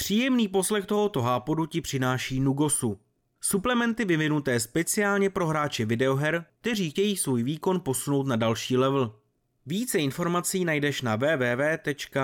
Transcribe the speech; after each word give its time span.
Příjemný 0.00 0.48
poslech 0.48 0.86
tohoto 0.86 1.22
hápodu 1.22 1.66
ti 1.66 1.80
přináší 1.80 2.40
Nugosu. 2.40 2.98
Suplementy 3.40 4.04
vyvinuté 4.04 4.60
speciálně 4.60 5.30
pro 5.30 5.46
hráče 5.46 5.84
videoher, 5.84 6.44
kteří 6.60 6.90
chtějí 6.90 7.16
svůj 7.16 7.42
výkon 7.42 7.80
posunout 7.80 8.26
na 8.26 8.36
další 8.36 8.76
level. 8.76 9.14
Více 9.66 9.98
informací 9.98 10.64
najdeš 10.64 11.02
na 11.02 11.16
www.nugosu.gg. 11.16 12.20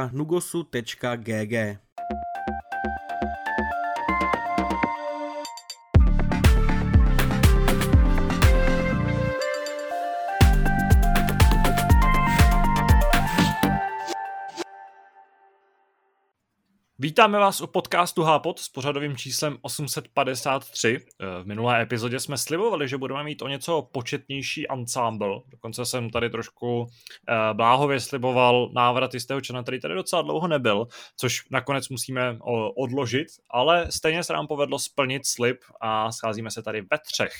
Vítáme 16.98 17.38
vás 17.38 17.60
u 17.60 17.66
podcastu 17.66 18.22
Hápot 18.22 18.58
s 18.58 18.68
pořadovým 18.68 19.16
číslem 19.16 19.58
853. 19.62 20.98
Eh, 20.98 21.42
v 21.42 21.46
minulé 21.46 21.82
epizodě 21.82 22.20
jsme 22.20 22.38
slibovali, 22.38 22.88
že 22.88 22.98
budeme 22.98 23.24
mít 23.24 23.42
o 23.42 23.48
něco 23.48 23.82
početnější 23.92 24.70
ensemble. 24.70 25.40
Dokonce 25.48 25.86
jsem 25.86 26.10
tady 26.10 26.30
trošku 26.30 26.86
eh, 27.28 27.54
bláhově 27.54 28.00
sliboval 28.00 28.70
návrat 28.74 29.14
jistého 29.14 29.40
člena, 29.40 29.62
který 29.62 29.80
tady 29.80 29.94
docela 29.94 30.22
dlouho 30.22 30.48
nebyl, 30.48 30.86
což 31.16 31.48
nakonec 31.50 31.88
musíme 31.88 32.38
odložit, 32.76 33.28
ale 33.50 33.92
stejně 33.92 34.24
se 34.24 34.32
nám 34.32 34.46
povedlo 34.46 34.78
splnit 34.78 35.26
slib 35.26 35.58
a 35.80 36.12
scházíme 36.12 36.50
se 36.50 36.62
tady 36.62 36.80
ve 36.80 36.98
třech. 36.98 37.32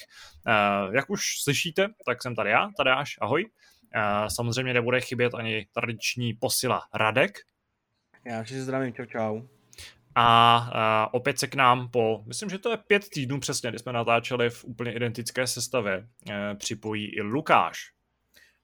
Eh, 0.46 0.96
jak 0.96 1.10
už 1.10 1.20
slyšíte, 1.42 1.88
tak 2.06 2.22
jsem 2.22 2.34
tady 2.34 2.50
já, 2.50 2.68
Tadeáš, 2.76 3.14
ahoj. 3.20 3.50
Samozřejmě 4.28 4.74
nebude 4.74 5.00
chybět 5.00 5.34
ani 5.34 5.66
tradiční 5.72 6.34
posila 6.34 6.82
Radek. 6.94 7.38
Já 8.26 8.44
si 8.44 8.62
zdravím, 8.62 8.94
čau 8.94 9.04
čau. 9.04 9.42
A, 10.14 10.56
a 10.72 11.14
opět 11.14 11.38
se 11.38 11.46
k 11.46 11.54
nám 11.54 11.88
po, 11.88 12.22
myslím, 12.26 12.50
že 12.50 12.58
to 12.58 12.70
je 12.70 12.76
pět 12.76 13.08
týdnů 13.08 13.40
přesně, 13.40 13.70
kdy 13.70 13.78
jsme 13.78 13.92
natáčeli 13.92 14.50
v 14.50 14.64
úplně 14.64 14.92
identické 14.92 15.46
sestavě, 15.46 16.08
e, 16.30 16.54
připojí 16.54 17.16
i 17.16 17.22
Lukáš. 17.22 17.95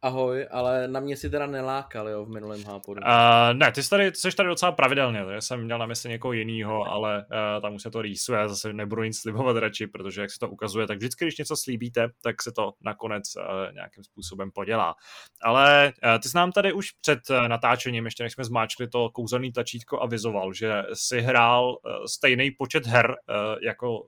Ahoj, 0.05 0.47
ale 0.51 0.89
na 0.89 1.01
mě 1.01 1.17
si 1.17 1.31
teda 1.31 1.47
nelákal, 1.47 2.09
jo, 2.09 2.25
v 2.25 2.29
minulém 2.29 2.65
hápodu. 2.65 3.01
Uh, 3.01 3.59
ne, 3.59 3.73
ty 3.73 3.83
jsi 3.83 3.91
tady, 3.91 4.13
jsi 4.15 4.37
tady 4.37 4.49
docela 4.49 4.73
pravidelně, 4.73 5.25
takže 5.25 5.41
jsem 5.41 5.65
měl 5.65 5.79
na 5.79 5.87
mysli 5.87 6.11
někoho 6.11 6.33
jiného, 6.33 6.85
ale 6.85 7.19
uh, 7.19 7.63
tam 7.63 7.75
už 7.75 7.83
se 7.83 7.91
to 7.91 8.03
rýsuje, 8.03 8.49
zase 8.49 8.73
nebudu 8.73 9.03
nic 9.03 9.21
slibovat 9.21 9.57
radši, 9.57 9.87
protože 9.87 10.21
jak 10.21 10.31
se 10.31 10.39
to 10.39 10.49
ukazuje, 10.49 10.87
tak 10.87 10.99
vždycky, 10.99 11.25
když 11.25 11.39
něco 11.39 11.57
slíbíte, 11.57 12.09
tak 12.23 12.43
se 12.43 12.53
to 12.53 12.73
nakonec 12.85 13.23
uh, 13.37 13.75
nějakým 13.75 14.05
způsobem 14.05 14.51
podělá. 14.55 14.95
Ale 15.43 15.93
uh, 16.05 16.19
ty 16.23 16.29
jsi 16.29 16.37
nám 16.37 16.53
tady 16.53 16.73
už 16.73 16.91
před 16.91 17.19
uh, 17.31 17.49
natáčením, 17.49 18.05
ještě 18.05 18.23
než 18.23 18.33
jsme 18.33 18.45
zmáčkli 18.45 18.89
to 18.89 19.11
kouzelný 19.11 19.53
tlačítko, 19.53 20.03
avizoval, 20.03 20.53
že 20.53 20.83
si 20.95 21.21
hrál 21.21 21.69
uh, 21.71 22.05
stejný 22.07 22.51
počet 22.51 22.87
her 22.87 23.11
uh, 23.11 23.17
jako 23.63 24.03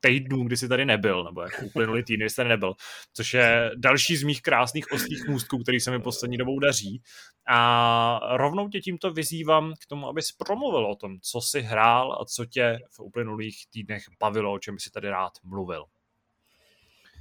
týdnů, 0.00 0.44
kdy 0.44 0.56
jsi 0.56 0.68
tady 0.68 0.84
nebyl, 0.84 1.24
nebo 1.24 1.40
jako 1.40 1.66
uplynulý 1.66 2.04
týdny, 2.04 2.22
kdy 2.24 2.30
jsi 2.30 2.36
tady 2.36 2.48
nebyl, 2.48 2.74
což 3.12 3.34
je 3.34 3.70
další 3.76 4.16
z 4.16 4.22
mých 4.22 4.42
krásných 4.42 4.92
ostých 4.92 5.28
můstků, 5.28 5.58
který 5.58 5.80
se 5.80 5.90
mi 5.90 6.00
poslední 6.00 6.36
dobou 6.36 6.58
daří. 6.58 7.02
A 7.48 8.36
rovnou 8.36 8.68
tě 8.68 8.80
tímto 8.80 9.12
vyzývám 9.12 9.72
k 9.82 9.86
tomu, 9.86 10.08
abys 10.08 10.32
promluvil 10.32 10.86
o 10.86 10.96
tom, 10.96 11.20
co 11.20 11.40
jsi 11.40 11.60
hrál 11.60 12.18
a 12.22 12.24
co 12.24 12.46
tě 12.46 12.78
v 12.90 13.00
uplynulých 13.00 13.64
týdnech 13.70 14.02
bavilo, 14.20 14.52
o 14.52 14.58
čem 14.58 14.78
jsi 14.78 14.90
tady 14.90 15.10
rád 15.10 15.32
mluvil. 15.44 15.84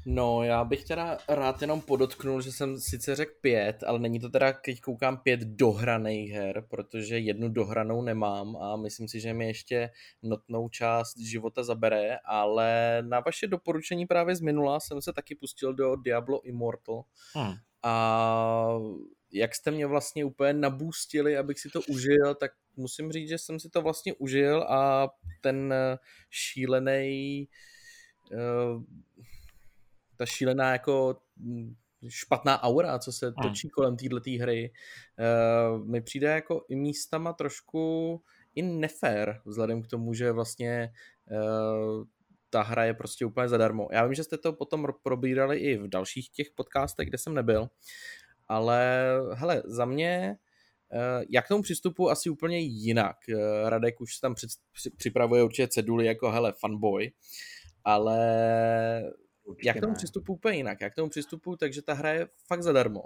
No, 0.05 0.43
já 0.43 0.63
bych 0.63 0.85
teda 0.85 1.17
rád 1.29 1.61
jenom 1.61 1.81
podotknul, 1.81 2.41
že 2.41 2.51
jsem 2.51 2.79
sice 2.79 3.15
řekl 3.15 3.31
pět, 3.41 3.83
ale 3.83 3.99
není 3.99 4.19
to 4.19 4.29
teda, 4.29 4.51
když 4.51 4.79
koukám 4.79 5.17
pět 5.17 5.39
dohraných 5.39 6.31
her, 6.31 6.65
protože 6.69 7.19
jednu 7.19 7.49
dohranou 7.49 8.01
nemám 8.01 8.57
a 8.57 8.75
myslím 8.75 9.07
si, 9.07 9.19
že 9.19 9.33
mi 9.33 9.47
ještě 9.47 9.89
notnou 10.23 10.69
část 10.69 11.17
života 11.17 11.63
zabere, 11.63 12.17
ale 12.25 12.97
na 13.01 13.19
vaše 13.19 13.47
doporučení 13.47 14.05
právě 14.05 14.35
z 14.35 14.41
minula 14.41 14.79
jsem 14.79 15.01
se 15.01 15.13
taky 15.13 15.35
pustil 15.35 15.73
do 15.73 15.95
Diablo 15.95 16.41
Immortal 16.41 17.03
hmm. 17.35 17.53
a 17.83 18.79
jak 19.31 19.55
jste 19.55 19.71
mě 19.71 19.85
vlastně 19.85 20.25
úplně 20.25 20.53
nabůstili, 20.53 21.37
abych 21.37 21.59
si 21.59 21.69
to 21.69 21.81
užil, 21.81 22.35
tak 22.35 22.51
musím 22.75 23.11
říct, 23.11 23.29
že 23.29 23.37
jsem 23.37 23.59
si 23.59 23.69
to 23.69 23.81
vlastně 23.81 24.13
užil 24.13 24.63
a 24.63 25.09
ten 25.41 25.73
šílený 26.29 27.47
uh, 28.31 28.83
ta 30.19 30.25
šílená 30.25 30.71
jako 30.71 31.15
mm, 31.37 31.75
špatná 32.07 32.63
aura, 32.63 32.99
co 32.99 33.11
se 33.11 33.31
točí 33.43 33.67
hmm. 33.67 33.71
kolem 33.71 33.97
této 33.97 34.43
hry, 34.43 34.71
uh, 35.19 35.87
mi 35.87 36.01
přijde 36.01 36.27
jako 36.27 36.65
i 36.69 36.75
místama 36.75 37.33
trošku 37.33 38.21
i 38.55 38.61
nefér, 38.61 39.41
vzhledem 39.45 39.81
k 39.81 39.87
tomu, 39.87 40.13
že 40.13 40.31
vlastně 40.31 40.91
uh, 41.31 42.03
ta 42.49 42.61
hra 42.61 42.83
je 42.83 42.93
prostě 42.93 43.25
úplně 43.25 43.49
zadarmo. 43.49 43.87
Já 43.91 44.05
vím, 44.05 44.13
že 44.13 44.23
jste 44.23 44.37
to 44.37 44.53
potom 44.53 44.87
probírali 45.03 45.57
i 45.57 45.77
v 45.77 45.87
dalších 45.87 46.29
těch 46.29 46.47
podcastech, 46.55 47.07
kde 47.07 47.17
jsem 47.17 47.33
nebyl, 47.33 47.69
ale 48.47 49.07
hele, 49.33 49.63
za 49.65 49.85
mě 49.85 50.37
uh, 50.93 51.23
jak 51.29 51.45
k 51.45 51.47
tomu 51.47 51.63
přistupu 51.63 52.09
asi 52.09 52.29
úplně 52.29 52.59
jinak. 52.59 53.17
Radek 53.65 54.01
už 54.01 54.17
tam 54.17 54.35
připravuje 54.97 55.43
určitě 55.43 55.67
ceduly 55.67 56.05
jako 56.05 56.31
hele 56.31 56.53
fanboy, 56.59 57.11
ale 57.83 58.19
Určitě 59.49 59.67
já 59.67 59.73
k 59.73 59.81
tomu 59.81 59.93
přistupuji 59.93 60.35
úplně 60.35 60.57
jinak. 60.57 60.81
Já 60.81 60.89
k 60.89 60.95
tomu 60.95 61.09
přistupuji 61.09 61.57
takže 61.57 61.81
ta 61.81 61.93
hra 61.93 62.09
je 62.09 62.27
fakt 62.47 62.63
zadarmo. 62.63 63.03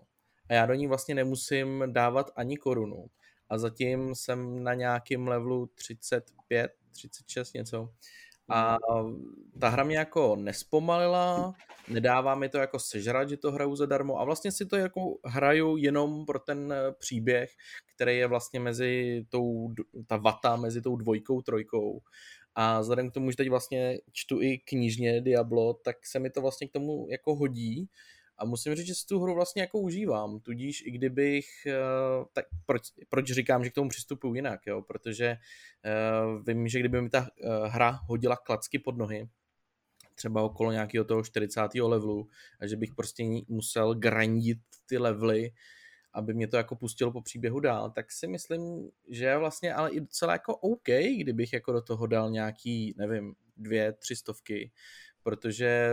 A 0.50 0.54
já 0.54 0.66
do 0.66 0.74
ní 0.74 0.88
vlastně 0.88 1.16
nemusím 1.16 1.84
dávat 1.88 2.31
ani 2.36 2.58
korunu. 2.58 3.06
A 3.50 3.58
zatím 3.58 4.16
jsem 4.16 4.64
na 4.64 4.74
nějakém 4.74 5.28
levelu 5.28 5.66
35, 5.66 6.72
36 6.92 7.54
něco. 7.54 7.90
A 8.50 8.78
ta 9.59 9.70
hra 9.70 9.84
mě 9.84 9.98
jako 9.98 10.36
nespomalila, 10.36 11.54
nedává 11.88 12.36
mi 12.36 12.50
to 12.50 12.58
jako 12.58 12.80
sežrat, 12.80 13.30
že 13.30 13.38
to 13.38 13.52
hraju 13.52 13.75
zadarmo 13.75 14.20
a 14.20 14.24
vlastně 14.24 14.52
si 14.52 14.66
to 14.66 14.75
jako 14.75 15.18
hraju 15.25 15.78
jenom 15.78 16.25
pro 16.25 16.40
ten 16.40 16.74
příběh, 17.00 17.52
který 17.96 18.18
je 18.18 18.28
vlastně 18.28 18.60
mezi 18.60 19.25
tou, 19.30 19.74
ta 20.08 20.18
vata 20.18 20.56
mezi 20.56 20.81
tou 20.81 20.96
dvojkou, 20.96 21.42
trojkou 21.42 22.02
a 22.56 22.81
vzhledem 22.81 23.09
k 23.09 23.14
tomu, 23.14 23.31
že 23.31 23.38
teď 23.38 23.50
vlastně 23.50 23.97
čtu 24.12 24.41
i 24.41 24.58
knižně 24.58 25.22
Diablo, 25.22 25.74
tak 25.74 26.06
se 26.06 26.19
mi 26.19 26.30
to 26.30 26.41
vlastně 26.41 26.68
k 26.68 26.72
tomu 26.72 27.08
jako 27.09 27.36
hodí. 27.36 27.90
A 28.38 28.46
musím 28.46 28.75
říct, 28.75 28.88
že 28.88 28.96
si 28.96 29.06
tu 29.06 29.19
hru 29.19 29.36
vlastně 29.36 29.62
jako 29.62 29.80
užívám, 29.80 30.40
tudíž 30.40 30.84
i 30.86 30.92
kdybych, 30.92 31.46
eh, 31.68 32.25
tak 32.34 32.46
proč, 32.66 32.81
proč 33.09 33.31
říkám, 33.31 33.63
že 33.63 33.69
k 33.69 33.74
tomu 33.74 33.90
přistupuji 33.90 34.36
jinak, 34.36 34.59
jo? 34.68 34.81
protože 34.81 35.38
uh, 35.86 36.44
vím, 36.44 36.68
že 36.68 36.80
kdyby 36.80 37.02
mi 37.02 37.09
ta 37.09 37.19
uh, 37.19 37.28
hra 37.68 38.00
hodila 38.09 38.38
klacky 38.38 38.80
pod 38.80 38.97
nohy, 38.97 39.30
třeba 40.16 40.42
okolo 40.42 40.72
nějakého 40.72 41.06
toho 41.06 41.24
40. 41.24 41.62
levelu, 41.75 42.28
a 42.59 42.68
že 42.68 42.75
bych 42.75 42.94
prostě 42.96 43.24
musel 43.47 43.96
grandit 43.96 44.59
ty 44.86 44.97
levely, 44.97 45.52
aby 46.13 46.34
mě 46.34 46.47
to 46.47 46.57
jako 46.57 46.75
pustilo 46.75 47.12
po 47.12 47.22
příběhu 47.22 47.59
dál, 47.59 47.91
tak 47.91 48.12
si 48.12 48.28
myslím, 48.28 48.91
že 49.09 49.25
je 49.25 49.38
vlastně 49.38 49.74
ale 49.74 49.91
i 49.91 50.00
docela 50.00 50.34
jako 50.34 50.56
OK, 50.56 50.90
kdybych 51.18 51.53
jako 51.53 51.72
do 51.72 51.81
toho 51.81 52.07
dal 52.07 52.31
nějaký, 52.31 52.94
nevím, 52.97 53.35
dvě, 53.57 53.94
tři 53.94 54.16
stovky, 54.16 54.72
protože 55.24 55.91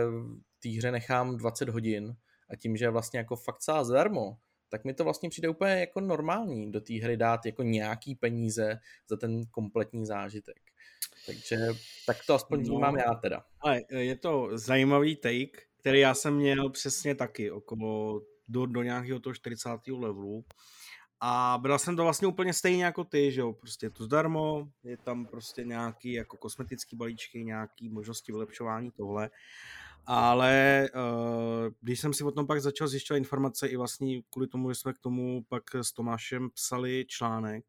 té 0.63 0.69
hře 0.69 0.91
nechám 0.91 1.37
20 1.37 1.69
hodin 1.69 2.15
a 2.49 2.55
tím, 2.55 2.77
že 2.77 2.85
je 2.85 2.89
vlastně 2.89 3.17
jako 3.17 3.35
fakt 3.35 3.59
celá 3.59 3.83
zdarmo, 3.83 4.37
tak 4.69 4.85
mi 4.85 4.93
to 4.93 5.03
vlastně 5.03 5.29
přijde 5.29 5.49
úplně 5.49 5.71
jako 5.71 6.01
normální 6.01 6.71
do 6.71 6.81
té 6.81 6.93
hry 6.93 7.17
dát 7.17 7.45
jako 7.45 7.63
nějaký 7.63 8.15
peníze 8.15 8.79
za 9.09 9.17
ten 9.17 9.45
kompletní 9.45 10.05
zážitek. 10.05 10.57
Takže 11.25 11.57
tak 12.05 12.17
to 12.27 12.33
aspoň 12.33 12.59
no, 12.59 12.65
vnímám 12.65 12.97
já 12.97 13.13
teda. 13.13 13.43
Ale 13.59 13.81
je 13.89 14.15
to 14.15 14.49
zajímavý 14.53 15.15
take, 15.15 15.61
který 15.77 15.99
já 15.99 16.13
jsem 16.13 16.35
měl 16.35 16.69
přesně 16.69 17.15
taky 17.15 17.51
okolo 17.51 18.21
do, 18.47 18.65
do 18.65 18.83
nějakého 18.83 19.19
toho 19.19 19.33
40. 19.33 19.69
levelu. 19.87 20.45
A 21.23 21.57
byla 21.61 21.77
jsem 21.77 21.95
to 21.95 22.03
vlastně 22.03 22.27
úplně 22.27 22.53
stejně 22.53 22.85
jako 22.85 23.03
ty, 23.03 23.31
že 23.31 23.41
jo, 23.41 23.53
prostě 23.53 23.85
je 23.85 23.89
to 23.89 24.03
zdarmo, 24.03 24.67
je 24.83 24.97
tam 24.97 25.25
prostě 25.25 25.63
nějaký 25.63 26.13
jako 26.13 26.37
kosmetický 26.37 26.95
balíčky, 26.95 27.43
nějaký 27.43 27.89
možnosti 27.89 28.31
vylepšování 28.31 28.91
tohle. 28.91 29.29
Ale 30.05 30.87
uh, 30.95 31.73
když 31.81 31.99
jsem 31.99 32.13
si 32.13 32.23
o 32.23 32.31
tom 32.31 32.47
pak 32.47 32.61
začal 32.61 32.87
zjišťovat 32.87 33.17
informace 33.17 33.67
i 33.67 33.77
vlastně 33.77 34.21
kvůli 34.29 34.47
tomu, 34.47 34.71
že 34.71 34.75
jsme 34.75 34.93
k 34.93 34.99
tomu 34.99 35.43
pak 35.49 35.63
s 35.75 35.91
Tomášem 35.91 36.49
psali 36.49 37.05
článek, 37.07 37.65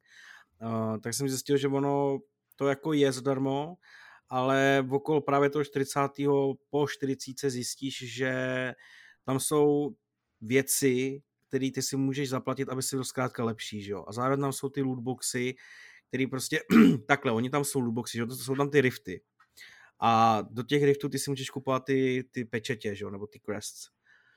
uh, 0.63 0.99
tak 0.99 1.15
jsem 1.15 1.29
zjistil, 1.29 1.57
že 1.57 1.69
ono 1.69 2.19
to 2.57 2.69
jako 2.69 2.93
je 2.93 3.13
zdarmo, 3.13 3.77
ale 4.29 4.87
okolo 4.91 5.21
právě 5.21 5.51
toho 5.51 5.65
40. 5.65 6.01
po 6.71 6.87
40 6.89 7.51
zjistíš, 7.51 8.15
že 8.15 8.35
tam 9.25 9.41
jsou 9.41 9.95
věci, 10.43 11.23
které 11.49 11.71
ty 11.71 11.83
si 11.83 11.97
můžeš 11.97 12.29
zaplatit, 12.29 12.69
aby 12.69 12.83
si 12.83 12.97
byl 12.97 13.05
zkrátka 13.05 13.45
lepší, 13.45 13.83
že 13.83 13.93
jo. 13.93 14.05
A 14.09 14.13
zároveň 14.13 14.41
tam 14.41 14.53
jsou 14.53 14.69
ty 14.69 14.83
lootboxy, 14.83 15.55
který 16.09 16.27
prostě, 16.27 16.61
takhle, 17.07 17.33
oni 17.33 17.51
tam 17.51 17.65
jsou 17.65 17.81
lootboxy, 17.81 18.17
že 18.17 18.21
jo, 18.21 18.27
to 18.27 18.37
jsou 18.37 18.57
tam 18.57 18.71
ty 18.71 18.81
rifty. 18.81 19.21
A 20.01 20.43
do 20.51 20.63
těch 20.63 20.83
riftů 20.83 21.09
ty 21.09 21.19
si 21.19 21.31
můžeš 21.31 21.51
kupovat 21.51 21.85
ty, 21.85 22.25
ty 22.31 22.45
pečetě, 22.45 22.95
že 22.95 23.05
jo, 23.05 23.11
nebo 23.11 23.27
ty 23.27 23.39
quests. 23.39 23.89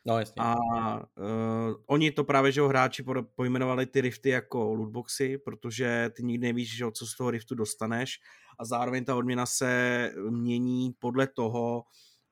No, 0.05 0.19
jasně. 0.19 0.35
A 0.37 0.55
uh, 0.97 1.75
oni 1.85 2.11
to 2.11 2.23
právě, 2.23 2.51
že 2.51 2.59
jo, 2.59 2.67
hráči 2.67 3.05
pojmenovali 3.35 3.85
ty 3.85 4.01
rifty 4.01 4.29
jako 4.29 4.73
lootboxy, 4.73 5.37
protože 5.37 6.11
ty 6.15 6.23
nikdy 6.23 6.47
nevíš, 6.47 6.77
že 6.77 6.83
jo, 6.83 6.91
co 6.91 7.07
z 7.07 7.15
toho 7.15 7.31
riftu 7.31 7.55
dostaneš 7.55 8.19
a 8.59 8.65
zároveň 8.65 9.05
ta 9.05 9.15
odměna 9.15 9.45
se 9.45 10.11
mění 10.29 10.93
podle 10.99 11.27
toho, 11.27 11.83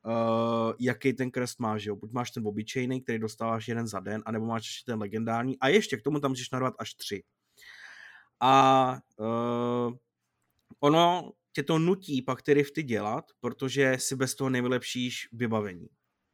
uh, 0.05 0.73
jaký 0.79 1.13
ten 1.13 1.31
crest 1.31 1.59
máš, 1.59 1.85
jo. 1.85 1.95
Buď 1.95 2.11
máš 2.11 2.31
ten 2.31 2.47
obyčejný, 2.47 3.01
který 3.01 3.19
dostáváš 3.19 3.67
jeden 3.67 3.88
za 3.88 4.00
den, 4.00 4.23
anebo 4.25 4.45
máš 4.45 4.61
ještě 4.61 4.91
ten 4.91 5.00
legendární 5.00 5.59
a 5.59 5.67
ještě 5.67 5.97
k 5.97 6.01
tomu 6.01 6.19
tam 6.19 6.31
můžeš 6.31 6.51
narvat 6.51 6.73
až 6.79 6.94
tři. 6.94 7.23
A 8.39 8.97
uh, 9.17 9.94
ono 10.79 11.31
tě 11.53 11.63
to 11.63 11.79
nutí 11.79 12.21
pak 12.21 12.41
ty 12.41 12.53
rifty 12.53 12.83
dělat, 12.83 13.25
protože 13.39 13.95
si 14.00 14.15
bez 14.15 14.35
toho 14.35 14.50
nevylepšíš 14.50 15.29
vybavení. 15.31 15.88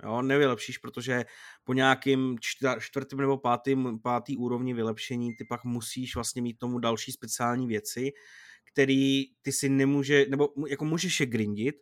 Jo, 0.03 0.21
nevylepšíš, 0.21 0.77
protože 0.77 1.25
po 1.63 1.73
nějakým 1.73 2.37
čtvrtém 2.79 3.19
nebo 3.19 3.37
pátým, 3.37 3.99
pátý 4.03 4.37
úrovni 4.37 4.73
vylepšení 4.73 5.35
ty 5.35 5.45
pak 5.45 5.63
musíš 5.63 6.15
vlastně 6.15 6.41
mít 6.41 6.59
tomu 6.59 6.79
další 6.79 7.11
speciální 7.11 7.67
věci, 7.67 8.11
který 8.71 9.25
ty 9.41 9.51
si 9.51 9.69
nemůže, 9.69 10.25
nebo 10.29 10.49
jako 10.67 10.85
můžeš 10.85 11.19
je 11.19 11.25
grindit, 11.25 11.75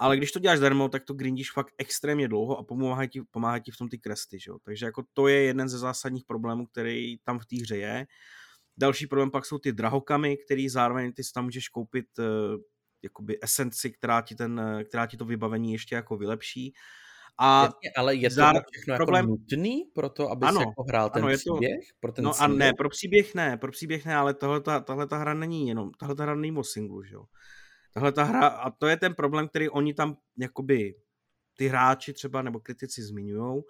ale 0.00 0.16
když 0.16 0.32
to 0.32 0.38
děláš 0.38 0.60
darmo, 0.60 0.88
tak 0.88 1.04
to 1.04 1.14
grindíš 1.14 1.52
fakt 1.52 1.74
extrémně 1.78 2.28
dlouho 2.28 2.58
a 2.58 2.62
pomáhají 2.62 3.08
ti, 3.08 3.22
pomáhají 3.30 3.62
ti 3.62 3.70
v 3.70 3.76
tom 3.76 3.88
ty 3.88 3.98
kresty, 3.98 4.38
že? 4.40 4.52
takže 4.62 4.86
jako 4.86 5.04
to 5.12 5.28
je 5.28 5.42
jeden 5.42 5.68
ze 5.68 5.78
zásadních 5.78 6.24
problémů, 6.24 6.66
který 6.66 7.18
tam 7.18 7.38
v 7.38 7.46
té 7.46 7.56
hře 7.56 7.76
je. 7.76 8.06
Další 8.76 9.06
problém 9.06 9.30
pak 9.30 9.46
jsou 9.46 9.58
ty 9.58 9.72
drahokamy, 9.72 10.36
který 10.36 10.68
zároveň 10.68 11.12
ty 11.12 11.24
si 11.24 11.32
tam 11.32 11.44
můžeš 11.44 11.68
koupit 11.68 12.06
uh, 12.18 12.24
jakoby 13.02 13.38
esenci, 13.42 13.90
která 13.90 14.22
ti, 14.22 14.34
ten, 14.34 14.82
která 14.88 15.06
ti 15.06 15.16
to 15.16 15.24
vybavení 15.24 15.72
ještě 15.72 15.94
jako 15.94 16.16
vylepší. 16.16 16.72
A 17.38 17.62
Jasně, 17.62 17.90
ale 17.96 18.14
je 18.14 18.28
to 18.28 18.34
zár... 18.34 18.62
všechno 18.72 18.94
jako 18.94 18.98
problém... 18.98 19.24
jako 19.24 19.30
nutný 19.30 19.84
pro 19.94 20.08
to, 20.08 20.30
aby 20.30 20.46
ano, 20.46 20.60
jako 20.60 20.82
hrál 20.82 21.10
ten 21.10 21.24
ano, 21.24 21.36
příběh? 21.36 21.88
To... 21.88 21.96
Pro 22.00 22.12
ten 22.12 22.24
no 22.24 22.42
a 22.42 22.46
ne, 22.46 22.72
pro 22.72 22.88
příběh 22.88 23.34
ne, 23.34 23.56
pro 23.56 23.72
příběh 23.72 24.06
ne, 24.06 24.16
ale 24.16 24.34
tahle 24.34 24.60
ta, 24.60 24.80
tahle 24.80 25.06
ta 25.06 25.16
hra 25.18 25.34
není 25.34 25.68
jenom, 25.68 25.90
tahle 25.90 26.14
ta 26.14 26.22
hra 26.22 26.34
není 26.34 26.56
o 26.56 26.64
singlu, 26.64 27.02
že 27.02 27.14
jo. 27.14 27.24
Tahle 27.92 28.12
ta 28.12 28.24
hra, 28.24 28.46
a 28.46 28.70
to 28.70 28.86
je 28.86 28.96
ten 28.96 29.14
problém, 29.14 29.48
který 29.48 29.68
oni 29.68 29.94
tam 29.94 30.16
jakoby 30.38 30.94
ty 31.56 31.68
hráči 31.68 32.12
třeba 32.12 32.42
nebo 32.42 32.60
kritici 32.60 33.02
zmiňují, 33.02 33.62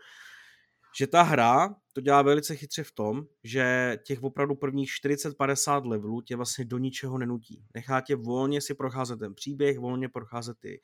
že 0.96 1.06
ta 1.06 1.22
hra 1.22 1.74
to 1.92 2.00
dělá 2.00 2.22
velice 2.22 2.56
chytře 2.56 2.82
v 2.82 2.92
tom, 2.92 3.22
že 3.44 3.96
těch 4.06 4.22
opravdu 4.22 4.54
prvních 4.54 4.90
40-50 4.90 5.88
levelů 5.88 6.20
tě 6.20 6.36
vlastně 6.36 6.64
do 6.64 6.78
ničeho 6.78 7.18
nenutí. 7.18 7.64
Nechá 7.74 8.00
tě 8.00 8.16
volně 8.16 8.60
si 8.60 8.74
procházet 8.74 9.18
ten 9.18 9.34
příběh, 9.34 9.78
volně 9.78 10.08
procházet 10.08 10.58
ty, 10.58 10.80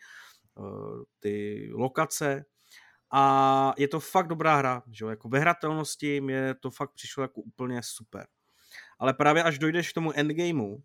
uh, 0.55 1.03
ty 1.21 1.69
lokace 1.73 2.45
a 3.13 3.73
je 3.79 3.89
to 3.89 4.01
fakt 4.01 4.29
dobrá 4.29 4.57
hra, 4.57 4.83
že 4.91 5.05
jo? 5.05 5.09
jako 5.09 5.29
ve 5.29 5.39
hratelnosti 5.39 6.21
mě 6.21 6.55
to 6.61 6.71
fakt 6.71 6.93
přišlo 6.95 7.23
jako 7.23 7.41
úplně 7.41 7.81
super. 7.83 8.27
Ale 8.99 9.15
právě 9.15 9.43
až 9.43 9.59
dojdeš 9.59 9.91
k 9.91 9.95
tomu 9.95 10.13
endgameu, 10.19 10.75
uh, 10.75 10.83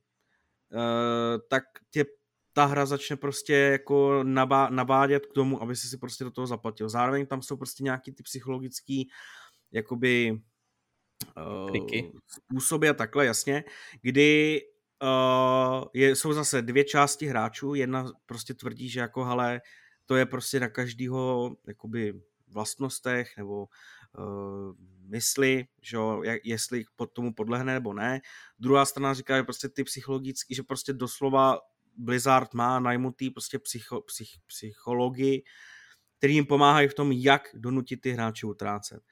tak 1.49 1.63
tě 1.91 2.05
ta 2.53 2.65
hra 2.65 2.85
začne 2.85 3.15
prostě 3.15 3.53
jako 3.53 4.23
nabá, 4.23 4.69
nabádět 4.69 5.25
k 5.25 5.33
tomu, 5.33 5.61
aby 5.61 5.75
si 5.75 5.87
si 5.87 5.97
prostě 5.97 6.23
do 6.23 6.31
toho 6.31 6.47
zaplatil. 6.47 6.89
Zároveň 6.89 7.25
tam 7.25 7.41
jsou 7.41 7.57
prostě 7.57 7.83
nějaký 7.83 8.11
ty 8.11 8.23
psychologický 8.23 9.09
jakoby 9.71 10.41
uh, 11.37 11.69
způsoby 12.27 12.89
a 12.89 12.93
takhle, 12.93 13.25
jasně, 13.25 13.63
kdy 14.01 14.61
uh, 15.01 15.85
je, 15.93 16.15
jsou 16.15 16.33
zase 16.33 16.61
dvě 16.61 16.83
části 16.83 17.25
hráčů, 17.25 17.73
jedna 17.73 18.11
prostě 18.25 18.53
tvrdí, 18.53 18.89
že 18.89 18.99
jako 18.99 19.25
hele, 19.25 19.61
to 20.05 20.15
je 20.15 20.25
prostě 20.25 20.59
na 20.59 20.69
každýho 20.69 21.51
jakoby 21.67 22.21
vlastnostech 22.47 23.37
nebo 23.37 23.67
uh, 24.17 24.73
mysli, 24.99 25.65
že 25.81 25.97
jo, 25.97 26.21
jestli 26.43 26.83
pod 26.95 27.11
tomu 27.11 27.33
podlehne 27.33 27.73
nebo 27.73 27.93
ne. 27.93 28.21
Druhá 28.59 28.85
strana 28.85 29.13
říká, 29.13 29.37
že 29.37 29.43
prostě 29.43 29.69
ty 29.69 29.83
psychologický, 29.83 30.55
že 30.55 30.63
prostě 30.63 30.93
doslova 30.93 31.59
Blizzard 31.97 32.53
má 32.53 32.79
najmutý 32.79 33.29
prostě 33.29 33.59
psycho, 33.59 34.01
psych, 34.01 34.29
psychologi, 34.47 35.43
který 36.17 36.35
jim 36.35 36.45
pomáhají 36.45 36.87
v 36.87 36.93
tom, 36.93 37.11
jak 37.11 37.49
donutit 37.53 38.01
ty 38.01 38.11
hráče 38.11 38.47
utrácet. 38.47 39.03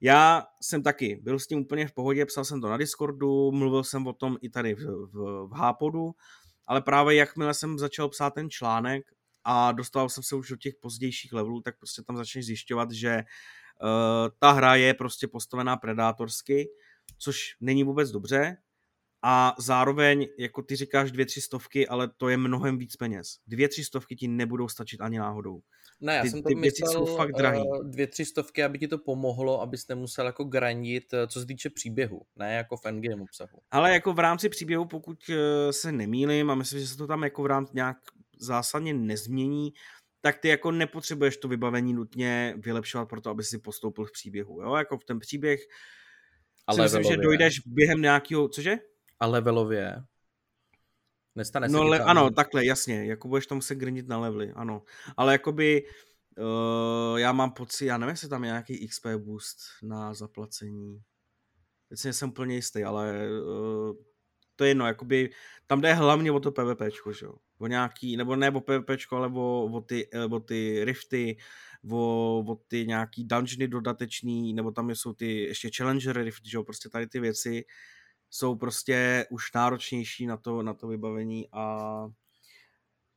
Já 0.00 0.42
jsem 0.62 0.82
taky 0.82 1.20
byl 1.22 1.38
s 1.38 1.46
tím 1.46 1.58
úplně 1.58 1.88
v 1.88 1.92
pohodě, 1.92 2.26
psal 2.26 2.44
jsem 2.44 2.60
to 2.60 2.68
na 2.68 2.76
Discordu, 2.76 3.52
mluvil 3.52 3.84
jsem 3.84 4.06
o 4.06 4.12
tom 4.12 4.36
i 4.40 4.50
tady 4.50 4.74
v, 4.74 4.78
v, 4.78 5.48
v 5.48 5.52
Hápodu, 5.52 6.10
ale 6.66 6.82
právě 6.82 7.16
jakmile 7.16 7.54
jsem 7.54 7.78
začal 7.78 8.08
psát 8.08 8.30
ten 8.30 8.50
článek 8.50 9.02
a 9.44 9.72
dostal 9.72 10.08
jsem 10.08 10.22
se 10.22 10.36
už 10.36 10.48
do 10.48 10.56
těch 10.56 10.74
pozdějších 10.80 11.32
levelů, 11.32 11.60
tak 11.60 11.78
prostě 11.78 12.02
tam 12.02 12.16
začneš 12.16 12.46
zjišťovat, 12.46 12.90
že 12.90 13.16
uh, 13.16 14.28
ta 14.38 14.50
hra 14.50 14.74
je 14.74 14.94
prostě 14.94 15.28
postavená 15.28 15.76
predátorsky, 15.76 16.68
což 17.18 17.56
není 17.60 17.84
vůbec 17.84 18.10
dobře, 18.10 18.56
a 19.22 19.54
zároveň, 19.58 20.26
jako 20.38 20.62
ty 20.62 20.76
říkáš, 20.76 21.12
dvě, 21.12 21.26
tři 21.26 21.40
stovky, 21.40 21.88
ale 21.88 22.10
to 22.16 22.28
je 22.28 22.36
mnohem 22.36 22.78
víc 22.78 22.96
peněz. 22.96 23.36
Dvě, 23.46 23.68
tři 23.68 23.84
stovky 23.84 24.16
ti 24.16 24.28
nebudou 24.28 24.68
stačit 24.68 25.00
ani 25.00 25.18
náhodou. 25.18 25.60
Ne, 26.00 26.16
já 26.16 26.22
ty, 26.22 26.30
jsem 26.30 26.42
to 26.42 26.48
ty 26.48 26.54
myslel, 26.54 26.92
jsou 26.92 27.16
fakt 27.16 27.32
drahý. 27.32 27.60
Uh, 27.60 27.90
dvě, 27.90 28.06
tři 28.06 28.24
stovky, 28.24 28.64
aby 28.64 28.78
ti 28.78 28.88
to 28.88 28.98
pomohlo, 28.98 29.60
abys 29.60 29.88
nemusel 29.88 30.26
jako 30.26 30.44
grandit, 30.44 31.14
eh, 31.14 31.26
co 31.26 31.40
se 31.40 31.46
týče 31.46 31.70
příběhu, 31.70 32.22
ne 32.36 32.54
jako 32.54 32.76
v 32.76 32.86
endgame 32.86 33.22
obsahu. 33.22 33.58
Ale 33.70 33.92
jako 33.92 34.12
v 34.12 34.18
rámci 34.18 34.48
příběhu, 34.48 34.84
pokud 34.84 35.18
eh, 35.30 35.72
se 35.72 35.92
nemýlím 35.92 36.50
a 36.50 36.54
myslím, 36.54 36.80
že 36.80 36.86
se 36.86 36.96
to 36.96 37.06
tam 37.06 37.22
jako 37.22 37.42
v 37.42 37.46
rámci 37.46 37.72
nějak 37.74 37.96
zásadně 38.40 38.94
nezmění, 38.94 39.72
tak 40.20 40.38
ty 40.38 40.48
jako 40.48 40.70
nepotřebuješ 40.70 41.36
to 41.36 41.48
vybavení 41.48 41.94
nutně 41.94 42.54
vylepšovat 42.56 43.08
pro 43.08 43.20
to, 43.20 43.30
aby 43.30 43.44
si 43.44 43.58
postoupil 43.58 44.04
v 44.04 44.12
příběhu. 44.12 44.62
Jo? 44.62 44.74
Jako 44.74 44.98
v 44.98 45.04
ten 45.04 45.18
příběh 45.18 45.60
ale 46.66 46.88
si 46.88 46.98
myslím, 46.98 47.14
že 47.14 47.22
dojdeš 47.22 47.60
během 47.66 48.02
nějakého, 48.02 48.48
cože? 48.48 48.78
A 49.20 49.26
levelově 49.26 50.02
Nestane 51.38 51.68
no, 51.68 51.84
le, 51.84 51.98
ano, 51.98 52.30
takhle, 52.30 52.64
jasně, 52.64 53.04
jako 53.04 53.28
budeš 53.28 53.46
to 53.46 53.54
muset 53.54 53.74
grindit 53.74 54.08
na 54.08 54.18
levely, 54.18 54.52
ano. 54.54 54.82
Ale 55.16 55.32
jakoby 55.32 55.84
uh, 56.38 57.18
já 57.18 57.32
mám 57.32 57.50
pocit, 57.50 57.86
já 57.86 57.98
nevím, 57.98 58.10
jestli 58.10 58.28
tam 58.28 58.44
je 58.44 58.48
nějaký 58.48 58.88
XP 58.88 59.06
boost 59.06 59.58
na 59.82 60.14
zaplacení. 60.14 61.02
Teď 61.88 61.98
jsem 61.98 62.28
úplně 62.28 62.54
jistý, 62.54 62.84
ale 62.84 63.28
uh, 63.40 63.96
to 64.56 64.64
je 64.64 64.70
jedno, 64.70 64.86
jakoby 64.86 65.30
tam 65.66 65.80
jde 65.80 65.94
hlavně 65.94 66.32
o 66.32 66.40
to 66.40 66.52
PvPčko, 66.52 67.12
že 67.12 67.26
jo. 67.26 67.34
O 67.58 67.66
nějaký, 67.66 68.16
nebo 68.16 68.36
ne 68.36 68.50
o 68.50 68.60
PvPčko, 68.60 69.16
ale 69.16 69.28
o, 69.28 69.64
o, 69.72 69.80
ty, 69.80 70.08
eh, 70.12 70.24
o 70.24 70.40
ty 70.40 70.84
rifty, 70.84 71.36
o, 71.90 72.44
o 72.48 72.54
ty 72.68 72.86
nějaký 72.86 73.24
dungeony 73.24 73.68
dodatečný, 73.68 74.54
nebo 74.54 74.70
tam 74.70 74.90
jsou 74.90 75.12
ty 75.12 75.42
ještě 75.42 75.70
challenger 75.76 76.16
rift, 76.16 76.46
že 76.46 76.56
jo, 76.56 76.64
prostě 76.64 76.88
tady 76.88 77.06
ty 77.06 77.20
věci 77.20 77.64
jsou 78.30 78.56
prostě 78.56 79.26
už 79.30 79.52
náročnější 79.52 80.26
na 80.26 80.36
to, 80.36 80.62
na 80.62 80.74
to 80.74 80.88
vybavení 80.88 81.48
a 81.52 82.06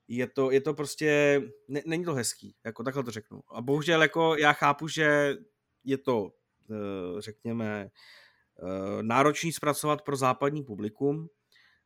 je 0.07 0.27
to, 0.27 0.51
je 0.51 0.61
to 0.61 0.73
prostě, 0.73 1.41
ne, 1.67 1.81
není 1.85 2.05
to 2.05 2.13
hezký, 2.13 2.55
jako 2.65 2.83
takhle 2.83 3.03
to 3.03 3.11
řeknu. 3.11 3.41
A 3.53 3.61
bohužel 3.61 4.01
jako 4.01 4.35
já 4.35 4.53
chápu, 4.53 4.87
že 4.87 5.35
je 5.83 5.97
to, 5.97 6.31
eh, 6.71 7.21
řekněme, 7.21 7.89
eh, 7.89 9.03
náročný 9.03 9.51
zpracovat 9.51 10.01
pro 10.01 10.15
západní 10.15 10.63
publikum, 10.63 11.27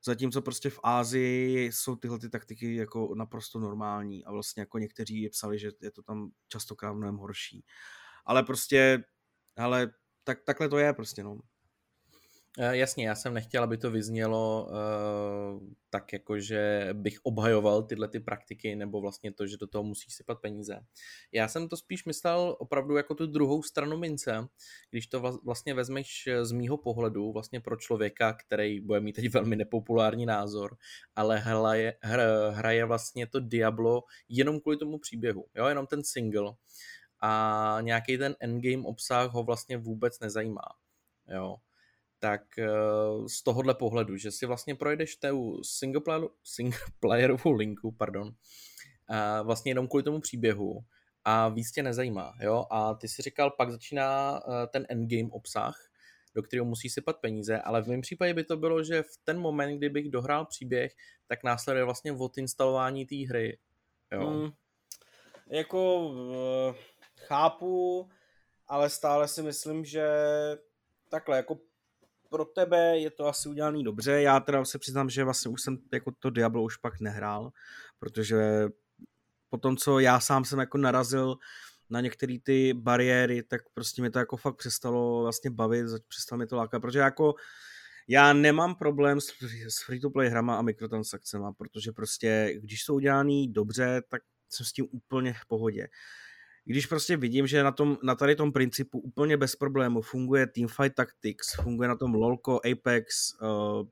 zatímco 0.06 0.42
prostě 0.42 0.70
v 0.70 0.80
Ázii 0.84 1.72
jsou 1.72 1.96
tyhle 1.96 2.20
ty 2.20 2.30
taktiky 2.30 2.76
jako 2.76 3.16
naprosto 3.16 3.60
normální 3.60 4.26
a 4.26 4.32
vlastně 4.32 4.62
jako 4.62 4.78
někteří 4.78 5.30
psali, 5.30 5.60
že 5.60 5.72
je 5.82 5.92
to 5.92 6.04
tam 6.04 6.32
častokrát 6.48 6.96
mnohem 6.96 7.18
horší. 7.18 7.66
Ale 8.26 8.44
prostě, 8.44 9.04
ale 9.58 9.92
tak, 10.24 10.44
takhle 10.44 10.70
to 10.70 10.78
je 10.78 10.94
prostě, 10.94 11.24
no. 11.24 11.40
Eh, 12.60 12.78
jasně, 12.78 13.08
já 13.08 13.16
jsem 13.16 13.34
nechtěl, 13.34 13.64
aby 13.64 13.78
to 13.78 13.92
vyznělo 13.92 14.68
uh, 14.70 15.68
tak 15.90 16.14
jako, 16.14 16.40
že 16.40 16.90
bych 16.94 17.20
obhajoval 17.24 17.84
tyhle 17.84 18.08
ty 18.08 18.20
praktiky 18.20 18.76
nebo 18.76 19.02
vlastně 19.02 19.32
to, 19.32 19.48
že 19.48 19.58
do 19.58 19.68
toho 19.68 19.84
musíš 19.84 20.16
sypat 20.16 20.42
peníze. 20.42 20.80
Já 21.32 21.48
jsem 21.48 21.70
to 21.70 21.78
spíš 21.78 22.06
myslel 22.06 22.56
opravdu 22.60 22.98
jako 22.98 23.16
tu 23.16 23.28
druhou 23.28 23.64
stranu 23.64 23.98
mince, 23.98 24.48
když 24.90 25.08
to 25.08 25.40
vlastně 25.44 25.74
vezmeš 25.74 26.30
z 26.42 26.52
mýho 26.52 26.78
pohledu 26.78 27.32
vlastně 27.32 27.62
pro 27.62 27.76
člověka, 27.76 28.34
který 28.34 28.82
bude 28.82 29.00
mít 29.00 29.14
teď 29.14 29.34
velmi 29.34 29.56
nepopulární 29.56 30.26
názor, 30.26 30.78
ale 31.16 31.38
hraje, 31.38 31.98
hraje 32.50 32.86
vlastně 32.86 33.28
to 33.28 33.40
Diablo 33.40 34.04
jenom 34.30 34.60
kvůli 34.60 34.78
tomu 34.78 35.00
příběhu, 35.00 35.46
jo, 35.56 35.66
jenom 35.66 35.88
ten 35.88 36.04
single 36.04 36.52
a 37.20 37.78
nějaký 37.82 38.18
ten 38.18 38.36
endgame 38.40 38.84
obsah 38.84 39.32
ho 39.32 39.44
vlastně 39.44 39.78
vůbec 39.78 40.20
nezajímá, 40.20 40.66
jo 41.28 41.56
tak 42.20 42.42
eh, 42.60 42.68
z 43.28 43.44
tohohle 43.44 43.76
pohledu, 43.76 44.18
že 44.18 44.32
si 44.32 44.46
vlastně 44.46 44.76
projedeš 44.76 45.16
tu 45.16 45.62
singleplayerovou 46.44 47.52
linku, 47.52 47.92
pardon, 47.92 48.32
vlastně 49.44 49.72
jenom 49.72 49.88
kvůli 49.88 50.04
tomu 50.04 50.20
příběhu 50.20 50.86
a 51.26 51.50
víc 51.50 51.72
tě 51.72 51.84
nezajímá, 51.84 52.34
jo, 52.42 52.66
a 52.70 52.94
ty 52.94 53.08
si 53.08 53.22
říkal, 53.22 53.52
pak 53.52 53.72
začíná 53.72 54.40
eh, 54.40 54.68
ten 54.68 54.86
endgame 54.90 55.30
obsah, 55.32 55.76
do 56.36 56.44
kterého 56.44 56.66
musí 56.66 56.90
sypat 56.90 57.18
peníze, 57.18 57.62
ale 57.62 57.82
v 57.82 57.88
mém 57.88 58.02
případě 58.02 58.34
by 58.34 58.44
to 58.44 58.58
bylo, 58.58 58.84
že 58.84 59.04
v 59.04 59.18
ten 59.24 59.40
moment, 59.40 59.78
kdy 59.78 59.90
bych 59.90 60.10
dohrál 60.10 60.46
příběh, 60.46 60.96
tak 61.28 61.44
následuje 61.44 61.86
vlastně 61.86 62.12
odinstalování 62.12 63.06
té 63.06 63.16
hry, 63.16 63.58
jo. 64.12 64.28
Hmm. 64.28 64.52
Jako 65.50 66.08
uh, 66.08 66.76
chápu, 67.18 68.10
ale 68.68 68.90
stále 68.90 69.28
si 69.28 69.42
myslím, 69.42 69.86
že 69.86 70.08
takhle, 71.10 71.38
jako 71.38 71.58
pro 72.36 72.46
tebe 72.46 73.00
je 73.00 73.12
to 73.12 73.28
asi 73.28 73.50
udělaný 73.50 73.84
dobře. 73.84 74.22
Já 74.22 74.40
teda 74.40 74.66
se 74.66 74.80
přiznám, 74.80 75.10
že 75.10 75.24
vlastně 75.24 75.52
už 75.52 75.62
jsem 75.62 75.78
jako 75.94 76.12
to 76.20 76.30
Diablo 76.30 76.64
už 76.64 76.78
pak 76.78 77.00
nehrál, 77.00 77.52
protože 78.00 78.68
po 79.50 79.58
tom, 79.58 79.78
co 79.78 80.00
já 80.00 80.20
sám 80.20 80.46
jsem 80.46 80.60
jako 80.60 80.78
narazil 80.78 81.36
na 81.90 82.02
některé 82.02 82.38
ty 82.44 82.74
bariéry, 82.74 83.44
tak 83.44 83.62
prostě 83.74 84.02
mi 84.02 84.10
to 84.10 84.20
jako 84.20 84.38
fakt 84.38 84.56
přestalo 84.56 85.22
vlastně 85.22 85.52
bavit, 85.52 85.86
přestalo 86.08 86.38
mi 86.38 86.48
to 86.48 86.56
lákat, 86.56 86.82
protože 86.82 87.00
jako 87.00 87.34
já 88.08 88.34
nemám 88.34 88.76
problém 88.76 89.22
s, 89.22 89.28
s 89.68 89.84
free-to-play 89.86 90.30
hrama 90.30 90.58
a 90.58 90.62
mikrotransakcemi, 90.62 91.46
protože 91.58 91.92
prostě, 91.92 92.54
když 92.62 92.84
jsou 92.84 92.96
udělaný 92.96 93.54
dobře, 93.54 94.02
tak 94.10 94.22
jsem 94.50 94.66
s 94.66 94.74
tím 94.74 94.88
úplně 94.92 95.34
v 95.34 95.46
pohodě. 95.48 95.88
Když 96.66 96.86
prostě 96.86 97.18
vidím, 97.18 97.48
že 97.48 97.64
na, 97.64 97.72
tom, 97.72 97.98
na 98.04 98.16
tady 98.16 98.36
tom 98.36 98.52
principu 98.52 99.00
úplně 99.00 99.38
bez 99.38 99.56
problému 99.56 100.02
funguje 100.02 100.48
Teamfight 100.48 100.96
Tactics, 100.96 101.56
funguje 101.56 101.90
na 101.90 101.96
tom 101.96 102.14
LoLko, 102.14 102.60
Apex 102.72 103.34
uh, 103.42 103.88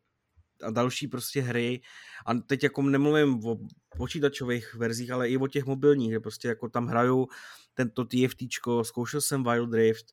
a 0.64 0.72
další 0.72 1.08
prostě 1.08 1.42
hry, 1.42 1.82
a 2.26 2.34
teď 2.34 2.64
jako 2.64 2.82
nemluvím 2.82 3.46
o 3.46 3.58
počítačových 3.98 4.76
verzích, 4.76 5.12
ale 5.12 5.30
i 5.30 5.38
o 5.38 5.48
těch 5.48 5.66
mobilních, 5.66 6.12
že 6.12 6.20
prostě 6.20 6.48
jako 6.48 6.70
tam 6.70 6.88
hraju 6.88 7.28
tento 7.74 8.06
TFTčko, 8.06 8.84
zkoušel 8.84 9.22
jsem 9.22 9.44
Wild 9.44 9.74
Rift, 9.74 10.06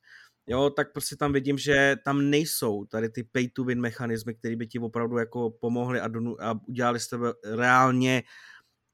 jo, 0.47 0.69
tak 0.69 0.91
prostě 0.91 1.15
tam 1.15 1.33
vidím, 1.33 1.57
že 1.57 1.95
tam 2.05 2.29
nejsou 2.29 2.85
tady 2.85 3.09
ty 3.09 3.23
pay 3.23 3.47
to 3.47 3.63
win 3.63 3.81
mechanismy, 3.81 4.33
které 4.35 4.55
by 4.55 4.67
ti 4.67 4.79
opravdu 4.79 5.17
jako 5.17 5.49
pomohly 5.49 5.99
a, 5.99 6.07
donu, 6.07 6.43
a 6.43 6.59
udělali 6.67 6.99
z 6.99 7.07
tebe 7.07 7.33
reálně 7.43 8.23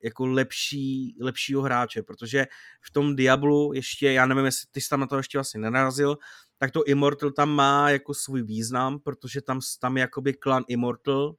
jako 0.04 0.26
lepší, 0.26 1.18
lepšího 1.22 1.62
hráče, 1.62 2.04
protože 2.04 2.46
v 2.82 2.92
tom 2.92 3.16
Diablu 3.16 3.74
ještě, 3.74 4.12
já 4.12 4.26
nevím, 4.26 4.46
jestli 4.46 4.68
ty 4.72 4.82
jsi 4.82 4.90
tam 4.90 5.00
na 5.00 5.08
to 5.08 5.18
ještě 5.18 5.38
vlastně 5.38 5.60
nenarazil, 5.60 6.18
tak 6.58 6.72
to 6.72 6.84
Immortal 6.84 7.32
tam 7.32 7.50
má 7.50 7.90
jako 7.90 8.14
svůj 8.14 8.44
význam, 8.44 9.00
protože 9.00 9.42
tam, 9.42 9.60
tam 9.82 9.98
je 9.98 10.02
jakoby 10.02 10.34
klan 10.34 10.64
Immortal. 10.68 11.36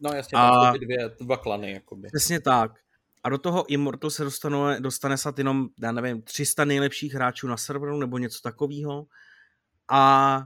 No 0.00 0.10
jasně, 0.12 0.36
tam 0.36 0.52
a... 0.52 0.72
jsou 0.72 0.78
ty 0.78 0.84
dvě, 0.84 1.10
dva 1.20 1.36
klany. 1.36 1.72
Jakoby. 1.72 2.08
Přesně 2.08 2.40
tak. 2.40 2.72
A 3.24 3.28
do 3.28 3.38
toho 3.38 3.66
Immortal 3.68 4.10
se 4.10 4.24
dostane, 4.24 4.80
dostane 4.80 5.16
snad 5.16 5.38
jenom, 5.38 5.68
já 5.82 5.92
nevím, 5.92 6.22
300 6.22 6.64
nejlepších 6.64 7.14
hráčů 7.14 7.48
na 7.48 7.56
serveru 7.56 7.98
nebo 7.98 8.18
něco 8.18 8.40
takového. 8.42 9.06
A 9.90 10.44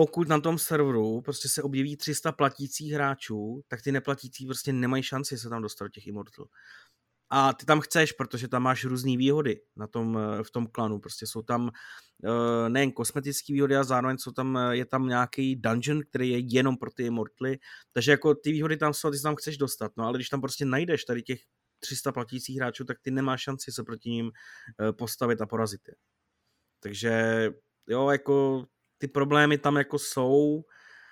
pokud 0.00 0.28
na 0.28 0.40
tom 0.40 0.58
serveru 0.58 1.20
prostě 1.20 1.48
se 1.48 1.62
objeví 1.62 1.96
300 1.96 2.32
platících 2.32 2.92
hráčů, 2.92 3.62
tak 3.68 3.82
ty 3.82 3.92
neplatící 3.92 4.46
prostě 4.46 4.72
nemají 4.72 5.02
šanci 5.02 5.38
se 5.38 5.48
tam 5.48 5.62
dostat 5.62 5.84
do 5.84 5.88
těch 5.88 6.06
Immortal. 6.06 6.46
A 7.30 7.52
ty 7.52 7.66
tam 7.66 7.80
chceš, 7.80 8.12
protože 8.12 8.48
tam 8.48 8.62
máš 8.62 8.84
různé 8.84 9.16
výhody 9.16 9.60
na 9.76 9.86
tom, 9.86 10.18
eh, 10.18 10.42
v 10.44 10.50
tom 10.50 10.66
klanu. 10.66 10.98
Prostě 10.98 11.26
jsou 11.26 11.42
tam 11.42 11.70
eh, 12.24 12.68
nejen 12.68 12.92
kosmetické 12.92 13.52
výhody, 13.52 13.76
a 13.76 13.84
zároveň 13.84 14.18
jsou 14.18 14.32
tam, 14.32 14.56
eh, 14.56 14.76
je 14.76 14.86
tam 14.86 15.08
nějaký 15.08 15.56
dungeon, 15.56 16.00
který 16.10 16.30
je 16.30 16.38
jenom 16.38 16.76
pro 16.76 16.90
ty 16.90 17.06
Immortly. 17.06 17.58
Takže 17.92 18.10
jako 18.10 18.34
ty 18.34 18.52
výhody 18.52 18.76
tam 18.76 18.94
jsou 18.94 19.10
ty 19.10 19.16
se 19.16 19.22
tam 19.22 19.36
chceš 19.36 19.58
dostat. 19.58 19.92
No 19.96 20.04
ale 20.04 20.18
když 20.18 20.28
tam 20.28 20.40
prostě 20.40 20.64
najdeš 20.64 21.04
tady 21.04 21.22
těch 21.22 21.40
300 21.80 22.12
platících 22.12 22.56
hráčů, 22.56 22.84
tak 22.84 22.96
ty 23.02 23.10
nemáš 23.10 23.42
šanci 23.42 23.72
se 23.72 23.84
proti 23.84 24.10
ním 24.10 24.30
postavit 24.98 25.40
a 25.40 25.46
porazit 25.46 25.80
je. 25.88 25.94
Takže 26.82 27.48
jo, 27.88 28.10
jako 28.10 28.66
ty 29.00 29.08
problémy 29.08 29.58
tam 29.58 29.76
jako 29.76 29.98
jsou. 29.98 30.64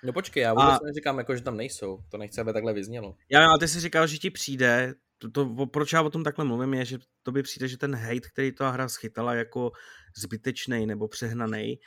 No 0.03 0.13
počkej, 0.13 0.43
já 0.43 0.53
vůbec 0.53 0.79
a... 0.81 0.85
neříkám, 0.85 1.17
jako, 1.17 1.35
že 1.35 1.41
tam 1.41 1.57
nejsou. 1.57 1.99
To 2.09 2.17
nechci, 2.17 2.41
aby 2.41 2.53
takhle 2.53 2.73
vyznělo. 2.73 3.15
Já, 3.29 3.47
ale 3.49 3.59
ty 3.59 3.67
jsi 3.67 3.79
říkal, 3.79 4.07
že 4.07 4.17
ti 4.17 4.29
přijde, 4.29 4.93
to, 5.17 5.31
to, 5.31 5.65
proč 5.65 5.93
já 5.93 6.01
o 6.01 6.09
tom 6.09 6.23
takhle 6.23 6.45
mluvím, 6.45 6.73
je, 6.73 6.85
že 6.85 6.97
to 7.23 7.31
by 7.31 7.43
přijde, 7.43 7.67
že 7.67 7.77
ten 7.77 7.95
hate, 7.95 8.29
který 8.33 8.51
ta 8.51 8.69
hra 8.69 8.89
schytala 8.89 9.33
jako 9.33 9.71
zbytečný 10.17 10.85
nebo 10.85 11.07
přehnaný, 11.07 11.79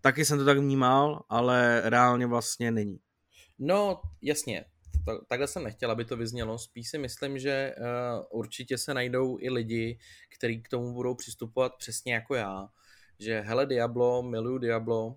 taky 0.00 0.24
jsem 0.24 0.38
to 0.38 0.44
tak 0.44 0.58
vnímal, 0.58 1.22
ale 1.28 1.82
reálně 1.84 2.26
vlastně 2.26 2.70
není. 2.70 2.98
No, 3.58 4.00
jasně, 4.22 4.64
to, 5.04 5.24
takhle 5.28 5.46
jsem 5.46 5.64
nechtěl, 5.64 5.90
aby 5.90 6.04
to 6.04 6.16
vyznělo. 6.16 6.58
Spíš 6.58 6.90
si 6.90 6.98
myslím, 6.98 7.38
že 7.38 7.74
uh, 7.78 8.38
určitě 8.38 8.78
se 8.78 8.94
najdou 8.94 9.38
i 9.40 9.50
lidi, 9.50 9.98
kteří 10.36 10.62
k 10.62 10.68
tomu 10.68 10.94
budou 10.94 11.14
přistupovat 11.14 11.72
přesně 11.78 12.14
jako 12.14 12.34
já. 12.34 12.68
Že 13.18 13.40
hele 13.40 13.66
Diablo, 13.66 14.22
miluju 14.22 14.58
Diablo, 14.58 15.16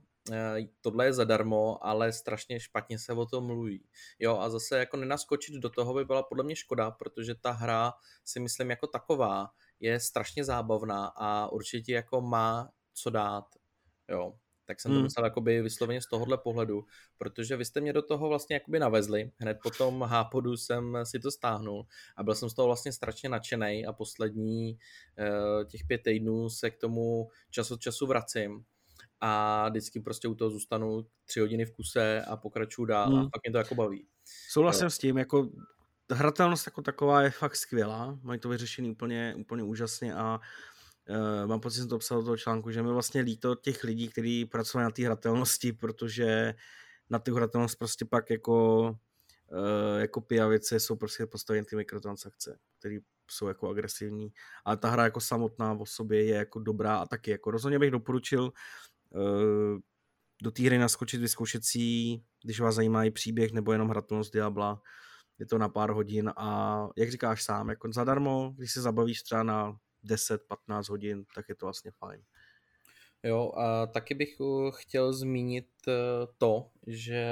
tohle 0.82 1.06
je 1.06 1.13
zadarmo, 1.13 1.86
ale 1.86 2.13
strašně 2.13 2.60
špatně 2.60 3.00
se 3.00 3.13
o 3.13 3.25
tom 3.25 3.46
mluví. 3.46 3.86
Jo, 4.20 4.38
a 4.38 4.50
zase 4.50 4.77
jako 4.77 4.98
nenaskočit 4.98 5.56
do 5.56 5.70
toho 5.70 5.94
by 5.94 6.06
byla 6.06 6.24
podle 6.24 6.44
mě 6.44 6.56
škoda, 6.56 6.92
protože 6.92 7.36
ta 7.36 7.51
hra 7.51 7.94
si 8.25 8.39
myslím 8.39 8.70
jako 8.70 8.88
taková 8.88 9.50
je 9.80 10.00
strašně 10.00 10.44
zábavná 10.44 11.06
a 11.06 11.48
určitě 11.48 11.94
jako 11.94 12.22
má 12.22 12.70
co 12.94 13.10
dát. 13.10 13.46
Jo, 14.10 14.34
tak 14.65 14.80
jsem 14.80 14.92
to 14.92 14.96
hmm. 14.96 15.03
myslel 15.03 15.25
jakoby 15.25 15.62
vysloveně 15.62 16.01
z 16.01 16.08
tohohle 16.08 16.38
pohledu, 16.38 16.86
protože 17.18 17.58
vy 17.58 17.65
jste 17.65 17.82
mě 17.82 17.94
do 17.94 18.01
toho 18.01 18.30
vlastně 18.30 18.53
jakoby 18.53 18.80
navezli, 18.80 19.32
hned 19.38 19.58
po 19.63 19.70
tom 19.70 20.01
hápodu 20.01 20.58
jsem 20.58 20.98
si 21.03 21.20
to 21.20 21.32
stáhnul 21.32 21.86
a 22.18 22.24
byl 22.24 22.36
jsem 22.36 22.50
z 22.50 22.53
toho 22.53 22.65
vlastně 22.65 22.92
strašně 22.92 23.30
nadšený 23.30 23.86
a 23.86 23.94
poslední 23.94 24.77
eh, 25.18 25.65
těch 25.65 25.82
pět 25.88 26.01
týdnů 26.03 26.50
se 26.50 26.70
k 26.70 26.77
tomu 26.77 27.30
čas 27.50 27.72
od 27.72 27.82
času 27.82 28.08
vracím 28.08 28.65
a 29.25 29.70
vždycky 29.70 30.00
prostě 30.00 30.27
u 30.27 30.36
toho 30.36 30.51
zůstanu 30.51 31.06
tři 31.25 31.39
hodiny 31.39 31.65
v 31.65 31.72
kuse 31.72 32.22
a 32.22 32.38
pokračuju 32.38 32.86
dál 32.86 33.08
hmm. 33.08 33.20
a 33.20 33.22
pak 33.24 33.42
mě 33.44 33.51
to 33.51 33.58
jako 33.58 33.75
baví. 33.75 34.08
Souhlasím 34.50 34.89
s 34.89 34.98
tím, 34.98 35.18
jako 35.18 35.50
hratelnost 36.12 36.68
jako 36.68 36.82
taková 36.82 37.22
je 37.22 37.30
fakt 37.30 37.56
skvělá, 37.56 38.20
mají 38.24 38.39
to 38.39 38.50
vyřešený 38.50 38.92
úplně, 38.92 39.36
úplně 39.38 39.63
úžasně 39.63 40.15
a 40.15 40.39
uh, 41.10 41.48
mám 41.48 41.60
pocit, 41.60 41.75
že 41.75 41.82
jsem 41.82 41.89
to 41.89 41.98
psal 41.98 42.18
do 42.18 42.25
toho 42.25 42.38
článku, 42.38 42.72
že 42.72 42.84
mi 42.84 42.92
vlastně 42.92 43.22
líto 43.22 43.56
těch 43.56 43.84
lidí, 43.84 44.08
kteří 44.08 44.46
pracují 44.46 44.84
na 44.84 44.92
té 44.92 45.06
hratelnosti, 45.06 45.74
protože 45.74 46.53
na 47.10 47.20
tu 47.20 47.36
hratelnost 47.36 47.80
prostě 47.80 48.06
pak 48.06 48.30
jako 48.30 48.82
uh, 49.51 50.00
jako 50.00 50.22
pijavice 50.22 50.80
jsou 50.80 50.96
prostě 50.96 51.25
postaveny 51.25 51.65
ty 51.65 51.75
mikrotransakce, 51.75 52.60
které 52.80 52.98
jsou 53.32 53.48
jako 53.48 53.70
agresivní, 53.70 54.34
ale 54.65 54.77
ta 54.77 54.89
hra 54.89 55.03
jako 55.03 55.20
samotná 55.20 55.74
o 55.74 55.86
sobě 55.86 56.25
je 56.25 56.36
jako 56.36 56.60
dobrá 56.60 56.98
a 56.98 57.06
taky 57.06 57.32
jako 57.32 57.51
rozhodně 57.51 57.80
bych 57.80 57.92
doporučil 57.92 58.51
do 60.41 60.51
té 60.51 60.63
hry 60.63 60.77
naskočit, 60.77 61.22
vyzkoušet 61.22 61.65
si 61.65 61.79
když 62.43 62.60
vás 62.60 62.75
zajímá 62.75 63.03
i 63.03 63.12
příběh 63.12 63.51
nebo 63.51 63.72
jenom 63.72 63.89
hratelnost 63.89 64.34
Diabla, 64.34 64.82
je 65.39 65.46
to 65.46 65.58
na 65.58 65.70
pár 65.70 65.89
hodin 65.89 66.32
a 66.38 66.88
jak 66.98 67.12
říkáš 67.12 67.43
sám, 67.43 67.70
jako 67.70 67.91
zadarmo, 67.93 68.53
když 68.58 68.72
se 68.72 68.82
zabavíš 68.82 69.24
třeba 69.24 69.43
na 69.43 69.77
10-15 70.05 70.89
hodin, 70.89 71.25
tak 71.36 71.50
je 71.50 71.55
to 71.55 71.65
vlastně 71.65 71.91
fajn. 71.91 72.24
Jo, 73.24 73.51
a 73.58 73.88
taky 73.88 74.13
bych 74.13 74.38
eh, 74.41 74.72
chtěl 74.75 75.13
zmínit 75.13 75.70
eh, 75.88 75.93
to, 76.38 76.70
že 76.88 77.25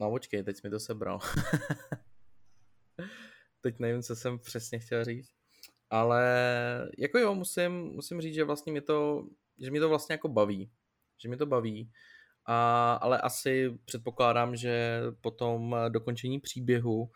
no 0.00 0.10
počkej, 0.10 0.42
teď 0.42 0.62
mi 0.64 0.70
to 0.70 0.80
sebral. 0.80 1.20
teď 3.60 3.78
nevím, 3.78 4.02
co 4.02 4.16
jsem 4.16 4.38
přesně 4.38 4.78
chtěl 4.78 5.04
říct. 5.04 5.30
Ale 5.90 6.24
jako 6.98 7.18
jo, 7.18 7.34
musím, 7.34 7.72
musím 7.72 8.20
říct, 8.20 8.34
že 8.34 8.44
vlastně 8.44 8.72
mi 8.72 8.80
to 8.80 9.24
že 9.60 9.70
mi 9.70 9.80
to 9.80 9.88
vlastně 9.88 10.12
jako 10.12 10.28
baví. 10.28 10.70
Že 11.22 11.28
mi 11.28 11.36
to 11.36 11.46
baví. 11.46 11.90
A, 12.46 12.92
ale 12.94 13.20
asi 13.20 13.78
předpokládám, 13.84 14.56
že 14.56 15.02
po 15.20 15.30
tom 15.30 15.76
dokončení 15.88 16.40
příběhu 16.40 17.00
uh, 17.02 17.10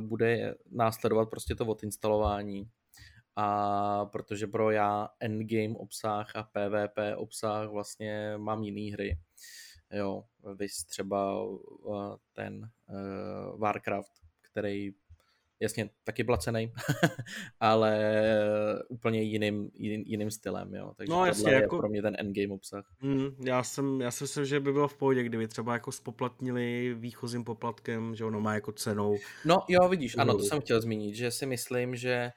bude 0.00 0.54
následovat 0.70 1.30
prostě 1.30 1.54
to 1.54 1.66
odinstalování. 1.66 2.70
A 3.36 4.06
protože 4.06 4.46
pro 4.46 4.70
já 4.70 5.08
endgame 5.20 5.74
obsah 5.76 6.36
a 6.36 6.42
PvP 6.42 6.98
obsah 7.16 7.68
vlastně 7.68 8.34
mám 8.36 8.62
jiný 8.62 8.92
hry. 8.92 9.18
Jo, 9.92 10.24
vys 10.54 10.84
třeba 10.84 11.44
uh, 11.44 12.16
ten 12.32 12.70
uh, 12.88 13.60
Warcraft, 13.60 14.12
který 14.40 14.92
jasně 15.60 15.90
taky 16.04 16.24
placený, 16.24 16.72
ale 17.60 18.14
úplně 18.88 19.22
jiným, 19.22 19.70
jiným, 19.74 20.02
jiným 20.06 20.30
stylem, 20.30 20.74
jo. 20.74 20.92
Takže 20.96 21.12
no, 21.12 21.26
jasně, 21.26 21.52
je 21.52 21.60
jako... 21.60 21.78
pro 21.78 21.88
mě 21.88 22.02
ten 22.02 22.16
endgame 22.18 22.54
obsah. 22.54 22.84
Mm, 23.00 23.28
já, 23.46 23.62
jsem, 23.62 24.00
já 24.00 24.10
si 24.10 24.24
myslím, 24.24 24.44
že 24.44 24.60
by 24.60 24.72
bylo 24.72 24.88
v 24.88 24.96
pohodě, 24.96 25.22
kdyby 25.22 25.48
třeba 25.48 25.72
jako 25.72 25.92
spoplatnili 25.92 26.94
výchozím 26.98 27.44
poplatkem, 27.44 28.14
že 28.14 28.24
ono 28.24 28.40
má 28.40 28.54
jako 28.54 28.72
cenou. 28.72 29.16
No 29.44 29.58
jo, 29.68 29.88
vidíš, 29.88 30.16
ano, 30.18 30.36
to 30.38 30.42
jsem 30.42 30.60
chtěl 30.60 30.80
zmínit, 30.80 31.14
že 31.14 31.30
si 31.30 31.46
myslím, 31.46 31.96
že 31.96 32.30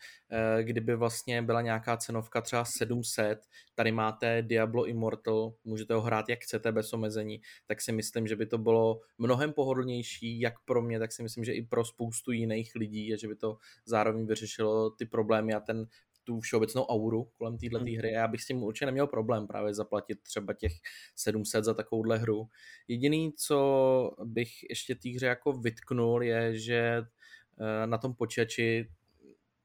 kdyby 0.61 0.95
vlastně 0.95 1.41
byla 1.41 1.61
nějaká 1.61 1.97
cenovka 1.97 2.41
třeba 2.41 2.65
700, 2.65 3.39
tady 3.75 3.91
máte 3.91 4.41
Diablo 4.41 4.85
Immortal, 4.85 5.53
můžete 5.63 5.93
ho 5.93 6.01
hrát 6.01 6.29
jak 6.29 6.39
chcete 6.39 6.71
bez 6.71 6.93
omezení, 6.93 7.41
tak 7.65 7.81
si 7.81 7.91
myslím, 7.91 8.27
že 8.27 8.35
by 8.35 8.45
to 8.45 8.57
bylo 8.57 9.01
mnohem 9.17 9.53
pohodlnější, 9.53 10.39
jak 10.39 10.53
pro 10.65 10.81
mě, 10.81 10.99
tak 10.99 11.11
si 11.11 11.23
myslím, 11.23 11.43
že 11.43 11.53
i 11.53 11.61
pro 11.61 11.85
spoustu 11.85 12.31
jiných 12.31 12.75
lidí, 12.75 13.13
a 13.13 13.17
že 13.17 13.27
by 13.27 13.35
to 13.35 13.57
zároveň 13.85 14.25
vyřešilo 14.25 14.89
ty 14.89 15.05
problémy 15.05 15.53
a 15.53 15.59
ten 15.59 15.87
tu 16.23 16.39
všeobecnou 16.39 16.83
auru 16.83 17.23
kolem 17.37 17.57
téhle 17.57 17.79
hmm. 17.79 17.97
hry. 17.97 18.11
Já 18.11 18.27
bych 18.27 18.43
s 18.43 18.47
tím 18.47 18.63
určitě 18.63 18.85
neměl 18.85 19.07
problém 19.07 19.47
právě 19.47 19.73
zaplatit 19.73 20.21
třeba 20.23 20.53
těch 20.53 20.71
700 21.15 21.63
za 21.63 21.73
takovouhle 21.73 22.17
hru. 22.17 22.49
Jediný, 22.87 23.33
co 23.33 24.11
bych 24.23 24.49
ještě 24.69 24.95
té 24.95 25.09
hře 25.09 25.25
jako 25.25 25.53
vytknul, 25.53 26.23
je, 26.23 26.57
že 26.59 27.01
eh, 27.59 27.87
na 27.87 27.97
tom 27.97 28.13
počítači, 28.13 28.87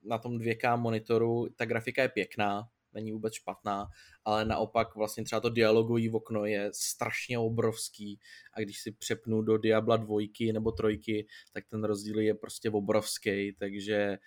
na 0.04 0.18
tom 0.18 0.38
2K 0.38 0.76
monitoru, 0.76 1.48
ta 1.56 1.64
grafika 1.64 2.02
je 2.02 2.08
pěkná, 2.08 2.68
není 2.94 3.12
vůbec 3.12 3.34
špatná, 3.34 3.88
ale 4.24 4.44
naopak 4.44 4.96
vlastně 4.96 5.24
třeba 5.24 5.40
to 5.40 5.50
dialogový 5.50 6.10
okno 6.10 6.44
je 6.44 6.70
strašně 6.74 7.38
obrovský 7.38 8.20
a 8.54 8.60
když 8.60 8.80
si 8.80 8.92
přepnu 8.92 9.42
do 9.42 9.58
Diabla 9.58 9.96
dvojky 9.96 10.52
nebo 10.52 10.72
trojky, 10.72 11.26
tak 11.52 11.64
ten 11.68 11.84
rozdíl 11.84 12.20
je 12.20 12.34
prostě 12.34 12.70
obrovský, 12.70 13.52
takže 13.58 14.18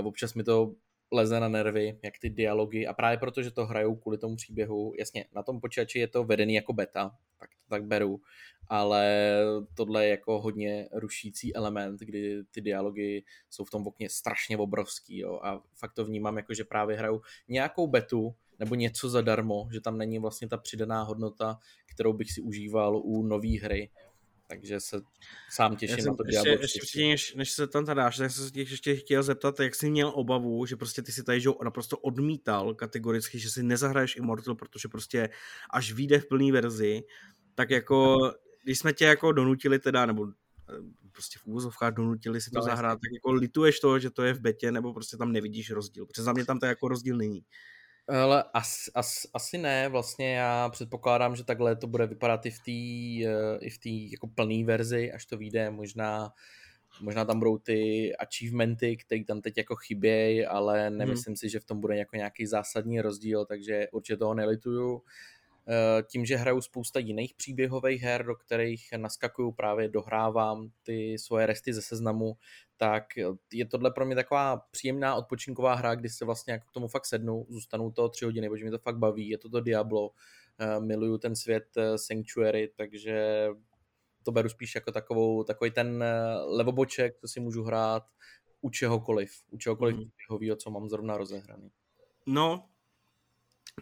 uh, 0.00 0.06
občas 0.06 0.34
mi 0.34 0.44
to 0.44 0.74
leze 1.14 1.40
na 1.40 1.48
nervy, 1.48 1.98
jak 2.02 2.18
ty 2.18 2.30
dialogy 2.30 2.86
a 2.86 2.92
právě 2.92 3.18
proto, 3.18 3.42
že 3.42 3.50
to 3.50 3.66
hrajou 3.66 3.96
kvůli 3.96 4.18
tomu 4.18 4.36
příběhu, 4.36 4.92
jasně, 4.98 5.24
na 5.34 5.42
tom 5.42 5.60
počítači 5.60 5.98
je 5.98 6.08
to 6.08 6.24
vedený 6.24 6.54
jako 6.54 6.72
beta, 6.72 7.16
tak 7.38 7.50
to 7.50 7.68
tak 7.68 7.84
beru, 7.84 8.20
ale 8.68 9.36
tohle 9.74 10.04
je 10.04 10.10
jako 10.10 10.40
hodně 10.40 10.88
rušící 10.92 11.56
element, 11.56 12.00
kdy 12.00 12.42
ty 12.50 12.60
dialogy 12.60 13.24
jsou 13.50 13.64
v 13.64 13.70
tom 13.70 13.86
okně 13.86 14.08
strašně 14.08 14.58
obrovský 14.58 15.18
jo, 15.18 15.40
a 15.42 15.62
fakt 15.74 15.92
to 15.92 16.04
vnímám 16.04 16.36
jako, 16.36 16.54
že 16.54 16.64
právě 16.64 16.96
hrajou 16.96 17.20
nějakou 17.48 17.86
betu 17.86 18.34
nebo 18.58 18.74
něco 18.74 19.08
zadarmo, 19.08 19.68
že 19.72 19.80
tam 19.80 19.98
není 19.98 20.18
vlastně 20.18 20.48
ta 20.48 20.56
přidaná 20.56 21.02
hodnota, 21.02 21.58
kterou 21.86 22.12
bych 22.12 22.32
si 22.32 22.40
užíval 22.40 22.96
u 22.96 23.22
nové 23.22 23.58
hry 23.62 23.90
takže 24.46 24.80
se 24.80 25.00
sám 25.50 25.76
těším 25.76 26.04
na 26.04 26.14
to 26.14 26.24
ještě, 26.26 26.48
ještě, 26.48 26.80
ještě 26.80 27.08
než, 27.08 27.34
než 27.34 27.50
se 27.50 27.66
tam 27.66 27.84
dáš, 27.84 28.16
tak 28.16 28.30
jsem 28.30 28.44
se 28.44 28.50
tě 28.50 28.60
ještě 28.60 28.96
chtěl 28.96 29.22
zeptat, 29.22 29.60
jak 29.60 29.74
jsi 29.74 29.90
měl 29.90 30.12
obavu, 30.14 30.66
že 30.66 30.76
prostě 30.76 31.02
ty 31.02 31.12
si 31.12 31.22
tady 31.22 31.40
že 31.40 31.50
naprosto 31.64 31.98
odmítal 31.98 32.74
kategoricky, 32.74 33.38
že 33.38 33.50
si 33.50 33.62
nezahraješ 33.62 34.16
Immortal, 34.16 34.54
protože 34.54 34.88
prostě 34.88 35.28
až 35.70 35.92
vyjde 35.92 36.20
v 36.20 36.26
plné 36.26 36.52
verzi, 36.52 37.02
tak 37.54 37.70
jako, 37.70 38.18
když 38.64 38.78
jsme 38.78 38.92
tě 38.92 39.04
jako 39.04 39.32
donutili 39.32 39.78
teda, 39.78 40.06
nebo 40.06 40.28
eh, 40.28 40.72
prostě 41.12 41.38
v 41.38 41.46
úvozovkách 41.46 41.94
donutili 41.94 42.40
si 42.40 42.50
to 42.50 42.58
no, 42.58 42.64
zahrát, 42.64 42.98
tak 43.00 43.12
jako 43.12 43.32
lituješ 43.32 43.80
to, 43.80 43.98
že 43.98 44.10
to 44.10 44.22
je 44.22 44.34
v 44.34 44.40
betě, 44.40 44.72
nebo 44.72 44.94
prostě 44.94 45.16
tam 45.16 45.32
nevidíš 45.32 45.70
rozdíl, 45.70 46.06
protože 46.06 46.22
za 46.22 46.32
mě 46.32 46.44
tam 46.44 46.58
to 46.58 46.66
jako 46.66 46.88
rozdíl 46.88 47.16
není. 47.16 47.44
Ale 48.08 48.44
as, 48.54 48.90
as, 48.94 49.26
asi 49.34 49.58
ne, 49.58 49.88
vlastně 49.88 50.34
já 50.34 50.68
předpokládám, 50.68 51.36
že 51.36 51.44
takhle 51.44 51.76
to 51.76 51.86
bude 51.86 52.06
vypadat 52.06 52.46
i 52.46 52.50
v 52.50 52.58
té 52.58 52.70
eh, 53.30 53.58
i 53.60 53.70
v 53.70 53.78
té 53.78 53.88
jako 53.88 54.26
plné 54.26 54.64
verzi, 54.64 55.12
až 55.12 55.26
to 55.26 55.36
vyjde, 55.36 55.70
možná 55.70 56.32
možná 57.00 57.24
tam 57.24 57.38
budou 57.38 57.58
ty 57.58 58.12
achievementy, 58.16 58.96
které 58.96 59.24
tam 59.24 59.40
teď 59.40 59.58
jako 59.58 59.76
chybějí, 59.76 60.46
ale 60.46 60.90
mhm. 60.90 60.98
nemyslím 60.98 61.30
hmm. 61.30 61.36
si, 61.36 61.48
že 61.48 61.60
v 61.60 61.64
tom 61.64 61.80
bude 61.80 61.96
jako 61.96 62.16
nějaký 62.16 62.46
zásadní 62.46 63.00
rozdíl, 63.00 63.44
takže 63.44 63.88
určitě 63.92 64.16
toho 64.16 64.34
nelituju. 64.34 65.02
Eh, 65.68 66.02
tím, 66.02 66.24
že 66.24 66.36
hraju 66.36 66.60
spousta 66.60 66.98
jiných 66.98 67.34
příběhových 67.34 68.02
her, 68.02 68.26
do 68.26 68.34
kterých 68.34 68.88
naskakuju 68.96 69.52
právě, 69.52 69.88
dohrávám 69.88 70.70
ty 70.82 71.18
svoje 71.18 71.46
resty 71.46 71.72
ze 71.72 71.82
seznamu, 71.82 72.36
tak 72.76 73.04
je 73.52 73.66
tohle 73.66 73.90
pro 73.90 74.06
mě 74.06 74.14
taková 74.14 74.56
příjemná 74.56 75.14
odpočinková 75.14 75.74
hra, 75.74 75.94
kdy 75.94 76.08
se 76.08 76.24
vlastně 76.24 76.52
jako 76.52 76.66
k 76.68 76.72
tomu 76.72 76.88
fakt 76.88 77.06
sednu, 77.06 77.46
zůstanu 77.48 77.90
to 77.90 78.08
tři 78.08 78.24
hodiny, 78.24 78.48
protože 78.48 78.64
mi 78.64 78.70
to 78.70 78.78
fakt 78.78 78.98
baví, 78.98 79.28
je 79.28 79.38
to 79.38 79.48
to 79.48 79.60
Diablo, 79.60 80.10
eh, 80.58 80.80
miluju 80.80 81.18
ten 81.18 81.36
svět 81.36 81.66
eh, 81.76 81.98
Sanctuary, 81.98 82.72
takže 82.76 83.48
to 84.22 84.32
beru 84.32 84.48
spíš 84.48 84.74
jako 84.74 84.92
takovou, 84.92 85.44
takový 85.44 85.70
ten 85.70 86.04
levoboček, 86.46 87.18
co 87.20 87.28
si 87.28 87.40
můžu 87.40 87.62
hrát 87.62 88.02
u 88.60 88.70
čehokoliv, 88.70 89.30
u 89.50 89.58
čehokoliv 89.58 89.96
mm. 89.96 90.56
co 90.56 90.70
mám 90.70 90.88
zrovna 90.88 91.16
rozehraný. 91.16 91.70
No, 92.26 92.68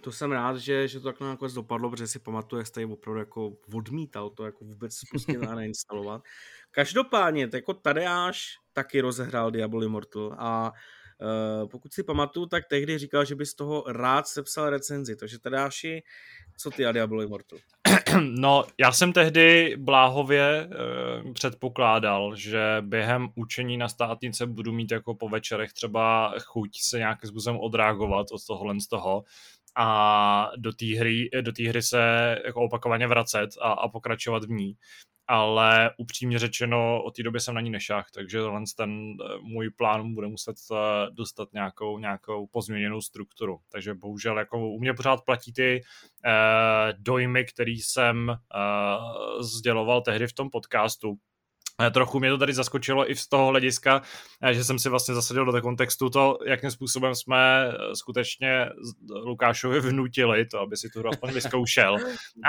to 0.01 0.13
jsem 0.13 0.33
rád, 0.33 0.57
že, 0.57 0.89
že 0.89 1.01
to 1.01 1.05
tak 1.05 1.21
nakonec 1.21 1.53
dopadlo, 1.55 1.91
protože 1.91 2.07
si 2.07 2.19
pamatuju, 2.19 2.61
jak 2.61 2.67
jste 2.67 2.75
tady 2.75 2.93
opravdu 2.93 3.19
jako 3.19 3.53
odmítal 3.75 4.31
to 4.31 4.45
jako 4.45 4.65
vůbec 4.65 5.01
prostě 5.11 5.39
nainstalovat. 5.39 6.23
Každopádně, 6.71 7.49
jako 7.55 7.75
Tadeáš 7.75 8.59
taky 8.73 9.01
rozehrál 9.01 9.51
Diablo 9.51 9.83
Immortal 9.83 10.37
a 10.39 10.73
uh, 10.73 11.69
pokud 11.69 11.93
si 11.93 12.03
pamatuju, 12.03 12.47
tak 12.47 12.65
tehdy 12.71 12.99
říkal, 12.99 13.25
že 13.25 13.35
by 13.35 13.47
z 13.47 13.55
toho 13.55 13.85
rád 13.87 14.27
sepsal 14.27 14.71
recenzi, 14.71 15.17
takže 15.17 15.39
Tadeáši, 15.39 16.03
co 16.59 16.71
ty 16.71 16.87
a 16.87 16.93
Diablo 16.93 17.23
Immortal? 17.23 17.59
No, 18.21 18.65
já 18.81 18.93
jsem 18.93 19.13
tehdy 19.13 19.77
bláhově 19.79 20.69
uh, 21.25 21.33
předpokládal, 21.33 22.37
že 22.37 22.77
během 22.81 23.29
učení 23.35 23.77
na 23.77 23.89
státnice 23.89 24.47
budu 24.47 24.73
mít 24.73 24.93
jako 24.93 25.15
po 25.15 25.29
večerech 25.29 25.73
třeba 25.73 26.35
chuť 26.45 26.71
se 26.81 26.99
nějakým 26.99 27.29
způsobem 27.31 27.61
odreagovat 27.61 28.27
od 28.33 28.47
tohohle 28.47 28.81
z 28.81 28.87
toho, 28.87 29.25
a 29.77 30.51
do 30.57 30.73
té 30.73 30.87
hry, 30.99 31.31
do 31.41 31.53
hry 31.69 31.83
se 31.83 32.37
jako 32.47 32.61
opakovaně 32.61 33.07
vracet 33.07 33.51
a, 33.61 33.73
a 33.73 33.89
pokračovat 33.89 34.45
v 34.45 34.51
ní. 34.51 34.77
Ale 35.27 35.91
upřímně 35.99 36.39
řečeno, 36.39 37.03
od 37.05 37.17
té 37.17 37.23
doby 37.23 37.41
jsem 37.41 37.55
na 37.55 37.61
ní 37.61 37.71
nešách, 37.71 38.11
takže 38.15 38.41
ten 38.77 38.91
eh, 38.91 39.39
můj 39.43 39.71
plán 39.71 40.15
bude 40.15 40.29
muset 40.29 40.57
eh, 40.73 40.77
dostat 41.11 41.53
nějakou, 41.53 41.99
nějakou 41.99 42.47
pozměněnou 42.47 43.01
strukturu. 43.01 43.59
Takže 43.73 43.95
bohužel 43.95 44.39
jako 44.39 44.69
u 44.69 44.81
mě 44.81 44.95
pořád 44.95 45.25
platí 45.25 45.53
ty 45.53 45.81
uh, 46.27 46.99
dojmy, 46.99 47.45
který 47.45 47.77
jsem 47.77 48.29
uh, 48.29 49.43
sděloval 49.43 50.03
tehdy 50.03 50.27
v 50.27 50.33
tom 50.33 50.51
podcastu, 50.51 51.15
Trochu 51.91 52.21
mě 52.21 52.31
to 52.31 52.39
tady 52.39 52.55
zaskočilo 52.55 53.11
i 53.11 53.17
z 53.17 53.29
toho 53.29 53.47
hlediska, 53.47 54.03
eh, 54.43 54.55
že 54.55 54.65
jsem 54.65 54.79
si 54.79 54.89
vlastně 54.89 55.15
zasadil 55.15 55.45
do 55.45 55.63
kontextu 55.63 56.11
to, 56.11 56.39
jakým 56.47 56.71
způsobem 56.71 57.15
jsme 57.15 57.69
eh, 57.69 57.97
skutečně 57.97 58.69
Lukášovi 59.25 59.81
vnutili 59.81 60.47
to, 60.47 60.61
aby 60.61 60.77
si 60.77 60.89
tu 60.89 60.99
hru 60.99 61.09
aspoň 61.09 61.33
vyzkoušel. 61.33 61.97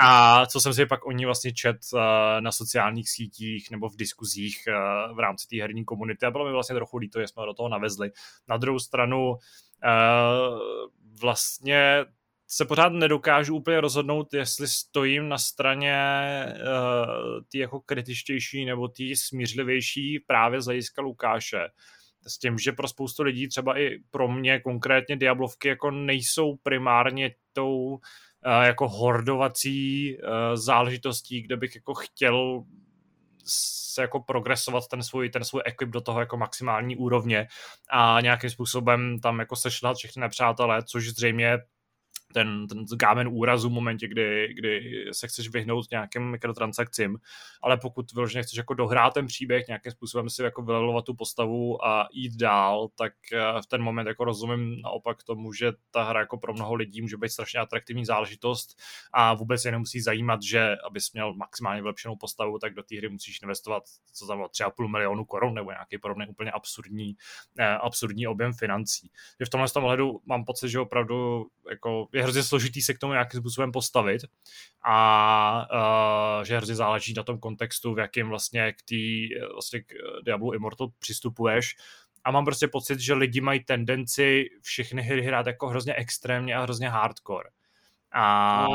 A 0.00 0.46
co 0.46 0.60
jsem 0.60 0.74
si 0.74 0.86
pak 0.86 1.06
o 1.06 1.12
ní 1.12 1.24
vlastně 1.24 1.52
čet 1.52 1.76
eh, 1.94 2.40
na 2.40 2.52
sociálních 2.52 3.10
sítích 3.10 3.70
nebo 3.70 3.88
v 3.88 3.96
diskuzích 3.96 4.58
v 5.14 5.18
rámci 5.18 5.46
té 5.48 5.56
herní 5.56 5.84
komunity 5.84 6.26
a 6.26 6.30
bylo 6.30 6.44
mi 6.44 6.52
vlastně 6.52 6.74
trochu 6.74 6.96
líto, 6.96 7.20
že 7.20 7.28
jsme 7.28 7.46
do 7.46 7.54
toho 7.54 7.68
navezli. 7.68 8.10
Na 8.48 8.56
druhou 8.56 8.78
stranu 8.78 9.36
vlastně 11.20 12.04
se 12.46 12.64
pořád 12.64 12.92
nedokážu 12.92 13.56
úplně 13.56 13.80
rozhodnout, 13.80 14.34
jestli 14.34 14.68
stojím 14.68 15.28
na 15.28 15.38
straně 15.38 15.96
uh, 16.46 17.42
ty 17.48 17.58
jako 17.58 17.80
kritičtější 17.80 18.64
nebo 18.64 18.88
ty 18.88 19.16
smířlivější 19.16 20.20
právě 20.26 20.60
z 20.60 20.64
hlediska 20.64 21.02
Lukáše. 21.02 21.68
S 22.26 22.38
tím, 22.38 22.58
že 22.58 22.72
pro 22.72 22.88
spoustu 22.88 23.22
lidí, 23.22 23.48
třeba 23.48 23.78
i 23.78 23.98
pro 24.10 24.28
mě 24.28 24.60
konkrétně 24.60 25.16
Diablovky 25.16 25.68
jako 25.68 25.90
nejsou 25.90 26.56
primárně 26.62 27.34
tou 27.52 27.76
uh, 27.76 27.98
jako 28.62 28.88
hordovací 28.88 30.16
uh, 30.16 30.28
záležitostí, 30.54 31.42
kde 31.42 31.56
bych 31.56 31.74
jako 31.74 31.94
chtěl 31.94 32.64
se 33.46 34.02
jako 34.02 34.20
progresovat 34.20 34.88
ten 34.90 35.02
svůj, 35.02 35.30
ten 35.30 35.44
svůj 35.44 35.62
ekip 35.64 35.88
do 35.88 36.00
toho 36.00 36.20
jako 36.20 36.36
maximální 36.36 36.96
úrovně 36.96 37.46
a 37.90 38.20
nějakým 38.20 38.50
způsobem 38.50 39.20
tam 39.20 39.38
jako 39.38 39.56
sešlat 39.56 39.96
všechny 39.96 40.20
nepřátelé, 40.20 40.82
což 40.82 41.08
zřejmě 41.08 41.58
ten, 42.34 42.66
ten 42.66 42.84
kámen 42.98 43.28
úrazu 43.32 43.68
v 43.68 43.72
momentě, 43.72 44.08
kdy, 44.08 44.54
kdy 44.54 45.04
se 45.12 45.28
chceš 45.28 45.48
vyhnout 45.48 45.90
nějakým 45.90 46.30
mikrotransakcím, 46.30 47.18
ale 47.62 47.76
pokud 47.76 48.12
vyloženě 48.12 48.42
chceš 48.42 48.56
jako 48.56 48.74
dohrát 48.74 49.14
ten 49.14 49.26
příběh, 49.26 49.68
nějakým 49.68 49.92
způsobem 49.92 50.30
si 50.30 50.42
jako 50.42 50.62
vylelovat 50.62 51.04
tu 51.04 51.14
postavu 51.14 51.86
a 51.86 52.08
jít 52.12 52.36
dál, 52.36 52.88
tak 52.98 53.12
eh, 53.32 53.62
v 53.62 53.66
ten 53.66 53.82
moment 53.82 54.06
jako 54.06 54.24
rozumím 54.24 54.82
naopak 54.82 55.22
tomu, 55.22 55.52
že 55.52 55.72
ta 55.90 56.02
hra 56.02 56.20
jako 56.20 56.38
pro 56.38 56.52
mnoho 56.54 56.74
lidí 56.74 57.02
může 57.02 57.16
být 57.16 57.30
strašně 57.30 57.60
atraktivní 57.60 58.04
záležitost 58.04 58.78
a 59.12 59.34
vůbec 59.34 59.64
je 59.64 59.72
nemusí 59.72 60.00
zajímat, 60.00 60.42
že 60.42 60.76
abys 60.86 61.12
měl 61.12 61.34
maximálně 61.34 61.82
vylepšenou 61.82 62.16
postavu, 62.16 62.58
tak 62.58 62.74
do 62.74 62.82
té 62.82 62.96
hry 62.96 63.08
musíš 63.08 63.42
investovat 63.42 63.82
co 64.12 64.26
tam 64.26 64.44
třeba 64.50 64.70
půl 64.70 64.88
milionu 64.88 65.24
korun 65.24 65.54
nebo 65.54 65.70
nějaký 65.70 65.98
podobný 65.98 66.26
úplně 66.26 66.50
absurdní, 66.50 67.16
eh, 67.58 67.66
absurdní 67.66 68.26
objem 68.26 68.52
financí. 68.52 69.10
Že 69.40 69.46
v 69.46 69.50
tomhle 69.50 69.68
tom 69.68 69.84
ohledu 69.84 70.20
mám 70.26 70.44
pocit, 70.44 70.68
že 70.68 70.80
opravdu 70.80 71.46
jako 71.70 72.08
je 72.12 72.23
hrozně 72.24 72.42
složitý 72.42 72.82
se 72.82 72.94
k 72.94 72.98
tomu 72.98 73.12
nějakým 73.12 73.40
způsobem 73.40 73.72
postavit 73.72 74.22
a 74.86 75.66
uh, 76.38 76.44
že 76.44 76.56
hrozně 76.56 76.74
záleží 76.74 77.14
na 77.14 77.22
tom 77.22 77.38
kontextu, 77.38 77.94
v 77.94 77.98
jakém 77.98 78.28
vlastně 78.28 78.72
k 78.72 78.82
tý, 78.82 79.28
vlastně 79.52 79.80
k 79.80 79.86
Diablo 80.24 80.54
Immortal 80.54 80.88
přistupuješ 80.98 81.76
a 82.24 82.30
mám 82.30 82.44
prostě 82.44 82.68
pocit, 82.68 83.00
že 83.00 83.14
lidi 83.14 83.40
mají 83.40 83.64
tendenci 83.64 84.44
všechny 84.62 85.02
hry 85.02 85.22
hrát 85.22 85.46
jako 85.46 85.68
hrozně 85.68 85.94
extrémně 85.94 86.54
a 86.54 86.62
hrozně 86.62 86.88
hardcore. 86.88 87.50
A, 88.12 88.66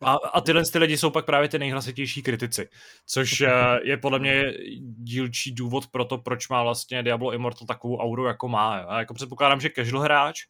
a, 0.00 0.12
a 0.12 0.40
tyhle 0.40 0.62
ty 0.64 0.78
lidi 0.78 0.96
jsou 0.96 1.10
pak 1.10 1.24
právě 1.24 1.48
ty 1.48 1.58
nejhlasitější 1.58 2.22
kritici, 2.22 2.68
což 3.06 3.40
eh, 3.40 3.50
je 3.82 3.96
podle 3.96 4.18
mě 4.18 4.54
dílčí 4.80 5.52
důvod 5.52 5.86
pro 5.86 6.04
to, 6.04 6.18
proč 6.18 6.48
má 6.48 6.62
vlastně 6.62 7.02
Diablo 7.02 7.32
Immortal 7.32 7.66
takovou 7.66 7.98
auru, 7.98 8.24
jako 8.24 8.48
má. 8.48 8.76
Já 8.76 8.98
jako 8.98 9.14
předpokládám, 9.14 9.60
že 9.60 9.70
casual 9.76 10.02
hráč 10.02 10.46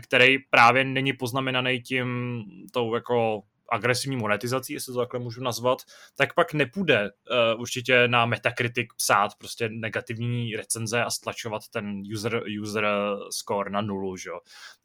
který 0.00 0.38
právě 0.38 0.84
není 0.84 1.12
poznamenaný 1.12 1.82
tím 1.82 2.42
tou 2.72 2.94
jako 2.94 3.42
agresivní 3.72 4.16
monetizací, 4.16 4.72
jestli 4.72 4.92
to 4.92 4.98
takhle 4.98 5.20
můžu 5.20 5.42
nazvat, 5.42 5.78
tak 6.16 6.34
pak 6.34 6.54
nepůjde 6.54 7.10
uh, 7.10 7.60
určitě 7.60 8.08
na 8.08 8.26
Metacritic 8.26 8.88
psát 8.96 9.34
prostě 9.38 9.68
negativní 9.68 10.56
recenze 10.56 11.04
a 11.04 11.10
stlačovat 11.10 11.68
ten 11.68 12.02
user, 12.14 12.42
user 12.62 12.86
score 13.30 13.70
na 13.70 13.80
nulu, 13.80 14.16
že? 14.16 14.30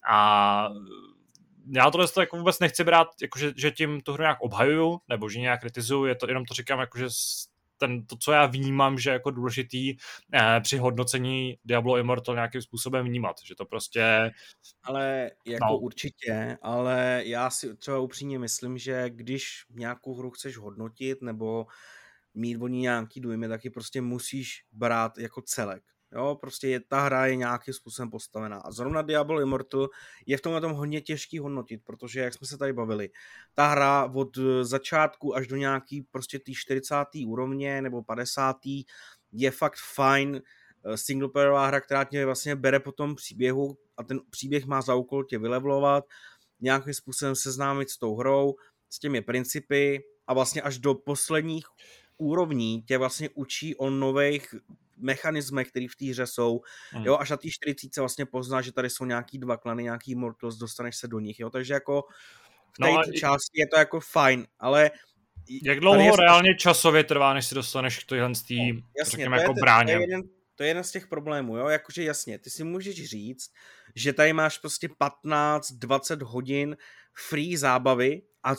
A 0.09 0.69
já 1.75 1.91
tohle 1.91 2.07
to 2.07 2.21
jako 2.21 2.37
vůbec 2.37 2.59
nechci 2.59 2.83
brát, 2.83 3.07
jako 3.21 3.39
že, 3.55 3.71
tím 3.71 4.01
tu 4.01 4.13
hru 4.13 4.21
nějak 4.21 4.41
obhajuju, 4.41 4.99
nebo 5.09 5.29
že 5.29 5.39
nějak 5.39 5.59
kritizuju, 5.59 6.05
je 6.05 6.15
to, 6.15 6.27
jenom 6.27 6.45
to 6.45 6.53
říkám, 6.53 6.79
jako 6.79 6.97
že 6.99 7.05
ten, 7.77 8.05
to, 8.05 8.15
co 8.15 8.31
já 8.31 8.45
vnímám, 8.45 8.97
že 8.97 9.09
jako 9.09 9.31
důležitý 9.31 9.95
eh, 10.33 10.59
při 10.61 10.77
hodnocení 10.77 11.57
Diablo 11.65 11.97
Immortal 11.97 12.35
nějakým 12.35 12.61
způsobem 12.61 13.05
vnímat, 13.05 13.35
že 13.43 13.55
to 13.55 13.65
prostě... 13.65 14.31
Ale 14.83 15.31
jako 15.45 15.65
no. 15.65 15.77
určitě, 15.77 16.57
ale 16.61 17.21
já 17.25 17.49
si 17.49 17.75
třeba 17.75 17.99
upřímně 17.99 18.39
myslím, 18.39 18.77
že 18.77 19.09
když 19.09 19.65
nějakou 19.69 20.15
hru 20.15 20.31
chceš 20.31 20.57
hodnotit 20.57 21.21
nebo 21.21 21.65
mít 22.33 22.57
o 22.61 22.67
ní 22.67 22.79
nějaký 22.79 23.19
dojmy, 23.19 23.47
tak 23.47 23.63
ji 23.63 23.69
prostě 23.69 24.01
musíš 24.01 24.63
brát 24.71 25.17
jako 25.17 25.41
celek. 25.41 25.83
Jo, 26.13 26.37
prostě 26.41 26.67
je, 26.67 26.79
ta 26.79 27.01
hra 27.01 27.25
je 27.25 27.35
nějakým 27.35 27.73
způsobem 27.73 28.09
postavená. 28.09 28.57
A 28.57 28.71
zrovna 28.71 29.01
Diablo 29.01 29.41
Immortal 29.41 29.89
je 30.25 30.37
v 30.37 30.41
tomhle 30.41 30.61
tom 30.61 30.71
hodně 30.71 31.01
těžký 31.01 31.39
hodnotit, 31.39 31.81
protože, 31.83 32.19
jak 32.19 32.33
jsme 32.33 32.47
se 32.47 32.57
tady 32.57 32.73
bavili, 32.73 33.09
ta 33.53 33.67
hra 33.67 34.11
od 34.15 34.37
začátku 34.61 35.35
až 35.35 35.47
do 35.47 35.55
nějaký 35.55 36.01
prostě 36.01 36.39
tý 36.39 36.55
40. 36.55 36.95
úrovně 37.27 37.81
nebo 37.81 38.03
50. 38.03 38.55
je 39.31 39.51
fakt 39.51 39.77
fajn 39.95 40.41
eh, 40.85 40.97
singleplayerová 40.97 41.67
hra, 41.67 41.81
která 41.81 42.03
tě 42.03 42.25
vlastně 42.25 42.55
bere 42.55 42.79
po 42.79 42.91
tom 42.91 43.15
příběhu 43.15 43.77
a 43.97 44.03
ten 44.03 44.19
příběh 44.29 44.65
má 44.65 44.81
za 44.81 44.95
úkol 44.95 45.23
tě 45.23 45.39
vylevlovat, 45.39 46.03
nějakým 46.61 46.93
způsobem 46.93 47.35
seznámit 47.35 47.89
s 47.89 47.97
tou 47.97 48.15
hrou, 48.15 48.55
s 48.89 48.99
těmi 48.99 49.21
principy 49.21 50.03
a 50.27 50.33
vlastně 50.33 50.61
až 50.61 50.79
do 50.79 50.93
posledních 50.93 51.65
úrovní 52.17 52.82
tě 52.82 52.97
vlastně 52.97 53.30
učí 53.34 53.75
o 53.75 53.89
nových 53.89 54.56
mechanismech, 54.97 55.69
které 55.69 55.86
v 55.91 55.95
té 55.95 56.06
hře 56.06 56.27
jsou. 56.27 56.62
Mm. 56.95 57.06
Jo, 57.06 57.17
až 57.17 57.30
na 57.30 57.38
té 57.38 57.49
40 57.49 57.99
vlastně 58.01 58.25
pozná, 58.25 58.62
že 58.62 58.71
tady 58.71 58.89
jsou 58.89 59.06
nějaký 59.06 59.38
dva 59.38 59.58
klany, 59.58 59.84
nějaký 59.84 60.15
Mortals, 60.15 60.56
dostaneš 60.56 60.95
se 60.95 61.08
do 61.08 61.19
nich, 61.19 61.39
jo, 61.39 61.49
takže 61.49 61.73
jako 61.73 62.03
v 62.73 62.84
té 62.84 62.91
no 62.91 63.03
části 63.19 63.62
je 63.62 63.67
to 63.67 63.80
jako 63.80 63.99
fajn, 63.99 64.47
ale 64.60 64.91
jak 65.63 65.80
dlouho 65.80 65.99
je 65.99 66.12
reálně 66.19 66.56
časově 66.56 67.03
trvá, 67.03 67.34
než 67.34 67.45
si 67.45 67.56
dostaneš 67.56 68.03
k 68.03 68.08
téhle 68.08 68.32
tý, 68.47 68.73
no, 68.73 68.82
jasně, 68.99 69.12
řekněme, 69.12 69.38
to 69.38 69.41
jako 69.41 69.53
je, 69.58 69.62
bráně? 69.62 69.93
To 69.93 69.99
je, 69.99 70.03
jeden, 70.03 70.21
to 70.56 70.63
je 70.63 70.69
jeden 70.69 70.84
z 70.84 70.91
těch 70.91 71.08
problémů, 71.08 71.58
jo, 71.58 71.67
jakože 71.67 72.03
jasně, 72.03 72.39
ty 72.39 72.49
si 72.49 72.63
můžeš 72.63 73.10
říct, 73.10 73.51
že 73.95 74.13
tady 74.13 74.34
máš 74.34 74.58
prostě 74.58 74.88
15-20 74.88 76.23
hodin 76.23 76.77
free 77.30 77.58
zábavy 77.58 78.21
a 78.43 78.56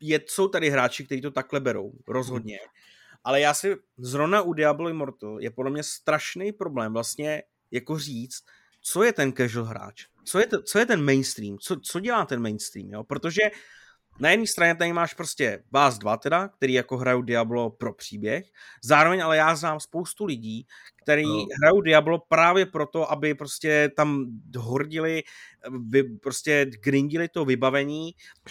je, 0.00 0.20
jsou 0.26 0.48
tady 0.48 0.70
hráči, 0.70 1.04
kteří 1.04 1.20
to 1.20 1.30
takhle 1.30 1.60
berou, 1.60 1.92
rozhodně. 2.08 2.58
Hmm. 2.62 2.80
Ale 3.24 3.40
já 3.40 3.54
si 3.54 3.76
zrovna 3.98 4.42
u 4.42 4.52
Diablo 4.52 4.88
Immortal 4.88 5.40
je 5.40 5.50
podle 5.50 5.70
mě 5.70 5.82
strašný 5.82 6.52
problém 6.52 6.92
vlastně 6.92 7.42
jako 7.70 7.98
říct, 7.98 8.44
co 8.82 9.02
je 9.02 9.12
ten 9.12 9.32
casual 9.32 9.64
hráč, 9.64 10.06
co 10.24 10.38
je, 10.38 10.46
to, 10.46 10.62
co 10.62 10.78
je 10.78 10.86
ten 10.86 11.04
mainstream, 11.04 11.58
co, 11.58 11.76
co 11.80 12.00
dělá 12.00 12.26
ten 12.26 12.42
mainstream, 12.42 12.88
jo? 12.90 13.04
protože 13.04 13.42
na 14.20 14.30
jedné 14.30 14.46
straně 14.46 14.74
tady 14.74 14.92
máš 14.92 15.14
prostě 15.14 15.64
vás 15.72 15.98
dva 15.98 16.16
teda, 16.16 16.48
který 16.48 16.72
jako 16.72 16.96
hrajou 16.96 17.22
Diablo 17.22 17.70
pro 17.70 17.94
příběh, 17.94 18.44
zároveň 18.84 19.22
ale 19.22 19.36
já 19.36 19.56
znám 19.56 19.80
spoustu 19.80 20.24
lidí, 20.24 20.66
který 21.02 21.26
no. 21.26 21.46
hrajou 21.62 21.80
Diablo 21.80 22.18
právě 22.28 22.66
proto, 22.66 23.12
aby 23.12 23.34
prostě 23.34 23.90
tam 23.96 24.26
hordili, 24.56 25.22
vy, 25.88 26.02
prostě 26.02 26.66
grindili 26.82 27.28
to 27.28 27.44
vybavení 27.44 28.10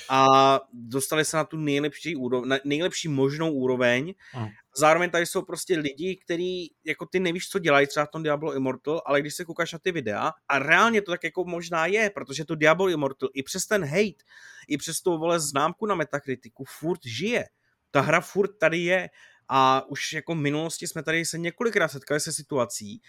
a 0.10 0.26
dostali 0.74 1.26
se 1.26 1.38
na 1.38 1.44
tu 1.44 1.58
nejlepší, 1.58 2.16
úroveň, 2.16 2.50
na 2.50 2.58
nejlepší 2.66 3.08
možnou 3.08 3.52
úroveň. 3.52 4.14
No. 4.36 4.50
Zároveň 4.78 5.10
tady 5.10 5.26
jsou 5.26 5.42
prostě 5.42 5.78
lidi, 5.78 6.20
kteří 6.24 6.74
jako 6.86 7.06
ty 7.06 7.20
nevíš, 7.20 7.50
co 7.50 7.60
dělají 7.60 7.88
třeba 7.88 8.06
v 8.06 8.10
tom 8.10 8.24
Diablo 8.24 8.56
Immortal, 8.56 9.02
ale 9.06 9.22
když 9.22 9.36
se 9.36 9.46
koukáš 9.46 9.74
na 9.74 9.80
ty 9.80 9.92
videa, 9.92 10.32
a 10.48 10.60
reálně 10.60 11.02
to 11.02 11.12
tak 11.12 11.24
jako 11.24 11.46
možná 11.46 11.86
je, 11.86 12.10
protože 12.10 12.46
to 12.46 12.56
Diablo 12.56 12.90
Immortal 12.90 13.30
i 13.34 13.44
přes 13.44 13.66
ten 13.66 13.86
hate, 13.86 14.24
i 14.68 14.78
přes 14.78 15.02
tu 15.02 15.18
vole 15.18 15.40
známku 15.40 15.86
na 15.86 15.96
metakritiku 15.96 16.64
furt 16.80 17.00
žije. 17.06 17.46
Ta 17.92 18.02
hra 18.02 18.22
furt 18.22 18.58
tady 18.60 18.78
je 18.78 19.10
a 19.50 19.86
už 19.88 20.14
jako 20.14 20.36
v 20.36 20.38
minulosti 20.38 20.88
jsme 20.88 21.04
tady 21.04 21.26
se 21.26 21.38
několikrát 21.38 21.88
setkali 21.88 22.20
se 22.20 22.34
situací, 22.34 23.02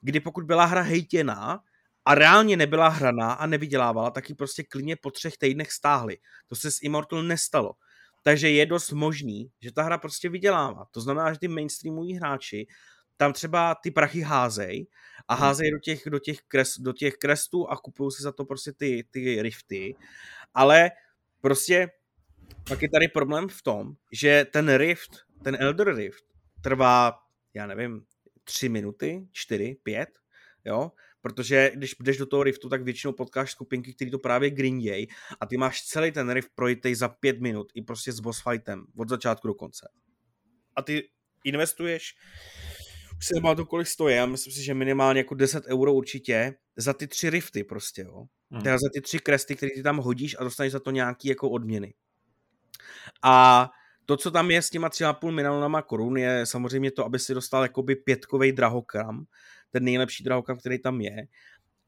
kdy 0.00 0.20
pokud 0.20 0.44
byla 0.44 0.64
hra 0.64 0.82
hejtěná 0.82 1.60
a 2.04 2.14
reálně 2.14 2.56
nebyla 2.56 2.88
hraná 2.88 3.32
a 3.32 3.46
nevydělávala, 3.46 4.10
tak 4.10 4.28
ji 4.28 4.34
prostě 4.34 4.62
klidně 4.62 4.96
po 4.96 5.10
třech 5.10 5.36
týdnech 5.38 5.72
stáhli. 5.72 6.18
To 6.46 6.56
se 6.56 6.70
s 6.70 6.82
Immortal 6.82 7.22
nestalo. 7.22 7.72
Takže 8.22 8.50
je 8.50 8.66
dost 8.66 8.92
možný, 8.92 9.50
že 9.60 9.72
ta 9.72 9.82
hra 9.82 9.98
prostě 9.98 10.28
vydělává. 10.28 10.86
To 10.90 11.00
znamená, 11.00 11.32
že 11.32 11.38
ty 11.38 11.48
mainstreamoví 11.48 12.14
hráči 12.14 12.66
tam 13.16 13.32
třeba 13.32 13.74
ty 13.74 13.90
prachy 13.90 14.20
házej 14.20 14.86
a 15.28 15.34
hmm. 15.34 15.42
házej 15.42 15.70
do 15.70 15.78
těch, 15.78 16.02
do 16.06 16.18
těch, 16.18 16.38
kres, 16.48 16.78
do 16.78 16.92
těch 16.92 17.14
krestů 17.14 17.70
a 17.70 17.76
kupují 17.76 18.10
si 18.12 18.22
za 18.22 18.32
to 18.32 18.44
prostě 18.44 18.72
ty, 18.72 19.04
ty 19.10 19.42
rifty, 19.42 19.96
ale 20.54 20.90
prostě 21.40 21.88
pak 22.68 22.82
je 22.82 22.90
tady 22.90 23.08
problém 23.08 23.48
v 23.48 23.62
tom, 23.62 23.92
že 24.12 24.46
ten 24.52 24.74
rift, 24.76 25.10
ten 25.44 25.56
Elder 25.60 25.94
Rift 25.94 26.24
trvá, 26.62 27.18
já 27.54 27.66
nevím, 27.66 28.04
tři 28.44 28.68
minuty, 28.68 29.28
čtyři, 29.32 29.76
pět, 29.82 30.08
jo, 30.64 30.92
protože 31.20 31.70
když 31.74 31.94
jdeš 32.00 32.16
do 32.16 32.26
toho 32.26 32.42
riftu, 32.42 32.68
tak 32.68 32.82
většinou 32.82 33.12
potkáš 33.12 33.50
skupinky, 33.50 33.94
které 33.94 34.10
to 34.10 34.18
právě 34.18 34.50
grinděj 34.50 35.06
a 35.40 35.46
ty 35.46 35.56
máš 35.56 35.82
celý 35.82 36.12
ten 36.12 36.30
rift 36.30 36.50
projitej 36.54 36.94
za 36.94 37.08
pět 37.08 37.40
minut 37.40 37.72
i 37.74 37.82
prostě 37.82 38.12
s 38.12 38.20
boss 38.20 38.42
fightem 38.42 38.86
od 38.96 39.08
začátku 39.08 39.46
do 39.48 39.54
konce. 39.54 39.88
A 40.76 40.82
ty 40.82 41.10
investuješ 41.44 42.14
už 43.20 43.26
se 43.26 43.56
to 43.56 43.66
kolik 43.66 43.86
stojí, 43.86 44.16
já 44.16 44.26
myslím 44.26 44.52
si, 44.52 44.62
že 44.62 44.74
minimálně 44.74 45.20
jako 45.20 45.34
10 45.34 45.64
euro 45.66 45.94
určitě 45.94 46.54
za 46.76 46.92
ty 46.92 47.06
tři 47.06 47.30
rifty 47.30 47.64
prostě, 47.64 48.02
jo. 48.02 48.24
Hmm. 48.50 48.62
Teda 48.62 48.74
za 48.74 48.88
ty 48.94 49.00
tři 49.00 49.18
kresty, 49.18 49.56
které 49.56 49.70
ty 49.74 49.82
tam 49.82 49.96
hodíš 49.96 50.36
a 50.38 50.44
dostaneš 50.44 50.72
za 50.72 50.80
to 50.80 50.90
nějaký 50.90 51.28
jako 51.28 51.50
odměny. 51.50 51.94
A 53.22 53.68
to, 54.10 54.16
co 54.16 54.30
tam 54.30 54.50
je 54.50 54.62
s 54.62 54.70
těma 54.70 54.88
3,5 54.88 55.30
milionama 55.30 55.82
korun, 55.82 56.16
je 56.16 56.46
samozřejmě 56.46 56.90
to, 56.90 57.04
aby 57.04 57.18
si 57.18 57.34
dostal 57.34 57.62
jakoby 57.62 57.96
pětkový 57.96 58.52
drahokram, 58.52 59.24
ten 59.70 59.84
nejlepší 59.84 60.24
drahokam, 60.24 60.58
který 60.58 60.78
tam 60.78 61.00
je. 61.00 61.16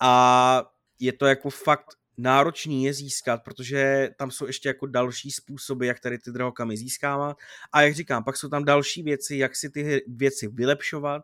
A 0.01 0.63
je 0.99 1.13
to 1.13 1.27
jako 1.27 1.51
fakt 1.51 1.87
náročný 2.17 2.85
je 2.85 2.93
získat, 2.93 3.43
protože 3.45 4.11
tam 4.19 4.31
jsou 4.31 4.47
ještě 4.47 4.69
jako 4.69 4.87
další 4.87 5.31
způsoby, 5.31 5.87
jak 5.87 6.01
tady 6.01 6.19
ty 6.19 6.31
drahokamy 6.31 6.77
získávat. 6.77 7.37
A 7.73 7.83
jak 7.83 7.95
říkám, 7.95 8.25
pak 8.25 8.37
jsou 8.37 8.49
tam 8.49 8.65
další 8.65 9.03
věci, 9.03 9.37
jak 9.37 9.57
si 9.57 9.71
ty 9.71 10.01
věci 10.07 10.49
vylepšovat, 10.49 11.23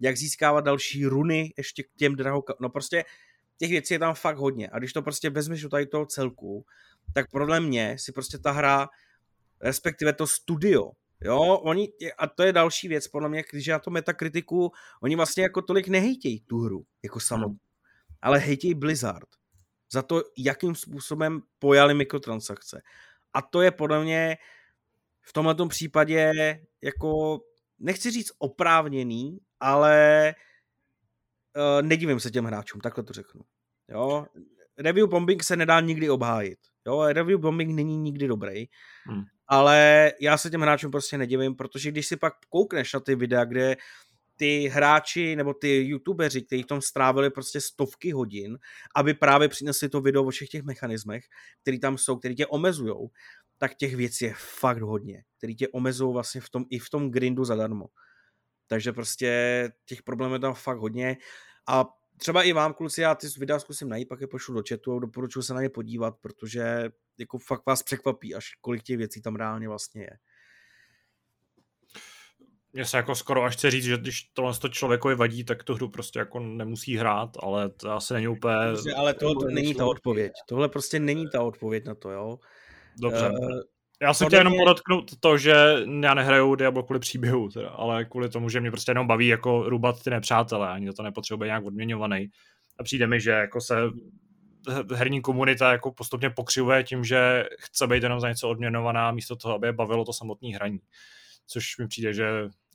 jak 0.00 0.16
získávat 0.16 0.64
další 0.64 1.06
runy 1.06 1.52
ještě 1.56 1.82
k 1.82 1.88
těm 1.96 2.16
drahokam. 2.16 2.56
No 2.60 2.68
prostě 2.68 3.04
těch 3.58 3.70
věcí 3.70 3.94
je 3.94 3.98
tam 3.98 4.14
fakt 4.14 4.36
hodně. 4.36 4.68
A 4.72 4.78
když 4.78 4.92
to 4.92 5.02
prostě 5.02 5.30
vezmeš 5.30 5.62
do 5.62 5.68
tady 5.68 5.86
toho 5.86 6.06
celku, 6.06 6.66
tak 7.14 7.30
podle 7.30 7.60
mě 7.60 7.96
si 7.98 8.12
prostě 8.12 8.38
ta 8.38 8.50
hra, 8.50 8.88
respektive 9.60 10.12
to 10.12 10.26
studio, 10.26 10.90
Jo, 11.24 11.38
oni, 11.38 11.88
a 12.18 12.26
to 12.26 12.42
je 12.42 12.52
další 12.52 12.88
věc, 12.88 13.08
podle 13.08 13.28
mě, 13.28 13.44
když 13.50 13.66
já 13.66 13.78
to 13.78 13.90
metakritiku, 13.90 14.72
oni 15.02 15.16
vlastně 15.16 15.42
jako 15.42 15.62
tolik 15.62 15.88
nehejtějí 15.88 16.40
tu 16.40 16.58
hru, 16.58 16.84
jako 17.02 17.20
samotnou, 17.20 17.58
ale 18.22 18.38
hejtějí 18.38 18.74
Blizzard 18.74 19.28
za 19.92 20.02
to, 20.02 20.22
jakým 20.38 20.74
způsobem 20.74 21.42
pojali 21.58 21.94
mikrotransakce. 21.94 22.82
A 23.34 23.42
to 23.42 23.62
je 23.62 23.70
podle 23.70 24.04
mě 24.04 24.36
v 25.22 25.32
tomto 25.32 25.66
případě 25.66 26.32
jako, 26.82 27.40
nechci 27.78 28.10
říct 28.10 28.32
oprávněný, 28.38 29.38
ale 29.60 30.34
uh, 31.56 31.86
nedivím 31.86 32.20
se 32.20 32.30
těm 32.30 32.44
hráčům, 32.44 32.80
takhle 32.80 33.04
to 33.04 33.12
řeknu. 33.12 33.40
Jo? 33.88 34.26
Review 34.78 35.08
bombing 35.08 35.42
se 35.42 35.56
nedá 35.56 35.80
nikdy 35.80 36.10
obhájit. 36.10 36.58
Jo? 36.86 37.02
Review 37.12 37.40
bombing 37.40 37.74
není 37.74 37.96
nikdy 37.96 38.28
dobrý. 38.28 38.66
Hmm. 39.06 39.22
Ale 39.52 40.12
já 40.20 40.38
se 40.38 40.50
těm 40.50 40.60
hráčům 40.60 40.90
prostě 40.90 41.18
nedivím, 41.18 41.54
protože 41.54 41.90
když 41.90 42.06
si 42.06 42.16
pak 42.16 42.34
koukneš 42.48 42.92
na 42.92 43.00
ty 43.00 43.14
videa, 43.14 43.44
kde 43.44 43.76
ty 44.36 44.68
hráči 44.68 45.36
nebo 45.36 45.54
ty 45.54 45.82
youtubeři, 45.88 46.42
kteří 46.42 46.62
v 46.62 46.66
tom 46.66 46.82
strávili 46.82 47.30
prostě 47.30 47.60
stovky 47.60 48.12
hodin, 48.12 48.58
aby 48.96 49.14
právě 49.14 49.48
přinesli 49.48 49.88
to 49.88 50.00
video 50.00 50.24
o 50.24 50.30
všech 50.30 50.48
těch 50.48 50.62
mechanismech, 50.62 51.24
které 51.62 51.78
tam 51.78 51.98
jsou, 51.98 52.16
které 52.16 52.34
tě 52.34 52.46
omezují, 52.46 53.08
tak 53.58 53.74
těch 53.74 53.96
věcí 53.96 54.24
je 54.24 54.34
fakt 54.36 54.82
hodně, 54.82 55.24
které 55.38 55.54
tě 55.54 55.68
omezují 55.68 56.12
vlastně 56.12 56.40
v 56.40 56.50
tom, 56.50 56.64
i 56.70 56.78
v 56.78 56.90
tom 56.90 57.10
grindu 57.10 57.44
zadarmo. 57.44 57.86
Takže 58.66 58.92
prostě 58.92 59.68
těch 59.84 60.02
problémů 60.02 60.34
je 60.34 60.40
tam 60.40 60.54
fakt 60.54 60.78
hodně 60.78 61.16
a 61.68 61.84
třeba 62.20 62.42
i 62.42 62.52
vám, 62.52 62.74
kluci, 62.74 63.00
já 63.00 63.14
ty 63.14 63.26
videa 63.38 63.58
zkusím 63.58 63.88
najít, 63.88 64.08
pak 64.08 64.20
je 64.20 64.26
pošlu 64.26 64.54
do 64.54 64.62
chatu 64.68 64.96
a 64.96 65.00
doporučuji 65.00 65.42
se 65.42 65.54
na 65.54 65.62
ně 65.62 65.68
podívat, 65.68 66.14
protože 66.20 66.90
jako 67.18 67.38
fakt 67.38 67.66
vás 67.66 67.82
překvapí, 67.82 68.34
až 68.34 68.54
kolik 68.60 68.82
těch 68.82 68.96
věcí 68.96 69.22
tam 69.22 69.36
reálně 69.36 69.68
vlastně 69.68 70.02
je. 70.02 70.18
Mně 72.72 72.84
se 72.84 72.96
jako 72.96 73.14
skoro 73.14 73.42
až 73.42 73.56
chce 73.56 73.70
říct, 73.70 73.84
že 73.84 73.96
když 73.96 74.22
tohle 74.22 74.54
to 74.54 74.68
člověkovi 74.68 75.14
vadí, 75.14 75.44
tak 75.44 75.64
tu 75.64 75.74
hru 75.74 75.88
prostě 75.88 76.18
jako 76.18 76.40
nemusí 76.40 76.96
hrát, 76.96 77.30
ale 77.42 77.70
to 77.70 77.90
asi 77.90 78.14
není 78.14 78.28
úplně... 78.28 78.56
Prostě, 78.68 78.94
ale 78.94 79.14
to, 79.14 79.34
to 79.34 79.46
není 79.46 79.74
ta 79.74 79.86
odpověď. 79.86 80.32
Tohle 80.48 80.68
prostě 80.68 81.00
není 81.00 81.30
ta 81.30 81.42
odpověď 81.42 81.84
na 81.84 81.94
to, 81.94 82.10
jo. 82.10 82.38
Dobře. 83.00 83.30
Uh, 83.30 83.60
já 84.02 84.14
jsem 84.14 84.26
chtěl 84.26 84.40
jenom 84.40 84.54
podotknout 84.56 85.10
to, 85.20 85.38
že 85.38 85.54
já 86.02 86.14
nehraju 86.14 86.54
Diablo 86.54 86.82
kvůli 86.82 87.00
příběhu, 87.00 87.48
teda, 87.48 87.68
ale 87.68 88.04
kvůli 88.04 88.28
tomu, 88.28 88.48
že 88.48 88.60
mě 88.60 88.70
prostě 88.70 88.90
jenom 88.90 89.06
baví 89.06 89.26
jako 89.26 89.68
rubat 89.68 90.02
ty 90.02 90.10
nepřátelé, 90.10 90.68
ani 90.68 90.92
to 90.92 91.02
nepotřebuje 91.02 91.46
nějak 91.46 91.64
odměňovaný. 91.64 92.28
A 92.78 92.82
přijde 92.82 93.06
mi, 93.06 93.20
že 93.20 93.30
jako 93.30 93.60
se 93.60 93.76
herní 94.94 95.20
komunita 95.22 95.72
jako 95.72 95.92
postupně 95.92 96.30
pokřivuje 96.30 96.84
tím, 96.84 97.04
že 97.04 97.44
chce 97.58 97.86
být 97.86 98.02
jenom 98.02 98.20
za 98.20 98.28
něco 98.28 98.48
odměnovaná, 98.48 99.12
místo 99.12 99.36
toho, 99.36 99.54
aby 99.54 99.66
je 99.66 99.72
bavilo 99.72 100.04
to 100.04 100.12
samotné 100.12 100.48
hraní. 100.48 100.78
Což 101.46 101.78
mi 101.78 101.88
přijde, 101.88 102.14
že 102.14 102.26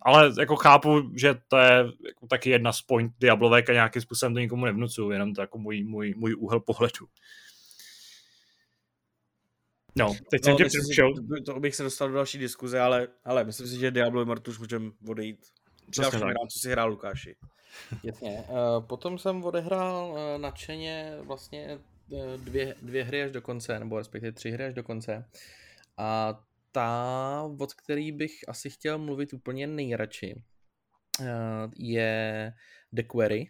ale 0.02 0.32
jako 0.40 0.56
chápu, 0.56 1.12
že 1.16 1.36
to 1.48 1.58
je 1.58 1.86
jako 2.08 2.28
taky 2.30 2.50
jedna 2.50 2.74
z 2.74 2.82
point 2.82 3.12
Diablovek 3.20 3.70
a 3.70 3.74
nějakým 3.74 4.02
způsobem 4.02 4.34
to 4.34 4.40
nikomu 4.40 4.66
nevnucuju, 4.66 5.12
jenom 5.12 5.34
to 5.34 5.42
jako 5.42 5.58
můj, 5.58 5.84
můj, 5.84 6.14
můj 6.18 6.36
úhel 6.36 6.60
pohledu. 6.60 7.06
No, 9.98 10.14
teď 10.32 10.44
jsem 10.44 10.52
No, 10.52 10.58
tě 10.58 10.64
myslím 10.64 10.84
si, 10.84 10.92
přerušil. 10.92 11.14
to- 11.46 11.54
To 11.54 11.60
bych 11.60 11.76
se 11.76 11.84
dostal 11.84 12.08
do 12.08 12.14
další 12.16 12.38
diskuze, 12.38 12.80
ale, 12.80 13.08
ale 13.26 13.44
myslím 13.44 13.68
si, 13.68 13.80
že 13.80 13.92
Diablo 13.92 14.22
Immortal 14.22 14.52
už 14.52 14.60
můžeme 14.60 14.92
odejít. 15.08 15.40
Přesně 15.90 16.10
Přesně 16.10 16.20
tak. 16.20 16.28
tak. 16.42 16.50
co 16.50 16.60
si 16.60 16.72
hrál 16.72 16.90
Lukáši. 16.90 17.36
Jasně. 18.04 18.44
Uh, 18.50 18.86
potom 18.88 19.18
jsem 19.18 19.44
odehrál 19.44 20.12
uh, 20.12 20.42
nadšeně 20.42 21.18
vlastně 21.22 21.80
uh, 22.10 22.34
dvě, 22.38 22.76
dvě 22.82 23.04
hry 23.04 23.24
až 23.24 23.32
do 23.32 23.42
konce, 23.42 23.80
nebo 23.80 23.98
respektive 23.98 24.32
tři 24.32 24.52
hry 24.52 24.66
až 24.66 24.74
do 24.74 24.84
konce. 24.84 25.26
A 25.98 26.40
ta, 26.72 27.50
od 27.60 27.74
který 27.74 28.12
bych 28.12 28.32
asi 28.48 28.70
chtěl 28.70 28.98
mluvit 28.98 29.34
úplně 29.34 29.68
nejradši, 29.68 30.44
je 31.78 32.54
The 32.92 33.04
Query, 33.04 33.50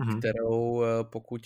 Mhm. 0.00 0.18
kterou 0.18 0.82
eh, 0.84 0.86
pokud 1.12 1.40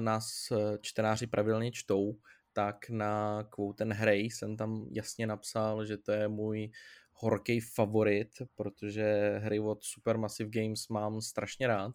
nás 0.00 0.50
eh, 0.52 0.78
čtenáři 0.80 1.26
pravidelně 1.26 1.72
čtou, 1.72 2.16
tak 2.52 2.90
na 2.90 3.42
Quote 3.50 3.84
and 3.84 3.92
Hray 3.92 4.20
jsem 4.20 4.56
tam 4.56 4.86
jasně 4.90 5.26
napsal, 5.26 5.86
že 5.86 5.96
to 5.96 6.12
je 6.12 6.28
můj 6.28 6.70
horký 7.12 7.60
favorit, 7.60 8.28
protože 8.54 9.38
hry 9.38 9.60
od 9.60 9.84
Supermassive 9.84 10.50
Games 10.50 10.88
mám 10.88 11.20
strašně 11.20 11.66
rád. 11.66 11.92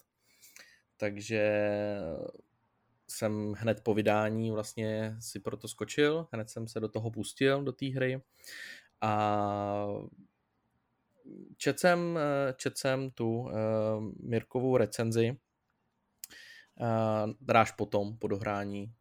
Takže 0.98 1.72
jsem 3.08 3.54
hned 3.58 3.84
po 3.84 3.94
vydání 3.94 4.52
vlastně 4.52 5.16
si 5.20 5.40
proto 5.40 5.68
skočil, 5.68 6.28
hned 6.34 6.50
jsem 6.50 6.68
se 6.68 6.80
do 6.80 6.90
toho 6.90 7.12
pustil, 7.12 7.64
do 7.64 7.72
té 7.72 7.86
hry 7.86 8.22
a 9.02 9.88
četl 11.58 11.80
jsem, 11.80 12.20
četl 12.56 12.76
jsem 12.78 13.12
tu 13.12 13.40
uh, 13.40 13.52
Mirkovou 14.20 14.78
recenzi, 14.78 15.38
uh, 16.80 17.32
dráž 17.42 17.72
potom 17.72 18.18
po 18.18 18.28
dohrání, 18.28 18.94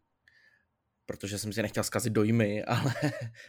protože 1.07 1.39
jsem 1.39 1.53
si 1.53 1.63
nechtěl 1.63 1.85
zkazit 1.85 2.13
dojmy, 2.13 2.65
ale 2.69 2.95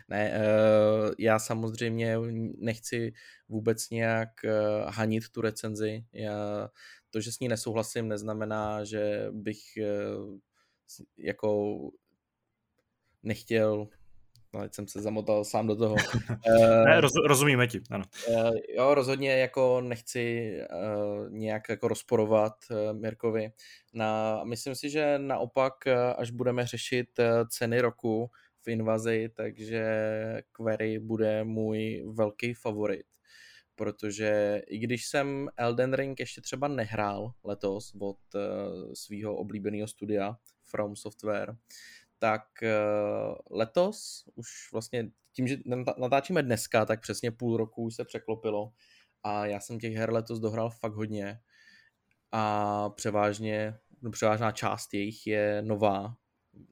ne, 0.08 0.40
uh, 0.40 1.12
já 1.20 1.40
samozřejmě 1.40 2.18
nechci 2.58 3.14
vůbec 3.50 3.90
nějak 3.90 4.30
uh, 4.44 4.92
hanit 4.92 5.30
tu 5.30 5.42
recenzi. 5.42 6.06
Já, 6.14 6.70
to, 7.10 7.22
že 7.22 7.32
s 7.32 7.40
ní 7.40 7.48
nesouhlasím, 7.48 8.08
neznamená, 8.08 8.84
že 8.84 9.28
bych 9.32 9.60
uh, 9.78 10.38
jako 11.18 11.78
nechtěl 13.24 13.88
No, 14.54 14.62
teď 14.62 14.74
jsem 14.74 14.88
se 14.88 15.02
zamotal 15.02 15.46
sám 15.46 15.68
do 15.68 15.76
toho. 15.76 15.96
Ne, 16.86 17.02
roz, 17.02 17.12
rozumíme 17.28 17.68
ti, 17.68 17.82
ano. 17.92 18.04
Uh, 18.30 18.56
jo, 18.70 18.94
rozhodně 18.94 19.32
jako 19.32 19.82
nechci 19.82 20.54
uh, 20.72 21.30
nějak 21.30 21.70
jako 21.70 21.88
rozporovat 21.88 22.54
Mirkovi. 22.94 23.52
Na, 23.94 24.44
myslím 24.44 24.76
si, 24.76 24.90
že 24.90 25.20
naopak, 25.20 25.74
až 26.18 26.32
budeme 26.32 26.66
řešit 26.66 27.10
ceny 27.50 27.82
roku 27.82 28.30
v 28.62 28.68
invazi, 28.68 29.30
takže 29.34 29.84
Query 30.52 31.00
bude 31.00 31.44
můj 31.44 32.04
velký 32.14 32.54
favorit. 32.54 33.06
Protože 33.76 34.62
i 34.68 34.78
když 34.78 35.06
jsem 35.06 35.50
Elden 35.58 35.94
Ring 35.94 36.20
ještě 36.20 36.42
třeba 36.42 36.68
nehrál 36.68 37.32
letos 37.44 37.94
od 38.00 38.18
svého 38.94 39.36
oblíbeného 39.36 39.88
studia 39.88 40.38
From 40.64 40.96
Software, 40.96 41.56
tak 42.20 42.44
uh, 42.64 43.58
letos 43.58 44.24
už 44.36 44.48
vlastně 44.72 45.12
tím, 45.34 45.48
že 45.48 45.58
natáčíme 45.98 46.44
dneska, 46.44 46.86
tak 46.86 47.02
přesně 47.02 47.32
půl 47.32 47.58
roku 47.58 47.84
už 47.84 47.96
se 47.96 48.06
překlopilo 48.06 48.72
a 49.24 49.46
já 49.46 49.60
jsem 49.60 49.80
těch 49.80 49.94
her 49.94 50.14
letos 50.14 50.40
dohrál 50.40 50.70
fakt 50.70 50.94
hodně 50.94 51.40
a 52.32 52.90
převážně, 52.90 53.78
no 54.02 54.12
převážná 54.12 54.52
část 54.52 54.94
jejich 54.94 55.28
je 55.28 55.62
nová, 55.62 56.16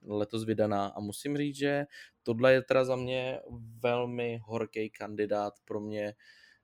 letos 0.07 0.45
vydaná 0.45 0.87
a 0.87 0.99
musím 0.99 1.37
říct, 1.37 1.55
že 1.55 1.85
tohle 2.23 2.53
je 2.53 2.61
teda 2.61 2.85
za 2.85 2.95
mě 2.95 3.39
velmi 3.79 4.39
horký 4.43 4.89
kandidát 4.89 5.53
pro 5.65 5.79
mě 5.79 6.13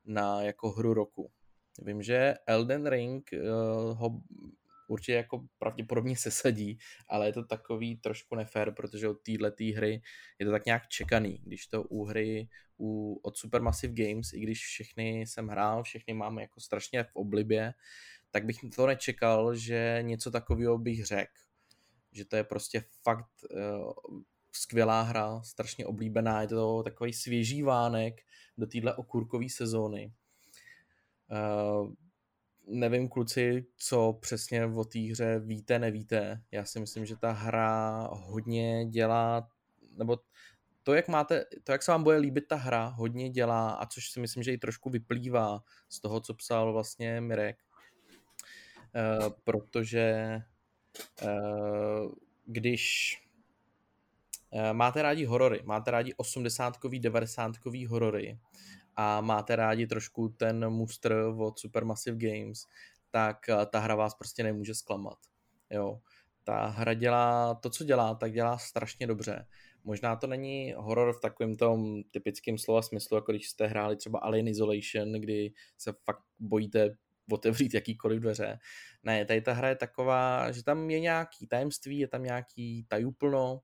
na 0.06 0.42
jako 0.42 0.72
hru 0.72 0.94
roku. 0.94 1.32
Vím, 1.82 2.02
že 2.02 2.36
Elden 2.48 2.88
Ring 2.88 3.30
uh, 3.34 3.98
ho 3.98 4.22
určitě 4.92 5.14
jako 5.14 5.46
pravděpodobně 5.60 6.18
sesadí, 6.18 6.80
ale 7.08 7.26
je 7.26 7.34
to 7.34 7.44
takový 7.44 7.98
trošku 7.98 8.36
nefér, 8.36 8.74
protože 8.74 9.10
od 9.10 9.18
této 9.24 9.78
hry 9.78 10.02
je 10.40 10.46
to 10.46 10.52
tak 10.52 10.66
nějak 10.66 10.88
čekaný, 10.88 11.42
když 11.44 11.68
to 11.68 11.84
u 11.84 12.04
hry 12.04 12.50
u, 12.78 13.20
od 13.24 13.38
Supermassive 13.38 13.94
Games, 13.94 14.34
i 14.34 14.40
když 14.40 14.66
všechny 14.66 15.22
jsem 15.22 15.48
hrál, 15.48 15.84
všechny 15.84 16.14
máme 16.14 16.42
jako 16.42 16.60
strašně 16.60 17.04
v 17.04 17.16
oblibě, 17.16 17.74
tak 18.32 18.46
bych 18.46 18.58
to 18.76 18.88
nečekal, 18.88 19.56
že 19.56 20.00
něco 20.02 20.32
takového 20.32 20.78
bych 20.78 21.06
řekl. 21.06 21.34
Že 22.12 22.26
to 22.26 22.36
je 22.36 22.44
prostě 22.44 22.84
fakt 23.04 23.32
uh, 23.50 24.22
skvělá 24.52 25.02
hra, 25.02 25.42
strašně 25.44 25.86
oblíbená, 25.86 26.42
je 26.42 26.48
to 26.48 26.84
takový 26.84 27.14
svěží 27.14 27.64
vánek 27.64 28.22
do 28.58 28.68
téhle 28.68 28.96
okurkové 28.96 29.50
sezóny. 29.50 30.14
Uh, 31.32 31.94
nevím 32.68 33.10
kluci, 33.10 33.66
co 33.78 34.18
přesně 34.22 34.66
o 34.66 34.84
té 34.84 35.00
hře 35.00 35.40
víte, 35.40 35.80
nevíte. 35.80 36.42
Já 36.52 36.66
si 36.66 36.80
myslím, 36.80 37.06
že 37.06 37.16
ta 37.16 37.32
hra 37.32 38.08
hodně 38.12 38.86
dělá, 38.86 39.50
nebo 39.98 40.18
to, 40.84 40.94
jak 40.94 41.08
máte, 41.08 41.46
to, 41.64 41.72
jak 41.72 41.84
se 41.84 41.92
vám 41.92 42.04
bude 42.04 42.18
líbit 42.18 42.48
ta 42.48 42.56
hra, 42.56 42.86
hodně 42.86 43.30
dělá, 43.30 43.72
a 43.72 43.86
což 43.86 44.10
si 44.10 44.20
myslím, 44.20 44.44
že 44.44 44.54
i 44.54 44.58
trošku 44.58 44.90
vyplývá 44.90 45.64
z 45.90 46.00
toho, 46.00 46.20
co 46.20 46.34
psal 46.34 46.74
vlastně 46.74 47.22
Mirek. 47.22 47.58
Uh, 49.20 49.30
protože 49.44 50.38
uh, 51.24 52.12
když 52.46 53.16
uh, 54.50 54.74
máte 54.74 55.02
rádi 55.02 55.26
horory, 55.26 55.62
máte 55.64 55.92
rádi 55.92 56.14
80-kový, 56.14 57.02
90-kový 57.02 57.88
horory, 57.88 58.40
a 58.96 59.22
máte 59.22 59.56
rádi 59.56 59.88
trošku 59.88 60.30
ten 60.30 60.70
mustr 60.70 61.14
od 61.38 61.60
Supermassive 61.60 62.18
Games, 62.18 62.66
tak 63.12 63.50
eh, 63.50 63.66
ta 63.66 63.80
hra 63.80 63.96
vás 63.96 64.16
prostě 64.16 64.44
nemůže 64.44 64.76
zklamat. 64.76 65.18
Jo. 65.70 66.00
Ta 66.44 66.66
hra 66.66 66.94
dělá 66.94 67.56
to, 67.56 67.70
co 67.70 67.84
dělá, 67.84 68.16
tak 68.16 68.32
dělá 68.32 68.58
strašně 68.58 69.08
dobře. 69.08 69.46
Možná 69.84 70.16
to 70.16 70.28
není 70.28 70.74
horor 70.78 71.14
v 71.14 71.22
takovém 71.22 71.56
tom 71.56 72.04
typickém 72.12 72.58
slova 72.58 72.82
smyslu, 72.82 73.18
jako 73.18 73.32
když 73.32 73.50
jste 73.50 73.68
hráli 73.68 73.96
třeba 73.96 74.20
Alien 74.20 74.48
Isolation, 74.48 75.12
kdy 75.12 75.54
se 75.78 75.94
fakt 76.06 76.24
bojíte 76.40 76.98
otevřít 77.32 77.74
jakýkoliv 77.74 78.20
dveře. 78.20 78.60
Ne, 79.04 79.26
tady 79.26 79.42
ta 79.42 79.54
hra 79.54 79.70
je 79.70 79.76
taková, 79.76 80.52
že 80.52 80.64
tam 80.64 80.90
je 80.90 81.00
nějaký 81.00 81.48
tajemství, 81.48 82.00
je 82.00 82.08
tam 82.08 82.24
nějaký 82.24 82.86
tajuplno, 82.88 83.62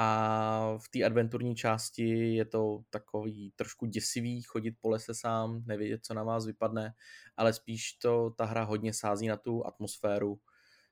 a 0.00 0.78
v 0.78 0.88
té 0.88 1.04
adventurní 1.04 1.56
části 1.56 2.34
je 2.34 2.44
to 2.44 2.80
takový 2.90 3.52
trošku 3.56 3.86
děsivý 3.86 4.42
chodit 4.42 4.74
po 4.80 4.88
lese 4.88 5.14
sám, 5.14 5.62
nevědět, 5.66 6.04
co 6.04 6.14
na 6.14 6.22
vás 6.22 6.46
vypadne, 6.46 6.94
ale 7.36 7.52
spíš 7.52 7.92
to 7.92 8.30
ta 8.30 8.44
hra 8.44 8.64
hodně 8.64 8.92
sází 8.92 9.26
na 9.26 9.36
tu 9.36 9.66
atmosféru 9.66 10.40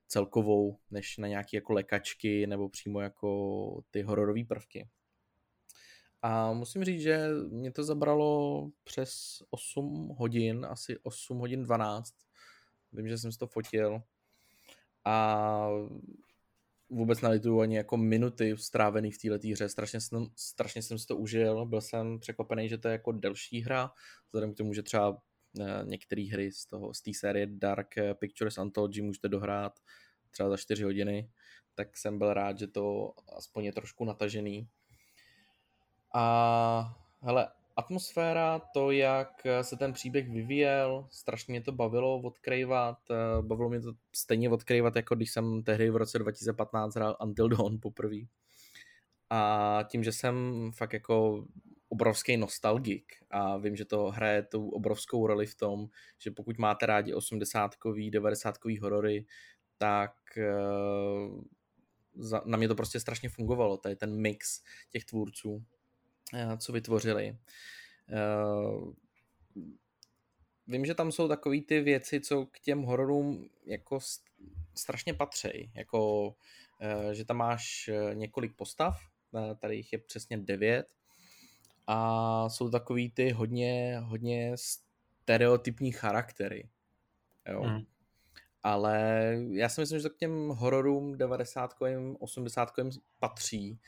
celkovou, 0.09 0.79
než 0.91 1.19
na 1.19 1.29
nějaké 1.29 1.57
jako 1.57 1.73
lekačky 1.73 2.47
nebo 2.47 2.69
přímo 2.69 3.01
jako 3.01 3.83
ty 3.91 4.03
hororové 4.03 4.45
prvky. 4.45 4.89
A 6.23 6.53
musím 6.53 6.85
říct, 6.85 7.03
že 7.03 7.29
mě 7.49 7.73
to 7.73 7.85
zabralo 7.85 8.69
přes 8.85 9.43
8 9.51 10.15
hodin, 10.19 10.67
asi 10.71 10.99
8 11.03 11.39
hodin 11.39 11.63
12. 11.63 12.15
Vím, 12.93 13.09
že 13.09 13.19
jsem 13.19 13.33
si 13.33 13.39
to 13.39 13.47
fotil. 13.47 14.03
A 15.05 15.69
vůbec 16.89 17.21
nelituju 17.21 17.61
ani 17.61 17.77
jako 17.77 17.97
minuty 17.97 18.57
strávený 18.57 19.11
v 19.13 19.19
této 19.19 19.49
hře. 19.53 19.69
Strašně 19.69 20.01
jsem, 20.01 20.27
strašně 20.37 20.83
jsem 20.83 20.99
si 20.99 21.07
to 21.07 21.17
užil. 21.17 21.67
Byl 21.67 21.81
jsem 21.81 22.19
překvapený, 22.19 22.69
že 22.69 22.79
to 22.79 22.89
je 22.89 22.93
jako 22.93 23.13
delší 23.13 23.61
hra, 23.61 23.91
vzhledem 24.27 24.55
k 24.55 24.57
tomu, 24.57 24.75
že 24.75 24.83
třeba 24.83 25.23
některé 25.85 26.23
hry 26.33 26.53
z 26.53 26.67
toho 26.67 26.95
z 26.95 27.03
té 27.03 27.11
série 27.15 27.47
Dark 27.47 27.95
Pictures 28.19 28.59
Anthology 28.59 29.03
můžete 29.03 29.29
dohrát 29.29 29.81
třeba 30.31 30.49
za 30.49 30.57
4 30.57 30.85
hodiny, 30.85 31.31
tak 31.75 31.97
jsem 31.97 32.19
byl 32.19 32.35
rád, 32.35 32.59
že 32.59 32.67
to 32.67 33.13
aspoň 33.37 33.65
je 33.65 33.73
trošku 33.73 34.05
natažený. 34.05 34.69
A 36.15 36.99
hele, 37.23 37.49
atmosféra, 37.77 38.61
to, 38.75 38.91
jak 38.91 39.47
se 39.63 39.77
ten 39.77 39.93
příběh 39.93 40.31
vyvíjel, 40.31 41.09
strašně 41.11 41.53
mě 41.53 41.63
to 41.63 41.73
bavilo 41.73 42.21
odkrývat, 42.21 42.99
bavilo 43.41 43.69
mě 43.69 43.81
to 43.81 43.93
stejně 44.15 44.51
odkrývat, 44.51 44.97
jako 44.97 45.15
když 45.15 45.31
jsem 45.31 45.63
tehdy 45.63 45.91
v 45.91 45.97
roce 45.97 46.19
2015 46.19 46.95
hrál 46.95 47.17
Until 47.23 47.49
Dawn 47.49 47.79
poprvé. 47.83 48.17
A 49.31 49.81
tím, 49.89 50.05
že 50.05 50.13
jsem 50.13 50.71
fakt 50.77 50.93
jako 50.93 51.47
obrovský 51.89 52.37
nostalgik 52.37 53.13
a 53.31 53.57
vím, 53.57 53.77
že 53.77 53.85
to 53.85 54.11
hraje 54.11 54.43
tu 54.43 54.69
obrovskou 54.69 55.27
roli 55.27 55.47
v 55.47 55.55
tom, 55.55 55.87
že 56.19 56.31
pokud 56.31 56.59
máte 56.59 56.87
rádi 56.87 57.15
80-kový, 57.15 58.11
90-kový 58.11 58.81
horory, 58.81 59.27
tak 59.79 60.13
na 62.45 62.57
mě 62.57 62.69
to 62.69 62.75
prostě 62.75 63.01
strašně 63.01 63.29
fungovalo, 63.29 63.77
tady 63.77 63.97
ten 63.97 64.21
mix 64.21 64.63
těch 64.91 65.05
tvůrců 65.05 65.65
co 66.59 66.73
vytvořili. 66.73 67.39
vím, 70.67 70.87
že 70.87 70.95
tam 70.95 71.13
jsou 71.13 71.29
takové 71.29 71.61
ty 71.61 71.81
věci, 71.81 72.21
co 72.21 72.47
k 72.47 72.61
těm 72.61 72.83
hororům 72.83 73.49
jako 73.67 73.99
strašně 74.75 75.15
patří. 75.15 75.71
Jako, 75.75 76.35
eh, 76.81 77.15
že 77.15 77.25
tam 77.25 77.37
máš 77.37 77.89
eh, 77.89 78.15
několik 78.15 78.57
postav, 78.57 79.01
tady 79.59 79.77
jich 79.77 79.93
je 79.93 79.99
přesně 79.99 80.39
devět 80.39 80.87
a 81.87 82.49
jsou 82.49 82.71
takový 82.71 83.11
ty 83.11 83.31
hodně, 83.31 83.99
hodně 83.99 84.53
stereotypní 84.55 85.93
charaktery. 85.93 86.69
Jo. 87.49 87.63
Mm. 87.63 87.81
Ale 88.63 89.33
já 89.51 89.69
si 89.69 89.81
myslím, 89.81 89.99
že 89.99 90.03
to 90.09 90.15
k 90.15 90.19
těm 90.19 90.49
hororům 90.49 91.19
90 91.19 91.75
80 92.19 92.73
patří 93.19 93.81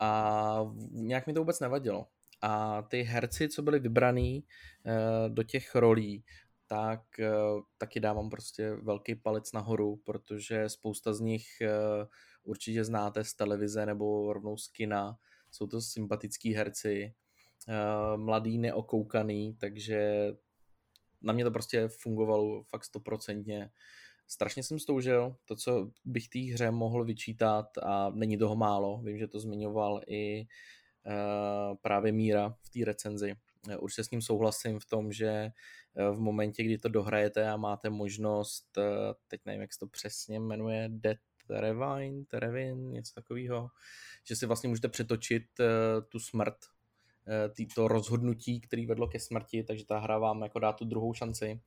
a 0.00 0.72
nějak 0.90 1.26
mi 1.26 1.32
to 1.32 1.40
vůbec 1.40 1.60
nevadilo. 1.60 2.06
A 2.42 2.82
ty 2.82 3.02
herci, 3.02 3.48
co 3.48 3.62
byli 3.62 3.78
vybraný 3.78 4.44
uh, 4.44 5.34
do 5.34 5.42
těch 5.42 5.74
rolí, 5.74 6.24
tak 6.66 7.00
uh, 7.18 7.60
taky 7.78 8.00
dávám 8.00 8.30
prostě 8.30 8.70
velký 8.74 9.14
palec 9.14 9.52
nahoru, 9.52 9.96
protože 9.96 10.68
spousta 10.68 11.12
z 11.12 11.20
nich 11.20 11.46
uh, 11.62 12.06
určitě 12.44 12.84
znáte 12.84 13.24
z 13.24 13.34
televize 13.34 13.86
nebo 13.86 14.32
rovnou 14.32 14.56
z 14.56 14.68
kina. 14.68 15.18
Jsou 15.50 15.66
to 15.66 15.80
sympatický 15.80 16.54
herci, 16.54 17.14
mladý, 18.16 18.58
neokoukaný, 18.58 19.56
takže 19.60 20.30
na 21.22 21.32
mě 21.32 21.44
to 21.44 21.50
prostě 21.50 21.88
fungovalo 21.88 22.62
fakt 22.62 22.84
stoprocentně. 22.84 23.70
Strašně 24.28 24.62
jsem 24.62 24.78
stoužil 24.78 25.36
to, 25.44 25.56
co 25.56 25.90
bych 26.04 26.28
té 26.28 26.38
hře 26.38 26.70
mohl 26.70 27.04
vyčítat 27.04 27.78
a 27.82 28.10
není 28.10 28.38
toho 28.38 28.56
málo. 28.56 29.00
Vím, 29.04 29.18
že 29.18 29.28
to 29.28 29.40
zmiňoval 29.40 30.00
i 30.06 30.46
uh, 31.06 31.76
právě 31.82 32.12
Míra 32.12 32.56
v 32.62 32.70
té 32.70 32.84
recenzi. 32.84 33.34
Eh, 33.70 33.76
určitě 33.76 34.04
s 34.04 34.10
ním 34.10 34.22
souhlasím 34.22 34.80
v 34.80 34.86
tom, 34.86 35.12
že 35.12 35.28
eh, 35.28 35.52
v 36.10 36.20
momentě, 36.20 36.62
kdy 36.62 36.78
to 36.78 36.88
dohrajete 36.88 37.48
a 37.50 37.56
máte 37.56 37.90
možnost, 37.90 38.78
teď 39.28 39.40
nevím, 39.46 39.60
jak 39.60 39.72
se 39.72 39.78
to 39.78 39.86
přesně 39.86 40.40
jmenuje, 40.40 40.88
Dead 40.88 41.18
Rewind, 41.50 42.34
Revin, 42.34 42.90
něco 42.90 43.14
takového, 43.14 43.68
že 44.24 44.36
si 44.36 44.46
vlastně 44.46 44.68
můžete 44.68 44.88
přetočit 44.88 45.44
tu 46.08 46.20
smrt 46.20 46.56
Eh, 47.28 47.66
to 47.74 47.88
rozhodnutí, 47.88 48.60
který 48.60 48.86
vedlo 48.86 49.08
ke 49.08 49.20
smrti, 49.20 49.62
takže 49.62 49.86
ta 49.86 49.98
hra 49.98 50.18
vám 50.18 50.42
jako 50.42 50.58
dá 50.58 50.72
tu 50.72 50.84
druhou 50.84 51.14
šanci, 51.14 51.60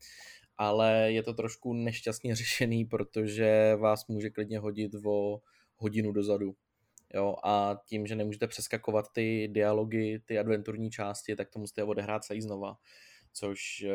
ale 0.60 1.12
je 1.12 1.24
to 1.24 1.34
trošku 1.34 1.74
nešťastně 1.74 2.36
řešený, 2.42 2.86
protože 2.86 3.76
vás 3.76 4.08
může 4.08 4.30
klidně 4.30 4.60
hodit 4.60 4.92
o 5.06 5.42
hodinu 5.76 6.12
dozadu. 6.12 6.56
Jo, 7.14 7.36
a 7.44 7.76
tím, 7.86 8.08
že 8.08 8.16
nemůžete 8.16 8.48
přeskakovat 8.48 9.06
ty 9.14 9.48
dialogy, 9.48 10.22
ty 10.26 10.40
adventurní 10.40 10.92
části, 10.92 11.36
tak 11.36 11.50
to 11.50 11.60
musíte 11.60 11.84
odehrát 11.84 12.24
celý 12.24 12.42
znova, 12.42 12.78
což 13.34 13.82
e, 13.82 13.94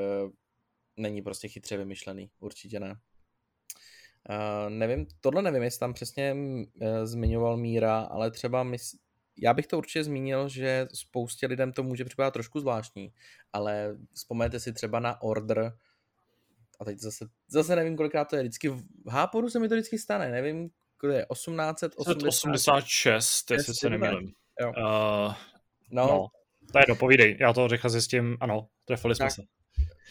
není 0.96 1.22
prostě 1.22 1.48
chytře 1.48 1.76
vymyšlený, 1.76 2.30
určitě 2.40 2.80
ne. 2.80 3.00
Uh, 4.30 4.70
nevím, 4.70 5.06
tohle 5.20 5.42
nevím, 5.42 5.62
jestli 5.62 5.78
tam 5.80 5.94
přesně 5.94 6.34
uh, 6.34 6.68
zmiňoval 7.04 7.56
Míra, 7.56 8.00
ale 8.00 8.30
třeba 8.30 8.62
my, 8.62 8.76
já 9.42 9.54
bych 9.54 9.66
to 9.66 9.78
určitě 9.78 10.04
zmínil, 10.04 10.48
že 10.48 10.86
spoustě 10.94 11.46
lidem 11.46 11.72
to 11.72 11.82
může 11.82 12.04
připadat 12.04 12.32
trošku 12.32 12.60
zvláštní, 12.60 13.12
ale 13.52 13.96
vzpomeňte 14.14 14.60
si 14.60 14.72
třeba 14.72 15.00
na 15.00 15.22
Order, 15.22 15.72
a 16.80 16.84
teď 16.84 16.98
zase, 16.98 17.26
zase 17.48 17.76
nevím, 17.76 17.96
kolikrát 17.96 18.24
to 18.24 18.36
je, 18.36 18.42
vždycky 18.42 18.68
v 18.68 19.10
Háporu 19.10 19.50
se 19.50 19.58
mi 19.58 19.68
to 19.68 19.74
vždycky 19.74 19.98
stane, 19.98 20.30
nevím, 20.30 20.70
kde 21.00 21.14
je, 21.14 21.26
1886, 21.32 23.50
jestli 23.50 23.74
se 23.74 23.90
nemýlím. 23.90 24.32
Uh, 24.66 25.34
no, 25.90 26.06
no, 26.06 26.26
to 26.72 26.78
je 26.78 26.84
dopovídej, 26.88 27.36
já 27.40 27.52
to 27.52 27.66
rychle 27.66 27.90
zjistím, 27.90 28.36
ano, 28.40 28.68
trefili 28.84 29.14
jsme 29.14 29.26
tak, 29.26 29.32
se. 29.32 29.42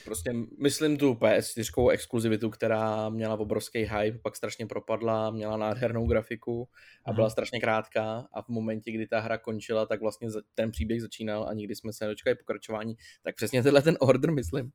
Prostě 0.06 0.34
myslím 0.62 0.97
tu 0.97 1.13
PS4 1.13 1.89
exkluzivitu, 1.89 2.49
která 2.49 3.10
měla 3.10 3.39
obrovský 3.39 3.80
hype, 3.80 4.19
pak 4.19 4.36
strašně 4.36 4.67
propadla, 4.67 5.32
měla 5.32 5.58
nádhernou 5.58 6.08
grafiku 6.08 6.69
a 7.06 7.13
byla 7.13 7.30
strašně 7.30 7.60
krátká. 7.60 8.28
A 8.34 8.41
v 8.41 8.49
momentě, 8.49 8.91
kdy 8.91 9.08
ta 9.08 9.19
hra 9.19 9.38
končila, 9.38 9.86
tak 9.86 10.02
vlastně 10.02 10.28
ten 10.54 10.71
příběh 10.71 11.02
začínal 11.02 11.47
a 11.47 11.54
nikdy 11.54 11.76
jsme 11.76 11.93
se 11.93 12.06
nedočkali 12.06 12.36
pokračování, 12.36 12.95
tak 13.23 13.36
přesně 13.36 13.63
tenhle 13.63 13.82
ten 13.82 13.97
order 13.99 14.32
myslím. 14.32 14.71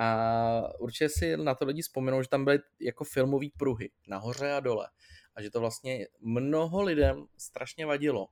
A 0.00 0.80
určitě 0.80 1.08
si 1.08 1.36
na 1.36 1.54
to 1.54 1.64
lidi 1.64 1.82
vzpomenou, 1.82 2.22
že 2.22 2.28
tam 2.28 2.44
byly 2.44 2.58
jako 2.80 3.04
filmové 3.04 3.46
pruhy, 3.56 3.90
nahoře 4.08 4.52
a 4.52 4.60
dole. 4.60 4.88
A 5.34 5.42
že 5.42 5.50
to 5.50 5.60
vlastně 5.60 6.06
mnoho 6.20 6.82
lidem 6.82 7.26
strašně 7.38 7.86
vadilo 7.86 8.28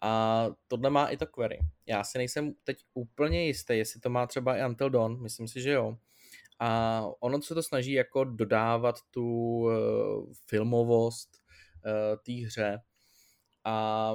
a 0.00 0.46
tohle 0.68 0.90
má 0.90 1.06
i 1.06 1.16
to 1.16 1.26
query. 1.26 1.58
Já 1.86 2.04
si 2.04 2.18
nejsem 2.18 2.52
teď 2.64 2.84
úplně 2.94 3.46
jistý, 3.46 3.78
jestli 3.78 4.00
to 4.00 4.10
má 4.10 4.26
třeba 4.26 4.56
i 4.56 4.66
Until 4.66 4.90
Dawn, 4.90 5.22
myslím 5.22 5.48
si, 5.48 5.60
že 5.60 5.70
jo. 5.70 5.96
A 6.58 7.02
ono 7.20 7.42
se 7.42 7.54
to 7.54 7.62
snaží 7.62 7.92
jako 7.92 8.24
dodávat 8.24 8.96
tu 9.10 9.24
uh, 9.24 9.72
filmovost 10.46 11.30
uh, 11.86 12.16
té 12.26 12.46
hře. 12.46 12.78
A 13.64 14.14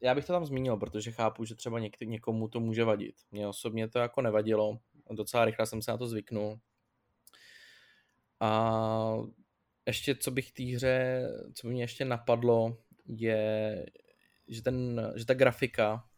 já 0.00 0.14
bych 0.14 0.24
to 0.24 0.32
tam 0.32 0.46
zmínil, 0.46 0.76
protože 0.76 1.10
chápu, 1.10 1.44
že 1.44 1.54
třeba 1.54 1.78
něk- 1.80 2.06
někomu 2.06 2.48
to 2.48 2.60
může 2.60 2.84
vadit. 2.84 3.14
Mně 3.30 3.48
osobně 3.48 3.88
to 3.88 3.98
jako 3.98 4.22
nevadilo. 4.22 4.78
Docela 5.10 5.44
rychle 5.44 5.66
jsem 5.66 5.82
se 5.82 5.90
na 5.90 5.96
to 5.96 6.06
zvyknul. 6.06 6.60
A 8.40 9.16
ještě 9.86 10.14
co 10.14 10.30
bych 10.30 10.52
té 10.52 10.62
hře, 10.62 11.28
co 11.54 11.66
by 11.66 11.72
mě 11.72 11.82
ještě 11.82 12.04
napadlo, 12.04 12.76
je, 13.06 13.86
že, 14.48 14.62
ten, 14.62 15.00
že 15.16 15.26
ta 15.26 15.34
grafika 15.34 16.08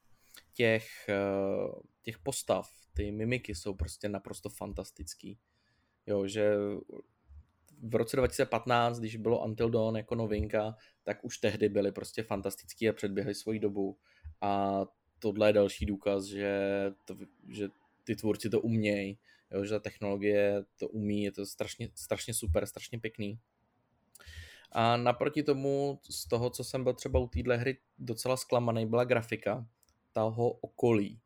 těch, 0.54 1.08
eh, 1.08 1.72
těch 2.02 2.18
postav, 2.18 2.70
ty 2.94 3.12
mimiky 3.12 3.54
jsou 3.54 3.74
prostě 3.74 4.08
naprosto 4.08 4.48
fantastický. 4.48 5.38
Jo, 6.06 6.26
že 6.26 6.54
v 7.82 7.94
roce 7.94 8.16
2015, 8.16 8.98
když 8.98 9.16
bylo 9.16 9.44
Until 9.44 9.70
Dawn 9.70 9.96
jako 9.96 10.14
novinka, 10.14 10.76
tak 11.02 11.24
už 11.24 11.38
tehdy 11.38 11.68
byly 11.68 11.92
prostě 11.92 12.22
fantastický 12.22 12.88
a 12.88 12.92
předběhly 12.92 13.34
svoji 13.34 13.58
dobu. 13.58 13.98
A 14.40 14.80
tohle 15.18 15.48
je 15.48 15.52
další 15.52 15.86
důkaz, 15.86 16.24
že, 16.24 16.70
to, 17.04 17.16
že 17.48 17.68
ty 18.04 18.16
tvůrci 18.16 18.50
to 18.50 18.60
umějí, 18.60 19.18
že 19.64 19.70
ta 19.70 19.78
technologie 19.78 20.64
to 20.78 20.88
umí, 20.88 21.22
je 21.22 21.32
to 21.32 21.46
strašně, 21.46 21.88
strašně 21.94 22.34
super, 22.34 22.66
strašně 22.66 22.98
pěkný. 22.98 23.38
A 24.72 24.96
naproti 24.96 25.42
tomu, 25.42 26.00
z 26.10 26.28
toho, 26.28 26.50
co 26.50 26.64
jsem 26.64 26.84
byl 26.84 26.94
třeba 26.94 27.20
u 27.20 27.26
téhle 27.26 27.56
hry 27.56 27.78
docela 27.98 28.36
zklamaný, 28.36 28.86
byla 28.86 29.04
grafika 29.04 29.66
toho 30.12 30.50
okolí. 30.50 31.20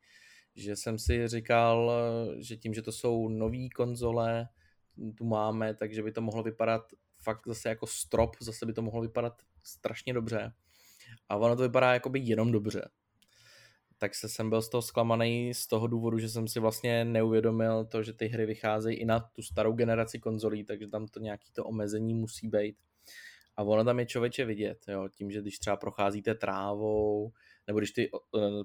Že 0.54 0.76
jsem 0.76 0.98
si 0.98 1.28
říkal, 1.28 1.92
že 2.38 2.56
tím, 2.56 2.74
že 2.74 2.82
to 2.82 2.92
jsou 2.92 3.28
nové 3.28 3.68
konzole, 3.68 4.48
tu 5.14 5.24
máme, 5.24 5.74
takže 5.74 6.02
by 6.02 6.12
to 6.12 6.20
mohlo 6.20 6.42
vypadat 6.42 6.82
fakt 7.18 7.46
zase 7.46 7.68
jako 7.68 7.86
strop, 7.86 8.36
zase 8.40 8.66
by 8.66 8.72
to 8.72 8.82
mohlo 8.82 9.02
vypadat 9.02 9.42
strašně 9.62 10.12
dobře. 10.12 10.52
A 11.28 11.36
ono 11.36 11.56
to 11.56 11.62
vypadá 11.62 11.92
jako 11.92 12.08
by 12.08 12.20
jenom 12.20 12.52
dobře. 12.52 12.88
Tak 13.98 14.14
se 14.14 14.28
jsem 14.28 14.50
byl 14.50 14.62
z 14.62 14.68
toho 14.68 14.82
zklamaný 14.82 15.54
z 15.54 15.66
toho 15.66 15.86
důvodu, 15.86 16.18
že 16.18 16.28
jsem 16.28 16.48
si 16.48 16.60
vlastně 16.60 17.04
neuvědomil 17.04 17.84
to, 17.84 18.02
že 18.02 18.12
ty 18.12 18.26
hry 18.26 18.46
vycházejí 18.46 18.96
i 18.96 19.04
na 19.04 19.20
tu 19.20 19.42
starou 19.42 19.72
generaci 19.72 20.18
konzolí, 20.18 20.64
takže 20.64 20.88
tam 20.88 21.06
to 21.06 21.20
nějaký 21.20 21.52
to 21.52 21.64
omezení 21.64 22.14
musí 22.14 22.48
být. 22.48 22.76
A 23.56 23.62
ono 23.62 23.84
tam 23.84 23.98
je 23.98 24.06
člověče 24.06 24.44
vidět, 24.44 24.78
jo, 24.88 25.08
tím, 25.08 25.30
že 25.30 25.40
když 25.40 25.58
třeba 25.58 25.76
procházíte 25.76 26.34
trávou, 26.34 27.32
nebo 27.66 27.78
když 27.78 27.90
ty 27.90 28.10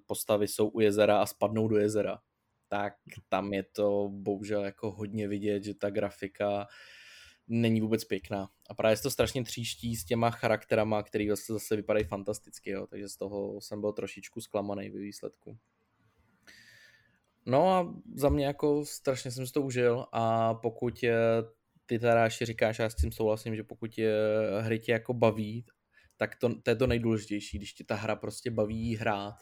postavy 0.06 0.48
jsou 0.48 0.68
u 0.68 0.80
jezera 0.80 1.22
a 1.22 1.26
spadnou 1.26 1.68
do 1.68 1.78
jezera, 1.78 2.20
tak 2.68 2.94
tam 3.30 3.54
je 3.54 3.64
to 3.64 4.10
bohužel 4.12 4.66
jako 4.66 4.92
hodně 4.92 5.28
vidět, 5.28 5.64
že 5.64 5.74
ta 5.74 5.90
grafika 5.90 6.68
není 7.52 7.82
vůbec 7.82 8.04
pěkná. 8.04 8.50
A 8.70 8.74
právě 8.74 8.98
se 8.98 9.04
to 9.04 9.12
strašně 9.12 9.44
tříští 9.44 9.96
s 9.96 10.06
těma 10.06 10.30
charakterama, 10.30 11.04
který 11.04 11.30
zase, 11.30 11.54
zase 11.54 11.76
vypadají 11.76 12.06
fantasticky, 12.06 12.70
jo. 12.70 12.88
takže 12.88 13.10
z 13.10 13.18
toho 13.18 13.62
jsem 13.62 13.82
byl 13.82 13.94
trošičku 13.94 14.42
zklamaný 14.42 14.90
ve 14.90 15.00
výsledku. 15.00 15.58
No 17.46 17.70
a 17.70 17.96
za 18.16 18.30
mě 18.30 18.46
jako 18.46 18.86
strašně 18.86 19.32
jsem 19.32 19.48
si 19.48 19.54
to 19.54 19.62
užil 19.62 20.06
a 20.12 20.54
pokud 20.54 21.04
ty 21.86 22.00
teda 22.00 22.24
ještě 22.24 22.46
říkáš, 22.46 22.80
já 22.80 22.90
s 22.90 22.96
tím 22.96 23.12
souhlasím, 23.12 23.56
že 23.56 23.64
pokud 23.64 23.98
je 23.98 24.14
hry 24.60 24.80
tě 24.80 24.92
jako 24.92 25.14
baví, 25.14 25.66
tak 26.18 26.36
to, 26.36 26.62
to 26.62 26.70
je 26.70 26.76
to 26.76 26.88
nejdůležitější, 26.88 27.58
když 27.58 27.74
ti 27.74 27.84
ta 27.84 27.96
hra 27.96 28.16
prostě 28.16 28.52
baví 28.52 28.96
hrát. 28.96 29.36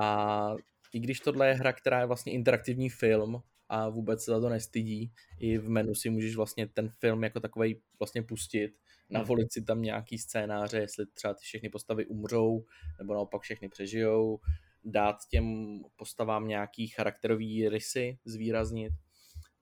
A 0.00 0.54
i 0.92 1.00
když 1.00 1.20
tohle 1.20 1.48
je 1.48 1.54
hra, 1.54 1.72
která 1.72 2.00
je 2.00 2.06
vlastně 2.06 2.32
interaktivní 2.32 2.88
film 2.88 3.42
a 3.70 3.88
vůbec 3.88 4.24
se 4.24 4.30
za 4.30 4.40
to 4.40 4.48
nestydí, 4.48 5.12
i 5.38 5.58
v 5.58 5.68
menu 5.68 5.94
si 5.94 6.10
můžeš 6.10 6.36
vlastně 6.36 6.66
ten 6.66 6.88
film 6.88 7.24
jako 7.24 7.40
takový 7.40 7.80
vlastně 7.98 8.22
pustit, 8.22 8.72
navolit 9.10 9.52
si 9.52 9.62
tam 9.62 9.82
nějaký 9.82 10.18
scénáře, 10.18 10.78
jestli 10.78 11.06
třeba 11.06 11.34
ty 11.34 11.40
všechny 11.42 11.68
postavy 11.68 12.06
umřou, 12.06 12.64
nebo 12.98 13.14
naopak 13.14 13.42
všechny 13.42 13.68
přežijou, 13.68 14.40
dát 14.84 15.16
těm 15.30 15.78
postavám 15.96 16.48
nějaký 16.48 16.88
charakterový 16.88 17.68
rysy, 17.68 18.18
zvýraznit 18.24 18.92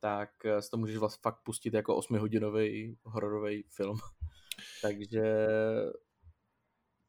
tak 0.01 0.31
eh, 0.45 0.63
si 0.63 0.71
to 0.71 0.77
můžeš 0.77 0.97
vlastně 0.97 1.21
fakt 1.23 1.43
pustit 1.43 1.75
jako 1.75 1.99
8-hodinový 1.99 2.97
hororový 3.03 3.65
film. 3.71 3.99
Takže 4.83 5.47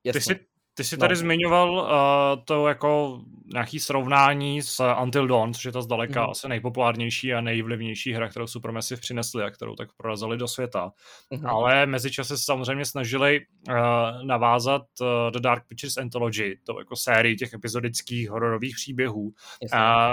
Jasně. 0.03 0.35
Ty 0.35 0.41
jsi, 0.41 0.48
Ty 0.79 0.83
jsi 0.83 0.97
tady 0.97 1.13
no. 1.13 1.19
zmiňoval 1.19 1.71
uh, 1.71 2.43
to 2.45 2.67
jako 2.67 3.21
nějaký 3.53 3.79
srovnání 3.79 4.61
s 4.61 4.93
Until 5.01 5.27
Dawn, 5.27 5.53
což 5.53 5.65
je 5.65 5.71
to 5.71 5.81
zdaleka 5.81 6.23
mm. 6.23 6.29
asi 6.29 6.47
nejpopulárnější 6.49 7.33
a 7.33 7.41
nejvlivnější 7.41 8.13
hra, 8.13 8.29
kterou 8.29 8.47
Supermassive 8.47 9.01
přinesli 9.01 9.43
a 9.43 9.49
kterou 9.49 9.75
tak 9.75 9.89
prorazili 9.97 10.37
do 10.37 10.47
světa. 10.47 10.91
Mm. 11.29 11.45
Ale 11.45 11.85
mezičase 11.85 12.37
se 12.37 12.43
samozřejmě 12.43 12.85
snažili 12.85 13.39
uh, 13.69 13.75
navázat 14.23 14.81
uh, 15.01 15.07
The 15.31 15.39
Dark 15.39 15.63
Pictures 15.67 15.97
Anthology, 15.97 16.59
to 16.65 16.79
jako 16.79 16.95
sérii 16.95 17.35
těch 17.35 17.53
epizodických 17.53 18.29
hororových 18.29 18.75
příběhů. 18.75 19.21
Uh, 19.21 19.31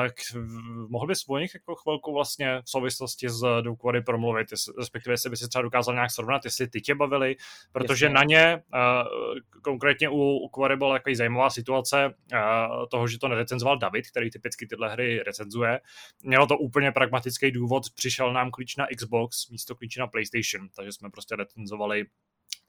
k, 0.08 0.36
mohl 0.88 1.06
bys 1.06 1.24
o 1.28 1.38
nich 1.38 1.54
jako 1.54 1.74
chvilku 1.74 2.14
vlastně 2.14 2.62
v 2.64 2.70
souvislosti 2.70 3.28
s 3.28 3.60
Doukwary 3.60 4.02
promluvit, 4.02 4.46
respektive 4.78 5.12
jestli 5.12 5.30
by 5.30 5.36
si 5.36 5.48
třeba 5.48 5.62
dokázal 5.62 5.94
nějak 5.94 6.10
srovnat, 6.10 6.44
jestli 6.44 6.68
ty 6.68 6.80
tě 6.80 6.94
bavili, 6.94 7.36
protože 7.72 8.06
Jasně. 8.06 8.14
na 8.14 8.24
ně 8.24 8.62
uh, 8.74 9.60
konkrétně 9.62 10.08
u, 10.08 10.38
u 10.44 10.48
Quarry 10.56 10.76
byla 10.76 10.94
jako 10.94 11.10
zajímavá 11.14 11.50
situace 11.50 12.06
uh, 12.06 12.40
toho, 12.90 13.08
že 13.08 13.18
to 13.18 13.28
nerecenzoval 13.28 13.78
David, 13.78 14.10
který 14.10 14.30
typicky 14.30 14.66
tyhle 14.66 14.92
hry 14.92 15.22
recenzuje. 15.22 15.80
Mělo 16.22 16.46
to 16.46 16.58
úplně 16.58 16.92
pragmatický 16.92 17.50
důvod, 17.50 17.82
přišel 17.94 18.32
nám 18.32 18.50
klíč 18.50 18.76
na 18.76 18.86
Xbox 18.96 19.48
místo 19.48 19.74
klíče 19.74 20.00
na 20.00 20.06
PlayStation, 20.06 20.68
takže 20.76 20.92
jsme 20.92 21.10
prostě 21.10 21.36
recenzovali 21.36 22.04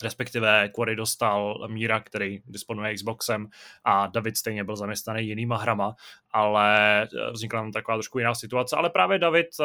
respektive 0.03 0.69
Quarry 0.69 0.95
dostal 0.95 1.67
Míra, 1.67 1.99
který 1.99 2.41
disponuje 2.45 2.93
Xboxem 2.93 3.47
a 3.83 4.07
David 4.07 4.37
stejně 4.37 4.63
byl 4.63 4.75
zaměstnaný 4.75 5.27
jinýma 5.27 5.57
hrama, 5.57 5.95
ale 6.31 7.01
eh, 7.03 7.31
vznikla 7.31 7.61
nám 7.61 7.71
taková 7.71 7.95
trošku 7.95 8.19
jiná 8.19 8.35
situace, 8.35 8.75
ale 8.75 8.89
právě 8.89 9.19
David 9.19 9.47
eh, 9.59 9.63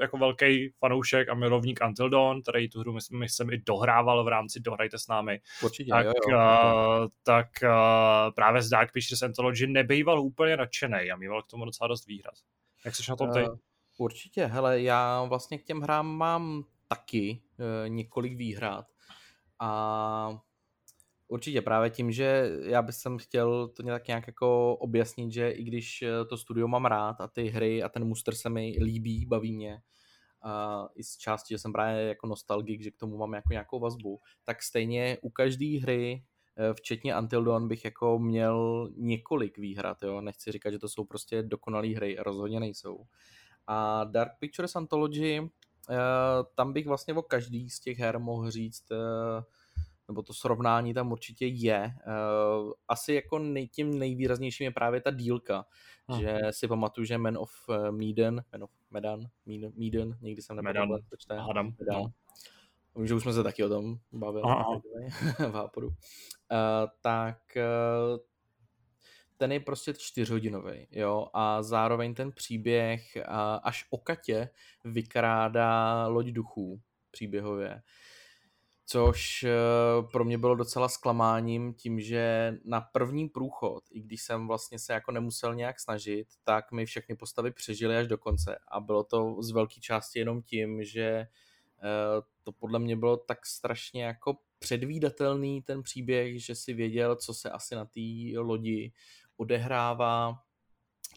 jako 0.00 0.18
velký 0.18 0.72
fanoušek 0.78 1.28
a 1.28 1.34
milovník 1.34 1.80
Until 1.86 2.10
Dawn, 2.10 2.42
který 2.42 2.68
tu 2.68 2.80
hru 2.80 2.92
myslím, 2.92 3.22
jsem 3.22 3.50
i 3.50 3.58
dohrával 3.58 4.24
v 4.24 4.28
rámci 4.28 4.60
Dohrajte 4.60 4.98
s 4.98 5.08
námi, 5.08 5.40
Určitě, 5.62 5.90
tak, 5.90 6.06
jo, 6.06 6.12
jo. 6.30 6.38
Uh, 6.38 7.08
tak 7.22 7.46
uh, 7.62 8.34
právě 8.34 8.62
z 8.62 8.68
Dark 8.68 8.92
Pictures 8.92 9.22
Anthology 9.22 9.66
nebejval 9.66 10.20
úplně 10.20 10.56
nadšený 10.56 11.10
a 11.10 11.16
mýval 11.16 11.42
k 11.42 11.46
tomu 11.46 11.64
docela 11.64 11.88
dost 11.88 12.06
výraz. 12.06 12.42
Jak 12.84 12.96
jsi 12.96 13.02
na 13.08 13.16
tom 13.16 13.32
ty? 13.32 13.42
Uh, 13.42 13.56
určitě, 13.98 14.46
hele, 14.46 14.82
já 14.82 15.24
vlastně 15.24 15.58
k 15.58 15.64
těm 15.64 15.80
hrám 15.80 16.06
mám 16.16 16.64
taky 16.88 17.42
několik 17.88 18.36
výhrad 18.36 18.86
a 19.58 20.38
určitě 21.28 21.62
právě 21.62 21.90
tím, 21.90 22.12
že 22.12 22.50
já 22.62 22.82
bych 22.82 22.94
jsem 22.94 23.18
chtěl 23.18 23.68
to 23.68 23.82
nějak, 23.82 24.08
nějak 24.08 24.26
jako 24.26 24.76
objasnit, 24.76 25.32
že 25.32 25.50
i 25.50 25.64
když 25.64 26.02
eh, 26.02 26.24
to 26.24 26.36
studio 26.36 26.68
mám 26.68 26.84
rád 26.84 27.20
a 27.20 27.28
ty 27.28 27.48
hry 27.48 27.82
a 27.82 27.88
ten 27.88 28.04
muster 28.04 28.34
se 28.34 28.48
mi 28.48 28.76
líbí, 28.80 29.26
baví 29.26 29.52
mě, 29.52 29.82
a 30.44 30.88
i 30.94 31.04
z 31.04 31.16
části, 31.16 31.54
že 31.54 31.58
jsem 31.58 31.72
právě 31.72 32.02
jako 32.02 32.26
nostalgik, 32.26 32.82
že 32.82 32.90
k 32.90 32.96
tomu 32.96 33.16
mám 33.16 33.34
jako 33.34 33.52
nějakou 33.52 33.80
vazbu, 33.80 34.20
tak 34.44 34.62
stejně 34.62 35.18
u 35.22 35.30
každé 35.30 35.80
hry 35.80 36.24
eh, 36.56 36.74
včetně 36.74 37.18
Until 37.18 37.44
Dawn 37.44 37.68
bych 37.68 37.84
jako 37.84 38.18
měl 38.18 38.88
několik 38.96 39.58
výhrad, 39.58 40.02
jo, 40.02 40.20
nechci 40.20 40.52
říkat, 40.52 40.70
že 40.70 40.78
to 40.78 40.88
jsou 40.88 41.04
prostě 41.04 41.42
dokonalé 41.42 41.88
hry, 41.88 42.16
rozhodně 42.18 42.60
nejsou. 42.60 43.06
A 43.66 44.04
Dark 44.04 44.32
Pictures 44.38 44.76
Anthology 44.76 45.40
tam 46.54 46.72
bych 46.72 46.86
vlastně 46.86 47.14
o 47.14 47.22
každý 47.22 47.70
z 47.70 47.80
těch 47.80 47.98
her 47.98 48.18
mohl 48.18 48.50
říct, 48.50 48.84
eh, 48.92 49.44
nebo 50.08 50.22
to 50.22 50.34
srovnání 50.34 50.94
tam 50.94 51.12
určitě 51.12 51.46
je. 51.46 51.82
Eh, 51.84 52.72
asi 52.88 53.14
jako 53.14 53.38
nej, 53.38 53.68
tím 53.68 53.98
nejvýraznějším 53.98 54.64
je 54.64 54.70
právě 54.70 55.00
ta 55.00 55.10
dílka, 55.10 55.66
hmm. 56.08 56.20
že 56.20 56.38
si 56.50 56.68
pamatuju, 56.68 57.04
že 57.04 57.18
Man 57.18 57.38
of 57.38 57.52
Medan, 57.90 58.40
Man 58.52 58.64
of 58.64 58.70
Medan, 58.90 59.20
Medan, 59.46 60.14
někdy 60.20 60.42
jsem 60.42 60.56
nepovedl, 60.56 60.80
Medan, 60.80 61.00
čte. 61.18 61.36
Adam, 61.50 61.74
Medan. 61.78 62.02
No. 62.02 62.12
Vím, 62.96 63.06
že 63.06 63.14
už 63.14 63.22
jsme 63.22 63.32
se 63.32 63.42
taky 63.42 63.64
o 63.64 63.68
tom 63.68 63.98
bavili 64.12 64.42
v 65.50 65.52
Hápodu. 65.52 65.86
Uh, 65.86 65.94
tak 67.00 67.38
uh, 67.56 68.18
ten 69.44 69.52
je 69.52 69.60
prostě 69.60 69.94
čtyřhodinový, 69.94 70.86
jo, 70.90 71.26
a 71.34 71.62
zároveň 71.62 72.14
ten 72.14 72.32
příběh 72.32 73.16
až 73.62 73.86
o 73.90 73.98
Katě 73.98 74.48
vykrádá 74.84 76.06
loď 76.06 76.26
duchů 76.26 76.80
příběhově, 77.10 77.82
což 78.86 79.42
eh, 79.42 79.52
pro 80.12 80.24
mě 80.24 80.38
bylo 80.38 80.54
docela 80.54 80.88
zklamáním 80.88 81.74
tím, 81.74 82.00
že 82.00 82.54
na 82.64 82.80
první 82.80 83.28
průchod, 83.28 83.84
i 83.90 84.00
když 84.00 84.22
jsem 84.22 84.48
vlastně 84.48 84.78
se 84.78 84.92
jako 84.92 85.12
nemusel 85.12 85.54
nějak 85.54 85.80
snažit, 85.80 86.26
tak 86.44 86.72
mi 86.72 86.86
všechny 86.86 87.16
postavy 87.16 87.50
přežily 87.50 87.96
až 87.96 88.06
do 88.08 88.18
konce. 88.18 88.58
A 88.68 88.80
bylo 88.80 89.04
to 89.04 89.42
z 89.42 89.50
velké 89.50 89.80
části 89.80 90.18
jenom 90.18 90.42
tím, 90.42 90.84
že 90.84 91.04
eh, 91.04 91.26
to 92.42 92.52
podle 92.52 92.78
mě 92.78 92.96
bylo 92.96 93.16
tak 93.16 93.46
strašně 93.46 94.04
jako 94.04 94.36
předvídatelný 94.64 95.62
ten 95.62 95.82
příběh, 95.82 96.44
že 96.44 96.54
si 96.54 96.74
věděl, 96.74 97.16
co 97.16 97.34
se 97.34 97.50
asi 97.50 97.74
na 97.74 97.84
té 97.84 98.00
lodi 98.38 98.92
odehrává, 99.36 100.44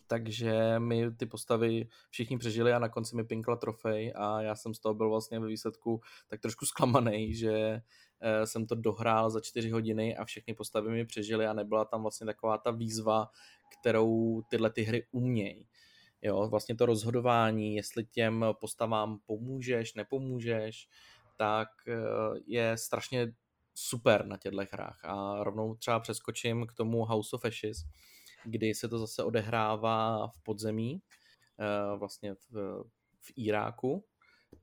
takže 0.08 0.80
mi 0.80 1.12
ty 1.12 1.26
postavy 1.26 1.88
všichni 2.10 2.38
přežili 2.38 2.74
a 2.74 2.80
na 2.80 2.90
konci 2.90 3.16
mi 3.16 3.24
pinkla 3.24 3.56
trofej 3.56 4.14
a 4.16 4.42
já 4.42 4.56
jsem 4.56 4.74
z 4.74 4.80
toho 4.80 4.96
byl 4.96 5.10
vlastně 5.10 5.40
ve 5.40 5.48
výsledku 5.48 6.02
tak 6.28 6.40
trošku 6.40 6.66
zklamaný, 6.66 7.34
že 7.34 7.82
eh, 8.22 8.48
jsem 8.48 8.68
to 8.68 8.76
dohrál 8.76 9.30
za 9.30 9.42
čtyři 9.42 9.70
hodiny 9.70 10.18
a 10.18 10.26
všechny 10.26 10.54
postavy 10.54 10.90
mi 10.90 11.06
přežily 11.06 11.48
a 11.48 11.54
nebyla 11.54 11.86
tam 11.86 12.02
vlastně 12.02 12.26
taková 12.26 12.58
ta 12.58 12.72
výzva, 12.72 13.30
kterou 13.80 14.42
tyhle 14.50 14.70
ty 14.70 14.84
hry 14.84 15.08
umějí. 15.12 15.68
Jo, 16.22 16.48
vlastně 16.48 16.76
to 16.76 16.86
rozhodování, 16.86 17.76
jestli 17.76 18.06
těm 18.06 18.46
postavám 18.60 19.20
pomůžeš, 19.26 19.94
nepomůžeš, 19.94 20.88
tak 21.38 21.70
eh, 21.88 21.96
je 22.46 22.78
strašně 22.78 23.34
super 23.78 24.26
na 24.26 24.38
těchto 24.38 24.62
hrách. 24.72 25.00
A 25.06 25.44
rovnou 25.44 25.76
třeba 25.76 26.00
přeskočím 26.00 26.66
k 26.68 26.74
tomu 26.74 27.06
House 27.06 27.36
of 27.36 27.46
Ashes, 27.46 27.78
kdy 28.46 28.76
se 28.76 28.88
to 28.88 29.00
zase 29.00 29.24
odehrává 29.24 30.28
v 30.28 30.44
podzemí, 30.44 31.02
eh, 31.60 31.98
vlastně 31.98 32.34
v, 32.34 32.84
v 33.22 33.32
Iráku, 33.36 34.06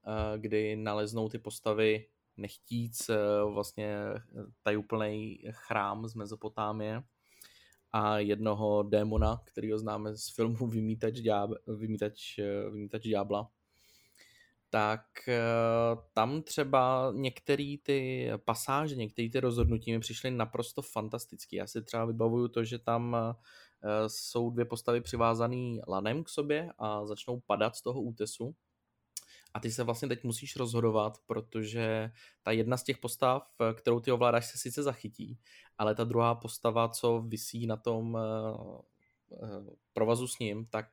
eh, 0.07 0.39
kdy 0.39 0.77
naleznou 0.77 1.29
ty 1.29 1.39
postavy 1.39 2.07
nechtíc 2.37 3.09
eh, 3.09 3.17
vlastně 3.53 3.97
tajuplný 4.62 5.43
chrám 5.51 6.09
z 6.09 6.15
Mezopotámie 6.15 7.03
a 7.93 8.19
jednoho 8.19 8.83
démona, 8.83 9.43
který 9.45 9.73
ho 9.73 9.79
známe 9.79 10.17
z 10.17 10.35
filmu 10.35 10.67
Vymítač, 10.67 11.15
ďáb, 11.15 11.51
Vymítač, 11.67 12.41
Vymítač 12.71 13.03
ďábla, 13.03 13.51
tak 14.75 15.29
eh, 15.29 15.41
tam 16.12 16.43
třeba 16.43 17.12
některé 17.16 17.75
ty 17.83 18.31
pasáže, 18.45 18.97
některé 18.97 19.29
ty 19.29 19.41
rozhodnutí 19.41 19.93
mi 19.93 20.01
přišly 20.01 20.31
naprosto 20.31 20.83
fantastické. 20.83 21.57
Já 21.57 21.66
si 21.66 21.83
třeba 21.83 22.05
vybavuju 22.05 22.49
to, 22.49 22.64
že 22.64 22.79
tam 22.79 23.16
eh, 23.16 23.35
jsou 24.09 24.51
dvě 24.51 24.64
postavy 24.64 25.01
přivázané 25.01 25.81
lanem 25.89 26.25
k 26.25 26.29
sobě 26.29 26.72
a 26.79 27.07
začnou 27.07 27.41
padat 27.41 27.77
z 27.77 27.83
toho 27.83 28.03
útesu. 28.03 28.55
A 29.55 29.61
ty 29.61 29.70
se 29.70 29.83
vlastně 29.83 30.09
teď 30.09 30.25
musíš 30.25 30.57
rozhodovat, 30.57 31.18
protože 31.27 32.11
ta 32.43 32.51
jedna 32.51 32.77
z 32.77 32.83
těch 32.83 32.99
postav, 32.99 33.43
eh, 33.61 33.75
kterou 33.75 34.01
ty 34.01 34.12
ovládáš, 34.12 34.51
se 34.51 34.59
sice 34.59 34.83
zachytí, 34.83 35.39
ale 35.79 35.95
ta 35.95 36.05
druhá 36.05 36.35
postava, 36.35 36.89
co 36.89 37.20
visí 37.20 37.66
na 37.66 37.77
tom 37.77 38.18
provazu 39.93 40.29
s 40.29 40.39
ním, 40.39 40.66
tak 40.66 40.87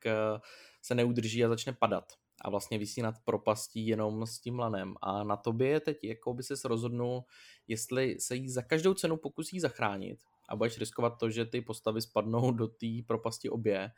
se 0.81 0.95
neudrží 0.95 1.45
a 1.45 1.49
začne 1.49 1.73
padat 1.73 2.13
a 2.41 2.49
vlastně 2.49 2.77
vysí 2.77 3.01
nad 3.01 3.15
propastí 3.25 3.87
jenom 3.87 4.25
s 4.25 4.39
tím 4.39 4.59
lanem. 4.59 4.95
A 5.01 5.23
na 5.23 5.37
tobě 5.37 5.67
je 5.67 5.79
teď, 5.79 6.03
jako 6.03 6.33
by 6.33 6.43
se 6.43 6.53
rozhodnul, 6.67 7.23
jestli 7.67 8.19
se 8.19 8.35
jí 8.35 8.49
za 8.49 8.61
každou 8.61 8.93
cenu 8.93 9.17
pokusí 9.17 9.59
zachránit 9.59 10.19
a 10.49 10.55
budeš 10.55 10.77
riskovat 10.77 11.13
to, 11.19 11.29
že 11.29 11.45
ty 11.45 11.61
postavy 11.61 12.01
spadnou 12.01 12.51
do 12.51 12.67
té 12.67 12.87
propasti 13.07 13.49
obě, 13.49 13.91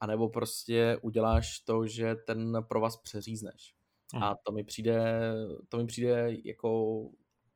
anebo 0.00 0.28
prostě 0.28 0.98
uděláš 1.02 1.60
to, 1.60 1.86
že 1.86 2.14
ten 2.14 2.58
provaz 2.68 2.96
přeřízneš. 2.96 3.74
Hmm. 4.14 4.22
A 4.22 4.36
to 4.46 4.52
mi 4.52 4.64
přijde, 4.64 5.32
to 5.68 5.76
mi 5.76 5.86
přijde 5.86 6.36
jako 6.44 7.00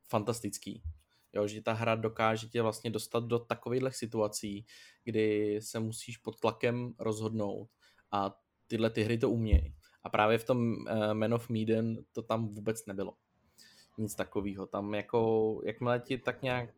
fantastický. 0.09 0.83
Jo, 1.33 1.47
že 1.47 1.61
ta 1.61 1.73
hra 1.73 1.95
dokáže 1.95 2.47
tě 2.47 2.61
vlastně 2.61 2.89
dostat 2.89 3.23
do 3.23 3.39
takových 3.39 3.95
situací, 3.95 4.65
kdy 5.03 5.59
se 5.61 5.79
musíš 5.79 6.17
pod 6.17 6.39
tlakem 6.39 6.93
rozhodnout 6.99 7.69
a 8.11 8.35
tyhle 8.67 8.89
ty 8.89 9.03
hry 9.03 9.17
to 9.17 9.29
umějí. 9.29 9.75
A 10.03 10.09
právě 10.09 10.37
v 10.37 10.43
tom 10.43 10.73
uh, 10.73 11.13
Man 11.13 11.33
of 11.33 11.49
Medan 11.49 11.95
to 12.11 12.21
tam 12.21 12.47
vůbec 12.47 12.85
nebylo. 12.85 13.13
Nic 13.97 14.15
takového. 14.15 14.67
Tam 14.67 14.93
jako, 14.95 15.61
jakmile 15.65 15.99
ti 15.99 16.17
tak 16.17 16.41
nějak 16.41 16.69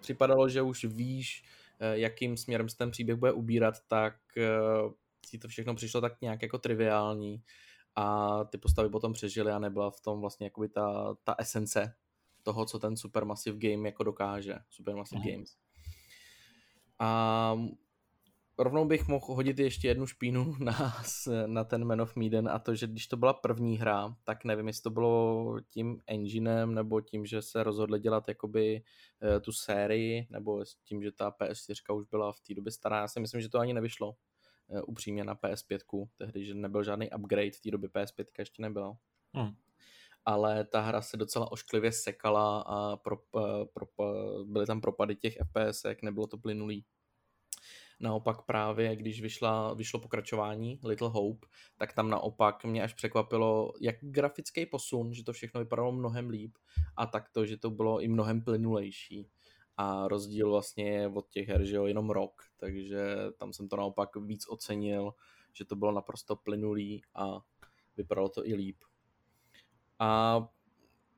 připadalo, 0.00 0.48
že 0.48 0.62
už 0.62 0.84
víš, 0.84 1.44
uh, 1.80 1.98
jakým 1.98 2.36
směrem 2.36 2.68
se 2.68 2.76
ten 2.76 2.90
příběh 2.90 3.16
bude 3.16 3.32
ubírat, 3.32 3.74
tak 3.88 4.14
uh, 4.36 4.92
ti 5.30 5.38
to 5.38 5.48
všechno 5.48 5.74
přišlo 5.74 6.00
tak 6.00 6.20
nějak 6.20 6.42
jako 6.42 6.58
triviální 6.58 7.42
a 7.96 8.38
ty 8.44 8.58
postavy 8.58 8.88
potom 8.88 9.12
přežily 9.12 9.52
a 9.52 9.58
nebyla 9.58 9.90
v 9.90 10.00
tom 10.00 10.20
vlastně 10.20 10.46
jakoby 10.46 10.68
ta, 10.68 11.16
ta 11.24 11.34
esence 11.38 11.94
toho, 12.42 12.66
co 12.66 12.78
ten 12.78 12.96
Supermassive 12.96 13.58
Game 13.58 13.88
jako 13.88 14.04
dokáže. 14.04 14.54
Supermassive 14.70 15.20
Aha. 15.20 15.30
Games. 15.30 15.56
A 16.98 17.58
rovnou 18.58 18.84
bych 18.84 19.08
mohl 19.08 19.26
hodit 19.28 19.58
ještě 19.58 19.88
jednu 19.88 20.06
špínu 20.06 20.54
na, 20.58 21.02
na 21.46 21.64
ten 21.64 21.84
Man 21.84 22.00
of 22.00 22.16
Medan 22.16 22.48
a 22.48 22.58
to, 22.58 22.74
že 22.74 22.86
když 22.86 23.06
to 23.06 23.16
byla 23.16 23.32
první 23.32 23.78
hra, 23.78 24.16
tak 24.24 24.44
nevím, 24.44 24.66
jestli 24.66 24.82
to 24.82 24.90
bylo 24.90 25.56
tím 25.68 26.00
enginem 26.06 26.74
nebo 26.74 27.00
tím, 27.00 27.26
že 27.26 27.42
se 27.42 27.62
rozhodli 27.62 28.00
dělat 28.00 28.28
jakoby 28.28 28.82
uh, 29.22 29.40
tu 29.40 29.52
sérii, 29.52 30.26
nebo 30.30 30.64
tím, 30.84 31.02
že 31.02 31.12
ta 31.12 31.30
PS4 31.30 31.96
už 31.96 32.06
byla 32.06 32.32
v 32.32 32.40
té 32.40 32.54
době 32.54 32.72
stará. 32.72 33.00
Já 33.00 33.08
si 33.08 33.20
myslím, 33.20 33.40
že 33.40 33.48
to 33.48 33.58
ani 33.58 33.74
nevyšlo 33.74 34.08
uh, 34.08 34.80
upřímně 34.86 35.24
na 35.24 35.34
PS5, 35.34 36.08
tehdy, 36.16 36.44
že 36.44 36.54
nebyl 36.54 36.84
žádný 36.84 37.10
upgrade, 37.18 37.50
v 37.50 37.60
té 37.60 37.70
době 37.70 37.88
PS5 37.88 38.24
ještě 38.38 38.62
nebylo. 38.62 38.96
Hmm 39.32 39.54
ale 40.26 40.64
ta 40.64 40.80
hra 40.80 41.02
se 41.02 41.16
docela 41.16 41.52
ošklivě 41.52 41.92
sekala 41.92 42.60
a 42.60 42.96
pro, 42.96 43.16
pro, 43.72 43.86
byly 44.44 44.66
tam 44.66 44.80
propady 44.80 45.16
těch 45.16 45.36
FPS, 45.36 45.84
jak 45.84 46.02
nebylo 46.02 46.26
to 46.26 46.38
plynulý. 46.38 46.84
Naopak 48.00 48.42
právě, 48.42 48.96
když 48.96 49.22
vyšla, 49.22 49.74
vyšlo 49.74 50.00
pokračování 50.00 50.80
Little 50.84 51.08
Hope, 51.08 51.46
tak 51.76 51.92
tam 51.92 52.10
naopak 52.10 52.64
mě 52.64 52.82
až 52.82 52.94
překvapilo, 52.94 53.72
jak 53.80 53.96
grafický 54.00 54.66
posun, 54.66 55.14
že 55.14 55.24
to 55.24 55.32
všechno 55.32 55.60
vypadalo 55.60 55.92
mnohem 55.92 56.30
líp 56.30 56.58
a 56.96 57.06
tak 57.06 57.30
to, 57.30 57.46
že 57.46 57.56
to 57.56 57.70
bylo 57.70 58.00
i 58.00 58.08
mnohem 58.08 58.42
plynulejší. 58.42 59.28
A 59.76 60.08
rozdíl 60.08 60.50
vlastně 60.50 60.90
je 60.90 61.08
od 61.08 61.28
těch 61.28 61.48
her, 61.48 61.64
že 61.64 61.76
jo, 61.76 61.86
jenom 61.86 62.10
rok, 62.10 62.42
takže 62.56 63.16
tam 63.36 63.52
jsem 63.52 63.68
to 63.68 63.76
naopak 63.76 64.16
víc 64.16 64.48
ocenil, 64.48 65.14
že 65.52 65.64
to 65.64 65.76
bylo 65.76 65.92
naprosto 65.92 66.36
plynulý 66.36 67.02
a 67.14 67.40
vypadalo 67.96 68.28
to 68.28 68.48
i 68.48 68.54
líp. 68.54 68.76
A 69.98 70.40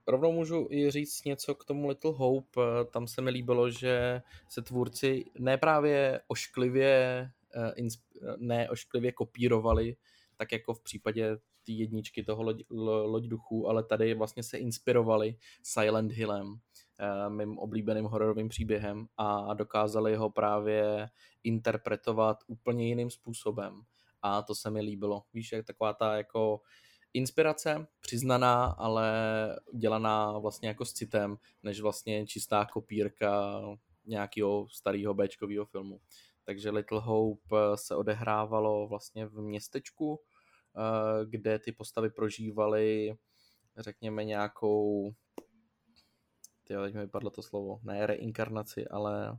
rovnou 0.07 0.33
můžu 0.33 0.69
i 0.71 0.91
říct 0.91 1.25
něco 1.25 1.55
k 1.55 1.65
tomu 1.65 1.89
Little 1.89 2.13
Hope. 2.15 2.61
Tam 2.91 3.07
se 3.07 3.21
mi 3.21 3.31
líbilo, 3.31 3.71
že 3.71 4.23
se 4.49 4.63
tvůrci 4.63 5.25
neprávě 5.39 6.21
ošklivě, 6.29 7.31
eh, 7.57 7.73
ne 8.37 8.71
ošklivě 8.71 9.13
kopírovali, 9.13 9.97
tak 10.37 10.53
jako 10.53 10.75
v 10.75 10.83
případě 10.83 11.37
té 11.37 11.73
jedničky 11.73 12.23
toho 12.23 12.43
loď, 12.43 12.63
loď 13.05 13.25
duchů, 13.25 13.69
ale 13.69 13.83
tady 13.83 14.15
vlastně 14.15 14.43
se 14.43 14.59
inspirovali 14.59 15.37
Silent 15.63 16.13
Hillem, 16.13 16.57
eh, 16.99 17.31
mým 17.31 17.59
oblíbeným 17.59 18.05
hororovým 18.05 18.49
příběhem 18.49 19.07
a 19.17 19.55
dokázali 19.55 20.17
ho 20.17 20.31
právě 20.31 21.09
interpretovat 21.45 22.39
úplně 22.47 22.89
jiným 22.89 23.11
způsobem. 23.11 23.83
A 24.23 24.43
to 24.43 24.55
se 24.55 24.71
mi 24.71 24.81
líbilo. 24.81 25.23
Víš, 25.35 25.53
jak 25.53 25.67
taková 25.67 25.93
ta 25.93 26.17
jako 26.17 26.61
inspirace, 27.17 27.87
přiznaná, 28.01 28.65
ale 28.65 29.11
dělaná 29.75 30.39
vlastně 30.39 30.69
jako 30.69 30.85
s 30.85 30.93
citem, 30.93 31.37
než 31.63 31.81
vlastně 31.81 32.27
čistá 32.27 32.67
kopírka 32.73 33.61
nějakého 34.05 34.69
starého 34.69 35.15
Bčkového 35.15 35.65
filmu. 35.65 36.01
Takže 36.45 36.71
Little 36.71 37.01
Hope 37.01 37.57
se 37.75 37.97
odehrávalo 37.97 38.89
vlastně 38.89 39.27
v 39.27 39.41
městečku, 39.41 40.21
eh, 40.21 41.27
kde 41.27 41.59
ty 41.59 41.73
postavy 41.73 42.11
prožívaly, 42.11 43.17
řekněme, 43.79 44.25
nějakou 44.25 45.15
tyjo, 46.65 46.83
teď 46.83 46.95
mi 46.95 47.01
vypadlo 47.01 47.31
to 47.31 47.43
slovo, 47.43 47.81
ne 47.83 48.07
reinkarnaci, 48.07 48.89
ale 48.89 49.39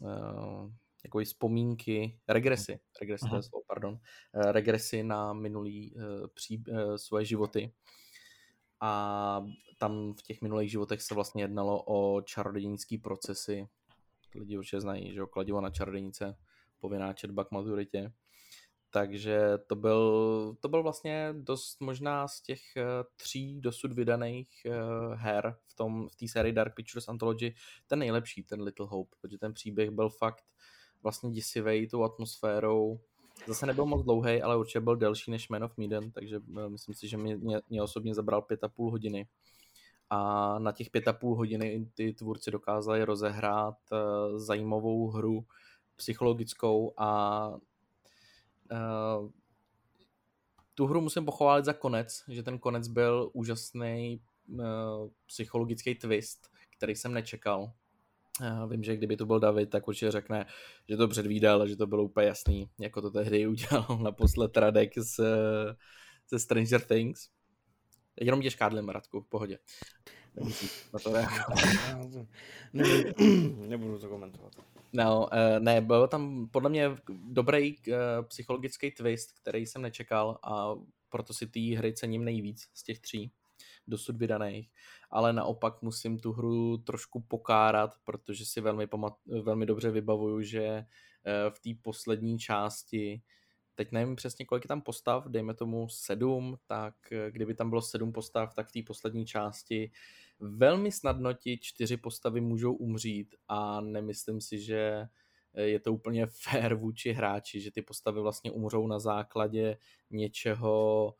uh, 0.00 0.70
jako 1.04 1.18
vzpomínky, 1.18 2.18
regresy, 2.28 2.80
regresy, 3.00 3.28
to 3.28 3.36
je 3.36 3.42
slovo, 3.42 3.62
pardon, 3.66 3.98
eh, 4.34 4.52
regresy 4.52 5.02
na 5.02 5.32
minulý 5.32 5.94
uh, 5.94 6.02
pří, 6.34 6.64
uh, 6.68 6.94
svoje 6.94 7.24
životy. 7.24 7.72
A 8.80 9.44
tam 9.78 10.14
v 10.14 10.22
těch 10.22 10.42
minulých 10.42 10.70
životech 10.70 11.02
se 11.02 11.14
vlastně 11.14 11.42
jednalo 11.42 11.82
o 11.86 12.22
čarodějnické 12.22 12.98
procesy. 13.02 13.68
Lidi 14.34 14.58
určitě 14.58 14.80
znají, 14.80 15.12
že 15.12 15.18
jo, 15.18 15.26
kladivo 15.26 15.60
na 15.60 15.70
čarodějnice, 15.70 16.36
povinná 16.78 17.12
četba 17.12 17.44
k 17.44 17.50
maturitě. 17.50 18.12
Takže 18.90 19.58
to 19.66 19.76
byl, 19.76 20.56
to 20.60 20.68
byl 20.68 20.82
vlastně 20.82 21.34
dost 21.36 21.80
možná 21.80 22.28
z 22.28 22.40
těch 22.40 22.60
uh, 22.76 22.82
tří 23.16 23.60
dosud 23.60 23.92
vydaných 23.92 24.48
uh, 24.66 25.14
her 25.14 25.56
v 25.66 25.74
tom 25.74 26.08
v 26.08 26.16
té 26.16 26.28
sérii 26.28 26.52
Dark 26.52 26.74
Pictures 26.74 27.08
Anthology 27.08 27.54
ten 27.86 27.98
nejlepší, 27.98 28.42
ten 28.42 28.62
Little 28.62 28.86
Hope, 28.86 29.16
protože 29.20 29.38
ten 29.38 29.52
příběh 29.54 29.90
byl 29.90 30.08
fakt 30.08 30.44
vlastně 31.02 31.30
děsivej 31.30 31.86
tou 31.86 32.04
atmosférou. 32.04 33.00
Zase 33.46 33.66
nebyl 33.66 33.86
moc 33.86 34.04
dlouhý, 34.04 34.42
ale 34.42 34.56
určitě 34.56 34.80
byl 34.80 34.96
delší 34.96 35.30
než 35.30 35.48
Man 35.48 35.64
of 35.64 35.76
Medan, 35.76 36.10
takže 36.10 36.38
uh, 36.38 36.68
myslím 36.68 36.94
si, 36.94 37.08
že 37.08 37.16
mě, 37.16 37.36
mě, 37.36 37.60
mě 37.70 37.82
osobně 37.82 38.14
zabral 38.14 38.42
pět 38.42 38.64
a 38.64 38.68
půl 38.68 38.90
hodiny. 38.90 39.28
A 40.10 40.58
na 40.58 40.72
těch 40.72 40.90
pět 40.90 41.08
a 41.08 41.12
půl 41.12 41.36
hodiny 41.36 41.88
ty 41.94 42.12
tvůrci 42.12 42.50
dokázali 42.50 43.04
rozehrát 43.04 43.76
uh, 43.92 44.38
zajímavou 44.38 45.10
hru 45.10 45.44
psychologickou 45.96 46.92
a 46.96 47.52
Uh, 48.72 49.30
tu 50.74 50.86
hru 50.86 51.00
musím 51.00 51.24
pochválit 51.24 51.64
za 51.64 51.72
konec, 51.72 52.24
že 52.28 52.42
ten 52.42 52.58
konec 52.58 52.88
byl 52.88 53.30
úžasný 53.32 54.20
uh, 54.48 54.60
psychologický 55.26 55.94
twist, 55.94 56.50
který 56.76 56.96
jsem 56.96 57.14
nečekal. 57.14 57.72
Uh, 58.40 58.70
vím, 58.70 58.84
že 58.84 58.96
kdyby 58.96 59.16
to 59.16 59.26
byl 59.26 59.40
David, 59.40 59.70
tak 59.70 59.88
určitě 59.88 60.10
řekne, 60.10 60.46
že 60.88 60.96
to 60.96 61.08
předvídal 61.08 61.62
a 61.62 61.66
že 61.66 61.76
to 61.76 61.86
bylo 61.86 62.04
úplně 62.04 62.26
jasný, 62.26 62.70
jako 62.80 63.02
to 63.02 63.10
tehdy 63.10 63.46
udělal 63.46 63.98
naposled 64.02 64.56
Radek 64.56 64.98
z, 64.98 65.20
ze 66.30 66.38
Stranger 66.38 66.80
Things. 66.80 67.28
Jenom 68.20 68.42
tě 68.42 68.50
škádlím, 68.50 68.88
Radku, 68.88 69.20
v 69.20 69.28
pohodě. 69.28 69.58
na 70.92 70.98
to 70.98 71.12
nebudu, 72.72 73.66
nebudu 73.66 73.98
to 73.98 74.08
komentovat. 74.08 74.52
No, 74.92 75.20
uh, 75.20 75.28
ne, 75.58 75.80
byl 75.80 76.08
tam 76.08 76.48
podle 76.50 76.70
mě 76.70 76.90
dobrý 77.08 77.76
uh, 77.78 77.94
psychologický 78.28 78.90
twist, 78.90 79.32
který 79.40 79.66
jsem 79.66 79.82
nečekal 79.82 80.38
a 80.42 80.74
proto 81.08 81.34
si 81.34 81.46
té 81.46 81.60
hry 81.60 81.92
cením 81.92 82.24
nejvíc 82.24 82.68
z 82.74 82.82
těch 82.82 83.00
tří 83.00 83.32
dosud 83.86 84.16
vydaných, 84.16 84.70
ale 85.10 85.32
naopak 85.32 85.82
musím 85.82 86.18
tu 86.18 86.32
hru 86.32 86.78
trošku 86.78 87.20
pokárat, 87.20 87.94
protože 88.04 88.44
si 88.46 88.60
velmi, 88.60 88.86
pamat- 88.86 89.42
velmi 89.42 89.66
dobře 89.66 89.90
vybavuju, 89.90 90.42
že 90.42 90.66
uh, 90.68 91.54
v 91.54 91.60
té 91.60 91.70
poslední 91.82 92.38
části 92.38 93.22
teď 93.74 93.92
nevím 93.92 94.16
přesně, 94.16 94.44
kolik 94.44 94.64
je 94.64 94.68
tam 94.68 94.80
postav, 94.80 95.26
dejme 95.28 95.54
tomu 95.54 95.88
sedm, 95.88 96.56
tak 96.66 96.94
kdyby 97.30 97.54
tam 97.54 97.68
bylo 97.68 97.82
sedm 97.82 98.12
postav, 98.12 98.54
tak 98.54 98.68
v 98.68 98.72
té 98.72 98.80
poslední 98.86 99.26
části 99.26 99.90
velmi 100.40 100.92
snadno 100.92 101.32
ti 101.32 101.58
čtyři 101.58 101.96
postavy 101.96 102.40
můžou 102.40 102.72
umřít 102.72 103.34
a 103.48 103.80
nemyslím 103.80 104.40
si, 104.40 104.60
že 104.60 105.08
je 105.54 105.80
to 105.80 105.92
úplně 105.92 106.26
fair 106.30 106.74
vůči 106.74 107.12
hráči, 107.12 107.60
že 107.60 107.70
ty 107.70 107.82
postavy 107.82 108.20
vlastně 108.20 108.50
umřou 108.50 108.86
na 108.86 108.98
základě 108.98 109.76
něčeho, 110.10 111.14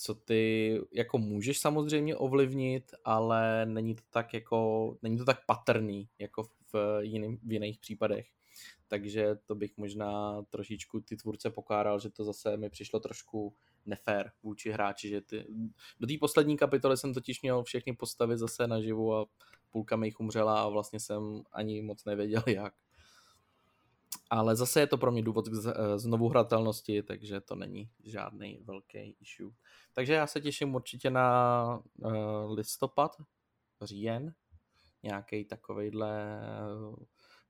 co 0.00 0.14
ty 0.14 0.80
jako 0.92 1.18
můžeš 1.18 1.58
samozřejmě 1.58 2.16
ovlivnit, 2.16 2.94
ale 3.04 3.66
není 3.66 3.94
to 3.94 4.02
tak 4.10 4.34
jako, 4.34 4.98
není 5.02 5.18
to 5.18 5.24
tak 5.24 5.46
patrný 5.46 6.08
jako 6.18 6.42
v, 6.72 7.00
jiným, 7.00 7.38
v 7.42 7.52
jiných 7.52 7.78
případech. 7.78 8.26
Takže 8.88 9.36
to 9.44 9.54
bych 9.54 9.76
možná 9.76 10.42
trošičku 10.42 11.00
ty 11.00 11.16
tvůrce 11.16 11.50
pokáral, 11.50 12.00
že 12.00 12.10
to 12.10 12.24
zase 12.24 12.56
mi 12.56 12.70
přišlo 12.70 13.00
trošku 13.00 13.54
nefér 13.86 14.32
vůči 14.42 14.70
hráči, 14.70 15.08
že 15.08 15.20
ty, 15.20 15.46
do 16.00 16.06
té 16.06 16.14
poslední 16.20 16.56
kapitoly 16.56 16.96
jsem 16.96 17.14
totiž 17.14 17.42
měl 17.42 17.62
všechny 17.62 17.92
postavy 17.92 18.38
zase 18.38 18.66
naživu 18.66 19.14
a 19.14 19.26
půlka 19.70 19.96
mi 19.96 20.06
jich 20.06 20.20
umřela 20.20 20.62
a 20.62 20.68
vlastně 20.68 21.00
jsem 21.00 21.42
ani 21.52 21.82
moc 21.82 22.04
nevěděl 22.04 22.42
jak. 22.46 22.74
Ale 24.30 24.56
zase 24.56 24.80
je 24.80 24.86
to 24.86 24.98
pro 24.98 25.12
mě 25.12 25.22
důvod 25.22 25.48
k 25.48 25.54
znovu 25.96 26.28
hratelnosti, 26.28 27.02
takže 27.02 27.40
to 27.40 27.54
není 27.54 27.90
žádný 28.04 28.60
velký 28.64 29.16
issue. 29.20 29.52
Takže 29.92 30.12
já 30.12 30.26
se 30.26 30.40
těším 30.40 30.74
určitě 30.74 31.10
na 31.10 31.82
uh, 31.98 32.52
listopad, 32.52 33.16
říjen, 33.82 34.34
nějaký 35.02 35.44
takovejhle 35.44 36.40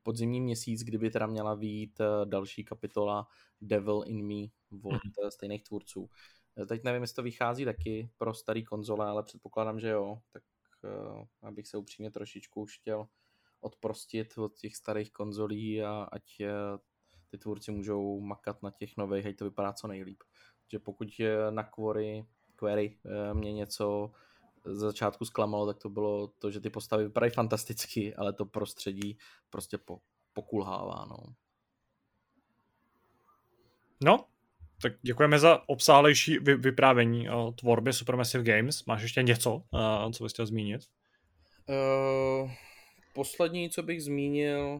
podzimní 0.03 0.41
měsíc, 0.41 0.83
kdyby 0.83 1.09
teda 1.09 1.27
měla 1.27 1.55
být 1.55 1.99
eh, 1.99 2.05
další 2.25 2.63
kapitola 2.63 3.27
Devil 3.61 4.03
in 4.05 4.27
Me 4.27 4.47
od 4.83 5.03
mm. 5.23 5.31
stejných 5.31 5.63
tvůrců. 5.63 6.09
Eh, 6.57 6.65
teď 6.65 6.83
nevím, 6.83 7.01
jestli 7.01 7.15
to 7.15 7.23
vychází 7.23 7.65
taky 7.65 8.09
pro 8.17 8.33
starý 8.33 8.63
konzole, 8.63 9.07
ale 9.07 9.23
předpokládám, 9.23 9.79
že 9.79 9.89
jo. 9.89 10.21
Tak 10.31 10.43
uh, 10.83 11.23
abych 11.41 11.67
se 11.67 11.77
upřímně 11.77 12.11
trošičku 12.11 12.61
už 12.61 12.79
chtěl 12.79 13.07
odprostit 13.61 14.37
od 14.37 14.59
těch 14.59 14.75
starých 14.75 15.11
konzolí 15.11 15.83
a 15.83 16.07
ať 16.11 16.23
uh, 16.39 16.47
ty 17.31 17.37
tvůrci 17.37 17.71
můžou 17.71 18.19
makat 18.19 18.63
na 18.63 18.71
těch 18.71 18.97
nových, 18.97 19.25
ať 19.25 19.35
to 19.35 19.45
vypadá 19.45 19.73
co 19.73 19.87
nejlíp. 19.87 20.23
Že 20.71 20.79
pokud 20.79 21.07
na 21.49 21.63
Query, 21.63 22.25
Query 22.55 22.97
uh, 23.03 23.37
mě 23.37 23.53
něco 23.53 24.11
z 24.65 24.79
začátku 24.79 25.25
zklamalo, 25.25 25.65
tak 25.65 25.77
to 25.77 25.89
bylo 25.89 26.27
to, 26.27 26.51
že 26.51 26.59
ty 26.59 26.69
postavy 26.69 27.03
vypadají 27.03 27.31
fantasticky, 27.31 28.15
ale 28.15 28.33
to 28.33 28.45
prostředí 28.45 29.17
prostě 29.49 29.77
po, 29.77 29.99
pokulhává. 30.33 31.05
No. 31.09 31.17
no, 34.03 34.25
tak 34.81 34.93
děkujeme 35.01 35.39
za 35.39 35.69
obsáhlejší 35.69 36.39
vy, 36.39 36.55
vyprávění 36.55 37.29
o 37.29 37.51
tvorbě 37.51 37.93
Supermassive 37.93 38.43
Games. 38.43 38.85
Máš 38.85 39.01
ještě 39.01 39.23
něco, 39.23 39.55
uh, 39.55 40.11
co 40.11 40.23
bys 40.23 40.33
chtěl 40.33 40.45
zmínit? 40.45 40.81
Uh, 41.69 42.51
poslední, 43.13 43.69
co 43.69 43.83
bych 43.83 44.03
zmínil, 44.03 44.79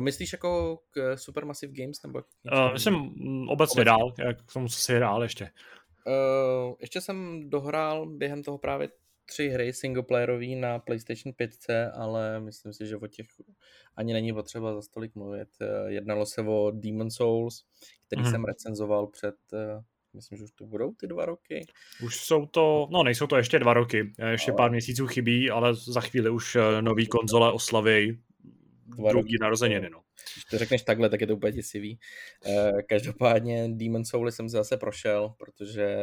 Myslíš 0.00 0.32
jako 0.32 0.78
k 0.90 1.16
Supermassive 1.16 1.72
Games? 1.72 2.02
Nebo 2.02 2.18
uh, 2.52 2.72
myslím 2.72 2.94
obecně, 2.94 3.52
obecně 3.52 3.84
dál, 3.84 4.12
k 4.46 4.52
tomu, 4.52 4.68
co 4.68 4.76
jsi 4.76 4.94
hrál 4.94 5.22
ještě. 5.22 5.50
Uh, 6.06 6.74
ještě 6.80 7.00
jsem 7.00 7.50
dohrál 7.50 8.06
během 8.06 8.42
toho 8.42 8.58
právě 8.58 8.88
tři 9.24 9.48
hry 9.48 9.72
singleplayerový 9.72 10.56
na 10.56 10.78
PlayStation 10.78 11.32
5, 11.32 11.50
ale 11.94 12.40
myslím 12.40 12.72
si, 12.72 12.86
že 12.86 12.96
o 12.96 13.06
těch 13.06 13.26
ani 13.96 14.12
není 14.12 14.32
potřeba 14.32 14.74
za 14.74 14.82
stolik 14.82 15.14
mluvit. 15.14 15.48
Jednalo 15.86 16.26
se 16.26 16.42
o 16.42 16.70
Demon 16.70 17.10
Souls, 17.10 17.64
který 18.06 18.22
mm. 18.22 18.30
jsem 18.30 18.44
recenzoval 18.44 19.06
před 19.06 19.34
Myslím, 20.14 20.38
že 20.38 20.44
už 20.44 20.50
to 20.50 20.66
budou 20.66 20.92
ty 20.92 21.06
dva 21.06 21.24
roky. 21.24 21.66
Už 22.04 22.16
jsou 22.16 22.46
to, 22.46 22.88
no 22.90 23.02
nejsou 23.02 23.26
to 23.26 23.36
ještě 23.36 23.58
dva 23.58 23.74
roky, 23.74 24.12
ještě 24.30 24.50
ale... 24.50 24.56
pár 24.56 24.70
měsíců 24.70 25.06
chybí, 25.06 25.50
ale 25.50 25.74
za 25.74 26.00
chvíli 26.00 26.30
už 26.30 26.56
eh, 26.56 26.82
nový 26.82 27.06
konzole 27.06 27.52
oslaví 27.52 28.22
druhý 28.96 29.12
roky. 29.12 29.36
narozeniny. 29.40 29.90
No. 29.90 30.02
Když 30.34 30.44
to 30.44 30.58
řekneš 30.58 30.82
takhle, 30.82 31.08
tak 31.08 31.20
je 31.20 31.26
to 31.26 31.36
úplně 31.36 31.52
děsivý. 31.52 31.98
Eh, 32.46 32.82
každopádně 32.82 33.68
Demon 33.68 34.04
Souls 34.04 34.34
jsem 34.34 34.48
se 34.48 34.56
zase 34.56 34.76
prošel, 34.76 35.34
protože 35.38 35.96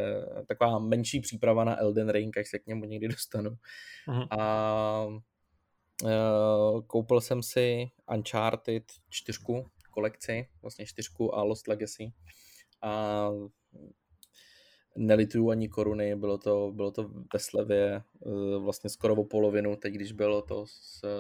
taková 0.48 0.80
menší 0.80 1.20
příprava 1.20 1.64
na 1.64 1.80
Elden 1.80 2.10
Ring, 2.10 2.38
až 2.38 2.50
se 2.50 2.60
k 2.60 2.68
němu 2.68 2.86
někdy 2.86 3.08
dostanu. 3.08 3.50
Uh-huh. 4.08 4.28
A 4.40 5.06
uh, 6.04 6.82
koupil 6.88 7.22
jsem 7.22 7.44
si 7.44 7.86
Uncharted 8.16 8.84
čtyřku 9.10 9.66
kolekci, 9.92 10.48
vlastně 10.62 10.86
čtyřku 10.86 11.36
a 11.36 11.44
Lost 11.44 11.68
Legacy. 11.68 12.12
A 12.82 13.30
nelituju 14.98 15.50
ani 15.50 15.70
koruny, 15.70 16.16
bylo 16.16 16.38
to, 16.38 16.72
bylo 16.76 16.92
to 16.92 17.04
ve 17.34 17.40
slevě 17.40 17.96
eh, 17.96 18.60
vlastně 18.60 18.90
skoro 18.90 19.16
o 19.16 19.26
polovinu, 19.26 19.76
teď 19.76 19.94
když 19.94 20.12
bylo 20.12 20.42
to 20.42 20.66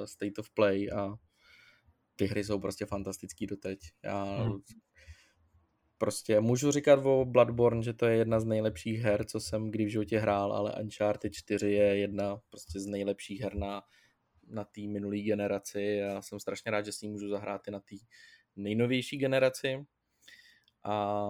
State 0.06 0.40
of 0.40 0.50
Play 0.50 0.92
a 0.92 1.16
ty 2.16 2.26
hry 2.26 2.44
jsou 2.44 2.60
prostě 2.60 2.86
fantastický 2.86 3.48
doteď. 3.48 3.80
Já 4.04 4.24
hmm. 4.24 4.60
prostě 5.98 6.40
můžu 6.40 6.72
říkat 6.72 7.00
o 7.06 7.26
Bloodborne, 7.26 7.84
že 7.84 7.94
to 7.94 8.06
je 8.06 8.18
jedna 8.18 8.40
z 8.40 8.46
nejlepších 8.46 9.00
her, 9.00 9.26
co 9.26 9.40
jsem 9.40 9.72
kdy 9.72 9.86
v 9.86 9.92
životě 9.92 10.20
hrál, 10.20 10.54
ale 10.54 10.76
Uncharted 10.82 11.34
4 11.34 11.72
je 11.72 11.98
jedna 11.98 12.42
prostě 12.50 12.80
z 12.80 12.86
nejlepších 12.86 13.42
her 13.42 13.56
na, 13.56 13.82
na 14.48 14.64
té 14.64 14.82
minulé 14.82 15.18
generaci. 15.18 15.82
Já 15.82 16.22
jsem 16.22 16.40
strašně 16.40 16.72
rád, 16.72 16.86
že 16.86 16.92
si 16.92 17.08
můžu 17.08 17.30
zahrát 17.30 17.68
i 17.68 17.72
na 17.72 17.80
té 17.80 17.96
nejnovější 18.56 19.18
generaci. 19.18 19.86
A 20.84 21.28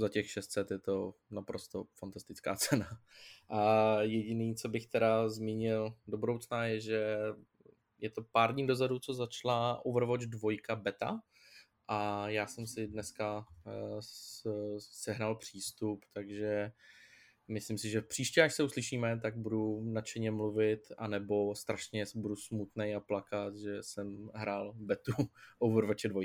za 0.00 0.08
těch 0.08 0.30
600 0.30 0.70
je 0.70 0.78
to 0.78 1.14
naprosto 1.30 1.86
fantastická 1.94 2.56
cena. 2.56 3.00
A 3.48 3.96
jediný, 4.02 4.54
co 4.54 4.68
bych 4.68 4.86
teda 4.86 5.28
zmínil 5.28 5.94
do 6.06 6.18
budoucna, 6.18 6.64
je, 6.66 6.80
že 6.80 7.16
je 7.98 8.10
to 8.10 8.22
pár 8.22 8.54
dní 8.54 8.66
dozadu, 8.66 8.98
co 8.98 9.14
začala 9.14 9.84
Overwatch 9.84 10.24
2 10.24 10.76
beta 10.76 11.20
a 11.88 12.28
já 12.28 12.46
jsem 12.46 12.66
si 12.66 12.86
dneska 12.86 13.46
uh, 13.66 14.00
sehnal 14.78 15.34
přístup, 15.34 16.04
takže 16.12 16.72
myslím 17.48 17.78
si, 17.78 17.90
že 17.90 18.02
příště, 18.02 18.42
až 18.42 18.54
se 18.54 18.62
uslyšíme, 18.62 19.20
tak 19.20 19.36
budu 19.36 19.80
nadšeně 19.84 20.30
mluvit, 20.30 20.80
anebo 20.98 21.54
strašně 21.54 22.04
budu 22.14 22.36
smutný 22.36 22.94
a 22.94 23.00
plakat, 23.00 23.56
že 23.56 23.82
jsem 23.82 24.30
hrál 24.34 24.72
betu 24.76 25.12
Overwatch 25.58 26.04
2. 26.08 26.22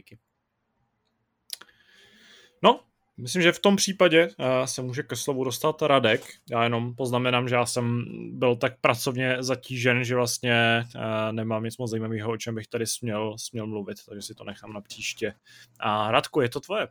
No, 2.64 2.88
Myslím, 3.18 3.42
že 3.42 3.52
v 3.52 3.60
tom 3.60 3.76
případě 3.76 4.28
uh, 4.28 4.46
se 4.66 4.82
může 4.82 5.04
ke 5.04 5.16
slovu 5.16 5.44
dostat 5.44 5.82
Radek. 5.82 6.22
Já 6.52 6.64
jenom 6.64 6.96
poznamenám, 6.96 7.48
že 7.48 7.56
já 7.56 7.66
jsem 7.66 8.06
byl 8.32 8.56
tak 8.56 8.80
pracovně 8.82 9.38
zatížen, 9.40 10.04
že 10.04 10.16
vlastně 10.16 10.86
uh, 10.96 11.02
nemám 11.32 11.64
nic 11.64 11.78
moc 11.78 11.92
zajímavého, 11.92 12.32
o 12.32 12.38
čem 12.38 12.56
bych 12.56 12.68
tady 12.68 12.88
směl, 12.88 13.38
směl 13.38 13.68
mluvit, 13.68 13.98
takže 14.10 14.22
si 14.22 14.36
to 14.36 14.44
nechám 14.44 14.74
na 14.74 14.82
příště. 14.82 15.34
A 15.80 16.12
Radku, 16.12 16.42
je 16.42 16.50
to 16.50 16.60
tvoje? 16.60 16.88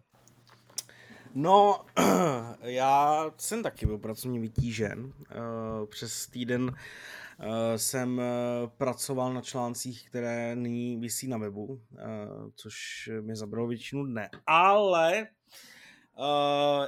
No, 1.34 1.84
já 2.62 3.24
jsem 3.36 3.62
taky 3.62 3.86
byl 3.86 3.98
pracovně 3.98 4.40
vytížen. 4.40 5.04
Uh, 5.04 5.86
přes 5.86 6.26
týden 6.26 6.74
jsem 7.76 8.22
pracoval 8.78 9.34
na 9.34 9.40
článcích, 9.40 10.08
které 10.08 10.56
nyní 10.56 10.96
vysí 10.96 11.28
na 11.28 11.38
webu, 11.38 11.80
což 12.54 13.08
mi 13.20 13.36
zabralo 13.36 13.68
většinu 13.68 14.04
dne. 14.06 14.30
Ale 14.46 15.26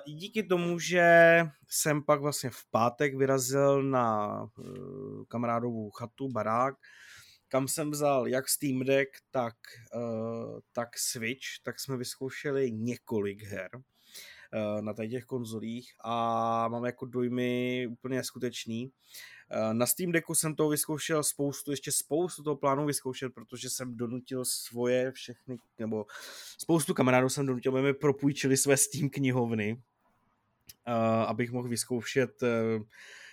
díky 0.07 0.43
tomu, 0.43 0.79
že 0.79 1.41
jsem 1.69 2.03
pak 2.03 2.21
vlastně 2.21 2.51
v 2.51 2.65
pátek 2.71 3.15
vyrazil 3.15 3.83
na 3.83 4.43
uh, 4.43 5.25
kamarádovou 5.29 5.91
chatu, 5.91 6.29
barák, 6.29 6.75
kam 7.49 7.69
jsem 7.69 7.91
vzal 7.91 8.29
jak 8.29 8.49
Steam 8.49 8.81
Deck, 8.81 9.11
tak, 9.31 9.55
uh, 9.95 10.59
tak 10.73 10.89
Switch, 10.99 11.47
tak 11.63 11.81
jsme 11.81 11.97
vyzkoušeli 11.97 12.73
několik 12.73 13.43
her 13.43 13.71
uh, 13.75 14.83
na 14.83 14.95
těch 14.95 15.25
konzolích 15.25 15.95
a 16.05 16.69
mám 16.69 16.85
jako 16.85 17.07
dojmy 17.07 17.87
úplně 17.91 18.25
skutečný. 18.25 18.91
Eh, 19.51 19.75
na 19.75 19.87
Steam 19.87 20.13
Decku 20.13 20.35
jsem 20.35 20.55
to 20.55 20.69
vyzkoušel 20.69 21.23
spoustu, 21.23 21.71
ještě 21.71 21.93
spoustu 21.93 22.43
toho 22.43 22.57
plánu 22.57 22.87
vyzkoušet, 22.87 23.35
protože 23.35 23.71
jsem 23.71 23.97
donutil 23.97 24.45
svoje 24.45 25.13
všechny, 25.13 25.57
nebo 25.79 26.07
spoustu 26.59 26.95
kamarádů 26.95 27.29
jsem 27.29 27.47
donutil, 27.47 27.73
aby 27.73 27.83
mi 27.83 27.95
propůjčili 27.95 28.57
své 28.57 28.77
Steam 28.77 29.09
knihovny, 29.09 29.83
eh, 30.87 30.93
abych 31.27 31.53
mohl 31.53 31.69
vyzkoušet 31.69 32.43
eh, 32.43 32.81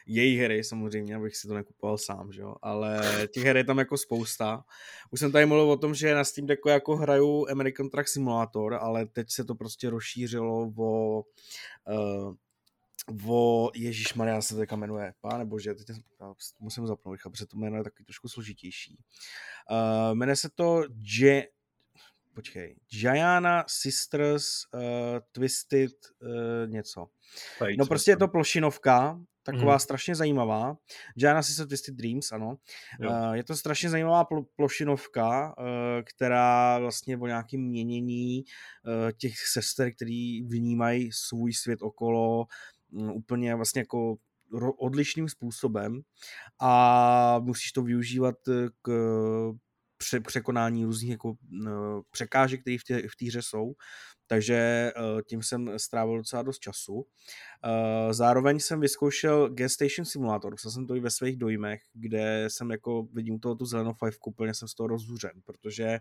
její 0.06 0.38
hry 0.38 0.64
samozřejmě, 0.64 1.16
abych 1.16 1.36
si 1.36 1.48
to 1.48 1.54
nekupoval 1.54 1.98
sám, 1.98 2.32
že 2.32 2.42
jo? 2.42 2.56
ale 2.62 3.02
těch 3.34 3.44
her 3.44 3.58
je 3.58 3.64
tam 3.64 3.78
jako 3.78 3.98
spousta. 3.98 4.64
Už 5.12 5.20
jsem 5.20 5.32
tady 5.32 5.46
mluvil 5.46 5.72
o 5.72 5.78
tom, 5.78 5.96
že 5.96 6.16
na 6.16 6.24
Steam 6.24 6.48
Decku 6.48 6.70
jako 6.70 6.96
hraju 6.96 7.48
American 7.50 7.90
Truck 7.90 8.08
Simulator, 8.08 8.74
ale 8.74 9.06
teď 9.06 9.32
se 9.32 9.44
to 9.44 9.56
prostě 9.56 9.90
rozšířilo 9.90 10.74
o 10.78 11.24
uh, 11.88 12.34
o 13.28 13.72
Ježíš 13.76 14.14
Maria 14.14 14.42
se 14.42 14.56
teďka 14.56 14.76
jmenuje, 14.76 15.14
páne 15.22 15.46
bože, 15.46 15.74
teď 15.74 15.98
musím 16.60 16.88
zapnout, 16.88 17.20
protože 17.32 17.46
to 17.46 17.58
jméno 17.58 17.78
je 17.78 17.84
taky 17.84 18.04
trošku 18.04 18.30
složitější. 18.30 18.98
Uh, 19.72 20.16
jmenuje 20.16 20.36
se 20.36 20.50
to 20.56 20.84
J, 21.20 21.44
počkej, 22.34 22.76
Gianna 22.90 23.66
Sisters 23.68 24.46
uh, 24.74 24.82
Twisted 25.32 25.92
uh, 26.22 26.72
něco. 26.72 27.08
Tady, 27.60 27.78
no 27.78 27.86
prostě 27.86 28.12
je 28.12 28.18
to 28.18 28.28
plošinovka, 28.28 29.20
taková 29.44 29.74
mm. 29.74 29.80
strašně 29.80 30.16
zajímavá. 30.16 30.78
Gianna 31.16 31.44
Sisters 31.44 31.68
Twisted 31.68 31.96
Dreams, 31.96 32.32
ano. 32.32 32.58
Uh, 33.00 33.34
je 33.34 33.44
to 33.44 33.56
strašně 33.56 33.90
zajímavá 33.90 34.26
pl- 34.26 34.46
plošinovka, 34.56 35.56
uh, 35.58 35.66
která 36.04 36.80
vlastně 36.80 37.18
o 37.18 37.28
nějakém 37.28 37.62
měnění 37.62 38.44
uh, 38.44 39.12
těch 39.12 39.48
sester, 39.48 39.94
který 39.94 40.44
vnímají 40.44 41.12
svůj 41.12 41.54
svět 41.54 41.82
okolo, 41.82 42.46
úplně 43.14 43.56
vlastně 43.56 43.80
jako 43.82 44.16
odlišným 44.78 45.30
způsobem 45.30 46.02
a 46.62 47.40
musíš 47.40 47.72
to 47.72 47.82
využívat 47.82 48.36
eh, 48.48 48.70
k 48.82 48.92
překonání 50.24 50.86
různých 50.86 51.12
jako 51.12 51.34
překážek, 52.12 52.62
které 52.62 52.78
v 52.78 52.84
té 52.84 53.08
v 53.08 53.28
hře 53.28 53.42
jsou, 53.42 53.74
takže 54.28 54.56
eh, 54.56 54.92
tím 55.28 55.44
jsem 55.44 55.80
strávil 55.80 56.18
docela 56.18 56.44
dost 56.44 56.60
času. 56.60 57.06
Eh, 57.66 58.14
zároveň 58.14 58.60
jsem 58.60 58.80
vyzkoušel 58.80 59.50
Gas 59.50 59.72
Station 59.72 60.06
Simulator, 60.06 60.56
psal 60.56 60.72
jsem 60.72 60.88
to 60.88 60.96
i 60.96 61.00
ve 61.00 61.12
svých 61.12 61.38
dojmech, 61.38 61.82
kde 61.94 62.46
jsem 62.48 62.72
jako 62.72 63.08
vidím 63.14 63.40
toho 63.40 63.56
tu 63.56 63.66
zelenou 63.66 63.94
fajfku, 63.94 64.30
úplně 64.30 64.54
jsem 64.54 64.68
z 64.68 64.76
toho 64.76 64.88
rozhůřen, 64.88 65.32
protože 65.46 66.00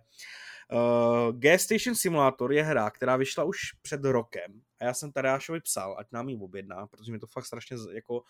Gas 1.33 1.63
Station 1.63 1.95
Simulator 1.95 2.53
je 2.53 2.63
hra, 2.63 2.91
která 2.91 3.17
vyšla 3.17 3.45
už 3.45 3.59
před 3.83 4.05
rokem 4.05 4.63
a 4.83 4.85
já 4.85 4.95
jsem 4.95 5.13
Tadeášovi 5.13 5.61
psal, 5.61 5.97
ať 5.99 6.07
nám 6.13 6.29
ji 6.29 6.37
objedná, 6.37 6.87
protože 6.87 7.13
mi 7.13 7.19
to 7.19 7.27
fakt 7.27 7.47
strašně 7.47 7.77
jako 7.93 8.25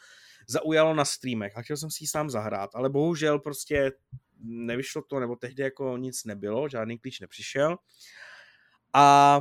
zaujalo 0.49 0.95
na 0.95 1.05
streamech 1.05 1.57
a 1.57 1.63
chtěl 1.63 1.77
jsem 1.77 1.91
si 1.91 2.05
ji 2.05 2.09
sám 2.09 2.31
zahrát, 2.31 2.71
ale 2.75 2.91
bohužel 2.91 3.39
prostě 3.39 3.93
nevyšlo 4.45 5.03
to, 5.03 5.21
nebo 5.21 5.37
tehdy 5.37 5.63
jako 5.63 5.97
nic 5.97 6.25
nebylo, 6.25 6.69
žádný 6.69 6.99
klíč 6.99 7.21
nepřišel. 7.21 7.77
A 8.95 9.41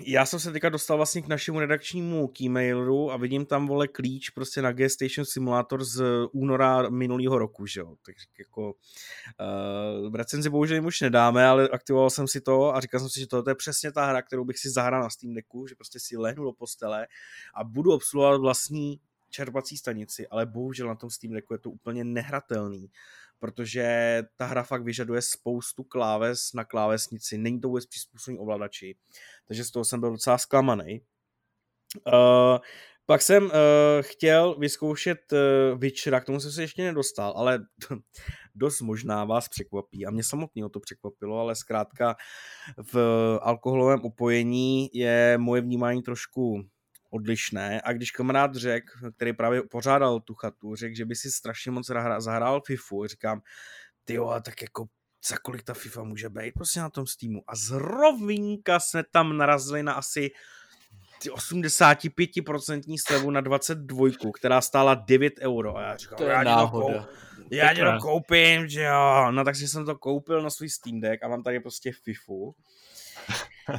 já 0.00 0.26
jsem 0.26 0.40
se 0.40 0.52
teďka 0.52 0.68
dostal 0.68 0.96
vlastně 0.96 1.22
k 1.22 1.28
našemu 1.28 1.60
redakčnímu 1.60 2.28
keymailu 2.28 3.12
a 3.12 3.16
vidím 3.16 3.46
tam, 3.46 3.66
vole, 3.66 3.88
klíč 3.88 4.30
prostě 4.30 4.62
na 4.62 4.72
G-Station 4.72 5.24
Simulator 5.24 5.84
z 5.84 6.02
února 6.32 6.88
minulého 6.90 7.38
roku, 7.38 7.66
že 7.66 7.80
jo. 7.80 7.96
Tak 8.06 8.14
jako 8.38 8.72
uh, 10.06 10.16
recenzi 10.16 10.50
bohužel 10.50 10.86
už 10.86 11.00
nedáme, 11.00 11.46
ale 11.46 11.68
aktivoval 11.68 12.10
jsem 12.10 12.28
si 12.28 12.40
to 12.40 12.76
a 12.76 12.80
říkal 12.80 13.00
jsem 13.00 13.08
si, 13.08 13.20
že 13.20 13.26
to 13.26 13.44
je 13.48 13.54
přesně 13.54 13.92
ta 13.92 14.06
hra, 14.06 14.22
kterou 14.22 14.44
bych 14.44 14.58
si 14.58 14.70
zahrál 14.70 15.02
na 15.02 15.10
Steam 15.10 15.34
Decku, 15.34 15.66
že 15.66 15.74
prostě 15.74 15.98
si 16.00 16.16
lehnu 16.16 16.44
do 16.44 16.52
postele 16.52 17.06
a 17.54 17.64
budu 17.64 17.92
obsluhovat 17.92 18.40
vlastní 18.40 19.00
čerpací 19.30 19.76
stanici, 19.76 20.28
ale 20.28 20.46
bohužel 20.46 20.88
na 20.88 20.94
tom 20.94 21.10
Steam 21.10 21.32
Decku 21.32 21.54
je 21.54 21.58
to 21.58 21.70
úplně 21.70 22.04
nehratelný 22.04 22.90
protože 23.38 24.22
ta 24.36 24.46
hra 24.46 24.62
fakt 24.62 24.82
vyžaduje 24.82 25.22
spoustu 25.22 25.84
kláves 25.84 26.52
na 26.52 26.64
klávesnici, 26.64 27.38
není 27.38 27.60
to 27.60 27.68
vůbec 27.68 27.86
přizpůsobení 27.86 28.38
ovladači, 28.38 28.96
takže 29.48 29.64
z 29.64 29.70
toho 29.70 29.84
jsem 29.84 30.00
byl 30.00 30.10
docela 30.10 30.38
zklamaný. 30.38 31.00
Uh, 32.06 32.58
Pak 33.10 33.22
jsem 33.22 33.44
uh, 33.44 33.50
chtěl 34.00 34.58
vyzkoušet 34.58 35.18
uh, 35.32 35.78
Witchera, 35.78 36.20
k 36.20 36.24
tomu 36.24 36.40
jsem 36.40 36.52
se 36.52 36.62
ještě 36.62 36.82
nedostal, 36.82 37.32
ale 37.36 37.60
dost 38.54 38.80
možná 38.80 39.24
vás 39.24 39.48
překvapí. 39.48 40.06
A 40.06 40.10
mě 40.10 40.24
samotného 40.24 40.68
to 40.68 40.80
překvapilo, 40.80 41.40
ale 41.40 41.54
zkrátka 41.54 42.16
v 42.92 42.98
alkoholovém 43.42 44.00
upojení 44.04 44.90
je 44.92 45.38
moje 45.38 45.62
vnímání 45.62 46.02
trošku 46.02 46.64
odlišné 47.10 47.80
a 47.84 47.92
když 47.92 48.10
kamarád 48.10 48.54
řekl, 48.54 48.92
který 49.16 49.32
právě 49.32 49.62
pořádal 49.62 50.20
tu 50.20 50.34
chatu, 50.34 50.74
řekl, 50.74 50.94
že 50.96 51.04
by 51.04 51.16
si 51.16 51.30
strašně 51.30 51.70
moc 51.70 51.86
zahrál 52.18 52.60
FIFU, 52.66 53.06
říkám, 53.06 53.40
ty 54.04 54.14
jo, 54.14 54.34
tak 54.44 54.62
jako 54.62 54.86
za 55.28 55.36
kolik 55.42 55.62
ta 55.62 55.74
FIFA 55.74 56.02
může 56.02 56.28
být 56.28 56.54
prostě 56.54 56.80
na 56.80 56.90
tom 56.90 57.06
Steamu. 57.06 57.42
A 57.46 57.56
zrovínka 57.56 58.80
jsme 58.80 59.04
tam 59.10 59.36
narazili 59.36 59.82
na 59.82 59.92
asi 59.92 60.30
85% 61.20 62.96
slevu 63.06 63.30
na 63.30 63.40
22, 63.40 64.08
která 64.34 64.60
stála 64.60 64.94
9 64.94 65.34
euro. 65.40 65.76
A 65.76 65.82
já 65.82 65.96
říkám, 65.96 66.16
to 66.16 66.24
je 66.24 66.30
já 66.30 66.42
náhoda. 66.42 67.08
To 67.48 67.54
já 67.54 67.74
to 67.74 68.00
koupím, 68.00 68.68
že 68.68 68.82
jo. 68.82 69.30
No 69.30 69.44
takže 69.44 69.68
jsem 69.68 69.86
to 69.86 69.98
koupil 69.98 70.42
na 70.42 70.50
svůj 70.50 70.70
Steam 70.70 71.00
Deck 71.00 71.22
a 71.22 71.28
mám 71.28 71.42
tady 71.42 71.60
prostě 71.60 71.92
FIFU. 71.92 72.54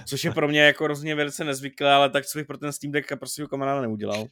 Což 0.06 0.24
je 0.24 0.32
pro 0.32 0.48
mě 0.48 0.62
jako 0.62 0.88
rozhodně 0.88 1.16
velice 1.16 1.44
nezvyklé, 1.44 1.94
ale 1.94 2.10
tak 2.10 2.26
co 2.26 2.40
bych 2.40 2.48
pro 2.48 2.58
ten 2.58 2.72
Steam 2.72 2.92
Deck 2.92 3.12
prostě 3.20 3.46
kamaráda 3.50 3.82
neudělal. 3.82 4.28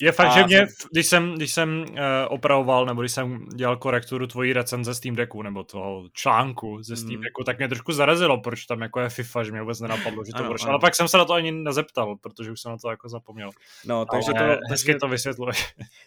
Je 0.00 0.12
fakt, 0.12 0.28
a 0.28 0.38
že 0.38 0.44
mě, 0.44 0.66
když 0.92 1.06
jsem, 1.06 1.34
když 1.34 1.52
jsem 1.52 1.84
uh, 1.90 1.96
opravoval, 2.28 2.86
nebo 2.86 3.00
když 3.00 3.12
jsem 3.12 3.46
dělal 3.54 3.76
korekturu 3.76 4.26
tvojí 4.26 4.52
recenze 4.52 4.94
Steam 4.94 5.16
Decku, 5.16 5.42
nebo 5.42 5.64
toho 5.64 6.08
článku 6.12 6.82
ze 6.82 6.96
Steam 6.96 7.14
hmm. 7.14 7.22
Decku, 7.22 7.44
tak 7.44 7.58
mě 7.58 7.68
trošku 7.68 7.92
zarazilo, 7.92 8.40
proč 8.40 8.66
tam 8.66 8.80
jako 8.80 9.00
je 9.00 9.08
FIFA, 9.08 9.44
že 9.44 9.52
mě 9.52 9.60
vůbec 9.60 9.80
nenapadlo, 9.80 10.24
že 10.24 10.32
to 10.32 10.44
bude. 10.44 10.58
Ale 10.66 10.78
pak 10.80 10.94
jsem 10.94 11.08
se 11.08 11.18
na 11.18 11.24
to 11.24 11.32
ani 11.32 11.52
nezeptal, 11.52 12.16
protože 12.16 12.52
už 12.52 12.60
jsem 12.60 12.72
na 12.72 12.78
to 12.78 12.90
jako 12.90 13.08
zapomněl. 13.08 13.50
No, 13.86 14.06
takže 14.06 14.32
Ale 14.32 14.56
to... 14.56 14.62
Hezky 14.70 14.94
to 14.94 15.08
vysvětluje. 15.08 15.52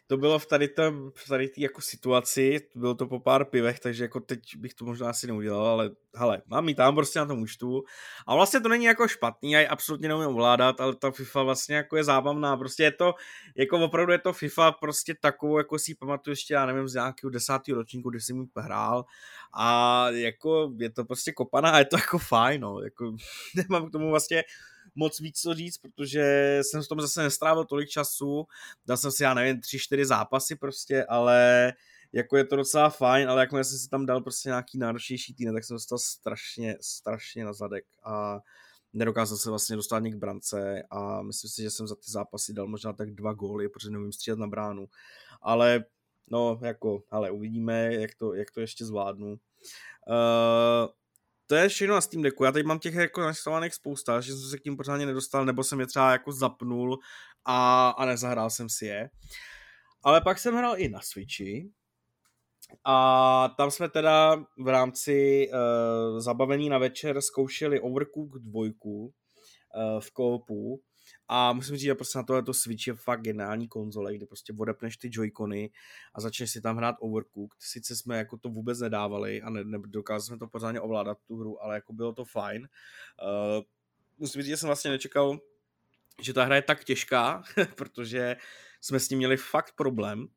To 0.07 0.17
bylo 0.17 0.39
v 0.39 0.45
tady 0.45 0.67
tom, 0.67 1.11
v 1.15 1.27
tady 1.27 1.47
tý 1.49 1.61
jako 1.61 1.81
situaci, 1.81 2.59
bylo 2.75 2.95
to 2.95 3.07
po 3.07 3.19
pár 3.19 3.45
pivech, 3.45 3.79
takže 3.79 4.03
jako 4.03 4.19
teď 4.19 4.39
bych 4.57 4.73
to 4.73 4.85
možná 4.85 5.09
asi 5.09 5.27
neudělal, 5.27 5.65
ale 5.65 5.89
hele, 6.15 6.41
mám 6.47 6.69
ji 6.69 6.75
tam 6.75 6.95
prostě 6.95 7.19
na 7.19 7.25
tom 7.25 7.41
účtu. 7.41 7.83
A 8.27 8.35
vlastně 8.35 8.59
to 8.59 8.69
není 8.69 8.85
jako 8.85 9.07
špatný, 9.07 9.51
já 9.51 9.59
ji 9.59 9.67
absolutně 9.67 10.07
neumím 10.07 10.27
ovládat, 10.27 10.81
ale 10.81 10.95
ta 10.95 11.11
FIFA 11.11 11.43
vlastně 11.43 11.75
jako 11.75 11.97
je 11.97 12.03
zábavná, 12.03 12.57
prostě 12.57 12.83
je 12.83 12.91
to 12.91 13.13
jako 13.55 13.77
opravdu 13.81 14.11
je 14.11 14.19
to 14.19 14.33
FIFA 14.33 14.71
prostě 14.71 15.15
takovou, 15.21 15.57
jako 15.57 15.79
si 15.79 15.95
pamatuju 15.95 16.31
ještě, 16.31 16.53
já 16.53 16.65
nevím, 16.65 16.87
z 16.87 16.93
nějakého 16.93 17.29
desátého 17.29 17.75
ročníku, 17.75 18.09
kdy 18.09 18.21
jsem 18.21 18.41
ji 18.41 18.47
hrál. 18.57 19.05
A 19.53 20.05
jako 20.09 20.73
je 20.77 20.89
to 20.89 21.05
prostě 21.05 21.31
kopaná 21.31 21.69
a 21.69 21.79
je 21.79 21.85
to 21.85 21.97
jako 21.97 22.17
fajn, 22.17 22.61
no, 22.61 22.81
jako 22.81 23.15
nemám 23.55 23.89
k 23.89 23.91
tomu 23.91 24.09
vlastně 24.09 24.43
moc 24.95 25.19
víc 25.19 25.39
co 25.39 25.53
říct, 25.53 25.77
protože 25.77 26.59
jsem 26.61 26.83
v 26.83 26.87
tom 26.87 27.01
zase 27.01 27.23
nestrávil 27.23 27.65
tolik 27.65 27.89
času, 27.89 28.47
dal 28.85 28.97
jsem 28.97 29.11
si, 29.11 29.23
já 29.23 29.33
nevím, 29.33 29.61
tři, 29.61 29.79
čtyři 29.79 30.05
zápasy 30.05 30.55
prostě, 30.55 31.05
ale 31.05 31.73
jako 32.13 32.37
je 32.37 32.45
to 32.45 32.55
docela 32.55 32.89
fajn, 32.89 33.29
ale 33.29 33.41
jakmile 33.41 33.63
jsem 33.63 33.77
si 33.77 33.89
tam 33.89 34.05
dal 34.05 34.21
prostě 34.21 34.49
nějaký 34.49 34.77
náročnější 34.77 35.33
týden, 35.33 35.53
tak 35.53 35.63
jsem 35.63 35.75
dostal 35.75 35.97
strašně, 35.97 36.75
strašně 36.81 37.45
na 37.45 37.53
zadek. 37.53 37.85
A 38.03 38.39
nedokázal 38.93 39.37
se 39.37 39.49
vlastně 39.49 39.75
dostat 39.75 39.95
ani 39.95 40.11
k 40.11 40.15
brance 40.15 40.83
a 40.89 41.21
myslím 41.21 41.49
si, 41.49 41.61
že 41.61 41.71
jsem 41.71 41.87
za 41.87 41.95
ty 41.95 42.11
zápasy 42.11 42.53
dal 42.53 42.67
možná 42.67 42.93
tak 42.93 43.11
dva 43.11 43.33
góly, 43.33 43.69
protože 43.69 43.89
neumím 43.89 44.11
střílet 44.11 44.39
na 44.39 44.47
bránu. 44.47 44.87
Ale 45.41 45.83
no, 46.31 46.59
jako, 46.61 47.03
ale 47.09 47.31
uvidíme, 47.31 47.93
jak 47.93 48.15
to, 48.15 48.33
jak 48.33 48.51
to 48.51 48.61
ještě 48.61 48.85
zvládnu. 48.85 49.29
Uh, 50.07 50.87
to 51.47 51.55
je 51.55 51.69
všechno 51.69 51.95
na 51.95 52.01
Steam 52.01 52.23
Decku. 52.23 52.43
Já 52.43 52.51
teď 52.51 52.65
mám 52.65 52.79
těch 52.79 52.93
jako 52.93 53.21
nainstalovaných 53.21 53.73
spousta, 53.73 54.21
že 54.21 54.33
jsem 54.33 54.49
se 54.49 54.57
k 54.57 54.63
tím 54.63 54.77
pořádně 54.77 55.05
nedostal, 55.05 55.45
nebo 55.45 55.63
jsem 55.63 55.79
je 55.79 55.87
třeba 55.87 56.11
jako 56.11 56.31
zapnul 56.31 56.99
a, 57.45 57.89
a 57.89 58.05
nezahrál 58.05 58.49
jsem 58.49 58.69
si 58.69 58.85
je. 58.85 59.09
Ale 60.03 60.21
pak 60.21 60.39
jsem 60.39 60.55
hrál 60.55 60.73
i 60.77 60.89
na 60.89 61.01
Switchi, 61.01 61.71
a 62.85 63.53
tam 63.57 63.71
jsme 63.71 63.89
teda 63.89 64.45
v 64.57 64.67
rámci 64.67 65.47
uh, 65.49 66.19
zabavení 66.19 66.69
na 66.69 66.77
večer 66.77 67.21
zkoušeli 67.21 67.79
Overcooked 67.79 68.41
2 68.41 68.61
uh, 68.81 69.09
v 69.99 70.11
koopu 70.11 70.81
a 71.33 71.53
musím 71.53 71.75
říct, 71.75 71.85
že 71.85 71.95
prostě 71.95 72.17
na 72.17 72.23
tohle 72.23 72.43
to 72.43 72.53
Switch 72.53 72.87
je 72.87 72.93
fakt 72.93 73.21
geniální 73.21 73.67
konzole, 73.67 74.15
kde 74.15 74.25
prostě 74.25 74.53
odepneš 74.59 74.97
ty 74.97 75.09
joycony 75.11 75.69
a 76.13 76.21
začneš 76.21 76.51
si 76.51 76.61
tam 76.61 76.77
hrát 76.77 76.95
Overcooked. 76.99 77.61
Sice 77.61 77.95
jsme 77.95 78.17
jako 78.17 78.37
to 78.37 78.49
vůbec 78.49 78.79
nedávali 78.79 79.41
a 79.41 79.49
ne, 79.49 79.63
nedokázali 79.63 80.27
jsme 80.27 80.37
to 80.37 80.47
pořádně 80.47 80.81
ovládat 80.81 81.17
tu 81.27 81.37
hru, 81.37 81.63
ale 81.63 81.75
jako 81.75 81.93
bylo 81.93 82.13
to 82.13 82.25
fajn. 82.25 82.67
Uh, 83.21 83.63
musím 84.17 84.41
říct, 84.41 84.49
že 84.49 84.57
jsem 84.57 84.67
vlastně 84.67 84.91
nečekal, 84.91 85.39
že 86.21 86.33
ta 86.33 86.43
hra 86.43 86.55
je 86.55 86.61
tak 86.61 86.83
těžká, 86.83 87.43
protože 87.75 88.35
jsme 88.81 88.99
s 88.99 89.07
tím 89.07 89.17
měli 89.17 89.37
fakt 89.37 89.75
problém, 89.75 90.27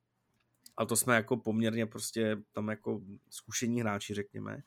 a 0.76 0.84
to 0.84 0.96
jsme 0.96 1.14
jako 1.14 1.36
poměrně 1.36 1.86
prostě 1.86 2.36
tam 2.52 2.68
jako 2.68 3.00
zkušení 3.30 3.80
hráči, 3.80 4.14
řekněme. 4.14 4.62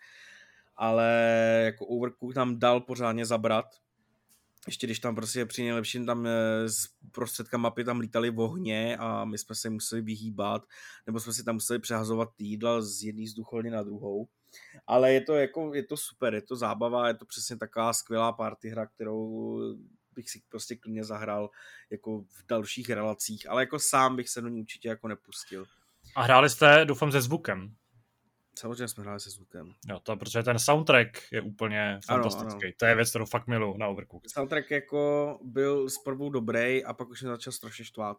Ale 0.76 1.12
jako 1.66 1.86
Overcook 1.86 2.34
tam 2.34 2.60
dal 2.60 2.82
pořádně 2.82 3.26
zabrat. 3.26 3.66
Ještě 4.68 4.88
když 4.88 5.00
tam 5.00 5.16
prostě 5.16 5.46
při 5.46 5.64
nejlepším 5.64 6.06
tam 6.06 6.28
eh, 6.28 6.70
z 6.70 6.88
prostředka 7.12 7.58
mapy 7.58 7.84
tam 7.84 8.00
lítali 8.00 8.30
v 8.30 8.40
ohně 8.40 8.98
a 8.98 9.26
my 9.26 9.38
jsme 9.38 9.56
se 9.56 9.70
museli 9.70 10.02
vyhýbat, 10.02 10.66
nebo 11.06 11.20
jsme 11.20 11.34
si 11.34 11.44
tam 11.44 11.56
museli 11.56 11.80
přehazovat 11.80 12.30
jídla 12.40 12.82
z 12.82 13.04
jedné 13.04 13.24
vzducholny 13.24 13.70
na 13.70 13.84
druhou. 13.84 14.28
Ale 14.88 15.14
je 15.14 15.22
to 15.22 15.36
jako, 15.36 15.74
je 15.74 15.84
to 15.84 15.98
super, 15.98 16.34
je 16.34 16.42
to 16.42 16.56
zábava, 16.56 17.08
je 17.08 17.14
to 17.14 17.26
přesně 17.26 17.58
taková 17.58 17.94
skvělá 17.94 18.32
party 18.32 18.70
hra, 18.70 18.86
kterou 18.86 19.60
bych 20.16 20.30
si 20.30 20.42
prostě 20.50 20.76
klidně 20.76 21.04
zahrál 21.04 21.50
jako 21.90 22.22
v 22.22 22.48
dalších 22.48 22.90
relacích, 22.90 23.50
ale 23.50 23.62
jako 23.62 23.80
sám 23.80 24.16
bych 24.16 24.30
se 24.30 24.42
do 24.42 24.48
ní 24.48 24.62
určitě 24.62 24.90
jako 24.90 25.08
nepustil. 25.08 25.66
A 26.18 26.22
hráli 26.22 26.50
jste, 26.50 26.86
doufám, 26.86 27.12
se 27.12 27.22
zvukem. 27.22 27.76
Samozřejmě 28.60 28.88
jsme 28.88 29.04
hráli 29.04 29.20
se 29.20 29.30
zvukem. 29.30 29.74
Jo, 29.90 30.00
to, 30.00 30.18
protože 30.18 30.44
ten 30.44 30.60
soundtrack 30.60 31.32
je 31.32 31.42
úplně 31.42 32.00
fantastický. 32.06 32.52
Ano, 32.52 32.60
ano. 32.64 32.72
To 32.80 32.86
je 32.86 32.96
věc, 32.96 33.10
kterou 33.10 33.26
fakt 33.26 33.48
milu 33.48 33.78
na 33.78 33.88
Overcooked. 33.88 34.32
Soundtrack 34.32 34.72
jako 34.72 35.40
byl 35.44 35.90
zprvu 35.90 36.30
dobrý 36.30 36.86
a 36.86 36.94
pak 36.94 37.10
už 37.10 37.22
mě 37.22 37.32
začal 37.32 37.54
strašně 37.54 37.86
štvát. 37.86 38.18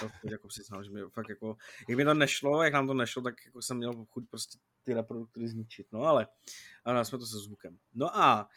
To 0.00 0.08
jako 0.30 0.48
přiznám, 0.48 0.84
že 0.84 0.90
mi 0.90 1.00
fakt 1.12 1.28
jako, 1.28 1.56
jak 1.88 1.98
mi 1.98 2.04
to 2.04 2.14
nešlo, 2.14 2.62
jak 2.62 2.72
nám 2.72 2.86
to 2.86 2.94
nešlo, 2.94 3.22
tak 3.22 3.34
jako 3.46 3.62
jsem 3.62 3.76
měl 3.76 4.04
chuť 4.04 4.24
prostě 4.30 4.58
ty 4.82 4.94
reproduktory 4.94 5.48
zničit. 5.48 5.86
No 5.92 6.02
ale, 6.02 6.26
ano, 6.84 7.04
jsme 7.04 7.18
to 7.18 7.26
se 7.26 7.38
zvukem. 7.38 7.78
No 7.94 8.16
a 8.16 8.48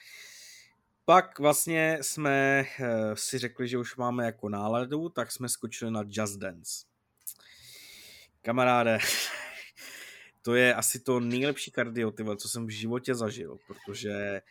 pak 1.05 1.39
vlastně 1.39 1.97
jsme 2.01 2.65
uh, 2.79 2.87
si 3.13 3.37
řekli, 3.37 3.67
že 3.67 3.77
už 3.77 3.95
máme 3.95 4.25
jako 4.25 4.49
náladu, 4.49 5.09
tak 5.09 5.31
jsme 5.31 5.49
skočili 5.49 5.91
na 5.91 6.03
Just 6.07 6.39
Dance. 6.39 6.90
Kamaráde, 8.41 8.99
to 10.41 10.55
je 10.55 10.75
asi 10.75 10.99
to 10.99 11.19
nejlepší 11.19 11.71
kardio, 11.71 12.11
tyhle, 12.11 12.37
co 12.37 12.49
jsem 12.49 12.67
v 12.67 12.69
životě 12.69 13.15
zažil, 13.15 13.57
protože 13.67 14.41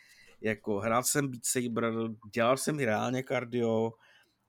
jako 0.41 0.79
hrál 0.79 1.03
jsem 1.03 1.29
Beat 1.29 1.45
Saber, 1.45 1.93
dělal 2.35 2.57
jsem 2.57 2.81
i 2.81 2.85
reálně 2.85 3.23
kardio, 3.23 3.93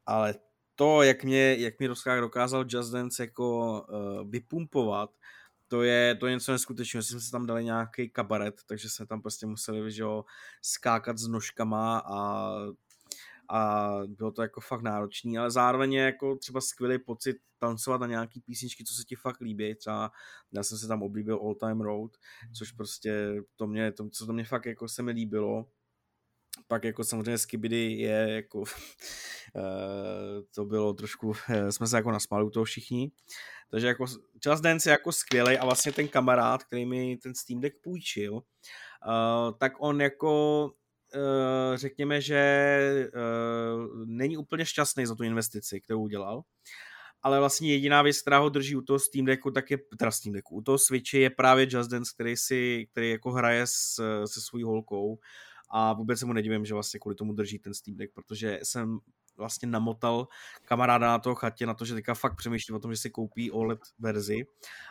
ale 0.06 0.36
to, 0.76 1.02
jak 1.02 1.24
mě, 1.24 1.56
jak 1.60 1.80
mě 1.80 1.90
dokázal 2.20 2.66
Just 2.68 2.94
Dance 2.94 3.24
jako 3.24 3.82
uh, 3.82 4.30
vypumpovat, 4.30 5.10
to 5.68 5.84
je, 5.84 6.16
to 6.16 6.28
je 6.28 6.34
něco 6.34 6.52
neskutečného. 6.52 7.04
Jsme 7.04 7.20
si 7.20 7.32
tam 7.32 7.46
dali 7.46 7.64
nějaký 7.64 8.10
kabaret, 8.10 8.62
takže 8.66 8.90
jsme 8.90 9.06
tam 9.06 9.22
prostě 9.22 9.46
museli 9.46 9.92
že 9.92 10.02
jo, 10.02 10.26
skákat 10.62 11.18
s 11.18 11.28
nožkama 11.28 12.00
a 12.06 12.52
a 13.52 13.92
bylo 14.08 14.32
to 14.32 14.42
jako 14.42 14.62
fakt 14.62 14.82
náročný, 14.82 15.38
ale 15.38 15.52
zároveň 15.52 15.94
je 15.94 16.04
jako 16.04 16.36
třeba 16.36 16.62
skvělý 16.62 17.00
pocit 17.00 17.38
tancovat 17.60 18.02
na 18.02 18.08
nějaký 18.08 18.42
písničky, 18.42 18.84
co 18.84 18.94
se 18.94 19.04
ti 19.04 19.16
fakt 19.16 19.42
líbí, 19.42 19.76
třeba 19.76 20.12
já 20.52 20.64
jsem 20.64 20.78
se 20.78 20.88
tam 20.88 21.04
oblíbil 21.04 21.36
All 21.36 21.56
Time 21.56 21.82
Road, 21.82 22.12
což 22.58 22.72
prostě 22.72 23.36
to 23.56 23.68
mě, 23.68 23.92
to, 23.92 24.10
co 24.10 24.26
to 24.26 24.34
mě 24.34 24.44
fakt 24.44 24.66
jako 24.66 24.88
se 24.88 25.04
mi 25.04 25.12
líbilo, 25.12 25.66
pak 26.68 26.84
jako 26.84 27.04
samozřejmě 27.04 27.38
Skibidi 27.38 27.92
je 27.92 28.30
jako 28.30 28.64
eh, 29.56 30.42
to 30.56 30.66
bylo 30.66 30.94
trošku, 30.94 31.34
eh, 31.50 31.72
jsme 31.72 31.88
se 31.88 31.96
jako 31.96 32.12
nasmáli 32.12 32.46
u 32.46 32.50
toho 32.50 32.64
všichni, 32.64 33.12
takže 33.72 33.88
jako 33.88 34.06
Just 34.46 34.64
Dance 34.64 34.90
je 34.90 34.92
jako 34.92 35.12
skvělý 35.12 35.58
a 35.58 35.66
vlastně 35.66 35.92
ten 35.92 36.08
kamarád, 36.08 36.64
který 36.64 36.86
mi 36.86 37.18
ten 37.18 37.36
Steam 37.36 37.62
Deck 37.62 37.76
půjčil, 37.84 38.34
uh, 38.34 39.58
tak 39.58 39.74
on 39.80 40.02
jako 40.02 40.72
řekněme, 41.76 42.22
že 42.22 43.12
uh, 43.16 44.06
není 44.06 44.38
úplně 44.38 44.66
šťastný 44.66 45.06
za 45.06 45.16
tu 45.16 45.24
investici, 45.24 45.82
kterou 45.82 46.02
udělal. 46.02 46.44
Ale 47.24 47.40
vlastně 47.40 47.72
jediná 47.72 48.02
věc, 48.02 48.22
která 48.22 48.40
ho 48.40 48.50
drží 48.50 48.76
u 48.76 48.82
toho 48.82 49.00
Steam 49.00 49.26
Decku, 49.26 49.52
tak 49.52 49.72
je, 49.72 49.78
teda 49.98 50.12
Steam 50.12 50.34
Decku, 50.34 50.56
u 50.56 50.62
toho 50.62 50.78
Switche 50.78 51.20
je 51.20 51.30
právě 51.30 51.68
Just 51.70 51.92
Dance, 51.92 52.12
který 52.14 52.38
si, 52.38 52.88
který 52.92 53.10
jako 53.10 53.32
hraje 53.32 53.68
s, 53.68 53.96
se 54.26 54.42
svojí 54.42 54.64
holkou 54.64 55.20
a 55.70 55.94
vůbec 55.94 56.20
se 56.20 56.26
mu 56.26 56.34
nedivím, 56.34 56.66
že 56.66 56.74
vlastně 56.74 57.00
kvůli 57.00 57.16
tomu 57.16 57.34
drží 57.34 57.60
ten 57.60 57.74
Steam 57.74 57.98
Deck, 57.98 58.14
protože 58.14 58.60
jsem 58.64 59.00
vlastně 59.38 59.68
namotal 59.68 60.28
kamaráda 60.66 61.08
na 61.08 61.20
toho 61.20 61.36
chatě 61.36 61.66
na 61.66 61.74
to, 61.74 61.86
že 61.86 61.94
teďka 61.94 62.14
fakt 62.14 62.36
přemýšlí 62.36 62.76
o 62.76 62.80
tom, 62.80 62.94
že 62.94 63.02
si 63.02 63.10
koupí 63.10 63.52
OLED 63.52 63.80
verzi. 64.00 64.46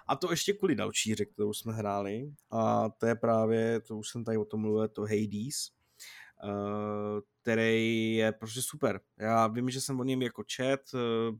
A 0.06 0.16
to 0.16 0.30
ještě 0.30 0.52
kvůli 0.52 0.74
další 0.74 1.12
hře, 1.12 1.24
kterou 1.24 1.52
jsme 1.52 1.72
hráli. 1.72 2.32
A 2.50 2.90
to 2.90 3.06
je 3.06 3.14
právě, 3.14 3.80
to 3.80 3.96
už 3.96 4.08
jsem 4.08 4.24
tady 4.24 4.38
o 4.38 4.44
tom 4.44 4.60
mluvil, 4.60 4.88
to 4.88 5.02
Hades 5.02 5.79
který 7.42 8.14
je 8.14 8.32
prostě 8.32 8.60
super. 8.62 9.00
Já 9.18 9.46
vím, 9.46 9.70
že 9.70 9.80
jsem 9.80 10.00
o 10.00 10.04
něm 10.04 10.22
jako 10.22 10.42
chat, 10.56 10.80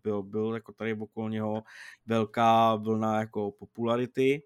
byl, 0.02 0.22
byl 0.22 0.54
jako 0.54 0.72
tady 0.72 0.94
okolo 0.94 1.28
něho 1.28 1.62
velká 2.06 2.74
vlna 2.74 3.20
jako 3.20 3.52
popularity, 3.58 4.42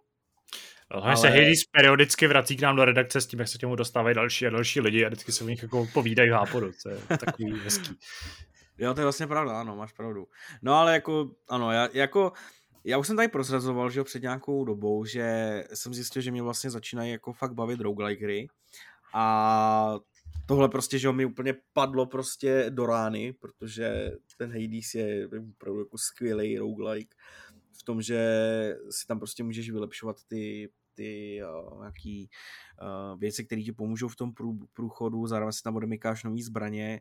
ale... 0.90 1.16
se 1.16 1.28
Hades 1.28 1.64
periodicky 1.64 2.26
vrací 2.26 2.57
k 2.57 2.62
nám 2.62 2.76
do 2.76 2.84
redakce 2.84 3.20
s 3.20 3.26
tím, 3.26 3.38
jak 3.38 3.48
se 3.48 3.59
těmu 3.59 3.76
dostávají 3.76 4.14
další 4.14 4.46
a 4.46 4.50
další 4.50 4.80
lidi 4.80 5.05
a 5.05 5.09
vždycky 5.09 5.32
se 5.32 5.44
o 5.44 5.48
nich 5.48 5.62
jako 5.62 5.86
povídají 5.92 6.30
v 6.30 6.32
hápodu, 6.32 6.70
to 6.82 6.88
je 6.88 6.98
takový 7.18 7.59
hezký. 7.64 7.98
Jo, 8.78 8.94
to 8.94 9.00
je 9.00 9.05
vlastně 9.05 9.26
pravda, 9.26 9.61
ano, 9.61 9.76
máš 9.76 9.92
pravdu. 9.92 10.26
No 10.62 10.74
ale 10.74 10.92
jako, 10.92 11.30
ano, 11.48 11.72
já, 11.72 11.88
jako, 11.92 12.32
já 12.84 12.98
už 12.98 13.07
jsem 13.07 13.16
tady 13.16 13.28
prozrazoval, 13.28 13.90
že 13.90 14.00
jo, 14.00 14.05
před 14.05 14.22
nějakou 14.22 14.64
dobou, 14.64 15.05
že 15.05 15.64
jsem 15.74 15.94
zjistil, 15.94 16.22
že 16.22 16.30
mě 16.30 16.42
vlastně 16.42 16.70
začínají 16.70 17.11
jako 17.11 17.32
fakt 17.32 17.55
bavit 17.55 17.80
roguelike 17.80 18.24
hry 18.24 18.48
a 19.14 19.98
tohle 20.47 20.68
prostě, 20.68 20.99
že 20.99 21.12
mi 21.12 21.24
úplně 21.24 21.55
padlo 21.72 22.07
prostě 22.07 22.66
do 22.70 22.86
rány, 22.86 23.32
protože 23.32 24.12
ten 24.38 24.53
Hades 24.53 24.95
je 24.95 25.28
opravdu 25.53 25.80
jako 25.80 25.99
skvělý 25.99 26.59
roguelike 26.59 27.16
v 27.78 27.82
tom, 27.82 28.03
že 28.03 28.20
si 28.90 29.07
tam 29.07 29.18
prostě 29.18 29.42
můžeš 29.42 29.70
vylepšovat 29.70 30.16
ty, 30.28 30.70
ty 30.95 31.40
uh, 31.42 31.80
nějaký 31.80 32.30
uh, 32.82 33.20
věci, 33.20 33.45
které 33.45 33.62
ti 33.62 33.72
pomůžou 33.72 34.09
v 34.09 34.16
tom 34.16 34.34
prů, 34.34 34.59
průchodu, 34.72 35.26
zároveň 35.26 35.53
si 35.53 35.62
tam 35.62 35.76
odemykáš 35.76 36.24
nový 36.24 36.42
zbraně. 36.42 37.01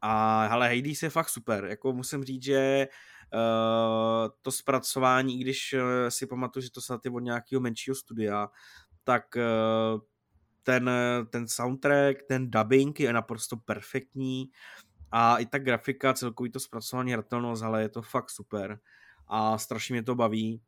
A 0.00 0.46
hele, 0.46 0.76
Hades 0.76 1.02
je 1.02 1.10
fakt 1.10 1.28
super, 1.28 1.64
jako 1.64 1.92
musím 1.92 2.24
říct, 2.24 2.42
že 2.42 2.88
uh, 3.34 4.30
to 4.42 4.52
zpracování, 4.52 5.40
i 5.40 5.44
když 5.44 5.72
uh, 5.72 5.80
si 6.08 6.26
pamatuju, 6.26 6.62
že 6.62 6.70
to 6.70 6.80
snad 6.80 7.04
je 7.04 7.10
od 7.10 7.20
nějakého 7.20 7.60
menšího 7.60 7.94
studia, 7.94 8.48
tak 9.04 9.24
uh, 9.36 10.00
ten, 10.64 10.90
ten 11.30 11.48
soundtrack, 11.48 12.22
ten 12.28 12.50
dubbing 12.50 13.00
je 13.00 13.12
naprosto 13.12 13.56
perfektní 13.56 14.50
a 15.12 15.38
i 15.38 15.46
ta 15.46 15.58
grafika, 15.58 16.14
celkový 16.14 16.50
to 16.50 16.60
zpracování, 16.60 17.12
hratelnost, 17.12 17.62
ale 17.62 17.82
je 17.82 17.88
to 17.88 18.02
fakt 18.02 18.30
super 18.30 18.80
a 19.28 19.58
strašně 19.58 19.92
mě 19.92 20.02
to 20.02 20.14
baví 20.14 20.62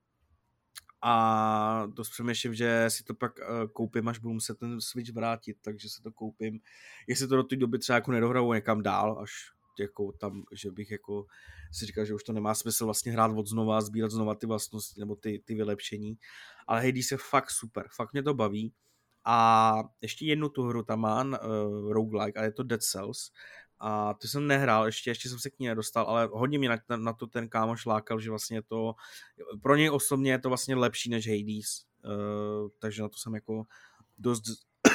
a 1.02 1.86
dost 1.86 2.10
přemýšlím, 2.10 2.54
že 2.54 2.84
si 2.88 3.04
to 3.04 3.14
pak 3.14 3.38
uh, 3.38 3.68
koupím, 3.72 4.08
až 4.08 4.18
budu 4.18 4.34
muset 4.34 4.58
ten 4.58 4.80
Switch 4.80 5.12
vrátit, 5.12 5.56
takže 5.62 5.88
se 5.88 6.02
to 6.02 6.12
koupím. 6.12 6.60
Jestli 7.06 7.28
to 7.28 7.36
do 7.36 7.42
té 7.42 7.56
doby 7.56 7.78
třeba 7.78 7.96
jako 7.96 8.12
nedohraju 8.12 8.52
někam 8.52 8.82
dál, 8.82 9.18
až 9.22 9.30
jako 9.78 10.12
tam, 10.12 10.42
že 10.52 10.70
bych 10.70 10.90
jako 10.90 11.26
si 11.72 11.86
říkal, 11.86 12.04
že 12.04 12.14
už 12.14 12.24
to 12.24 12.32
nemá 12.32 12.54
smysl 12.54 12.84
vlastně 12.84 13.12
hrát 13.12 13.30
od 13.36 13.46
znova, 13.46 13.80
sbírat 13.80 14.10
znova 14.10 14.34
ty 14.34 14.46
vlastnosti 14.46 15.00
nebo 15.00 15.16
ty, 15.16 15.42
ty 15.44 15.54
vylepšení. 15.54 16.18
Ale 16.66 16.80
Hades 16.86 17.10
je 17.10 17.18
fakt 17.30 17.50
super, 17.50 17.86
fakt 17.96 18.12
mě 18.12 18.22
to 18.22 18.34
baví. 18.34 18.72
A 19.28 19.72
ještě 20.00 20.26
jednu 20.26 20.48
tu 20.48 20.62
hru 20.62 20.82
tam 20.82 21.00
mám, 21.00 21.38
uh, 21.44 21.92
roguelike, 21.92 22.40
a 22.40 22.44
je 22.44 22.52
to 22.52 22.62
Dead 22.62 22.82
Cells. 22.82 23.30
A 23.80 24.14
to 24.14 24.28
jsem 24.28 24.46
nehrál 24.46 24.86
ještě, 24.86 25.10
ještě 25.10 25.28
jsem 25.28 25.38
se 25.38 25.50
k 25.50 25.58
ní 25.58 25.66
nedostal, 25.66 26.04
ale 26.08 26.28
hodně 26.32 26.58
mě 26.58 26.68
na, 26.68 26.96
na 26.96 27.12
to 27.12 27.26
ten 27.26 27.48
kámoš 27.48 27.86
lákal, 27.86 28.20
že 28.20 28.30
vlastně 28.30 28.62
to, 28.62 28.94
pro 29.62 29.76
něj 29.76 29.90
osobně 29.90 30.32
je 30.32 30.38
to 30.38 30.48
vlastně 30.48 30.76
lepší 30.76 31.10
než 31.10 31.28
Hades, 31.28 31.84
uh, 32.04 32.68
takže 32.78 33.02
na 33.02 33.08
to 33.08 33.18
jsem 33.18 33.34
jako 33.34 33.64
dost, 34.18 34.42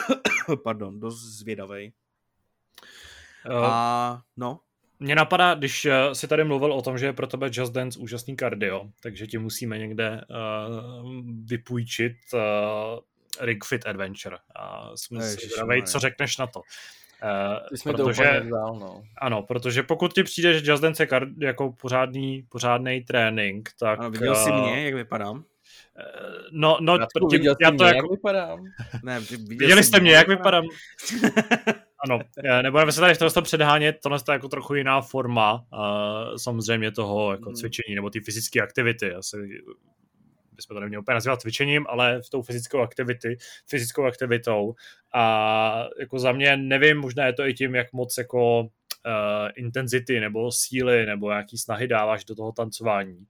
pardon, 0.64 1.00
dost 1.00 1.22
zvědavý. 1.22 1.94
Uh, 3.50 3.66
a 3.66 4.22
no. 4.38 4.60
Mně 5.00 5.16
napadá, 5.16 5.54
když 5.54 5.88
si 6.14 6.28
tady 6.28 6.44
mluvil 6.44 6.74
o 6.74 6.82
tom, 6.82 6.98
že 6.98 7.06
je 7.06 7.14
pro 7.14 7.28
tebe 7.28 7.50
Just 7.54 7.74
Dance 7.74 8.00
úžasný 8.00 8.36
kardio, 8.36 8.90
takže 9.02 9.28
ti 9.28 9.38
musíme 9.38 9.78
někde 9.78 10.22
uh, 10.30 11.22
vypůjčit 11.46 12.14
uh, 12.34 12.40
Ring 13.40 13.66
Fit 13.66 13.86
Adventure. 13.86 14.38
A 14.56 14.92
jsme 14.96 15.22
si 15.22 15.50
co 15.86 16.00
řekneš 16.00 16.38
na 16.38 16.48
to. 16.48 16.60
Uh, 16.60 17.78
jsme 17.78 17.94
protože, 17.94 18.24
to 18.40 18.46
vzal, 18.46 18.80
no. 18.80 19.04
Ano, 19.18 19.44
protože 19.44 19.84
pokud 19.84 20.14
ti 20.14 20.24
přijde, 20.24 20.54
že 20.54 20.72
Just 20.72 20.84
Dance 20.84 21.04
je 21.04 21.08
kar, 21.08 21.28
jako 21.38 21.72
pořádný, 21.82 22.46
pořádný 22.50 23.02
trénink, 23.02 23.70
tak... 23.80 24.00
Ano, 24.00 24.10
viděl 24.10 24.36
jsi 24.36 24.50
eh, 24.50 24.62
mě, 24.62 24.86
jak 24.86 24.94
vypadám? 24.94 25.44
Eh, 26.00 26.04
no, 26.52 26.78
no, 26.82 26.98
Radku, 26.98 27.28
tím, 27.28 27.42
já 27.44 27.56
to 27.56 27.74
mě, 27.74 27.86
jako... 27.86 27.96
jak 27.96 28.12
vypadám? 28.12 28.60
Ne, 29.04 29.20
viděl 29.20 29.38
Viděli 29.48 29.84
jste 29.84 30.00
mě, 30.00 30.12
jak 30.12 30.28
vypadám? 30.28 30.64
ano, 32.06 32.20
nebudeme 32.62 32.92
se 32.92 33.02
tady 33.02 33.14
v 33.14 33.18
toho 33.18 33.42
předhánět, 33.42 33.98
tohle 34.04 34.18
je 34.30 34.34
jako 34.34 34.48
trochu 34.48 34.76
jiná 34.76 35.02
forma 35.02 35.54
uh, 35.54 36.36
samozřejmě 36.38 36.92
toho 36.92 37.32
jako 37.32 37.50
hmm. 37.50 37.56
cvičení 37.56 37.96
nebo 37.96 38.10
ty 38.10 38.20
fyzické 38.20 38.62
aktivity. 38.62 39.14
Asi 39.14 39.38
bychom 40.68 40.76
to 40.76 40.82
neměli 40.82 41.02
úplně 41.02 41.14
nazývat 41.14 41.42
cvičením, 41.42 41.86
ale 41.90 42.22
v 42.22 42.30
tou 42.30 42.42
fyzickou 42.42 42.80
aktivity, 42.80 43.38
fyzickou 43.68 44.04
aktivitou. 44.04 44.74
A 45.14 45.86
jako 46.00 46.20
za 46.20 46.32
mě 46.32 46.58
nevím, 46.58 46.98
možná 46.98 47.26
je 47.26 47.34
to 47.34 47.46
i 47.46 47.54
tím, 47.54 47.76
jak 47.76 47.94
moc 47.94 48.18
jako 48.18 48.60
uh, 48.62 48.68
intenzity 49.56 50.20
nebo 50.20 50.52
síly 50.52 51.06
nebo 51.06 51.32
jaký 51.32 51.58
snahy 51.58 51.88
dáváš 51.88 52.26
do 52.26 52.36
toho 52.36 52.52
tancování 52.52 53.28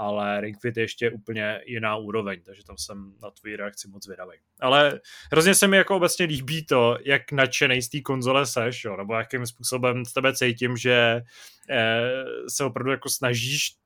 ale 0.00 0.40
Ring 0.40 0.60
Fit 0.60 0.76
je 0.76 0.82
ještě 0.82 1.10
úplně 1.10 1.60
jiná 1.66 1.96
úroveň, 1.96 2.40
takže 2.42 2.64
tam 2.64 2.78
jsem 2.78 3.12
na 3.22 3.30
tvoji 3.30 3.56
reakci 3.56 3.88
moc 3.88 4.08
vydavý. 4.08 4.36
Ale 4.60 5.00
hrozně 5.32 5.54
se 5.54 5.68
mi 5.68 5.76
jako 5.76 5.96
obecně 5.96 6.26
líbí 6.26 6.66
to, 6.66 6.98
jak 7.04 7.32
nadšený 7.32 7.82
z 7.82 7.88
té 7.88 8.00
konzole 8.00 8.46
seš, 8.46 8.84
jo, 8.84 8.96
nebo 8.96 9.14
jakým 9.14 9.46
způsobem 9.46 10.04
z 10.04 10.12
tebe 10.12 10.36
cítím, 10.36 10.76
že 10.76 11.22
eh, 11.70 12.12
se 12.48 12.64
opravdu 12.64 12.90
jako 12.90 13.08
snažíš 13.08 13.76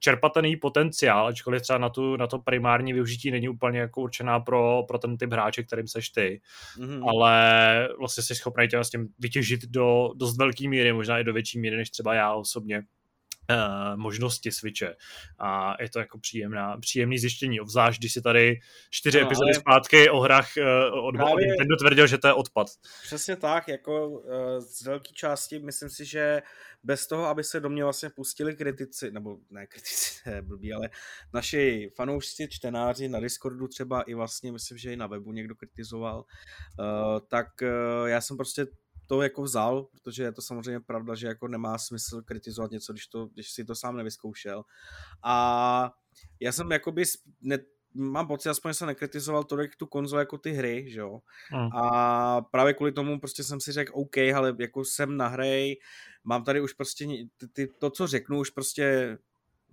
čerpat 0.00 0.32
ten 0.32 0.44
její 0.44 0.56
potenciál, 0.56 1.26
ačkoliv 1.26 1.62
třeba 1.62 1.78
na, 1.78 1.88
tu, 1.88 2.16
na 2.16 2.26
to 2.26 2.38
primární 2.38 2.92
využití 2.92 3.30
není 3.30 3.48
úplně 3.48 3.78
jako 3.78 4.00
určená 4.00 4.40
pro, 4.40 4.82
pro 4.88 4.98
ten 4.98 5.16
typ 5.16 5.32
hráče, 5.32 5.62
kterým 5.62 5.88
seš 5.88 6.10
ty, 6.10 6.40
mm-hmm. 6.78 7.08
ale 7.08 7.88
vlastně 7.98 8.22
jsi 8.22 8.34
schopný 8.34 8.68
tě 8.68 8.78
s 8.78 8.90
tím 8.90 9.08
vytěžit 9.18 9.60
do 9.66 10.08
dost 10.16 10.38
velké 10.38 10.68
míry, 10.68 10.92
možná 10.92 11.18
i 11.18 11.24
do 11.24 11.32
větší 11.32 11.60
míry, 11.60 11.76
než 11.76 11.90
třeba 11.90 12.14
já 12.14 12.34
osobně 12.34 12.82
možnosti 13.96 14.52
switche 14.52 14.96
a 15.38 15.82
je 15.82 15.90
to 15.90 15.98
jako 15.98 16.18
příjemná, 16.18 16.76
příjemný 16.80 17.18
zjištění, 17.18 17.60
obzvlášť 17.60 17.98
když 17.98 18.12
si 18.12 18.22
tady 18.22 18.60
čtyři 18.90 19.20
no, 19.20 19.26
epizody 19.26 19.50
ale... 19.54 19.60
zpátky 19.60 20.10
o 20.10 20.20
hrách 20.20 20.48
uh, 20.92 21.06
od 21.06 21.12
Právě... 21.12 21.46
Nintendo 21.46 21.76
tvrdil, 21.76 22.06
že 22.06 22.18
to 22.18 22.26
je 22.26 22.32
odpad. 22.32 22.66
Přesně 23.02 23.36
tak, 23.36 23.68
jako 23.68 24.08
uh, 24.08 24.22
z 24.58 24.82
velké 24.82 25.12
části 25.12 25.58
myslím 25.58 25.90
si, 25.90 26.04
že 26.04 26.42
bez 26.82 27.06
toho, 27.06 27.26
aby 27.26 27.44
se 27.44 27.60
do 27.60 27.68
mě 27.68 27.84
vlastně 27.84 28.10
pustili 28.10 28.56
kritici, 28.56 29.10
nebo 29.10 29.38
ne 29.50 29.66
kritici, 29.66 30.20
ne 30.30 30.42
blbý, 30.42 30.72
ale 30.72 30.90
naši 31.34 31.90
fanoušci, 31.96 32.48
čtenáři 32.50 33.08
na 33.08 33.20
Discordu 33.20 33.68
třeba 33.68 34.02
i 34.02 34.14
vlastně, 34.14 34.52
myslím, 34.52 34.78
že 34.78 34.92
i 34.92 34.96
na 34.96 35.06
webu 35.06 35.32
někdo 35.32 35.54
kritizoval, 35.54 36.24
tak 37.28 37.46
já 38.06 38.20
jsem 38.20 38.36
prostě 38.36 38.66
to 39.10 39.22
jako 39.22 39.42
vzal, 39.42 39.84
protože 39.84 40.22
je 40.22 40.32
to 40.32 40.42
samozřejmě 40.42 40.80
pravda, 40.80 41.14
že 41.14 41.26
jako 41.26 41.48
nemá 41.48 41.78
smysl 41.78 42.22
kritizovat 42.22 42.70
něco, 42.70 42.92
když, 42.92 43.06
to, 43.06 43.26
když 43.26 43.52
si 43.52 43.64
to 43.64 43.74
sám 43.74 43.96
nevyzkoušel. 43.96 44.62
A 45.22 45.92
já 46.40 46.52
jsem 46.52 46.72
jakoby 46.72 47.04
ne, 47.42 47.58
mám 47.94 48.26
pocit, 48.26 48.48
aspoň 48.48 48.74
jsem 48.74 48.86
nekritizoval 48.86 49.44
tolik 49.44 49.76
tu 49.76 49.86
konzoli 49.86 50.22
jako 50.22 50.38
ty 50.38 50.52
hry, 50.52 50.90
že 50.90 51.00
jo. 51.00 51.20
Hmm. 51.50 51.76
A 51.76 52.40
právě 52.40 52.74
kvůli 52.74 52.92
tomu 52.92 53.20
prostě 53.20 53.44
jsem 53.44 53.60
si 53.60 53.72
řekl, 53.72 53.92
OK, 53.94 54.18
ale 54.18 54.56
jako 54.58 54.84
jsem 54.84 55.16
na 55.16 55.28
hry, 55.28 55.78
mám 56.24 56.44
tady 56.44 56.60
už 56.60 56.72
prostě 56.72 57.06
ty, 57.36 57.48
ty, 57.48 57.66
to, 57.66 57.90
co 57.90 58.06
řeknu, 58.06 58.38
už 58.38 58.50
prostě 58.50 59.18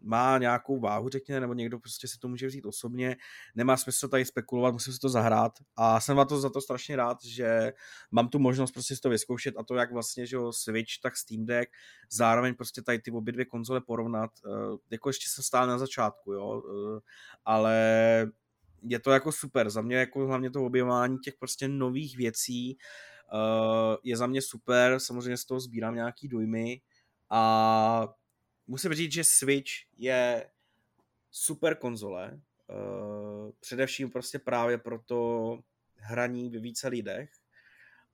má 0.02 0.38
nějakou 0.38 0.80
váhu, 0.80 1.10
řekněme, 1.10 1.40
nebo 1.40 1.54
někdo 1.54 1.80
prostě 1.80 2.08
si 2.08 2.20
to 2.20 2.28
může 2.28 2.48
vzít 2.48 2.66
osobně, 2.66 3.16
nemá 3.56 3.78
smysl 3.78 4.08
tady 4.08 4.26
spekulovat, 4.26 4.74
musím 4.74 4.94
si 4.94 5.00
to 5.00 5.10
zahrát. 5.10 5.52
A 5.76 6.00
jsem 6.00 6.18
na 6.18 6.26
to 6.26 6.40
za 6.40 6.50
to 6.50 6.62
strašně 6.62 6.96
rád, 6.96 7.18
že 7.24 7.74
mám 8.12 8.30
tu 8.30 8.40
možnost 8.40 8.72
prostě 8.72 8.96
si 8.96 9.02
to 9.02 9.10
vyzkoušet 9.10 9.58
a 9.58 9.64
to 9.64 9.76
jak 9.76 9.92
vlastně, 9.92 10.26
že 10.26 10.36
jo, 10.36 10.54
Switch, 10.54 10.92
tak 11.04 11.18
Steam 11.18 11.46
Deck, 11.46 11.72
zároveň 12.12 12.56
prostě 12.56 12.82
tady 12.82 13.00
ty 13.00 13.12
obě 13.12 13.34
dvě 13.34 13.46
konzole 13.46 13.82
porovnat, 13.82 14.32
uh, 14.46 14.78
jako 14.90 15.10
ještě 15.10 15.26
jsem 15.30 15.44
stál 15.44 15.68
na 15.68 15.78
začátku, 15.78 16.34
jo, 16.34 16.62
uh, 16.66 17.00
ale 17.46 17.78
je 18.84 19.00
to 19.00 19.12
jako 19.12 19.32
super, 19.32 19.70
za 19.70 19.82
mě 19.82 19.96
jako 19.96 20.28
hlavně 20.28 20.52
to 20.52 20.66
objevování 20.66 21.18
těch 21.20 21.36
prostě 21.40 21.68
nových 21.68 22.18
věcí 22.18 22.78
uh, 23.34 23.96
je 24.04 24.18
za 24.18 24.28
mě 24.28 24.42
super, 24.42 25.00
samozřejmě 25.00 25.38
z 25.38 25.46
toho 25.46 25.60
sbírám 25.60 25.96
nějaký 25.96 26.28
dojmy 26.28 26.82
a 27.30 28.08
musím 28.68 28.94
říct, 28.94 29.12
že 29.12 29.24
Switch 29.24 29.72
je 29.98 30.50
super 31.32 31.76
konzole, 31.76 32.42
uh, 32.70 33.52
především 33.60 34.10
prostě 34.10 34.40
právě 34.40 34.78
pro 34.78 35.00
to 35.00 35.60
hraní 35.96 36.50
ve 36.50 36.60
více 36.60 36.88
lidech 36.88 37.30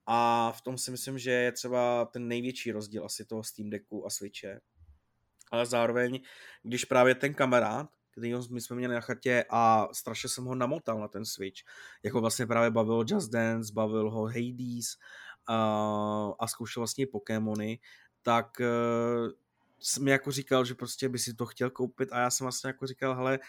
a 0.05 0.51
v 0.51 0.61
tom 0.61 0.77
si 0.77 0.91
myslím, 0.91 1.19
že 1.19 1.31
je 1.31 1.51
třeba 1.51 2.05
ten 2.05 2.27
největší 2.27 2.71
rozdíl 2.71 3.05
asi 3.05 3.25
toho 3.25 3.43
Steam 3.43 3.69
Decku 3.69 4.05
a 4.05 4.09
Switche. 4.09 4.59
Ale 5.51 5.65
zároveň, 5.65 6.19
když 6.63 6.85
právě 6.85 7.15
ten 7.15 7.33
kamarád, 7.33 7.89
který 8.11 8.33
my 8.51 8.61
jsme 8.61 8.75
měli 8.75 8.93
na 8.93 9.01
chatě 9.01 9.45
a 9.49 9.87
strašně 9.93 10.29
jsem 10.29 10.45
ho 10.45 10.55
namotal 10.55 10.99
na 10.99 11.07
ten 11.07 11.25
Switch, 11.25 11.61
jako 12.03 12.21
vlastně 12.21 12.45
právě 12.47 12.71
bavil 12.71 13.05
Just 13.07 13.31
Dance, 13.31 13.73
bavil 13.73 14.11
ho 14.11 14.25
Hades 14.25 14.95
uh, 15.49 16.33
a 16.39 16.47
zkoušel 16.47 16.81
vlastně 16.81 17.07
Pokémony, 17.07 17.79
tak 18.21 18.59
uh, 18.59 19.31
mi 19.99 20.11
jako 20.11 20.31
říkal, 20.31 20.65
že 20.65 20.75
prostě 20.75 21.09
by 21.09 21.19
si 21.19 21.33
to 21.33 21.45
chtěl 21.45 21.69
koupit 21.69 22.09
a 22.11 22.19
já 22.19 22.29
jsem 22.29 22.45
vlastně 22.45 22.67
jako 22.67 22.87
říkal, 22.87 23.15
hele, 23.15 23.39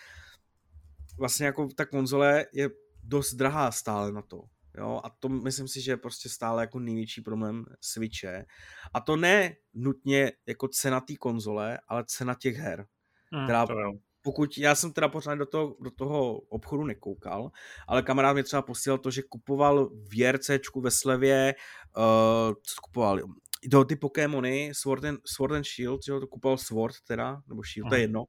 vlastně 1.18 1.46
jako 1.46 1.68
ta 1.76 1.86
konzole 1.86 2.46
je 2.52 2.70
dost 3.02 3.34
drahá 3.34 3.70
stále 3.70 4.12
na 4.12 4.22
to. 4.22 4.42
Jo, 4.78 5.00
a 5.04 5.10
to 5.10 5.28
myslím 5.28 5.68
si, 5.68 5.80
že 5.80 5.92
je 5.92 5.96
prostě 5.96 6.28
stále 6.28 6.62
jako 6.62 6.78
největší 6.78 7.20
problém 7.20 7.64
Switche. 7.80 8.44
A 8.94 9.00
to 9.00 9.16
ne 9.16 9.56
nutně 9.74 10.32
jako 10.46 10.68
cena 10.68 11.00
té 11.00 11.16
konzole, 11.16 11.78
ale 11.88 12.04
cena 12.06 12.34
těch 12.34 12.56
her. 12.56 12.86
Hmm, 13.32 13.44
která, 13.44 13.66
pokud, 14.22 14.58
já 14.58 14.74
jsem 14.74 14.92
teda 14.92 15.08
pořád 15.08 15.34
do 15.34 15.46
toho, 15.46 15.76
do 15.80 15.90
toho 15.90 16.38
obchodu 16.38 16.84
nekoukal, 16.84 17.50
ale 17.88 18.02
kamarád 18.02 18.36
mi 18.36 18.42
třeba 18.42 18.62
posílal 18.62 18.98
to, 18.98 19.10
že 19.10 19.22
kupoval 19.22 19.90
v 20.08 20.18
JRCčku 20.18 20.80
ve 20.80 20.90
slevě, 20.90 21.54
uh, 21.96 22.54
co 22.62 22.80
kupoval, 22.82 23.20
do 23.68 23.84
ty 23.84 23.96
Pokémony, 23.96 24.70
Sword 24.74 25.04
and, 25.04 25.20
Sword 25.26 25.52
and 25.52 25.66
Shield, 25.66 26.00
jo, 26.08 26.20
to 26.20 26.26
kupoval 26.26 26.58
Sword 26.58 26.94
teda, 27.06 27.42
nebo 27.48 27.62
Shield, 27.62 27.88
to 27.88 27.94
je 27.94 28.00
jedno, 28.00 28.24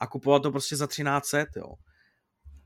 a 0.00 0.06
kupoval 0.06 0.40
to 0.40 0.50
prostě 0.50 0.76
za 0.76 0.86
1300, 0.86 1.60
jo. 1.60 1.74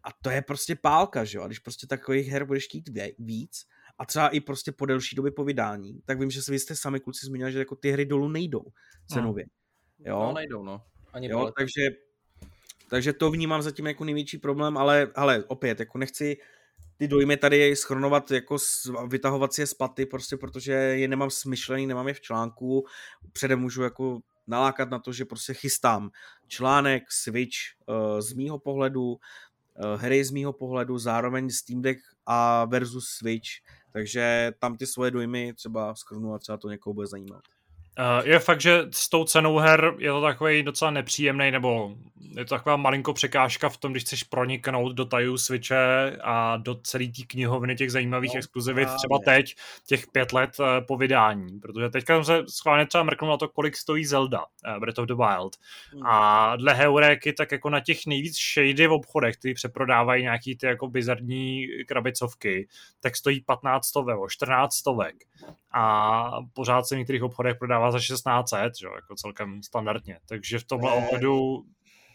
A 0.05 0.09
to 0.23 0.31
je 0.31 0.43
prostě 0.43 0.77
pálka, 0.77 1.25
že 1.25 1.39
jo, 1.39 1.45
a 1.45 1.47
když 1.47 1.59
prostě 1.59 1.87
takových 1.87 2.29
her 2.29 2.45
budeš 2.45 2.65
chtít 2.65 2.91
víc, 3.19 3.67
a 3.99 4.07
třeba 4.07 4.29
i 4.29 4.41
prostě 4.41 4.73
po 4.73 4.87
delší 4.87 5.17
době 5.17 5.33
po 5.33 5.45
vydání, 5.45 6.01
tak 6.05 6.21
vím, 6.21 6.31
že 6.31 6.43
se 6.43 6.53
vy 6.53 6.59
jste 6.59 6.77
sami 6.77 7.01
kluci 7.01 7.27
zmínili, 7.27 7.53
že 7.53 7.59
jako 7.59 7.77
ty 7.77 7.91
hry 7.91 8.07
dolů 8.07 8.29
nejdou 8.29 8.65
cenově. 9.07 9.45
Jo, 9.99 10.19
No, 10.19 10.33
nejdou, 10.33 10.63
no. 10.63 10.83
Ani 11.13 11.29
jo 11.29 11.39
jo, 11.39 11.53
takže, 11.59 11.83
takže 12.91 13.13
to 13.13 13.31
vnímám 13.31 13.63
zatím 13.63 13.87
jako 13.87 14.05
největší 14.05 14.39
problém, 14.39 14.77
ale, 14.77 15.13
ale 15.15 15.45
opět, 15.45 15.81
jako 15.81 15.99
nechci 15.99 16.37
ty 17.01 17.09
dojmy 17.09 17.37
tady 17.37 17.77
schronovat, 17.77 18.31
jako 18.31 18.57
vytahovat 19.07 19.53
si 19.53 19.61
je 19.61 19.67
z 19.67 19.75
paty, 19.75 20.07
prostě 20.07 20.37
protože 20.37 20.73
je 20.73 21.09
nemám 21.09 21.31
smyšlený, 21.31 21.87
nemám 21.87 22.09
je 22.09 22.15
v 22.15 22.21
článku, 22.21 22.87
předem 23.33 23.61
můžu 23.61 23.83
jako 23.83 24.21
nalákat 24.47 24.91
na 24.91 24.99
to, 24.99 25.13
že 25.13 25.25
prostě 25.25 25.55
chystám 25.55 26.11
článek, 26.47 27.03
Switch 27.13 27.57
uh, 27.87 28.21
z 28.21 28.33
mýho 28.33 28.59
pohledu, 28.59 29.05
uh, 29.05 29.19
hry 29.97 30.25
z 30.25 30.31
mýho 30.31 30.53
pohledu, 30.53 30.99
zároveň 30.99 31.51
Steam 31.51 31.83
Deck 31.83 32.01
a 32.27 32.65
versus 32.65 33.09
Switch, 33.09 33.49
takže 33.93 34.53
tam 34.59 34.77
ty 34.77 34.87
svoje 34.87 35.11
dojmy 35.11 35.55
třeba 35.55 35.95
schrnu 35.95 36.35
a 36.35 36.39
třeba 36.39 36.59
to 36.59 36.69
někoho 36.69 36.95
bude 36.95 37.07
zajímat. 37.07 37.43
Uh, 37.99 38.29
je 38.29 38.39
fakt, 38.39 38.61
že 38.61 38.87
s 38.91 39.09
tou 39.09 39.25
cenou 39.25 39.59
her 39.59 39.95
je 39.99 40.11
to 40.11 40.23
takový 40.23 40.63
docela 40.63 40.91
nepříjemný, 40.91 41.51
nebo 41.51 41.95
je 42.37 42.45
to 42.45 42.55
taková 42.55 42.77
malinko 42.77 43.13
překážka 43.13 43.69
v 43.69 43.77
tom, 43.77 43.93
když 43.93 44.03
chceš 44.03 44.23
proniknout 44.23 44.93
do 44.93 45.05
tajů 45.05 45.39
Switche 45.39 46.17
a 46.23 46.57
do 46.57 46.75
celé 46.75 47.07
té 47.07 47.23
knihovny 47.27 47.77
těch 47.77 47.93
zajímavých 47.93 48.35
No, 48.35 48.39
exkluzivit, 48.39 48.85
právě. 48.85 48.99
třeba 48.99 49.19
teď, 49.25 49.57
těch 49.87 50.07
pět 50.07 50.33
let 50.33 50.51
uh, 50.61 50.67
po 50.87 50.97
vydání, 50.97 51.61
protože 51.61 51.89
teďka 51.89 52.15
jsem 52.15 52.25
se 52.25 52.43
schválně 52.49 52.87
třeba 52.87 53.05
mrknul 53.05 53.31
na 53.31 53.37
to, 53.37 53.49
kolik 53.49 53.77
stojí 53.77 54.05
Zelda, 54.05 54.41
uh, 54.41 54.81
Breath 54.81 54.99
of 54.99 55.07
the 55.07 55.15
Wild. 55.15 55.57
A 56.05 56.57
dle 56.57 56.75
Heuréky, 56.75 57.33
tak 57.33 57.53
jako 57.53 57.71
na 57.71 57.81
těch 57.81 58.07
nejvíc 58.07 58.37
shady 58.55 58.87
v 58.87 58.93
obchodech, 58.93 59.37
který 59.37 59.55
přeprodávají 59.55 60.23
nějaký 60.23 60.57
ty 60.57 60.67
jako 60.67 60.89
bizarní 60.89 61.67
krabicovky, 61.89 62.69
tak 63.01 63.17
stojí 63.17 63.41
15 63.41 63.87
stovek, 63.87 64.17
14 64.29 64.75
stovek. 64.75 65.17
A 65.73 66.31
pořád 66.53 66.87
se 66.87 66.95
v 66.95 66.99
některých 66.99 67.23
obchodech 67.23 67.57
prodává 67.59 67.91
za 67.91 67.99
1600, 67.99 68.73
že 68.81 68.87
jo, 68.87 68.93
jako 68.95 69.15
celkem 69.15 69.63
standardně. 69.63 70.19
Takže 70.29 70.59
v 70.59 70.65
tomhle 70.65 70.93
ohledu 70.93 71.65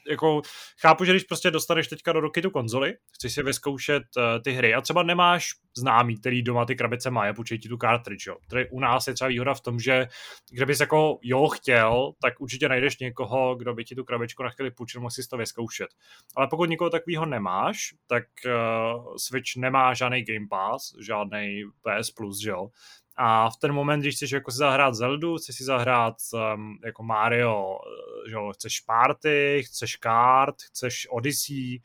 jako 0.10 0.42
chápu, 0.82 1.06
že 1.06 1.12
když 1.12 1.24
prostě 1.24 1.52
dostaneš 1.52 1.88
teďka 1.88 2.14
do 2.14 2.20
ruky 2.20 2.42
tu 2.42 2.50
konzoli, 2.50 2.94
chceš 3.12 3.34
si 3.34 3.44
vyzkoušet 3.44 4.04
uh, 4.18 4.24
ty 4.44 4.52
hry 4.52 4.74
a 4.74 4.82
třeba 4.82 5.04
nemáš 5.04 5.50
známý, 5.78 6.18
který 6.18 6.44
doma 6.44 6.66
ty 6.66 6.76
krabice 6.76 7.12
má, 7.12 7.30
a 7.30 7.34
půjčej 7.34 7.60
ti 7.60 7.70
tu 7.70 7.78
cartridge, 7.78 8.28
jo. 8.28 8.38
Tady 8.50 8.70
u 8.70 8.80
nás 8.80 9.08
je 9.08 9.14
třeba 9.14 9.28
výhoda 9.28 9.54
v 9.54 9.62
tom, 9.62 9.80
že 9.80 10.08
kdybys 10.52 10.80
jako 10.80 11.20
jo 11.22 11.48
chtěl, 11.48 12.12
tak 12.22 12.42
určitě 12.42 12.70
najdeš 12.70 12.98
někoho, 12.98 13.56
kdo 13.56 13.74
by 13.74 13.86
ti 13.86 13.96
tu 13.96 14.04
krabičku 14.04 14.44
na 14.44 14.50
chvíli 14.50 14.72
půjčil, 14.72 15.02
mohl 15.02 15.12
si 15.12 15.28
to 15.28 15.38
vyzkoušet. 15.38 15.88
Ale 16.36 16.48
pokud 16.48 16.70
nikoho 16.70 16.90
takového 16.90 17.26
nemáš, 17.26 17.94
tak 18.08 18.24
uh, 18.46 19.16
Switch 19.18 19.56
nemá 19.58 19.94
žádný 19.94 20.24
Game 20.24 20.48
Pass, 20.50 20.96
žádný 21.00 21.64
PS 21.82 22.12
Plus, 22.12 22.42
že 22.44 22.50
jo. 22.50 22.70
A 23.18 23.50
v 23.50 23.58
ten 23.58 23.72
moment, 23.72 24.00
když 24.00 24.16
chceš 24.16 24.32
jako 24.32 24.52
si 24.52 24.58
zahrát 24.58 24.96
Zeldu, 24.96 25.38
chceš 25.38 25.56
si 25.56 25.64
zahrát 25.64 26.16
um, 26.34 26.80
jako 26.86 27.04
Mario, 27.04 27.78
eh, 27.78 28.30
že 28.30 28.36
jo, 28.36 28.52
chceš 28.54 28.80
Party, 28.80 29.64
chceš 29.66 29.96
Kart, 29.96 30.56
chceš 30.62 31.08
Odyssey, 31.12 31.82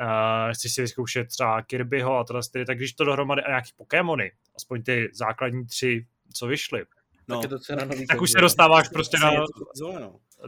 uh, 0.00 0.52
chceš 0.52 0.74
si 0.74 0.80
vyzkoušet 0.80 1.28
třeba 1.28 1.62
Kirbyho 1.62 2.18
a 2.18 2.24
tohle, 2.24 2.42
tak 2.66 2.76
když 2.76 2.92
to 2.92 3.04
dohromady 3.04 3.42
a 3.42 3.48
nějaký 3.48 3.70
Pokémony, 3.76 4.32
aspoň 4.56 4.82
ty 4.82 5.10
základní 5.14 5.66
tři, 5.66 6.06
co 6.34 6.46
vyšly, 6.46 6.84
No, 7.28 7.36
Tak 7.36 7.42
je 7.42 7.48
to 7.48 7.58
cena 7.58 7.84
nový 7.84 8.06
tak 8.06 8.20
už 8.20 8.30
se 8.30 8.40
dostáváš 8.40 8.88
prostě 8.88 9.18
na, 9.18 9.30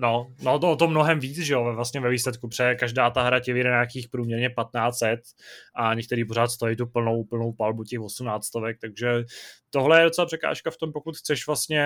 no. 0.00 0.26
No, 0.42 0.58
to, 0.58 0.76
to 0.76 0.88
mnohem 0.88 1.20
víc, 1.20 1.38
že 1.38 1.54
jo, 1.54 1.72
vlastně 1.74 2.00
ve 2.00 2.10
výsledku, 2.10 2.48
protože 2.48 2.74
každá 2.74 3.10
ta 3.10 3.22
hra 3.22 3.40
tě 3.40 3.52
vyjde 3.52 3.70
nějakých 3.70 4.08
průměrně 4.08 4.48
1500 4.48 5.20
a 5.74 5.94
některý 5.94 6.24
pořád 6.24 6.48
stojí 6.48 6.76
tu 6.76 6.86
plnou, 6.86 7.24
plnou 7.24 7.52
palbu 7.52 7.84
těch 7.84 8.00
18 8.00 8.44
stovek, 8.46 8.78
takže 8.80 9.24
tohle 9.70 10.00
je 10.00 10.04
docela 10.04 10.26
překážka 10.26 10.70
v 10.70 10.76
tom, 10.76 10.92
pokud 10.92 11.16
chceš 11.16 11.46
vlastně, 11.46 11.84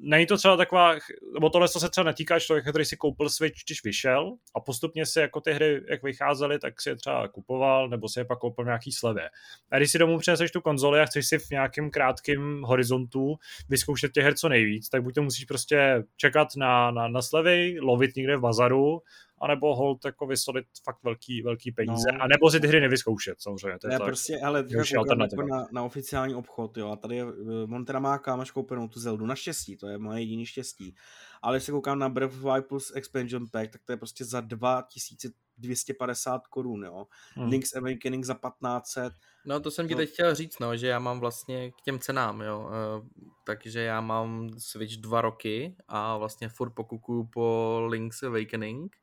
není 0.00 0.26
to 0.26 0.36
třeba 0.36 0.56
taková, 0.56 0.94
nebo 1.34 1.50
tohle 1.50 1.68
to 1.68 1.80
se 1.80 1.88
třeba 1.88 2.04
netýká 2.04 2.40
člověka, 2.40 2.70
který 2.70 2.84
si 2.84 2.96
koupil 2.96 3.28
Switch, 3.28 3.56
když 3.66 3.84
vyšel 3.84 4.32
a 4.56 4.60
postupně 4.60 5.06
si 5.06 5.20
jako 5.20 5.40
ty 5.40 5.52
hry, 5.52 5.82
jak 5.90 6.02
vycházely, 6.02 6.58
tak 6.58 6.80
si 6.80 6.88
je 6.88 6.96
třeba 6.96 7.28
kupoval, 7.28 7.88
nebo 7.88 8.08
si 8.08 8.20
je 8.20 8.24
pak 8.24 8.38
koupil 8.38 8.64
v 8.64 8.66
nějaký 8.66 8.92
slevě. 8.92 9.28
A 9.70 9.78
když 9.78 9.92
si 9.92 9.98
domů 9.98 10.18
přineseš 10.18 10.50
tu 10.50 10.60
konzoli 10.60 11.00
a 11.00 11.06
chceš 11.06 11.26
si 11.26 11.38
v 11.38 11.50
nějakém 11.50 11.90
krátkém 11.90 12.62
horizontu 12.62 13.34
vyzkoušet 13.68 14.12
těch 14.12 14.24
her 14.24 14.34
co 14.34 14.48
nejvíc, 14.48 14.88
tak 14.88 15.02
buď 15.02 15.14
to 15.14 15.22
musíš 15.22 15.44
prostě 15.44 16.02
čekat 16.16 16.48
na, 16.56 16.90
na, 16.90 17.08
na 17.16 17.22
slevy, 17.22 17.76
lovit 17.80 18.16
někde 18.16 18.36
v 18.36 18.40
bazaru, 18.40 19.02
anebo 19.40 19.76
hold 19.76 20.04
jako 20.04 20.26
vysolit 20.26 20.66
fakt 20.84 21.02
velký, 21.04 21.42
velký 21.42 21.72
peníze, 21.72 22.08
No. 22.12 22.22
anebo 22.22 22.50
si 22.50 22.60
ty 22.60 22.66
hry 22.66 22.80
nevyzkoušet, 22.80 23.40
samozřejmě. 23.42 23.78
To 23.78 23.88
je 23.88 23.94
je 23.94 23.98
to 23.98 24.04
prostě, 24.04 24.40
ale 24.40 24.64
alternativa. 24.98 25.42
jako 25.42 25.54
na, 25.56 25.66
na, 25.72 25.82
oficiální 25.82 26.34
obchod, 26.34 26.76
jo, 26.76 26.90
a 26.90 26.96
tady 26.96 27.16
je, 27.16 27.22
eh, 27.24 27.74
on 27.74 27.84
teda 27.84 27.98
má 27.98 28.18
kámoš 28.18 28.50
koupenou 28.50 28.88
tu 28.88 29.00
Zeldu, 29.00 29.26
naštěstí, 29.26 29.76
to 29.76 29.88
je 29.88 29.98
moje 29.98 30.20
jediný 30.20 30.46
štěstí. 30.46 30.94
Ale 31.42 31.56
když 31.56 31.64
se 31.64 31.72
koukám 31.72 31.98
na 31.98 32.08
Breath 32.08 32.34
of 32.34 32.38
the 32.40 32.44
Wild 32.44 32.66
plus 32.66 32.92
Expansion 32.96 33.46
Pack, 33.52 33.70
tak 33.72 33.80
to 33.84 33.92
je 33.92 33.96
prostě 33.96 34.24
za 34.24 34.40
2250 34.40 36.46
korun, 36.46 36.84
jo. 36.84 37.06
Hmm. 37.34 37.48
Link's 37.50 37.76
Awakening 37.76 38.24
za 38.24 38.34
1500, 38.34 39.12
No 39.46 39.60
to 39.60 39.70
jsem 39.70 39.88
ti 39.88 39.94
No. 39.94 39.98
teď 39.98 40.10
chtěl 40.10 40.34
říct, 40.34 40.58
no, 40.60 40.76
že 40.76 40.86
já 40.86 40.98
mám 40.98 41.20
vlastně 41.20 41.70
k 41.70 41.74
těm 41.84 41.98
cenám, 41.98 42.40
jo, 42.40 42.70
eh, 42.72 43.02
takže 43.46 43.80
já 43.80 44.00
mám 44.00 44.48
Switch 44.58 44.96
dva 44.96 45.20
roky 45.20 45.76
a 45.88 46.16
vlastně 46.16 46.48
furt 46.48 46.70
pokukuju 46.70 47.24
po 47.32 47.80
Link's 47.88 48.22
Awakening 48.22 48.96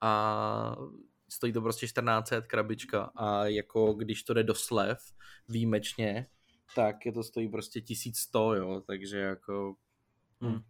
a 0.00 0.76
stojí 1.28 1.52
to 1.52 1.60
prostě 1.60 1.86
1400 1.86 2.40
krabička 2.40 3.10
a 3.16 3.46
jako 3.46 3.92
když 3.92 4.22
to 4.22 4.34
jde 4.34 4.44
do 4.44 4.54
slev 4.54 4.98
výjimečně, 5.48 6.26
tak 6.74 7.06
je 7.06 7.12
to 7.12 7.22
stojí 7.22 7.48
prostě 7.48 7.80
1100, 7.80 8.54
jo, 8.54 8.82
takže 8.86 9.18
jako 9.18 9.74
hm. 10.44 10.60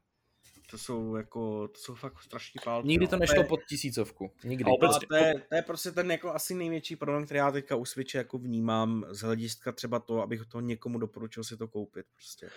To 0.71 0.79
jsou 0.79 1.17
jako, 1.17 1.69
to 1.69 1.81
jsou 1.81 1.95
fakt 1.95 2.23
strašní 2.23 2.59
pálky. 2.65 2.89
nikdy 2.89 3.05
no. 3.07 3.11
to 3.11 3.17
nešlo 3.17 3.43
je- 3.43 3.45
pod 3.49 3.61
tisícovku, 3.69 4.31
nikdy. 4.45 4.65
A 4.65 4.87
A 4.87 4.99
to, 5.09 5.17
je, 5.17 5.35
to 5.49 5.55
je 5.55 5.63
prostě 5.63 5.91
ten 5.91 6.11
jako 6.11 6.35
asi 6.35 6.55
největší 6.55 6.97
problém, 6.97 7.25
který 7.25 7.39
já 7.39 7.51
teďka 7.51 7.77
u 7.77 7.85
Switche 7.85 8.19
jako 8.19 8.39
vnímám 8.39 9.05
z 9.11 9.21
hlediska 9.21 9.73
třeba 9.73 9.99
to, 9.99 10.23
abych 10.23 10.41
to 10.49 10.61
někomu 10.61 10.99
doporučil 10.99 11.45
si 11.45 11.57
to 11.57 11.69
koupit 11.69 12.07
prostě. 12.17 12.49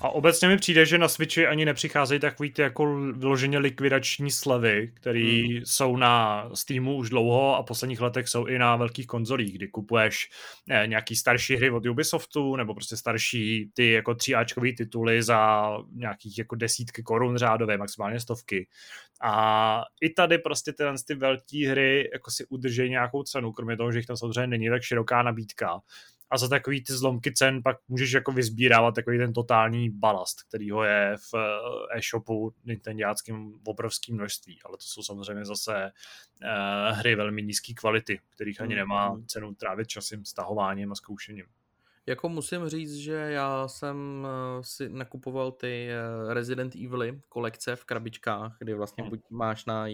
A 0.00 0.08
obecně 0.10 0.48
mi 0.48 0.56
přijde, 0.56 0.86
že 0.86 0.98
na 0.98 1.08
Switchi 1.08 1.46
ani 1.46 1.64
nepřicházejí 1.64 2.20
takový 2.20 2.52
ty 2.52 2.62
jako 2.62 2.96
vyloženě 3.16 3.58
likvidační 3.58 4.30
slevy, 4.30 4.92
které 4.94 5.18
Hmm. 5.18 5.62
jsou 5.64 5.96
na 5.96 6.44
Steamu 6.54 6.96
už 6.96 7.10
dlouho 7.10 7.56
a 7.56 7.62
v 7.62 7.66
posledních 7.66 8.00
letech 8.00 8.28
jsou 8.28 8.46
i 8.46 8.58
na 8.58 8.76
velkých 8.76 9.06
konzolích, 9.06 9.52
kdy 9.52 9.68
kupuješ 9.68 10.30
eh, 10.70 10.86
nějaký 10.86 11.16
starší 11.16 11.56
hry 11.56 11.70
od 11.70 11.86
Ubisoftu 11.86 12.56
nebo 12.56 12.74
prostě 12.74 12.96
starší 12.96 13.70
ty 13.74 13.90
jako 13.92 14.14
tříáčkový 14.14 14.76
tituly 14.76 15.22
za 15.22 15.68
nějakých 15.92 16.38
jako 16.38 16.56
desítky 16.56 17.02
korun 17.02 17.38
řádové, 17.58 17.76
maximálně 17.78 18.20
stovky. 18.20 18.68
A 19.22 19.82
i 20.00 20.10
tady 20.10 20.38
prostě 20.38 20.72
tyhle 20.72 20.94
ty 21.06 21.14
velké 21.14 21.68
hry 21.68 22.10
jako 22.12 22.30
si 22.30 22.46
udržejí 22.46 22.90
nějakou 22.90 23.22
cenu, 23.22 23.52
kromě 23.52 23.76
toho, 23.76 23.92
že 23.92 23.98
jich 23.98 24.06
tam 24.06 24.16
samozřejmě 24.16 24.46
není 24.46 24.68
tak 24.68 24.82
široká 24.82 25.22
nabídka 25.22 25.80
a 26.30 26.38
za 26.38 26.48
takový 26.48 26.84
ty 26.84 26.92
zlomky 26.92 27.32
cen 27.32 27.62
pak 27.62 27.76
můžeš 27.88 28.12
jako 28.12 28.32
vyzbírávat 28.32 28.94
takový 28.94 29.18
ten 29.18 29.32
totální 29.32 29.90
balast, 29.90 30.42
který 30.42 30.70
ho 30.70 30.84
je 30.84 31.16
v 31.16 31.34
eh, 31.34 31.98
e-shopu 31.98 32.54
nintendiáckým 32.64 33.52
v 33.52 33.68
obrovském 33.68 34.14
množství, 34.14 34.58
ale 34.64 34.76
to 34.76 34.84
jsou 34.84 35.02
samozřejmě 35.02 35.44
zase 35.44 35.90
uh, 36.42 36.98
hry 36.98 37.14
velmi 37.14 37.42
nízké 37.42 37.74
kvality, 37.74 38.20
kterých 38.34 38.60
ani 38.60 38.74
Mm, 38.74 38.78
nemá 38.78 39.14
mm. 39.14 39.26
cenu 39.26 39.54
trávit 39.54 39.88
časem 39.88 40.24
stahováním 40.24 40.92
a 40.92 40.94
zkoušením. 40.94 41.44
Jako 42.08 42.28
musím 42.28 42.68
říct, 42.68 42.94
že 42.94 43.12
já 43.12 43.68
jsem 43.68 44.26
eh, 44.26 44.62
si 44.64 44.88
nakupoval 44.88 45.52
ty 45.52 45.88
eh, 45.90 46.34
Resident 46.34 46.74
Evily 46.86 47.20
kolekce 47.28 47.76
v 47.76 47.84
krabičkách, 47.84 48.56
kdy 48.60 48.74
vlastně 48.74 49.02
Hmm. 49.02 49.10
buď 49.10 49.20
máš 49.30 49.64
na, 49.64 49.86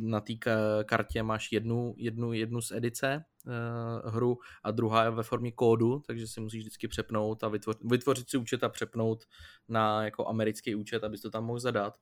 na 0.00 0.20
té 0.20 0.32
ka- 0.32 0.84
kartě 0.84 1.22
máš 1.22 1.52
jednu, 1.52 1.94
jednu, 1.96 2.32
jednu 2.32 2.60
z 2.60 2.72
edice 2.72 3.24
uh, 3.46 4.12
hru 4.12 4.38
a 4.64 4.70
druhá 4.70 5.04
je 5.04 5.10
ve 5.10 5.22
formě 5.22 5.52
kódu, 5.52 6.02
takže 6.06 6.26
si 6.26 6.40
musíš 6.40 6.60
vždycky 6.60 6.88
přepnout 6.88 7.44
a 7.44 7.48
vytvořit, 7.48 7.82
vytvořit 7.84 8.30
si 8.30 8.36
účet 8.36 8.64
a 8.64 8.68
přepnout 8.68 9.24
na 9.68 10.04
jako 10.04 10.28
americký 10.28 10.74
účet, 10.74 11.04
abys 11.04 11.20
to 11.20 11.30
tam 11.30 11.44
mohl 11.44 11.58
zadat. 11.58 11.94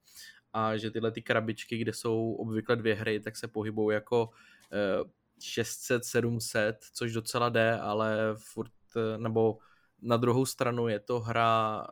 A 0.53 0.77
že 0.77 0.91
tyhle 0.91 1.11
ty 1.13 1.23
krabičky, 1.23 1.79
kde 1.79 1.93
jsou 1.93 2.33
obvykle 2.33 2.77
dvě 2.77 2.95
hry, 2.95 3.21
tak 3.21 3.37
se 3.37 3.49
pohybují 3.49 3.95
jako 3.95 4.31
eh, 4.73 5.05
600, 5.41 6.05
700, 6.05 6.77
což 6.95 7.13
docela 7.13 7.49
jde, 7.49 7.79
ale 7.79 8.35
furt 8.37 8.73
nebo 9.17 9.59
na 10.03 10.17
druhou 10.17 10.47
stranu 10.47 10.89
je 10.89 11.01
to 11.01 11.21
hra, 11.21 11.87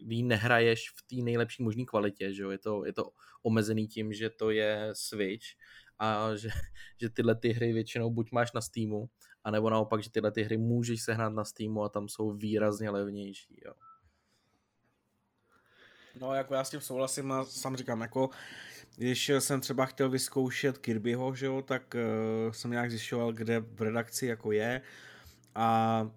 kdy 0.00 0.22
nehraješ 0.22 0.90
v 0.90 1.02
té 1.02 1.22
nejlepší 1.24 1.62
možné 1.62 1.84
kvalitě, 1.84 2.34
že 2.34 2.42
jo? 2.42 2.50
Je, 2.50 2.58
to, 2.58 2.84
je 2.84 2.92
to 2.92 3.10
omezený 3.42 3.86
tím, 3.86 4.12
že 4.12 4.30
to 4.30 4.50
je 4.50 4.90
Switch 4.92 5.46
a 5.98 6.36
že, 6.36 6.48
že 7.00 7.10
tyhle 7.10 7.34
ty 7.34 7.52
hry 7.52 7.72
většinou 7.72 8.10
buď 8.10 8.32
máš 8.32 8.52
na 8.52 8.60
Steamu, 8.60 9.08
anebo 9.44 9.70
naopak, 9.70 10.02
že 10.02 10.10
tyhle 10.10 10.32
ty 10.32 10.42
hry 10.42 10.56
můžeš 10.56 11.02
sehnat 11.02 11.32
na 11.32 11.44
Steamu 11.44 11.82
a 11.84 11.88
tam 11.88 12.08
jsou 12.08 12.32
výrazně 12.32 12.90
levnější. 12.90 13.60
Jo. 13.66 13.72
No, 16.20 16.34
jako 16.34 16.54
já 16.54 16.64
s 16.64 16.70
tím 16.70 16.80
souhlasím 16.80 17.32
a 17.32 17.44
sám 17.44 17.76
říkám, 17.76 18.00
jako 18.00 18.30
když 18.96 19.28
jsem 19.28 19.60
třeba 19.60 19.86
chtěl 19.86 20.10
vyzkoušet 20.10 20.78
Kirbyho, 20.78 21.34
že 21.34 21.46
jo, 21.46 21.62
tak 21.62 21.94
uh, 21.94 22.52
jsem 22.52 22.70
nějak 22.70 22.90
zjišťoval, 22.90 23.32
kde 23.32 23.60
v 23.60 23.82
redakci 23.82 24.26
jako 24.26 24.52
je 24.52 24.82
a 25.54 26.10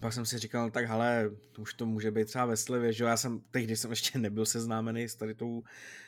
pak 0.00 0.12
jsem 0.12 0.26
si 0.26 0.38
říkal, 0.38 0.70
tak 0.70 0.86
hele, 0.86 1.30
už 1.58 1.74
to 1.74 1.86
může 1.86 2.10
být 2.10 2.24
třeba 2.24 2.46
ve 2.46 2.56
slevě, 2.56 2.92
že 2.92 3.04
jo, 3.04 3.08
já 3.08 3.16
jsem, 3.16 3.40
tehdy 3.50 3.76
jsem 3.76 3.90
ještě 3.90 4.18
nebyl 4.18 4.46
seznámený 4.46 5.08
s 5.08 5.14
tady 5.14 5.34
tou 5.34 5.62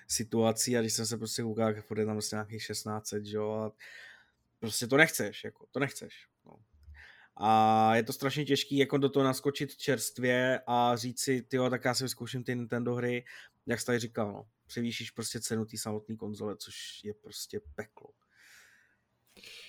situací 0.08 0.76
a 0.76 0.80
když 0.80 0.92
jsem 0.92 1.06
se 1.06 1.18
prostě 1.18 1.42
koukal, 1.42 1.68
jak 1.68 1.88
bude 1.88 2.06
tam 2.06 2.14
prostě 2.14 2.36
nějakých 2.36 2.62
16, 2.62 3.12
že 3.22 3.36
jo, 3.36 3.50
a 3.50 3.72
prostě 4.58 4.86
to 4.86 4.96
nechceš, 4.96 5.44
jako, 5.44 5.66
to 5.70 5.80
nechceš. 5.80 6.26
No. 6.46 6.56
A 7.36 7.96
je 7.96 8.02
to 8.02 8.12
strašně 8.12 8.44
těžký 8.44 8.76
jako 8.76 8.98
do 8.98 9.08
toho 9.08 9.24
naskočit 9.24 9.76
čerstvě 9.76 10.60
a 10.66 10.96
říct 10.96 11.20
si, 11.20 11.42
tyjo, 11.42 11.70
tak 11.70 11.84
já 11.84 11.94
si 11.94 12.04
vyzkouším 12.04 12.44
ty 12.44 12.54
Nintendo 12.54 12.94
hry, 12.94 13.24
jak 13.66 13.80
jsi 13.80 13.86
tady 13.86 13.98
říkal, 13.98 14.32
no, 14.32 14.46
převýšíš 14.66 15.10
prostě 15.10 15.40
cenu 15.40 15.64
té 15.64 15.78
samotné 15.78 16.16
konzole, 16.16 16.56
což 16.56 17.04
je 17.04 17.14
prostě 17.14 17.60
peklo. 17.74 18.10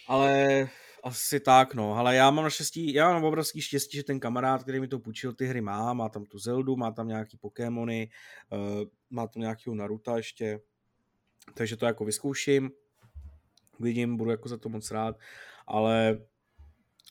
Ale 0.08 0.70
asi 1.04 1.39
tak, 1.39 1.74
no. 1.74 1.93
Ale 1.93 2.16
já 2.16 2.32
mám 2.32 2.43
naštěstí, 2.43 2.93
já 2.93 3.12
mám 3.12 3.24
obrovský 3.24 3.62
štěstí, 3.62 3.97
že 3.97 4.04
ten 4.04 4.20
kamarád, 4.20 4.64
který 4.64 4.80
mi 4.80 4.88
to 4.88 4.99
půjčil, 4.99 5.34
ty 5.34 5.45
hry 5.45 5.62
má, 5.62 5.93
má 5.93 6.10
tam 6.10 6.26
tu 6.26 6.39
Zeldu, 6.39 6.76
má 6.76 6.91
tam 6.91 7.08
nějaký 7.08 7.38
Pokémony, 7.38 8.10
uh, 8.51 8.88
má 9.10 9.28
tam 9.28 9.41
nějakého 9.41 9.76
Naruto 9.76 10.18
ještě, 10.18 10.60
takže 11.54 11.78
to 11.78 11.86
jako 11.86 12.06
vyzkouším, 12.06 12.72
vidím, 13.80 14.18
budu 14.18 14.32
jako 14.32 14.49
za 14.49 14.58
to 14.58 14.70
moc 14.70 14.91
rád, 14.91 15.20
ale 15.68 16.20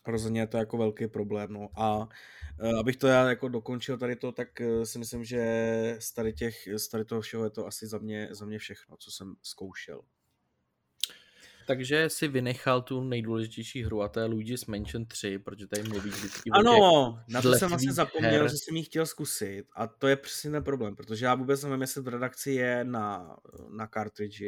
rozhodně 0.07 0.41
je 0.41 0.47
to 0.47 0.57
jako 0.57 0.77
velký 0.77 1.07
problém, 1.07 1.53
no. 1.53 1.69
A 1.75 1.97
uh, 1.97 2.79
abych 2.79 2.97
to 2.97 3.07
já 3.07 3.29
jako 3.29 3.47
dokončil 3.47 3.97
tady 3.97 4.15
to, 4.15 4.31
tak 4.31 4.47
uh, 4.59 4.83
si 4.83 4.99
myslím, 4.99 5.23
že 5.23 5.43
z 5.99 6.13
tady, 6.13 6.33
těch, 6.33 6.55
z 6.77 6.87
tady 6.87 7.05
toho 7.05 7.21
všeho 7.21 7.43
je 7.43 7.49
to 7.49 7.67
asi 7.67 7.87
za 7.87 7.97
mě, 7.97 8.27
za 8.31 8.45
mě 8.45 8.59
všechno, 8.59 8.97
co 8.97 9.11
jsem 9.11 9.35
zkoušel. 9.41 10.01
Takže 11.67 12.09
si 12.09 12.27
vynechal 12.27 12.81
tu 12.81 13.03
nejdůležitější 13.03 13.83
hru 13.83 14.01
a 14.01 14.09
to 14.09 14.19
je 14.19 14.25
Luigi's 14.25 14.65
Mansion 14.65 15.05
3, 15.05 15.39
protože 15.39 15.67
tady 15.67 15.83
mluví 15.83 16.09
vždycky 16.09 16.49
Ano, 16.49 17.19
na 17.27 17.41
to 17.41 17.53
jsem 17.53 17.69
vlastně 17.69 17.93
zapomněl, 17.93 18.31
her. 18.41 18.51
že 18.51 18.57
jsem 18.57 18.75
ji 18.75 18.83
chtěl 18.83 19.05
zkusit 19.05 19.65
a 19.75 19.87
to 19.87 20.07
je 20.07 20.15
přesně 20.15 20.51
ten 20.51 20.63
problém, 20.63 20.95
protože 20.95 21.25
já 21.25 21.35
vůbec 21.35 21.63
nevím, 21.63 21.81
jestli 21.81 22.01
v 22.01 22.07
redakci 22.07 22.51
je 22.51 22.83
na, 22.83 23.37
na 23.69 23.87
cartridge 23.87 24.41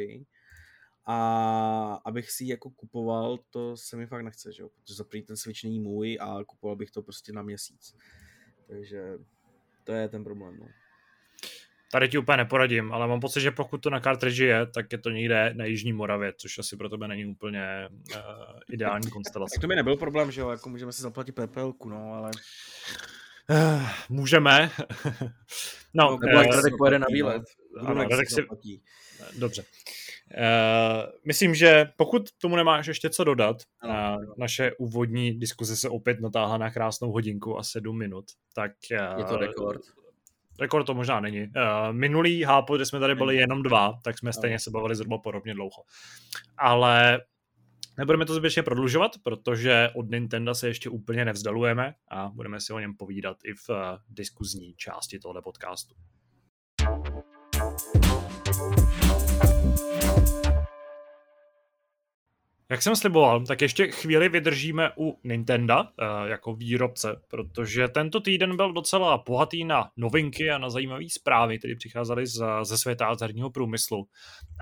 a 1.06 2.00
abych 2.04 2.30
si 2.30 2.44
ji 2.44 2.50
jako 2.50 2.70
kupoval, 2.70 3.38
to 3.50 3.76
se 3.76 3.96
mi 3.96 4.06
fakt 4.06 4.22
nechce, 4.22 4.52
že 4.52 4.62
jo? 4.62 4.68
protože 4.68 4.94
za 4.94 5.04
ten 5.26 5.36
Switch 5.36 5.64
není 5.64 5.80
můj 5.80 6.18
a 6.20 6.44
kupoval 6.46 6.76
bych 6.76 6.90
to 6.90 7.02
prostě 7.02 7.32
na 7.32 7.42
měsíc. 7.42 7.96
Takže 8.68 9.18
to 9.84 9.92
je 9.92 10.08
ten 10.08 10.24
problém. 10.24 10.56
No. 10.60 10.66
Tady 11.96 12.08
ti 12.08 12.18
úplně 12.18 12.36
neporadím, 12.36 12.92
ale 12.92 13.06
mám 13.06 13.20
pocit, 13.20 13.40
že 13.40 13.50
pokud 13.50 13.78
to 13.78 13.90
na 13.90 14.00
cartridge 14.00 14.38
je, 14.38 14.66
tak 14.66 14.92
je 14.92 14.98
to 14.98 15.10
někde 15.10 15.52
na 15.54 15.64
Jižní 15.64 15.92
Moravě, 15.92 16.32
což 16.36 16.58
asi 16.58 16.76
pro 16.76 16.88
tebe 16.88 17.08
není 17.08 17.26
úplně 17.26 17.88
uh, 17.90 18.20
ideální 18.72 19.10
konstelace. 19.10 19.54
tak 19.54 19.60
to 19.60 19.66
by 19.66 19.76
nebyl 19.76 19.96
problém, 19.96 20.30
že 20.30 20.40
jo, 20.40 20.50
jako 20.50 20.68
můžeme 20.68 20.92
si 20.92 21.02
zaplatit 21.02 21.32
PPL, 21.32 21.72
no, 21.84 22.14
ale... 22.14 22.30
Uh, 23.50 23.88
můžeme. 24.08 24.70
no, 25.94 26.10
no 26.10 26.18
nebo 26.26 26.48
uh, 26.48 26.56
Radek 26.56 26.74
pojede 26.78 26.98
na 26.98 27.06
výlet. 27.12 27.42
Ano, 27.86 28.04
Radek 28.08 28.30
si... 28.30 28.46
Dobře. 29.38 29.62
Uh, 29.62 31.02
myslím, 31.26 31.54
že 31.54 31.90
pokud 31.96 32.30
tomu 32.38 32.56
nemáš 32.56 32.86
ještě 32.86 33.10
co 33.10 33.24
dodat, 33.24 33.56
uh, 33.84 33.90
naše 34.38 34.72
úvodní 34.78 35.38
diskuze 35.38 35.76
se 35.76 35.88
opět 35.88 36.20
natáhla 36.20 36.58
na 36.58 36.70
krásnou 36.70 37.12
hodinku 37.12 37.58
a 37.58 37.62
sedm 37.62 37.98
minut, 37.98 38.24
tak... 38.54 38.72
Uh, 39.12 39.18
je 39.18 39.24
to 39.24 39.36
rekord 39.36 39.82
rekord 40.60 40.86
to 40.86 40.94
možná 40.94 41.20
není. 41.20 41.40
Uh, 41.40 41.48
minulý 41.92 42.42
hápo, 42.42 42.76
kde 42.76 42.86
jsme 42.86 43.00
tady 43.00 43.14
byli 43.14 43.36
jenom 43.36 43.62
dva, 43.62 44.00
tak 44.04 44.18
jsme 44.18 44.32
stejně 44.32 44.58
se 44.58 44.70
bavili 44.70 44.96
zhruba 44.96 45.18
podobně 45.18 45.54
dlouho. 45.54 45.82
Ale 46.58 47.20
nebudeme 47.98 48.26
to 48.26 48.34
zbytečně 48.34 48.62
prodlužovat, 48.62 49.12
protože 49.22 49.90
od 49.94 50.10
Nintendo 50.10 50.54
se 50.54 50.68
ještě 50.68 50.90
úplně 50.90 51.24
nevzdalujeme 51.24 51.94
a 52.10 52.28
budeme 52.28 52.60
si 52.60 52.72
o 52.72 52.78
něm 52.78 52.96
povídat 52.96 53.36
i 53.44 53.54
v 53.54 53.68
uh, 53.68 53.76
diskuzní 54.08 54.74
části 54.74 55.18
tohoto 55.18 55.42
podcastu. 55.42 55.94
Jak 62.70 62.82
jsem 62.82 62.96
sliboval, 62.96 63.46
tak 63.46 63.62
ještě 63.62 63.90
chvíli 63.90 64.28
vydržíme 64.28 64.90
u 64.98 65.20
Nintendo 65.24 65.74
uh, 65.76 66.28
jako 66.28 66.54
výrobce, 66.54 67.20
protože 67.28 67.88
tento 67.88 68.20
týden 68.20 68.56
byl 68.56 68.72
docela 68.72 69.22
bohatý 69.26 69.64
na 69.64 69.90
novinky 69.96 70.50
a 70.50 70.58
na 70.58 70.70
zajímavé 70.70 71.04
zprávy, 71.10 71.58
které 71.58 71.74
přicházely 71.78 72.24
ze 72.62 72.78
světa 72.78 73.16
herního 73.20 73.50
průmyslu. 73.50 74.04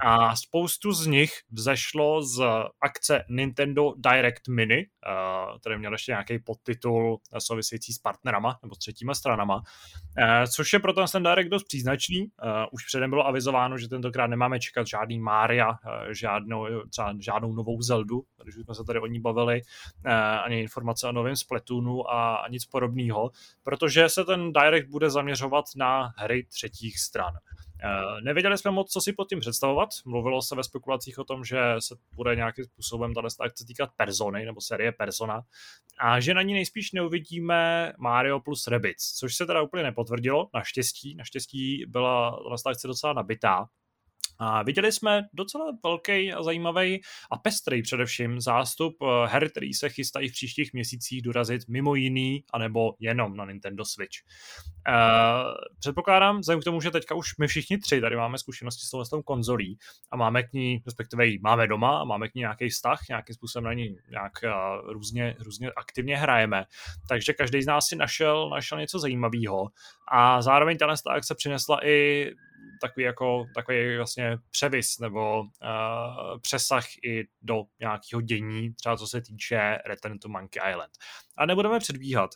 A 0.05 0.37
spoustu 0.37 0.93
z 0.93 1.07
nich 1.07 1.31
vzešlo 1.51 2.23
z 2.23 2.45
akce 2.81 3.25
Nintendo 3.29 3.93
Direct 3.97 4.49
Mini, 4.49 4.87
který 5.61 5.79
měl 5.79 5.93
ještě 5.93 6.13
nějaký 6.13 6.39
podtitul 6.39 7.21
související 7.39 7.93
s 7.93 7.99
partnerama 7.99 8.59
nebo 8.63 8.75
s 8.75 8.79
třetíma 8.79 9.15
stranama, 9.15 9.57
uh, 9.57 9.63
což 10.55 10.73
je 10.73 10.79
pro 10.79 10.93
ten 10.93 11.23
Direct 11.23 11.51
dost 11.51 11.65
příznačný. 11.65 12.27
Už 12.73 12.85
předem 12.85 13.11
bylo 13.11 13.27
avizováno, 13.27 13.79
že 13.79 13.89
tentokrát 13.89 14.27
nemáme 14.27 14.61
čekat 14.61 14.87
žádný 14.87 15.19
Maria, 15.19 15.69
uh, 15.69 15.77
žádnou, 16.13 16.67
třeba 16.91 17.15
žádnou 17.21 17.53
novou 17.53 17.83
Zeldu, 17.83 18.23
když 18.43 18.55
jsme 18.55 18.75
se 18.75 18.85
tady 18.85 19.01
o 19.01 19.07
ní 19.07 19.21
bavili, 19.21 19.63
eh, 20.05 20.13
ani 20.15 20.61
informace 20.61 21.09
o 21.09 21.13
novém 21.13 21.37
Splatoonu 21.37 22.11
a 22.11 22.45
nic 22.51 22.65
podobného, 22.65 23.31
protože 23.63 24.09
se 24.09 24.25
ten 24.25 24.53
Direct 24.53 24.89
bude 24.89 25.11
zaměřovat 25.11 25.65
na 25.77 26.13
hry 26.17 26.45
třetích 26.45 26.99
stran. 26.99 27.35
Eh, 27.85 28.21
nevěděli 28.21 28.59
jsme 28.59 28.71
moc, 28.71 28.93
co 28.93 29.01
si 29.01 29.13
pod 29.13 29.29
tím 29.29 29.41
představovat. 29.41 29.89
Mluvilo 30.05 30.43
se 30.43 30.55
ve 30.55 30.65
spekulacích 30.65 31.19
o 31.19 31.25
tom, 31.25 31.45
že 31.45 31.59
se 31.79 31.97
bude 32.15 32.37
nějakým 32.37 32.65
způsobem 32.65 33.15
tato 33.15 33.29
akce 33.41 33.65
týkat 33.67 33.91
persony 33.97 34.45
nebo 34.45 34.61
série 34.61 34.93
Persona 34.93 35.43
a 35.99 36.21
že 36.21 36.35
na 36.35 36.43
ní 36.43 36.55
nejspíš 36.55 36.93
neuvidíme 36.93 37.93
Mario 37.99 38.41
plus 38.41 38.67
Rabbids, 38.67 39.13
což 39.13 39.37
se 39.37 39.47
teda 39.47 39.63
úplně 39.63 39.83
nepotvrdilo, 39.83 40.49
naštěstí. 40.55 41.15
Naštěstí 41.15 41.85
byla 41.89 42.31
tato 42.31 42.69
akce 42.69 42.89
docela 42.89 43.13
nabitá, 43.13 43.69
a 44.39 44.63
viděli 44.63 44.93
jsme 44.93 45.23
docela 45.33 45.65
velký 45.85 46.33
a 46.33 46.43
zajímavý 46.43 47.01
a 47.31 47.37
pestrý 47.37 47.83
především 47.83 48.41
zástup 48.41 48.97
eh, 49.03 49.27
her, 49.27 49.51
který 49.51 49.75
se 49.75 49.89
chystají 49.89 50.29
v 50.29 50.33
příštích 50.33 50.73
měsících 50.73 51.23
dorazit 51.23 51.63
mimo 51.69 51.95
jiný, 51.95 52.45
anebo 52.53 52.95
jenom 53.01 53.37
na 53.37 53.45
Nintendo 53.45 53.85
Switch. 53.85 54.17
Uh, 54.89 55.55
předpokládám, 55.79 56.41
vzhledem 56.41 56.61
k 56.61 56.65
tomu, 56.65 56.81
že 56.81 56.91
teďka 56.91 57.15
už 57.15 57.37
my 57.39 57.47
všichni 57.47 57.79
tři 57.79 58.01
tady 58.01 58.17
máme 58.17 58.39
zkušenosti 58.39 58.87
s 59.05 59.09
tou 59.11 59.23
konzolí 59.23 59.79
a 60.11 60.17
máme 60.17 60.43
k 60.43 60.53
ní, 60.53 60.83
respektive 60.87 61.27
ji 61.27 61.39
máme 61.39 61.67
doma 61.67 62.01
a 62.01 62.05
máme 62.05 62.29
k 62.29 62.35
ní 62.35 62.39
nějaký 62.39 62.69
vztah, 62.69 63.01
nějakým 63.09 63.35
způsobem 63.35 63.65
na 63.65 63.73
ní 63.73 63.97
nějak 64.11 64.33
uh, 64.45 64.93
různě, 64.93 65.37
různě 65.39 65.71
aktivně 65.77 66.17
hrajeme, 66.17 66.65
takže 67.09 67.33
každý 67.33 67.63
z 67.63 67.67
nás 67.67 67.87
si 67.87 67.97
našel, 67.97 68.51
našel 68.51 68.79
něco 68.79 68.99
zajímavého 68.99 69.69
a 70.13 70.43
zároveň 70.43 70.79
ta 70.79 70.87
akce 71.07 71.35
přinesla 71.35 71.87
i 71.87 72.31
takový 72.81 73.05
jako 73.05 73.47
takový 73.55 73.97
vlastně 73.97 74.39
převis 74.51 74.99
nebo 74.99 75.41
uh, 75.41 75.49
přesah 76.41 76.85
i 77.05 77.25
do 77.43 77.63
nějakého 77.81 78.21
dění, 78.21 78.75
třeba 78.75 78.97
co 78.97 79.07
se 79.07 79.21
týče 79.21 79.79
Return 79.87 80.19
to 80.19 80.29
Monkey 80.29 80.71
Island. 80.71 80.91
A 81.37 81.47
nebudeme 81.47 81.79
předbíhat. 81.79 82.31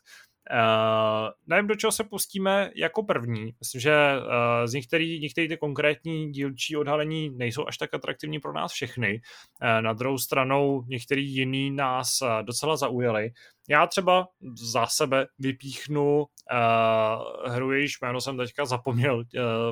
Uh, 0.52 1.30
nevím, 1.46 1.66
do 1.66 1.74
čeho 1.74 1.92
se 1.92 2.04
pustíme 2.04 2.70
jako 2.76 3.02
první. 3.02 3.54
Myslím, 3.60 3.80
že 3.80 3.94
uh, 4.18 4.66
z 4.66 4.72
některý, 4.72 5.20
některé 5.20 5.48
ty 5.48 5.56
konkrétní 5.56 6.32
dílčí 6.32 6.76
odhalení 6.76 7.30
nejsou 7.30 7.68
až 7.68 7.78
tak 7.78 7.94
atraktivní 7.94 8.38
pro 8.38 8.52
nás 8.52 8.72
všechny. 8.72 9.20
Uh, 9.62 9.82
na 9.82 9.92
druhou 9.92 10.18
stranou 10.18 10.84
některý 10.86 11.34
jiný 11.34 11.70
nás 11.70 12.22
uh, 12.22 12.28
docela 12.42 12.76
zaujali. 12.76 13.30
Já 13.70 13.86
třeba 13.86 14.28
za 14.72 14.86
sebe 14.86 15.26
vypíchnu 15.38 16.18
uh, 16.18 17.52
hru, 17.52 17.72
jejíž 17.72 18.00
jméno 18.00 18.20
jsem 18.20 18.36
teďka 18.36 18.64
zapomněl 18.64 19.16
uh, 19.16 19.24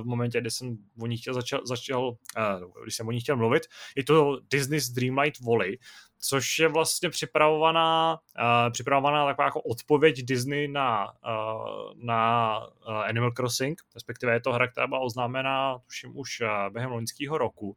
v 0.02 0.04
momentě, 0.04 0.40
kdy 0.40 0.50
jsem 0.50 0.76
o 1.00 1.06
ní 1.06 1.16
chtěl 1.16 1.34
začal, 1.34 1.60
začal 1.66 2.08
uh, 2.08 2.82
když 2.82 2.94
jsem 2.94 3.08
o 3.08 3.12
ní 3.12 3.20
chtěl 3.20 3.36
mluvit. 3.36 3.62
Je 3.96 4.04
to 4.04 4.38
Disney's 4.50 4.88
Dreamlight 4.88 5.40
Valley, 5.40 5.78
což 6.18 6.58
je 6.58 6.68
vlastně 6.68 7.10
připravovaná, 7.10 8.18
uh, 8.38 8.72
připravovaná 8.72 9.26
taková 9.26 9.44
jako 9.44 9.60
odpověď 9.60 10.22
Disney 10.22 10.68
na, 10.68 11.04
uh, 11.04 12.04
na 12.04 12.58
uh, 12.88 12.94
Animal 12.94 13.30
Crossing, 13.30 13.82
respektive 13.94 14.32
je 14.32 14.40
to 14.40 14.52
hra, 14.52 14.68
která 14.68 14.86
byla 14.86 15.00
oznámena 15.00 15.78
tuším 15.86 16.18
už 16.18 16.40
uh, 16.40 16.72
během 16.72 16.90
loňského 16.90 17.38
roku. 17.38 17.76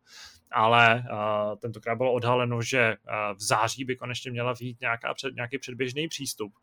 ale 0.52 1.04
uh, 1.12 1.56
tentokrát 1.56 1.96
bylo 1.96 2.14
odhaleno, 2.14 2.62
že 2.62 2.96
uh, 2.98 3.38
v 3.38 3.42
září 3.42 3.86
by 3.86 3.96
konečně 3.96 4.32
měla 4.32 4.54
být 4.54 4.78
před, 5.14 5.36
nějaký 5.36 5.58
předběžný 5.58 6.08
přístup. 6.08 6.54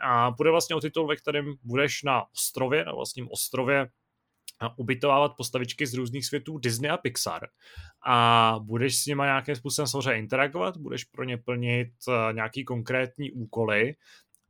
A 0.00 0.30
bude 0.30 0.50
vlastně 0.50 0.76
o 0.76 0.80
titul, 0.80 1.06
ve 1.06 1.16
kterém 1.16 1.54
budeš 1.62 2.02
na 2.02 2.24
ostrově, 2.32 2.84
na 2.84 2.92
vlastním 2.92 3.28
ostrově, 3.30 3.88
ubytovávat 4.76 5.32
postavičky 5.36 5.86
z 5.86 5.94
různých 5.94 6.26
světů 6.26 6.58
Disney 6.58 6.90
a 6.90 6.96
Pixar. 6.96 7.42
A 8.06 8.56
budeš 8.62 8.96
s 8.96 9.06
nimi 9.06 9.22
nějakým 9.22 9.56
způsobem 9.56 9.86
samozřejmě 9.86 10.18
interagovat, 10.18 10.76
budeš 10.76 11.04
pro 11.04 11.24
ně 11.24 11.36
plnit 11.36 11.88
nějaký 12.32 12.64
konkrétní 12.64 13.32
úkoly 13.32 13.94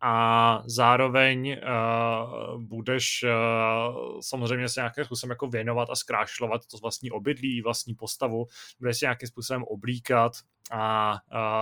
a 0.01 0.63
zároveň 0.67 1.57
uh, 1.63 2.63
budeš 2.63 3.25
uh, 3.25 4.21
samozřejmě 4.21 4.69
se 4.69 4.81
nějakým 4.81 5.05
způsobem 5.05 5.31
jako 5.31 5.47
věnovat 5.47 5.91
a 5.91 5.97
zkrášlovat 5.97 6.67
to 6.67 6.79
vlastní 6.79 7.11
obydlí, 7.11 7.63
vlastní 7.63 7.95
postavu, 7.95 8.47
budeš 8.79 8.99
se 8.99 9.05
nějakým 9.05 9.29
způsobem 9.29 9.63
oblíkat 9.63 10.33
a 10.71 11.13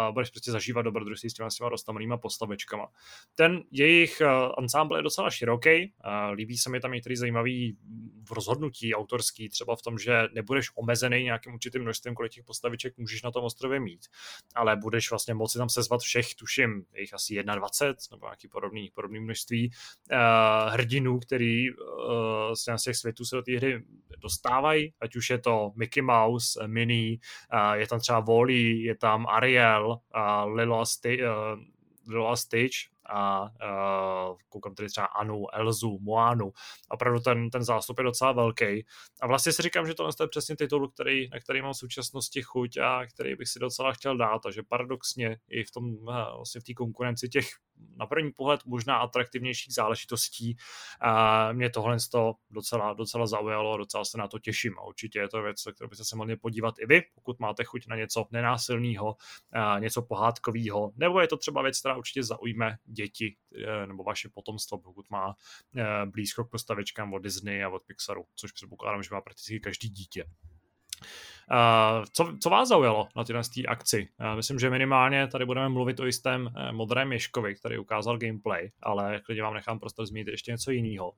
uh, 0.08 0.14
budeš 0.14 0.30
prostě 0.30 0.52
zažívat 0.52 0.82
dobrodružství 0.82 1.30
s 1.30 1.34
těma, 1.34 1.50
s 1.50 1.54
těma 1.54 1.68
roztamanýma 1.68 2.16
postavečkama. 2.16 2.88
Ten 3.34 3.62
jejich 3.70 4.22
uh, 4.22 4.52
ensemble 4.58 4.98
je 4.98 5.02
docela 5.02 5.30
široký, 5.30 5.92
uh, 6.06 6.32
líbí 6.34 6.58
se 6.58 6.70
mi 6.70 6.80
tam 6.80 6.92
některý 6.92 7.16
zajímavý 7.16 7.76
rozhodnutí 8.30 8.94
autorský, 8.94 9.48
třeba 9.48 9.76
v 9.76 9.82
tom, 9.82 9.98
že 9.98 10.22
nebudeš 10.34 10.70
omezený 10.74 11.24
nějakým 11.24 11.54
určitým 11.54 11.82
množstvím, 11.82 12.14
kolik 12.14 12.32
těch 12.32 12.44
postaviček 12.44 12.98
můžeš 12.98 13.22
na 13.22 13.30
tom 13.30 13.44
ostrově 13.44 13.80
mít, 13.80 14.06
ale 14.54 14.76
budeš 14.76 15.10
vlastně 15.10 15.34
moci 15.34 15.58
tam 15.58 15.68
sezvat 15.68 16.00
všech, 16.00 16.34
tuším, 16.34 16.84
jich 16.96 17.14
asi 17.14 17.42
21 17.42 17.94
nebo 18.10 18.26
nějaký 18.26 18.48
podobný, 18.48 18.90
podobný 18.94 19.20
množství 19.20 19.70
uh, 20.12 20.72
hrdinů, 20.72 21.18
který 21.18 21.66
z 22.54 22.82
těch 22.82 22.96
světů 22.96 23.24
se 23.24 23.36
do 23.36 23.42
té 23.42 23.56
hry 23.56 23.84
dostávají, 24.18 24.92
ať 25.00 25.16
už 25.16 25.30
je 25.30 25.38
to 25.38 25.72
Mickey 25.76 26.02
Mouse, 26.02 26.66
Minnie, 26.66 27.16
je 27.74 27.86
tam 27.86 28.00
třeba 28.00 28.20
Wally, 28.20 28.82
je 28.82 28.93
tam 28.94 29.26
Ariel, 29.26 30.02
uh, 30.14 30.46
Lilo, 30.54 30.80
a 30.80 30.84
Sti- 30.84 31.22
uh, 31.22 31.56
Lilo 32.06 32.34
Stitch, 32.36 32.90
a 33.10 33.42
uh, 33.42 34.36
koukám 34.48 34.74
tady 34.74 34.88
třeba 34.88 35.06
Anu, 35.06 35.54
Elzu, 35.54 35.98
Moanu. 36.00 36.52
Opravdu 36.88 37.20
ten, 37.20 37.50
ten 37.50 37.64
zástup 37.64 37.98
je 37.98 38.04
docela 38.04 38.32
velký. 38.32 38.86
A 39.22 39.26
vlastně 39.26 39.52
si 39.52 39.62
říkám, 39.62 39.86
že 39.86 39.94
to 39.94 40.08
je 40.20 40.28
přesně 40.28 40.56
titul, 40.56 40.88
který, 40.88 41.28
na 41.28 41.40
který 41.40 41.62
mám 41.62 41.72
v 41.72 41.76
současnosti 41.76 42.42
chuť 42.42 42.76
a 42.76 43.06
který 43.06 43.34
bych 43.34 43.48
si 43.48 43.58
docela 43.58 43.92
chtěl 43.92 44.16
dát. 44.16 44.38
Takže 44.42 44.62
paradoxně 44.68 45.38
i 45.48 45.64
v 45.64 45.70
tom 45.70 46.04
vlastně 46.36 46.60
v 46.60 46.64
té 46.64 46.74
konkurenci 46.74 47.28
těch 47.28 47.48
na 47.96 48.06
první 48.06 48.32
pohled 48.32 48.60
možná 48.66 48.96
atraktivnějších 48.96 49.74
záležitostí. 49.74 50.56
A 51.00 51.52
mě 51.52 51.70
tohle 51.70 51.96
docela, 52.50 52.94
docela 52.94 53.26
zaujalo 53.26 53.72
a 53.72 53.76
docela 53.76 54.04
se 54.04 54.18
na 54.18 54.28
to 54.28 54.38
těším. 54.38 54.78
A 54.78 54.82
určitě 54.82 55.18
je 55.18 55.28
to 55.28 55.42
věc, 55.42 55.62
kterou 55.74 55.88
byste 55.88 56.04
se 56.04 56.16
mohli 56.16 56.36
podívat 56.36 56.74
i 56.78 56.86
vy, 56.86 57.02
pokud 57.14 57.40
máte 57.40 57.64
chuť 57.64 57.86
na 57.86 57.96
něco 57.96 58.24
nenásilného, 58.30 59.16
něco 59.78 60.02
pohádkového, 60.02 60.92
nebo 60.96 61.20
je 61.20 61.28
to 61.28 61.36
třeba 61.36 61.62
věc, 61.62 61.80
která 61.80 61.96
určitě 61.96 62.22
zaujme 62.22 62.76
děti 62.94 63.36
eh, 63.56 63.86
nebo 63.86 64.04
vaše 64.04 64.28
potomstvo, 64.34 64.78
pokud 64.78 65.10
má 65.10 65.34
eh, 65.76 66.06
blízko 66.06 66.44
k 66.44 66.50
postavičkám 66.50 67.14
od 67.14 67.18
Disney 67.18 67.64
a 67.64 67.68
od 67.68 67.82
Pixaru, 67.86 68.24
což 68.34 68.52
předpokládám, 68.52 69.02
že 69.02 69.08
má 69.12 69.20
prakticky 69.20 69.60
každý 69.60 69.88
dítě. 69.88 70.24
Uh, 71.50 72.04
co, 72.12 72.36
co 72.42 72.50
vás 72.50 72.68
zaujalo 72.68 73.08
na 73.16 73.24
této 73.24 73.40
akci? 73.68 74.08
Myslím, 74.36 74.58
že 74.58 74.70
minimálně 74.70 75.26
tady 75.26 75.46
budeme 75.46 75.68
mluvit 75.68 76.00
o 76.00 76.06
jistém 76.06 76.50
modrém 76.70 77.12
Ješkovi, 77.12 77.54
který 77.54 77.78
ukázal 77.78 78.18
gameplay, 78.18 78.70
ale 78.82 79.20
klidně 79.20 79.42
vám 79.42 79.54
nechám 79.54 79.78
prostor 79.78 80.06
zmínit 80.06 80.28
ještě 80.28 80.52
něco 80.52 80.70
jiného. 80.70 81.12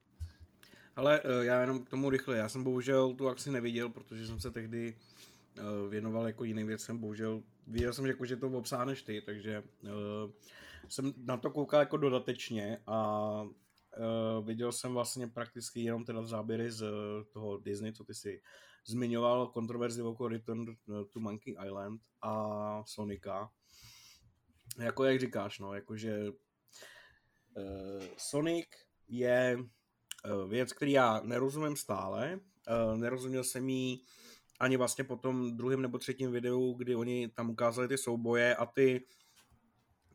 Ale 0.95 1.21
já 1.41 1.61
jenom 1.61 1.85
k 1.85 1.89
tomu 1.89 2.09
rychle. 2.09 2.37
Já 2.37 2.49
jsem 2.49 2.63
bohužel 2.63 3.13
tu 3.13 3.27
akci 3.27 3.51
neviděl, 3.51 3.89
protože 3.89 4.27
jsem 4.27 4.39
se 4.39 4.51
tehdy 4.51 4.95
věnoval 5.89 6.27
jako 6.27 6.43
jiným 6.43 6.67
věcem. 6.67 6.97
Bohužel 6.97 7.41
viděl 7.67 7.93
jsem, 7.93 8.05
jako, 8.05 8.25
že 8.25 8.35
to 8.35 8.47
obsáhneš 8.47 9.01
ty, 9.01 9.21
takže 9.21 9.63
jsem 10.89 11.13
na 11.17 11.37
to 11.37 11.51
koukal 11.51 11.79
jako 11.79 11.97
dodatečně 11.97 12.81
a 12.87 13.21
uh, 13.41 14.45
viděl 14.45 14.71
jsem 14.71 14.93
vlastně 14.93 15.27
prakticky 15.27 15.81
jenom 15.81 16.05
teda 16.05 16.23
záběry 16.23 16.71
z 16.71 16.85
toho 17.33 17.57
Disney, 17.57 17.93
co 17.93 18.03
ty 18.03 18.13
si 18.13 18.41
zmiňoval, 18.85 19.47
kontroverzi 19.47 20.01
okolo 20.01 20.29
Return 20.29 20.65
to 21.13 21.19
Monkey 21.19 21.55
Island 21.65 22.01
a 22.21 22.83
Sonika. 22.85 23.49
Jako 24.79 25.03
jak 25.03 25.19
říkáš, 25.19 25.59
no, 25.59 25.73
jakože 25.73 26.29
uh, 26.29 28.03
Sonic 28.17 28.67
je 29.07 29.57
uh, 29.57 30.49
věc, 30.49 30.73
který 30.73 30.91
já 30.91 31.21
nerozumím 31.23 31.75
stále. 31.75 32.39
Uh, 32.69 32.97
nerozuměl 32.97 33.43
jsem 33.43 33.69
jí 33.69 34.03
ani 34.59 34.77
vlastně 34.77 35.03
po 35.03 35.15
tom 35.15 35.57
druhém 35.57 35.81
nebo 35.81 35.97
třetím 35.97 36.31
videu, 36.31 36.73
kdy 36.73 36.95
oni 36.95 37.27
tam 37.27 37.49
ukázali 37.49 37.87
ty 37.87 37.97
souboje 37.97 38.55
a 38.55 38.65
ty 38.65 39.05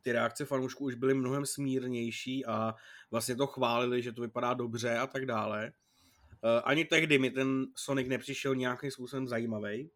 ty 0.03 0.13
reakce 0.13 0.45
fanoušků 0.45 0.85
už 0.85 0.95
byly 0.95 1.15
mnohem 1.15 1.47
smírnější 1.47 2.47
a 2.47 2.75
vlastně 3.11 3.37
to 3.37 3.47
chválili, 3.47 4.03
že 4.03 4.13
to 4.13 4.23
vypadá 4.23 4.55
dobře 4.55 4.99
a 4.99 5.07
tak 5.07 5.27
dále. 5.27 5.73
Uh, 6.45 6.61
ani 6.65 6.85
tehdy 6.85 7.19
mi 7.19 7.31
ten 7.31 7.67
Sonic 7.77 8.09
nepřišel 8.09 8.55
nějakým 8.55 8.91
způsobem 8.91 9.29
zajímavý. 9.29 9.91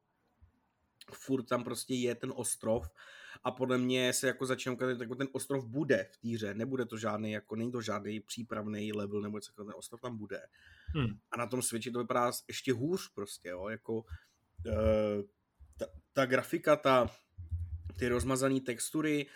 Furt 1.13 1.43
tam 1.43 1.65
prostě 1.65 1.95
je 1.95 2.15
ten 2.15 2.33
ostrov 2.37 2.89
a 3.45 3.51
podle 3.51 3.79
mě 3.79 4.13
se 4.13 4.27
jako 4.27 4.47
začíná 4.47 4.73
ukázat, 4.73 5.01
jako 5.01 5.15
ten 5.15 5.29
ostrov 5.33 5.67
bude 5.67 6.09
v 6.13 6.17
týře, 6.17 6.55
nebude 6.55 6.87
to 6.87 6.97
žádný, 6.97 7.33
jako 7.33 7.57
není 7.57 7.73
to 7.73 7.83
žádný 7.83 8.21
přípravný 8.21 8.93
level 8.93 9.21
nebo 9.21 9.39
něco 9.39 9.53
ten 9.53 9.73
ostrov 9.77 10.01
tam 10.01 10.17
bude. 10.17 10.43
Hmm. 10.95 11.19
A 11.31 11.37
na 11.37 11.47
tom 11.47 11.63
Switchi 11.63 11.91
to 11.91 11.99
vypadá 11.99 12.33
ještě 12.49 12.73
hůř 12.73 13.13
prostě, 13.15 13.49
jo, 13.49 13.69
jako 13.69 13.95
uh, 13.95 15.23
ta, 15.79 15.87
ta 16.13 16.27
grafika, 16.27 16.77
ta, 16.77 17.11
ty 17.99 18.09
rozmazané 18.09 18.61
textury, 18.61 19.27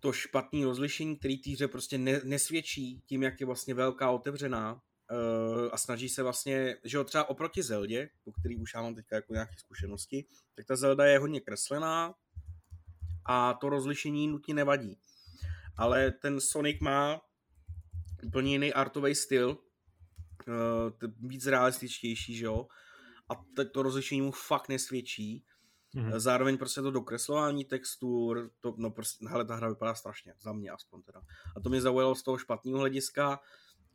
to 0.00 0.12
špatné 0.12 0.64
rozlišení, 0.64 1.16
který 1.16 1.42
týře 1.42 1.68
prostě 1.68 1.98
ne, 1.98 2.20
nesvědčí 2.24 3.02
tím, 3.06 3.22
jak 3.22 3.40
je 3.40 3.46
vlastně 3.46 3.74
velká 3.74 4.10
otevřená 4.10 4.72
uh, 4.74 5.68
a 5.72 5.76
snaží 5.76 6.08
se 6.08 6.22
vlastně, 6.22 6.76
že 6.84 6.96
jo, 6.96 7.04
třeba 7.04 7.28
oproti 7.28 7.62
Zeldě, 7.62 8.10
po 8.24 8.32
který 8.32 8.56
už 8.56 8.74
já 8.74 8.82
mám 8.82 8.94
teďka 8.94 9.16
jako 9.16 9.32
nějaké 9.32 9.54
zkušenosti, 9.58 10.24
tak 10.54 10.66
ta 10.66 10.76
Zelda 10.76 11.04
je 11.04 11.18
hodně 11.18 11.40
kreslená 11.40 12.14
a 13.24 13.54
to 13.54 13.68
rozlišení 13.68 14.28
nutně 14.28 14.54
nevadí. 14.54 14.98
Ale 15.76 16.10
ten 16.10 16.40
Sonic 16.40 16.80
má 16.80 17.20
úplně 18.22 18.52
jiný 18.52 18.72
artový 18.72 19.14
styl, 19.14 19.58
uh, 20.48 21.10
víc 21.28 21.46
realističtější, 21.46 22.36
že 22.36 22.44
jo, 22.44 22.66
a 23.28 23.44
to 23.72 23.82
rozlišení 23.82 24.20
mu 24.20 24.30
fakt 24.30 24.68
nesvědčí 24.68 25.44
Mm-hmm. 25.94 26.18
Zároveň 26.18 26.58
prostě 26.58 26.82
to 26.82 26.90
dokreslování 26.90 27.64
textur, 27.64 28.50
to, 28.60 28.74
no 28.76 28.90
prostě, 28.90 29.28
hele, 29.28 29.44
ta 29.44 29.56
hra 29.56 29.68
vypadá 29.68 29.94
strašně, 29.94 30.34
za 30.40 30.52
mě 30.52 30.70
aspoň 30.70 31.02
teda. 31.02 31.20
A 31.56 31.60
to 31.60 31.68
mě 31.68 31.80
zaujalo 31.80 32.14
z 32.14 32.22
toho 32.22 32.38
špatného 32.38 32.78
hlediska 32.78 33.40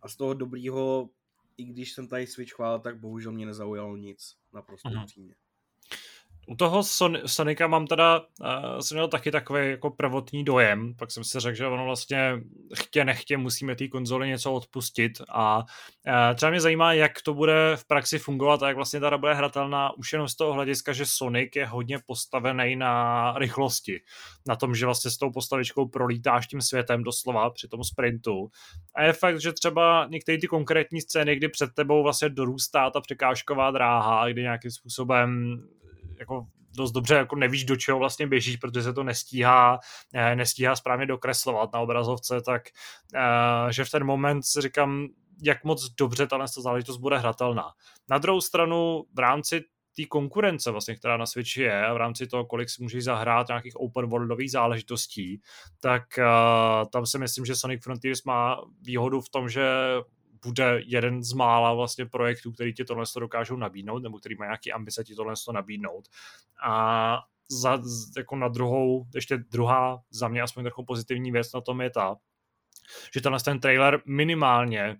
a 0.01 0.09
z 0.09 0.15
toho 0.15 0.33
dobrýho, 0.33 1.09
i 1.57 1.63
když 1.63 1.93
jsem 1.93 2.07
tady 2.07 2.27
Switch 2.27 2.53
chválil, 2.53 2.79
tak 2.79 2.99
bohužel 2.99 3.31
mě 3.31 3.45
nezaujalo 3.45 3.97
nic, 3.97 4.35
naprosto 4.53 4.89
mm-hmm. 4.89 5.03
upřímně. 5.03 5.35
U 6.47 6.55
toho 6.55 6.83
Son- 6.83 7.21
Sonika 7.25 7.67
mám 7.67 7.87
teda, 7.87 8.19
uh, 8.19 8.79
jsem 8.79 8.95
měl 8.95 9.07
taky 9.07 9.31
takový 9.31 9.69
jako 9.69 9.89
prvotní 9.89 10.43
dojem, 10.43 10.95
pak 10.95 11.11
jsem 11.11 11.23
si 11.23 11.39
řekl, 11.39 11.55
že 11.55 11.67
ono 11.67 11.85
vlastně 11.85 12.41
chtě 12.75 13.05
nechtě 13.05 13.37
musíme 13.37 13.75
té 13.75 13.87
konzoli 13.87 14.27
něco 14.27 14.53
odpustit 14.53 15.11
a 15.29 15.57
uh, 15.57 16.35
třeba 16.35 16.49
mě 16.49 16.61
zajímá, 16.61 16.93
jak 16.93 17.21
to 17.21 17.33
bude 17.33 17.71
v 17.75 17.87
praxi 17.87 18.19
fungovat 18.19 18.63
a 18.63 18.67
jak 18.67 18.75
vlastně 18.75 18.99
ta 18.99 19.17
bude 19.17 19.33
hratelná 19.33 19.97
už 19.97 20.13
jenom 20.13 20.27
z 20.27 20.35
toho 20.35 20.53
hlediska, 20.53 20.93
že 20.93 21.05
Sonic 21.05 21.55
je 21.55 21.65
hodně 21.65 21.99
postavený 22.05 22.75
na 22.75 23.33
rychlosti, 23.37 24.01
na 24.47 24.55
tom, 24.55 24.75
že 24.75 24.85
vlastně 24.85 25.11
s 25.11 25.17
tou 25.17 25.31
postavičkou 25.31 25.87
prolítáš 25.87 26.47
tím 26.47 26.61
světem 26.61 27.03
doslova 27.03 27.49
při 27.49 27.67
tom 27.67 27.83
sprintu. 27.83 28.49
A 28.95 29.03
je 29.03 29.13
fakt, 29.13 29.41
že 29.41 29.53
třeba 29.53 30.07
některé 30.09 30.37
ty 30.37 30.47
konkrétní 30.47 31.01
scény, 31.01 31.35
kdy 31.35 31.49
před 31.49 31.69
tebou 31.73 32.03
vlastně 32.03 32.29
dorůstá 32.29 32.89
ta 32.89 33.01
překážková 33.01 33.71
dráha, 33.71 34.29
kdy 34.29 34.41
nějakým 34.41 34.71
způsobem 34.71 35.59
jako 36.23 36.47
dost 36.77 36.91
dobře 36.91 37.15
jako 37.15 37.35
nevíš, 37.35 37.65
do 37.65 37.75
čeho 37.75 37.99
vlastně 37.99 38.27
běžíš, 38.27 38.57
protože 38.57 38.83
se 38.83 38.93
to 38.93 39.03
nestíhá, 39.03 39.79
eh, 40.13 40.35
nestíhá 40.35 40.75
správně 40.75 41.05
dokreslovat 41.05 41.73
na 41.73 41.79
obrazovce, 41.79 42.41
tak 42.41 42.61
eh, 43.15 43.73
že 43.73 43.85
v 43.85 43.89
ten 43.89 44.03
moment 44.03 44.43
si 44.43 44.61
říkám, 44.61 45.07
jak 45.43 45.63
moc 45.63 45.89
dobře 45.89 46.27
tahle 46.27 46.47
záležitost 46.47 46.97
bude 46.97 47.17
hratelná. 47.17 47.71
Na 48.09 48.17
druhou 48.17 48.41
stranu 48.41 49.03
v 49.13 49.19
rámci 49.19 49.61
té 49.95 50.05
konkurence, 50.05 50.71
vlastně, 50.71 50.95
která 50.95 51.17
na 51.17 51.25
Switchi 51.25 51.61
je, 51.61 51.85
a 51.85 51.93
v 51.93 51.97
rámci 51.97 52.27
toho, 52.27 52.45
kolik 52.45 52.69
si 52.69 52.83
můžeš 52.83 53.03
zahrát 53.03 53.47
nějakých 53.47 53.75
open 53.75 54.05
worldových 54.05 54.51
záležitostí, 54.51 55.41
tak 55.81 56.03
uh, 56.17 56.89
tam 56.89 57.05
si 57.05 57.19
myslím, 57.19 57.45
že 57.45 57.55
Sonic 57.55 57.83
Frontiers 57.83 58.23
má 58.23 58.61
výhodu 58.81 59.21
v 59.21 59.29
tom, 59.29 59.49
že 59.49 59.63
bude 60.45 60.81
jeden 60.85 61.23
z 61.23 61.33
mála 61.33 61.73
vlastně 61.73 62.05
projektů, 62.05 62.51
který 62.51 62.73
ti 62.73 62.85
tohle 62.85 63.05
dokážou 63.19 63.55
nabídnout, 63.55 64.03
nebo 64.03 64.19
který 64.19 64.35
má 64.35 64.45
nějaký 64.45 64.71
ambice 64.71 65.03
ti 65.03 65.15
tohle 65.15 65.33
nabídnout. 65.53 66.09
A 66.65 67.19
za, 67.49 67.81
jako 68.17 68.35
na 68.35 68.47
druhou, 68.47 69.05
ještě 69.15 69.37
druhá, 69.37 70.01
za 70.09 70.27
mě 70.27 70.41
aspoň 70.41 70.63
trochu 70.63 70.85
pozitivní 70.85 71.31
věc 71.31 71.53
na 71.53 71.61
tom 71.61 71.81
je 71.81 71.89
ta, 71.89 72.15
že 73.13 73.21
tenhle 73.21 73.39
ten 73.39 73.59
trailer 73.59 74.01
minimálně 74.05 74.97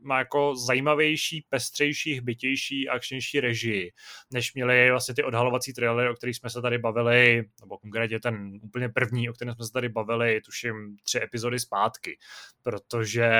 má 0.00 0.18
jako 0.18 0.56
zajímavější, 0.56 1.46
pestřejší, 1.48 2.14
hbitější, 2.14 2.88
akčnější 2.88 3.40
režii, 3.40 3.92
než 4.32 4.54
měli 4.54 4.90
vlastně 4.90 5.14
ty 5.14 5.24
odhalovací 5.24 5.72
trailery, 5.72 6.10
o 6.10 6.14
kterých 6.14 6.36
jsme 6.36 6.50
se 6.50 6.62
tady 6.62 6.78
bavili, 6.78 7.44
nebo 7.60 7.78
konkrétně 7.78 8.20
ten 8.20 8.60
úplně 8.62 8.88
první, 8.88 9.28
o 9.28 9.32
kterém 9.32 9.54
jsme 9.54 9.64
se 9.64 9.72
tady 9.72 9.88
bavili, 9.88 10.40
tuším 10.40 10.96
tři 11.02 11.20
epizody 11.22 11.60
zpátky, 11.60 12.18
protože 12.62 13.30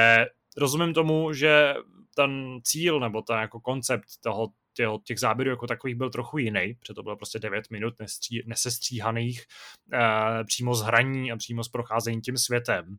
rozumím 0.56 0.94
tomu, 0.94 1.32
že 1.32 1.74
ten 2.16 2.58
cíl 2.64 3.00
nebo 3.00 3.22
ten 3.22 3.38
jako 3.38 3.60
koncept 3.60 4.06
toho 4.20 4.48
těho, 4.74 5.00
těch 5.04 5.20
záběrů 5.20 5.50
jako 5.50 5.66
takových 5.66 5.96
byl 5.96 6.10
trochu 6.10 6.38
jiný, 6.38 6.74
protože 6.74 6.94
to 6.94 7.02
bylo 7.02 7.16
prostě 7.16 7.38
9 7.38 7.70
minut 7.70 7.94
nestří, 8.00 8.42
nesestříhaných 8.46 9.44
uh, 9.92 10.00
přímo 10.46 10.74
z 10.74 10.82
hraní 10.82 11.32
a 11.32 11.36
přímo 11.36 11.64
z 11.64 11.68
procházení 11.68 12.20
tím 12.20 12.38
světem 12.38 12.98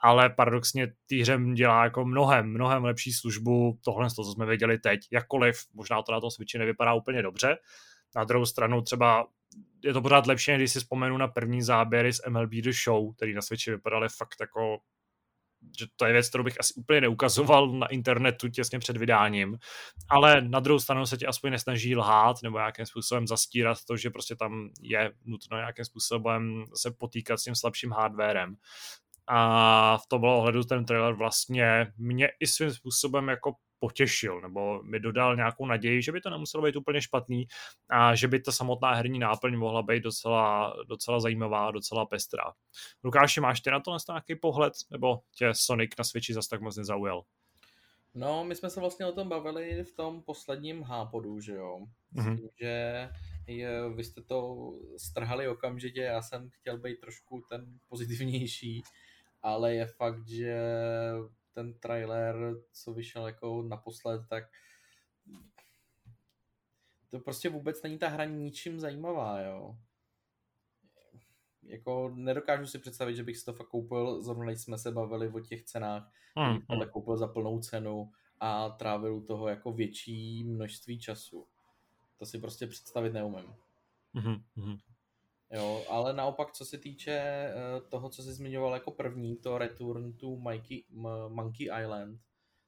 ale 0.00 0.30
paradoxně 0.30 0.92
hře 1.20 1.38
dělá 1.54 1.84
jako 1.84 2.04
mnohem, 2.04 2.46
mnohem 2.46 2.84
lepší 2.84 3.12
službu 3.12 3.78
tohle, 3.84 4.10
co 4.10 4.24
jsme 4.24 4.46
viděli 4.46 4.78
teď, 4.78 5.00
jakkoliv 5.12 5.56
možná 5.74 6.02
to 6.02 6.12
na 6.12 6.20
tom 6.20 6.30
Switchi 6.30 6.58
nevypadá 6.58 6.94
úplně 6.94 7.22
dobře. 7.22 7.56
Na 8.16 8.24
druhou 8.24 8.46
stranu 8.46 8.82
třeba 8.82 9.26
je 9.84 9.92
to 9.92 10.02
pořád 10.02 10.26
lepší, 10.26 10.54
když 10.54 10.72
si 10.72 10.80
vzpomenu 10.80 11.16
na 11.16 11.28
první 11.28 11.62
záběry 11.62 12.12
z 12.12 12.20
MLB 12.28 12.50
The 12.50 12.72
Show, 12.84 13.14
který 13.14 13.34
na 13.34 13.42
Switchi 13.42 13.70
vypadaly 13.70 14.08
fakt 14.08 14.36
jako 14.40 14.78
že 15.78 15.86
to 15.96 16.06
je 16.06 16.12
věc, 16.12 16.28
kterou 16.28 16.44
bych 16.44 16.60
asi 16.60 16.74
úplně 16.74 17.00
neukazoval 17.00 17.70
na 17.70 17.86
internetu 17.86 18.48
těsně 18.48 18.78
před 18.78 18.96
vydáním, 18.96 19.58
ale 20.08 20.40
na 20.40 20.60
druhou 20.60 20.78
stranu 20.78 21.06
se 21.06 21.16
ti 21.16 21.26
aspoň 21.26 21.50
nesnaží 21.50 21.96
lhát 21.96 22.36
nebo 22.42 22.58
nějakým 22.58 22.86
způsobem 22.86 23.26
zastírat 23.26 23.78
to, 23.84 23.96
že 23.96 24.10
prostě 24.10 24.36
tam 24.36 24.70
je 24.80 25.12
nutno 25.24 25.56
nějakým 25.56 25.84
způsobem 25.84 26.64
se 26.74 26.90
potýkat 26.90 27.40
s 27.40 27.44
tím 27.44 27.54
slabším 27.54 27.90
hardwarem 27.90 28.56
a 29.28 29.98
v 29.98 30.06
tomhle 30.08 30.34
ohledu 30.34 30.64
ten 30.64 30.84
trailer 30.84 31.14
vlastně 31.14 31.92
mě 31.98 32.28
i 32.40 32.46
svým 32.46 32.70
způsobem 32.70 33.28
jako 33.28 33.54
potěšil, 33.78 34.40
nebo 34.40 34.82
mi 34.82 35.00
dodal 35.00 35.36
nějakou 35.36 35.66
naději, 35.66 36.02
že 36.02 36.12
by 36.12 36.20
to 36.20 36.30
nemuselo 36.30 36.62
být 36.62 36.76
úplně 36.76 37.02
špatný 37.02 37.46
a 37.90 38.14
že 38.14 38.28
by 38.28 38.40
ta 38.40 38.52
samotná 38.52 38.94
herní 38.94 39.18
náplň 39.18 39.56
mohla 39.56 39.82
být 39.82 40.02
docela, 40.02 40.74
docela 40.88 41.20
zajímavá, 41.20 41.70
docela 41.70 42.06
pestrá. 42.06 42.44
Lukáši, 43.04 43.40
máš 43.40 43.60
ty 43.60 43.70
na 43.70 43.80
to 43.80 43.96
nějaký 44.08 44.34
pohled, 44.34 44.72
nebo 44.90 45.20
tě 45.36 45.50
Sonic 45.54 45.90
na 45.98 46.04
Switchi 46.04 46.34
zase 46.34 46.48
tak 46.48 46.60
moc 46.60 46.76
nezaujal? 46.76 47.22
No, 48.14 48.44
my 48.44 48.54
jsme 48.54 48.70
se 48.70 48.80
vlastně 48.80 49.06
o 49.06 49.12
tom 49.12 49.28
bavili 49.28 49.84
v 49.84 49.92
tom 49.92 50.22
posledním 50.22 50.82
hápodu, 50.82 51.40
že 51.40 51.52
jo? 51.52 51.78
Mm-hmm. 52.14 52.48
že 52.60 53.08
je, 53.46 53.90
vy 53.94 54.04
jste 54.04 54.22
to 54.22 54.70
strhali 54.96 55.48
okamžitě, 55.48 56.00
já 56.00 56.22
jsem 56.22 56.50
chtěl 56.50 56.78
být 56.78 57.00
trošku 57.00 57.42
ten 57.48 57.78
pozitivnější, 57.88 58.82
ale 59.42 59.74
je 59.74 59.86
fakt, 59.86 60.28
že 60.28 60.62
ten 61.52 61.74
trailer, 61.74 62.36
co 62.72 62.92
vyšel 62.92 63.26
jako 63.26 63.62
naposled, 63.62 64.22
tak 64.28 64.44
to 67.10 67.18
prostě 67.18 67.48
vůbec 67.48 67.82
není 67.82 67.98
ta 67.98 68.08
hra 68.08 68.24
ničím 68.24 68.80
zajímavá, 68.80 69.40
jo. 69.40 69.76
Jako 71.62 72.12
nedokážu 72.14 72.66
si 72.66 72.78
představit, 72.78 73.16
že 73.16 73.24
bych 73.24 73.38
si 73.38 73.44
to 73.44 73.52
fakt 73.52 73.68
koupil, 73.68 74.22
zrovna 74.22 74.52
jsme 74.52 74.78
se 74.78 74.92
bavili 74.92 75.28
o 75.28 75.40
těch 75.40 75.62
cenách, 75.62 76.12
hmm, 76.36 76.58
ale 76.68 76.84
hmm. 76.84 76.90
koupil 76.90 77.16
za 77.16 77.26
plnou 77.26 77.60
cenu 77.60 78.12
a 78.40 78.68
trávil 78.68 79.14
u 79.14 79.22
toho 79.22 79.48
jako 79.48 79.72
větší 79.72 80.44
množství 80.44 80.98
času. 80.98 81.46
To 82.18 82.26
si 82.26 82.38
prostě 82.38 82.66
představit 82.66 83.12
neumím. 83.12 83.54
Mm-hmm. 84.14 84.78
Jo, 85.50 85.84
ale 85.88 86.12
naopak, 86.12 86.52
co 86.52 86.64
se 86.64 86.78
týče 86.78 87.12
eh, 87.12 87.80
toho, 87.88 88.08
co 88.08 88.22
jsi 88.22 88.32
zmiňoval 88.32 88.74
jako 88.74 88.90
první, 88.90 89.36
to 89.36 89.58
Return 89.58 90.12
to 90.12 90.36
Mikey, 90.36 90.84
Monkey 91.28 91.68
Island, 91.82 92.20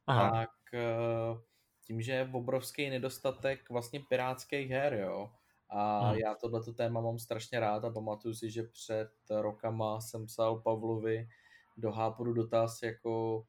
Aha. 0.07 0.31
tak 0.31 0.51
eh, 0.75 1.41
tím, 1.87 2.03
že 2.03 2.13
je 2.13 2.31
obrovský 2.33 2.91
nedostatek 2.91 3.71
vlastně 3.71 4.01
pirátských 4.09 4.71
her, 4.71 4.95
jo, 4.95 5.31
a 5.69 6.09
hmm. 6.09 6.19
já 6.19 6.35
tohleto 6.35 6.73
téma 6.73 7.01
mám 7.01 7.19
strašně 7.19 7.61
rád 7.61 7.85
a 7.85 7.91
pamatuju 7.91 8.35
si, 8.35 8.51
že 8.51 8.63
před 8.63 9.11
rokama 9.31 10.01
jsem 10.01 10.27
psal 10.27 10.61
Pavlovi 10.61 11.29
do 11.77 11.93
Háporu 11.93 12.33
dotaz, 12.33 12.83
jako 12.83 13.45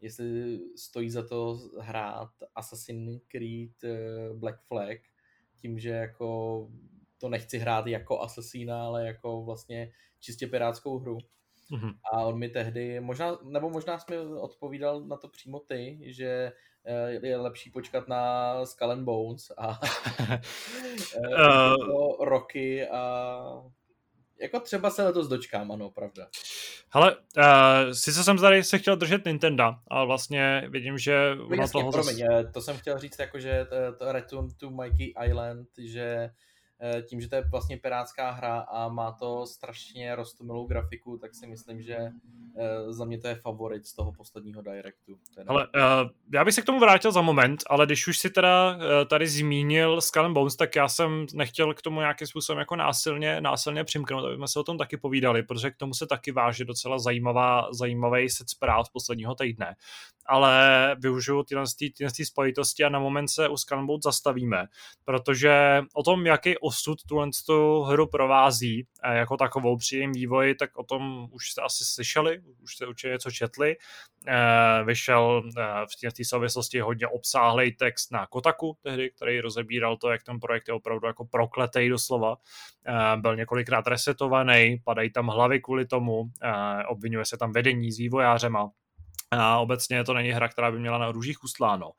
jestli 0.00 0.60
stojí 0.76 1.10
za 1.10 1.28
to 1.28 1.58
hrát 1.80 2.30
Assassin's 2.54 3.22
Creed 3.28 3.84
eh, 3.84 4.34
Black 4.34 4.60
Flag, 4.62 4.98
tím, 5.56 5.78
že 5.78 5.90
jako 5.90 6.68
to 7.22 7.28
nechci 7.28 7.58
hrát 7.58 7.86
jako 7.86 8.20
asasína, 8.20 8.84
ale 8.84 9.06
jako 9.06 9.42
vlastně 9.42 9.92
čistě 10.20 10.46
pirátskou 10.46 10.98
hru. 10.98 11.18
Mm-hmm. 11.70 11.94
A 12.12 12.20
on 12.20 12.38
mi 12.38 12.48
tehdy, 12.48 13.00
možná, 13.00 13.38
nebo 13.42 13.70
možná 13.70 13.98
jsi 13.98 14.04
mi 14.10 14.18
odpovídal 14.18 15.00
na 15.00 15.16
to 15.16 15.28
přímo 15.28 15.58
ty, 15.58 15.98
že 16.02 16.52
eh, 16.84 17.26
je 17.26 17.36
lepší 17.36 17.70
počkat 17.70 18.08
na 18.08 18.66
Skull 18.66 18.90
and 18.90 19.04
Bones 19.04 19.52
a 19.58 19.80
uh... 21.18 22.24
roky 22.24 22.88
a 22.88 23.42
jako 24.40 24.60
třeba 24.60 24.90
se 24.90 25.04
letos 25.04 25.28
dočkám, 25.28 25.72
ano, 25.72 25.90
pravda. 25.90 26.26
Hele, 26.88 27.16
uh, 27.16 27.92
sice 27.92 28.24
jsem 28.24 28.38
tady 28.38 28.64
se 28.64 28.78
chtěl 28.78 28.96
držet 28.96 29.24
Nintendo, 29.24 29.74
ale 29.88 30.06
vlastně 30.06 30.62
vidím, 30.68 30.98
že... 30.98 31.34
No 31.34 31.56
jasně, 31.56 31.80
toho 31.80 31.92
promiň, 31.92 32.16
zase... 32.16 32.52
to 32.54 32.60
jsem 32.60 32.76
chtěl 32.76 32.98
říct 32.98 33.18
jako, 33.18 33.40
že 33.40 33.66
to, 33.68 33.76
to 33.98 34.12
Return 34.12 34.48
to 34.60 34.70
Mikey 34.70 35.14
Island, 35.26 35.68
že 35.78 36.30
Eh, 36.30 36.30
tím, 37.08 37.20
že 37.20 37.28
to 37.28 37.34
je 37.34 37.44
vlastně 37.50 37.76
pirátská 37.76 38.30
hra 38.30 38.58
a 38.60 38.88
má 38.88 39.12
to 39.12 39.46
strašně 39.46 40.14
rostomilou 40.14 40.66
grafiku, 40.66 41.18
tak 41.18 41.34
si 41.34 41.46
myslím, 41.46 41.82
že 41.82 41.96
eh, 41.96 42.92
za 42.92 43.04
mě 43.04 43.18
to 43.18 43.28
je 43.28 43.34
favorit 43.34 43.86
z 43.86 43.94
toho 43.94 44.12
posledního 44.12 44.62
Directu. 44.62 45.18
Teda. 45.34 45.50
Ale 45.50 45.66
uh, 45.66 46.10
já 46.32 46.44
bych 46.44 46.54
se 46.54 46.62
k 46.62 46.64
tomu 46.64 46.80
vrátil 46.80 47.12
za 47.12 47.20
moment, 47.20 47.62
ale 47.66 47.86
když 47.86 48.08
už 48.08 48.18
si 48.18 48.30
teda 48.30 48.76
uh, 48.76 48.82
tady 49.08 49.26
zmínil 49.26 50.00
Skull 50.00 50.24
and 50.24 50.34
Bones, 50.34 50.56
tak 50.56 50.76
já 50.76 50.88
jsem 50.88 51.26
nechtěl 51.34 51.74
k 51.74 51.82
tomu 51.82 52.00
nějakým 52.00 52.26
způsobem 52.26 52.58
jako 52.58 52.76
násilně, 52.76 53.40
násilně 53.40 53.84
přimknout, 53.84 54.24
aby 54.24 54.36
jsme 54.36 54.48
se 54.48 54.60
o 54.60 54.64
tom 54.64 54.78
taky 54.78 54.96
povídali, 54.96 55.42
protože 55.42 55.70
k 55.70 55.76
tomu 55.76 55.94
se 55.94 56.06
taky 56.06 56.32
váže 56.32 56.64
docela 56.64 56.98
zajímavá, 56.98 57.68
zajímavý 57.72 58.28
set 58.28 58.50
zpráv 58.50 58.86
z 58.86 58.90
posledního 58.90 59.34
týdne. 59.34 59.76
Ale 60.32 60.96
využiju 60.98 61.42
tyhle, 61.42 61.64
tyhle 61.96 62.10
spojitosti 62.24 62.84
a 62.84 62.88
na 62.88 62.98
moment 62.98 63.28
se 63.28 63.48
u 63.48 63.56
Bones 63.86 64.02
zastavíme, 64.04 64.66
protože 65.04 65.82
o 65.94 66.02
tom, 66.02 66.26
jaký 66.26 66.58
osud 66.58 66.98
tuhle 67.08 67.28
tu 67.46 67.82
hru 67.82 68.06
provází 68.06 68.86
jako 69.12 69.36
takovou 69.36 69.76
při 69.76 69.96
jejím 69.96 70.12
vývoji, 70.12 70.54
tak 70.54 70.70
o 70.76 70.84
tom 70.84 71.28
už 71.30 71.50
jste 71.50 71.62
asi 71.62 71.84
slyšeli, 71.84 72.40
už 72.62 72.74
jste 72.74 72.86
určitě 72.86 73.08
něco 73.08 73.30
četli. 73.30 73.76
Eh, 74.26 74.84
vyšel 74.84 75.42
eh, 75.58 75.62
v 76.10 76.12
té 76.12 76.24
souvislosti 76.24 76.80
hodně 76.80 77.08
obsáhlý 77.08 77.72
text 77.72 78.12
na 78.12 78.26
Kotaku 78.26 78.76
tehdy, 78.82 79.10
který 79.10 79.40
rozebíral 79.40 79.96
to, 79.96 80.10
jak 80.10 80.22
ten 80.22 80.40
projekt 80.40 80.68
je 80.68 80.74
opravdu 80.74 81.06
jako 81.06 81.24
prokletej 81.24 81.88
doslova. 81.88 82.36
Eh, 82.86 83.16
byl 83.16 83.36
několikrát 83.36 83.86
resetovaný, 83.86 84.80
padají 84.84 85.10
tam 85.12 85.26
hlavy 85.26 85.60
kvůli 85.60 85.86
tomu, 85.86 86.24
obvinuje 86.88 87.24
se 87.24 87.36
tam 87.36 87.52
vedení 87.52 87.92
s 87.92 87.98
vývojářema, 87.98 88.70
a 89.38 89.58
obecně 89.58 90.04
to 90.04 90.14
není 90.14 90.30
hra, 90.30 90.48
která 90.48 90.70
by 90.70 90.78
měla 90.78 90.98
na 90.98 91.12
růžích 91.12 91.44
ustláno 91.44 91.90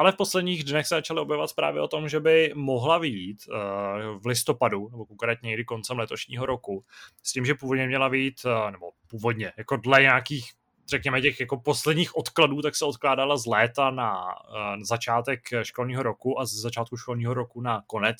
ale 0.00 0.12
v 0.12 0.16
posledních 0.16 0.64
dnech 0.64 0.86
se 0.86 0.94
začaly 0.94 1.20
objevovat 1.20 1.50
zprávy 1.50 1.80
o 1.80 1.88
tom, 1.88 2.08
že 2.08 2.20
by 2.20 2.52
mohla 2.54 2.98
vyjít 2.98 3.38
uh, 3.48 4.20
v 4.20 4.26
listopadu, 4.26 4.88
nebo 4.90 5.06
konkrétně 5.06 5.48
někdy 5.48 5.64
koncem 5.64 5.98
letošního 5.98 6.46
roku, 6.46 6.84
s 7.22 7.32
tím, 7.32 7.44
že 7.44 7.54
původně 7.54 7.86
měla 7.86 8.08
vyjít, 8.08 8.40
uh, 8.44 8.70
nebo 8.70 8.90
původně, 9.06 9.52
jako 9.56 9.76
dle 9.76 10.02
nějakých 10.02 10.50
řekněme 10.88 11.20
těch 11.20 11.40
jako 11.40 11.56
posledních 11.60 12.16
odkladů, 12.16 12.62
tak 12.62 12.76
se 12.76 12.84
odkládala 12.84 13.36
z 13.36 13.46
léta 13.46 13.90
na 13.90 14.24
uh, 14.24 14.82
začátek 14.82 15.40
školního 15.62 16.02
roku 16.02 16.40
a 16.40 16.46
z 16.46 16.52
začátku 16.52 16.96
školního 16.96 17.34
roku 17.34 17.60
na 17.60 17.82
konec 17.86 18.16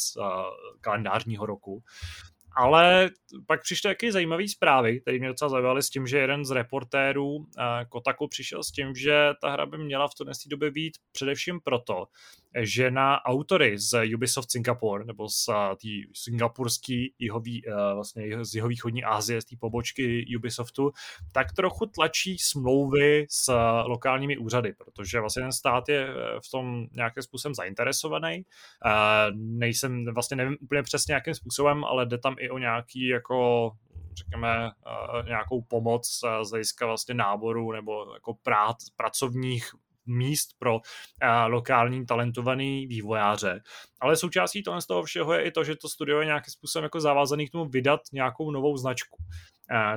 kalendářního 0.81 1.47
roku. 1.47 1.83
Ale 2.57 3.11
pak 3.47 3.63
přišly 3.63 3.91
taky 3.91 4.13
zajímavé 4.13 4.49
zprávy, 4.49 5.01
které 5.01 5.19
mě 5.19 5.29
docela 5.29 5.49
zajímaly 5.49 5.83
s 5.83 5.91
tím, 5.91 6.07
že 6.07 6.19
jeden 6.19 6.45
z 6.45 6.51
reportérů 6.51 7.37
uh, 7.37 7.45
Kotaku 7.89 8.29
přišel 8.29 8.63
s 8.63 8.73
tím, 8.73 8.95
že 8.95 9.31
ta 9.41 9.51
hra 9.51 9.67
by 9.67 9.79
měla 9.79 10.09
v 10.09 10.15
té 10.15 10.25
době 10.49 10.71
být 10.71 10.93
především 11.13 11.61
proto, 11.61 12.07
že 12.59 12.91
na 12.91 13.25
autory 13.25 13.79
z 13.79 14.15
Ubisoft 14.15 14.51
Singapore, 14.51 15.05
nebo 15.05 15.29
z 15.29 15.49
uh, 15.49 15.55
té 15.55 15.89
singapurský 16.15 17.15
jihový, 17.19 17.67
uh, 17.67 17.75
vlastně 17.95 18.45
z 18.45 18.55
jihovýchodní 18.55 19.05
Asie, 19.05 19.41
z 19.41 19.45
té 19.45 19.57
pobočky 19.61 20.25
Ubisoftu, 20.37 20.93
tak 21.33 21.53
trochu 21.53 21.87
tlačí 21.87 22.39
smlouvy 22.39 23.27
s 23.31 23.49
uh, 23.49 23.57
lokálními 23.87 24.39
úřady, 24.39 24.73
protože 24.73 25.21
vlastně 25.21 25.43
ten 25.43 25.53
stát 25.53 25.89
je 25.89 26.09
v 26.47 26.51
tom 26.51 26.87
nějakým 26.93 27.23
způsobem 27.23 27.55
zainteresovaný. 27.55 28.43
Nejsem, 29.35 30.05
vlastně 30.15 30.37
nevím 30.37 30.57
úplně 30.61 30.83
přesně 30.83 31.15
jakým 31.15 31.35
způsobem, 31.35 31.85
ale 31.85 32.07
jde 32.07 32.19
tam 32.19 32.35
i 32.39 32.51
o 32.51 32.59
nějaký 32.59 33.07
jako 33.09 33.71
řekněme, 34.15 34.71
nějakou 35.25 35.63
pomoc 35.63 36.21
z 36.43 36.51
hlediska 36.51 36.87
vlastně 36.87 37.15
náboru 37.15 37.73
nebo 37.73 38.15
jako 38.15 38.35
prát, 38.43 38.77
pracovních 38.97 39.71
míst 40.07 40.49
pro 40.59 40.75
uh, 40.75 40.81
lokální 41.47 42.07
talentovaný 42.07 42.87
vývojáře. 42.87 43.61
Ale 44.01 44.17
součástí 44.17 44.63
toho 44.63 44.81
z 44.81 44.87
toho 44.87 45.03
všeho 45.03 45.33
je 45.33 45.45
i 45.45 45.51
to, 45.51 45.65
že 45.65 45.77
to 45.77 45.89
studio 45.89 46.21
je 46.21 46.27
nějakým 46.27 46.53
způsobem 46.53 46.85
jako 46.85 47.01
zavázaný 47.01 47.49
k 47.49 47.53
tomu 47.53 47.65
vydat 47.65 48.01
nějakou 48.13 48.51
novou 48.51 48.77
značku. 48.77 49.17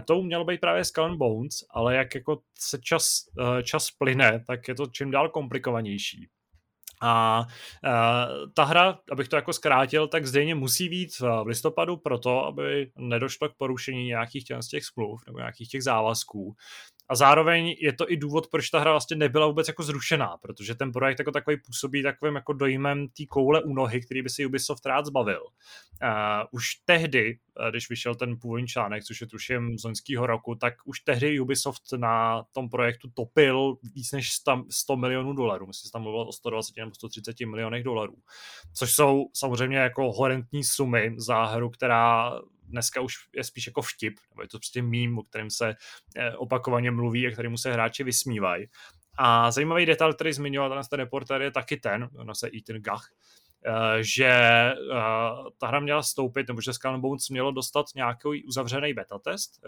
To 0.06 0.22
mělo 0.22 0.46
být 0.46 0.62
právě 0.62 0.86
Skull 0.86 1.06
and 1.06 1.18
Bones, 1.18 1.56
ale 1.70 1.96
jak 1.96 2.16
jako 2.16 2.42
se 2.60 2.80
čas, 2.82 3.20
čas 3.64 3.92
plyne, 3.92 4.44
tak 4.48 4.68
je 4.68 4.76
to 4.76 4.86
čím 4.86 5.12
dál 5.12 5.30
komplikovanější. 5.30 6.30
A 7.02 7.46
uh, 7.84 8.52
ta 8.54 8.64
hra, 8.64 9.00
abych 9.12 9.28
to 9.28 9.36
jako 9.36 9.54
zkrátil, 9.54 10.08
tak 10.08 10.26
zřejmě 10.26 10.56
musí 10.56 10.90
být 10.90 11.20
v 11.20 11.44
listopadu 11.46 11.98
proto, 11.98 12.46
aby 12.46 12.92
nedošlo 12.98 13.50
k 13.50 13.58
porušení 13.58 14.06
nějakých 14.06 14.46
těch 14.70 14.86
smluv 14.86 15.22
nebo 15.28 15.38
nějakých 15.38 15.70
těch 15.70 15.84
závazků. 15.84 16.56
A 17.14 17.16
zároveň 17.16 17.76
je 17.80 17.94
to 17.94 18.12
i 18.12 18.18
důvod, 18.18 18.48
proč 18.48 18.70
ta 18.70 18.80
hra 18.80 18.92
vlastně 18.92 19.18
nebyla 19.18 19.48
vůbec 19.48 19.68
jako 19.68 19.84
zrušená, 19.84 20.38
protože 20.38 20.76
ten 20.76 20.92
projekt 20.92 21.20
jako 21.20 21.32
takový 21.32 21.58
působí 21.58 22.04
takovým 22.04 22.36
jako 22.36 22.54
dojmem 22.54 23.08
té 23.08 23.26
koule 23.26 23.64
u 23.64 23.74
nohy, 23.74 24.02
který 24.02 24.22
by 24.22 24.30
si 24.30 24.46
Ubisoft 24.46 24.86
rád 24.86 25.06
zbavil. 25.06 25.42
Uh, 25.44 26.10
už 26.52 26.66
tehdy, 26.86 27.40
když 27.70 27.90
vyšel 27.90 28.16
ten 28.16 28.40
původní 28.40 28.68
článek, 28.68 29.04
což 29.04 29.22
je 29.22 29.28
tuším 29.28 29.78
z 29.78 29.84
loňského 29.84 30.28
roku, 30.28 30.56
tak 30.56 30.74
už 30.86 31.00
tehdy 31.00 31.40
Ubisoft 31.40 31.84
na 31.98 32.44
tom 32.52 32.70
projektu 32.70 33.10
topil 33.14 33.78
víc 33.96 34.12
než 34.12 34.32
100, 34.32 34.64
100 34.70 34.96
milionů 34.96 35.34
dolarů. 35.34 35.68
Myslím, 35.68 35.88
že 35.88 35.92
tam 35.92 36.02
mluvil 36.02 36.22
o 36.22 36.32
120 36.32 36.78
nebo 36.78 36.96
130 36.96 37.40
milionech 37.40 37.84
dolarů. 37.84 38.16
Což 38.74 38.92
jsou 38.94 39.30
samozřejmě 39.34 39.78
jako 39.78 40.12
horentní 40.12 40.64
sumy 40.64 41.16
za 41.18 41.46
hru, 41.46 41.70
která 41.70 42.32
dneska 42.74 43.02
už 43.02 43.14
je 43.34 43.44
spíš 43.44 43.68
jako 43.68 43.82
vtip, 43.82 44.14
nebo 44.30 44.42
je 44.42 44.48
to 44.48 44.58
prostě 44.58 44.82
mím, 44.82 45.18
o 45.18 45.24
kterém 45.24 45.50
se 45.50 45.76
eh, 46.16 46.36
opakovaně 46.36 46.92
mluví 46.92 47.28
a 47.28 47.32
kterému 47.32 47.58
se 47.58 47.74
hráči 47.74 48.04
vysmívají. 48.04 48.68
A 49.18 49.52
zajímavý 49.52 49.86
detail, 49.86 50.14
který 50.14 50.34
zmiňoval 50.34 50.84
ten 50.90 51.00
reporter, 51.00 51.42
je 51.42 51.52
taky 51.52 51.78
ten, 51.78 52.10
ono 52.18 52.36
se 52.36 52.50
Ethan 52.58 52.82
Gach, 52.82 53.10
eh, 53.66 54.04
že 54.04 54.28
eh, 54.28 54.74
ta 55.58 55.68
hra 55.68 55.80
měla 55.80 56.04
stoupit, 56.04 56.48
nebo 56.48 56.62
že 56.62 56.74
Skull 56.74 57.00
Bones 57.00 57.30
mělo 57.30 57.52
dostat 57.52 57.86
nějaký 57.96 58.44
uzavřený 58.48 58.94
beta 58.94 59.20
test, 59.20 59.62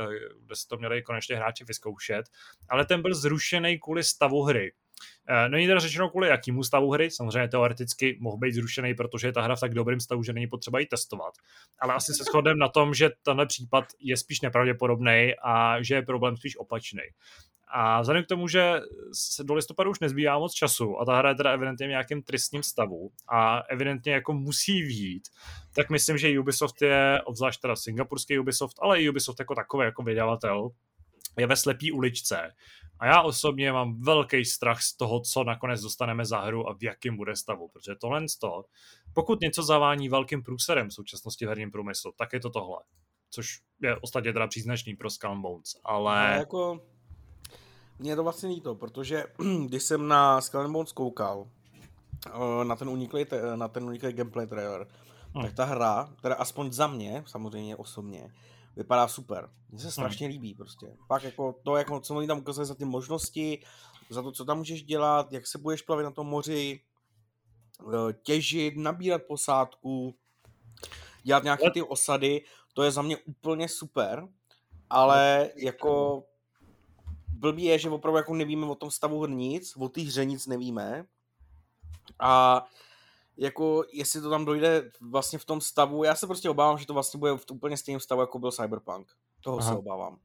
kde 0.46 0.56
se 0.56 0.68
to 0.68 0.78
měli 0.78 1.02
konečně 1.02 1.36
hráči 1.36 1.64
vyzkoušet, 1.64 2.26
ale 2.70 2.86
ten 2.86 3.02
byl 3.02 3.16
zrušený 3.16 3.80
kvůli 3.80 4.04
stavu 4.04 4.42
hry. 4.42 4.74
Eh, 5.30 5.50
není 5.50 5.68
teda 5.68 5.80
řečeno 5.80 6.10
kvůli 6.10 6.28
jakýmu 6.28 6.64
stavu 6.64 6.92
hry, 6.92 7.12
samozřejmě 7.12 7.48
teoreticky 7.48 8.18
mohl 8.22 8.38
být 8.38 8.54
zrušený, 8.54 8.94
protože 8.94 9.28
je 9.28 9.34
ta 9.34 9.42
hra 9.42 9.56
v 9.56 9.60
tak 9.60 9.74
dobrém 9.74 10.00
stavu, 10.00 10.24
že 10.24 10.34
není 10.34 10.48
potřeba 10.48 10.80
ji 10.80 10.86
testovat. 10.86 11.34
Ale 11.80 11.94
asi 11.94 12.14
se 12.14 12.24
shodneme 12.24 12.60
na 12.60 12.68
tom, 12.68 12.94
že 12.94 13.10
tenhle 13.24 13.46
případ 13.46 13.86
je 14.00 14.18
spíš 14.18 14.42
nepravděpodobný 14.42 15.34
a 15.44 15.82
že 15.82 15.96
je 15.96 16.02
problém 16.02 16.38
spíš 16.38 16.58
opačný. 16.58 17.04
A 17.68 18.02
vzhledem 18.02 18.24
k 18.24 18.28
tomu, 18.28 18.48
že 18.48 18.82
se 19.14 19.44
do 19.44 19.54
listopadu 19.54 19.92
už 19.92 20.00
nezbývá 20.00 20.40
moc 20.40 20.54
času 20.54 21.00
a 21.02 21.06
ta 21.06 21.18
hra 21.18 21.30
je 21.30 21.36
teda 21.36 21.52
evidentně 21.52 21.88
v 21.88 21.90
nějakém 21.90 22.22
tristním 22.22 22.64
stavu 22.64 23.12
a 23.28 23.60
evidentně 23.70 24.14
jako 24.14 24.34
musí 24.34 24.82
výjít, 24.82 25.28
tak 25.76 25.90
myslím, 25.90 26.18
že 26.18 26.40
Ubisoft 26.40 26.82
je, 26.82 27.22
obzvlášť 27.26 27.62
teda 27.62 27.76
singapurský 27.76 28.40
Ubisoft, 28.40 28.78
ale 28.82 29.02
i 29.02 29.10
Ubisoft 29.10 29.40
jako 29.40 29.56
takový, 29.56 29.86
jako 29.86 30.04
vydavatel, 30.04 30.70
je 31.38 31.48
ve 31.48 31.56
slepý 31.56 31.92
uličce 31.92 32.52
a 33.00 33.06
já 33.06 33.22
osobně 33.22 33.72
mám 33.72 34.02
velký 34.02 34.46
strach 34.46 34.82
z 34.82 34.98
toho, 34.98 35.20
co 35.20 35.44
nakonec 35.44 35.82
dostaneme 35.82 36.26
za 36.26 36.40
hru 36.40 36.70
a 36.70 36.74
v 36.74 36.84
jakém 36.84 37.18
bude 37.18 37.36
stavu, 37.36 37.68
protože 37.68 37.96
tohle 38.02 38.26
to, 38.42 38.66
pokud 39.14 39.42
něco 39.42 39.64
zavání 39.64 40.10
velkým 40.10 40.44
průserem 40.44 40.90
v 40.90 40.94
současnosti 40.94 41.46
v 41.46 41.50
herním 41.50 41.72
průmyslu, 41.72 42.14
tak 42.18 42.34
je 42.34 42.40
to 42.40 42.50
tohle. 42.50 42.78
Což 43.30 43.60
je 43.82 43.98
ostatně 43.98 44.34
teda 44.34 44.48
příznačný 44.48 44.96
pro 44.96 45.10
Skull 45.10 45.42
Bones, 45.42 45.76
ale... 45.84 46.32
No, 46.32 46.38
jako... 46.38 46.82
Mně 48.00 48.12
je 48.12 48.16
to 48.16 48.24
vlastně 48.24 48.50
líto, 48.50 48.76
protože 48.76 49.24
když 49.66 49.84
jsem 49.84 50.08
na 50.08 50.42
Skull 50.42 50.72
Bones 50.72 50.92
koukal, 50.92 51.48
eh, 52.28 52.66
na 52.66 52.76
ten 52.76 52.90
uniklý, 52.90 53.26
na 53.56 53.68
ten 53.68 53.84
uniklý 53.84 54.14
gameplay 54.14 54.48
trailer, 54.48 54.88
hmm. 55.34 55.46
tak 55.46 55.54
ta 55.54 55.66
hra, 55.66 56.10
teda 56.22 56.36
aspoň 56.36 56.72
za 56.72 56.88
mě, 56.88 57.24
samozřejmě 57.28 57.76
osobně, 57.76 58.32
vypadá 58.76 59.08
super. 59.08 59.50
Mně 59.70 59.80
se 59.80 59.92
strašně 59.92 60.28
líbí 60.28 60.54
prostě. 60.54 60.98
Pak 61.08 61.24
jako 61.24 61.56
to, 61.64 61.76
jako, 61.76 62.00
co 62.00 62.16
oni 62.16 62.28
tam 62.28 62.38
ukazuje 62.38 62.66
za 62.66 62.76
ty 62.76 62.86
možnosti, 62.86 63.64
za 64.10 64.22
to, 64.22 64.32
co 64.32 64.46
tam 64.46 64.58
můžeš 64.58 64.84
dělat, 64.84 65.32
jak 65.32 65.48
se 65.48 65.58
budeš 65.58 65.82
plavit 65.82 66.04
na 66.04 66.12
tom 66.12 66.28
moři, 66.28 66.82
eh, 67.82 68.14
těžit, 68.24 68.78
nabírat 68.78 69.24
posádku, 69.24 70.16
dělat 71.24 71.44
nějaké 71.44 71.72
ty 71.72 71.82
osady, 71.82 72.42
to 72.74 72.84
je 72.84 72.92
za 72.92 73.02
mě 73.02 73.18
úplně 73.18 73.70
super, 73.70 74.28
ale 74.90 75.50
jako 75.56 76.24
blbý 77.28 77.64
je, 77.64 77.80
že 77.80 77.90
opravdu 77.90 78.18
jako 78.18 78.34
nevíme 78.34 78.66
o 78.66 78.76
tom 78.76 78.92
stavu 78.92 79.26
nic, 79.26 79.78
o 79.78 79.90
té 79.90 80.02
hře 80.02 80.26
nic 80.26 80.48
nevíme 80.48 81.06
a 82.20 82.66
jako 83.38 83.84
jestli 83.94 84.22
to 84.22 84.30
tam 84.30 84.46
dojde 84.46 84.92
vlastně 85.02 85.40
v 85.40 85.46
tom 85.46 85.62
stavu, 85.62 86.04
já 86.04 86.16
se 86.16 86.28
prostě 86.28 86.50
obávám, 86.50 86.78
že 86.78 86.86
to 86.86 86.94
vlastně 86.94 87.18
bude 87.18 87.38
v 87.38 87.46
úplně 87.52 87.78
stejném 87.78 88.00
stavu, 88.00 88.22
jako 88.22 88.40
byl 88.40 88.52
Cyberpunk. 88.52 89.12
Toho 89.42 89.60
Aha. 89.60 89.72
se 89.72 89.78
obávám. 89.78 90.18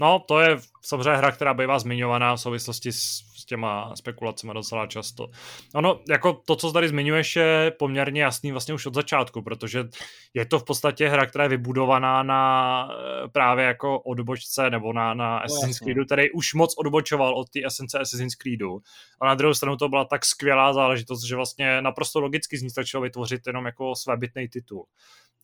No, 0.00 0.18
to 0.28 0.40
je 0.40 0.58
samozřejmě 0.82 1.16
hra, 1.16 1.32
která 1.32 1.54
bývá 1.54 1.78
zmiňovaná 1.78 2.36
v 2.36 2.40
souvislosti 2.40 2.92
s, 2.92 3.22
s 3.36 3.44
těma 3.44 3.96
spekulacemi 3.96 4.54
docela 4.54 4.86
často. 4.86 5.28
Ono, 5.74 6.00
jako 6.08 6.32
to, 6.32 6.56
co 6.56 6.72
tady 6.72 6.88
zmiňuješ, 6.88 7.36
je 7.36 7.72
poměrně 7.78 8.22
jasný 8.22 8.52
vlastně 8.52 8.74
už 8.74 8.86
od 8.86 8.94
začátku, 8.94 9.42
protože 9.42 9.84
je 10.34 10.46
to 10.46 10.58
v 10.58 10.64
podstatě 10.64 11.08
hra, 11.08 11.26
která 11.26 11.44
je 11.44 11.48
vybudovaná 11.48 12.22
na 12.22 12.88
eh, 12.90 13.28
právě 13.28 13.64
jako 13.64 14.00
odbočce 14.00 14.70
nebo 14.70 14.92
na, 14.92 15.14
na 15.14 15.38
Assassin's 15.38 15.78
Creedu, 15.78 16.04
který 16.04 16.30
už 16.30 16.54
moc 16.54 16.74
odbočoval 16.78 17.34
od 17.34 17.50
té 17.50 17.60
esence 17.66 17.98
Assassin's 17.98 18.34
Creedu. 18.34 18.78
A 19.20 19.26
na 19.26 19.34
druhou 19.34 19.54
stranu 19.54 19.76
to 19.76 19.88
byla 19.88 20.04
tak 20.04 20.24
skvělá 20.24 20.72
záležitost, 20.72 21.24
že 21.24 21.36
vlastně 21.36 21.82
naprosto 21.82 22.20
logicky 22.20 22.58
z 22.58 22.62
ní 22.62 22.70
stačilo 22.70 23.02
vytvořit 23.02 23.46
jenom 23.46 23.66
jako 23.66 23.94
svébytný 23.94 24.48
titul 24.48 24.86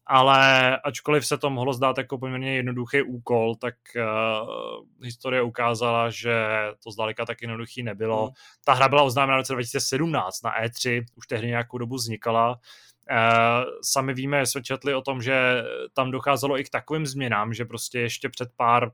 ale 0.06 0.76
ačkoliv 0.80 1.26
se 1.26 1.38
to 1.38 1.50
mohlo 1.50 1.72
zdát 1.72 1.98
jako 1.98 2.18
poměrně 2.18 2.56
jednoduchý 2.56 3.02
úkol, 3.02 3.54
tak 3.54 3.74
uh, 3.96 5.04
historie 5.04 5.42
ukázala, 5.42 6.10
že 6.10 6.46
to 6.84 6.90
zdaleka 6.90 7.26
tak 7.26 7.42
jednoduchý 7.42 7.82
nebylo. 7.82 8.24
Hmm. 8.24 8.34
Ta 8.64 8.72
hra 8.72 8.88
byla 8.88 9.02
oznámena 9.02 9.36
v 9.36 9.40
roce 9.40 9.52
2017 9.52 10.42
na 10.42 10.62
E3, 10.62 11.04
už 11.14 11.26
tehdy 11.26 11.46
nějakou 11.46 11.78
dobu 11.78 11.94
vznikala. 11.94 12.50
Uh, 13.10 13.64
sami 13.82 14.14
víme, 14.14 14.46
jsme 14.46 14.62
četli 14.62 14.94
o 14.94 15.02
tom, 15.02 15.22
že 15.22 15.64
tam 15.92 16.10
docházelo 16.10 16.58
i 16.58 16.64
k 16.64 16.70
takovým 16.70 17.06
změnám, 17.06 17.54
že 17.54 17.64
prostě 17.64 18.00
ještě 18.00 18.28
před 18.28 18.48
pár 18.56 18.90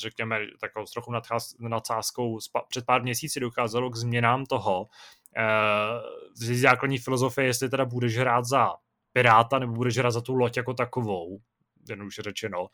řekněme, 0.00 0.38
takovou 0.60 0.86
trochu 0.92 1.12
nadsázkou, 1.60 2.38
před 2.68 2.86
pár 2.86 3.02
měsíci 3.02 3.40
docházelo 3.40 3.90
k 3.90 3.96
změnám 3.96 4.46
toho, 4.46 4.80
uh, 4.80 4.86
z 6.34 6.60
základní 6.60 6.98
filozofie, 6.98 7.46
jestli 7.46 7.68
teda 7.68 7.84
budeš 7.84 8.18
hrát 8.18 8.44
za 8.44 8.74
piráta 9.12 9.58
nebo 9.58 9.72
budeš 9.72 9.98
hrát 9.98 10.10
za 10.10 10.20
tu 10.20 10.34
loď 10.34 10.56
jako 10.56 10.74
takovou, 10.74 11.40
už 12.06 12.14
řečeno. 12.14 12.66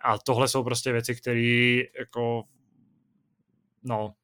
A 0.00 0.18
tohle 0.18 0.48
jsou 0.48 0.64
prostě 0.64 0.92
věci, 0.92 1.14
které 1.16 1.82
jako 1.98 2.44
no, 3.82 4.14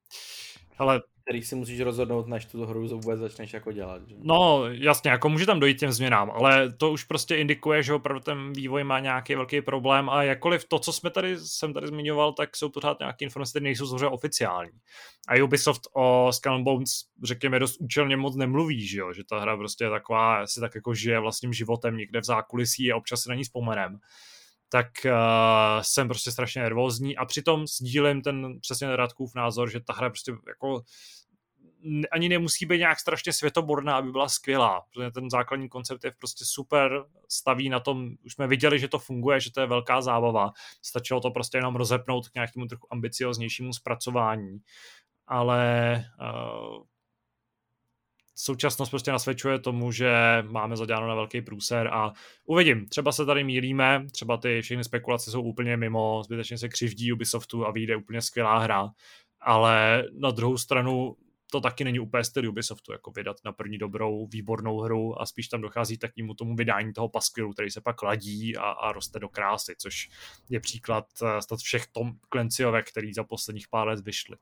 ale 0.79 1.03
který 1.25 1.43
si 1.43 1.55
musíš 1.55 1.81
rozhodnout, 1.81 2.29
než 2.29 2.45
tu 2.45 2.67
hru 2.67 2.89
vůbec 2.89 3.21
začneš 3.21 3.53
jako 3.53 3.73
dělat. 3.73 4.09
Že? 4.09 4.15
No, 4.23 4.65
jasně, 4.71 5.11
jako 5.11 5.29
může 5.29 5.47
tam 5.47 5.61
dojít 5.61 5.79
těm 5.79 5.93
změnám, 5.93 6.31
ale 6.31 6.73
to 6.73 6.93
už 6.93 7.05
prostě 7.05 7.37
indikuje, 7.37 7.83
že 7.83 7.95
opravdu 7.95 8.21
ten 8.21 8.53
vývoj 8.53 8.85
má 8.85 9.01
nějaký 9.01 9.35
velký 9.35 9.63
problém 9.63 10.11
a 10.11 10.23
jakkoliv 10.23 10.65
to, 10.65 10.79
co 10.79 10.93
jsme 10.93 11.11
tady, 11.11 11.39
jsem 11.39 11.73
tady 11.73 11.87
zmiňoval, 11.87 12.33
tak 12.33 12.57
jsou 12.57 12.69
pořád 12.69 12.99
nějaké 13.01 13.25
informace, 13.25 13.51
které 13.51 13.65
nejsou 13.65 13.87
samozřejmě 13.87 14.09
oficiální. 14.09 14.71
A 15.29 15.45
Ubisoft 15.45 15.83
o 15.93 16.29
Skull 16.33 16.63
Bones, 16.63 16.91
řekněme, 17.23 17.59
dost 17.59 17.77
účelně 17.81 18.17
moc 18.17 18.37
nemluví, 18.37 18.87
že 18.87 18.99
jo, 18.99 19.13
že 19.13 19.23
ta 19.25 19.41
hra 19.41 19.57
prostě 19.57 19.85
je 19.85 19.91
taková, 19.91 20.47
si 20.47 20.61
tak 20.61 20.75
jako 20.75 20.95
žije 20.95 21.21
vlastním 21.21 21.53
životem 21.53 21.97
někde 21.97 22.21
v 22.21 22.25
zákulisí 22.25 22.93
a 22.93 22.97
občas 22.97 23.23
se 23.23 23.29
na 23.29 23.35
ní 23.35 23.45
vzpomenem 23.45 23.99
tak 24.75 24.87
uh, 25.05 25.13
jsem 25.83 26.09
prostě 26.09 26.33
strašně 26.33 26.63
nervózní 26.63 27.17
a 27.17 27.25
přitom 27.25 27.67
sdílím 27.67 28.23
ten 28.23 28.61
přesně 28.61 28.97
Radkův 28.97 29.35
názor, 29.35 29.71
že 29.71 29.81
ta 29.81 29.93
hra 29.93 30.11
prostě 30.11 30.33
jako 30.49 30.83
ani 32.13 32.29
nemusí 32.29 32.67
být 32.67 32.79
nějak 32.79 33.01
strašně 33.01 33.33
světoborná, 33.33 33.97
aby 33.97 34.13
byla 34.13 34.29
skvělá, 34.29 34.81
protože 34.81 35.11
ten 35.11 35.31
základní 35.31 35.69
koncept 35.69 36.05
je 36.05 36.13
prostě 36.19 36.45
super, 36.47 37.05
staví 37.29 37.69
na 37.69 37.81
tom, 37.81 38.11
už 38.25 38.33
jsme 38.33 38.47
viděli, 38.47 38.79
že 38.79 38.89
to 38.89 38.99
funguje, 38.99 39.41
že 39.41 39.53
to 39.53 39.61
je 39.61 39.67
velká 39.67 40.03
zábava, 40.03 40.53
stačilo 40.83 41.21
to 41.21 41.31
prostě 41.31 41.59
jenom 41.59 41.77
rozepnout 41.77 42.29
k 42.29 42.35
nějakému 42.35 42.67
trochu 42.67 42.87
ambicioznějšímu 42.91 43.73
zpracování, 43.73 44.59
ale 45.27 46.05
uh, 46.21 46.85
současnost 48.35 48.91
prostě 48.91 49.13
nasvědčuje 49.13 49.59
tomu, 49.59 49.93
že 49.93 50.13
máme 50.43 50.77
zaděláno 50.77 51.09
na 51.09 51.15
velký 51.15 51.43
průser 51.43 51.89
a 51.93 52.13
uvidím, 52.45 52.87
třeba 52.89 53.13
se 53.13 53.27
tady 53.27 53.45
mílíme, 53.45 54.07
třeba 54.13 54.37
ty 54.37 54.63
všechny 54.63 54.85
spekulace 54.85 55.31
jsou 55.31 55.43
úplně 55.43 55.77
mimo, 55.77 56.23
zbytečně 56.25 56.59
se 56.59 56.69
křivdí 56.69 57.13
Ubisoftu 57.13 57.67
a 57.67 57.71
vyjde 57.71 57.97
úplně 57.97 58.23
skvělá 58.23 58.59
hra, 58.59 58.91
ale 59.41 60.05
na 60.19 60.31
druhou 60.31 60.57
stranu 60.57 61.17
to 61.55 61.61
taky 61.61 61.85
není 61.85 62.01
úplně 62.01 62.25
styl 62.25 62.49
Ubisoftu, 62.49 62.93
jako 62.93 63.11
vydat 63.11 63.37
na 63.45 63.53
první 63.53 63.79
dobrou, 63.79 64.27
výbornou 64.27 64.81
hru 64.81 65.23
a 65.23 65.27
spíš 65.27 65.49
tam 65.49 65.61
dochází 65.61 65.99
k 65.99 66.01
takému 66.01 66.35
tomu 66.35 66.57
vydání 66.57 66.93
toho 66.93 67.09
paskvilu, 67.09 67.53
který 67.53 67.71
se 67.71 67.81
pak 67.81 68.03
ladí 68.03 68.57
a, 68.57 68.63
a 68.63 68.93
roste 68.93 69.19
do 69.19 69.29
krásy, 69.29 69.75
což 69.79 70.09
je 70.51 70.61
příklad 70.61 71.07
uh, 71.51 71.59
všech 71.59 71.87
Tom 71.87 72.13
Clancyovek, 72.33 72.89
který 72.89 73.13
za 73.13 73.25
posledních 73.25 73.69
pár 73.69 73.89
let 73.89 74.05
vyšly. 74.05 74.37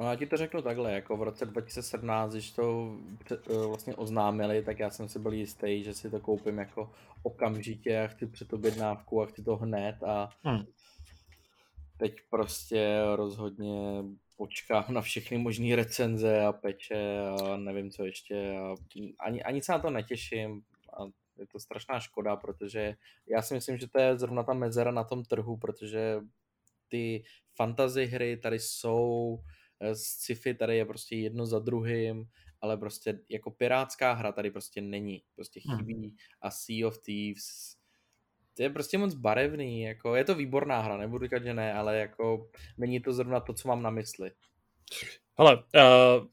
No 0.00 0.06
já 0.06 0.16
ti 0.16 0.26
to 0.26 0.36
řeknu 0.36 0.62
takhle, 0.62 0.92
jako 0.92 1.16
v 1.16 1.22
roce 1.22 1.46
2017, 1.46 2.32
když 2.32 2.50
to 2.50 2.94
eh, 3.32 3.66
vlastně 3.66 3.94
oznámili, 3.94 4.62
tak 4.62 4.78
já 4.78 4.90
jsem 4.90 5.08
si 5.08 5.18
byl 5.18 5.32
jistý, 5.32 5.84
že 5.84 5.94
si 5.94 6.10
to 6.10 6.20
koupím 6.20 6.58
jako 6.58 6.92
okamžitě 7.22 8.00
a 8.00 8.06
chci 8.06 8.26
předobjednávku 8.26 9.22
a 9.22 9.26
chci 9.26 9.44
to 9.44 9.56
hned 9.56 10.02
a 10.02 10.30
hmm. 10.42 10.64
teď 11.98 12.16
prostě 12.30 13.00
rozhodně 13.14 14.04
počkám 14.36 14.84
na 14.88 15.00
všechny 15.00 15.38
možné 15.38 15.76
recenze 15.76 16.44
a 16.44 16.52
peče 16.52 17.18
a 17.28 17.56
nevím 17.56 17.90
co 17.90 18.04
ještě 18.04 18.56
a 18.58 18.74
ani, 19.18 19.42
ani 19.42 19.62
se 19.62 19.72
na 19.72 19.78
to 19.78 19.90
netěším 19.90 20.62
a 20.92 21.04
je 21.38 21.46
to 21.46 21.60
strašná 21.60 22.00
škoda, 22.00 22.36
protože 22.36 22.94
já 23.26 23.42
si 23.42 23.54
myslím, 23.54 23.78
že 23.78 23.88
to 23.88 24.00
je 24.00 24.18
zrovna 24.18 24.42
ta 24.42 24.54
mezera 24.54 24.90
na 24.90 25.04
tom 25.04 25.24
trhu, 25.24 25.56
protože 25.56 26.20
ty 26.88 27.24
fantasy 27.54 28.06
hry 28.06 28.36
tady 28.36 28.58
jsou, 28.58 29.38
sci-fi 29.92 30.54
tady 30.54 30.76
je 30.76 30.84
prostě 30.84 31.16
jedno 31.16 31.46
za 31.46 31.58
druhým, 31.58 32.24
ale 32.60 32.76
prostě 32.76 33.20
jako 33.28 33.50
pirátská 33.50 34.12
hra 34.12 34.32
tady 34.32 34.50
prostě 34.50 34.80
není, 34.80 35.22
prostě 35.34 35.60
hmm. 35.64 35.78
chybí 35.78 35.94
hmm. 35.94 36.16
a 36.40 36.50
Sea 36.50 36.88
of 36.88 36.98
Thieves 36.98 37.80
to 38.56 38.62
je 38.62 38.70
prostě 38.70 38.98
moc 38.98 39.14
barevný, 39.14 39.82
jako 39.82 40.14
je 40.14 40.24
to 40.24 40.34
výborná 40.34 40.80
hra, 40.80 40.96
nebudu 40.96 41.24
říkat, 41.24 41.42
že 41.42 41.54
ne, 41.54 41.74
ale 41.74 41.98
jako 41.98 42.50
není 42.78 43.00
to 43.00 43.12
zrovna 43.12 43.40
to, 43.40 43.54
co 43.54 43.68
mám 43.68 43.82
na 43.82 43.90
mysli. 43.90 44.30
Hele, 45.38 45.56
uh, 45.56 46.26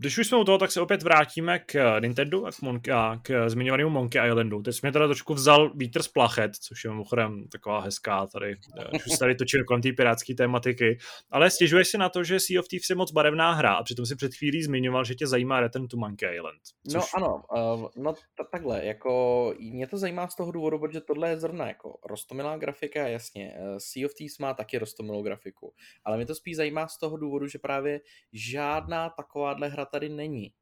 když 0.00 0.18
už 0.18 0.26
jsme 0.26 0.38
u 0.38 0.44
toho, 0.44 0.58
tak 0.58 0.72
se 0.72 0.80
opět 0.80 1.02
vrátíme 1.02 1.58
k 1.58 1.74
eh, 1.74 2.00
Nintendo 2.00 2.44
a 2.44 2.52
k, 2.52 2.62
Monkey, 2.62 2.94
a 2.94 3.20
k 3.22 3.48
zmiňovanému 3.48 3.90
Monkey 3.90 4.28
Islandu. 4.28 4.62
Teď 4.62 4.74
jsme 4.74 4.92
teda 4.92 5.06
trošku 5.06 5.34
vzal 5.34 5.72
vítr 5.74 6.02
z 6.02 6.08
plachet, 6.08 6.56
což 6.56 6.84
je 6.84 6.90
mimochodem 6.90 7.48
taková 7.52 7.80
hezká 7.80 8.26
tady, 8.26 8.56
eh, 8.80 8.84
když 8.90 9.06
už 9.06 9.18
tady 9.18 9.34
točíme 9.34 9.64
kolem 9.64 9.82
té 9.82 9.92
pirátské 9.92 10.34
tématiky. 10.34 10.98
Ale 11.30 11.50
stěžuješ 11.50 11.88
si 11.88 11.98
na 11.98 12.08
to, 12.08 12.24
že 12.24 12.40
Sea 12.40 12.60
of 12.60 12.68
Thieves 12.68 12.90
je 12.90 12.96
moc 12.96 13.12
barevná 13.12 13.52
hra 13.52 13.74
a 13.74 13.82
přitom 13.82 14.06
si 14.06 14.16
před 14.16 14.34
chvílí 14.34 14.62
zmiňoval, 14.62 15.04
že 15.04 15.14
tě 15.14 15.26
zajímá 15.26 15.60
Return 15.60 15.88
to 15.88 15.96
Monkey 15.96 16.36
Island. 16.36 16.60
Což... 16.90 16.94
No 16.94 17.02
ano, 17.14 17.42
uh, 17.74 17.88
no 17.96 18.12
t- 18.12 18.20
takhle, 18.52 18.84
jako 18.84 19.54
mě 19.60 19.86
to 19.86 19.98
zajímá 19.98 20.28
z 20.28 20.36
toho 20.36 20.52
důvodu, 20.52 20.78
protože 20.78 21.00
tohle 21.00 21.30
je 21.30 21.36
zrovna 21.36 21.68
jako 21.68 21.98
rostomilá 22.06 22.56
grafika, 22.56 23.08
jasně. 23.08 23.54
Sea 23.78 24.06
of 24.06 24.14
Thieves 24.14 24.38
má 24.38 24.54
taky 24.54 24.78
rostomilou 24.78 25.22
grafiku, 25.22 25.74
ale 26.04 26.16
mě 26.16 26.26
to 26.26 26.34
spíš 26.34 26.56
zajímá 26.56 26.88
z 26.88 26.98
toho 26.98 27.16
důvodu, 27.16 27.46
že 27.46 27.58
právě 27.58 28.00
žádná 28.32 29.10
takováhle 29.10 29.68
hra 29.68 29.87
tady 29.90 30.08
není. 30.08 30.52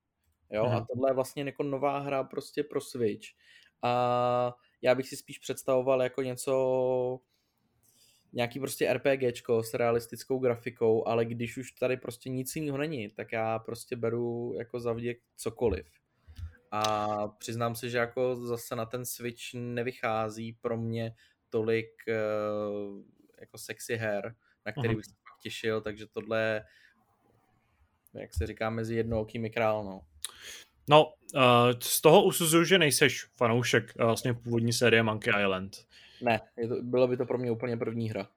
Jo, 0.51 0.67
mm. 0.67 0.73
a 0.73 0.87
tohle 0.93 1.11
je 1.11 1.15
vlastně 1.15 1.43
jako 1.43 1.63
nová 1.63 1.99
hra 1.99 2.25
prostě 2.25 2.63
pro 2.63 2.81
Switch. 2.81 3.27
A 3.83 4.55
já 4.83 4.95
bych 4.95 5.09
si 5.09 5.17
spíš 5.17 5.39
představoval 5.39 6.03
jako 6.03 6.23
něco, 6.23 7.21
nějaký 8.33 8.61
prostě 8.61 8.93
RPGčko 8.93 9.63
s 9.63 9.75
realistickou 9.75 10.39
grafikou, 10.39 11.09
ale 11.09 11.25
když 11.25 11.57
už 11.57 11.73
tady 11.73 11.97
prostě 11.97 12.31
nic 12.31 12.57
jiného 12.57 12.79
není, 12.79 13.09
tak 13.11 13.33
já 13.33 13.59
prostě 13.59 13.97
beru 13.97 14.55
jako 14.59 14.81
za 14.81 14.93
vděk 14.93 15.19
cokoliv. 15.37 15.87
A 16.71 17.29
přiznám 17.29 17.75
se, 17.75 17.89
že 17.89 17.99
jako 17.99 18.37
zase 18.37 18.77
na 18.77 18.87
ten 18.87 19.05
Switch 19.05 19.55
nevychází 19.55 20.53
pro 20.53 20.77
mě 20.77 21.15
tolik 21.51 21.89
uh, 22.09 23.03
jako 23.41 23.59
sexy 23.59 23.97
her, 23.97 24.35
na 24.67 24.73
který 24.73 24.89
uh-huh. 24.89 24.97
bych 24.97 25.05
se 25.05 25.13
těšil, 25.43 25.81
takže 25.81 26.07
tohle 26.07 26.65
jak 28.19 28.35
se 28.35 28.47
říká, 28.47 28.71
mezi 28.71 28.95
jednookými 28.95 29.51
král, 29.51 29.85
no. 29.85 30.01
No, 30.91 31.13
uh, 31.35 31.43
z 31.83 32.01
toho 32.01 32.25
usuzuju, 32.25 32.65
že 32.65 32.79
nejseš 32.79 33.27
fanoušek 33.37 33.93
uh, 33.99 34.07
vlastně 34.07 34.35
původní 34.35 34.73
série 34.73 35.03
Monkey 35.03 35.43
Island. 35.43 35.77
Ne, 36.23 36.41
je 36.57 36.69
to, 36.69 36.75
bylo 36.83 37.09
by 37.09 37.17
to 37.17 37.27
pro 37.27 37.39
mě 37.39 37.51
úplně 37.51 37.77
první 37.77 38.11
hra. 38.11 38.29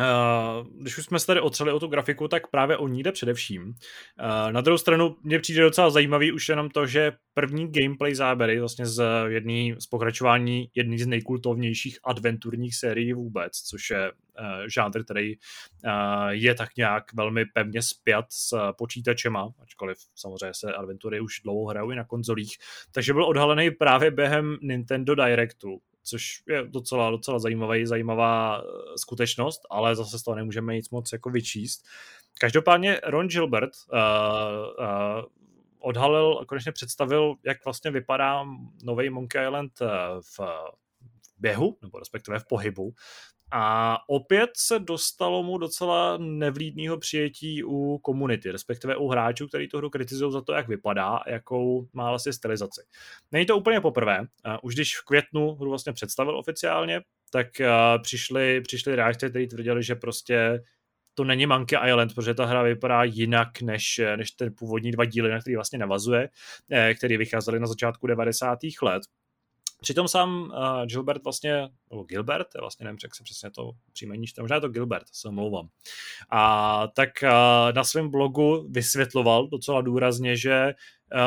Uh, 0.00 0.66
když 0.80 0.98
už 0.98 1.04
jsme 1.04 1.20
se 1.20 1.26
tady 1.26 1.40
otřeli 1.40 1.72
o 1.72 1.80
tu 1.80 1.86
grafiku, 1.86 2.28
tak 2.28 2.46
právě 2.46 2.76
o 2.76 2.88
ní 2.88 3.02
jde 3.02 3.12
především. 3.12 3.62
Uh, 3.64 4.52
na 4.52 4.60
druhou 4.60 4.78
stranu 4.78 5.16
mě 5.22 5.38
přijde 5.38 5.62
docela 5.62 5.90
zajímavý 5.90 6.32
už 6.32 6.48
jenom 6.48 6.70
to, 6.70 6.86
že 6.86 7.12
první 7.34 7.72
gameplay 7.72 8.14
záběry 8.14 8.60
vlastně 8.60 8.86
z 8.86 9.04
jedný 9.28 9.74
z 9.78 9.86
pokračování 9.86 10.68
jedný 10.74 10.98
z 10.98 11.06
nejkultovnějších 11.06 11.98
adventurních 12.04 12.76
sérií 12.76 13.12
vůbec, 13.12 13.52
což 13.52 13.90
je 13.90 14.12
žánr, 14.66 15.04
který 15.04 15.36
uh, 15.36 16.28
je 16.28 16.54
tak 16.54 16.76
nějak 16.76 17.14
velmi 17.14 17.44
pevně 17.44 17.82
spjat 17.82 18.26
s 18.28 18.72
počítačema, 18.78 19.48
ačkoliv 19.62 19.98
samozřejmě 20.14 20.54
se 20.54 20.74
adventury 20.74 21.20
už 21.20 21.40
dlouho 21.40 21.70
hrajou 21.70 21.90
i 21.90 21.96
na 21.96 22.04
konzolích, 22.04 22.56
takže 22.92 23.12
byl 23.12 23.24
odhalený 23.24 23.70
právě 23.70 24.10
během 24.10 24.56
Nintendo 24.62 25.14
Directu, 25.14 25.80
což 26.02 26.42
je 26.48 26.64
docela, 26.66 27.10
docela 27.10 27.38
zajímavý, 27.38 27.86
zajímavá 27.86 28.58
eh, 28.58 28.62
skutečnost, 28.98 29.60
ale 29.70 29.96
zase 29.96 30.18
z 30.18 30.22
toho 30.22 30.34
nemůžeme 30.34 30.74
nic 30.74 30.90
moc 30.90 31.12
jako 31.12 31.30
vyčíst. 31.30 31.86
Každopádně 32.40 33.00
Ron 33.04 33.28
Gilbert 33.28 33.70
uh, 33.92 33.98
uh, 34.78 35.24
odhalil 35.78 36.38
a 36.42 36.44
konečně 36.44 36.72
představil, 36.72 37.34
jak 37.44 37.64
vlastně 37.64 37.90
vypadá 37.90 38.44
nový 38.84 39.10
Monkey 39.10 39.42
Island 39.42 39.72
v 40.20 40.40
běhu, 41.38 41.78
nebo 41.82 41.98
respektive 41.98 42.38
v 42.38 42.46
pohybu. 42.48 42.94
A 43.52 43.98
opět 44.08 44.50
se 44.56 44.78
dostalo 44.78 45.42
mu 45.42 45.58
docela 45.58 46.18
nevlídného 46.18 46.98
přijetí 46.98 47.64
u 47.64 47.98
komunity, 47.98 48.52
respektive 48.52 48.96
u 48.96 49.08
hráčů, 49.08 49.48
kteří 49.48 49.68
tu 49.68 49.78
hru 49.78 49.90
kritizují 49.90 50.32
za 50.32 50.40
to, 50.40 50.52
jak 50.52 50.68
vypadá 50.68 51.20
jakou 51.26 51.88
má 51.92 52.08
vlastně 52.08 52.32
stylizaci. 52.32 52.80
Není 53.32 53.46
to 53.46 53.56
úplně 53.56 53.80
poprvé. 53.80 54.26
Už 54.62 54.74
když 54.74 54.96
v 54.96 55.04
květnu 55.04 55.54
hru 55.54 55.70
vlastně 55.70 55.92
představil 55.92 56.38
oficiálně, 56.38 57.00
tak 57.32 57.46
přišly, 58.02 58.60
přišly 58.60 58.96
reakce, 58.96 59.30
které 59.30 59.46
tvrdili, 59.46 59.82
že 59.82 59.94
prostě 59.94 60.60
to 61.14 61.24
není 61.24 61.46
Monkey 61.46 61.78
Island, 61.88 62.14
protože 62.14 62.34
ta 62.34 62.44
hra 62.46 62.62
vypadá 62.62 63.04
jinak 63.04 63.62
než, 63.62 64.00
než 64.16 64.30
ten 64.30 64.54
původní 64.58 64.90
dva 64.90 65.04
díly, 65.04 65.30
na 65.30 65.40
který 65.40 65.56
vlastně 65.56 65.78
navazuje, 65.78 66.28
eh, 66.70 66.94
který 66.94 67.16
vycházely 67.16 67.60
na 67.60 67.66
začátku 67.66 68.06
90. 68.06 68.82
let. 68.82 69.02
Přitom 69.80 70.08
sám 70.08 70.42
uh, 70.42 70.86
Gilbert 70.86 71.24
vlastně, 71.24 71.68
nebo 71.90 72.02
Gilbert, 72.02 72.46
já 72.54 72.60
vlastně 72.60 72.84
nevím, 72.84 72.98
jak 73.02 73.14
se 73.14 73.24
přesně 73.24 73.50
to 73.50 73.70
příjmení 73.92 74.26
čte, 74.26 74.42
možná 74.42 74.56
je 74.56 74.60
to 74.60 74.68
Gilbert, 74.68 75.06
se 75.12 75.28
omlouvám. 75.28 75.68
A 76.30 76.86
tak 76.94 77.10
uh, 77.22 77.28
na 77.74 77.84
svém 77.84 78.10
blogu 78.10 78.66
vysvětloval 78.70 79.48
docela 79.48 79.80
důrazně, 79.80 80.36
že 80.36 80.74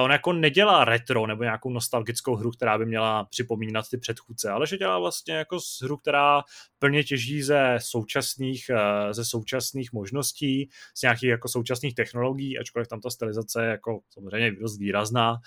on 0.03 0.11
jako 0.11 0.33
nedělá 0.33 0.85
retro 0.85 1.27
nebo 1.27 1.43
nějakou 1.43 1.69
nostalgickou 1.69 2.35
hru, 2.35 2.51
která 2.51 2.77
by 2.77 2.85
měla 2.85 3.23
připomínat 3.23 3.89
ty 3.89 3.97
předchůdce, 3.97 4.49
ale 4.49 4.67
že 4.67 4.77
dělá 4.77 4.99
vlastně 4.99 5.33
jako 5.33 5.57
hru, 5.83 5.97
která 5.97 6.43
plně 6.79 7.03
těží 7.03 7.41
ze 7.41 7.75
současných, 7.77 8.69
eh, 8.69 9.13
ze 9.13 9.25
současných 9.25 9.93
možností, 9.93 10.69
z 10.95 11.01
nějakých 11.01 11.29
jako 11.29 11.47
současných 11.47 11.95
technologií, 11.95 12.59
ačkoliv 12.59 12.87
tam 12.87 13.01
ta 13.01 13.09
stylizace 13.09 13.63
je 13.63 13.69
jako 13.69 13.99
samozřejmě 14.09 14.51
dost 14.51 14.77
výrazná. 14.77 15.37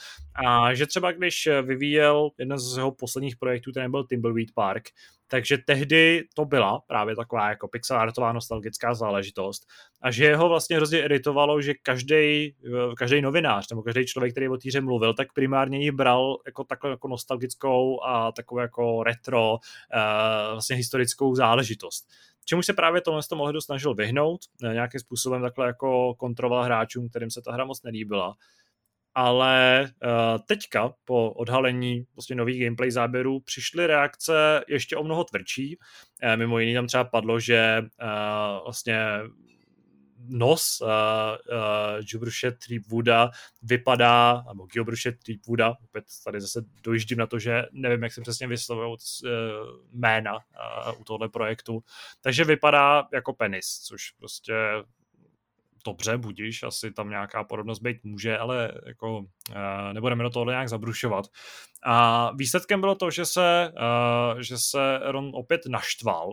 A 0.46 0.74
že 0.74 0.86
třeba 0.86 1.12
když 1.12 1.48
vyvíjel 1.62 2.30
jeden 2.38 2.58
z 2.58 2.76
jeho 2.76 2.92
posledních 2.92 3.36
projektů, 3.36 3.72
ten 3.72 3.90
byl 3.90 4.04
Timbleweed 4.04 4.48
Park, 4.54 4.88
takže 5.30 5.58
tehdy 5.58 6.24
to 6.34 6.44
byla 6.44 6.80
právě 6.86 7.16
taková 7.16 7.48
jako 7.48 7.68
pixelartová 7.68 8.32
nostalgická 8.32 8.94
záležitost 8.94 9.66
a 10.02 10.10
že 10.10 10.24
jeho 10.24 10.48
vlastně 10.48 10.76
hrozně 10.76 11.02
iritovalo, 11.04 11.62
že 11.62 11.74
každý 11.74 12.54
každý 12.96 13.22
novinář 13.22 13.70
nebo 13.70 13.82
každý 13.82 14.06
člověk, 14.06 14.32
který 14.32 14.48
o 14.48 14.56
týře 14.56 14.80
mluvil, 14.80 15.14
tak 15.14 15.32
primárně 15.32 15.78
ji 15.78 15.90
bral 15.90 16.36
jako 16.46 16.64
takovou 16.64 16.90
jako 16.90 17.08
nostalgickou 17.08 18.04
a 18.04 18.32
takovou 18.32 18.60
jako 18.60 19.02
retro 19.02 19.52
uh, 19.52 19.58
vlastně 20.52 20.76
historickou 20.76 21.34
záležitost. 21.34 22.08
Čemu 22.44 22.62
se 22.62 22.72
právě 22.72 23.00
tohle 23.00 23.22
to 23.28 23.36
mohli 23.36 23.62
snažil 23.62 23.94
vyhnout, 23.94 24.40
eh, 24.64 24.72
nějakým 24.72 25.00
způsobem 25.00 25.42
takhle 25.42 25.66
jako 25.66 26.14
kontroloval 26.14 26.64
hráčům, 26.64 27.08
kterým 27.08 27.30
se 27.30 27.42
ta 27.42 27.52
hra 27.52 27.64
moc 27.64 27.82
nelíbila 27.82 28.36
ale 29.14 29.82
uh, 30.02 30.38
teďka 30.46 30.92
po 31.04 31.30
odhalení 31.32 32.04
vlastně 32.14 32.36
nových 32.36 32.64
gameplay 32.64 32.90
záběrů 32.90 33.40
přišly 33.40 33.86
reakce 33.86 34.64
ještě 34.68 34.96
o 34.96 35.04
mnoho 35.04 35.24
tvrdší. 35.24 35.78
Uh, 36.24 36.36
mimo 36.36 36.58
jiný 36.58 36.74
tam 36.74 36.86
třeba 36.86 37.04
padlo, 37.04 37.40
že 37.40 37.82
uh, 37.82 38.64
vlastně 38.64 39.00
nos 40.28 40.80
uh, 40.80 40.88
uh, 40.88 42.04
Gilbruše 42.04 42.52
Threepwooda 42.52 43.30
vypadá, 43.62 44.44
nebo 44.48 44.66
Gilbruše 44.66 45.12
Threepwooda, 45.12 45.74
opět 45.84 46.04
tady 46.24 46.40
zase 46.40 46.64
dojíždím 46.82 47.18
na 47.18 47.26
to, 47.26 47.38
že 47.38 47.62
nevím, 47.72 48.02
jak 48.02 48.12
se 48.12 48.20
přesně 48.20 48.46
vyslovují 48.46 48.88
uh, 48.88 49.30
jména 49.92 50.34
uh, 50.34 51.00
u 51.00 51.04
tohle 51.04 51.28
projektu, 51.28 51.80
takže 52.20 52.44
vypadá 52.44 53.08
jako 53.12 53.32
penis, 53.32 53.66
což 53.66 54.10
prostě 54.10 54.54
dobře, 55.84 56.16
budíš, 56.16 56.62
asi 56.62 56.92
tam 56.92 57.10
nějaká 57.10 57.44
podobnost 57.44 57.78
být 57.78 58.04
může, 58.04 58.38
ale 58.38 58.72
jako 58.86 59.18
uh, 59.18 59.24
nebudeme 59.92 60.22
do 60.22 60.30
tohle 60.30 60.52
nějak 60.52 60.68
zabrušovat. 60.68 61.24
A 61.86 62.30
výsledkem 62.36 62.80
bylo 62.80 62.94
to, 62.94 63.10
že 63.10 63.26
se, 63.26 63.72
uh, 64.34 64.40
že 64.40 64.58
se 64.58 65.00
Ron 65.02 65.30
opět 65.34 65.60
naštval 65.68 66.32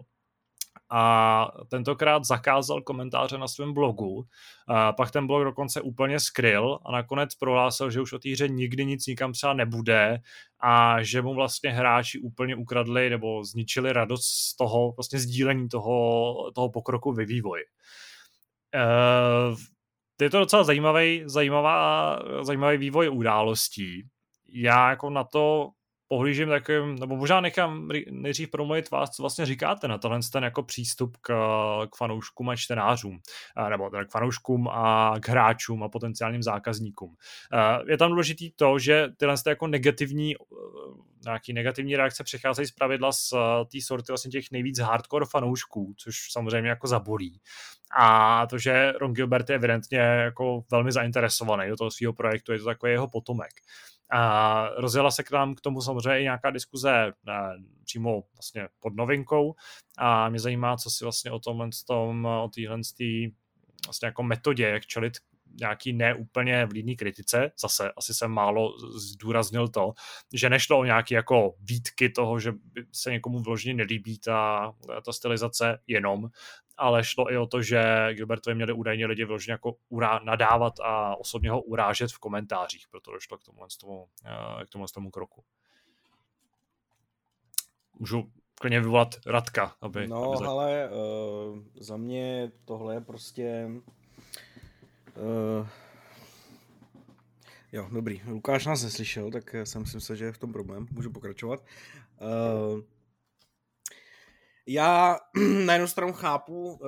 a 0.90 1.48
tentokrát 1.70 2.26
zakázal 2.26 2.82
komentáře 2.82 3.38
na 3.38 3.48
svém 3.48 3.74
blogu. 3.74 4.26
A 4.68 4.94
pak 4.94 5.12
ten 5.12 5.28
blog 5.28 5.44
dokonce 5.44 5.82
úplně 5.82 6.20
skryl 6.20 6.80
a 6.86 6.92
nakonec 6.92 7.36
prohlásil, 7.36 7.92
že 7.92 8.02
už 8.02 8.14
o 8.14 8.20
té 8.20 8.30
hře 8.30 8.48
nikdy 8.48 8.86
nic 8.86 9.08
nikam 9.08 9.34
třeba 9.34 9.54
nebude 9.54 10.18
a 10.60 11.04
že 11.04 11.22
mu 11.22 11.34
vlastně 11.34 11.72
hráči 11.72 12.20
úplně 12.20 12.56
ukradli 12.56 13.10
nebo 13.10 13.44
zničili 13.44 13.94
radost 13.94 14.26
z 14.26 14.56
toho 14.56 14.92
vlastně 14.92 15.20
sdílení 15.20 15.70
toho, 15.70 16.52
toho 16.56 16.70
pokroku 16.70 17.14
ve 17.14 17.26
vývoji. 17.26 17.64
Uh, 18.76 19.58
je 20.22 20.30
to 20.30 20.40
docela 20.40 20.64
zajímavý, 20.64 21.24
zajímavá, 21.26 22.20
zajímavý 22.42 22.78
vývoj 22.78 23.10
událostí. 23.10 24.04
Já 24.50 24.90
jako 24.90 25.10
na 25.10 25.24
to 25.24 25.70
pohlížím 26.08 26.50
takovým, 26.50 26.96
nebo 26.96 27.16
možná 27.16 27.42
nechám 27.42 27.90
nejdřív 28.12 28.50
promluvit 28.50 28.92
vás, 28.92 29.10
co 29.10 29.24
vlastně 29.24 29.46
říkáte 29.46 29.88
na 29.88 29.98
tohle 29.98 30.20
ten 30.32 30.44
jako 30.44 30.64
přístup 30.64 31.18
k, 31.22 31.34
k 31.92 31.96
fanouškům 31.96 32.50
a 32.50 32.56
čtenářům, 32.56 33.20
nebo 33.70 33.90
k 33.90 34.12
fanouškům 34.12 34.68
a 34.68 35.14
k 35.20 35.30
hráčům 35.30 35.84
a 35.84 35.90
potenciálním 35.90 36.44
zákazníkům. 36.44 37.16
Je 37.88 37.98
tam 37.98 38.10
důležitý 38.10 38.52
to, 38.52 38.80
že 38.80 39.08
tyhle 39.18 39.36
jako 39.48 39.68
negativní 39.68 40.36
nějaký 41.26 41.54
negativní 41.54 41.96
reakce 41.96 42.24
přicházejí 42.24 42.68
z 42.68 42.72
pravidla 42.72 43.12
z 43.12 43.34
té 43.72 43.78
sorty 43.82 44.06
vlastně 44.12 44.32
těch 44.32 44.52
nejvíc 44.52 44.80
hardcore 44.80 45.26
fanoušků, 45.26 45.94
což 45.98 46.16
samozřejmě 46.32 46.70
jako 46.70 46.88
zabolí. 46.88 47.42
A 48.00 48.48
to, 48.48 48.58
že 48.58 48.92
Ron 48.92 49.14
Gilbert 49.14 49.50
je 49.50 49.56
evidentně 49.56 50.00
jako 50.00 50.64
velmi 50.72 50.92
zainteresovaný 50.92 51.70
do 51.70 51.76
toho 51.76 51.92
svého 51.92 52.14
projektu, 52.14 52.52
je 52.52 52.60
to 52.60 52.66
takový 52.66 52.92
jeho 52.92 53.08
potomek. 53.08 53.52
A 54.12 54.70
rozjela 54.78 55.12
se 55.12 55.24
k 55.24 55.32
nám 55.32 55.56
k 55.56 55.62
tomu 55.62 55.82
samozřejmě 55.82 56.20
i 56.20 56.24
nějaká 56.24 56.52
diskuze 56.52 57.14
ne, 57.24 57.64
přímo 57.84 58.24
vlastně 58.34 58.68
pod 58.80 58.96
novinkou. 58.96 59.56
A 59.98 60.30
mě 60.30 60.40
zajímá, 60.40 60.78
co 60.78 60.90
si 60.90 61.04
vlastně 61.04 61.32
o 61.32 61.40
tomhle 61.40 61.70
tom, 61.88 62.26
o 62.26 62.50
téhle 62.56 62.80
vlastně 63.86 64.06
jako 64.06 64.24
metodě, 64.24 64.68
jak 64.68 64.86
čelit 64.86 65.14
nějaký 65.60 65.94
neúplně 65.94 66.66
vlídný 66.66 66.96
kritice, 66.96 67.52
zase 67.62 67.92
asi 67.98 68.14
jsem 68.14 68.32
málo 68.32 68.74
zdůraznil 68.96 69.68
to, 69.68 69.94
že 70.34 70.50
nešlo 70.50 70.80
o 70.80 70.84
nějaké 70.84 71.16
jako 71.16 71.54
výtky 71.60 72.10
toho, 72.10 72.40
že 72.40 72.54
se 72.92 73.12
někomu 73.12 73.40
vložně 73.40 73.74
nelíbí 73.74 74.20
ta, 74.20 74.74
ta 75.06 75.14
stylizace 75.14 75.80
jenom, 75.88 76.30
ale 76.78 77.04
šlo 77.04 77.32
i 77.32 77.38
o 77.38 77.48
to, 77.48 77.62
že 77.62 78.10
Gilbertovi 78.14 78.56
měli 78.56 78.74
údajně 78.74 79.06
lidi 79.06 79.26
vložně 79.26 79.52
jako 79.52 79.76
urá, 79.90 80.20
nadávat 80.24 80.74
a 80.80 81.16
osobně 81.16 81.52
ho 81.52 81.62
urážet 81.62 82.12
v 82.12 82.20
komentářích, 82.20 82.88
proto 82.92 83.12
došlo 83.12 83.38
k 83.38 83.44
tomu, 83.44 83.60
tomu, 83.80 84.08
eh, 84.26 84.66
k 84.66 84.70
tomu, 84.70 84.86
tomu 84.94 85.12
kroku. 85.12 85.44
Můžu 88.00 88.32
klidně 88.60 88.80
vyvolat 88.80 89.16
Radka, 89.26 89.76
aby... 89.82 90.08
No, 90.08 90.32
aby 90.32 90.46
ale 90.46 90.90
uh, 90.90 91.60
za 91.80 91.98
mě 91.98 92.52
tohle 92.66 92.94
je 92.94 93.02
prostě... 93.02 93.70
Uh, 95.18 95.68
jo, 97.72 97.88
dobrý. 97.92 98.22
Lukáš 98.28 98.66
nás 98.66 98.84
neslyšel, 98.84 99.32
tak 99.32 99.56
jsem 99.64 99.86
si 99.86 99.98
myslel, 99.98 100.16
že 100.16 100.26
je 100.26 100.32
v 100.32 100.38
tom 100.38 100.54
problém. 100.54 100.88
Můžu 100.92 101.12
pokračovat. 101.12 101.64
Uh, 102.22 102.82
já 104.68 105.18
na 105.66 105.74
jednu 105.74 105.88
stranu 105.88 106.14
chápu 106.14 106.72
uh, 106.72 106.80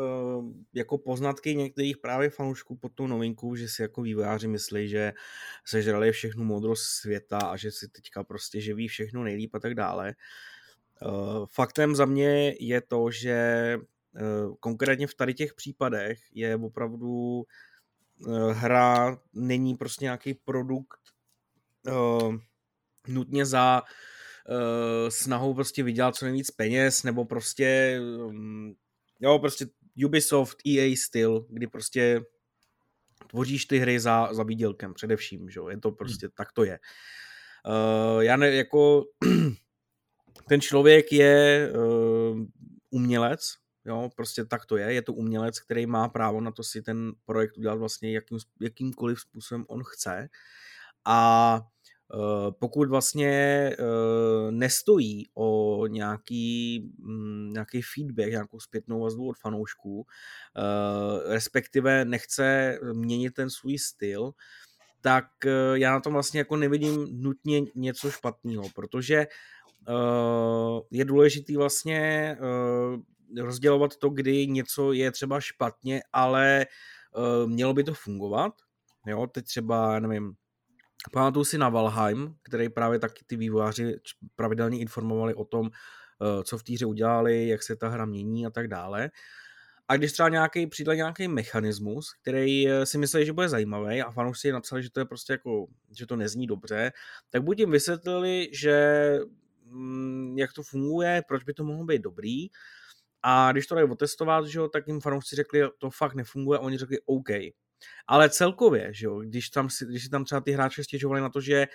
jako 0.73 0.97
poznatky 0.97 1.55
některých 1.55 1.97
právě 1.97 2.29
fanoušků 2.29 2.75
pod 2.75 2.91
tou 2.95 3.07
novinku, 3.07 3.55
že 3.55 3.67
si 3.67 3.81
jako 3.81 4.01
vývojáři 4.01 4.47
myslí, 4.47 4.87
že 4.87 5.13
sežrali 5.65 6.11
všechnu 6.11 6.43
modrost 6.43 6.83
světa 6.83 7.37
a 7.37 7.57
že 7.57 7.71
si 7.71 7.87
teďka 7.87 8.23
prostě 8.23 8.61
že 8.61 8.73
ví 8.73 8.87
všechno 8.87 9.23
nejlíp 9.23 9.55
a 9.55 9.59
tak 9.59 9.73
dále. 9.73 10.15
Uh, 11.05 11.45
faktem 11.45 11.95
za 11.95 12.05
mě 12.05 12.55
je 12.59 12.81
to, 12.81 13.11
že 13.11 13.77
uh, 13.77 14.55
konkrétně 14.59 15.07
v 15.07 15.15
tady 15.15 15.33
těch 15.33 15.53
případech 15.53 16.19
je 16.33 16.55
opravdu 16.55 17.43
hra 18.51 19.17
není 19.33 19.75
prostě 19.75 20.05
nějaký 20.05 20.33
produkt 20.33 20.99
uh, 21.87 22.35
nutně 23.07 23.45
za 23.45 23.81
uh, 23.81 23.87
uh, 24.49 25.09
snahou 25.09 25.53
prostě 25.53 25.83
vydělat 25.83 26.15
co 26.15 26.25
nejvíc 26.25 26.51
peněz, 26.51 27.03
nebo 27.03 27.25
prostě, 27.25 27.99
um, 28.25 28.75
jo, 29.19 29.39
prostě 29.39 29.65
Ubisoft, 30.05 30.57
EA 30.67 30.95
styl, 30.95 31.45
kdy 31.49 31.67
prostě 31.67 32.21
tvoříš 33.27 33.65
ty 33.65 33.77
hry 33.77 33.99
za, 33.99 34.33
za 34.33 34.43
výdělkem 34.43 34.93
především, 34.93 35.49
že 35.49 35.59
jo, 35.59 35.69
je 35.69 35.77
to 35.77 35.91
prostě, 35.91 36.25
hmm. 36.25 36.33
tak 36.37 36.51
to 36.51 36.63
je. 36.63 36.79
Uh, 37.67 38.23
já 38.23 38.35
ne, 38.37 38.51
jako 38.55 39.05
ten 40.49 40.61
člověk 40.61 41.11
je 41.11 41.71
uh, 41.75 42.39
umělec, 42.89 43.41
jo, 43.85 44.09
prostě 44.15 44.45
tak 44.45 44.65
to 44.65 44.77
je, 44.77 44.93
je 44.93 45.01
to 45.01 45.13
umělec, 45.13 45.59
který 45.59 45.85
má 45.85 46.09
právo 46.09 46.41
na 46.41 46.51
to 46.51 46.63
si 46.63 46.81
ten 46.81 47.11
projekt 47.25 47.57
udělat 47.57 47.75
vlastně 47.75 48.13
jakým, 48.13 48.37
jakýmkoliv 48.61 49.19
způsobem 49.19 49.65
on 49.67 49.83
chce. 49.83 50.29
A 51.05 51.61
Eh, 52.13 52.51
pokud 52.59 52.89
vlastně 52.89 53.29
eh, 53.31 54.51
nestojí 54.51 55.25
o 55.33 55.87
nějaký, 55.87 56.79
mm, 56.97 57.53
nějaký 57.53 57.81
feedback, 57.81 58.29
nějakou 58.29 58.59
zpětnou 58.59 58.99
vazbu 58.99 59.29
od 59.29 59.37
fanoušků, 59.37 60.05
eh, 60.57 61.33
respektive 61.33 62.05
nechce 62.05 62.77
měnit 62.93 63.33
ten 63.33 63.49
svůj 63.49 63.77
styl, 63.77 64.31
tak 65.01 65.25
já 65.73 65.91
na 65.91 65.99
tom 65.99 66.13
vlastně 66.13 66.39
jako 66.39 66.55
nevidím 66.55 67.07
nutně 67.11 67.61
něco 67.75 68.11
špatného, 68.11 68.63
protože 68.75 69.27
je 70.91 71.05
důležitý 71.05 71.55
vlastně 71.55 72.37
rozdělovat 73.37 73.97
to, 73.97 74.09
kdy 74.09 74.47
něco 74.47 74.93
je 74.93 75.11
třeba 75.11 75.39
špatně, 75.39 76.01
ale 76.13 76.65
mělo 77.45 77.73
by 77.73 77.83
to 77.83 77.93
fungovat. 77.93 78.53
Jo, 79.05 79.27
teď 79.27 79.45
třeba, 79.45 79.99
nevím, 79.99 80.35
Pamatuju 81.11 81.45
si 81.45 81.57
na 81.57 81.69
Valheim, 81.69 82.35
který 82.43 82.69
právě 82.69 82.99
taky 82.99 83.23
ty 83.27 83.35
vývojáři 83.35 83.99
pravidelně 84.35 84.79
informovali 84.79 85.33
o 85.33 85.45
tom, 85.45 85.69
eh, 85.69 86.43
co 86.43 86.57
v 86.57 86.63
týře 86.63 86.85
udělali, 86.85 87.47
jak 87.47 87.63
se 87.63 87.75
ta 87.75 87.89
hra 87.89 88.05
mění 88.05 88.45
a 88.45 88.49
tak 88.49 88.67
dále. 88.67 89.11
A 89.87 89.97
když 89.97 90.11
třeba 90.11 90.29
nějaký, 90.29 90.67
přijde 90.67 90.95
nějaký 90.95 91.27
mechanismus, 91.27 92.13
který 92.21 92.69
eh, 92.69 92.85
si 92.85 92.97
mysleli, 92.97 93.25
že 93.25 93.33
bude 93.33 93.49
zajímavý 93.49 94.01
a 94.01 94.11
fanoušci 94.11 94.51
napsali, 94.51 94.83
že 94.83 94.89
to 94.91 94.99
je 94.99 95.05
prostě 95.05 95.33
jako, 95.33 95.67
že 95.97 96.05
to 96.05 96.15
nezní 96.15 96.47
dobře, 96.47 96.91
tak 97.29 97.43
buď 97.43 97.59
jim 97.59 97.71
vysvětlili, 97.71 98.49
že 98.53 99.19
mm, 99.65 100.37
jak 100.37 100.53
to 100.53 100.63
funguje, 100.63 101.23
proč 101.27 101.43
by 101.43 101.53
to 101.53 101.63
mohlo 101.63 101.85
být 101.85 102.01
dobrý, 102.01 102.47
a 103.23 103.51
když 103.51 103.67
to 103.67 103.75
dají 103.75 103.89
otestovat, 103.89 104.45
že 104.45 104.59
jo, 104.59 104.67
tak 104.67 104.87
jim 104.87 105.01
fanoušci 105.01 105.35
řekli, 105.35 105.61
to 105.77 105.89
fakt 105.89 106.13
nefunguje, 106.13 106.59
a 106.59 106.61
oni 106.61 106.77
řekli 106.77 106.97
OK, 107.05 107.29
ale 108.07 108.29
celkově, 108.29 108.93
že 108.93 109.05
jo, 109.05 109.19
když, 109.19 109.49
tam, 109.49 109.67
když 109.87 110.03
si 110.03 110.09
tam 110.09 110.25
třeba 110.25 110.41
ty 110.41 110.51
hráči 110.51 110.83
stěžovali 110.83 111.21
na 111.21 111.29
to, 111.29 111.41
že 111.41 111.67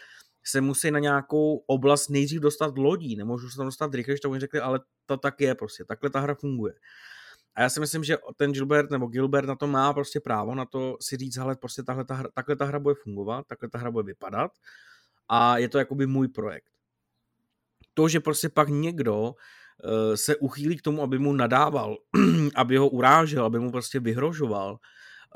se 0.46 0.60
musí 0.60 0.90
na 0.90 0.98
nějakou 0.98 1.56
oblast 1.56 2.08
nejdřív 2.08 2.40
dostat 2.40 2.78
lodí, 2.78 3.16
nemůžu 3.16 3.50
se 3.50 3.56
tam 3.56 3.66
dostat 3.66 3.94
rychle, 3.94 4.14
tak 4.22 4.30
oni 4.30 4.40
řekli, 4.40 4.60
ale 4.60 4.80
to 5.06 5.16
tak 5.16 5.40
je 5.40 5.54
prostě, 5.54 5.84
takhle 5.84 6.10
ta 6.10 6.20
hra 6.20 6.34
funguje. 6.34 6.74
A 7.54 7.62
já 7.62 7.68
si 7.68 7.80
myslím, 7.80 8.04
že 8.04 8.16
ten 8.36 8.52
Gilbert 8.52 8.90
nebo 8.90 9.06
Gilbert 9.06 9.48
na 9.48 9.56
to 9.56 9.66
má 9.66 9.92
prostě 9.92 10.20
právo 10.20 10.54
na 10.54 10.64
to 10.64 10.96
si 11.00 11.16
říct, 11.16 11.36
hele, 11.36 11.56
prostě 11.56 11.82
tahle 11.82 12.04
ta 12.04 12.14
hra, 12.14 12.28
takhle 12.34 12.56
ta 12.56 12.64
hra 12.64 12.78
bude 12.78 12.94
fungovat, 12.94 13.46
takhle 13.46 13.68
ta 13.68 13.78
hra 13.78 13.90
bude 13.90 14.06
vypadat 14.06 14.50
a 15.28 15.58
je 15.58 15.68
to 15.68 15.78
jakoby 15.78 16.06
můj 16.06 16.28
projekt. 16.28 16.70
To, 17.94 18.08
že 18.08 18.20
prostě 18.20 18.48
pak 18.48 18.68
někdo 18.68 19.34
se 20.14 20.36
uchýlí 20.36 20.76
k 20.76 20.82
tomu, 20.82 21.02
aby 21.02 21.18
mu 21.18 21.32
nadával, 21.32 21.96
aby 22.54 22.76
ho 22.76 22.88
urážel, 22.88 23.44
aby 23.44 23.58
mu 23.58 23.70
prostě 23.70 24.00
vyhrožoval, 24.00 24.78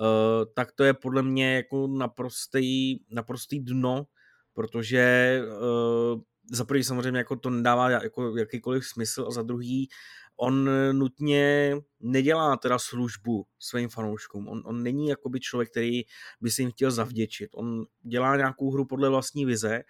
Eh, 0.00 0.46
tak 0.54 0.72
to 0.72 0.84
je 0.84 0.94
podle 0.94 1.22
mě 1.22 1.56
jako 1.56 1.86
naprostý, 1.86 2.98
naprostý 3.10 3.60
dno, 3.60 4.06
protože 4.54 5.40
uh, 5.46 6.20
za 6.50 6.64
prvý 6.64 6.84
samozřejmě 6.84 7.18
jako 7.18 7.36
to 7.36 7.50
nedává 7.50 7.90
jako 7.90 8.36
jakýkoliv 8.36 8.86
smysl 8.86 9.24
a 9.28 9.30
za 9.30 9.42
druhý 9.42 9.88
on 10.36 10.70
nutně 10.92 11.76
nedělá 12.00 12.56
teda 12.56 12.78
službu 12.78 13.46
svým 13.58 13.88
fanouškům. 13.88 14.48
On, 14.48 14.62
on 14.64 14.82
není 14.82 15.08
jakoby 15.08 15.40
člověk, 15.40 15.70
který 15.70 16.02
by 16.40 16.50
si 16.50 16.62
jim 16.62 16.70
chtěl 16.70 16.90
zavděčit. 16.90 17.50
On 17.54 17.84
dělá 18.02 18.36
nějakou 18.36 18.70
hru 18.70 18.84
podle 18.84 19.08
vlastní 19.08 19.46
vize 19.46 19.82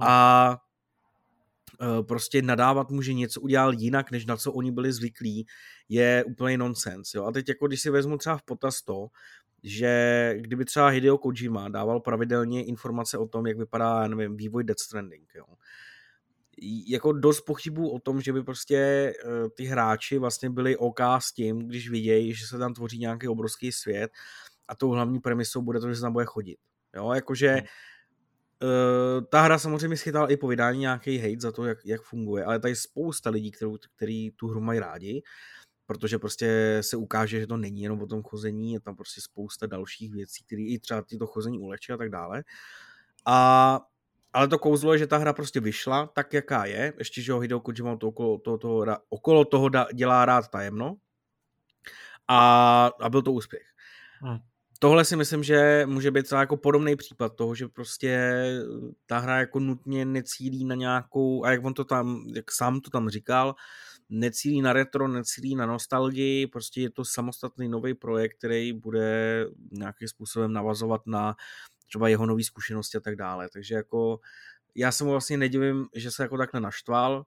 a 0.00 0.48
uh, 0.50 0.56
prostě 2.02 2.42
nadávat 2.42 2.90
mu, 2.90 3.02
že 3.02 3.14
něco 3.14 3.40
udělal 3.40 3.74
jinak, 3.74 4.10
než 4.10 4.26
na 4.26 4.36
co 4.36 4.52
oni 4.52 4.72
byli 4.72 4.92
zvyklí, 4.92 5.46
je 5.88 6.24
úplně 6.24 6.58
nonsens. 6.58 7.14
Jo? 7.14 7.24
A 7.24 7.32
teď 7.32 7.48
jako 7.48 7.66
když 7.66 7.80
si 7.80 7.90
vezmu 7.90 8.18
třeba 8.18 8.36
v 8.36 8.42
potaz 8.42 8.82
to, 8.82 9.06
že 9.62 10.34
kdyby 10.40 10.64
třeba 10.64 10.88
Hideo 10.88 11.18
Kojima 11.18 11.68
dával 11.68 12.00
pravidelně 12.00 12.64
informace 12.64 13.18
o 13.18 13.26
tom, 13.26 13.46
jak 13.46 13.58
vypadá, 13.58 14.08
nevím, 14.08 14.36
vývoj 14.36 14.64
Death 14.64 14.80
Stranding, 14.80 15.32
jo, 15.34 15.44
jako 16.86 17.12
dost 17.12 17.40
pochybů 17.40 17.90
o 17.90 17.98
tom, 17.98 18.20
že 18.20 18.32
by 18.32 18.42
prostě 18.42 18.76
eh, 18.76 19.48
ty 19.56 19.64
hráči 19.64 20.18
vlastně 20.18 20.50
byli 20.50 20.76
OK 20.76 21.00
s 21.18 21.32
tím, 21.32 21.58
když 21.58 21.90
vidějí, 21.90 22.34
že 22.34 22.46
se 22.46 22.58
tam 22.58 22.74
tvoří 22.74 22.98
nějaký 22.98 23.28
obrovský 23.28 23.72
svět 23.72 24.10
a 24.68 24.74
tou 24.76 24.90
hlavní 24.90 25.20
premisou 25.20 25.62
bude 25.62 25.80
to, 25.80 25.88
že 25.88 25.94
se 25.94 26.00
tam 26.00 26.12
bude 26.12 26.24
chodit. 26.24 26.58
Jo, 26.96 27.12
jakože 27.12 27.52
hmm. 27.52 27.66
Uh, 28.62 29.24
ta 29.30 29.42
hra 29.42 29.58
samozřejmě 29.58 29.96
schytala 29.96 30.30
i 30.30 30.36
po 30.36 30.48
vydání 30.48 30.78
nějaký 30.78 31.18
hate 31.18 31.40
za 31.40 31.52
to, 31.52 31.64
jak, 31.64 31.78
jak 31.84 32.02
funguje, 32.02 32.44
ale 32.44 32.58
tady 32.58 32.72
je 32.72 32.76
spousta 32.76 33.30
lidí, 33.30 33.50
kterou, 33.50 33.78
který 33.96 34.30
tu 34.30 34.48
hru 34.48 34.60
mají 34.60 34.80
rádi 34.80 35.22
protože 35.86 36.18
prostě 36.18 36.78
se 36.80 36.96
ukáže, 36.96 37.40
že 37.40 37.46
to 37.46 37.56
není 37.56 37.82
jenom 37.82 38.02
o 38.02 38.06
tom 38.06 38.22
chození, 38.22 38.72
je 38.72 38.80
tam 38.80 38.96
prostě 38.96 39.20
spousta 39.20 39.66
dalších 39.66 40.12
věcí, 40.12 40.44
které 40.44 40.62
i 40.62 40.78
třeba 40.78 41.04
to 41.18 41.26
chození 41.26 41.58
ulehčí 41.58 41.92
a 41.92 41.96
tak 41.96 42.10
dále. 42.10 42.44
A 43.26 43.80
ale 44.32 44.48
to 44.48 44.58
kouzlo 44.58 44.92
je, 44.92 44.98
že 44.98 45.06
ta 45.06 45.16
hra 45.16 45.32
prostě 45.32 45.60
vyšla 45.60 46.06
tak, 46.06 46.32
jaká 46.32 46.64
je. 46.64 46.92
Ještě, 46.98 47.22
že 47.22 47.32
ho 47.32 47.40
Hideo 47.40 47.60
Kojima 47.60 47.96
to 47.96 48.08
okolo, 48.08 48.38
to, 48.38 48.58
to, 48.58 48.84
okolo 49.08 49.44
toho 49.44 49.70
dělá 49.94 50.24
rád 50.24 50.48
tajemno. 50.48 50.96
A, 52.28 52.90
a 53.00 53.08
byl 53.08 53.22
to 53.22 53.32
úspěch. 53.32 53.62
Hmm. 54.20 54.38
Tohle 54.78 55.04
si 55.04 55.16
myslím, 55.16 55.44
že 55.44 55.82
může 55.86 56.10
být 56.10 56.22
třeba 56.22 56.40
jako 56.40 56.56
podobný 56.56 56.96
případ 56.96 57.36
toho, 57.36 57.54
že 57.54 57.68
prostě 57.68 58.42
ta 59.06 59.18
hra 59.18 59.38
jako 59.38 59.60
nutně 59.60 60.04
necílí 60.04 60.64
na 60.64 60.74
nějakou, 60.74 61.44
a 61.44 61.50
jak 61.50 61.64
on 61.64 61.74
to 61.74 61.84
tam, 61.84 62.24
jak 62.34 62.52
sám 62.52 62.80
to 62.80 62.90
tam 62.90 63.08
říkal, 63.08 63.54
necílí 64.08 64.62
na 64.62 64.72
retro, 64.72 65.08
necílí 65.08 65.54
na 65.54 65.66
nostalgii, 65.66 66.46
prostě 66.46 66.80
je 66.80 66.90
to 66.90 67.04
samostatný 67.04 67.68
nový 67.68 67.94
projekt, 67.94 68.38
který 68.38 68.72
bude 68.72 69.46
nějakým 69.72 70.08
způsobem 70.08 70.52
navazovat 70.52 71.06
na 71.06 71.36
třeba 71.86 72.08
jeho 72.08 72.26
nové 72.26 72.44
zkušenosti 72.44 72.98
a 72.98 73.00
tak 73.00 73.16
dále. 73.16 73.48
Takže 73.52 73.74
jako 73.74 74.20
já 74.74 74.92
se 74.92 75.04
mu 75.04 75.10
vlastně 75.10 75.36
nedivím, 75.36 75.86
že 75.94 76.10
se 76.10 76.22
jako 76.22 76.38
takhle 76.38 76.60
naštval, 76.60 77.24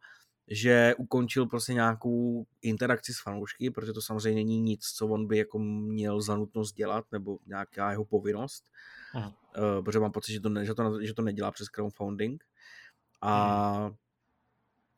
že 0.52 0.96
ukončil 0.98 1.46
prostě 1.46 1.74
nějakou 1.74 2.46
interakci 2.62 3.14
s 3.14 3.22
fanoušky, 3.22 3.70
protože 3.72 3.94
to 3.94 4.02
samozřejmě 4.02 4.36
není 4.36 4.62
nic, 4.62 4.86
co 4.86 5.08
on 5.08 5.28
by 5.28 5.38
jako 5.38 5.60
měl 5.60 6.22
za 6.22 6.36
nutnost 6.36 6.74
dělat, 6.74 7.06
nebo 7.12 7.38
nějaká 7.46 7.92
jeho 7.92 8.06
povinnost, 8.06 8.64
Aha. 9.14 9.36
Uh, 9.58 9.84
protože 9.84 10.00
mám 10.00 10.12
pocit, 10.12 10.34
že 10.34 10.40
to, 10.40 10.50
ne, 10.50 10.66
že, 10.66 10.74
to, 10.74 11.02
že 11.02 11.14
to 11.14 11.22
nedělá 11.22 11.52
přes 11.52 11.68
crowdfunding. 11.68 12.44
A, 13.22 13.76
hmm. 13.78 13.96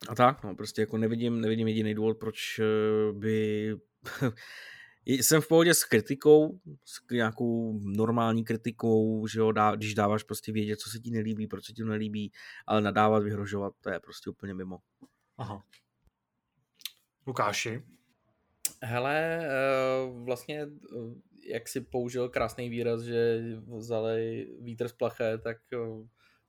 a 0.09 0.15
tak, 0.15 0.43
no, 0.43 0.55
prostě 0.55 0.81
jako 0.81 0.97
nevidím, 0.97 1.41
nevidím 1.41 1.67
jediný 1.67 1.93
důvod, 1.93 2.17
proč 2.17 2.59
eh, 2.59 3.13
by 3.13 3.75
jsem 5.05 5.41
v 5.41 5.47
pohodě 5.47 5.73
s 5.73 5.83
kritikou, 5.83 6.59
s 6.85 7.11
nějakou 7.11 7.79
normální 7.83 8.43
kritikou, 8.43 9.27
že 9.27 9.39
jo, 9.39 9.51
dá, 9.51 9.75
když 9.75 9.93
dáváš 9.93 10.23
prostě 10.23 10.51
vědět, 10.51 10.79
co 10.79 10.89
se 10.89 10.99
ti 10.99 11.11
nelíbí, 11.11 11.47
proč 11.47 11.65
se 11.65 11.73
ti 11.73 11.81
to 11.81 11.89
nelíbí, 11.89 12.31
ale 12.67 12.81
nadávat, 12.81 13.23
vyhrožovat, 13.23 13.73
to 13.81 13.89
je 13.89 13.99
prostě 13.99 14.29
úplně 14.29 14.53
mimo. 14.53 14.77
Aha. 15.41 15.63
Lukáši? 17.27 17.81
Hele, 18.81 19.45
eh, 19.45 20.23
vlastně, 20.23 20.61
eh, 20.61 20.67
jak 21.47 21.67
si 21.67 21.81
použil 21.81 22.29
krásný 22.29 22.69
výraz, 22.69 23.01
že 23.01 23.41
vzali 23.67 24.47
vítr 24.59 24.87
z 24.87 24.93
plaché, 24.93 25.37
tak 25.37 25.57
eh, 25.73 25.77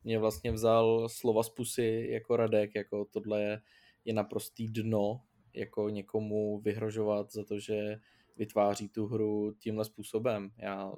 mě 0.05 0.19
vlastně 0.19 0.53
vzal 0.53 1.09
slova 1.09 1.43
z 1.43 1.49
pusy 1.49 2.07
jako 2.11 2.37
Radek, 2.37 2.75
jako 2.75 3.05
tohle 3.05 3.43
je, 3.43 3.63
je 4.05 4.15
naprostý 4.15 4.69
dno, 4.69 5.25
jako 5.55 5.89
někomu 5.89 6.61
vyhrožovat 6.61 7.33
za 7.33 7.45
to, 7.45 7.59
že 7.59 8.01
vytváří 8.37 8.89
tu 8.89 9.07
hru 9.07 9.55
tímhle 9.59 9.85
způsobem. 9.85 10.51
Já 10.59 10.93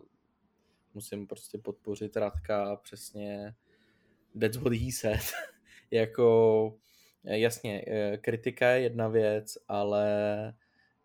musím 0.94 1.26
prostě 1.26 1.58
podpořit 1.58 2.16
Radka 2.16 2.76
přesně 2.76 3.54
that's 4.40 4.56
what 4.56 4.72
he 4.72 4.92
said. 4.92 5.32
jako 5.90 6.78
jasně, 7.24 7.84
eh, 7.86 8.16
kritika 8.16 8.68
je 8.68 8.82
jedna 8.82 9.08
věc, 9.08 9.58
ale 9.68 10.48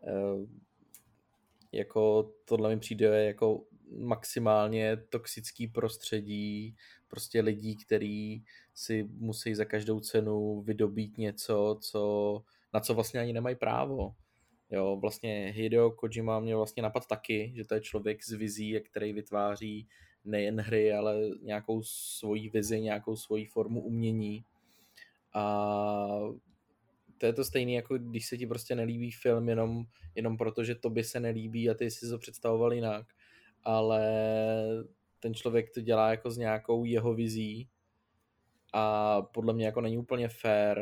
eh, 0.03 0.47
jako 1.71 2.31
tohle 2.45 2.69
mi 2.69 2.79
přijde 2.79 3.25
jako 3.25 3.63
maximálně 3.97 4.97
toxický 4.97 5.67
prostředí 5.67 6.75
prostě 7.07 7.41
lidí, 7.41 7.75
kteří 7.75 8.45
si 8.73 9.09
musí 9.17 9.55
za 9.55 9.65
každou 9.65 9.99
cenu 9.99 10.61
vydobít 10.61 11.17
něco, 11.17 11.77
co, 11.81 12.43
na 12.73 12.79
co 12.79 12.93
vlastně 12.93 13.19
ani 13.19 13.33
nemají 13.33 13.55
právo. 13.55 14.15
Jo, 14.71 14.97
vlastně 15.01 15.53
Hideo 15.55 15.91
Kojima 15.91 16.39
měl 16.39 16.57
vlastně 16.57 16.83
napad 16.83 17.07
taky, 17.07 17.51
že 17.55 17.65
to 17.65 17.73
je 17.75 17.81
člověk 17.81 18.23
s 18.23 18.31
vizí, 18.31 18.81
který 18.89 19.13
vytváří 19.13 19.87
nejen 20.25 20.61
hry, 20.61 20.93
ale 20.93 21.15
nějakou 21.41 21.83
svoji 21.83 22.49
vizi, 22.49 22.81
nějakou 22.81 23.15
svoji 23.15 23.45
formu 23.45 23.81
umění 23.81 24.43
a 25.34 26.19
to 27.18 27.26
je 27.26 27.34
to 27.34 27.43
stejné, 27.43 27.72
jako 27.72 27.97
když 27.97 28.27
se 28.27 28.38
ti 28.38 28.47
prostě 28.47 28.76
nelíbí 28.76 29.11
film 29.11 29.49
jenom, 29.49 29.84
jenom 30.15 30.38
proto, 30.38 30.64
že 30.64 30.76
to 30.76 30.89
by 30.89 31.03
se 31.03 31.19
nelíbí 31.19 31.69
a 31.69 31.73
ty 31.73 31.91
si 31.91 32.10
to 32.10 32.18
představoval 32.18 32.73
jinak. 32.73 33.07
Ale 33.64 34.03
ten 35.19 35.34
člověk 35.34 35.73
to 35.73 35.81
dělá 35.81 36.10
jako 36.10 36.31
s 36.31 36.38
nějakou 36.38 36.85
jeho 36.85 37.14
vizí 37.14 37.69
a 38.73 39.22
podle 39.22 39.53
mě 39.53 39.65
jako 39.65 39.81
není 39.81 39.97
úplně 39.97 40.30
fair 40.30 40.80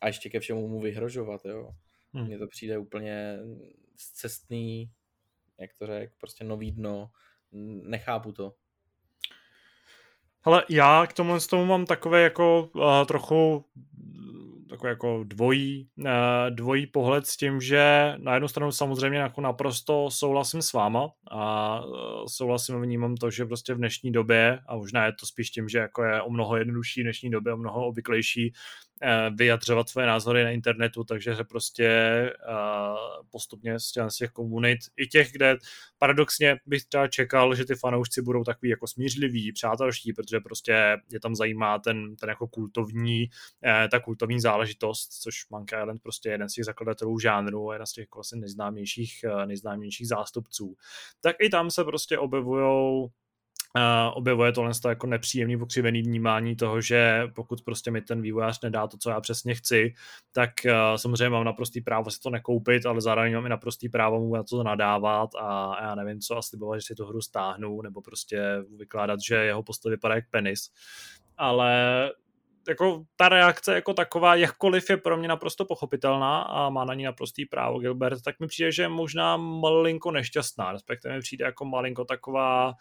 a 0.00 0.06
ještě 0.06 0.30
ke 0.30 0.40
všemu 0.40 0.68
mu 0.68 0.80
vyhrožovat, 0.80 1.44
jo. 1.44 1.70
Hmm. 2.12 2.26
Mně 2.26 2.38
to 2.38 2.46
přijde 2.46 2.78
úplně 2.78 3.38
cestný, 4.14 4.90
jak 5.58 5.70
to 5.74 5.86
řek, 5.86 6.12
prostě 6.20 6.44
nový 6.44 6.72
dno, 6.72 7.10
nechápu 7.82 8.32
to. 8.32 8.54
Ale 10.44 10.64
já 10.68 11.06
k 11.06 11.12
tomu, 11.12 11.38
tomu 11.50 11.64
mám 11.64 11.86
takové 11.86 12.22
jako 12.22 12.70
uh, 12.74 12.82
trochu 13.06 13.64
takový 14.70 14.88
jako 14.88 15.24
dvojí, 15.24 15.88
uh, 15.98 16.06
dvojí 16.50 16.86
pohled 16.86 17.26
s 17.26 17.36
tím, 17.36 17.60
že 17.60 18.14
na 18.18 18.34
jednu 18.34 18.48
stranu 18.48 18.72
samozřejmě 18.72 19.18
jako 19.18 19.40
naprosto 19.40 20.10
souhlasím 20.10 20.62
s 20.62 20.72
váma 20.72 21.10
a 21.30 21.80
uh, 21.80 21.94
souhlasím 22.28 22.80
vnímám 22.80 23.16
to, 23.16 23.30
že 23.30 23.44
prostě 23.44 23.74
v 23.74 23.78
dnešní 23.78 24.12
době, 24.12 24.58
a 24.68 24.76
možná 24.76 25.06
je 25.06 25.12
to 25.12 25.26
spíš 25.26 25.50
tím, 25.50 25.68
že 25.68 25.78
jako 25.78 26.02
je 26.02 26.22
o 26.22 26.30
mnoho 26.30 26.56
jednodušší 26.56 27.00
v 27.00 27.04
dnešní 27.04 27.30
době, 27.30 27.52
o 27.52 27.56
mnoho 27.56 27.86
obvyklejší 27.86 28.52
Eh, 28.52 28.89
vyjadřovat 29.30 29.88
své 29.88 30.06
názory 30.06 30.44
na 30.44 30.50
internetu, 30.50 31.04
takže 31.04 31.36
se 31.36 31.44
prostě 31.44 31.86
eh, 31.86 32.34
postupně 33.30 33.80
z 33.80 34.16
těch 34.18 34.30
komunit, 34.30 34.78
i 34.96 35.06
těch, 35.06 35.32
kde 35.32 35.56
paradoxně 35.98 36.56
bych 36.66 36.84
třeba 36.84 37.08
čekal, 37.08 37.54
že 37.54 37.64
ty 37.64 37.74
fanoušci 37.74 38.22
budou 38.22 38.44
takový 38.44 38.70
jako 38.70 38.86
smířliví, 38.86 39.52
přátelští, 39.52 40.12
protože 40.12 40.40
prostě 40.40 40.98
je 41.12 41.20
tam 41.20 41.34
zajímá 41.34 41.78
ten, 41.78 42.16
ten 42.16 42.28
jako 42.28 42.48
kultovní, 42.48 43.30
eh, 43.64 43.88
ta 43.88 44.00
kultovní 44.00 44.40
záležitost, 44.40 45.12
což 45.22 45.48
Monkey 45.50 45.78
Island 45.78 46.02
prostě 46.02 46.28
je 46.28 46.32
jeden 46.34 46.48
z 46.48 46.54
těch 46.54 46.64
zakladatelů 46.64 47.18
žánru, 47.18 47.72
jeden 47.72 47.86
z 47.86 47.92
těch 47.92 48.08
vlastně 48.14 48.40
nejznámějších, 48.40 49.24
nejznámějších 49.46 50.08
zástupců. 50.08 50.76
Tak 51.20 51.36
i 51.40 51.48
tam 51.48 51.70
se 51.70 51.84
prostě 51.84 52.18
objevují 52.18 53.08
Objevuje 54.14 54.52
tohle 54.52 54.72
jako 54.88 55.06
nepříjemný 55.06 55.58
pokřivený 55.58 56.02
vnímání 56.02 56.56
toho, 56.56 56.80
že 56.80 57.22
pokud 57.34 57.62
prostě 57.62 57.90
mi 57.90 58.02
ten 58.02 58.22
vývojář 58.22 58.60
nedá 58.60 58.86
to, 58.86 58.96
co 58.96 59.10
já 59.10 59.20
přesně 59.20 59.54
chci, 59.54 59.94
tak 60.32 60.50
uh, 60.64 60.72
samozřejmě 60.96 61.28
mám 61.28 61.44
naprostý 61.44 61.80
právo 61.80 62.10
si 62.10 62.20
to 62.20 62.30
nekoupit, 62.30 62.86
ale 62.86 63.00
zároveň 63.00 63.34
mám 63.34 63.46
i 63.46 63.48
naprostý 63.48 63.88
právo 63.88 64.20
mu 64.20 64.36
na 64.36 64.42
to 64.42 64.62
nadávat 64.62 65.30
a 65.40 65.76
já 65.82 65.94
nevím 65.94 66.20
co 66.20 66.36
a 66.36 66.42
slibovat, 66.42 66.80
že 66.80 66.86
si 66.86 66.94
tu 66.94 67.06
hru 67.06 67.20
stáhnu, 67.20 67.82
nebo 67.82 68.02
prostě 68.02 68.64
vykládat, 68.76 69.20
že 69.20 69.34
jeho 69.34 69.62
postoj 69.62 69.90
vypadá 69.90 70.14
jak 70.14 70.30
penis. 70.30 70.70
Ale 71.36 72.10
jako 72.70 73.02
ta 73.16 73.28
reakce 73.28 73.74
jako 73.74 73.94
taková, 73.94 74.34
jakkoliv 74.34 74.90
je 74.90 74.96
pro 74.96 75.16
mě 75.16 75.28
naprosto 75.28 75.64
pochopitelná 75.64 76.42
a 76.42 76.70
má 76.70 76.84
na 76.84 76.94
ní 76.94 77.04
naprostý 77.04 77.46
právo 77.46 77.78
Gilbert, 77.78 78.22
tak 78.22 78.40
mi 78.40 78.46
přijde, 78.46 78.72
že 78.72 78.82
je 78.82 78.88
možná 78.88 79.36
malinko 79.36 80.10
nešťastná, 80.10 80.72
respektive 80.72 81.14
mi 81.14 81.20
přijde 81.20 81.44
jako 81.44 81.64
malinko 81.64 82.04
taková 82.04 82.74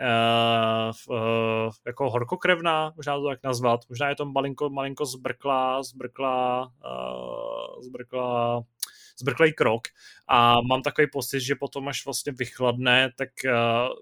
uh, 0.00 1.16
uh, 1.16 1.70
jako 1.86 2.10
horkokrevná, 2.10 2.92
možná 2.96 3.16
to 3.18 3.26
tak 3.26 3.38
nazvat, 3.44 3.80
možná 3.88 4.08
je 4.08 4.16
to 4.16 4.24
malinko, 4.24 4.70
malinko 4.70 5.06
zbrklá, 5.06 5.82
zbrklá, 5.82 6.66
uh, 6.66 7.82
zbrklá 7.82 8.62
zbrklej 9.18 9.52
krok 9.52 9.82
a 10.28 10.54
mám 10.70 10.82
takový 10.82 11.06
pocit, 11.12 11.40
že 11.40 11.54
potom, 11.54 11.88
až 11.88 12.04
vlastně 12.04 12.32
vychladne, 12.32 13.12
tak 13.16 13.28
uh, 13.44 13.52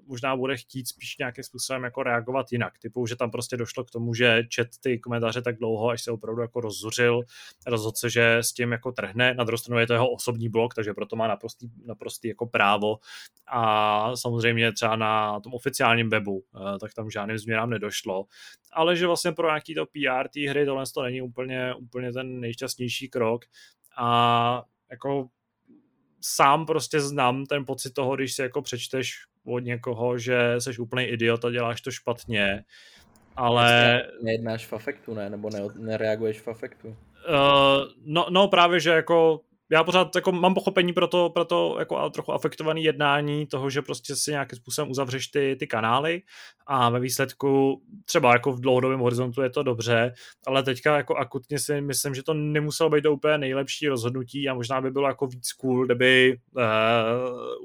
možná 0.06 0.36
bude 0.36 0.56
chtít 0.56 0.88
spíš 0.88 1.18
nějakým 1.18 1.44
způsobem 1.44 1.84
jako 1.84 2.02
reagovat 2.02 2.52
jinak. 2.52 2.78
Typu, 2.78 3.06
že 3.06 3.16
tam 3.16 3.30
prostě 3.30 3.56
došlo 3.56 3.84
k 3.84 3.90
tomu, 3.90 4.14
že 4.14 4.42
čet 4.48 4.68
ty 4.80 4.98
komentáře 4.98 5.42
tak 5.42 5.58
dlouho, 5.58 5.88
až 5.88 6.02
se 6.02 6.10
opravdu 6.10 6.42
jako 6.42 6.60
rozzuřil, 6.60 7.22
rozhodl 7.66 7.96
se, 7.96 8.10
že 8.10 8.36
s 8.36 8.52
tím 8.52 8.72
jako 8.72 8.92
trhne. 8.92 9.34
Na 9.34 9.44
druhou 9.44 9.58
stranu 9.58 9.80
je 9.80 9.86
to 9.86 9.92
jeho 9.92 10.10
osobní 10.10 10.48
blog, 10.48 10.74
takže 10.74 10.94
proto 10.94 11.16
má 11.16 11.28
naprostý, 11.28 11.68
naprostý 11.86 12.28
jako 12.28 12.46
právo 12.46 12.96
a 13.46 14.16
samozřejmě 14.16 14.72
třeba 14.72 14.96
na 14.96 15.40
tom 15.40 15.54
oficiálním 15.54 16.10
webu, 16.10 16.32
uh, 16.32 16.78
tak 16.78 16.94
tam 16.94 17.10
žádným 17.10 17.38
změnám 17.38 17.70
nedošlo. 17.70 18.24
Ale 18.72 18.96
že 18.96 19.06
vlastně 19.06 19.32
pro 19.32 19.48
nějaký 19.48 19.74
to 19.74 19.86
PR 19.86 20.28
té 20.28 20.50
hry 20.50 20.66
tohle 20.66 20.84
to 20.94 21.02
není 21.02 21.22
úplně, 21.22 21.74
úplně 21.74 22.12
ten 22.12 22.40
nejšťastnější 22.40 23.08
krok 23.08 23.44
a 23.96 24.62
jako 24.94 25.28
sám 26.20 26.66
prostě 26.66 27.00
znám 27.00 27.46
ten 27.46 27.64
pocit 27.64 27.94
toho, 27.94 28.16
když 28.16 28.34
si 28.34 28.42
jako 28.42 28.62
přečteš 28.62 29.14
od 29.46 29.58
někoho, 29.58 30.18
že 30.18 30.54
jsi 30.58 30.78
úplný 30.78 31.04
idiot 31.04 31.44
a 31.44 31.50
děláš 31.50 31.80
to 31.80 31.90
špatně, 31.90 32.64
ale... 33.36 34.02
Nejednáš 34.22 34.66
v 34.66 34.72
afektu, 34.72 35.14
ne? 35.14 35.30
Nebo 35.30 35.50
ne, 35.50 35.60
nereaguješ 35.74 36.40
v 36.40 36.48
afektu? 36.48 36.88
Uh, 36.88 36.94
no, 38.04 38.26
no 38.30 38.48
právě, 38.48 38.80
že 38.80 38.90
jako 38.90 39.40
já 39.70 39.84
pořád 39.84 40.16
jako 40.16 40.32
mám 40.32 40.54
pochopení 40.54 40.92
pro 40.92 41.06
to, 41.06 41.30
pro 41.30 41.44
to 41.44 41.76
jako 41.78 42.10
trochu 42.10 42.32
afektovaný 42.32 42.84
jednání 42.84 43.46
toho, 43.46 43.70
že 43.70 43.82
prostě 43.82 44.16
si 44.16 44.30
nějakým 44.30 44.56
způsobem 44.56 44.90
uzavřeš 44.90 45.28
ty, 45.28 45.56
ty 45.58 45.66
kanály 45.66 46.22
a 46.66 46.90
ve 46.90 47.00
výsledku 47.00 47.82
třeba 48.04 48.32
jako 48.32 48.52
v 48.52 48.60
dlouhodobém 48.60 49.00
horizontu 49.00 49.42
je 49.42 49.50
to 49.50 49.62
dobře, 49.62 50.12
ale 50.46 50.62
teďka 50.62 50.96
jako 50.96 51.14
akutně 51.16 51.58
si 51.58 51.80
myslím, 51.80 52.14
že 52.14 52.22
to 52.22 52.34
nemuselo 52.34 52.90
být 52.90 53.02
to 53.02 53.12
úplně 53.12 53.38
nejlepší 53.38 53.88
rozhodnutí 53.88 54.48
a 54.48 54.54
možná 54.54 54.80
by 54.80 54.90
bylo 54.90 55.08
jako 55.08 55.26
víc 55.26 55.52
cool, 55.52 55.86
kdyby 55.86 56.38
uh, 56.56 56.62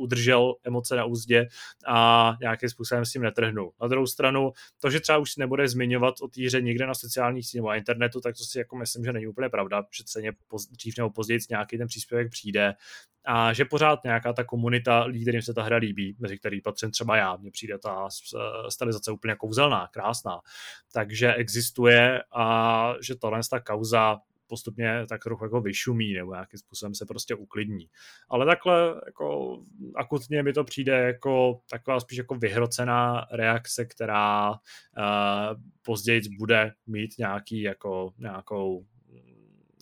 udržel 0.04 0.56
emoce 0.64 0.96
na 0.96 1.06
úzdě 1.06 1.48
a 1.88 2.34
nějakým 2.42 2.70
způsobem 2.70 3.06
s 3.06 3.12
tím 3.12 3.22
netrhnul. 3.22 3.72
Na 3.82 3.88
druhou 3.88 4.08
stranu, 4.08 4.52
to, 4.82 4.90
že 4.90 5.00
třeba 5.00 5.18
už 5.18 5.32
si 5.32 5.40
nebude 5.40 5.68
zmiňovat 5.68 6.16
o 6.22 6.28
té 6.28 6.46
hře 6.46 6.62
někde 6.62 6.88
na 6.88 6.94
sociálních 6.94 7.46
sítích 7.46 7.62
nebo 7.62 7.74
internetu, 7.74 8.22
tak 8.22 8.36
to 8.38 8.44
si 8.44 8.58
jako 8.58 8.78
myslím, 8.78 9.06
že 9.06 9.14
není 9.14 9.28
úplně 9.28 9.50
pravda, 9.50 9.84
poz, 10.48 10.68
dřív 10.68 10.98
nebo 10.98 11.10
později 11.10 11.40
nějaký 11.50 11.78
ten 11.78 11.88
příspěvek 11.90 12.32
přijde 12.32 12.74
a 13.26 13.53
že 13.53 13.66
pořád 13.66 14.03
nějaká 14.03 14.34
ta 14.34 14.44
komunita 14.44 15.03
lidí, 15.03 15.22
kterým 15.22 15.41
se 15.41 15.53
ta 15.53 15.64
hra 15.64 15.78
líbí, 15.78 16.16
mezi 16.20 16.38
který 16.38 16.61
patřím 16.61 16.91
třeba 16.91 17.18
já, 17.18 17.36
mně 17.36 17.52
přijde 17.52 17.78
ta 17.78 18.07
stylizace 18.70 19.11
úplně 19.11 19.36
kouzelná, 19.36 19.88
krásná, 19.88 20.40
takže 20.94 21.34
existuje 21.34 22.24
a 22.36 22.94
že 23.02 23.16
tohle 23.16 23.40
ta 23.49 23.60
kauza 23.60 24.18
postupně 24.48 25.06
tak 25.10 25.24
trochu 25.24 25.44
jako 25.44 25.61
vyšumí 25.61 26.14
nebo 26.14 26.32
nějakým 26.32 26.60
způsobem 26.60 26.95
se 26.95 27.06
prostě 27.06 27.36
uklidní. 27.36 27.90
Ale 28.30 28.45
takhle 28.45 29.02
jako 29.06 29.60
akutně 29.95 30.44
mi 30.44 30.53
to 30.53 30.64
přijde 30.64 30.94
jako 30.94 31.61
taková 31.70 31.99
spíš 31.99 32.18
jako 32.18 32.36
vyhrocená 32.36 33.28
reakce, 33.32 33.86
která 33.86 34.49
uh, 34.52 34.57
později 35.82 36.22
bude 36.38 36.74
mít 36.88 37.11
nějaký 37.20 37.61
jako 37.61 38.14
nějakou 38.18 38.86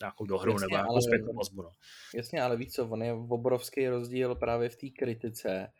nějakou 0.00 0.26
dohru 0.26 0.52
jasně, 0.52 0.64
nebo 0.64 0.76
nějakou 0.76 1.00
zpětnou 1.00 1.32
vazbu. 1.32 1.62
No. 1.62 1.70
Jasně, 2.14 2.42
ale 2.42 2.56
víš 2.56 2.72
co, 2.72 2.88
on 2.88 3.02
je 3.02 3.12
obrovský 3.12 3.88
rozdíl 3.88 4.34
právě 4.34 4.68
v 4.68 4.76
té 4.76 4.86
kritice 4.98 5.72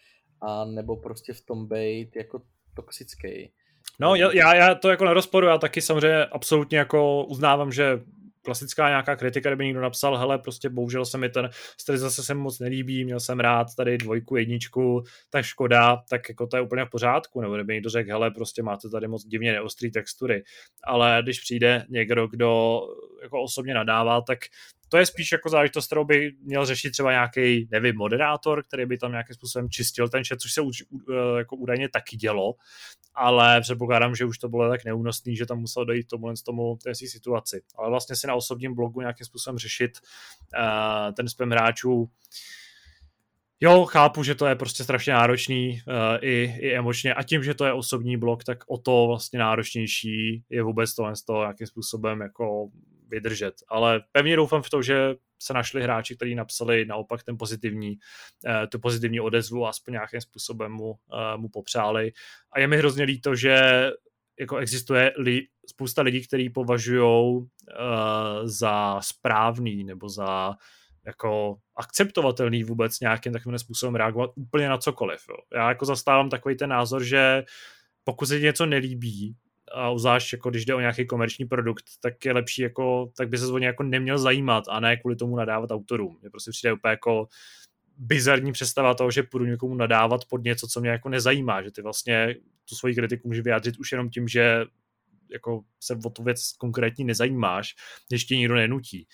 a 0.42 0.64
nebo 0.64 0.96
prostě 0.96 1.32
v 1.32 1.40
tom 1.40 1.68
být 1.68 2.16
jako 2.16 2.42
toxický. 2.74 3.52
No, 4.00 4.14
já, 4.14 4.54
já 4.54 4.74
to 4.74 4.90
jako 4.90 5.04
nerozporu, 5.04 5.46
já 5.46 5.58
taky 5.58 5.82
samozřejmě 5.82 6.26
absolutně 6.26 6.78
jako 6.78 7.24
uznávám, 7.24 7.72
že 7.72 8.00
klasická 8.48 8.88
nějaká 8.88 9.16
kritika, 9.16 9.50
kdyby 9.50 9.66
někdo 9.66 9.80
napsal, 9.80 10.16
hele, 10.16 10.38
prostě 10.38 10.68
bohužel 10.68 11.04
se 11.04 11.18
mi 11.18 11.28
ten 11.28 11.50
stres 11.80 12.00
zase 12.00 12.22
se 12.22 12.34
moc 12.34 12.58
nelíbí, 12.58 13.04
měl 13.04 13.20
jsem 13.20 13.40
rád 13.40 13.66
tady 13.76 13.98
dvojku, 13.98 14.36
jedničku, 14.36 15.02
tak 15.30 15.44
škoda, 15.44 15.96
tak 16.10 16.28
jako 16.28 16.46
to 16.46 16.56
je 16.56 16.62
úplně 16.62 16.84
v 16.84 16.90
pořádku, 16.90 17.40
nebo 17.40 17.54
kdyby 17.54 17.74
někdo 17.74 17.90
řekl, 17.90 18.10
hele, 18.10 18.30
prostě 18.30 18.62
máte 18.62 18.88
tady 18.88 19.08
moc 19.08 19.24
divně 19.24 19.52
neostrý 19.52 19.90
textury, 19.90 20.42
ale 20.84 21.18
když 21.22 21.40
přijde 21.40 21.86
někdo, 21.88 22.26
kdo 22.26 22.80
jako 23.22 23.42
osobně 23.42 23.74
nadává, 23.74 24.20
tak 24.20 24.38
to 24.88 24.96
je 24.96 25.06
spíš 25.06 25.32
jako 25.32 25.48
záležitost, 25.48 25.86
kterou 25.86 26.04
by 26.04 26.32
měl 26.42 26.66
řešit 26.66 26.90
třeba 26.90 27.10
nějaký, 27.10 27.68
nevím, 27.70 27.96
moderátor, 27.96 28.62
který 28.62 28.86
by 28.86 28.98
tam 28.98 29.10
nějakým 29.10 29.34
způsobem 29.34 29.70
čistil 29.70 30.08
ten 30.08 30.24
chat, 30.24 30.40
což 30.40 30.52
se 30.52 30.60
uh, 30.60 30.70
jako 31.38 31.56
údajně 31.56 31.88
taky 31.88 32.16
dělo, 32.16 32.54
ale 33.14 33.60
předpokládám, 33.60 34.14
že 34.14 34.24
už 34.24 34.38
to 34.38 34.48
bylo 34.48 34.70
tak 34.70 34.84
neúnosný, 34.84 35.36
že 35.36 35.46
tam 35.46 35.58
musel 35.58 35.84
dojít 35.84 36.08
tomu, 36.08 36.34
tomu 36.46 36.78
té 36.84 36.94
situaci. 36.94 37.62
Ale 37.78 37.90
vlastně 37.90 38.16
si 38.16 38.26
na 38.26 38.34
osobním 38.34 38.74
blogu 38.74 39.00
nějakým 39.00 39.26
způsobem 39.26 39.58
řešit 39.58 39.90
uh, 39.98 41.14
ten 41.14 41.28
spam 41.28 41.50
hráčů 41.50 42.10
Jo, 43.60 43.84
chápu, 43.84 44.22
že 44.22 44.34
to 44.34 44.46
je 44.46 44.54
prostě 44.54 44.84
strašně 44.84 45.12
náročný 45.12 45.82
uh, 45.86 45.94
i, 46.20 46.56
i 46.58 46.74
emočně 46.74 47.14
a 47.14 47.22
tím, 47.22 47.42
že 47.42 47.54
to 47.54 47.64
je 47.64 47.72
osobní 47.72 48.16
blog, 48.16 48.44
tak 48.44 48.58
o 48.66 48.78
to 48.78 49.06
vlastně 49.06 49.38
náročnější 49.38 50.44
je 50.50 50.62
vůbec 50.62 50.94
tohle 50.94 51.16
z 51.16 51.22
toho 51.22 51.40
nějakým 51.40 51.66
způsobem 51.66 52.20
jako 52.20 52.68
vydržet. 53.08 53.54
Ale 53.68 54.00
pevně 54.12 54.36
doufám 54.36 54.62
v 54.62 54.70
to, 54.70 54.82
že 54.82 55.14
se 55.42 55.54
našli 55.54 55.82
hráči, 55.82 56.16
kteří 56.16 56.34
napsali 56.34 56.84
naopak 56.84 57.22
ten 57.22 57.38
pozitivní, 57.38 57.90
uh, 57.90 58.52
tu 58.68 58.78
pozitivní 58.78 59.20
odezvu 59.20 59.66
a 59.66 59.68
aspoň 59.68 59.92
nějakým 59.92 60.20
způsobem 60.20 60.72
mu, 60.72 60.90
uh, 60.90 60.96
mu 61.36 61.48
popřáli. 61.48 62.12
A 62.52 62.60
je 62.60 62.66
mi 62.66 62.76
hrozně 62.76 63.04
líto, 63.04 63.34
že 63.34 63.90
jako 64.40 64.56
existuje 64.56 65.12
li, 65.16 65.42
spousta 65.66 66.02
lidí, 66.02 66.26
kteří 66.26 66.50
považují 66.50 67.36
uh, 67.36 67.46
za 68.44 69.00
správný 69.00 69.84
nebo 69.84 70.08
za 70.08 70.54
jako 71.06 71.56
akceptovatelný 71.76 72.64
vůbec 72.64 73.00
nějakým 73.00 73.32
takovým 73.32 73.58
způsobem 73.58 73.94
reagovat 73.94 74.30
úplně 74.36 74.68
na 74.68 74.78
cokoliv. 74.78 75.20
Jo. 75.28 75.36
Já 75.54 75.68
jako 75.68 75.84
zastávám 75.84 76.30
takový 76.30 76.56
ten 76.56 76.70
názor, 76.70 77.04
že 77.04 77.44
pokud 78.04 78.26
se 78.26 78.38
ti 78.38 78.44
něco 78.44 78.66
nelíbí, 78.66 79.36
a 79.74 79.98
zvlášť 79.98 80.32
jako 80.32 80.50
když 80.50 80.64
jde 80.64 80.74
o 80.74 80.80
nějaký 80.80 81.06
komerční 81.06 81.44
produkt, 81.44 81.84
tak 82.02 82.24
je 82.24 82.32
lepší 82.32 82.62
jako, 82.62 83.12
tak 83.16 83.28
by 83.28 83.38
se 83.38 83.46
o 83.46 83.58
jako 83.58 83.82
neměl 83.82 84.18
zajímat 84.18 84.64
a 84.68 84.80
ne 84.80 84.96
kvůli 84.96 85.16
tomu 85.16 85.36
nadávat 85.36 85.70
autorům. 85.70 86.18
Mně 86.20 86.30
prostě 86.30 86.50
přijde 86.50 86.72
úplně 86.72 86.90
jako 86.90 87.28
bizarní 87.96 88.52
představa 88.52 88.94
toho, 88.94 89.10
že 89.10 89.22
půjdu 89.22 89.44
někomu 89.44 89.74
nadávat 89.74 90.24
pod 90.24 90.44
něco, 90.44 90.66
co 90.66 90.80
mě 90.80 90.90
jako 90.90 91.08
nezajímá, 91.08 91.62
že 91.62 91.70
ty 91.70 91.82
vlastně 91.82 92.34
tu 92.68 92.74
svoji 92.74 92.94
kritiku 92.94 93.28
může 93.28 93.42
vyjádřit 93.42 93.78
už 93.78 93.92
jenom 93.92 94.10
tím, 94.10 94.28
že 94.28 94.64
jako 95.32 95.60
se 95.80 95.98
o 96.04 96.10
tu 96.10 96.22
věc 96.22 96.52
konkrétní 96.58 97.04
nezajímáš, 97.04 97.74
když 98.08 98.24
tě 98.24 98.36
nikdo 98.36 98.54
nenutí 98.54 99.06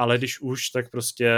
ale 0.00 0.18
když 0.18 0.40
už, 0.40 0.70
tak 0.70 0.90
prostě 0.90 1.32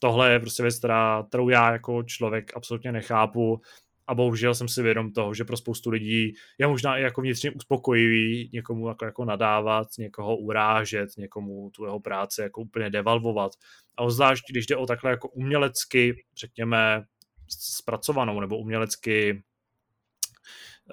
tohle 0.00 0.32
je 0.32 0.40
prostě 0.40 0.62
věc, 0.62 0.78
která, 0.78 1.24
kterou 1.28 1.48
já 1.48 1.72
jako 1.72 2.02
člověk 2.02 2.56
absolutně 2.56 2.92
nechápu 2.92 3.60
a 4.06 4.14
bohužel 4.14 4.54
jsem 4.54 4.68
si 4.68 4.82
vědom 4.82 5.12
toho, 5.12 5.34
že 5.34 5.44
pro 5.44 5.56
spoustu 5.56 5.90
lidí 5.90 6.34
je 6.58 6.66
možná 6.66 6.98
i 6.98 7.02
jako 7.02 7.20
vnitřně 7.20 7.50
uspokojivý 7.50 8.50
někomu 8.52 8.88
jako, 8.88 9.04
jako 9.04 9.24
nadávat, 9.24 9.88
někoho 9.98 10.36
urážet, 10.36 11.08
někomu 11.18 11.70
tu 11.70 11.84
jeho 11.84 12.00
práci 12.00 12.40
jako 12.40 12.60
úplně 12.60 12.90
devalvovat. 12.90 13.52
A 13.96 14.10
zvlášť, 14.10 14.44
když 14.50 14.66
jde 14.66 14.76
o 14.76 14.86
takhle 14.86 15.10
jako 15.10 15.28
umělecky, 15.28 16.24
řekněme, 16.36 17.04
zpracovanou 17.48 18.40
nebo 18.40 18.58
umělecky 18.58 19.42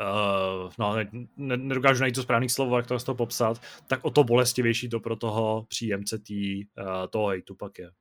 uh, 0.01 0.71
no, 0.79 0.95
ne, 0.95 1.57
nedokážu 1.57 1.99
najít 1.99 2.15
to 2.15 2.23
správný 2.23 2.49
slovo, 2.49 2.77
jak 2.77 2.87
to 2.87 2.99
z 2.99 3.03
toho 3.03 3.15
popsat, 3.15 3.61
tak 3.87 4.05
o 4.05 4.11
to 4.11 4.23
bolestivější 4.23 4.89
to 4.89 4.99
pro 4.99 5.15
toho 5.15 5.65
příjemce 5.69 6.19
tý, 6.19 6.65
uh, 6.65 7.07
toho 7.09 7.27
hejtu 7.27 7.55
pak 7.55 7.79
je. 7.79 7.91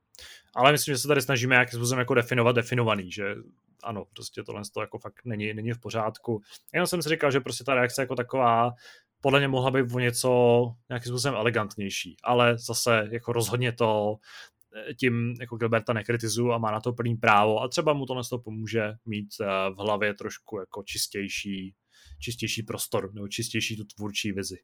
Ale 0.55 0.73
myslím, 0.73 0.95
že 0.95 0.99
se 0.99 1.09
tady 1.09 1.23
snažíme 1.23 1.55
nějakým 1.55 1.79
způsobem 1.79 1.99
jako 1.99 2.15
definovat 2.15 2.57
definovaný, 2.57 3.13
že 3.13 3.35
ano, 3.87 4.05
prostě 4.05 4.43
tohle 4.43 4.63
to 4.75 4.81
jako 4.81 4.99
fakt 4.99 5.25
není, 5.25 5.55
není 5.55 5.73
v 5.73 5.81
pořádku. 5.81 6.43
Jenom 6.75 6.87
jsem 6.87 7.03
si 7.03 7.09
říkal, 7.09 7.31
že 7.31 7.41
prostě 7.41 7.65
ta 7.65 7.75
reakce 7.75 8.03
jako 8.03 8.15
taková 8.15 8.73
podle 9.21 9.39
mě 9.41 9.49
mohla 9.49 9.71
být 9.71 9.93
o 9.95 9.99
něco 9.99 10.31
nějakým 10.89 11.11
způsobem 11.11 11.35
elegantnější, 11.35 12.17
ale 12.23 12.59
zase 12.59 13.09
jako 13.11 13.33
rozhodně 13.33 13.73
to 13.73 14.17
eh, 14.91 14.95
tím 14.95 15.35
jako 15.41 15.57
Gilberta 15.57 15.93
nekritizuju 15.93 16.53
a 16.53 16.59
má 16.59 16.71
na 16.71 16.81
to 16.81 16.93
plný 16.93 17.17
právo 17.17 17.63
a 17.63 17.69
třeba 17.69 17.93
mu 17.93 18.07
tohle 18.07 18.23
to 18.31 18.39
pomůže 18.39 18.93
mít 19.07 19.29
v 19.71 19.77
hlavě 19.79 20.15
trošku 20.15 20.59
jako 20.59 20.83
čistější 20.83 21.75
čistější 22.19 22.63
prostor 22.63 23.15
nebo 23.15 23.29
čistější 23.29 23.77
tu 23.77 23.85
tvůrčí 23.85 24.33
vizi. 24.33 24.59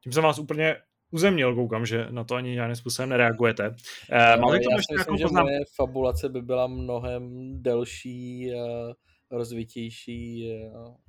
Tím 0.00 0.12
jsem 0.12 0.22
vás 0.22 0.38
úplně 0.38 0.76
uzemnil, 1.16 1.54
koukám, 1.54 1.86
že 1.86 2.06
na 2.10 2.24
to 2.24 2.34
ani 2.34 2.54
žádným 2.54 2.76
způsobem 2.76 3.08
nereagujete. 3.08 3.68
Uh, 3.68 4.40
Máte 4.40 4.58
to 4.58 4.70
myslím, 4.76 5.16
že 5.16 5.26
moje 5.26 5.58
fabulace 5.76 6.28
by 6.28 6.42
byla 6.42 6.66
mnohem 6.66 7.52
delší, 7.62 8.50
uh, 8.54 8.92
rozvitější, 9.30 10.50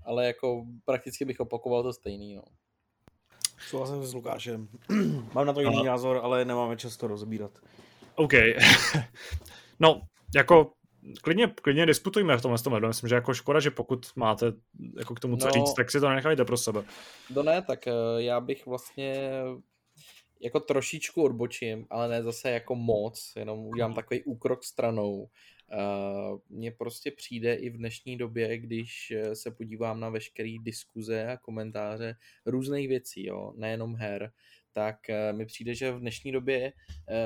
ale 0.06 0.28
jako 0.28 0.66
prakticky 0.86 1.26
bych 1.26 1.40
opakoval 1.40 1.84
to 1.84 1.94
stejný. 1.94 2.36
No. 2.36 2.42
Souhlasím 3.70 4.04
s 4.04 4.14
Lukášem. 4.14 4.68
Mám 5.34 5.46
na 5.46 5.54
to 5.54 5.62
jiný 5.62 5.84
názor, 5.84 6.20
ale 6.24 6.46
nemáme 6.46 6.78
čas 6.78 6.98
to 6.98 7.08
rozbírat. 7.08 7.52
OK. 8.16 8.34
no, 9.80 10.02
jako 10.36 10.72
klidně, 11.22 11.48
klidně 11.48 11.86
disputujme 11.86 12.38
v 12.38 12.42
tomhle 12.42 12.60
tom 12.60 12.88
Myslím, 12.88 13.10
že 13.10 13.16
jako 13.16 13.34
škoda, 13.34 13.60
že 13.60 13.72
pokud 13.72 14.08
máte 14.16 14.54
jako 14.98 15.16
k 15.16 15.20
tomu 15.20 15.38
co 15.38 15.46
no, 15.46 15.52
říct, 15.52 15.74
tak 15.74 15.92
si 15.92 16.00
to 16.00 16.10
nechajte 16.10 16.46
pro 16.46 16.58
sebe. 16.58 16.84
No 17.36 17.44
ne, 17.44 17.62
tak 17.62 17.88
eh, 17.88 17.92
já 18.18 18.42
bych 18.42 18.66
vlastně 18.66 19.32
jako 20.40 20.60
trošičku 20.60 21.24
odbočím, 21.24 21.88
ale 21.90 22.08
ne 22.08 22.24
zase 22.24 22.52
jako 22.52 22.76
moc, 22.76 23.34
jenom 23.36 23.60
udělám 23.60 23.94
takový 23.94 24.24
úkrok 24.24 24.64
stranou. 24.64 25.30
Uh, 25.74 26.40
mně 26.50 26.72
prostě 26.72 27.12
přijde 27.12 27.56
i 27.56 27.70
v 27.70 27.78
dnešní 27.78 28.18
době, 28.18 28.58
když 28.58 29.12
eh, 29.12 29.36
se 29.36 29.52
podívám 29.52 30.00
na 30.00 30.10
veškeré 30.10 30.56
diskuze 30.62 31.28
a 31.28 31.38
komentáře 31.38 32.16
různých 32.46 32.88
věcí, 32.88 33.26
jo, 33.26 33.54
nejenom 33.56 33.96
her, 33.96 34.32
tak 34.74 34.98
mi 35.32 35.46
přijde, 35.46 35.76
že 35.76 35.92
v 35.92 36.00
dnešní 36.00 36.32
době 36.32 36.74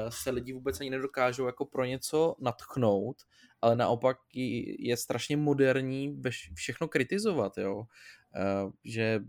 se 0.09 0.31
lidi 0.31 0.53
vůbec 0.53 0.81
ani 0.81 0.89
nedokážou 0.89 1.45
jako 1.45 1.65
pro 1.65 1.85
něco 1.85 2.35
natchnout 2.39 3.17
ale 3.61 3.75
naopak 3.75 4.17
je 4.79 4.97
strašně 4.97 5.37
moderní 5.37 6.21
všechno 6.53 6.87
kritizovat, 6.87 7.57
jo. 7.57 7.83
Že 8.83 9.19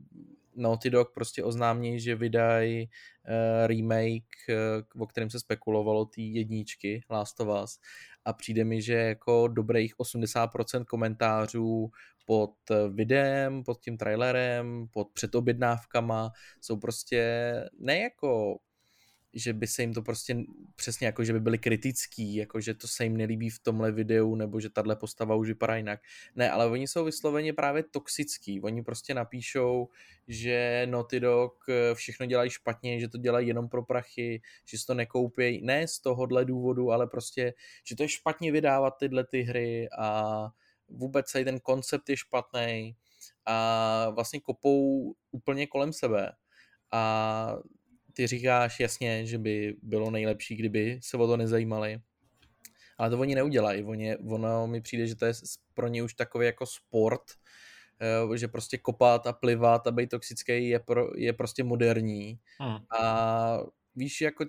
Naughty 0.57 0.91
Dog 0.91 1.15
prostě 1.15 1.45
oznámí, 1.45 2.01
že 2.01 2.15
vydají 2.15 2.89
uh, 2.89 3.67
remake, 3.67 4.25
uh, 4.95 5.03
o 5.03 5.07
kterém 5.07 5.31
se 5.31 5.41
spekulovalo, 5.41 6.05
ty 6.05 6.23
jedničky 6.23 7.01
Last 7.11 7.41
of 7.41 7.63
Us. 7.65 7.79
A 8.25 8.33
přijde 8.33 8.65
mi, 8.65 8.83
že 8.83 8.95
jako 8.95 9.49
dobrých 9.49 9.97
80% 9.97 10.85
komentářů 10.85 11.91
pod 12.27 12.55
videem, 12.91 13.65
pod 13.65 13.81
tím 13.81 13.97
trailerem, 13.99 14.87
pod 14.93 15.09
předobjednávkama 15.13 16.31
jsou 16.61 16.77
prostě 16.77 17.53
ne 17.79 17.99
jako 17.99 18.59
že 19.35 19.53
by 19.53 19.67
se 19.67 19.83
jim 19.83 19.95
to 19.95 20.03
prostě 20.03 20.37
přesně 20.77 21.07
jako, 21.07 21.25
že 21.25 21.33
by 21.33 21.41
byli 21.41 21.59
kritický, 21.59 22.35
jako 22.35 22.61
že 22.61 22.75
to 22.75 22.89
se 22.89 23.05
jim 23.05 23.17
nelíbí 23.17 23.51
v 23.51 23.59
tomhle 23.59 23.93
videu, 23.93 24.35
nebo 24.35 24.61
že 24.61 24.71
tahle 24.71 24.97
postava 24.97 25.35
už 25.35 25.49
vypadá 25.49 25.77
jinak. 25.77 26.01
Ne, 26.37 26.51
ale 26.51 26.67
oni 26.67 26.89
jsou 26.89 27.05
vysloveně 27.05 27.53
právě 27.53 27.83
toxický. 27.83 28.61
Oni 28.61 28.83
prostě 28.83 29.15
napíšou, 29.15 29.89
že 30.29 30.87
Naughty 30.91 31.21
Dog 31.21 31.65
eh, 31.69 31.95
všechno 31.95 32.27
dělají 32.27 32.51
špatně, 32.51 33.01
že 33.01 33.09
to 33.09 33.19
dělají 33.19 33.49
jenom 33.49 33.69
pro 33.69 33.83
prachy, 33.83 34.43
že 34.65 34.79
si 34.79 34.87
to 34.87 34.95
nekoupějí, 34.95 35.63
ne 35.65 35.89
z 35.89 35.99
tohohle 35.99 36.45
důvodu, 36.45 36.91
ale 36.91 37.07
prostě, 37.07 37.55
že 37.85 37.97
to 37.97 38.03
je 38.03 38.09
špatně 38.09 38.53
vydávat 38.53 38.91
tyhle 38.91 39.25
ty 39.27 39.43
hry 39.43 39.89
a 39.99 40.49
vůbec 40.89 41.27
celý 41.27 41.45
ten 41.45 41.61
koncept 41.61 42.09
je 42.09 42.17
špatný 42.17 42.97
a 43.47 44.11
vlastně 44.11 44.41
kopou 44.41 45.15
úplně 45.31 45.67
kolem 45.67 45.93
sebe. 45.93 46.33
A 46.93 47.57
ty 48.13 48.27
říkáš 48.27 48.81
jasně, 48.81 49.27
že 49.27 49.39
by 49.39 49.77
bylo 49.83 50.11
nejlepší, 50.11 50.57
kdyby 50.57 50.99
se 51.03 51.17
o 51.17 51.27
to 51.27 51.37
nezajímali, 51.37 52.01
ale 52.99 53.11
to 53.11 53.19
oni 53.19 53.35
neudělají. 53.35 53.85
Oni, 53.85 54.17
ono 54.17 54.67
mi 54.67 54.81
přijde, 54.81 55.07
že 55.07 55.15
to 55.15 55.25
je 55.25 55.33
pro 55.75 55.89
ně 55.89 56.03
už 56.03 56.15
takový 56.15 56.47
jako 56.47 56.67
sport, 56.67 57.23
eh, 58.01 58.39
že 58.39 58.49
prostě 58.49 58.79
kopat 58.79 59.27
a 59.27 59.33
plivat 59.33 59.87
a 59.87 59.91
být 59.91 60.11
toxický 60.11 60.69
je, 60.69 60.79
pro, 60.79 61.11
je 61.17 61.33
prostě 61.33 61.65
moderní. 61.65 62.39
Hmm. 62.59 62.79
A 63.01 63.59
víš, 63.97 64.21
jako 64.21 64.45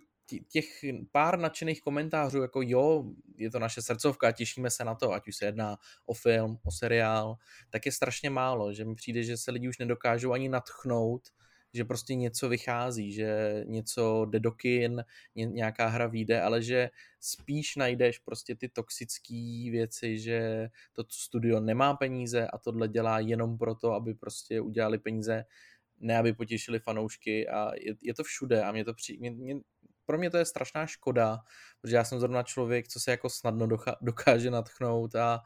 těch 0.50 0.66
pár 1.12 1.40
nadšených 1.40 1.82
komentářů, 1.82 2.42
jako 2.42 2.62
jo, 2.64 3.04
je 3.38 3.52
to 3.52 3.60
naše 3.60 3.82
srdcovka, 3.82 4.32
těšíme 4.32 4.70
se 4.70 4.84
na 4.84 4.96
to, 4.96 5.14
ať 5.14 5.28
už 5.28 5.36
se 5.36 5.46
jedná 5.46 5.78
o 6.06 6.14
film, 6.14 6.58
o 6.66 6.72
seriál, 6.72 7.36
tak 7.70 7.86
je 7.86 7.92
strašně 7.92 8.30
málo, 8.30 8.74
že 8.74 8.86
mi 8.86 8.96
přijde, 8.96 9.24
že 9.24 9.38
se 9.38 9.52
lidi 9.52 9.70
už 9.70 9.78
nedokážou 9.78 10.32
ani 10.32 10.50
natchnout, 10.50 11.22
že 11.74 11.86
prostě 11.86 12.16
něco 12.16 12.50
vychází, 12.50 13.12
že 13.12 13.64
něco 13.68 14.26
jde 14.26 14.40
do 14.40 14.52
kin, 14.52 15.04
nějaká 15.36 15.88
hra 15.88 16.08
vyjde, 16.08 16.42
ale 16.42 16.62
že 16.62 16.90
spíš 17.20 17.76
najdeš 17.76 18.20
prostě 18.20 18.56
ty 18.56 18.70
toxické 18.70 19.70
věci, 19.72 20.20
že 20.20 20.70
to 20.94 21.04
studio 21.10 21.60
nemá 21.60 21.94
peníze 21.94 22.48
a 22.48 22.58
tohle 22.58 22.88
dělá 22.88 23.20
jenom 23.20 23.58
proto, 23.58 23.94
aby 23.94 24.14
prostě 24.14 24.62
udělali 24.62 24.98
peníze, 24.98 25.46
ne 26.00 26.18
aby 26.18 26.34
potěšili 26.34 26.80
fanoušky 26.80 27.48
a 27.48 27.72
je, 27.76 27.96
je 28.02 28.14
to 28.14 28.24
všude 28.24 28.64
a 28.64 28.72
mě 28.72 28.86
to 28.86 28.94
při, 28.94 29.18
mě, 29.18 29.32
mě, 29.32 29.56
pro 30.06 30.18
mě 30.18 30.30
to 30.30 30.38
je 30.38 30.46
strašná 30.46 30.86
škoda, 30.86 31.40
protože 31.82 31.96
já 31.96 32.04
jsem 32.04 32.20
zrovna 32.20 32.44
člověk, 32.44 32.88
co 32.88 33.00
se 33.00 33.12
jako 33.12 33.30
snadno 33.30 33.68
dokáže 34.02 34.52
natchnout 34.52 35.16
a 35.16 35.36
uh, 35.36 35.44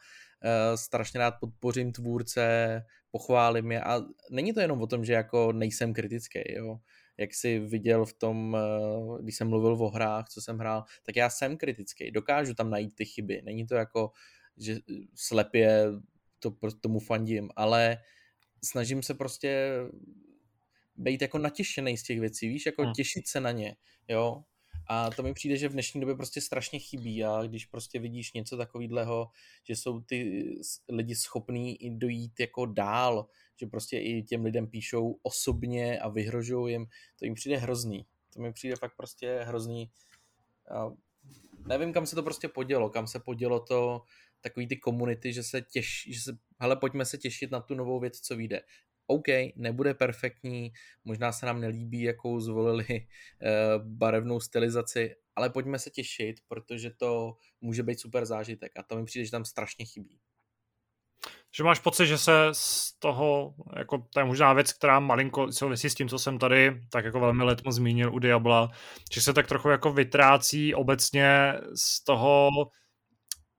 strašně 0.75 1.19
rád 1.19 1.33
podpořím 1.39 1.91
tvůrce, 1.91 2.81
pochválím 3.11 3.71
je 3.71 3.81
a 3.83 4.01
není 4.31 4.53
to 4.53 4.59
jenom 4.59 4.81
o 4.81 4.87
tom, 4.87 5.05
že 5.05 5.13
jako 5.13 5.51
nejsem 5.51 5.93
kritický, 5.93 6.39
jo. 6.47 6.79
Jak 7.17 7.33
jsi 7.33 7.59
viděl 7.59 8.05
v 8.05 8.13
tom, 8.13 8.53
uh, 8.53 9.21
když 9.21 9.35
jsem 9.35 9.49
mluvil 9.49 9.73
o 9.73 9.89
hrách, 9.89 10.29
co 10.29 10.41
jsem 10.41 10.57
hrál, 10.57 10.83
tak 11.03 11.15
já 11.15 11.29
jsem 11.29 11.57
kritický, 11.57 12.11
dokážu 12.11 12.53
tam 12.53 12.69
najít 12.69 12.95
ty 12.95 13.05
chyby, 13.05 13.41
není 13.45 13.67
to 13.67 13.75
jako, 13.75 14.11
že 14.57 14.79
slepě 15.15 15.85
to 16.39 16.51
tomu 16.81 16.99
fandím, 16.99 17.49
ale 17.55 17.97
snažím 18.63 19.03
se 19.03 19.13
prostě 19.13 19.71
být 20.95 21.21
jako 21.21 21.37
natěšený 21.37 21.97
z 21.97 22.03
těch 22.03 22.19
věcí, 22.19 22.47
víš, 22.47 22.65
jako 22.65 22.83
hmm. 22.83 22.93
těšit 22.93 23.27
se 23.27 23.39
na 23.39 23.51
ně, 23.51 23.75
jo. 24.07 24.43
A 24.87 25.09
to 25.09 25.23
mi 25.23 25.33
přijde, 25.33 25.57
že 25.57 25.69
v 25.69 25.71
dnešní 25.71 26.01
době 26.01 26.15
prostě 26.15 26.41
strašně 26.41 26.79
chybí 26.79 27.23
a 27.23 27.41
když 27.43 27.65
prostě 27.65 27.99
vidíš 27.99 28.33
něco 28.33 28.57
takového, 28.57 29.27
že 29.63 29.75
jsou 29.75 30.01
ty 30.01 30.49
lidi 30.89 31.15
schopní 31.15 31.83
i 31.83 31.89
dojít 31.89 32.39
jako 32.39 32.65
dál, 32.65 33.27
že 33.59 33.67
prostě 33.67 33.99
i 33.99 34.23
těm 34.23 34.43
lidem 34.43 34.67
píšou 34.67 35.19
osobně 35.23 35.99
a 35.99 36.09
vyhrožují 36.09 36.73
jim, 36.73 36.85
to 37.19 37.25
jim 37.25 37.33
přijde 37.33 37.57
hrozný. 37.57 38.05
To 38.33 38.41
mi 38.41 38.53
přijde 38.53 38.75
fakt 38.75 38.95
prostě 38.97 39.39
hrozný. 39.43 39.91
A 40.71 40.89
nevím, 41.67 41.93
kam 41.93 42.05
se 42.05 42.15
to 42.15 42.23
prostě 42.23 42.47
podělo, 42.47 42.89
kam 42.89 43.07
se 43.07 43.19
podělo 43.19 43.59
to, 43.59 44.01
takový 44.41 44.67
ty 44.67 44.77
komunity, 44.77 45.33
že 45.33 45.43
se 45.43 45.61
těší, 45.61 46.13
že 46.13 46.21
se, 46.21 46.37
hele, 46.59 46.75
pojďme 46.75 47.05
se 47.05 47.17
těšit 47.17 47.51
na 47.51 47.61
tu 47.61 47.75
novou 47.75 47.99
věc, 47.99 48.19
co 48.19 48.35
vyjde. 48.35 48.61
OK, 49.07 49.27
nebude 49.55 49.93
perfektní, 49.93 50.71
možná 51.05 51.31
se 51.31 51.45
nám 51.45 51.61
nelíbí, 51.61 52.01
jakou 52.01 52.39
zvolili 52.39 52.85
eh, 52.89 53.47
barevnou 53.77 54.39
stylizaci, 54.39 55.15
ale 55.35 55.49
pojďme 55.49 55.79
se 55.79 55.89
těšit, 55.89 56.35
protože 56.47 56.91
to 56.91 57.37
může 57.61 57.83
být 57.83 57.99
super 57.99 58.25
zážitek 58.25 58.71
a 58.75 58.83
to 58.83 58.95
mi 58.95 59.05
přijde, 59.05 59.25
že 59.25 59.31
tam 59.31 59.45
strašně 59.45 59.85
chybí. 59.85 60.19
Že 61.55 61.63
máš 61.63 61.79
pocit, 61.79 62.05
že 62.05 62.17
se 62.17 62.31
z 62.51 62.93
toho, 62.99 63.53
jako 63.77 63.97
to 64.13 64.19
je 64.19 64.25
možná 64.25 64.53
věc, 64.53 64.73
která 64.73 64.99
malinko 64.99 65.51
souvisí 65.51 65.89
s 65.89 65.95
tím, 65.95 66.09
co 66.09 66.19
jsem 66.19 66.39
tady 66.39 66.81
tak 66.89 67.05
jako 67.05 67.19
velmi 67.19 67.43
letmo 67.43 67.71
zmínil 67.71 68.13
u 68.13 68.19
Diabla, 68.19 68.71
že 69.11 69.21
se 69.21 69.33
tak 69.33 69.47
trochu 69.47 69.69
jako 69.69 69.93
vytrácí 69.93 70.75
obecně 70.75 71.53
z 71.75 72.03
toho 72.03 72.49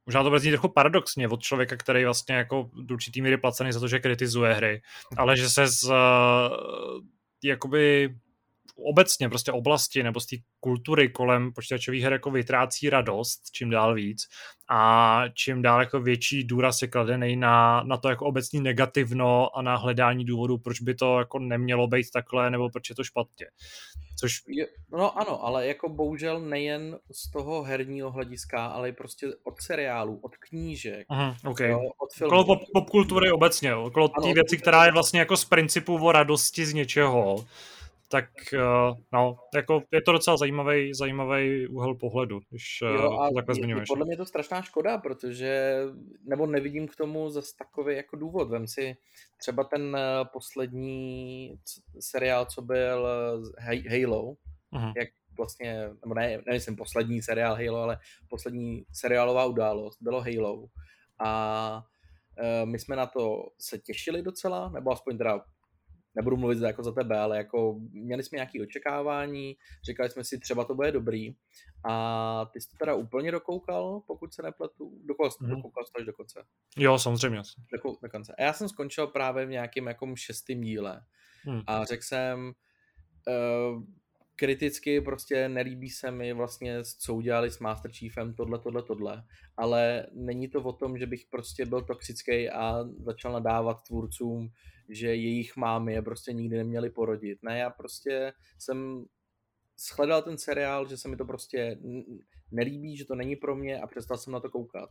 možná 0.09 0.22
to 0.22 0.28
bude 0.28 0.40
znít 0.40 0.51
trochu 0.51 0.68
paradoxně 0.68 1.28
od 1.28 1.43
člověka, 1.43 1.76
který 1.76 2.05
vlastně 2.05 2.35
jako 2.35 2.70
do 2.82 2.94
určitý 2.94 3.22
míry 3.22 3.36
placený 3.36 3.72
za 3.72 3.80
to, 3.80 3.89
že 3.89 3.98
kritizuje 3.98 4.55
hry, 4.55 4.82
ale 5.16 5.36
že 5.36 5.51
se 5.51 5.66
z 5.66 5.90
jakoby 7.44 8.14
obecně 8.78 9.28
prostě 9.28 9.52
oblasti 9.52 10.02
nebo 10.02 10.20
z 10.20 10.26
té 10.26 10.36
kultury 10.60 11.09
kolem 11.09 11.52
počítačových 11.52 12.02
her 12.02 12.12
jako 12.12 12.30
vytrácí 12.30 12.90
radost 12.90 13.40
čím 13.52 13.70
dál 13.70 13.94
víc 13.94 14.22
a 14.70 15.22
čím 15.34 15.62
dál 15.62 15.80
jako 15.80 16.00
větší 16.00 16.44
důraz 16.44 16.82
je 16.82 16.88
kladený 16.88 17.36
na, 17.36 17.82
na 17.82 17.96
to 17.96 18.09
jako 18.09 18.26
obecní 18.26 18.60
negativno 18.60 19.56
a 19.56 19.62
na 19.62 19.76
hledání 19.76 20.24
důvodů, 20.24 20.59
proč 20.59 20.80
by 20.80 20.94
to 20.94 21.18
jako 21.18 21.38
nemělo 21.38 21.86
být 21.86 22.10
takhle 22.12 22.50
nebo 22.50 22.70
proč 22.70 22.88
je 22.88 22.94
to 22.94 23.05
špatně. 23.05 23.46
Což... 24.20 24.42
No 24.92 25.18
ano, 25.18 25.44
ale 25.44 25.66
jako 25.66 25.88
bohužel 25.88 26.40
nejen 26.40 26.98
z 27.12 27.30
toho 27.30 27.62
herního 27.62 28.10
hlediska, 28.10 28.66
ale 28.66 28.88
i 28.88 28.92
prostě 28.92 29.26
od 29.44 29.55
seriálu, 29.60 30.18
od 30.22 30.36
knížek, 30.36 31.06
Aha, 31.09 31.36
okay. 31.44 31.70
jo, 31.70 31.80
od 31.98 32.12
filmů. 32.12 32.28
Okolo 32.28 32.44
pop, 32.44 32.68
popkultury 32.72 33.32
obecně, 33.32 33.74
okolo 33.74 34.09
té 34.09 34.34
věci, 34.34 34.59
která 34.59 34.84
je 34.84 34.92
vlastně 34.92 35.20
jako 35.20 35.36
z 35.36 35.44
principu 35.44 36.06
o 36.06 36.12
radosti 36.12 36.66
z 36.66 36.74
něčeho 36.74 37.44
tak 38.10 38.28
uh, 38.55 38.97
no, 39.12 39.36
jako 39.55 39.82
je 39.93 40.02
to 40.02 40.12
docela 40.12 40.36
zajímavý, 40.36 40.94
zajímavý 40.94 41.68
úhel 41.68 41.94
pohledu, 41.94 42.40
když 42.51 42.78
uh, 42.82 42.89
jo, 42.89 43.20
a 43.20 43.28
to 43.28 43.35
takhle 43.35 43.55
zmiňuješ. 43.55 43.89
Podle 43.89 44.05
mě 44.05 44.12
je 44.12 44.16
to 44.16 44.26
strašná 44.26 44.62
škoda, 44.62 44.98
protože, 44.98 45.82
nebo 46.24 46.47
nevidím 46.47 46.89
k 46.89 46.97
tomu 46.97 47.30
zase 47.30 47.52
takový 47.59 47.97
jako 47.97 48.16
důvod. 48.16 48.48
Vem 48.48 48.68
si 48.68 48.97
třeba 49.36 49.64
ten 49.64 49.82
uh, 49.82 50.28
poslední 50.32 51.55
seriál, 52.01 52.47
co 52.47 52.62
byl 52.62 53.09
Halo, 53.90 54.35
uh-huh. 54.72 54.93
jak 54.97 55.09
vlastně, 55.39 55.89
nebo 56.05 56.14
ne, 56.14 56.43
nevím, 56.47 56.76
poslední 56.76 57.22
seriál 57.22 57.55
Halo, 57.55 57.82
ale 57.82 57.98
poslední 58.28 58.85
seriálová 58.93 59.44
událost 59.44 59.98
bylo 60.01 60.20
Halo. 60.20 60.66
A 61.18 61.82
my 62.64 62.78
jsme 62.78 62.97
na 62.97 63.06
to 63.06 63.48
se 63.59 63.78
těšili 63.78 64.22
docela, 64.22 64.68
nebo 64.68 64.90
aspoň 64.90 65.18
teda 65.18 65.44
nebudu 66.14 66.36
mluvit 66.36 66.59
jako 66.59 66.82
za 66.82 66.93
tebe, 66.93 67.18
ale 67.18 67.36
jako 67.36 67.80
měli 67.90 68.22
jsme 68.22 68.36
nějaké 68.36 68.62
očekávání, 68.62 69.56
říkali 69.85 70.10
jsme 70.10 70.24
si, 70.24 70.39
třeba 70.39 70.64
to 70.64 70.74
bude 70.74 70.93
dobrý. 70.93 71.35
A 71.89 72.44
ty 72.52 72.60
jsi 72.60 72.68
to 72.68 72.76
teda 72.76 72.94
úplně 72.94 73.32
dokoukal, 73.32 74.01
pokud 74.06 74.35
se 74.35 74.43
nepletu? 74.43 75.01
Dokoukal, 75.05 75.30
mm-hmm. 75.30 75.56
dokoukal 75.56 75.85
jsi 75.85 75.93
to 75.93 76.01
až 76.01 76.06
do 76.06 76.12
konce? 76.12 76.44
Jo, 76.78 76.98
samozřejmě. 76.98 77.43
Do, 77.72 77.93
do 78.02 78.09
konce. 78.10 78.35
A 78.39 78.43
já 78.43 78.52
jsem 78.52 78.68
skončil 78.68 79.06
právě 79.06 79.47
v 79.47 79.51
nějakém 79.51 79.86
jako 79.86 80.16
šestém 80.16 80.60
díle. 80.60 81.01
Hmm. 81.44 81.62
A 81.66 81.85
řekl 81.85 82.02
jsem, 82.02 82.52
uh, 83.28 83.82
kriticky 84.39 85.01
prostě 85.01 85.48
nelíbí 85.48 85.90
se 85.90 86.10
mi 86.10 86.32
vlastně, 86.32 86.78
co 86.98 87.14
udělali 87.14 87.51
s 87.51 87.59
Master 87.59 87.90
Chiefem, 87.93 88.35
tohle, 88.35 88.59
tohle, 88.59 88.82
tohle, 88.82 89.22
ale 89.56 90.06
není 90.12 90.48
to 90.48 90.62
o 90.62 90.72
tom, 90.72 90.98
že 90.98 91.06
bych 91.06 91.24
prostě 91.30 91.66
byl 91.66 91.82
toxický 91.82 92.51
a 92.51 92.85
začal 92.98 93.32
nadávat 93.32 93.82
tvůrcům, 93.82 94.51
že 94.89 95.06
jejich 95.06 95.56
mámy 95.56 95.93
je 95.93 96.02
prostě 96.02 96.32
nikdy 96.32 96.56
neměli 96.56 96.90
porodit. 96.90 97.39
Ne, 97.43 97.59
já 97.59 97.70
prostě 97.70 98.32
jsem 98.59 99.05
shledal 99.78 100.23
ten 100.23 100.39
seriál, 100.39 100.89
že 100.89 100.97
se 100.97 101.09
mi 101.09 101.16
to 101.16 101.24
prostě 101.24 101.78
nelíbí, 102.51 102.97
že 102.97 103.05
to 103.05 103.15
není 103.15 103.36
pro 103.36 103.56
mě 103.56 103.81
a 103.81 103.86
přestal 103.86 104.19
jsem 104.19 104.32
na 104.32 104.40
to 104.40 104.51
koukat. 104.51 104.90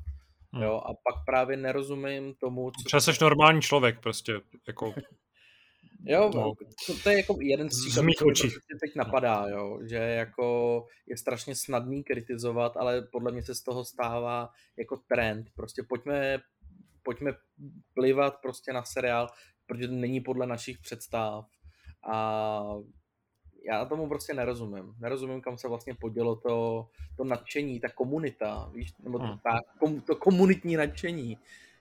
Hmm. 0.53 0.63
Jo, 0.63 0.81
a 0.85 0.93
pak 0.93 1.25
právě 1.25 1.57
nerozumím 1.57 2.33
tomu, 2.33 2.71
co... 2.71 2.83
Třeba 2.85 3.01
jsi 3.01 3.11
normální 3.21 3.61
člověk 3.61 3.99
prostě, 3.99 4.33
jako... 4.67 4.93
Jo, 6.05 6.31
no. 6.35 6.53
to, 6.87 6.93
to, 7.03 7.09
je 7.09 7.17
jako 7.17 7.37
jeden 7.41 7.69
z 7.69 7.85
příkladů, 7.85 8.33
co 8.35 8.41
prostě 8.41 8.75
teď 8.81 8.95
napadá, 8.95 9.45
jo, 9.49 9.79
že 9.89 9.95
jako 9.95 10.85
je 11.07 11.17
strašně 11.17 11.55
snadný 11.55 12.03
kritizovat, 12.03 12.77
ale 12.77 13.01
podle 13.01 13.31
mě 13.31 13.43
se 13.43 13.55
z 13.55 13.61
toho 13.61 13.85
stává 13.85 14.49
jako 14.77 14.97
trend. 14.97 15.47
Prostě 15.55 15.83
pojďme, 15.89 16.39
pojďme 17.03 17.33
plivat 17.93 18.41
prostě 18.41 18.73
na 18.73 18.83
seriál, 18.83 19.27
protože 19.67 19.87
to 19.87 19.93
není 19.93 20.21
podle 20.21 20.47
našich 20.47 20.77
představ. 20.77 21.45
A 22.03 22.63
já 23.67 23.85
tomu 23.85 24.09
prostě 24.09 24.33
nerozumím. 24.33 24.95
Nerozumím, 24.99 25.41
kam 25.41 25.57
se 25.57 25.67
vlastně 25.67 25.95
podělo 25.95 26.35
to, 26.35 26.87
to 27.17 27.23
nadšení, 27.23 27.79
ta 27.79 27.89
komunita, 27.89 28.71
víš, 28.73 28.93
nebo 29.03 29.19
to, 29.19 29.25
hmm. 29.25 29.37
ta, 29.43 29.59
kom, 29.79 30.01
to 30.01 30.15
komunitní 30.15 30.75
nadšení, 30.75 31.37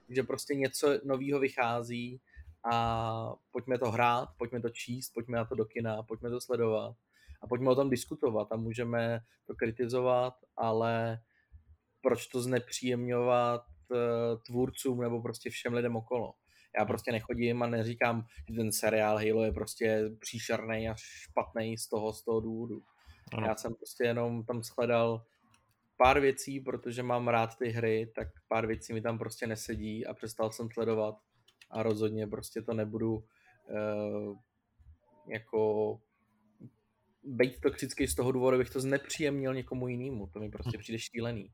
že 0.09 0.23
prostě 0.23 0.55
něco 0.55 0.99
nového 1.03 1.39
vychází 1.39 2.21
a 2.71 3.35
pojďme 3.51 3.77
to 3.77 3.91
hrát, 3.91 4.29
pojďme 4.37 4.61
to 4.61 4.69
číst, 4.69 5.09
pojďme 5.09 5.37
na 5.37 5.45
to 5.45 5.55
do 5.55 5.65
kina, 5.65 6.03
pojďme 6.03 6.29
to 6.29 6.41
sledovat 6.41 6.95
a 7.41 7.47
pojďme 7.47 7.69
o 7.69 7.75
tom 7.75 7.89
diskutovat 7.89 8.51
a 8.51 8.55
můžeme 8.55 9.19
to 9.45 9.55
kritizovat, 9.55 10.33
ale 10.57 11.19
proč 12.01 12.27
to 12.27 12.41
znepříjemňovat 12.41 13.61
eh, 13.91 13.97
tvůrcům 14.45 15.01
nebo 15.01 15.21
prostě 15.21 15.49
všem 15.49 15.73
lidem 15.73 15.95
okolo. 15.95 16.33
Já 16.79 16.85
prostě 16.85 17.11
nechodím 17.11 17.63
a 17.63 17.67
neříkám, 17.67 18.25
že 18.49 18.55
ten 18.55 18.71
seriál 18.71 19.17
Halo 19.17 19.43
je 19.43 19.51
prostě 19.51 20.09
příšerný 20.19 20.89
a 20.89 20.95
špatný 20.95 21.77
z 21.77 21.89
toho, 21.89 22.13
z 22.13 22.23
toho 22.23 22.39
důvodu. 22.39 22.81
Ano. 23.33 23.47
Já 23.47 23.55
jsem 23.55 23.75
prostě 23.75 24.03
jenom 24.03 24.45
tam 24.45 24.63
shledal 24.63 25.25
pár 25.97 26.19
věcí, 26.19 26.59
protože 26.59 27.03
mám 27.03 27.27
rád 27.27 27.55
ty 27.57 27.69
hry, 27.69 28.11
tak 28.15 28.27
pár 28.47 28.67
věcí 28.67 28.93
mi 28.93 29.01
tam 29.01 29.17
prostě 29.17 29.47
nesedí 29.47 30.05
a 30.05 30.13
přestal 30.13 30.51
jsem 30.51 30.71
sledovat 30.71 31.15
a 31.71 31.83
rozhodně 31.83 32.27
prostě 32.27 32.61
to 32.61 32.73
nebudu 32.73 33.15
uh, 33.15 34.37
jako 35.29 35.93
být 37.23 37.61
toxický 37.61 38.07
z 38.07 38.15
toho 38.15 38.31
důvodu, 38.31 38.57
bych 38.57 38.69
to 38.69 38.79
znepříjemnil 38.79 39.53
někomu 39.53 39.87
jinému. 39.87 40.27
To 40.27 40.39
mi 40.39 40.49
prostě 40.49 40.77
přijde 40.77 40.99
šílený. 40.99 41.51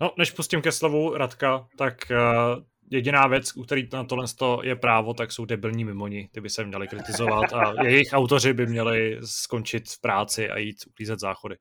No, 0.00 0.12
než 0.18 0.30
pustím 0.30 0.62
ke 0.62 0.72
slovu 0.72 1.14
Radka, 1.14 1.68
tak 1.78 1.94
uh, 2.10 2.64
jediná 2.90 3.26
věc, 3.26 3.56
u 3.56 3.62
který 3.62 3.88
na 3.92 4.04
tohle 4.04 4.26
je 4.62 4.76
právo, 4.76 5.14
tak 5.14 5.32
jsou 5.32 5.44
debilní 5.44 5.84
mimoni. 5.84 6.28
Ty 6.32 6.40
by 6.40 6.50
se 6.50 6.64
měli 6.64 6.88
kritizovat 6.88 7.52
a 7.52 7.82
jejich 7.84 8.08
autoři 8.12 8.52
by 8.52 8.66
měli 8.66 9.18
skončit 9.24 9.88
v 9.88 10.00
práci 10.00 10.50
a 10.50 10.58
jít 10.58 10.76
uklízet 10.86 11.20
záchody. 11.20 11.56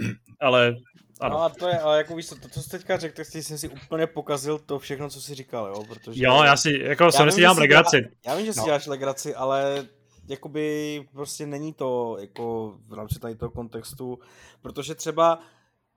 Ale 0.40 0.76
ano. 1.20 1.36
No 1.36 1.42
a 1.42 1.48
to 1.48 1.68
je, 1.68 1.78
ale 1.78 1.98
jako 1.98 2.16
víš, 2.16 2.28
to, 2.28 2.34
to, 2.34 2.48
co 2.48 2.62
jsi 2.62 2.70
teďka 2.70 2.96
řekl, 2.96 3.16
tak 3.16 3.26
jsem 3.26 3.58
si 3.58 3.68
úplně 3.68 4.06
pokazil 4.06 4.58
to 4.58 4.78
všechno, 4.78 5.10
co 5.10 5.20
jsi 5.20 5.34
říkal, 5.34 5.66
jo, 5.66 5.84
protože... 5.88 6.24
Jo, 6.24 6.42
já 6.42 6.56
si, 6.56 6.78
jako 6.82 7.04
já 7.04 7.10
jsem 7.10 7.30
si 7.30 7.40
dělám 7.40 7.58
legraci. 7.58 8.00
Dělá, 8.00 8.10
já 8.26 8.34
vím, 8.34 8.46
že 8.46 8.52
si 8.52 8.58
no. 8.58 8.64
děláš 8.64 8.86
legraci, 8.86 9.34
ale 9.34 9.88
jakoby 10.28 11.06
prostě 11.12 11.46
není 11.46 11.72
to 11.72 12.16
jako 12.20 12.76
v 12.86 12.92
rámci 12.92 13.18
tady 13.18 13.36
toho 13.36 13.50
kontextu, 13.50 14.18
protože 14.62 14.94
třeba 14.94 15.38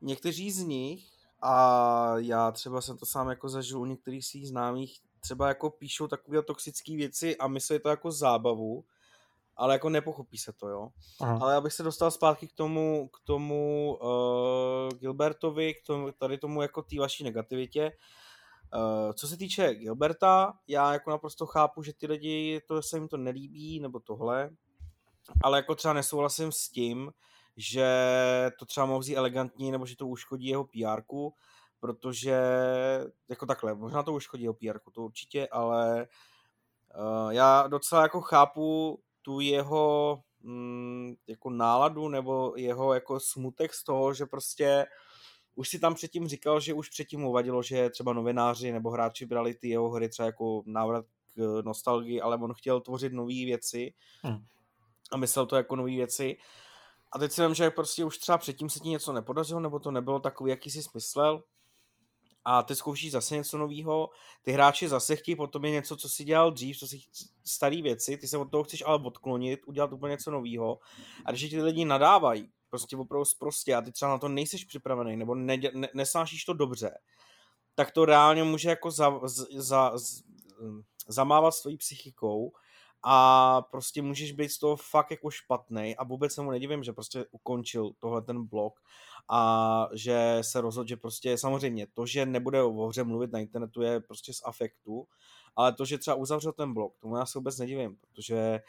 někteří 0.01 0.51
z 0.51 0.59
nich, 0.59 1.03
a 1.41 2.13
já 2.17 2.51
třeba 2.51 2.81
jsem 2.81 2.97
to 2.97 3.05
sám 3.05 3.29
jako 3.29 3.49
zažil 3.49 3.81
u 3.81 3.85
některých 3.85 4.25
svých 4.25 4.47
známých, 4.47 4.99
třeba 5.19 5.47
jako 5.47 5.69
píšou 5.69 6.07
takové 6.07 6.43
toxické 6.43 6.95
věci 6.95 7.37
a 7.37 7.47
myslí 7.47 7.79
to 7.79 7.89
jako 7.89 8.11
zábavu, 8.11 8.83
ale 9.55 9.73
jako 9.75 9.89
nepochopí 9.89 10.37
se 10.37 10.53
to, 10.53 10.67
jo. 10.69 10.89
Aha. 11.21 11.39
Ale 11.41 11.55
abych 11.55 11.73
se 11.73 11.83
dostal 11.83 12.11
zpátky 12.11 12.47
k 12.47 12.53
tomu, 12.53 13.07
k 13.07 13.19
tomu 13.25 13.97
uh, 14.01 14.99
Gilbertovi, 14.99 15.73
k 15.73 15.85
tomu, 15.85 16.11
tady 16.11 16.37
tomu 16.37 16.61
jako 16.61 16.81
té 16.81 16.99
vaší 16.99 17.23
negativitě, 17.23 17.91
Uh, 18.75 19.13
co 19.13 19.27
se 19.27 19.37
týče 19.37 19.75
Gilberta, 19.75 20.53
já 20.67 20.93
jako 20.93 21.09
naprosto 21.09 21.45
chápu, 21.45 21.83
že 21.83 21.93
ty 21.93 22.07
lidi, 22.07 22.61
to 22.67 22.81
se 22.81 22.97
jim 22.97 23.07
to 23.07 23.17
nelíbí, 23.17 23.79
nebo 23.79 23.99
tohle, 23.99 24.49
ale 25.43 25.57
jako 25.57 25.75
třeba 25.75 25.93
nesouhlasím 25.93 26.51
s 26.51 26.69
tím, 26.69 27.11
že 27.57 27.87
to 28.59 28.65
třeba 28.65 28.85
mohou 28.85 28.99
vzít 28.99 29.15
elegantní, 29.15 29.71
nebo 29.71 29.85
že 29.85 29.95
to 29.95 30.07
uškodí 30.07 30.47
jeho 30.47 30.63
pr 30.63 31.01
protože 31.79 32.41
jako 33.29 33.45
takhle, 33.45 33.75
možná 33.75 34.03
to 34.03 34.13
uškodí 34.13 34.43
jeho 34.43 34.53
pr 34.53 34.79
to 34.91 35.01
určitě, 35.01 35.47
ale 35.47 36.07
uh, 36.95 37.29
já 37.29 37.67
docela 37.67 38.01
jako 38.01 38.21
chápu 38.21 38.99
tu 39.21 39.39
jeho 39.39 40.19
mm, 40.41 41.13
jako 41.27 41.49
náladu 41.49 42.09
nebo 42.09 42.53
jeho 42.55 42.93
jako 42.93 43.19
smutek 43.19 43.73
z 43.73 43.83
toho, 43.83 44.13
že 44.13 44.25
prostě 44.25 44.85
už 45.55 45.69
si 45.69 45.79
tam 45.79 45.93
předtím 45.93 46.27
říkal, 46.27 46.59
že 46.59 46.73
už 46.73 46.89
předtím 46.89 47.19
mu 47.19 47.31
vadilo, 47.31 47.63
že 47.63 47.89
třeba 47.89 48.13
novináři 48.13 48.71
nebo 48.71 48.89
hráči 48.89 49.25
brali 49.25 49.53
ty 49.53 49.69
jeho 49.69 49.89
hry 49.89 50.09
třeba 50.09 50.25
jako 50.25 50.63
návrat 50.65 51.05
k 51.35 51.61
nostalgii, 51.65 52.21
ale 52.21 52.37
on 52.37 52.53
chtěl 52.53 52.81
tvořit 52.81 53.13
nové 53.13 53.45
věci 53.45 53.93
hmm. 54.21 54.45
a 55.11 55.17
myslel 55.17 55.45
to 55.45 55.55
jako 55.55 55.75
nové 55.75 55.91
věci. 55.91 56.37
A 57.11 57.19
teď 57.19 57.31
si 57.31 57.41
vím, 57.41 57.53
že 57.53 57.69
prostě 57.69 58.05
už 58.05 58.17
třeba 58.17 58.37
předtím 58.37 58.69
se 58.69 58.79
ti 58.79 58.89
něco 58.89 59.13
nepodařilo, 59.13 59.59
nebo 59.59 59.79
to 59.79 59.91
nebylo 59.91 60.19
takový, 60.19 60.49
jaký 60.49 60.71
jsi 60.71 60.83
smyslel 60.83 61.43
a 62.45 62.63
ty 62.63 62.75
zkoušíš 62.75 63.11
zase 63.11 63.35
něco 63.35 63.57
nového, 63.57 64.09
ty 64.41 64.51
hráči 64.51 64.89
zase 64.89 65.15
chtějí 65.15 65.35
potom 65.35 65.65
je 65.65 65.71
něco, 65.71 65.95
co 65.95 66.09
si 66.09 66.23
dělal 66.23 66.51
dřív, 66.51 66.77
co 66.77 66.87
si 66.87 66.99
staré 67.45 67.81
věci, 67.81 68.17
ty 68.17 68.27
se 68.27 68.37
od 68.37 68.51
toho 68.51 68.63
chceš 68.63 68.83
ale 68.85 69.03
odklonit, 69.03 69.59
udělat 69.65 69.93
úplně 69.93 70.11
něco 70.11 70.31
nového 70.31 70.79
a 71.25 71.31
když 71.31 71.49
ti 71.49 71.61
lidi 71.61 71.85
nadávají, 71.85 72.49
prostě 72.69 72.97
opravdu 72.97 73.25
prostě 73.39 73.75
a 73.75 73.81
ty 73.81 73.91
třeba 73.91 74.11
na 74.11 74.17
to 74.17 74.27
nejseš 74.27 74.65
připravený 74.65 75.17
nebo 75.17 75.35
ne, 75.35 75.57
ne, 75.73 75.89
nesnášíš 75.93 76.45
to 76.45 76.53
dobře, 76.53 76.91
tak 77.75 77.91
to 77.91 78.05
reálně 78.05 78.43
může 78.43 78.69
jako 78.69 78.91
za, 78.91 79.19
za, 79.23 79.45
za, 79.55 79.93
zamávat 81.07 81.53
s 81.53 81.61
tvojí 81.61 81.77
psychikou 81.77 82.51
a 83.03 83.61
prostě 83.61 84.01
můžeš 84.01 84.31
být 84.31 84.49
z 84.49 84.59
toho 84.59 84.75
fakt 84.75 85.11
jako 85.11 85.29
špatný 85.29 85.95
a 85.97 86.03
vůbec 86.03 86.33
se 86.33 86.41
mu 86.41 86.51
nedivím, 86.51 86.83
že 86.83 86.93
prostě 86.93 87.25
ukončil 87.31 87.91
tohle 87.99 88.21
ten 88.21 88.47
blok 88.47 88.79
a 89.29 89.87
že 89.93 90.37
se 90.41 90.61
rozhodl, 90.61 90.87
že 90.87 90.97
prostě 90.97 91.37
samozřejmě 91.37 91.87
to, 91.93 92.05
že 92.05 92.25
nebude 92.25 92.63
o 92.63 92.87
hře 92.87 93.03
mluvit 93.03 93.31
na 93.31 93.39
internetu 93.39 93.81
je 93.81 93.99
prostě 93.99 94.33
z 94.33 94.41
afektu, 94.45 95.07
ale 95.55 95.73
to, 95.73 95.85
že 95.85 95.97
třeba 95.97 96.15
uzavřel 96.15 96.51
ten 96.51 96.73
blok, 96.73 96.97
tomu 96.97 97.17
já 97.17 97.25
se 97.25 97.39
vůbec 97.39 97.57
nedivím, 97.57 97.97
protože 97.97 98.59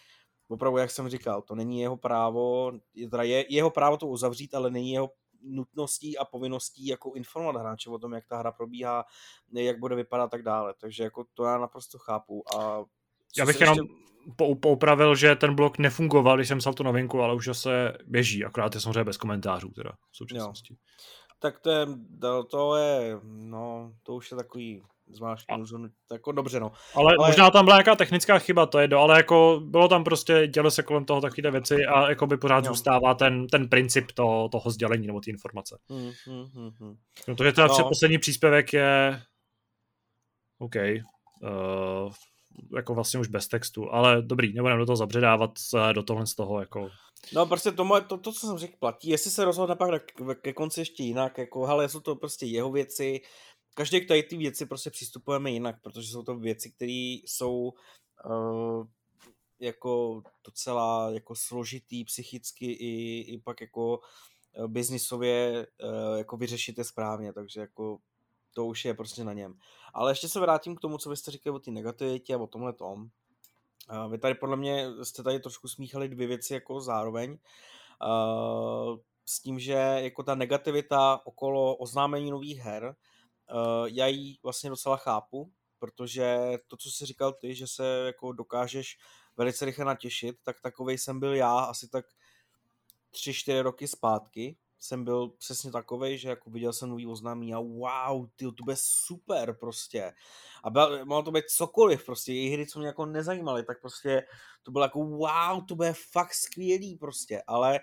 opravdu, 0.48 0.78
jak 0.78 0.90
jsem 0.90 1.08
říkal, 1.08 1.42
to 1.42 1.54
není 1.54 1.80
jeho 1.80 1.96
právo, 1.96 2.72
teda 3.10 3.22
je 3.22 3.54
jeho 3.54 3.70
právo 3.70 3.96
to 3.96 4.06
uzavřít, 4.06 4.54
ale 4.54 4.70
není 4.70 4.92
jeho 4.92 5.10
nutností 5.42 6.18
a 6.18 6.24
povinností 6.24 6.86
jako 6.86 7.12
informovat 7.12 7.60
hráče 7.60 7.90
o 7.90 7.98
tom, 7.98 8.12
jak 8.12 8.26
ta 8.26 8.38
hra 8.38 8.52
probíhá, 8.52 9.04
jak 9.52 9.78
bude 9.78 9.96
vypadat 9.96 10.24
a 10.24 10.28
tak 10.28 10.42
dále. 10.42 10.74
Takže 10.80 11.04
jako 11.04 11.24
to 11.34 11.44
já 11.44 11.58
naprosto 11.58 11.98
chápu. 11.98 12.54
A 12.56 12.84
já 13.38 13.46
bych 13.46 13.60
jenom 13.60 13.78
ještě 13.78 14.02
poupravil, 14.60 15.14
že 15.14 15.36
ten 15.36 15.54
blok 15.54 15.78
nefungoval, 15.78 16.36
když 16.36 16.48
jsem 16.48 16.58
psal 16.58 16.74
tu 16.74 16.82
novinku, 16.82 17.22
ale 17.22 17.34
už 17.34 17.48
se 17.52 17.92
běží, 18.06 18.44
akorát 18.44 18.74
je 18.74 18.80
samozřejmě 18.80 19.04
bez 19.04 19.16
komentářů 19.16 19.68
teda 19.68 19.90
v 20.10 20.16
současnosti. 20.16 20.74
Jo. 20.74 20.78
Tak 21.38 21.58
to 21.58 21.70
je, 21.70 21.86
to 22.50 22.76
je, 22.76 23.18
no, 23.22 23.92
to 24.02 24.14
už 24.14 24.30
je 24.30 24.36
takový 24.36 24.82
zvláštní 25.06 25.54
a... 25.54 25.58
jako 26.12 26.32
dobře 26.32 26.60
no. 26.60 26.72
Ale, 26.94 27.14
ale, 27.18 27.28
možná 27.28 27.50
tam 27.50 27.64
byla 27.64 27.76
nějaká 27.76 27.96
technická 27.96 28.38
chyba, 28.38 28.66
to 28.66 28.78
je 28.78 28.88
do, 28.88 28.98
ale 28.98 29.16
jako 29.16 29.60
bylo 29.64 29.88
tam 29.88 30.04
prostě, 30.04 30.46
dělo 30.46 30.70
se 30.70 30.82
kolem 30.82 31.04
toho 31.04 31.20
takové 31.20 31.50
věci 31.50 31.86
a 31.86 32.08
jako 32.08 32.26
by 32.26 32.36
pořád 32.36 32.64
jo. 32.64 32.70
zůstává 32.70 33.14
ten, 33.14 33.46
ten 33.46 33.68
princip 33.68 34.12
to, 34.12 34.48
toho 34.52 34.70
sdělení 34.70 35.06
nebo 35.06 35.20
ty 35.20 35.30
informace. 35.30 35.78
Hmm, 35.90 36.10
hmm, 36.26 36.44
hmm, 36.54 36.70
hmm. 36.80 36.96
No 37.28 37.36
to 37.36 37.44
je 37.44 37.52
teda 37.52 37.66
no. 37.66 37.74
předposlední 37.74 38.18
příspěvek 38.18 38.72
je 38.72 39.22
OK. 40.58 40.74
Uh, 41.42 42.12
jako 42.76 42.94
vlastně 42.94 43.20
už 43.20 43.28
bez 43.28 43.48
textu, 43.48 43.92
ale 43.92 44.22
dobrý, 44.22 44.52
nebudeme 44.52 44.78
do 44.78 44.86
toho 44.86 44.96
zabředávat 44.96 45.50
do 45.92 46.02
tohle 46.02 46.26
z 46.26 46.34
toho 46.34 46.60
jako... 46.60 46.90
No 47.34 47.46
prostě 47.46 47.72
to, 47.72 47.84
moje, 47.84 48.02
to, 48.02 48.18
to, 48.18 48.32
co 48.32 48.46
jsem 48.46 48.58
řekl, 48.58 48.76
platí. 48.78 49.08
Jestli 49.08 49.30
se 49.30 49.44
rozhodne 49.44 49.76
pak 49.76 50.02
ke 50.42 50.52
konci 50.52 50.80
ještě 50.80 51.02
jinak, 51.02 51.38
jako, 51.38 51.66
hele, 51.66 51.88
jsou 51.88 52.00
to 52.00 52.16
prostě 52.16 52.46
jeho 52.46 52.72
věci, 52.72 53.20
každý 53.74 54.00
k 54.00 54.08
tady 54.08 54.22
ty 54.22 54.36
věci 54.36 54.66
prostě 54.66 54.90
přistupujeme 54.90 55.50
jinak, 55.50 55.82
protože 55.82 56.08
jsou 56.08 56.22
to 56.22 56.36
věci, 56.36 56.70
které 56.70 57.16
jsou 57.26 57.72
uh, 58.24 58.86
jako 59.60 60.22
docela 60.44 61.10
jako 61.10 61.34
složitý 61.34 62.04
psychicky 62.04 62.72
i, 62.72 63.20
i 63.20 63.38
pak 63.38 63.60
jako 63.60 63.98
uh, 63.98 64.66
biznisově 64.66 65.66
uh, 65.84 66.18
jako 66.18 66.36
vyřešit 66.36 66.78
je 66.78 66.84
správně, 66.84 67.32
takže 67.32 67.60
jako 67.60 67.98
to 68.52 68.66
už 68.66 68.84
je 68.84 68.94
prostě 68.94 69.24
na 69.24 69.32
něm. 69.32 69.54
Ale 69.94 70.10
ještě 70.10 70.28
se 70.28 70.40
vrátím 70.40 70.76
k 70.76 70.80
tomu, 70.80 70.98
co 70.98 71.10
vy 71.10 71.16
jste 71.16 71.30
říkali 71.30 71.56
o 71.56 71.58
té 71.58 71.70
negativitě 71.70 72.34
a 72.34 72.38
o 72.38 72.46
tomhle 72.46 72.72
tom. 72.72 73.08
Vy 74.10 74.18
tady 74.18 74.34
podle 74.34 74.56
mě 74.56 74.86
jste 75.02 75.22
tady 75.22 75.40
trošku 75.40 75.68
smíchali 75.68 76.08
dvě 76.08 76.26
věci 76.26 76.54
jako 76.54 76.80
zároveň. 76.80 77.38
S 79.26 79.40
tím, 79.40 79.58
že 79.58 79.72
jako 79.98 80.22
ta 80.22 80.34
negativita 80.34 81.20
okolo 81.24 81.76
oznámení 81.76 82.30
nových 82.30 82.58
her, 82.58 82.96
já 83.86 84.06
ji 84.06 84.36
vlastně 84.42 84.70
docela 84.70 84.96
chápu, 84.96 85.52
protože 85.78 86.38
to, 86.68 86.76
co 86.76 86.90
jsi 86.90 87.06
říkal 87.06 87.32
ty, 87.32 87.54
že 87.54 87.66
se 87.66 88.02
jako 88.06 88.32
dokážeš 88.32 88.98
velice 89.36 89.64
rychle 89.64 89.84
natěšit, 89.84 90.36
tak 90.42 90.60
takovej 90.60 90.98
jsem 90.98 91.20
byl 91.20 91.34
já 91.34 91.58
asi 91.58 91.88
tak 91.88 92.06
tři, 93.10 93.34
čtyři 93.34 93.60
roky 93.60 93.88
zpátky, 93.88 94.56
jsem 94.82 95.04
byl 95.04 95.28
přesně 95.28 95.72
takový, 95.72 96.18
že 96.18 96.28
jako 96.28 96.50
viděl 96.50 96.72
jsem 96.72 96.88
nový 96.88 97.06
oznámení 97.06 97.54
a 97.54 97.58
wow, 97.58 98.26
ty, 98.36 98.44
to 98.44 98.64
bude 98.64 98.76
super 98.78 99.56
prostě. 99.60 100.12
A 100.64 100.70
mohlo 101.04 101.22
to 101.22 101.30
být 101.30 101.44
cokoliv 101.48 102.06
prostě, 102.06 102.32
její 102.32 102.52
hry, 102.52 102.66
co 102.66 102.78
mě 102.78 102.88
jako 102.88 103.06
nezajímaly, 103.06 103.64
tak 103.64 103.80
prostě 103.80 104.22
to 104.62 104.70
bylo 104.70 104.84
jako 104.84 105.04
wow, 105.04 105.64
to 105.68 105.74
bude 105.74 105.92
fakt 105.92 106.34
skvělý 106.34 106.96
prostě, 106.96 107.42
ale 107.46 107.80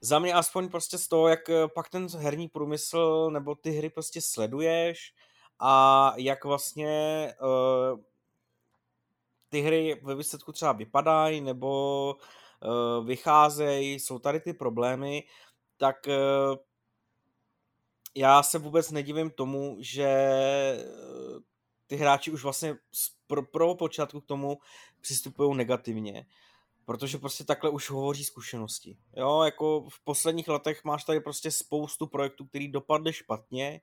za 0.00 0.18
mě 0.18 0.34
aspoň 0.34 0.68
prostě 0.68 0.98
z 0.98 1.08
toho, 1.08 1.28
jak 1.28 1.50
eh, 1.50 1.68
pak 1.68 1.88
ten 1.88 2.06
herní 2.18 2.48
průmysl 2.48 3.30
nebo 3.30 3.54
ty 3.54 3.70
hry 3.70 3.90
prostě 3.90 4.20
sleduješ 4.20 5.14
a 5.60 6.12
jak 6.16 6.44
vlastně 6.44 7.34
uh, 7.42 8.00
ty 9.48 9.60
hry 9.60 10.00
ve 10.02 10.14
výsledku 10.14 10.52
třeba 10.52 10.72
vypadají 10.72 11.40
nebo 11.40 12.14
uh, 12.64 13.06
vycházejí, 13.06 14.00
jsou 14.00 14.18
tady 14.18 14.40
ty 14.40 14.52
problémy, 14.52 15.22
tak 15.78 16.08
eh, 16.08 16.14
já 18.14 18.42
se 18.42 18.58
vůbec 18.58 18.90
nedivím 18.90 19.30
tomu, 19.30 19.76
že 19.80 20.04
eh, 20.04 20.84
ty 21.86 21.96
hráči 21.96 22.30
už 22.30 22.42
vlastně 22.42 22.74
z 22.92 23.18
pro, 23.52 23.74
počátku 23.74 24.20
k 24.20 24.26
tomu 24.26 24.58
přistupují 25.00 25.56
negativně, 25.56 26.26
protože 26.84 27.18
prostě 27.18 27.44
takhle 27.44 27.70
už 27.70 27.90
hovoří 27.90 28.24
zkušenosti. 28.24 28.96
Jo, 29.16 29.42
jako 29.42 29.86
v 29.90 30.04
posledních 30.04 30.48
letech 30.48 30.84
máš 30.84 31.04
tady 31.04 31.20
prostě 31.20 31.50
spoustu 31.50 32.06
projektů, 32.06 32.46
který 32.46 32.68
dopadly 32.68 33.12
špatně 33.12 33.80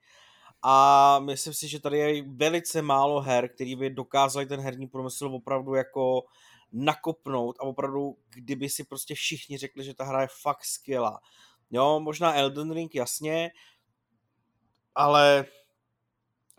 a 0.61 1.19
myslím 1.19 1.53
si, 1.53 1.67
že 1.67 1.80
tady 1.80 1.97
je 1.97 2.23
velice 2.27 2.81
málo 2.81 3.22
her, 3.22 3.49
který 3.49 3.76
by 3.76 3.89
dokázali 3.89 4.45
ten 4.45 4.59
herní 4.59 4.88
průmysl 4.88 5.26
opravdu 5.26 5.73
jako 5.73 6.23
nakopnout 6.72 7.55
a 7.59 7.63
opravdu, 7.63 8.17
kdyby 8.30 8.69
si 8.69 8.84
prostě 8.84 9.15
všichni 9.15 9.57
řekli, 9.57 9.84
že 9.84 9.93
ta 9.93 10.03
hra 10.03 10.22
je 10.22 10.27
fakt 10.41 10.65
skvělá, 10.65 11.19
Jo, 11.71 11.99
možná 11.99 12.35
Elden 12.35 12.71
Ring, 12.71 12.95
jasně, 12.95 13.51
ale 14.95 15.45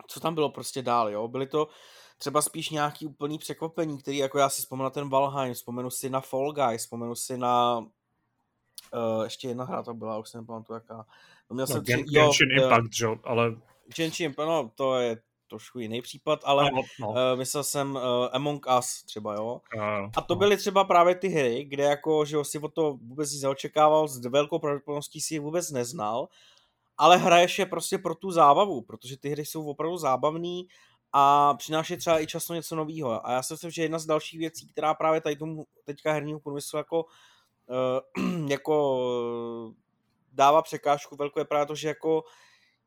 co 0.07 0.19
tam 0.19 0.35
bylo 0.35 0.49
prostě 0.49 0.81
dál, 0.81 1.09
jo? 1.09 1.27
Byly 1.27 1.47
to 1.47 1.67
třeba 2.17 2.41
spíš 2.41 2.69
nějaký 2.69 3.05
úplný 3.05 3.37
překvapení, 3.37 3.97
který 3.97 4.17
jako 4.17 4.39
já 4.39 4.49
si 4.49 4.61
vzpomenu 4.61 4.83
na 4.83 4.89
ten 4.89 5.09
Valheim, 5.09 5.53
vzpomenu 5.53 5.89
si 5.89 6.09
na 6.09 6.21
Fall 6.21 6.53
Guy, 6.53 6.77
vzpomenu 6.77 7.15
si 7.15 7.37
na 7.37 7.85
Uh, 8.93 9.23
ještě 9.23 9.47
jedna 9.47 9.63
hra 9.63 9.83
to 9.83 9.93
byla, 9.93 10.17
už 10.17 10.29
jsem 10.29 10.41
nepamatuju 10.41 10.75
jaká. 10.75 11.05
No, 11.49 11.53
měl 11.53 11.67
no, 11.69 11.73
jsem 11.73 11.83
Gen, 11.83 12.05
tři, 12.05 12.13
Genshin 12.13 12.51
jo, 12.51 12.63
Impact, 12.63 12.93
že 12.93 13.07
ale... 13.23 13.55
Genshin 13.95 14.25
Impact, 14.25 14.47
no 14.47 14.71
to 14.75 14.95
je 14.95 15.21
trošku 15.47 15.79
jiný 15.79 16.01
případ, 16.01 16.39
ale 16.43 16.71
no, 16.71 16.81
no. 16.99 17.09
Uh, 17.09 17.15
myslel 17.35 17.63
jsem 17.63 17.95
uh, 17.95 18.01
Among 18.31 18.65
Us 18.79 19.03
třeba, 19.03 19.33
jo. 19.33 19.61
Uh, 19.75 19.83
a 20.17 20.21
to 20.21 20.33
no. 20.33 20.39
byly 20.39 20.57
třeba 20.57 20.83
právě 20.83 21.15
ty 21.15 21.27
hry, 21.27 21.65
kde 21.65 21.83
jako, 21.83 22.25
že 22.25 22.37
si 22.43 22.59
o 22.59 22.67
to 22.67 22.97
vůbec 23.01 23.31
nic 23.31 23.41
neočekával, 23.41 24.07
s 24.07 24.25
velkou 24.25 24.59
pravděpodobností 24.59 25.21
si 25.21 25.33
je 25.33 25.39
vůbec 25.39 25.71
neznal, 25.71 26.27
ale 26.97 27.17
hraješ 27.17 27.59
je 27.59 27.65
prostě 27.65 27.97
pro 27.97 28.15
tu 28.15 28.31
zábavu, 28.31 28.81
protože 28.81 29.17
ty 29.17 29.29
hry 29.29 29.45
jsou 29.45 29.65
opravdu 29.65 29.97
zábavný 29.97 30.67
a 31.13 31.53
přináší 31.53 31.97
třeba 31.97 32.21
i 32.21 32.27
často 32.27 32.53
něco 32.53 32.75
nového. 32.75 33.27
A 33.27 33.31
já 33.31 33.43
si 33.43 33.53
myslím, 33.53 33.71
že 33.71 33.81
jedna 33.81 33.99
z 33.99 34.05
dalších 34.05 34.39
věcí, 34.39 34.67
která 34.67 34.93
právě 34.93 35.21
tady 35.21 35.35
tomu 35.35 35.65
teďka 35.83 36.13
herního 36.13 36.39
průmyslu 36.39 36.77
jako, 36.77 37.05
uh, 38.15 38.47
jako 38.49 38.99
dává 40.33 40.61
překážku 40.61 41.15
velkou, 41.15 41.39
je 41.39 41.45
právě 41.45 41.65
to, 41.65 41.75
že 41.75 41.87
jako 41.87 42.23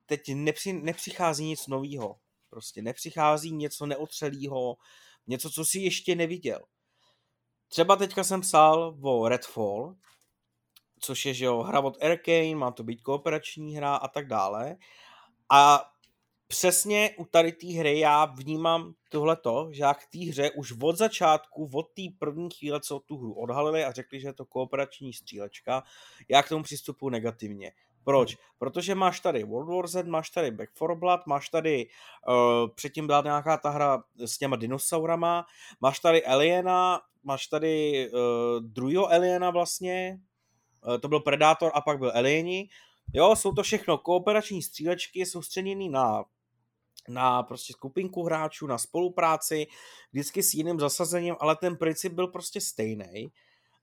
teď 0.07 0.21
nepři, 0.35 0.73
nepřichází 0.73 1.45
nic 1.45 1.67
nového. 1.67 2.17
Prostě 2.51 2.83
nepřichází 2.83 3.53
něco 3.53 3.87
neotřelého, 3.87 4.77
něco, 5.27 5.51
co 5.51 5.65
si 5.65 5.79
ještě 5.79 6.15
neviděl. 6.15 6.61
Třeba 7.69 7.97
teďka 7.97 8.25
jsem 8.25 8.41
psal 8.41 8.97
o 9.03 9.29
Redfall, 9.29 9.95
což 11.01 11.27
je, 11.27 11.35
že 11.35 11.45
jo, 11.45 11.59
hra 11.63 11.81
od 11.81 12.03
Arkane, 12.03 12.55
má 12.55 12.71
to 12.71 12.83
být 12.83 13.03
kooperační 13.03 13.77
hra 13.77 13.95
a 13.97 14.09
tak 14.09 14.27
dále. 14.27 14.77
A 15.51 15.91
přesně 16.47 17.11
u 17.19 17.25
tady 17.25 17.53
té 17.53 17.67
hry 17.67 17.99
já 17.99 18.25
vnímám 18.25 18.95
tohleto, 19.11 19.69
že 19.73 19.83
já 19.83 19.95
k 19.95 20.07
té 20.07 20.19
hře 20.19 20.51
už 20.51 20.73
od 20.83 20.97
začátku, 20.97 21.71
od 21.75 21.83
té 21.83 22.03
první 22.19 22.49
chvíle, 22.51 22.81
co 22.81 23.01
tu 23.01 23.19
hru 23.19 23.33
odhalili 23.33 23.85
a 23.85 23.93
řekli, 23.93 24.21
že 24.21 24.29
je 24.29 24.33
to 24.33 24.47
kooperační 24.47 25.13
střílečka, 25.13 25.83
já 26.29 26.43
k 26.43 26.49
tomu 26.49 26.63
přistupuji 26.65 27.11
negativně. 27.11 27.73
Proč? 28.05 28.37
Protože 28.59 28.95
máš 28.95 29.21
tady 29.21 29.45
World 29.45 29.69
War 29.69 29.87
Z, 29.87 30.07
máš 30.07 30.31
tady 30.31 30.51
Back 30.51 30.71
for 30.75 30.95
Blood, 30.95 31.27
máš 31.27 31.49
tady, 31.49 31.89
uh, 32.29 32.69
předtím 32.75 33.07
byla 33.07 33.23
nějaká 33.23 33.57
ta 33.57 33.71
hra 33.71 34.03
s 34.17 34.39
těma 34.39 34.57
dinosaurama, 34.57 35.47
máš 35.81 35.99
tady 36.01 36.25
Aliena, 36.25 37.01
máš 37.23 37.47
tady 37.47 38.09
uh, 38.11 38.21
druhého 38.61 39.13
Aliena 39.13 39.51
vlastně, 39.51 40.21
uh, 40.87 40.99
to 40.99 41.09
byl 41.09 41.21
Predator 41.21 41.73
a 41.75 41.81
pak 41.81 41.99
byl 41.99 42.13
Alieni. 42.15 42.69
Jo, 43.15 43.37
jsou 43.37 43.53
to 43.53 43.63
všechno 43.63 43.99
kooperační 43.99 44.63
střílečky 44.63 45.27
soustředěný 45.27 45.89
na 45.89 46.25
na 47.09 47.43
prostě 47.43 47.73
skupinku 47.73 48.23
hráčů, 48.23 48.67
na 48.67 48.79
spolupráci, 48.79 49.67
vždycky 50.13 50.43
s 50.43 50.55
jiným 50.55 50.81
zasazením, 50.81 51.37
ale 51.41 51.57
ten 51.57 51.77
princip 51.77 52.13
byl 52.13 52.27
prostě 52.27 52.61
stejný. 52.61 53.33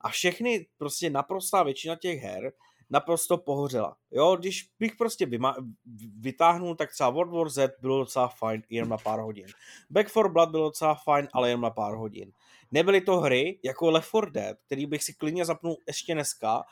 A 0.00 0.08
všechny, 0.08 0.66
prostě 0.78 1.10
naprostá 1.10 1.62
většina 1.62 1.96
těch 1.96 2.20
her 2.20 2.52
naprosto 2.90 3.38
pohořela. 3.38 3.96
Jo, 4.10 4.36
když 4.36 4.70
bych 4.78 4.96
prostě 4.96 5.26
vyma- 5.26 5.72
vytáhnul, 6.18 6.74
tak 6.74 6.92
třeba 6.92 7.10
World 7.10 7.32
War 7.32 7.48
Z 7.48 7.72
bylo 7.80 7.98
docela 7.98 8.28
fajn, 8.28 8.62
jenom 8.70 8.88
na 8.88 8.96
pár 8.98 9.20
hodin. 9.20 9.46
Back 9.90 10.08
for 10.08 10.32
Blood 10.32 10.50
bylo 10.50 10.64
docela 10.64 10.94
fajn, 10.94 11.28
ale 11.32 11.48
jenom 11.48 11.60
na 11.60 11.70
pár 11.70 11.94
hodin. 11.94 12.32
Nebyly 12.70 13.00
to 13.00 13.20
hry 13.20 13.60
jako 13.64 13.90
Left 13.90 14.08
4 14.08 14.30
Dead, 14.30 14.58
který 14.66 14.86
bych 14.86 15.04
si 15.04 15.14
klidně 15.14 15.44
zapnul 15.44 15.76
ještě 15.86 16.14
dneska, 16.14 16.62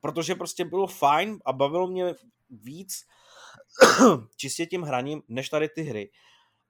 protože 0.00 0.34
prostě 0.34 0.64
bylo 0.64 0.86
fajn 0.86 1.38
a 1.44 1.52
bavilo 1.52 1.86
mě 1.86 2.14
víc 2.50 3.06
čistě 4.36 4.66
tím 4.66 4.82
hraním, 4.82 5.22
než 5.28 5.48
tady 5.48 5.68
ty 5.68 5.82
hry. 5.82 6.10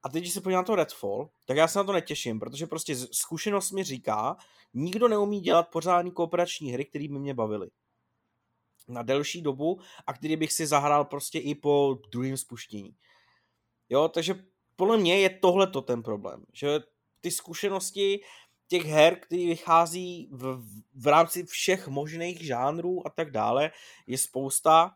A 0.03 0.09
teď, 0.09 0.23
když 0.23 0.33
se 0.33 0.41
podívám 0.41 0.61
na 0.61 0.65
to 0.65 0.75
Redfall, 0.75 1.29
tak 1.45 1.57
já 1.57 1.67
se 1.67 1.79
na 1.79 1.83
to 1.83 1.91
netěším, 1.91 2.39
protože 2.39 2.67
prostě 2.67 2.95
zkušenost 2.95 3.71
mi 3.71 3.83
říká, 3.83 4.37
nikdo 4.73 5.07
neumí 5.07 5.39
dělat 5.39 5.69
pořádný 5.71 6.11
kooperační 6.11 6.71
hry, 6.71 6.85
které 6.85 7.07
by 7.07 7.19
mě 7.19 7.33
bavily 7.33 7.69
na 8.87 9.03
delší 9.03 9.41
dobu 9.41 9.79
a 10.07 10.13
který 10.13 10.35
bych 10.35 10.53
si 10.53 10.67
zahrál 10.67 11.05
prostě 11.05 11.39
i 11.39 11.55
po 11.55 11.97
druhém 12.11 12.37
spuštění. 12.37 12.95
Jo, 13.89 14.07
takže 14.07 14.35
podle 14.75 14.97
mě 14.97 15.19
je 15.19 15.29
tohle 15.29 15.67
to 15.67 15.81
ten 15.81 16.03
problém, 16.03 16.45
že 16.53 16.79
ty 17.21 17.31
zkušenosti 17.31 18.19
těch 18.67 18.85
her, 18.85 19.19
které 19.19 19.45
vychází 19.45 20.29
v, 20.31 20.63
v 20.93 21.07
rámci 21.07 21.45
všech 21.45 21.87
možných 21.87 22.41
žánrů 22.41 23.07
a 23.07 23.09
tak 23.09 23.31
dále, 23.31 23.71
je 24.07 24.17
spousta 24.17 24.95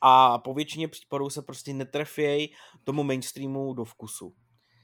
a 0.00 0.38
po 0.38 0.54
většině 0.54 0.88
případů 0.88 1.30
se 1.30 1.42
prostě 1.42 1.74
netrefějí 1.74 2.54
tomu 2.84 3.02
mainstreamu 3.04 3.74
do 3.74 3.84
vkusu. 3.84 4.34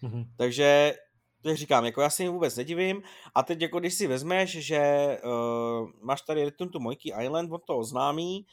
Mm-hmm. 0.03 0.27
Takže 0.37 0.95
to 1.45 1.57
říkám, 1.57 1.85
jako 1.85 2.01
já 2.01 2.11
si 2.11 2.23
jim 2.23 2.33
vůbec 2.33 2.57
nedivím. 2.57 3.03
A 3.35 3.43
teď 3.43 3.61
jako 3.63 3.81
když 3.81 3.95
si 3.95 4.07
vezmeš, 4.07 4.51
že 4.51 4.81
uh, 5.25 5.91
máš 6.01 6.23
tady 6.23 6.45
Return 6.45 6.71
to 6.71 6.81
Monkey 6.81 7.13
Island, 7.23 7.53
on 7.53 7.61
to 7.67 7.79
oznámí, 7.79 8.47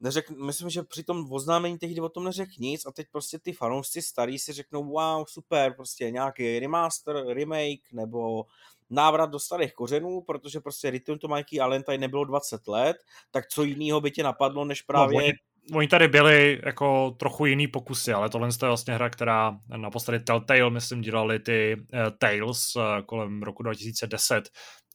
neřek, 0.00 0.30
myslím, 0.30 0.70
že 0.70 0.82
při 0.82 1.04
tom 1.04 1.32
oznámení 1.32 1.78
tehdy 1.78 2.00
o 2.00 2.08
tom 2.08 2.24
neřekl 2.24 2.52
nic 2.58 2.86
a 2.86 2.92
teď 2.92 3.06
prostě 3.12 3.38
ty 3.38 3.52
fanoušci 3.52 4.02
starý 4.02 4.38
si 4.38 4.52
řeknou 4.52 4.84
wow, 4.84 5.24
super, 5.28 5.74
prostě 5.74 6.10
nějaký 6.10 6.58
remaster, 6.58 7.26
remake 7.26 7.92
nebo 7.92 8.44
návrat 8.90 9.30
do 9.30 9.38
starých 9.38 9.74
kořenů, 9.74 10.20
protože 10.20 10.60
prostě 10.60 10.90
Return 10.90 11.18
to 11.18 11.28
Mikey 11.28 11.56
Island 11.56 11.86
tady 11.86 11.98
nebylo 11.98 12.24
20 12.24 12.68
let, 12.68 12.96
tak 13.30 13.48
co 13.48 13.62
jiného 13.62 14.00
by 14.00 14.10
tě 14.10 14.22
napadlo, 14.22 14.64
než 14.64 14.82
no, 14.82 14.86
právě... 14.86 15.18
No, 15.18 15.24
oni, 15.24 15.32
oni 15.74 15.88
tady 15.88 16.08
byli 16.08 16.60
jako 16.64 17.10
trochu 17.10 17.46
jiný 17.46 17.66
pokusy, 17.66 18.12
ale 18.12 18.30
tohle 18.30 18.48
je 18.48 18.68
vlastně 18.68 18.94
hra, 18.94 19.10
která 19.10 19.56
naposledy 19.76 20.24
Telltale, 20.24 20.70
myslím, 20.70 21.00
dělali 21.00 21.38
ty 21.38 21.76
uh, 21.76 22.00
Tales 22.18 22.76
uh, 22.76 22.82
kolem 23.06 23.42
roku 23.42 23.62
2010, 23.62 24.50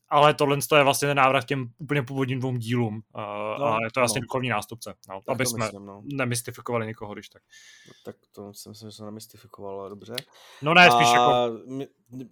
ale 0.09 0.33
tohle 0.33 0.57
je 0.77 0.83
vlastně 0.83 1.07
ten 1.07 1.17
návrat 1.17 1.43
k 1.43 1.47
těm 1.47 1.67
úplně 1.77 2.03
původním 2.03 2.39
dvou 2.39 2.57
dílům 2.57 2.95
uh, 2.95 3.21
no, 3.59 3.65
a 3.65 3.77
je 3.83 3.91
to 3.93 3.99
vlastně 3.99 4.19
no. 4.19 4.23
duchovní 4.23 4.49
nástupce, 4.49 4.93
no, 5.09 5.21
aby 5.27 5.45
jsme 5.45 5.65
myslím, 5.65 5.85
no. 5.85 6.01
nemystifikovali 6.13 6.87
někoho, 6.87 7.13
když 7.13 7.29
tak. 7.29 7.41
No, 7.87 7.93
tak 8.05 8.15
to 8.31 8.53
si 8.53 8.69
myslím, 8.69 8.89
že 8.89 8.95
jsem 8.95 9.05
nemystifikoval, 9.05 9.89
dobře. 9.89 10.15
No 10.61 10.73
ne, 10.73 10.91
spíš 10.91 11.07
a 11.07 11.13
jako... 11.13 11.57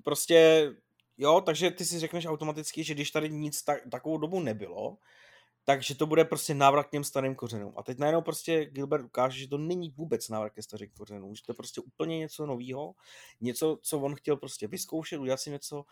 Prostě, 0.03 0.69
jo, 1.17 1.41
takže 1.45 1.71
ty 1.71 1.85
si 1.85 1.99
řekneš 1.99 2.25
automaticky, 2.25 2.83
že 2.83 2.93
když 2.93 3.11
tady 3.11 3.29
nic 3.29 3.63
tak, 3.63 3.77
takovou 3.91 4.17
dobu 4.17 4.39
nebylo, 4.39 4.97
takže 5.63 5.95
to 5.95 6.05
bude 6.05 6.25
prostě 6.25 6.53
návrat 6.53 6.83
k 6.83 6.89
těm 6.89 7.03
starým 7.03 7.35
kořenům. 7.35 7.73
A 7.75 7.83
teď 7.83 7.97
najednou 7.97 8.21
prostě 8.21 8.65
Gilbert 8.65 9.05
ukáže, 9.05 9.39
že 9.39 9.47
to 9.47 9.57
není 9.57 9.89
vůbec 9.89 10.29
návrat 10.29 10.49
ke 10.49 10.63
starým 10.63 10.89
kořenům, 10.97 11.35
že 11.35 11.43
to 11.45 11.51
je 11.51 11.55
prostě 11.55 11.81
úplně 11.81 12.19
něco 12.19 12.45
nového, 12.45 12.93
něco, 13.41 13.79
co 13.81 13.99
on 13.99 14.15
chtěl 14.15 14.37
prostě 14.37 14.67
vyzkoušet, 14.67 15.19
udělat 15.19 15.39
si 15.39 15.51
něco 15.51 15.85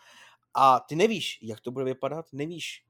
a 0.54 0.80
ty 0.80 0.96
nevíš, 0.96 1.38
jak 1.42 1.60
to 1.60 1.70
bude 1.70 1.84
vypadat, 1.84 2.26
nevíš, 2.32 2.84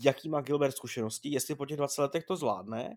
jaký 0.00 0.28
má 0.28 0.40
Gilbert 0.40 0.76
zkušenosti, 0.76 1.28
jestli 1.28 1.54
po 1.54 1.66
těch 1.66 1.76
20 1.76 2.02
letech 2.02 2.24
to 2.24 2.36
zvládne, 2.36 2.96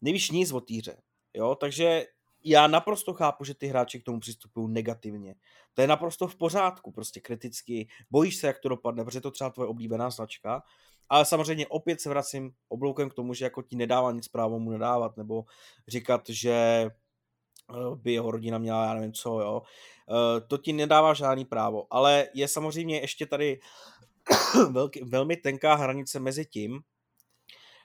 nevíš 0.00 0.30
nic 0.30 0.52
o 0.52 0.60
týře, 0.60 1.02
jo, 1.34 1.54
takže 1.54 2.06
já 2.44 2.66
naprosto 2.66 3.14
chápu, 3.14 3.44
že 3.44 3.54
ty 3.54 3.66
hráči 3.66 4.00
k 4.00 4.04
tomu 4.04 4.20
přistupují 4.20 4.72
negativně. 4.72 5.34
To 5.74 5.80
je 5.80 5.86
naprosto 5.86 6.28
v 6.28 6.36
pořádku, 6.36 6.92
prostě 6.92 7.20
kriticky. 7.20 7.88
Bojíš 8.10 8.36
se, 8.36 8.46
jak 8.46 8.58
to 8.58 8.68
dopadne, 8.68 9.04
protože 9.04 9.16
je 9.16 9.22
to 9.22 9.30
třeba 9.30 9.50
tvoje 9.50 9.68
oblíbená 9.68 10.10
značka. 10.10 10.62
Ale 11.08 11.24
samozřejmě 11.24 11.66
opět 11.66 12.00
se 12.00 12.08
vracím 12.08 12.52
obloukem 12.68 13.10
k 13.10 13.14
tomu, 13.14 13.34
že 13.34 13.44
jako 13.44 13.62
ti 13.62 13.76
nedává 13.76 14.12
nic 14.12 14.28
právo 14.28 14.58
mu 14.58 14.70
nedávat, 14.70 15.16
nebo 15.16 15.44
říkat, 15.88 16.22
že 16.28 16.52
eh, 16.52 17.96
by 17.96 18.12
jeho 18.12 18.30
rodina 18.30 18.58
měla, 18.58 18.84
já 18.84 18.94
nevím 18.94 19.12
co, 19.12 19.40
jo. 19.40 19.62
Eh, 20.10 20.40
to 20.40 20.58
ti 20.58 20.72
nedává 20.72 21.14
žádný 21.14 21.44
právo. 21.44 21.86
Ale 21.90 22.28
je 22.34 22.48
samozřejmě 22.48 23.00
ještě 23.00 23.26
tady 23.26 23.60
velký, 24.70 25.00
velmi 25.04 25.36
tenká 25.36 25.74
hranice 25.74 26.20
mezi 26.20 26.46
tím, 26.46 26.80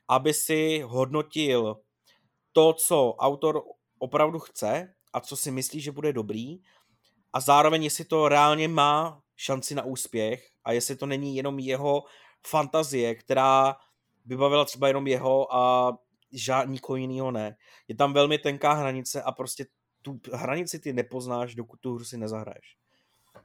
aby 0.07 0.33
si 0.33 0.81
hodnotil 0.85 1.75
to, 2.51 2.73
co 2.73 3.13
autor 3.13 3.63
opravdu 3.99 4.39
chce 4.39 4.93
a 5.13 5.19
co 5.19 5.37
si 5.37 5.51
myslí, 5.51 5.81
že 5.81 5.91
bude 5.91 6.13
dobrý 6.13 6.59
a 7.33 7.39
zároveň 7.39 7.83
jestli 7.83 8.05
to 8.05 8.29
reálně 8.29 8.67
má 8.67 9.21
šanci 9.35 9.75
na 9.75 9.83
úspěch 9.83 10.49
a 10.63 10.71
jestli 10.71 10.95
to 10.95 11.05
není 11.05 11.35
jenom 11.35 11.59
jeho 11.59 12.03
fantazie, 12.47 13.15
která 13.15 13.75
vybavila 14.25 14.65
třeba 14.65 14.87
jenom 14.87 15.07
jeho 15.07 15.55
a 15.55 15.93
žádný 16.31 16.73
nikoho 16.73 16.95
jiného 16.97 17.31
ne. 17.31 17.55
Je 17.87 17.95
tam 17.95 18.13
velmi 18.13 18.37
tenká 18.37 18.73
hranice 18.73 19.21
a 19.21 19.31
prostě 19.31 19.65
tu 20.01 20.19
hranici 20.33 20.79
ty 20.79 20.93
nepoznáš, 20.93 21.55
dokud 21.55 21.79
tu 21.79 21.95
hru 21.95 22.05
si 22.05 22.17
nezahraješ. 22.17 22.77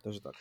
Takže 0.02 0.20
tak. 0.20 0.32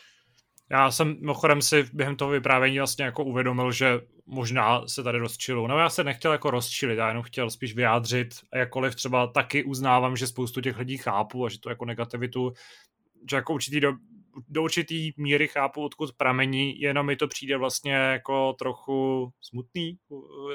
Já 0.69 0.91
jsem 0.91 1.15
mimochodem 1.19 1.61
si 1.61 1.83
během 1.93 2.15
toho 2.15 2.31
vyprávění 2.31 2.77
vlastně 2.77 3.05
jako 3.05 3.23
uvědomil, 3.23 3.71
že 3.71 4.01
možná 4.25 4.87
se 4.87 5.03
tady 5.03 5.17
rozčilu. 5.17 5.67
No 5.67 5.79
já 5.79 5.89
se 5.89 6.03
nechtěl 6.03 6.31
jako 6.31 6.51
rozčilit, 6.51 6.97
já 6.97 7.07
jenom 7.07 7.23
chtěl 7.23 7.49
spíš 7.49 7.75
vyjádřit, 7.75 8.35
jakkoliv 8.55 8.95
třeba 8.95 9.27
taky 9.27 9.63
uznávám, 9.63 10.15
že 10.15 10.27
spoustu 10.27 10.61
těch 10.61 10.77
lidí 10.77 10.97
chápu 10.97 11.45
a 11.45 11.49
že 11.49 11.59
to 11.59 11.69
jako 11.69 11.85
negativitu, 11.85 12.53
že 13.29 13.35
jako 13.35 13.53
určitý 13.53 13.79
do, 13.79 13.93
do 14.47 14.63
určitý 14.63 15.11
míry 15.17 15.47
chápu, 15.47 15.83
odkud 15.83 16.13
pramení, 16.17 16.79
jenom 16.79 17.05
mi 17.05 17.15
to 17.15 17.27
přijde 17.27 17.57
vlastně 17.57 17.93
jako 17.93 18.53
trochu 18.53 19.29
smutný, 19.41 19.97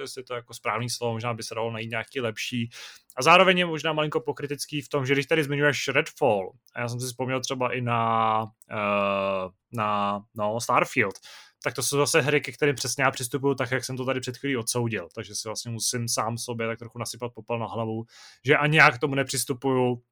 jestli 0.01 0.25
to 0.25 0.35
jako 0.35 0.55
správný 0.55 0.91
slovo, 0.91 1.13
možná 1.13 1.35
by 1.35 1.43
se 1.43 1.55
dalo 1.55 1.71
najít 1.71 1.91
nějaký 1.91 2.21
lepší. 2.21 2.71
A 3.17 3.23
zároveň 3.23 3.59
je 3.59 3.67
možná 3.67 3.93
malinko 3.93 4.21
pokritický 4.21 4.81
v 4.81 4.89
tom, 4.89 5.07
že 5.07 5.15
když 5.15 5.27
tady 5.27 5.45
zmiňuješ 5.45 5.89
Redfall, 5.89 6.51
a 6.75 6.81
já 6.81 6.89
jsem 6.89 7.01
si 7.01 7.07
vzpomněl 7.07 7.41
třeba 7.41 7.75
i 7.75 7.81
na, 7.81 8.43
uh, 8.43 9.51
na 9.73 10.21
no, 10.37 10.61
Starfield, 10.61 11.15
tak 11.63 11.75
to 11.75 11.83
jsou 11.83 11.97
zase 11.97 12.21
hry, 12.21 12.41
ke 12.41 12.53
kterým 12.53 12.75
přesně 12.75 13.05
já 13.05 13.11
přistupuju 13.11 13.55
tak, 13.55 13.71
jak 13.71 13.85
jsem 13.85 13.97
to 13.97 14.05
tady 14.05 14.21
před 14.21 14.37
chvílí 14.37 14.57
odsoudil. 14.57 15.09
Takže 15.15 15.35
si 15.35 15.49
vlastně 15.49 15.71
musím 15.71 16.09
sám 16.09 16.39
sobě 16.39 16.67
tak 16.67 16.79
trochu 16.79 16.99
nasypat 16.99 17.33
popel 17.35 17.59
na 17.59 17.67
hlavu, 17.67 18.05
že 18.45 18.57
ani 18.57 18.77
já 18.77 18.91
k 18.91 18.99
tomu 18.99 19.15
nepřistupuju 19.15 20.03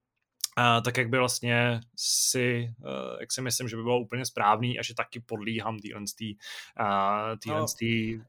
Uh, 0.59 0.83
tak 0.83 0.97
jak 0.97 1.09
by 1.09 1.19
vlastně 1.19 1.81
si, 1.97 2.74
uh, 2.81 3.20
jak 3.20 3.33
si 3.33 3.43
myslím, 3.43 3.69
že 3.69 3.77
by 3.77 3.83
bylo 3.83 4.01
úplně 4.01 4.27
správný 4.27 4.78
a 4.78 4.83
že 4.83 4.95
taky 4.95 5.20
podlíhám 5.20 5.78
týhle 5.78 6.01
uh, 6.01 6.07
no. 7.47 7.66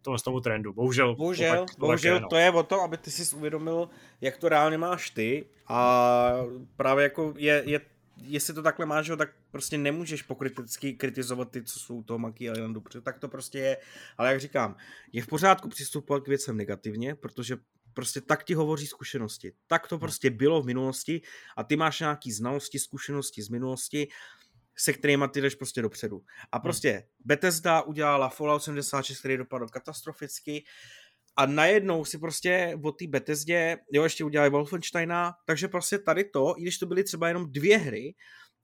tomu, 0.02 0.18
tomu 0.18 0.40
trendu. 0.40 0.74
Bohužel. 0.74 1.16
Bohužel, 1.16 1.66
to, 1.66 1.74
to 1.74 1.80
bohužel 1.80 2.16
je, 2.16 2.22
no. 2.22 2.28
to 2.28 2.36
je 2.36 2.52
o 2.52 2.64
tom, 2.64 2.80
aby 2.80 2.98
ty 2.98 3.12
si 3.12 3.36
uvědomil, 3.36 3.90
jak 4.22 4.38
to 4.38 4.50
reálně 4.50 4.78
máš 4.78 5.10
ty 5.10 5.46
a 5.68 6.32
právě 6.76 7.04
jako 7.04 7.34
je, 7.38 7.64
je 7.66 7.82
jestli 8.22 8.54
to 8.54 8.64
takhle 8.64 8.86
máš, 8.86 9.12
tak 9.18 9.30
prostě 9.52 9.78
nemůžeš 9.78 10.22
pokriticky 10.22 10.94
kritizovat 10.94 11.52
ty, 11.52 11.64
co 11.64 11.80
jsou 11.80 12.04
toho 12.04 12.20
Monkey 12.20 12.52
Islandu, 12.52 12.82
protože 12.82 13.02
tak 13.02 13.20
to 13.20 13.28
prostě 13.28 13.60
je. 13.60 13.78
Ale 14.18 14.30
jak 14.30 14.42
říkám, 14.42 14.76
je 15.12 15.22
v 15.22 15.28
pořádku 15.28 15.70
přistupovat 15.70 16.24
k 16.24 16.28
věcem 16.28 16.58
negativně, 16.58 17.16
protože 17.16 17.58
prostě 17.98 18.22
tak 18.22 18.44
ti 18.44 18.54
hovoří 18.54 18.88
zkušenosti. 18.88 19.54
Tak 19.68 19.88
to 19.88 19.96
hmm. 19.96 20.00
prostě 20.00 20.30
bylo 20.30 20.62
v 20.62 20.66
minulosti 20.66 21.22
a 21.58 21.64
ty 21.64 21.76
máš 21.76 22.00
nějaký 22.00 22.32
znalosti, 22.32 22.80
zkušenosti 22.80 23.44
z 23.44 23.50
minulosti, 23.50 24.08
se 24.78 24.94
kterými 24.94 25.26
ty 25.34 25.42
jdeš 25.42 25.56
prostě 25.56 25.82
dopředu. 25.82 26.22
A 26.52 26.58
hmm. 26.58 26.62
prostě 26.62 27.08
Bethesda 27.26 27.82
udělala 27.82 28.30
Fallout 28.30 28.64
76, 28.64 29.20
který 29.20 29.38
dopadl 29.38 29.68
katastroficky 29.68 30.64
a 31.38 31.46
najednou 31.46 32.06
si 32.06 32.18
prostě 32.18 32.78
o 32.84 32.92
té 32.92 33.08
Bethesdě, 33.08 33.78
jo, 33.92 34.04
ještě 34.04 34.24
udělali 34.24 34.50
Wolfensteina, 34.50 35.34
takže 35.46 35.68
prostě 35.68 36.00
tady 36.00 36.24
to, 36.24 36.54
i 36.58 36.62
když 36.62 36.78
to 36.78 36.86
byly 36.86 37.04
třeba 37.04 37.28
jenom 37.28 37.52
dvě 37.52 37.78
hry, 37.78 38.16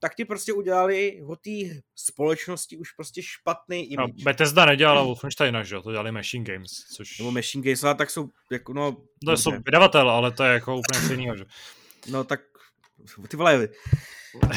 tak 0.04 0.14
ti 0.14 0.24
prostě 0.24 0.52
udělali 0.52 1.22
o 1.26 1.36
té 1.36 1.80
společnosti 1.94 2.76
už 2.76 2.92
prostě 2.92 3.22
špatný 3.22 3.92
image. 3.92 4.12
No, 4.18 4.24
Bethesda 4.24 4.64
nedělala 4.64 5.02
Wolfensteina, 5.02 5.62
že 5.62 5.74
jo? 5.74 5.82
To 5.82 5.90
dělali 5.90 6.12
Machine 6.12 6.44
Games, 6.44 6.70
což... 6.96 7.18
Nebo 7.18 7.30
Machine 7.30 7.64
Games, 7.64 7.84
ale 7.84 7.94
tak 7.94 8.10
jsou, 8.10 8.28
jako, 8.52 8.72
no... 8.72 8.96
To 9.26 9.36
jsou 9.36 9.50
vydavatel, 9.50 10.10
ale 10.10 10.32
to 10.32 10.44
je 10.44 10.52
jako 10.52 10.76
úplně 10.76 11.04
stejný, 11.04 11.28
že? 11.36 11.44
No 12.10 12.24
tak, 12.24 12.40
ty 13.28 13.36
vole, 13.36 13.68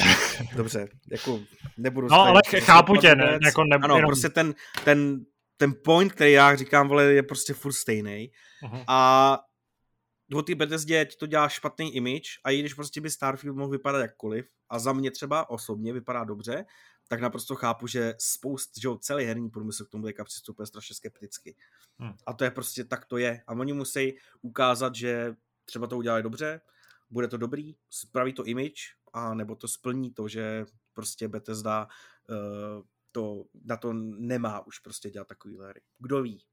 dobře, 0.56 0.88
jako 1.12 1.40
nebudu... 1.78 2.08
No, 2.08 2.22
ale 2.22 2.42
chápu 2.60 2.96
tě, 2.96 3.16
ne, 3.16 3.40
jako 3.46 3.64
nebudu... 3.64 3.86
Ano, 3.86 3.96
jenom... 3.96 4.10
prostě 4.10 4.30
ten, 4.30 4.54
ten, 4.84 5.20
ten 5.58 5.74
point, 5.84 6.14
který 6.14 6.32
já 6.32 6.56
říkám, 6.56 6.88
vole, 6.88 7.04
je 7.04 7.24
prostě 7.24 7.54
furt 7.54 7.74
stejný. 7.74 8.32
Uh-huh. 8.64 8.84
A 8.88 9.40
o 10.34 10.42
té 10.42 10.56
Bethesdě 10.56 11.06
ti 11.06 11.18
to 11.18 11.28
dělá 11.28 11.50
špatný 11.50 11.96
image 11.96 12.40
a 12.44 12.52
i 12.52 12.60
když 12.60 12.74
prostě 12.74 13.02
by 13.02 13.12
Starfield 13.12 13.58
mohl 13.58 13.70
vypadat 13.70 14.00
jakkoliv 14.00 14.50
a 14.70 14.80
za 14.80 14.94
mě 14.94 15.12
třeba 15.12 15.50
osobně 15.50 15.94
vypadá 15.94 16.24
dobře, 16.24 16.66
tak 17.08 17.22
naprosto 17.22 17.56
chápu, 17.56 17.88
že 17.88 18.16
spoust, 18.18 18.78
že 18.78 18.90
celý 19.00 19.26
herní 19.26 19.50
průmysl 19.50 19.86
k 19.86 19.90
tomu 19.90 20.06
teďka 20.06 20.24
přistupuje 20.24 20.66
strašně 20.66 20.96
skepticky. 20.96 21.56
Hmm. 22.00 22.14
A 22.26 22.34
to 22.34 22.44
je 22.44 22.52
prostě, 22.52 22.84
tak 22.84 23.06
to 23.06 23.18
je. 23.18 23.44
A 23.48 23.54
oni 23.54 23.74
musí 23.74 24.18
ukázat, 24.42 24.96
že 24.96 25.36
třeba 25.66 25.88
to 25.88 25.98
udělají 25.98 26.24
dobře, 26.24 26.62
bude 27.10 27.28
to 27.28 27.38
dobrý, 27.38 27.76
spraví 27.90 28.34
to 28.34 28.46
image, 28.46 28.82
a 29.14 29.34
nebo 29.34 29.56
to 29.56 29.68
splní 29.68 30.14
to, 30.14 30.28
že 30.28 30.66
prostě 30.94 31.28
Bethesda 31.28 31.88
uh, 32.30 32.84
to, 33.12 33.46
na 33.66 33.78
to 33.78 33.94
nemá 33.94 34.68
už 34.68 34.80
prostě 34.80 35.10
dělat 35.10 35.28
takový 35.28 35.58
hry. 35.58 35.82
Kdo 36.00 36.22
ví? 36.22 36.44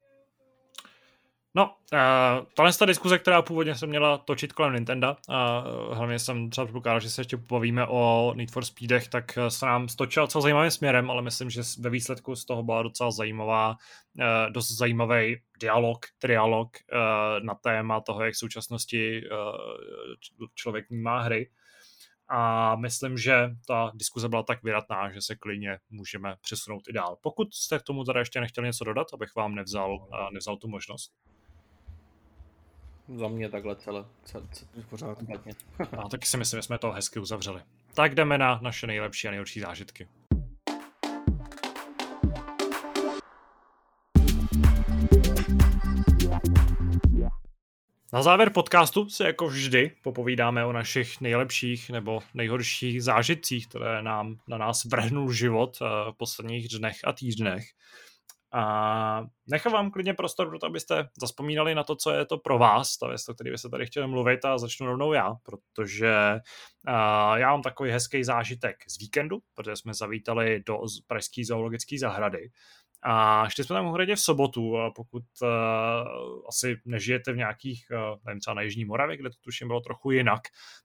No, 1.56 1.76
uh, 1.93 2.47
tahle 2.55 2.72
ta 2.72 2.85
diskuze, 2.85 3.18
která 3.18 3.43
původně 3.43 3.74
se 3.74 3.86
měla 3.86 4.18
točit 4.18 4.52
kolem 4.52 4.74
Nintendo, 4.74 5.16
uh, 5.28 5.97
hlavně 5.97 6.18
jsem 6.18 6.51
třeba 6.51 6.64
předpokládal, 6.64 7.01
že 7.01 7.10
se 7.10 7.20
ještě 7.20 7.36
pobavíme 7.36 7.86
o 7.86 8.32
Need 8.36 8.51
for 8.51 8.64
Speedech, 8.64 9.09
tak 9.09 9.39
se 9.48 9.66
nám 9.66 9.89
stočila 9.89 10.26
docela 10.26 10.43
zajímavým 10.43 10.70
směrem, 10.70 11.10
ale 11.10 11.22
myslím, 11.22 11.51
že 11.51 11.62
ve 11.78 11.90
výsledku 11.90 12.36
z 12.36 12.44
toho 12.44 12.62
byla 12.62 12.82
docela 12.82 13.10
zajímavá, 13.10 13.70
uh, 13.70 14.52
dost 14.52 14.70
zajímavý 14.70 15.40
dialog, 15.60 16.06
trialog 16.18 16.68
uh, 16.93 17.47
na 17.47 17.55
téma 17.55 18.01
toho, 18.01 18.24
jak 18.24 18.35
v 18.35 18.39
současnosti 18.39 19.22
uh, 19.22 20.47
člověk 20.55 20.90
vnímá 20.90 21.20
hry. 21.20 21.51
A 22.28 22.76
myslím, 22.76 23.18
že 23.18 23.51
ta 23.66 23.93
diskuze 23.94 24.28
byla 24.28 24.43
tak 24.43 24.62
vyratná, 24.62 25.10
že 25.10 25.22
se 25.22 25.36
klidně 25.36 25.78
můžeme 25.90 26.36
přesunout 26.40 26.89
i 26.89 26.93
dál. 26.93 27.16
Pokud 27.22 27.55
jste 27.55 27.78
k 27.78 27.82
tomu 27.82 28.05
teda 28.05 28.20
ještě 28.20 28.40
nechtěli 28.40 28.66
něco 28.66 28.85
dodat, 28.85 29.06
abych 29.12 29.35
vám 29.35 29.55
nevzal, 29.55 30.09
nevzal 30.32 30.56
tu 30.56 30.68
možnost. 30.68 31.12
Za 33.09 33.28
mě 33.28 33.48
takhle 33.48 33.76
celé, 33.76 34.05
celé, 34.24 34.44
celé 34.52 34.85
pořád. 34.90 35.18
no, 35.97 36.09
taky 36.09 36.26
si 36.26 36.36
myslím, 36.36 36.59
že 36.59 36.62
jsme 36.62 36.78
to 36.78 36.93
hezky 36.93 37.18
uzavřeli. 37.18 37.62
Tak 37.94 38.14
jdeme 38.14 38.39
na 38.39 38.60
naše 38.62 38.86
nejlepší 38.86 39.28
a 39.28 39.31
nejhorší 39.31 39.60
zážitky. 39.60 40.09
Na 48.12 48.22
závěr 48.22 48.51
podcastu 48.51 49.09
si 49.09 49.22
jako 49.22 49.47
vždy 49.47 49.90
popovídáme 50.02 50.64
o 50.64 50.72
našich 50.72 51.20
nejlepších 51.20 51.90
nebo 51.90 52.20
nejhorších 52.35 53.02
zážitcích, 53.02 53.68
které 53.68 54.02
nám 54.02 54.36
na 54.48 54.59
nás 54.59 54.85
vrhnul 54.85 55.32
život 55.32 55.78
eh, 55.82 55.85
v 56.10 56.14
posledních 56.16 56.68
dnech 56.68 56.97
a 57.05 57.12
týdnech. 57.12 57.64
A 58.56 59.26
nechám 59.47 59.72
vám 59.72 59.90
klidně 59.90 60.14
prostor 60.14 60.48
pro 60.48 60.59
to, 60.59 60.66
abyste 60.66 61.09
zaspomínali 61.20 61.74
na 61.74 61.85
to, 61.85 61.97
co 61.97 62.10
je 62.10 62.26
to 62.26 62.39
pro 62.39 62.59
vás, 62.59 62.97
ta 62.97 63.09
věc, 63.09 63.28
o 63.28 63.35
které 63.35 63.51
byste 63.51 63.68
tady 63.68 63.86
chtěli 63.86 64.06
mluvit 64.06 64.44
a 64.44 64.59
začnu 64.59 64.86
rovnou 64.86 65.12
já, 65.12 65.35
protože 65.43 66.40
já 67.36 67.51
mám 67.51 67.62
takový 67.62 67.90
hezký 67.90 68.24
zážitek 68.24 68.76
z 68.89 68.98
víkendu, 68.98 69.39
protože 69.55 69.76
jsme 69.76 69.94
zavítali 69.94 70.62
do 70.66 70.78
Pražské 71.06 71.43
zoologické 71.44 71.98
zahrady 71.98 72.51
a 73.05 73.48
šli 73.48 73.64
jsme 73.64 73.74
tam 73.74 73.93
hradě 73.93 74.16
v 74.16 74.20
sobotu 74.20 74.78
a 74.78 74.90
pokud 74.90 75.22
uh, 75.43 75.48
asi 76.48 76.76
nežijete 76.85 77.32
v 77.32 77.36
nějakých, 77.36 77.86
uh, 77.90 78.18
nevím, 78.26 78.40
třeba 78.40 78.55
na 78.55 78.62
Jižní 78.62 78.85
Moravě, 78.85 79.16
kde 79.16 79.31
to 79.31 79.36
tuším 79.40 79.68
bylo 79.68 79.81
trochu 79.81 80.10
jinak, 80.10 80.40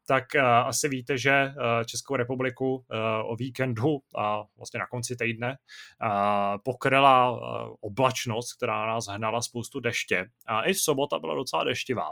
tak 0.07 0.23
uh, 0.35 0.41
asi 0.41 0.89
víte, 0.89 1.17
že 1.17 1.45
uh, 1.45 1.83
Českou 1.85 2.15
republiku 2.15 2.75
uh, 2.75 3.31
o 3.31 3.35
víkendu 3.35 3.99
a 4.17 4.43
vlastně 4.57 4.79
na 4.79 4.87
konci 4.87 5.15
týdne 5.15 5.57
uh, 5.57 6.57
pokryla 6.63 7.31
uh, 7.31 7.39
oblačnost, 7.81 8.53
která 8.57 8.85
nás 8.87 9.05
hnala 9.07 9.41
spoustu 9.41 9.79
deště. 9.79 10.25
A 10.47 10.69
i 10.69 10.73
sobota 10.73 11.19
byla 11.19 11.35
docela 11.35 11.63
deštivá. 11.63 12.11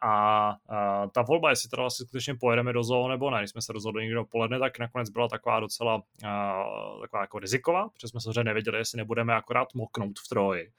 A, 0.00 0.48
a 0.68 1.06
ta 1.06 1.22
volba, 1.22 1.50
jestli 1.50 1.68
teda 1.68 1.86
asi 1.86 2.04
skutečně 2.04 2.34
pojedeme 2.34 2.72
do 2.72 2.84
zoo 2.84 3.08
nebo 3.08 3.30
ne, 3.30 3.38
když 3.38 3.50
jsme 3.50 3.62
se 3.62 3.72
rozhodli 3.72 4.02
někdo 4.02 4.20
dopoledne, 4.20 4.58
tak 4.58 4.78
nakonec 4.78 5.10
byla 5.10 5.28
taková 5.28 5.60
docela 5.60 6.02
a, 6.26 6.64
taková 7.00 7.22
jako 7.22 7.38
riziková, 7.38 7.88
protože 7.88 8.08
jsme 8.08 8.20
samozřejmě 8.20 8.44
nevěděli, 8.44 8.78
jestli 8.78 8.96
nebudeme 8.96 9.34
akorát 9.34 9.74
moknout 9.74 10.18
v 10.18 10.28
troji. 10.28 10.70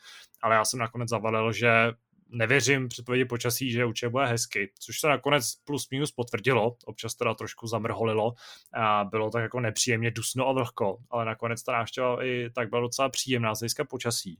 Ale 0.41 0.55
já 0.55 0.65
jsem 0.65 0.79
nakonec 0.79 1.09
zavalil, 1.09 1.53
že 1.53 1.91
nevěřím 2.29 2.87
předpovědi 2.87 3.25
počasí, 3.25 3.71
že 3.71 3.85
určitě 3.85 4.09
bude 4.09 4.25
hezky, 4.25 4.71
což 4.79 4.99
se 4.99 5.07
nakonec 5.07 5.55
plus 5.55 5.87
minus 5.91 6.11
potvrdilo, 6.11 6.75
občas 6.85 7.15
teda 7.15 7.33
trošku 7.33 7.67
zamrholilo 7.67 8.33
a 8.73 9.03
bylo 9.03 9.29
tak 9.29 9.41
jako 9.41 9.59
nepříjemně 9.59 10.11
dusno 10.11 10.47
a 10.47 10.51
vlhko, 10.51 10.97
ale 11.09 11.25
nakonec 11.25 11.63
ta 11.63 11.71
návštěva 11.71 12.25
i 12.25 12.49
tak 12.55 12.69
byla 12.69 12.81
docela 12.81 13.09
příjemná 13.09 13.55
z 13.55 13.65
počasí. 13.89 14.39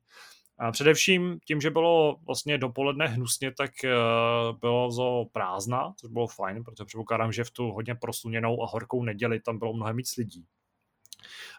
A 0.60 0.72
především 0.72 1.40
tím, 1.46 1.62
že 1.62 1.70
bylo 1.70 2.18
vlastně 2.26 2.58
dopoledne 2.58 3.08
hnusně, 3.08 3.52
tak 3.52 3.72
uh, 3.84 4.60
bylo 4.60 4.92
zo 4.92 5.26
prázdná, 5.32 5.94
což 5.98 6.10
bylo 6.10 6.28
fajn, 6.28 6.64
protože 6.64 6.86
předpokládám, 6.86 7.32
že 7.32 7.44
v 7.44 7.52
tu 7.52 7.72
hodně 7.72 7.96
prosluněnou 7.96 8.64
a 8.64 8.68
horkou 8.68 9.04
neděli 9.04 9.40
tam 9.40 9.60
bylo 9.60 9.74
mnohem 9.74 9.96
víc 9.96 10.18
lidí. 10.18 10.46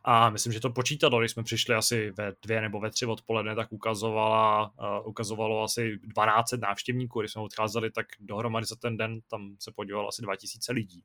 A 0.04 0.30
myslím, 0.30 0.52
že 0.52 0.60
to 0.60 0.70
počítalo, 0.70 1.20
když 1.20 1.30
jsme 1.30 1.42
přišli 1.42 1.74
asi 1.74 2.10
ve 2.10 2.32
dvě 2.42 2.60
nebo 2.60 2.80
ve 2.80 2.90
tři 2.90 3.06
odpoledne, 3.06 3.54
tak 3.54 3.72
ukazovala, 3.72 4.72
uh, 4.78 5.08
ukazovalo 5.08 5.62
asi 5.62 5.98
12 6.02 6.52
návštěvníků. 6.52 7.20
Když 7.20 7.32
jsme 7.32 7.42
odcházeli, 7.42 7.90
tak 7.90 8.06
dohromady 8.20 8.66
za 8.66 8.76
ten 8.76 8.96
den 8.96 9.20
tam 9.30 9.56
se 9.58 9.72
podívalo 9.72 10.08
asi 10.08 10.22
2000 10.22 10.72
lidí. 10.72 11.04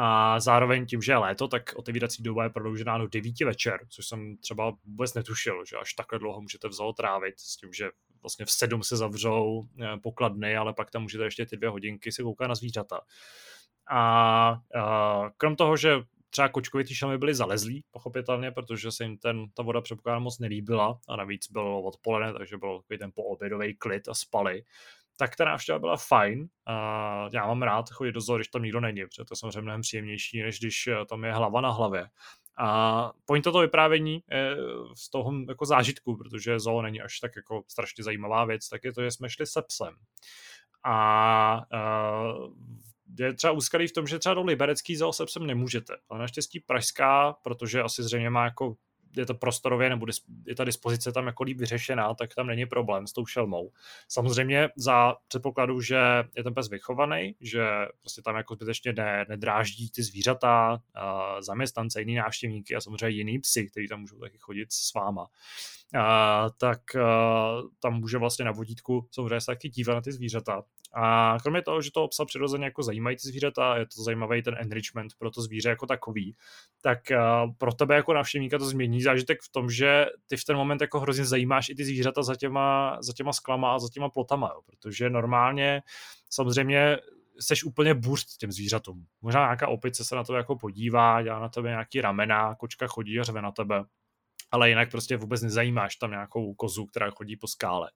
A 0.00 0.40
zároveň 0.40 0.86
tím, 0.86 1.02
že 1.02 1.12
je 1.12 1.16
léto, 1.16 1.48
tak 1.48 1.62
otevírací 1.76 2.22
doba 2.22 2.44
je 2.44 2.50
prodloužená 2.50 2.98
do 2.98 3.08
9 3.08 3.40
večer, 3.44 3.80
což 3.88 4.06
jsem 4.06 4.36
třeba 4.36 4.72
vůbec 4.84 5.14
netušil, 5.14 5.64
že 5.64 5.76
až 5.76 5.94
takhle 5.94 6.18
dlouho 6.18 6.40
můžete 6.40 6.68
v 6.68 6.72
zoo 6.72 6.92
trávit 6.92 7.40
s 7.40 7.56
tím, 7.56 7.72
že 7.72 7.90
vlastně 8.22 8.46
v 8.46 8.50
7 8.50 8.82
se 8.82 8.96
zavřou 8.96 9.62
eh, 9.80 9.96
pokladny, 10.02 10.56
ale 10.56 10.74
pak 10.74 10.90
tam 10.90 11.02
můžete 11.02 11.24
ještě 11.24 11.46
ty 11.46 11.56
dvě 11.56 11.68
hodinky 11.68 12.12
se 12.12 12.22
koukat 12.22 12.48
na 12.48 12.54
zvířata. 12.54 13.00
A, 13.90 14.00
a 14.80 15.30
krom 15.36 15.56
toho, 15.56 15.76
že 15.76 15.96
třeba 16.30 16.48
kočkovitý 16.48 16.94
šelmy 16.94 17.18
byly 17.18 17.34
zalezlí, 17.34 17.84
pochopitelně, 17.90 18.50
protože 18.50 18.92
se 18.92 19.04
jim 19.04 19.18
ten, 19.18 19.44
ta 19.54 19.62
voda 19.62 19.80
předpokládám 19.80 20.22
moc 20.22 20.38
nelíbila 20.38 21.00
a 21.08 21.16
navíc 21.16 21.50
bylo 21.50 21.82
odpoledne, 21.82 22.32
takže 22.32 22.58
byl 22.58 22.78
takový 22.78 22.98
ten 22.98 23.12
poobědový 23.14 23.74
klid 23.74 24.08
a 24.08 24.14
spali, 24.14 24.62
tak 25.18 25.36
ta 25.36 25.44
návštěva 25.44 25.78
byla 25.78 25.96
fajn. 25.96 26.48
A 26.66 27.28
já 27.32 27.46
mám 27.46 27.62
rád 27.62 27.90
chodit 27.90 28.12
do 28.12 28.20
zoo, 28.20 28.36
když 28.36 28.48
tam 28.48 28.62
nikdo 28.62 28.80
není, 28.80 29.02
protože 29.06 29.24
to 29.24 29.32
je 29.32 29.36
samozřejmě 29.36 29.60
mnohem 29.60 29.80
příjemnější, 29.80 30.42
než 30.42 30.58
když 30.58 30.86
eh, 30.86 31.04
tam 31.08 31.24
je 31.24 31.32
hlava 31.32 31.60
na 31.60 31.70
hlavě. 31.70 32.08
A 32.60 33.12
point 33.24 33.44
toto 33.44 33.58
vyprávění 33.58 34.22
je 34.30 34.56
z 34.94 35.10
toho 35.10 35.32
jako 35.48 35.64
zážitku, 35.64 36.16
protože 36.16 36.60
zoo 36.60 36.82
není 36.82 37.00
až 37.00 37.20
tak 37.20 37.36
jako 37.36 37.62
strašně 37.68 38.04
zajímavá 38.04 38.44
věc, 38.44 38.68
tak 38.68 38.84
je 38.84 38.92
to, 38.92 39.02
že 39.02 39.10
jsme 39.10 39.30
šli 39.30 39.46
se 39.46 39.62
psem. 39.62 39.94
A 40.84 41.62
uh, 41.72 42.52
je 43.18 43.34
třeba 43.34 43.52
úskalý 43.52 43.88
v 43.88 43.92
tom, 43.92 44.06
že 44.06 44.18
třeba 44.18 44.34
do 44.34 44.42
liberecký 44.42 44.96
zoo 44.96 45.12
se 45.12 45.26
psem 45.26 45.46
nemůžete, 45.46 45.96
ale 46.08 46.20
naštěstí 46.20 46.60
pražská, 46.60 47.32
protože 47.32 47.82
asi 47.82 48.02
zřejmě 48.02 48.30
má 48.30 48.44
jako 48.44 48.76
je 49.16 49.26
to 49.26 49.34
prostorově, 49.34 49.90
nebo 49.90 50.06
je 50.46 50.54
ta 50.54 50.64
dispozice 50.64 51.12
tam 51.12 51.26
jako 51.26 51.42
líp 51.42 51.58
vyřešená, 51.58 52.14
tak 52.14 52.34
tam 52.34 52.46
není 52.46 52.66
problém 52.66 53.06
s 53.06 53.12
tou 53.12 53.26
šelmou. 53.26 53.72
Samozřejmě 54.08 54.68
za 54.76 55.14
předpokladu, 55.28 55.80
že 55.80 56.00
je 56.36 56.44
ten 56.44 56.54
pes 56.54 56.68
vychovaný, 56.68 57.34
že 57.40 57.66
prostě 58.00 58.22
tam 58.22 58.36
jako 58.36 58.54
zbytečně 58.54 58.92
ne, 58.92 59.26
nedráždí 59.28 59.90
ty 59.90 60.02
zvířata, 60.02 60.82
zaměstnance, 61.40 62.00
jiný 62.00 62.14
návštěvníky 62.14 62.74
a 62.74 62.80
samozřejmě 62.80 63.08
jiný 63.08 63.38
psy, 63.38 63.70
kteří 63.70 63.88
tam 63.88 64.00
můžou 64.00 64.18
taky 64.18 64.38
chodit 64.38 64.72
s 64.72 64.94
váma. 64.94 65.26
A, 65.94 66.46
tak 66.58 66.94
a, 66.94 67.62
tam 67.80 68.00
může 68.00 68.18
vlastně 68.18 68.44
na 68.44 68.52
vodítku 68.52 69.08
samozřejmě 69.10 69.40
se 69.40 69.46
taky 69.46 69.68
dívat 69.68 69.94
na 69.94 70.00
ty 70.00 70.12
zvířata 70.12 70.62
a 71.00 71.36
kromě 71.42 71.62
toho, 71.62 71.82
že 71.82 71.90
to 71.92 72.04
obsah 72.04 72.26
přirozeně 72.26 72.64
jako 72.64 72.82
zajímají 72.82 73.16
ty 73.16 73.28
zvířata, 73.28 73.76
je 73.76 73.86
to 73.86 74.02
zajímavý 74.02 74.42
ten 74.42 74.56
enrichment 74.58 75.12
pro 75.18 75.30
to 75.30 75.42
zvíře 75.42 75.68
jako 75.68 75.86
takový, 75.86 76.36
tak 76.82 76.98
uh, 77.10 77.52
pro 77.58 77.72
tebe 77.72 77.94
jako 77.94 78.12
návštěvníka 78.12 78.58
to 78.58 78.66
změní 78.66 79.02
zážitek 79.02 79.38
v 79.42 79.52
tom, 79.52 79.70
že 79.70 80.06
ty 80.26 80.36
v 80.36 80.44
ten 80.44 80.56
moment 80.56 80.80
jako 80.80 81.00
hrozně 81.00 81.24
zajímáš 81.24 81.68
i 81.68 81.74
ty 81.74 81.84
zvířata 81.84 82.22
za 82.22 82.34
těma, 82.36 82.98
za 83.00 83.12
těma 83.12 83.32
sklama 83.32 83.74
a 83.74 83.78
za 83.78 83.88
těma 83.88 84.08
plotama, 84.08 84.50
jo, 84.54 84.60
protože 84.66 85.10
normálně 85.10 85.82
samozřejmě 86.30 86.96
seš 87.40 87.64
úplně 87.64 87.94
burst 87.94 88.36
těm 88.36 88.52
zvířatům. 88.52 89.06
Možná 89.22 89.40
nějaká 89.40 89.68
opice 89.68 90.04
se 90.04 90.16
na 90.16 90.24
to 90.24 90.34
jako 90.34 90.56
podívá, 90.56 91.22
dělá 91.22 91.40
na 91.40 91.48
tebe 91.48 91.68
nějaký 91.68 92.00
ramena, 92.00 92.54
kočka 92.54 92.86
chodí 92.86 93.20
a 93.20 93.24
řve 93.24 93.42
na 93.42 93.52
tebe, 93.52 93.84
ale 94.50 94.68
jinak 94.68 94.90
prostě 94.90 95.16
vůbec 95.16 95.42
nezajímáš 95.42 95.96
tam 95.96 96.10
nějakou 96.10 96.54
kozu, 96.54 96.86
která 96.86 97.10
chodí 97.10 97.36
po 97.36 97.48
skále. 97.48 97.90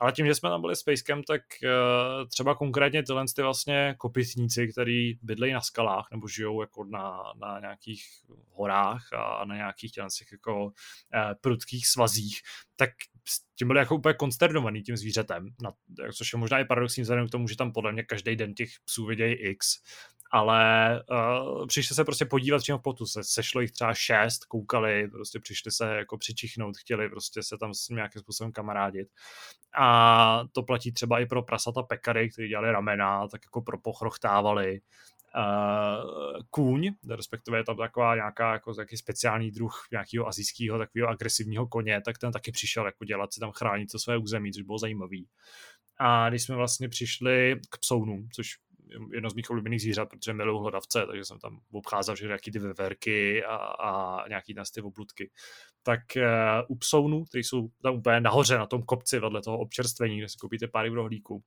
Ale 0.00 0.12
tím, 0.12 0.26
že 0.26 0.34
jsme 0.34 0.50
tam 0.50 0.60
byli 0.60 0.76
s 0.76 0.82
Facecam, 0.82 1.22
tak 1.22 1.42
uh, 1.64 2.28
třeba 2.28 2.54
konkrétně 2.54 3.02
tyhle 3.02 3.24
ty 3.36 3.42
vlastně 3.42 3.94
kopitníci, 3.98 4.68
kteří 4.68 5.18
bydlejí 5.22 5.52
na 5.52 5.60
skalách 5.60 6.08
nebo 6.10 6.28
žijou 6.28 6.60
jako 6.60 6.84
na, 6.84 7.22
na 7.40 7.60
nějakých 7.60 8.02
horách 8.52 9.12
a 9.12 9.44
na 9.44 9.56
nějakých 9.56 9.92
těch 9.92 10.32
jako 10.32 10.64
uh, 10.64 10.70
prudkých 11.40 11.86
svazích, 11.86 12.40
tak 12.76 12.90
tím 13.58 13.68
byli 13.68 13.80
jako 13.80 13.94
úplně 13.94 14.14
konsternovaný 14.14 14.82
tím 14.82 14.96
zvířetem, 14.96 15.48
na, 15.62 15.72
což 16.16 16.32
je 16.32 16.38
možná 16.38 16.58
i 16.58 16.64
paradoxní 16.64 17.02
vzhledem 17.02 17.28
k 17.28 17.30
tomu, 17.30 17.48
že 17.48 17.56
tam 17.56 17.72
podle 17.72 17.92
mě 17.92 18.02
každý 18.02 18.36
den 18.36 18.54
těch 18.54 18.70
psů 18.84 19.06
vidějí 19.06 19.34
X, 19.34 19.66
ale 20.32 21.02
uh, 21.10 21.66
přišli 21.66 21.96
se 21.96 22.04
prostě 22.04 22.24
podívat 22.24 22.58
přímo 22.58 22.78
v 22.78 22.82
potu, 22.82 23.06
se, 23.06 23.24
sešlo 23.24 23.60
jich 23.60 23.70
třeba 23.70 23.94
šest, 23.94 24.44
koukali, 24.44 25.08
prostě 25.08 25.40
přišli 25.40 25.72
se 25.72 25.96
jako 25.96 26.18
přičichnout, 26.18 26.76
chtěli 26.76 27.08
prostě 27.08 27.42
se 27.42 27.58
tam 27.58 27.74
s 27.74 27.88
nějakým 27.88 28.20
způsobem 28.20 28.52
kamarádit. 28.52 29.08
A 29.78 30.42
to 30.52 30.62
platí 30.62 30.92
třeba 30.92 31.20
i 31.20 31.26
pro 31.26 31.42
prasata 31.42 31.82
pekary, 31.82 32.30
kteří 32.30 32.48
dělali 32.48 32.72
ramena, 32.72 33.28
tak 33.28 33.40
jako 33.44 33.62
pro 33.62 33.78
pochrochtávali. 33.78 34.80
Uh, 35.36 36.40
kůň, 36.50 36.90
respektive 37.10 37.58
je 37.58 37.64
tam 37.64 37.76
taková 37.76 38.14
nějaká 38.14 38.52
jako 38.52 38.72
nějaký 38.72 38.96
speciální 38.96 39.50
druh 39.50 39.86
nějakého 39.92 40.28
azijského 40.28 40.78
takového 40.78 41.08
agresivního 41.08 41.66
koně, 41.66 42.00
tak 42.04 42.18
ten 42.18 42.32
taky 42.32 42.52
přišel 42.52 42.86
jako 42.86 43.04
dělat 43.04 43.32
si 43.32 43.40
tam 43.40 43.52
chránit 43.52 43.86
to 43.92 43.98
své 43.98 44.18
území, 44.18 44.52
což 44.52 44.62
bylo 44.62 44.78
zajímavý. 44.78 45.28
A 45.98 46.28
když 46.28 46.42
jsme 46.42 46.56
vlastně 46.56 46.88
přišli 46.88 47.60
k 47.70 47.78
psounům, 47.78 48.28
což 48.34 48.56
jedno 49.12 49.30
z 49.30 49.34
mých 49.34 49.50
oblíbených 49.50 49.82
zvířat, 49.82 50.08
protože 50.08 50.32
miluju 50.32 50.58
hlodavce, 50.58 51.06
takže 51.06 51.24
jsem 51.24 51.38
tam 51.38 51.60
obcházel 51.72 52.14
všechny 52.14 52.28
nějaký 52.28 52.50
ty 52.50 52.58
veverky 52.58 53.44
a, 53.44 53.56
a 53.56 54.28
nějaký 54.28 54.54
nás 54.54 54.70
ty 54.70 54.80
obludky. 54.82 55.30
Tak 55.82 56.00
uh, 56.16 56.22
u 56.68 56.76
psounů, 56.76 57.24
kteří 57.24 57.44
jsou 57.44 57.68
tam 57.82 57.94
úplně 57.94 58.20
nahoře 58.20 58.58
na 58.58 58.66
tom 58.66 58.82
kopci 58.82 59.18
vedle 59.18 59.42
toho 59.42 59.58
občerstvení, 59.58 60.18
kde 60.18 60.28
si 60.28 60.36
koupíte 60.40 60.68
pár 60.68 60.90
v 60.90 60.94
rohlíku, 60.94 61.42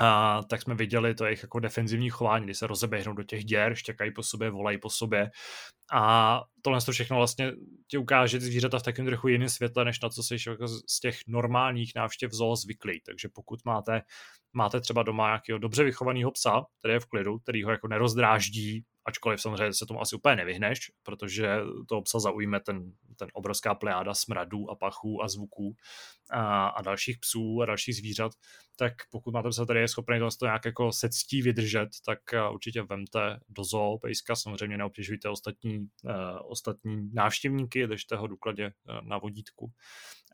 a 0.00 0.40
tak 0.42 0.62
jsme 0.62 0.74
viděli 0.74 1.14
to 1.14 1.24
jejich 1.24 1.42
jako 1.42 1.60
defenzivní 1.60 2.10
chování, 2.10 2.44
kdy 2.44 2.54
se 2.54 2.66
rozeběhnou 2.66 3.12
do 3.12 3.22
těch 3.22 3.44
děr, 3.44 3.74
štěkají 3.74 4.12
po 4.12 4.22
sobě, 4.22 4.50
volají 4.50 4.78
po 4.78 4.90
sobě. 4.90 5.30
A 5.92 6.42
tohle 6.62 6.80
to 6.80 6.92
všechno 6.92 7.16
vlastně 7.16 7.52
ti 7.90 7.98
ukáže 7.98 8.38
ty 8.38 8.44
zvířata 8.44 8.78
v 8.78 8.82
takovém 8.82 9.06
trochu 9.06 9.28
jiném 9.28 9.48
světle, 9.48 9.84
než 9.84 10.00
na 10.00 10.08
co 10.08 10.22
jsi 10.22 10.36
jako 10.46 10.68
z 10.68 11.00
těch 11.00 11.18
normálních 11.26 11.92
návštěv 11.96 12.32
zoo 12.32 12.56
zvyklý. 12.56 13.00
Takže 13.06 13.28
pokud 13.34 13.60
máte, 13.64 14.02
máte 14.52 14.80
třeba 14.80 15.02
doma 15.02 15.26
nějakého 15.26 15.58
dobře 15.58 15.84
vychovaného 15.84 16.30
psa, 16.30 16.64
který 16.78 16.94
je 16.94 17.00
v 17.00 17.06
klidu, 17.06 17.38
který 17.38 17.64
ho 17.64 17.70
jako 17.70 17.88
nerozdráždí, 17.88 18.84
ačkoliv 19.08 19.40
samozřejmě 19.40 19.72
se 19.72 19.86
tomu 19.86 20.00
asi 20.00 20.16
úplně 20.16 20.36
nevyhneš, 20.36 20.78
protože 21.02 21.56
to 21.88 22.02
psa 22.02 22.18
zaujme 22.18 22.60
ten, 22.60 22.92
ten 23.18 23.28
obrovská 23.32 23.74
plejáda 23.74 24.14
smradů 24.14 24.70
a 24.70 24.76
pachů 24.76 25.22
a 25.22 25.28
zvuků 25.28 25.76
a, 26.30 26.68
a 26.68 26.82
dalších 26.82 27.18
psů 27.18 27.62
a 27.62 27.66
dalších 27.66 27.96
zvířat, 27.96 28.32
tak 28.76 28.92
pokud 29.10 29.34
máte 29.34 29.48
psa, 29.48 29.64
který 29.64 29.80
je 29.80 29.88
schopný 29.88 30.18
to 30.38 30.46
nějak 30.46 30.64
jako 30.64 30.92
se 30.92 31.08
ctí 31.08 31.42
vydržet, 31.42 31.88
tak 32.06 32.18
určitě 32.52 32.82
vemte 32.82 33.40
do 33.48 33.64
zoo 33.64 33.98
pejska, 33.98 34.36
samozřejmě 34.36 34.78
neobtěžujte 34.78 35.28
ostatní, 35.28 35.78
uh, 35.78 36.47
ostatní 36.48 37.10
návštěvníky, 37.12 37.86
držte 37.86 38.16
ho 38.16 38.26
důkladě 38.26 38.66
uh, 38.66 39.08
na 39.08 39.18
vodítku. 39.18 39.72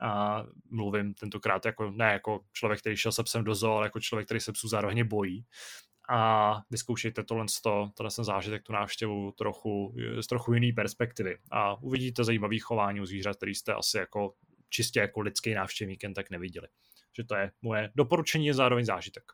A 0.01 0.43
mluvím 0.71 1.15
tentokrát 1.15 1.67
jako, 1.67 1.91
ne 1.91 2.13
jako 2.13 2.41
člověk, 2.53 2.81
který 2.81 2.97
šel 2.97 3.13
se 3.13 3.23
psem 3.23 3.45
do 3.45 3.55
zoo, 3.55 3.77
ale 3.77 3.87
jako 3.87 4.01
člověk, 4.01 4.27
který 4.27 4.41
se 4.41 4.53
psů 4.53 4.69
zároveň 4.69 5.09
bojí 5.09 5.47
a 6.09 6.55
vyzkoušejte 6.71 7.25
tohle, 7.25 7.47
tohle 7.95 8.11
ten 8.17 8.25
zážitek, 8.25 8.63
tu 8.63 8.73
návštěvu 8.73 9.33
trochu, 9.33 9.95
z 10.21 10.27
trochu 10.27 10.53
jiný 10.53 10.73
perspektivy 10.73 11.39
a 11.51 11.83
uvidíte 11.83 12.25
zajímavý 12.25 12.59
chování 12.59 13.01
u 13.01 13.07
zvířat, 13.07 13.37
který 13.37 13.55
jste 13.55 13.75
asi 13.75 13.99
jako 13.99 14.35
čistě 14.69 15.01
jako 15.01 15.21
lidský 15.21 15.55
návštěvník 15.55 16.03
jen 16.03 16.15
tak 16.15 16.31
neviděli. 16.31 16.69
Že 17.17 17.25
to 17.25 17.35
je 17.35 17.51
moje 17.63 17.91
doporučení 17.95 18.51
a 18.51 18.55
zároveň 18.55 18.85
zážitek. 18.85 19.25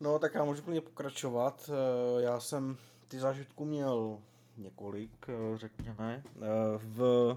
No 0.00 0.18
tak 0.18 0.34
já 0.34 0.44
můžu 0.44 0.62
plně 0.62 0.80
pokračovat. 0.80 1.70
Eh, 1.70 2.22
já 2.22 2.40
jsem 2.40 2.76
ty 3.08 3.18
zážitků 3.18 3.64
měl 3.64 4.18
několik, 4.56 5.26
eh, 5.28 5.58
řekněme. 5.58 6.22
Eh, 6.36 6.40
v 6.78 7.36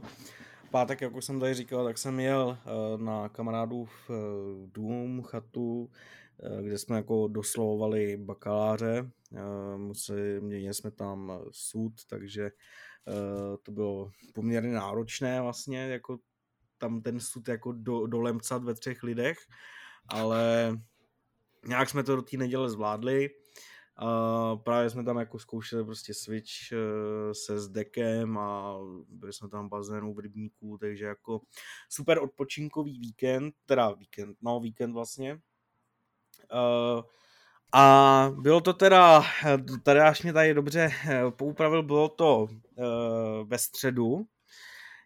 pátek, 0.72 1.02
jak 1.02 1.15
už 1.15 1.26
jsem 1.26 1.39
tady 1.39 1.53
říkal, 1.53 1.85
tak 1.85 1.98
jsem 1.98 2.19
jel 2.19 2.57
na 2.98 3.30
kamarádův 3.30 4.11
dům, 4.65 5.23
chatu, 5.23 5.89
kde 6.61 6.77
jsme 6.77 6.98
jako 6.98 7.27
doslovovali 7.27 8.18
bakaláře. 8.18 9.11
Měnili 10.39 10.73
jsme 10.73 10.91
tam 10.91 11.39
sud, 11.52 11.93
takže 12.10 12.52
to 13.64 13.72
bylo 13.72 14.11
poměrně 14.34 14.73
náročné 14.73 15.41
vlastně, 15.41 15.80
jako 15.80 16.19
tam 16.77 17.02
ten 17.02 17.19
sud 17.19 17.48
jako 17.48 17.72
do, 17.72 18.07
dolemcat 18.07 18.64
ve 18.64 18.73
třech 18.73 19.03
lidech, 19.03 19.38
ale 20.07 20.73
nějak 21.68 21.89
jsme 21.89 22.03
to 22.03 22.15
do 22.15 22.22
té 22.22 22.38
neděle 22.38 22.69
zvládli. 22.69 23.30
Uh, 24.02 24.60
právě 24.64 24.90
jsme 24.90 25.03
tam 25.03 25.18
jako 25.18 25.40
zkoušeli 25.40 25.86
prostě 25.86 26.14
switch 26.14 26.52
uh, 26.72 27.32
se 27.32 27.60
s 27.60 27.69
dekem 27.69 28.38
a 28.38 28.78
byli 29.10 29.34
jsme 29.34 29.49
tam 29.49 29.69
bazénu 29.69 30.14
v 30.14 30.19
rybníku, 30.19 30.78
takže 30.78 31.06
jako 31.06 31.41
super 31.90 32.19
odpočinkový 32.19 32.99
víkend, 32.99 33.56
teda 33.65 33.91
víkend, 33.91 34.38
no 34.41 34.60
víkend 34.60 34.94
vlastně. 34.94 35.34
Uh, 36.53 37.02
a 37.73 38.32
bylo 38.41 38.61
to 38.61 38.73
teda, 38.73 39.23
tady 39.84 39.99
až 39.99 40.23
mě 40.23 40.34
tady 40.34 40.53
dobře 40.53 40.91
poupravil, 41.30 41.84
bylo 41.84 42.10
to 42.10 42.48
ve 43.44 43.57
středu, 43.57 44.26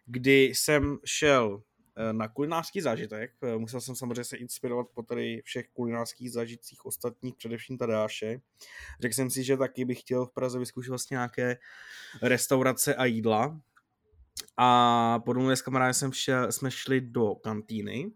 kdy 0.06 0.42
jsem 0.44 0.98
šel 1.04 1.60
Eh, 1.60 1.65
na 2.12 2.28
kulinářský 2.28 2.80
zážitek. 2.80 3.32
Eh, 3.42 3.58
musel 3.58 3.80
jsem 3.80 3.96
samozřejmě 3.96 4.24
se 4.24 4.36
inspirovat 4.36 4.86
po 4.94 5.02
tady 5.02 5.42
všech 5.44 5.68
kulinářských 5.68 6.32
zážitcích 6.32 6.86
ostatních, 6.86 7.34
především 7.34 7.78
Tadáše. 7.78 8.40
Řekl 9.00 9.14
jsem 9.14 9.30
si, 9.30 9.44
že 9.44 9.56
taky 9.56 9.84
bych 9.84 10.00
chtěl 10.00 10.26
v 10.26 10.32
Praze 10.32 10.58
vyzkoušet 10.58 10.90
vlastně 10.90 11.14
nějaké 11.14 11.58
restaurace 12.22 12.94
a 12.94 13.04
jídla. 13.04 13.60
A 14.56 15.18
po 15.24 15.32
domluvě 15.32 15.56
s 15.56 15.62
kamarádem 15.62 15.94
jsem 15.94 16.10
jsme 16.50 16.70
šli 16.70 17.00
do 17.00 17.34
kantýny, 17.34 18.12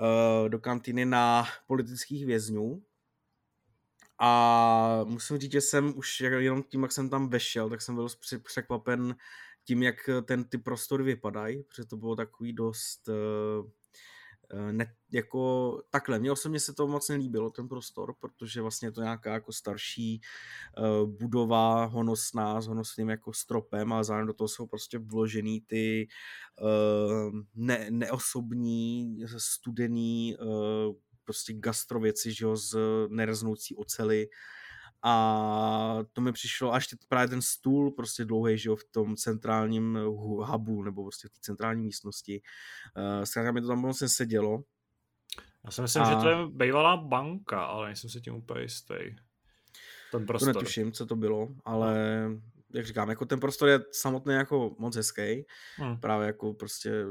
eh, 0.00 0.48
do 0.48 0.58
kantýny 0.58 1.04
na 1.04 1.46
politických 1.66 2.26
vězňů. 2.26 2.82
A 4.18 5.00
musím 5.04 5.38
říct, 5.38 5.52
že 5.52 5.60
jsem 5.60 5.98
už 5.98 6.20
jenom 6.20 6.62
tím, 6.62 6.82
jak 6.82 6.92
jsem 6.92 7.10
tam 7.10 7.28
vešel, 7.28 7.70
tak 7.70 7.82
jsem 7.82 7.94
byl 7.94 8.08
překvapen 8.42 9.16
tím, 9.66 9.82
jak 9.82 10.08
eh, 10.08 10.22
ten 10.22 10.44
ty 10.44 10.58
prostory 10.58 11.04
vypadají, 11.04 11.62
protože 11.62 11.84
to 11.84 11.96
bylo 11.96 12.16
takový 12.16 12.52
dost 12.52 13.08
uh, 13.08 13.66
ne, 14.72 14.94
jako 15.12 15.82
takhle, 15.90 16.18
mně 16.18 16.32
osobně 16.32 16.60
se 16.60 16.74
to 16.74 16.86
moc 16.86 17.08
nelíbilo, 17.08 17.50
ten 17.50 17.68
prostor, 17.68 18.14
protože 18.20 18.60
vlastně 18.60 18.88
je 18.88 18.92
to 18.92 19.02
nějaká 19.02 19.32
jako 19.32 19.52
starší 19.52 20.20
uh, 20.78 21.10
budova 21.10 21.84
honosná 21.84 22.60
s 22.60 22.66
honosným 22.66 23.08
jako 23.08 23.32
stropem 23.32 23.92
a 23.92 24.04
zároveň 24.04 24.26
do 24.26 24.32
toho 24.32 24.48
jsou 24.48 24.66
prostě 24.66 24.98
vložený 24.98 25.60
ty 25.60 26.08
uh, 26.62 27.40
ne, 27.54 27.86
neosobní, 27.90 29.18
studený 29.36 30.36
uh, 30.40 30.94
prostě 31.24 31.52
gastrověci, 31.52 32.32
že 32.32 32.44
jo, 32.44 32.56
z 32.56 32.76
nereznoucí 33.08 33.76
ocely, 33.76 34.28
a 35.08 35.98
to 36.12 36.20
mi 36.20 36.32
přišlo, 36.32 36.72
až 36.72 36.86
právě 37.08 37.28
ten 37.28 37.42
stůl 37.42 37.90
prostě 37.90 38.24
dlouhý, 38.24 38.58
že 38.58 38.68
jo, 38.68 38.76
v 38.76 38.84
tom 38.84 39.16
centrálním 39.16 39.98
hubu, 40.46 40.82
nebo 40.82 41.02
prostě 41.02 41.28
v 41.28 41.30
té 41.30 41.38
centrální 41.40 41.82
místnosti. 41.82 42.42
Uh, 42.96 43.24
zkrátka 43.24 43.52
mi 43.52 43.60
to 43.60 43.68
tam 43.68 43.78
moc 43.78 44.02
sedělo. 44.06 44.62
Já 45.64 45.70
si 45.70 45.82
myslím, 45.82 46.02
a... 46.02 46.10
že 46.10 46.16
to 46.16 46.28
je 46.28 46.36
bývalá 46.48 46.96
banka, 46.96 47.64
ale 47.64 47.86
nejsem 47.86 48.10
si 48.10 48.20
tím 48.20 48.34
úplně 48.34 48.62
jistý. 48.62 48.94
Ten 50.12 50.26
prostor. 50.26 50.52
To 50.52 50.58
netuším, 50.58 50.92
co 50.92 51.06
to 51.06 51.16
bylo, 51.16 51.48
ale 51.64 51.96
jak 52.74 52.86
říkám, 52.86 53.08
jako 53.08 53.26
ten 53.26 53.40
prostor 53.40 53.68
je 53.68 53.80
samotný 53.92 54.34
jako 54.34 54.76
moc 54.78 54.96
hezký, 54.96 55.46
Hmm. 55.76 56.00
právě 56.00 56.26
jako 56.26 56.54
prostě 56.54 57.04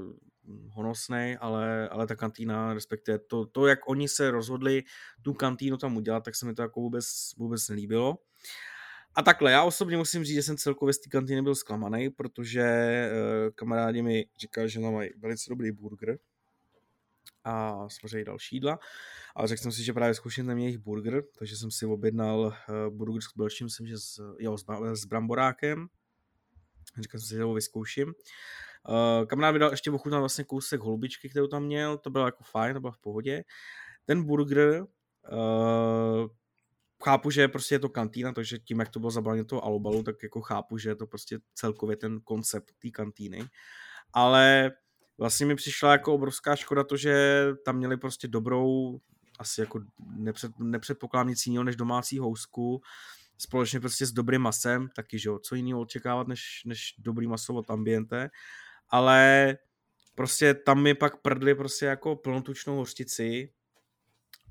honosný, 0.70 1.38
ale, 1.40 1.90
ale 1.90 2.08
ta 2.08 2.16
kantýna, 2.16 2.74
respektive 2.74 3.20
to, 3.20 3.46
to, 3.46 3.68
jak 3.68 3.80
oni 3.90 4.10
se 4.10 4.32
rozhodli 4.32 4.84
tu 5.22 5.34
kantýnu 5.34 5.78
tam 5.78 5.98
udělat, 5.98 6.24
tak 6.24 6.36
se 6.36 6.46
mi 6.46 6.54
to 6.54 6.62
jako 6.62 6.80
vůbec, 6.80 7.06
vůbec 7.38 7.70
nelíbilo. 7.70 8.18
A 9.16 9.22
takhle, 9.22 9.52
já 9.52 9.64
osobně 9.64 9.98
musím 9.98 10.24
říct, 10.24 10.36
že 10.36 10.44
jsem 10.44 10.58
celkově 10.58 10.94
z 10.94 11.00
té 11.00 11.10
kantýny 11.10 11.42
byl 11.42 11.56
zklamaný, 11.56 12.10
protože 12.10 12.64
uh, 13.12 13.52
kamarádi 13.56 14.02
mi 14.02 14.26
říkali, 14.40 14.70
že 14.70 14.80
tam 14.80 14.94
mají 14.94 15.10
velice 15.18 15.50
dobrý 15.50 15.72
burger 15.72 16.18
a 17.44 17.86
samozřejmě 17.90 18.26
další 18.26 18.56
jídla. 18.56 18.80
A 19.36 19.48
řekl 19.48 19.62
jsem 19.62 19.72
si, 19.72 19.84
že 19.84 19.94
právě 19.94 20.14
zkouším 20.14 20.48
tam 20.48 20.58
jejich 20.58 20.78
burger, 20.78 21.24
takže 21.40 21.58
jsem 21.58 21.72
si 21.72 21.86
objednal 21.86 22.40
uh, 22.40 22.96
burger 22.98 23.22
s 23.22 23.38
dalším, 23.38 23.66
myslím, 23.66 23.88
že 23.88 23.98
s, 23.98 24.36
jo, 24.40 24.58
s, 24.58 24.66
s 24.94 25.06
bramborákem. 25.06 25.88
Říkal 27.02 27.20
jsem 27.20 27.28
si, 27.28 27.36
že 27.36 27.44
ho 27.44 27.54
vyzkouším. 27.54 28.14
Uh, 28.90 29.26
kamarád 29.26 29.54
mi 29.54 29.60
dal 29.60 29.72
ještě 29.72 29.92
ochutnat 29.92 30.20
vlastně 30.20 30.44
kousek 30.44 30.82
holubičky, 30.82 31.30
kterou 31.30 31.48
tam 31.48 31.64
měl, 31.64 31.98
to 31.98 32.10
bylo 32.10 32.26
jako 32.26 32.44
fajn, 32.44 32.74
to 32.74 32.80
bylo 32.80 32.92
v 32.92 32.98
pohodě. 32.98 33.44
Ten 34.06 34.24
burger, 34.24 34.82
uh, 35.32 36.28
chápu, 37.04 37.32
že 37.32 37.48
prostě 37.48 37.76
je 37.76 37.80
to 37.80 37.90
kantýna, 37.90 38.34
takže 38.34 38.60
tím, 38.60 38.80
jak 38.80 38.90
to 38.90 39.00
bylo 39.00 39.12
zabalené 39.12 39.46
toho 39.46 39.66
alobalu, 39.66 40.04
tak 40.04 40.16
jako 40.24 40.42
chápu, 40.42 40.78
že 40.78 40.90
je 40.90 40.96
to 40.96 41.08
prostě 41.08 41.40
celkově 41.54 41.98
ten 41.98 42.22
koncept 42.22 42.72
té 42.82 42.90
kantýny. 42.90 43.46
Ale 44.14 44.72
vlastně 45.18 45.46
mi 45.46 45.56
přišla 45.56 45.92
jako 45.92 46.14
obrovská 46.14 46.56
škoda 46.56 46.84
to, 46.84 46.98
že 46.98 47.46
tam 47.66 47.78
měli 47.78 47.98
prostě 47.98 48.28
dobrou, 48.28 49.00
asi 49.40 49.62
jako 49.62 49.80
nepřed, 50.16 50.52
nepředpokládám 50.60 51.28
nic 51.28 51.46
jiného 51.48 51.64
než 51.64 51.76
domácí 51.76 52.20
housku, 52.20 52.82
společně 53.38 53.80
prostě 53.80 54.06
s 54.06 54.12
dobrým 54.12 54.42
masem, 54.42 54.90
taky, 54.96 55.20
že 55.20 55.30
jo, 55.30 55.40
co 55.40 55.56
jiného 55.56 55.82
očekávat, 55.82 56.28
než, 56.28 56.62
než 56.66 56.96
dobrý 56.98 57.28
maso 57.28 57.54
od 57.54 57.70
ambiente, 57.70 58.30
ale 58.96 59.58
prostě 60.16 60.54
tam 60.54 60.84
mi 60.84 60.94
pak 60.94 61.22
prdli 61.22 61.56
prostě 61.56 61.86
jako 61.86 62.16
plnotučnou 62.16 62.76
hořtici, 62.76 63.50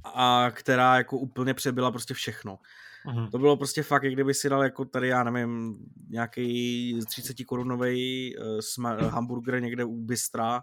a 0.05 0.51
která 0.51 0.97
jako 0.97 1.19
úplně 1.19 1.55
přebyla 1.55 1.91
prostě 1.91 2.15
všechno. 2.15 2.59
Mhm. 3.07 3.31
To 3.31 3.39
bylo 3.39 3.57
prostě 3.57 3.83
fakt, 3.83 4.03
jak 4.03 4.13
kdyby 4.13 4.35
si 4.35 4.49
dal 4.49 4.63
jako 4.63 4.85
tady, 4.85 5.09
já 5.09 5.25
nevím, 5.25 5.77
nějaký 6.09 7.01
30 7.07 7.45
korunový 7.47 8.37
uh, 8.37 8.45
sma- 8.59 9.09
hamburger 9.09 9.63
někde 9.63 9.85
u 9.85 10.01
Bystra 10.01 10.63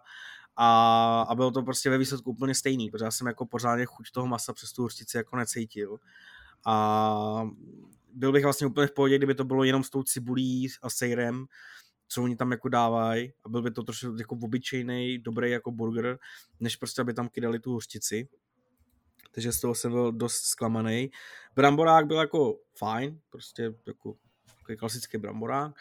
a, 0.55 1.21
a 1.21 1.35
bylo 1.35 1.51
to 1.51 1.63
prostě 1.63 1.89
ve 1.89 1.97
výsledku 1.97 2.31
úplně 2.31 2.55
stejný, 2.55 2.89
protože 2.89 3.05
já 3.05 3.11
jsem 3.11 3.27
jako 3.27 3.45
pořádně 3.45 3.85
chuť 3.85 4.11
toho 4.11 4.27
masa 4.27 4.53
přes 4.53 4.73
tu 4.73 4.81
hořtici 4.81 5.17
jako 5.17 5.35
necítil. 5.35 5.97
A 6.65 7.49
byl 8.13 8.31
bych 8.31 8.43
vlastně 8.43 8.67
úplně 8.67 8.87
v 8.87 8.93
pohodě, 8.93 9.17
kdyby 9.17 9.35
to 9.35 9.43
bylo 9.43 9.63
jenom 9.63 9.83
s 9.83 9.89
tou 9.89 10.03
cibulí 10.03 10.67
a 10.81 10.89
sejrem, 10.89 11.45
co 12.11 12.23
oni 12.23 12.35
tam 12.35 12.51
jako 12.51 12.69
dávají 12.69 13.33
a 13.45 13.49
byl 13.49 13.61
by 13.61 13.71
to 13.71 13.83
trošku 13.83 14.15
jako 14.19 14.35
obyčejný, 14.35 15.17
dobrý 15.17 15.51
jako 15.51 15.71
burger, 15.71 16.19
než 16.59 16.75
prostě 16.75 17.01
aby 17.01 17.13
tam 17.13 17.29
kydali 17.29 17.59
tu 17.59 17.71
hořtici 17.73 18.27
takže 19.31 19.51
z 19.51 19.61
toho 19.61 19.75
jsem 19.75 19.91
byl 19.91 20.11
dost 20.11 20.41
zklamaný. 20.41 21.11
Bramborák 21.55 22.07
byl 22.07 22.17
jako 22.17 22.59
fajn, 22.77 23.19
prostě 23.29 23.73
jako 23.87 24.15
takový 24.57 24.77
klasický 24.77 25.17
bramborák. 25.17 25.71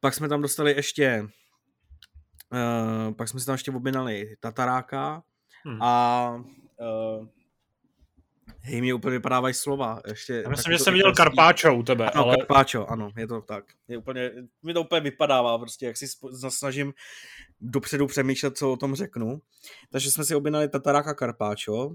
Pak 0.00 0.14
jsme 0.14 0.28
tam 0.28 0.42
dostali 0.42 0.72
ještě 0.72 1.28
uh, 2.52 3.14
pak 3.14 3.28
jsme 3.28 3.40
si 3.40 3.46
tam 3.46 3.54
ještě 3.54 3.70
objednali 3.70 4.36
tataráka 4.40 5.22
Hmm. 5.64 5.82
a 5.82 6.34
uh, 6.80 7.26
hej, 8.66 8.80
mě 8.80 8.94
úplně 8.94 9.10
vypadávají 9.10 9.54
slova. 9.54 10.00
Ještě, 10.06 10.42
Já 10.44 10.50
myslím, 10.50 10.72
že 10.72 10.78
jsem 10.78 10.94
viděl 10.94 11.14
Karpáčo 11.14 11.74
u 11.74 11.82
tebe, 11.82 12.10
ano, 12.10 12.24
ale 12.24 12.36
Carpaccio, 12.36 12.86
ano, 12.86 13.10
je 13.16 13.26
to 13.26 13.40
tak. 13.40 13.64
Je 13.88 13.98
úplně, 13.98 14.32
mi 14.62 14.74
to 14.74 14.80
úplně 14.80 15.00
vypadává, 15.00 15.58
prostě, 15.58 15.86
jak 15.86 15.96
si 15.96 16.06
snažím 16.48 16.92
dopředu 17.60 18.06
přemýšlet, 18.06 18.56
co 18.56 18.72
o 18.72 18.76
tom 18.76 18.94
řeknu. 18.94 19.40
Takže 19.90 20.10
jsme 20.10 20.24
si 20.24 20.34
objednali 20.34 20.68
Tataráka 20.68 21.14
Carpaccio. 21.14 21.86
Uh, 21.86 21.94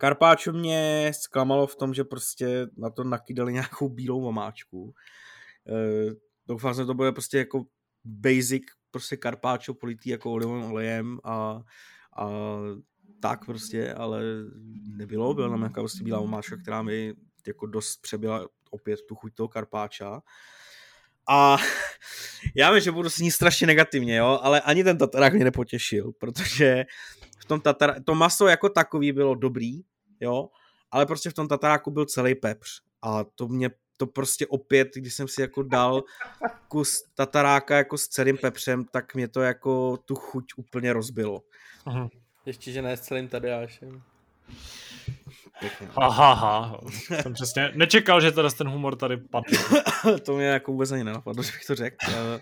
Carpaccio 0.00 0.52
mě 0.52 1.12
zklamalo 1.14 1.66
v 1.66 1.76
tom, 1.76 1.94
že 1.94 2.04
prostě 2.04 2.66
na 2.76 2.90
to 2.90 3.04
nakydali 3.04 3.52
nějakou 3.52 3.88
bílou 3.88 4.24
omáčku. 4.24 4.82
Uh, 4.82 6.12
doufám, 6.46 6.74
že 6.74 6.84
to 6.84 6.94
bude 6.94 7.12
prostě 7.12 7.38
jako 7.38 7.64
basic 8.04 8.62
prostě 8.90 9.16
Carpaccio 9.22 9.74
politý 9.74 10.10
jako 10.10 10.32
olivovým 10.32 10.64
olejem 10.64 11.18
a, 11.24 11.62
a 12.16 12.28
tak 13.20 13.46
prostě, 13.46 13.94
ale 13.94 14.22
nebylo, 14.96 15.34
byla 15.34 15.48
tam 15.48 15.58
nějaká 15.58 15.80
prostě 15.80 16.04
bílá 16.04 16.18
omáčka, 16.18 16.56
která 16.56 16.82
mi 16.82 17.14
jako 17.46 17.66
dost 17.66 17.96
přebyla 18.02 18.48
opět 18.70 19.00
tu 19.08 19.14
chuť 19.14 19.34
toho 19.34 19.48
karpáča. 19.48 20.22
A 21.28 21.56
já 22.54 22.72
vím, 22.72 22.80
že 22.80 22.90
budu 22.90 23.10
snít 23.10 23.30
strašně 23.30 23.66
negativně, 23.66 24.16
jo, 24.16 24.38
ale 24.42 24.60
ani 24.60 24.84
ten 24.84 24.98
tatarák 24.98 25.32
mě 25.32 25.44
nepotěšil, 25.44 26.12
protože 26.12 26.84
v 27.38 27.44
tom 27.44 27.60
tatar, 27.60 28.02
to 28.04 28.14
maso 28.14 28.46
jako 28.46 28.68
takový 28.68 29.12
bylo 29.12 29.34
dobrý, 29.34 29.80
jo, 30.20 30.48
ale 30.90 31.06
prostě 31.06 31.30
v 31.30 31.34
tom 31.34 31.48
tataráku 31.48 31.90
byl 31.90 32.04
celý 32.04 32.34
pepř 32.34 32.82
a 33.02 33.24
to 33.24 33.48
mě 33.48 33.70
to 33.96 34.06
prostě 34.06 34.46
opět, 34.46 34.88
když 34.94 35.14
jsem 35.14 35.28
si 35.28 35.40
jako 35.40 35.62
dal 35.62 36.02
kus 36.68 37.04
tataráka 37.14 37.76
jako 37.76 37.98
s 37.98 38.08
celým 38.08 38.36
pepřem, 38.38 38.84
tak 38.84 39.14
mě 39.14 39.28
to 39.28 39.40
jako 39.40 39.96
tu 39.96 40.14
chuť 40.14 40.44
úplně 40.56 40.92
rozbilo. 40.92 41.42
Mhm. 41.86 42.08
Ještě, 42.50 42.72
že 42.72 42.82
ne 42.82 42.96
s 42.96 43.00
celým 43.00 43.28
Tadeášem. 43.28 44.02
Pěkně. 45.60 45.88
ha, 45.90 46.08
ha, 46.08 46.32
ha. 46.32 46.80
Jsem 47.22 47.32
přesně 47.32 47.72
nečekal, 47.74 48.20
že 48.20 48.32
teda 48.32 48.50
ten 48.50 48.68
humor 48.68 48.96
tady 48.96 49.16
padne. 49.16 49.58
to 50.24 50.36
mě 50.36 50.46
jako 50.46 50.72
vůbec 50.72 50.92
ani 50.92 51.04
nenapadlo, 51.04 51.42
že 51.42 51.52
bych 51.52 51.64
to 51.66 51.74
řekl. 51.74 51.96
Eh, 52.08 52.40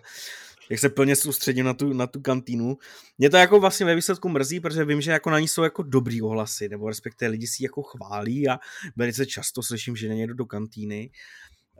Jak 0.70 0.80
se 0.80 0.88
plně 0.88 1.16
soustředím 1.16 1.64
na 1.64 1.74
tu, 1.74 1.92
na 1.92 2.06
tu 2.06 2.20
kantýnu. 2.20 2.78
Mě 3.18 3.30
to 3.30 3.36
jako 3.36 3.60
vlastně 3.60 3.86
ve 3.86 3.94
výsledku 3.94 4.28
mrzí, 4.28 4.60
protože 4.60 4.84
vím, 4.84 5.00
že 5.00 5.10
jako 5.10 5.30
na 5.30 5.38
ní 5.38 5.48
jsou 5.48 5.62
jako 5.62 5.82
dobrý 5.82 6.22
ohlasy, 6.22 6.68
nebo 6.68 6.88
respektive 6.88 7.30
lidi 7.30 7.46
si 7.46 7.62
ji 7.62 7.64
jako 7.64 7.82
chválí 7.82 8.48
a 8.48 8.58
velice 8.96 9.26
často 9.26 9.62
slyším, 9.62 9.96
že 9.96 10.08
není 10.08 10.26
do 10.26 10.46
kantýny. 10.46 11.10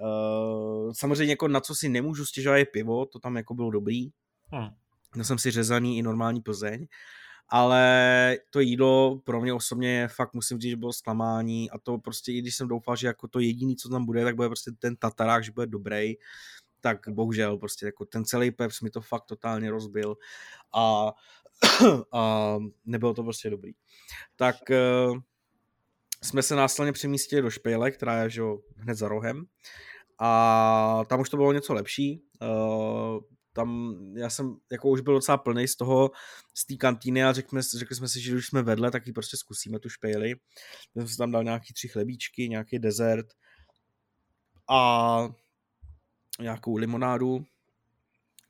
Uh, 0.00 0.92
samozřejmě 0.92 1.32
jako 1.32 1.48
na 1.48 1.60
co 1.60 1.74
si 1.74 1.88
nemůžu 1.88 2.26
stěžovat 2.26 2.56
je 2.56 2.64
pivo, 2.66 3.06
to 3.06 3.18
tam 3.18 3.36
jako 3.36 3.54
bylo 3.54 3.70
dobrý. 3.70 4.10
Hm. 4.54 4.68
Měl 5.14 5.24
jsem 5.24 5.38
si 5.38 5.50
řezaný 5.50 5.98
i 5.98 6.02
normální 6.02 6.40
Plzeň. 6.40 6.86
Ale 7.48 8.38
to 8.50 8.60
jídlo 8.60 9.20
pro 9.24 9.40
mě 9.40 9.52
osobně 9.52 10.08
fakt 10.08 10.34
musím 10.34 10.60
říct, 10.60 10.70
že 10.70 10.76
bylo 10.76 10.92
zklamání 10.92 11.70
a 11.70 11.78
to 11.78 11.98
prostě 11.98 12.32
i 12.32 12.38
když 12.38 12.56
jsem 12.56 12.68
doufal, 12.68 12.96
že 12.96 13.06
jako 13.06 13.28
to 13.28 13.40
jediný, 13.40 13.76
co 13.76 13.88
tam 13.88 14.06
bude, 14.06 14.24
tak 14.24 14.36
bude 14.36 14.48
prostě 14.48 14.70
ten 14.78 14.96
tatarák, 14.96 15.44
že 15.44 15.52
bude 15.52 15.66
dobrý, 15.66 16.14
tak 16.80 17.08
bohužel 17.08 17.58
prostě 17.58 17.86
jako 17.86 18.04
ten 18.04 18.24
celý 18.24 18.50
peps 18.50 18.80
mi 18.80 18.90
to 18.90 19.00
fakt 19.00 19.24
totálně 19.24 19.70
rozbil 19.70 20.16
a, 20.74 21.12
a 22.12 22.56
nebylo 22.86 23.14
to 23.14 23.22
prostě 23.22 23.50
dobrý. 23.50 23.72
Tak 24.36 24.56
uh, 24.70 25.18
jsme 26.22 26.42
se 26.42 26.54
následně 26.54 26.92
přemístili 26.92 27.42
do 27.42 27.50
Špejle, 27.50 27.90
která 27.90 28.22
je 28.22 28.30
že, 28.30 28.42
hned 28.76 28.94
za 28.94 29.08
rohem 29.08 29.46
a 30.18 31.02
tam 31.06 31.20
už 31.20 31.30
to 31.30 31.36
bylo 31.36 31.52
něco 31.52 31.74
lepší. 31.74 32.22
Uh, 32.42 33.20
tam 33.58 33.96
já 34.16 34.30
jsem 34.30 34.56
jako 34.72 34.88
už 34.88 35.00
byl 35.00 35.14
docela 35.14 35.38
plný 35.38 35.68
z 35.68 35.76
toho, 35.76 36.10
z 36.54 36.66
té 36.66 36.76
kantýny 36.76 37.24
a 37.24 37.32
řekli, 37.32 37.62
řekli 37.62 37.96
jsme 37.96 38.08
si, 38.08 38.20
že 38.20 38.32
když 38.32 38.46
jsme 38.46 38.62
vedle, 38.62 38.90
tak 38.90 39.06
ji 39.06 39.12
prostě 39.12 39.36
zkusíme 39.36 39.78
tu 39.78 39.88
špejli. 39.88 40.34
Já 40.94 41.06
jsem 41.06 41.16
tam 41.16 41.30
dal 41.30 41.44
nějaký 41.44 41.74
tři 41.74 41.88
chlebíčky, 41.88 42.48
nějaký 42.48 42.78
dezert 42.78 43.26
a 44.70 45.28
nějakou 46.40 46.76
limonádu. 46.76 47.44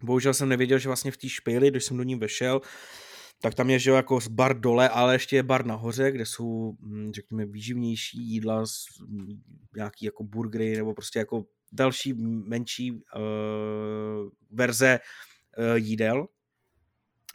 Bohužel 0.03 0.35
jsem 0.35 0.49
nevěděl, 0.49 0.79
že 0.79 0.89
vlastně 0.89 1.11
v 1.11 1.17
té 1.17 1.29
špejli, 1.29 1.71
když 1.71 1.85
jsem 1.85 1.97
do 1.97 2.03
ní 2.03 2.17
vešel, 2.17 2.61
tak 3.41 3.55
tam 3.55 3.71
je 3.71 3.79
že 3.79 3.91
jako 3.91 4.19
bar 4.31 4.61
dole, 4.61 4.89
ale 4.89 5.15
ještě 5.15 5.37
je 5.37 5.43
bar 5.43 5.67
nahoře, 5.67 6.13
kde 6.13 6.27
jsou, 6.27 6.73
hm, 6.81 7.13
řekněme, 7.15 7.47
výživnější 7.47 8.19
jídla, 8.19 8.65
hm, 9.09 9.43
nějaký 9.77 10.05
jako 10.05 10.25
burgery, 10.25 10.77
nebo 10.77 10.95
prostě 10.95 11.19
jako 11.19 11.45
další 11.73 12.15
menší 12.49 12.93
uh, 12.93 13.01
verze 14.51 15.01
uh, 15.59 15.77
jídel. 15.77 16.27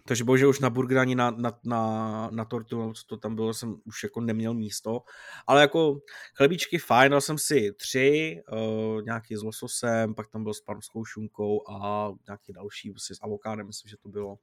Takže 0.08 0.24
bože 0.24 0.48
už 0.48 0.60
na 0.60 0.70
burger 0.70 0.98
ani 0.98 1.16
na, 1.16 1.32
na, 1.32 1.60
na, 1.66 2.30
na 2.32 2.46
tortu, 2.46 2.94
co 2.94 3.04
to 3.08 3.18
tam 3.18 3.36
bylo, 3.36 3.54
jsem 3.54 3.76
už 3.86 4.04
jako 4.04 4.22
neměl 4.22 4.54
místo. 4.54 5.00
Ale 5.48 5.62
jako 5.62 6.00
chlebíčky 6.36 6.78
fajn, 6.78 7.12
dal 7.12 7.22
jsem 7.22 7.38
si 7.38 7.74
tři, 7.74 8.42
uh, 8.52 9.02
nějaký 9.02 9.36
s 9.36 9.44
lososem, 9.44 10.16
pak 10.16 10.28
tam 10.28 10.44
byl 10.44 10.54
s 10.54 10.62
panskou 10.62 11.06
šunkou 11.06 11.70
a 11.70 12.10
nějaký 12.28 12.54
další, 12.54 12.92
prostě 12.92 13.16
s 13.16 13.20
avokádem, 13.22 13.68
myslím, 13.68 13.90
že 13.90 13.98
to 13.98 14.10
bylo. 14.10 14.36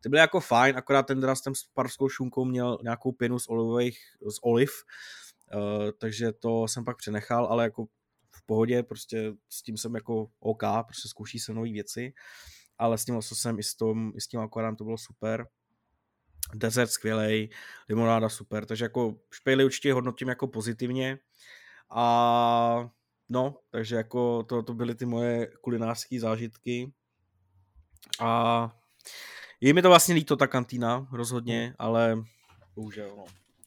Ty 0.00 0.08
byly 0.08 0.20
jako 0.20 0.40
fajn, 0.40 0.76
akorát 0.76 1.02
ten 1.02 1.20
teda 1.20 1.34
s 1.34 1.42
tím 1.42 1.54
s 1.54 1.64
parskou 1.74 2.08
šunkou 2.08 2.44
měl 2.44 2.78
nějakou 2.82 3.12
pěnu 3.12 3.38
z 3.38 3.48
olivových, 3.48 3.98
z 4.30 4.38
oliv, 4.42 4.70
uh, 5.54 5.90
takže 5.98 6.32
to 6.32 6.68
jsem 6.68 6.84
pak 6.84 6.96
přenechal, 6.96 7.46
ale 7.46 7.64
jako 7.64 7.86
pohodě, 8.46 8.82
prostě 8.82 9.32
s 9.48 9.62
tím 9.62 9.76
jsem 9.76 9.94
jako 9.94 10.28
OK, 10.40 10.62
prostě 10.86 11.08
zkouší 11.08 11.38
se 11.38 11.54
nové 11.54 11.70
věci, 11.70 12.12
ale 12.78 12.98
s 12.98 13.04
tím 13.04 13.14
lososem 13.14 13.58
i 13.58 13.62
s, 13.62 13.74
tom, 13.74 14.12
i 14.16 14.20
s 14.20 14.28
tím 14.28 14.40
akvarem 14.40 14.76
to 14.76 14.84
bylo 14.84 14.98
super. 14.98 15.46
Dezert 16.54 16.90
skvělej, 16.90 17.48
limonáda 17.88 18.28
super, 18.28 18.66
takže 18.66 18.84
jako 18.84 19.16
špejly 19.30 19.64
určitě 19.64 19.92
hodnotím 19.92 20.28
jako 20.28 20.46
pozitivně 20.46 21.18
a 21.90 22.90
no, 23.28 23.58
takže 23.70 23.96
jako 23.96 24.42
to, 24.42 24.62
to 24.62 24.74
byly 24.74 24.94
ty 24.94 25.06
moje 25.06 25.46
kulinářské 25.60 26.20
zážitky. 26.20 26.92
A 28.20 28.70
je 29.60 29.74
mi 29.74 29.82
to 29.82 29.88
vlastně 29.88 30.14
líto, 30.14 30.36
ta 30.36 30.46
kantýna, 30.46 31.08
rozhodně, 31.12 31.74
ale 31.78 32.18
bohužel, 32.74 33.16
no. 33.16 33.24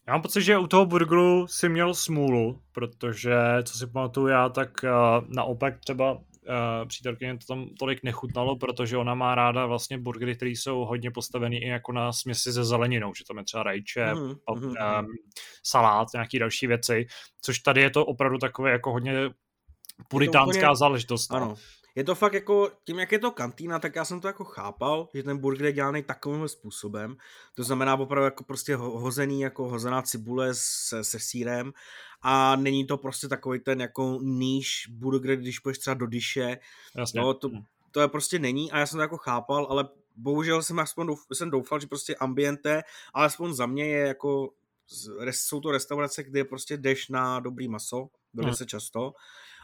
Já 0.10 0.14
mám 0.14 0.22
pocit, 0.22 0.42
že 0.42 0.58
u 0.58 0.68
toho 0.68 0.86
burgeru 0.86 1.48
si 1.48 1.70
měl 1.70 1.94
smůlu, 1.94 2.62
protože, 2.72 3.34
co 3.64 3.78
si 3.78 3.88
pamatuju 3.88 4.28
já, 4.28 4.50
tak 4.50 4.70
uh, 4.84 4.90
naopak 5.28 5.80
třeba 5.80 6.12
uh, 6.12 6.20
přítelkyně 6.88 7.38
to 7.38 7.46
tam 7.48 7.68
tolik 7.80 8.04
nechutnalo, 8.04 8.56
protože 8.56 8.98
ona 8.98 9.16
má 9.16 9.36
ráda 9.36 9.66
vlastně 9.66 9.98
burgery, 9.98 10.36
které 10.36 10.52
jsou 10.52 10.86
hodně 10.86 11.12
postavený 11.12 11.58
i 11.58 11.68
jako 11.68 11.92
na 11.92 12.14
směsi 12.14 12.52
ze 12.52 12.64
zeleninou, 12.64 13.14
že 13.14 13.24
tam 13.28 13.38
je 13.38 13.44
třeba 13.44 13.64
rajče, 13.64 14.14
mm, 14.14 14.22
mm, 14.22 14.64
um, 14.64 14.76
salát, 15.64 16.08
nějaký 16.14 16.40
další 16.40 16.68
věci, 16.68 17.06
což 17.42 17.60
tady 17.60 17.82
je 17.82 17.90
to 17.90 18.06
opravdu 18.06 18.38
takové 18.38 18.72
jako 18.72 18.92
hodně 18.92 19.14
puritánská 20.08 20.68
úplně, 20.68 20.76
záležitost. 20.76 21.32
No. 21.32 21.56
Je 22.00 22.06
to 22.06 22.16
fakt 22.16 22.34
jako, 22.34 22.72
tím 22.84 23.00
jak 23.00 23.12
je 23.12 23.20
to 23.20 23.32
kantýna, 23.32 23.80
tak 23.80 23.96
já 23.96 24.06
jsem 24.06 24.22
to 24.22 24.28
jako 24.28 24.44
chápal, 24.44 25.10
že 25.14 25.24
ten 25.24 25.38
burger 25.38 25.66
je 25.66 25.74
dělaný 25.74 26.04
takovým 26.04 26.48
způsobem. 26.48 27.18
To 27.56 27.64
znamená 27.64 27.96
opravdu 27.96 28.26
jako 28.26 28.44
prostě 28.44 28.76
hozený, 28.76 29.42
jako 29.42 29.70
hozená 29.70 30.02
cibule 30.02 30.50
se, 30.54 31.04
se 31.04 31.20
sírem 31.20 31.74
a 32.22 32.56
není 32.56 32.86
to 32.88 32.98
prostě 32.98 33.28
takový 33.28 33.60
ten 33.60 33.82
jako 33.82 34.20
níž 34.22 34.88
burger, 34.90 35.36
když 35.36 35.60
půjdeš 35.60 35.78
třeba 35.78 35.94
do 35.94 36.08
dyše. 36.08 36.58
Jasně. 36.96 37.22
No, 37.22 37.34
to, 37.34 37.50
hm. 37.50 37.64
to 37.92 38.02
je 38.02 38.08
prostě 38.08 38.40
není 38.40 38.72
a 38.72 38.80
já 38.80 38.86
jsem 38.86 38.98
to 38.98 39.02
jako 39.02 39.18
chápal, 39.18 39.68
ale 39.70 39.90
bohužel 40.16 40.64
jsem 40.64 40.80
aspoň 40.80 41.08
douf, 41.08 41.26
jsem 41.34 41.52
doufal, 41.52 41.80
že 41.80 41.88
prostě 41.88 42.16
ambiente, 42.16 42.82
alespoň 43.14 43.54
za 43.54 43.66
mě 43.66 43.88
je 43.88 44.08
jako, 44.08 44.50
jsou 45.32 45.60
to 45.60 45.72
restaurace, 45.72 46.24
kde 46.24 46.44
prostě 46.44 46.78
jdeš 46.78 47.10
na 47.10 47.40
dobrý 47.40 47.68
maso, 47.68 48.08
hmm. 48.44 48.54
se 48.54 48.66
často. 48.66 49.14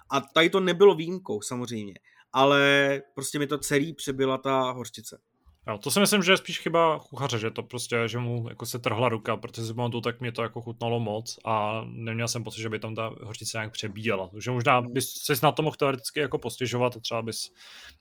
A 0.10 0.22
tady 0.22 0.50
to 0.50 0.60
nebylo 0.60 0.96
výjimkou 0.96 1.42
samozřejmě 1.42 1.94
ale 2.36 3.02
prostě 3.14 3.40
mi 3.40 3.48
to 3.48 3.58
celý 3.58 3.94
přebyla 3.94 4.38
ta 4.38 4.72
hořčice. 4.72 5.22
Jo, 5.68 5.78
to 5.78 5.92
si 5.92 6.00
myslím, 6.00 6.24
že 6.24 6.32
je 6.32 6.38
spíš 6.38 6.60
chyba 6.60 7.00
kuchaře, 7.00 7.40
že 7.40 7.52
to 7.52 7.64
prostě, 7.64 8.08
že 8.08 8.18
mu 8.18 8.50
jako 8.50 8.66
se 8.66 8.80
trhla 8.80 9.10
ruka, 9.10 9.38
protože 9.38 9.66
si 9.66 9.74
pamatuju, 9.74 10.02
tak 10.02 10.20
mě 10.22 10.32
to 10.32 10.44
jako 10.44 10.62
chutnalo 10.62 11.00
moc 11.00 11.40
a 11.46 11.84
neměl 11.88 12.28
jsem 12.28 12.44
pocit, 12.44 12.62
že 12.62 12.70
by 12.70 12.80
tam 12.80 12.96
ta 12.96 13.12
hořčice 13.24 13.58
nějak 13.58 13.72
přebíjela. 13.72 14.28
Takže 14.28 14.52
možná 14.52 14.80
hmm. 14.80 14.94
bys 14.94 15.14
se 15.14 15.34
na 15.44 15.52
to 15.52 15.64
mohl 15.64 15.76
teoreticky 15.76 16.20
jako 16.20 16.38
postěžovat 16.38 16.98
a 16.98 17.00
třeba 17.00 17.22
bys 17.22 17.52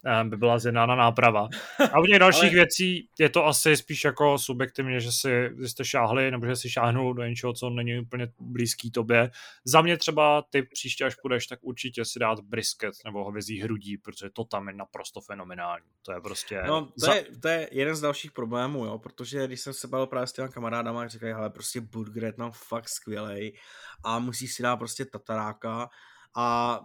eh, 0.07 0.25
by 0.25 0.37
byla 0.37 0.59
zjednána 0.59 0.95
náprava. 0.95 1.49
A 1.93 2.01
u 2.01 2.07
těch 2.07 2.19
dalších 2.19 2.43
Ale... 2.43 2.55
věcí 2.55 3.09
je 3.19 3.29
to 3.29 3.47
asi 3.47 3.77
spíš 3.77 4.05
jako 4.05 4.39
subjektivně, 4.39 5.01
že 5.01 5.13
si 5.13 5.51
že 5.61 5.69
jste 5.69 5.85
šáhli 5.85 6.31
nebo 6.31 6.47
že 6.47 6.57
si 6.57 6.71
šáhnul 6.71 7.15
do 7.15 7.25
něčeho, 7.25 7.53
co 7.53 7.71
není 7.71 7.99
úplně 7.99 8.29
blízký 8.41 8.91
tobě. 8.91 9.31
Za 9.65 9.83
mě 9.83 9.97
třeba 9.97 10.43
ty 10.51 10.63
příště, 10.63 11.05
až 11.05 11.15
půjdeš, 11.15 11.47
tak 11.47 11.59
určitě 11.63 12.05
si 12.05 12.19
dát 12.19 12.41
brisket 12.41 12.95
nebo 13.05 13.25
hovězí 13.25 13.61
hrudí, 13.61 13.97
protože 13.97 14.31
to 14.31 14.45
tam 14.45 14.69
je 14.69 14.75
naprosto 14.75 15.21
fenomenální. 15.21 15.87
To 16.03 16.13
je 16.13 16.21
prostě... 16.21 16.63
No, 16.67 16.87
to, 16.87 16.93
za... 16.97 17.15
je, 17.15 17.27
to 17.43 17.49
je 17.49 17.54
jeden 17.71 17.97
z 17.97 18.01
dalších 18.01 18.33
problémů, 18.33 18.85
jo, 18.85 18.99
protože 18.99 19.47
když 19.47 19.61
jsem 19.61 19.73
se 19.73 19.89
bavil 19.89 20.07
právě 20.07 20.27
s 20.27 20.33
těma 20.33 20.49
kamarádama, 20.49 21.09
říkají, 21.09 21.33
ale 21.33 21.51
prostě 21.51 21.81
burger 21.81 22.25
je 22.25 22.33
tam 22.33 22.53
fakt 22.53 22.89
skvělej 22.89 23.59
a 24.05 24.19
musíš 24.19 24.55
si 24.55 24.63
dát 24.63 24.77
prostě 24.77 25.05
tataráka 25.05 25.89
a 26.37 26.81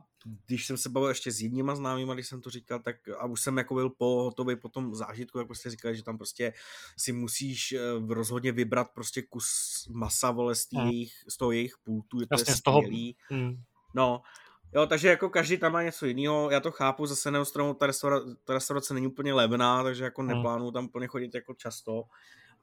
když 0.46 0.68
jsem 0.68 0.78
se 0.78 0.90
bavil 0.90 1.10
ještě 1.10 1.32
s 1.32 1.42
jedníma 1.42 1.76
známýma, 1.76 2.14
když 2.14 2.28
jsem 2.28 2.42
to 2.42 2.50
říkal, 2.50 2.80
tak 2.80 2.96
a 3.20 3.26
už 3.26 3.42
jsem 3.42 3.58
jako 3.58 3.74
byl 3.74 3.90
po 3.90 4.06
hotový 4.06 4.56
po 4.56 4.70
tom 4.70 4.96
zážitku, 4.96 5.38
jak 5.38 5.48
prostě 5.48 5.70
říkali, 5.70 5.96
že 5.96 6.04
tam 6.04 6.18
prostě 6.18 6.54
si 6.98 7.12
musíš 7.12 7.72
eh, 7.72 7.80
rozhodně 8.08 8.52
vybrat 8.52 8.88
prostě 8.94 9.22
kus 9.22 9.48
masa, 9.90 10.32
vole, 10.32 10.56
z, 10.56 10.68
hmm. 10.76 10.88
jejich, 10.88 11.14
z 11.30 11.38
toho 11.38 11.52
jejich 11.52 11.74
pultu, 11.84 12.22
je 12.22 12.28
to 12.28 12.34
Jasně, 12.34 12.52
je 12.52 12.58
skvělý. 12.58 13.18
Toho... 13.28 13.42
Hmm. 13.42 13.64
No, 13.96 14.22
Jo, 14.74 14.86
takže 14.86 15.08
jako 15.08 15.30
každý 15.30 15.58
tam 15.58 15.72
má 15.72 15.84
něco 15.84 16.06
jiného, 16.06 16.50
já 16.52 16.60
to 16.60 16.72
chápu, 16.72 17.06
zase 17.06 17.32
na 17.32 17.46
stranu 17.46 17.74
ta, 17.74 17.88
restaura, 17.88 18.20
ta 18.44 18.54
restaurace 18.54 18.94
není 18.94 19.08
úplně 19.08 19.34
levná, 19.34 19.84
takže 19.84 20.04
jako 20.04 20.22
hmm. 20.22 20.30
neplánuju 20.30 20.72
tam 20.72 20.86
úplně 20.86 21.08
chodit 21.08 21.36
jako 21.36 21.54
často, 21.54 22.04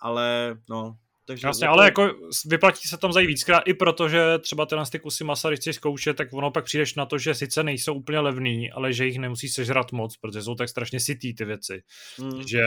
ale 0.01 0.57
no, 0.71 0.97
takže 1.27 1.47
Jasně, 1.47 1.65
jako... 1.65 1.73
ale 1.73 1.85
jako 1.85 2.11
vyplatí 2.47 2.89
se 2.89 2.97
tam 2.97 3.13
zajít 3.13 3.29
víckrát 3.29 3.63
i 3.67 3.75
proto, 3.75 4.09
že 4.09 4.39
třeba 4.39 4.67
tyhle 4.67 4.85
ty 4.91 4.99
kusy 4.99 5.25
masa, 5.25 5.49
když 5.49 5.61
chceš 5.61 5.77
zkoušet, 5.77 6.17
tak 6.17 6.33
ono 6.33 6.51
pak 6.51 6.65
přijdeš 6.65 6.95
na 6.95 7.07
to, 7.07 7.19
že 7.19 7.35
sice 7.35 7.63
nejsou 7.63 7.95
úplně 7.95 8.21
levný, 8.21 8.71
ale 8.71 8.93
že 8.93 9.07
jich 9.07 9.19
nemusíš 9.19 9.55
sežrat 9.55 9.93
moc, 9.93 10.17
protože 10.17 10.43
jsou 10.43 10.55
tak 10.55 10.69
strašně 10.69 11.01
sitý 11.01 11.35
ty 11.35 11.45
věci, 11.45 11.83
hmm. 12.19 12.43
že 12.47 12.63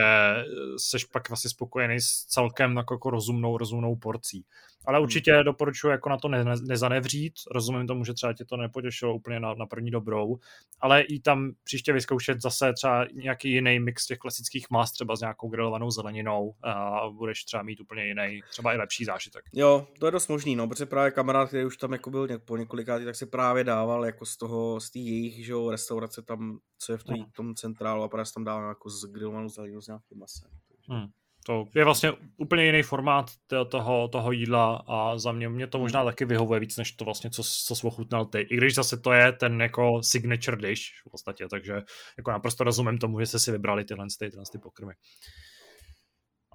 seš 0.76 1.04
pak 1.04 1.28
vlastně 1.28 1.50
spokojený 1.50 2.00
s 2.00 2.24
celkem 2.28 2.76
jako 2.76 3.10
rozumnou, 3.10 3.58
rozumnou 3.58 3.96
porcí. 3.96 4.44
Ale 4.86 4.98
hmm. 4.98 5.02
určitě 5.02 5.42
doporučuji 5.42 5.88
jako 5.88 6.08
na 6.08 6.16
to 6.16 6.28
ne, 6.28 6.44
nezanevřít. 6.44 7.34
Rozumím 7.50 7.86
tomu, 7.86 8.04
že 8.04 8.14
třeba 8.14 8.32
tě 8.32 8.44
to 8.44 8.56
nepotěšilo 8.56 9.14
úplně 9.14 9.40
na, 9.40 9.54
na 9.54 9.66
první 9.66 9.90
dobrou, 9.90 10.38
ale 10.80 11.00
i 11.02 11.20
tam 11.20 11.52
příště 11.64 11.92
vyzkoušet 11.92 12.42
zase 12.42 12.72
třeba 12.72 13.06
nějaký 13.14 13.52
jiný 13.52 13.80
mix 13.80 14.06
těch 14.06 14.18
klasických 14.18 14.66
mas, 14.70 14.92
třeba 14.92 15.16
s 15.16 15.20
nějakou 15.20 15.48
grilovanou 15.48 15.90
zeleninou 15.90 16.54
a 16.62 17.00
budeš 17.10 17.44
třeba 17.44 17.62
mít 17.62 17.80
úplně 17.80 18.06
jiný, 18.06 18.42
třeba 18.50 18.74
i 18.74 18.76
lepší 18.76 19.04
zážitek. 19.04 19.44
Jo, 19.52 19.86
to 19.98 20.06
je 20.06 20.12
dost 20.12 20.28
možný, 20.28 20.56
no, 20.56 20.68
protože 20.68 20.86
právě 20.86 21.10
kamarád, 21.10 21.48
který 21.48 21.64
už 21.64 21.76
tam 21.76 21.92
jako 21.92 22.10
byl 22.10 22.38
po 22.38 22.56
několikátý, 22.56 23.04
tak 23.04 23.16
si 23.16 23.26
právě 23.26 23.64
dával 23.64 24.04
jako 24.04 24.26
z 24.26 24.36
toho, 24.36 24.80
z 24.80 24.90
té 24.90 24.98
jejich, 24.98 25.46
že 25.46 25.52
jo, 25.52 25.70
restaurace 25.70 26.22
tam, 26.22 26.58
co 26.78 26.92
je 26.92 26.98
v 26.98 27.04
tý, 27.04 27.12
hmm. 27.12 27.30
tom 27.36 27.54
centrálu 27.54 28.02
a 28.02 28.08
právě 28.08 28.24
tam 28.34 28.44
dával 28.44 28.68
jako 28.68 28.90
z 28.90 29.04
grilovanou 29.04 29.48
zeleninou 29.48 29.80
s 29.80 29.86
nějakým 29.86 30.18
masem. 30.18 30.50
Hmm. 30.88 31.06
To 31.50 31.78
je 31.78 31.84
vlastně 31.84 32.12
úplně 32.36 32.64
jiný 32.66 32.82
formát 32.82 33.30
toho, 33.70 34.08
toho 34.08 34.32
jídla 34.32 34.84
a 34.86 35.18
za 35.18 35.32
mě 35.32 35.48
mě 35.48 35.66
to 35.66 35.78
možná 35.78 36.04
taky 36.04 36.24
vyhovuje 36.24 36.60
víc, 36.60 36.76
než 36.76 36.92
to 36.92 37.04
vlastně, 37.04 37.30
co, 37.30 37.42
co 37.42 37.76
jsi 37.76 37.86
ochutnal 37.86 38.26
ty. 38.26 38.40
I 38.40 38.56
když 38.56 38.74
zase 38.74 38.96
to 38.96 39.12
je 39.12 39.32
ten 39.32 39.60
jako 39.60 40.02
signature 40.02 40.56
dish 40.56 40.82
v 41.06 41.10
podstatě, 41.10 41.48
takže 41.48 41.72
jako 42.18 42.30
naprosto 42.30 42.64
rozumím 42.64 42.98
tomu, 42.98 43.20
že 43.20 43.26
jste 43.26 43.38
si 43.38 43.52
vybrali 43.52 43.84
tyhle, 43.84 44.06
ty, 44.18 44.30
tyhle 44.30 44.44
ty 44.52 44.58
pokrmy. 44.58 44.92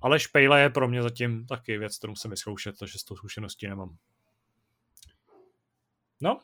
Ale 0.02 0.20
špejle 0.20 0.62
je 0.62 0.70
pro 0.70 0.88
mě 0.88 1.04
zatím 1.04 1.46
taky 1.46 1.78
věc, 1.78 1.98
kterou 1.98 2.12
musím 2.12 2.32
vyzkoušet, 2.32 2.76
takže 2.80 3.00
s 3.00 3.04
tou 3.04 3.16
zkušeností 3.16 3.68
nemám. 3.68 3.96
No, 6.22 6.40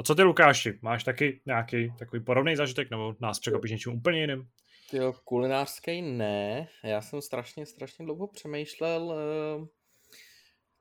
a 0.00 0.02
co 0.02 0.14
ty 0.14 0.22
Lukáši? 0.22 0.78
Máš 0.82 1.04
taky 1.04 1.42
nějaký 1.46 1.92
takový 1.98 2.24
podobný 2.24 2.56
zážitek 2.56 2.90
nebo 2.90 3.14
nás 3.20 3.40
překvapíš 3.40 3.70
něčím 3.70 3.92
úplně 3.92 4.20
jiným? 4.20 4.48
Jo, 4.92 5.12
kulinářský 5.24 6.02
ne. 6.02 6.68
Já 6.84 7.00
jsem 7.02 7.22
strašně, 7.22 7.66
strašně 7.66 8.04
dlouho 8.04 8.26
přemýšlel, 8.26 9.14
eh, 9.14 9.66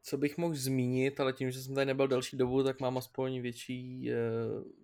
co 0.03 0.17
bych 0.17 0.37
mohl 0.37 0.55
zmínit, 0.55 1.19
ale 1.19 1.33
tím, 1.33 1.51
že 1.51 1.61
jsem 1.61 1.75
tady 1.75 1.85
nebyl 1.85 2.07
delší 2.07 2.37
dobu, 2.37 2.63
tak 2.63 2.79
mám 2.79 2.97
aspoň 2.97 3.41
větší 3.41 4.11
eh, 4.11 4.15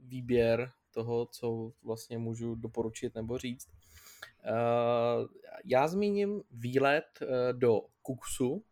výběr 0.02 0.72
toho, 0.92 1.26
co 1.26 1.72
vlastně 1.84 2.18
můžu 2.18 2.56
doporučit 2.56 3.16
nebo 3.16 3.38
říct. 3.38 3.68
Eh, 4.44 4.54
já 5.66 5.88
zmíním 5.88 6.42
výlet 6.52 7.20
do 7.52 7.82
Kuksu, 8.02 8.64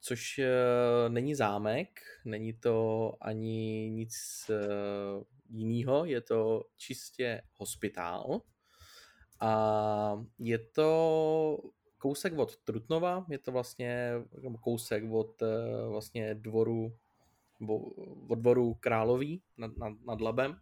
což 0.00 0.40
není 1.08 1.34
zámek, 1.34 1.88
není 2.24 2.52
to 2.52 3.12
ani 3.20 3.90
nic 3.90 4.14
jiného, 5.50 6.04
je 6.04 6.20
to 6.20 6.64
čistě 6.76 7.42
hospitál, 7.52 8.42
a 9.40 10.24
je 10.38 10.58
to 10.58 10.90
kousek 11.98 12.38
od 12.38 12.56
Trutnova, 12.56 13.26
je 13.30 13.38
to 13.38 13.52
vlastně 13.52 14.12
kousek 14.60 15.04
od 15.10 15.42
eh, 15.42 15.88
vlastně 15.88 16.34
dvoru, 16.34 16.92
od 18.28 18.38
dvoru 18.38 18.74
Králový 18.74 19.42
nad, 19.56 19.76
nad, 19.76 19.92
nad 20.06 20.20
Labem. 20.20 20.56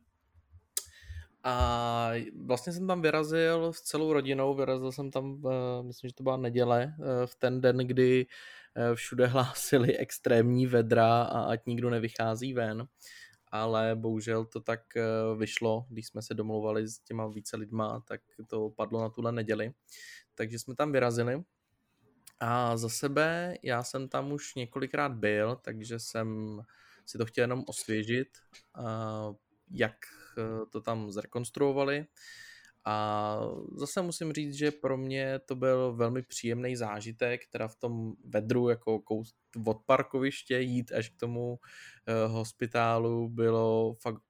A 1.44 2.10
vlastně 2.44 2.72
jsem 2.72 2.86
tam 2.86 3.02
vyrazil 3.02 3.72
s 3.72 3.80
celou 3.80 4.12
rodinou, 4.12 4.54
vyrazil 4.54 4.92
jsem 4.92 5.10
tam, 5.10 5.42
eh, 5.46 5.82
myslím, 5.82 6.08
že 6.08 6.14
to 6.14 6.22
byla 6.22 6.36
neděle, 6.36 6.94
eh, 7.00 7.26
v 7.26 7.34
ten 7.34 7.60
den, 7.60 7.76
kdy 7.76 8.26
všude 8.94 9.26
hlásili 9.26 9.96
extrémní 9.96 10.66
vedra 10.66 11.22
a 11.22 11.42
ať 11.42 11.66
nikdo 11.66 11.90
nevychází 11.90 12.52
ven 12.52 12.88
ale 13.48 13.96
bohužel 13.96 14.44
to 14.44 14.60
tak 14.60 14.96
eh, 14.96 15.02
vyšlo, 15.36 15.86
když 15.88 16.06
jsme 16.06 16.22
se 16.22 16.34
domluvali 16.34 16.88
s 16.88 16.98
těma 16.98 17.26
více 17.26 17.56
lidma, 17.56 18.00
tak 18.00 18.20
to 18.46 18.70
padlo 18.70 19.00
na 19.00 19.08
tuhle 19.08 19.32
neděli. 19.32 19.72
Takže 20.34 20.58
jsme 20.58 20.74
tam 20.74 20.92
vyrazili 20.92 21.44
a 22.40 22.76
za 22.76 22.88
sebe 22.88 23.56
já 23.62 23.82
jsem 23.82 24.08
tam 24.08 24.32
už 24.32 24.54
několikrát 24.54 25.12
byl, 25.12 25.56
takže 25.56 25.98
jsem 25.98 26.60
si 27.06 27.18
to 27.18 27.26
chtěl 27.26 27.42
jenom 27.42 27.64
osvěžit, 27.66 28.28
jak 29.70 29.96
eh, 30.38 30.66
to 30.70 30.80
tam 30.80 31.10
zrekonstruovali 31.10 32.06
a 32.86 33.38
zase 33.76 34.02
musím 34.02 34.32
říct, 34.32 34.54
že 34.54 34.70
pro 34.70 34.96
mě 34.96 35.38
to 35.38 35.54
byl 35.54 35.92
velmi 35.92 36.22
příjemný 36.22 36.76
zážitek, 36.76 37.40
teda 37.50 37.68
v 37.68 37.76
tom 37.76 38.12
vedru 38.24 38.68
jako 38.68 39.02
od 39.66 39.78
parkoviště 39.86 40.60
jít 40.60 40.92
až 40.92 41.08
k 41.08 41.16
tomu 41.16 41.50
uh, 41.50 42.32
hospitálu 42.32 43.28
bylo 43.28 43.94
fakt 43.94 44.22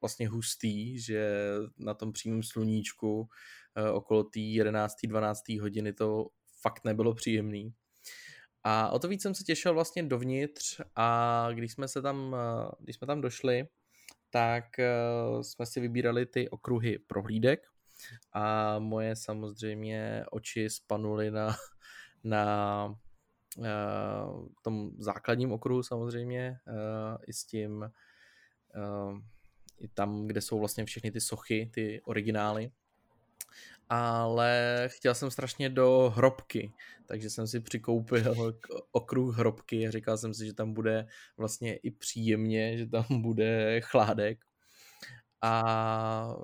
vlastně 0.00 0.28
hustý, 0.28 1.00
že 1.00 1.36
na 1.78 1.94
tom 1.94 2.12
přímém 2.12 2.42
sluníčku 2.42 3.20
uh, 3.20 3.96
okolo 3.96 4.24
té 4.24 4.40
11. 4.40 4.94
12. 5.06 5.48
hodiny 5.48 5.92
to 5.92 6.26
fakt 6.62 6.84
nebylo 6.84 7.14
příjemný. 7.14 7.74
A 8.64 8.90
o 8.90 8.98
to 8.98 9.08
víc 9.08 9.22
jsem 9.22 9.34
se 9.34 9.44
těšil 9.44 9.74
vlastně 9.74 10.02
dovnitř 10.02 10.80
a 10.96 11.48
když 11.52 11.72
jsme 11.72 11.88
se 11.88 12.02
tam, 12.02 12.32
uh, 12.32 12.70
když 12.80 12.96
jsme 12.96 13.06
tam 13.06 13.20
došli, 13.20 13.64
tak 14.30 14.64
jsme 15.42 15.66
si 15.66 15.80
vybírali 15.80 16.26
ty 16.26 16.50
okruhy 16.50 16.98
prohlídek 16.98 17.71
a 18.32 18.78
moje 18.78 19.16
samozřejmě 19.16 20.24
oči 20.30 20.70
spanuly 20.70 21.30
na, 21.30 21.56
na 22.24 22.86
uh, 23.58 24.46
tom 24.62 24.90
základním 24.98 25.52
okruhu 25.52 25.82
samozřejmě 25.82 26.58
uh, 26.68 27.18
i 27.26 27.32
s 27.32 27.44
tím 27.44 27.90
uh, 28.76 29.18
i 29.78 29.88
tam, 29.88 30.26
kde 30.26 30.40
jsou 30.40 30.58
vlastně 30.58 30.84
všechny 30.84 31.10
ty 31.10 31.20
sochy, 31.20 31.70
ty 31.74 32.00
originály 32.04 32.72
ale 33.94 34.88
chtěl 34.92 35.14
jsem 35.14 35.30
strašně 35.30 35.68
do 35.68 36.12
hrobky, 36.16 36.72
takže 37.06 37.30
jsem 37.30 37.46
si 37.46 37.60
přikoupil 37.60 38.54
okruh 38.92 39.38
hrobky 39.38 39.86
a 39.86 39.90
říkal 39.90 40.18
jsem 40.18 40.34
si, 40.34 40.46
že 40.46 40.54
tam 40.54 40.72
bude 40.72 41.06
vlastně 41.36 41.76
i 41.76 41.90
příjemně, 41.90 42.78
že 42.78 42.86
tam 42.86 43.04
bude 43.22 43.80
chládek. 43.80 44.38
A 45.42 46.34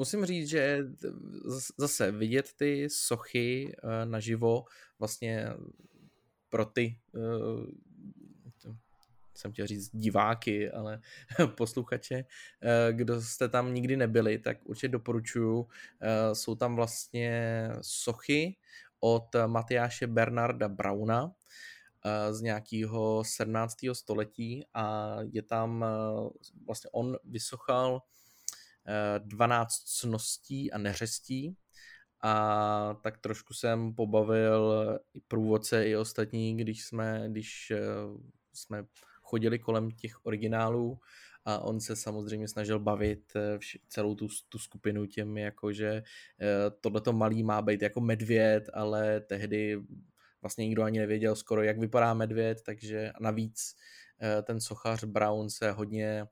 musím 0.00 0.26
říct, 0.26 0.48
že 0.48 0.86
zase 1.78 2.10
vidět 2.10 2.52
ty 2.56 2.88
sochy 2.90 3.72
eh, 3.72 4.06
naživo 4.06 4.64
vlastně 4.98 5.52
pro 6.48 6.64
ty 6.64 6.98
eh, 7.14 7.20
jsem 9.40 9.52
chtěl 9.52 9.66
říct 9.66 9.90
diváky, 9.96 10.70
ale 10.70 11.00
posluchače, 11.56 12.24
eh, 12.62 12.92
kdo 12.92 13.22
jste 13.22 13.48
tam 13.48 13.74
nikdy 13.74 13.96
nebyli, 13.96 14.38
tak 14.38 14.58
určitě 14.64 14.88
doporučuju. 14.88 15.68
Eh, 16.00 16.34
jsou 16.34 16.54
tam 16.54 16.76
vlastně 16.76 17.68
sochy 17.80 18.56
od 19.00 19.36
Matyáše 19.46 20.06
Bernarda 20.06 20.68
Brauna 20.68 21.32
eh, 22.04 22.34
z 22.34 22.40
nějakého 22.40 23.24
17. 23.24 23.76
století 23.92 24.64
a 24.74 25.16
je 25.32 25.42
tam, 25.42 25.84
vlastně 26.66 26.90
on 26.92 27.16
vysochal 27.24 28.02
12 29.18 29.72
cností 30.00 30.72
a 30.72 30.78
neřestí. 30.78 31.56
A 32.22 32.96
tak 33.02 33.18
trošku 33.18 33.54
jsem 33.54 33.94
pobavil 33.94 34.74
i 35.14 35.20
průvodce, 35.20 35.86
i 35.86 35.96
ostatní, 35.96 36.56
když 36.56 36.84
jsme, 36.84 37.24
když 37.28 37.72
jsme 38.52 38.84
chodili 39.22 39.58
kolem 39.58 39.90
těch 39.90 40.26
originálů. 40.26 40.98
A 41.44 41.58
on 41.58 41.80
se 41.80 41.96
samozřejmě 41.96 42.48
snažil 42.48 42.78
bavit 42.78 43.32
eh, 43.36 43.58
celou 43.88 44.14
tu, 44.14 44.28
tu 44.48 44.58
skupinu 44.58 45.06
těm, 45.06 45.38
jako 45.38 45.72
že 45.72 45.88
eh, 45.88 46.70
tohleto 46.80 47.12
malý 47.12 47.42
má 47.42 47.62
být 47.62 47.82
jako 47.82 48.00
medvěd, 48.00 48.70
ale 48.72 49.20
tehdy 49.20 49.82
vlastně 50.42 50.64
nikdo 50.64 50.82
ani 50.82 50.98
nevěděl 50.98 51.36
skoro, 51.36 51.62
jak 51.62 51.78
vypadá 51.78 52.14
medvěd, 52.14 52.62
takže 52.62 53.12
navíc 53.20 53.76
eh, 54.20 54.42
ten 54.42 54.60
sochař 54.60 55.04
Brown 55.04 55.50
se 55.50 55.70
hodně 55.70 56.26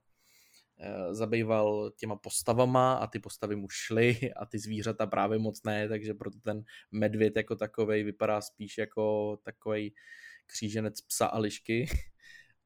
zabýval 1.11 1.91
těma 1.97 2.17
postavama 2.17 2.95
a 2.95 3.07
ty 3.07 3.19
postavy 3.19 3.57
mu 3.57 3.69
šly 3.69 4.33
a 4.37 4.47
ty 4.47 4.59
zvířata 4.59 5.07
právě 5.07 5.39
moc 5.39 5.63
ne, 5.63 5.89
takže 5.89 6.15
proto 6.15 6.39
ten 6.41 6.65
medvěd 6.93 7.37
jako 7.37 7.57
takovej 7.57 8.05
vypadá 8.05 8.41
spíš 8.41 8.79
jako 8.79 9.37
takový 9.43 9.95
kříženec 10.47 11.01
psa 11.01 11.27
a 11.27 11.39
lišky. 11.39 11.87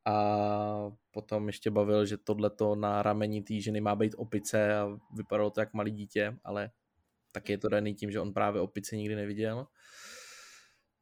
a 0.05 0.91
potom 1.11 1.47
ještě 1.47 1.71
bavil, 1.71 2.07
že 2.07 2.17
tohleto 2.17 2.75
na 2.75 3.03
rameni 3.03 3.43
té 3.43 3.61
ženy 3.61 3.81
má 3.81 3.95
být 3.95 4.15
opice 4.17 4.75
a 4.75 4.99
vypadalo 5.17 5.51
to 5.51 5.61
jak 5.61 5.75
malý 5.75 5.91
dítě, 5.91 6.37
ale 6.45 6.71
taky 7.33 7.53
je 7.53 7.59
to 7.59 7.69
daný 7.69 7.95
tím, 7.95 8.11
že 8.11 8.21
on 8.21 8.33
právě 8.33 8.61
opice 8.61 8.97
nikdy 8.97 9.15
neviděl. 9.15 9.67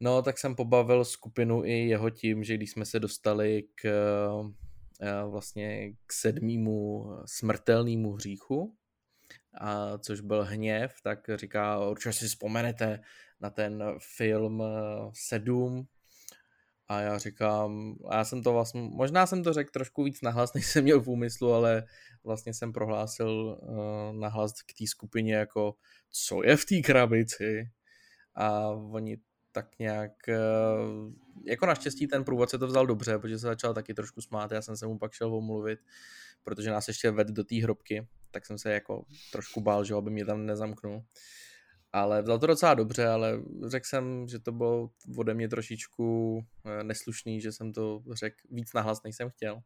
No, 0.01 0.23
tak 0.23 0.39
jsem 0.39 0.57
pobavil 0.57 1.05
skupinu 1.05 1.65
i 1.65 1.73
jeho 1.73 2.11
tím, 2.11 2.45
že 2.45 2.55
když 2.55 2.71
jsme 2.71 2.85
se 2.85 3.01
dostali 3.01 3.63
k 3.75 3.85
eh, 3.85 4.70
vlastně 5.31 5.93
k 6.07 6.13
sedmýmu 6.13 7.07
smrtelnému 7.27 8.13
hříchu, 8.13 8.77
a 9.61 9.99
což 9.99 10.21
byl 10.21 10.45
hněv, 10.45 10.95
tak 11.03 11.31
říká, 11.35 11.89
určitě 11.89 12.13
si 12.13 12.29
vzpomenete 12.29 13.01
na 13.41 13.51
ten 13.51 13.85
film 13.99 14.63
eh, 14.63 15.11
Sedm, 15.15 15.87
a 16.91 17.01
já 17.01 17.19
říkám, 17.19 17.95
a 18.09 18.17
já 18.17 18.25
jsem 18.25 18.43
to 18.43 18.53
vlastně, 18.53 18.81
možná 18.81 19.27
jsem 19.27 19.43
to 19.43 19.53
řekl 19.53 19.71
trošku 19.71 20.05
víc 20.05 20.23
nahlas, 20.23 20.53
než 20.55 20.67
jsem 20.67 20.85
měl 20.85 21.01
v 21.01 21.09
úmyslu, 21.09 21.53
ale 21.53 21.85
vlastně 22.25 22.55
jsem 22.55 22.73
prohlásil 22.73 23.59
uh, 23.63 24.17
nahlas 24.21 24.53
k 24.63 24.73
té 24.79 24.87
skupině 24.87 25.35
jako, 25.35 25.75
co 26.11 26.43
je 26.43 26.57
v 26.57 26.65
té 26.65 26.81
krabici? 26.81 27.71
A 28.35 28.69
oni 28.69 29.17
tak 29.53 29.79
nějak, 29.79 30.13
uh, 30.29 31.13
jako 31.47 31.67
naštěstí 31.67 32.07
ten 32.07 32.25
průvodce 32.25 32.59
to 32.59 32.67
vzal 32.67 32.87
dobře, 32.87 33.19
protože 33.19 33.39
se 33.39 33.47
začal 33.47 33.75
taky 33.75 33.95
trošku 33.95 34.21
smát, 34.21 34.53
já 34.53 34.63
jsem 34.63 34.77
se 34.77 34.87
mu 34.87 34.99
pak 34.99 35.13
šel 35.13 35.35
omluvit, 35.35 35.79
protože 36.43 36.71
nás 36.71 36.89
ještě 36.89 37.11
ved 37.11 37.29
do 37.29 37.45
té 37.45 37.63
hrobky, 37.63 38.09
tak 38.31 38.47
jsem 38.47 38.59
se 38.59 38.73
jako 38.73 39.05
trošku 39.33 39.61
bál, 39.61 39.85
že 39.85 39.95
aby 39.95 40.11
mě 40.11 40.25
tam 40.25 40.47
nezamknul 40.47 41.05
ale 41.93 42.23
vzal 42.23 42.39
to 42.39 42.47
docela 42.47 42.75
dobře, 42.75 43.07
ale 43.07 43.43
řekl 43.67 43.87
jsem, 43.87 44.29
že 44.29 44.39
to 44.39 44.53
bylo 44.53 44.91
ode 45.17 45.35
mě 45.35 45.49
trošičku 45.49 46.41
eh, 46.65 46.85
neslušný, 46.85 47.41
že 47.41 47.53
jsem 47.53 47.73
to 47.73 48.03
řekl 48.13 48.37
víc 48.51 48.73
nahlas, 48.73 49.03
než 49.03 49.17
jsem 49.17 49.31
chtěl. 49.31 49.61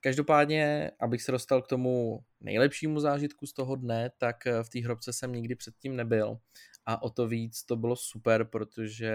Každopádně, 0.00 0.90
abych 1.00 1.22
se 1.22 1.32
dostal 1.32 1.62
k 1.62 1.68
tomu 1.68 2.24
nejlepšímu 2.40 3.00
zážitku 3.00 3.46
z 3.46 3.52
toho 3.52 3.76
dne, 3.76 4.10
tak 4.18 4.46
eh, 4.46 4.62
v 4.64 4.68
té 4.68 4.80
hrobce 4.80 5.12
jsem 5.12 5.32
nikdy 5.32 5.54
předtím 5.54 5.96
nebyl. 5.96 6.38
A 6.86 7.02
o 7.02 7.10
to 7.10 7.28
víc 7.28 7.64
to 7.64 7.76
bylo 7.76 7.96
super, 7.96 8.44
protože 8.44 9.12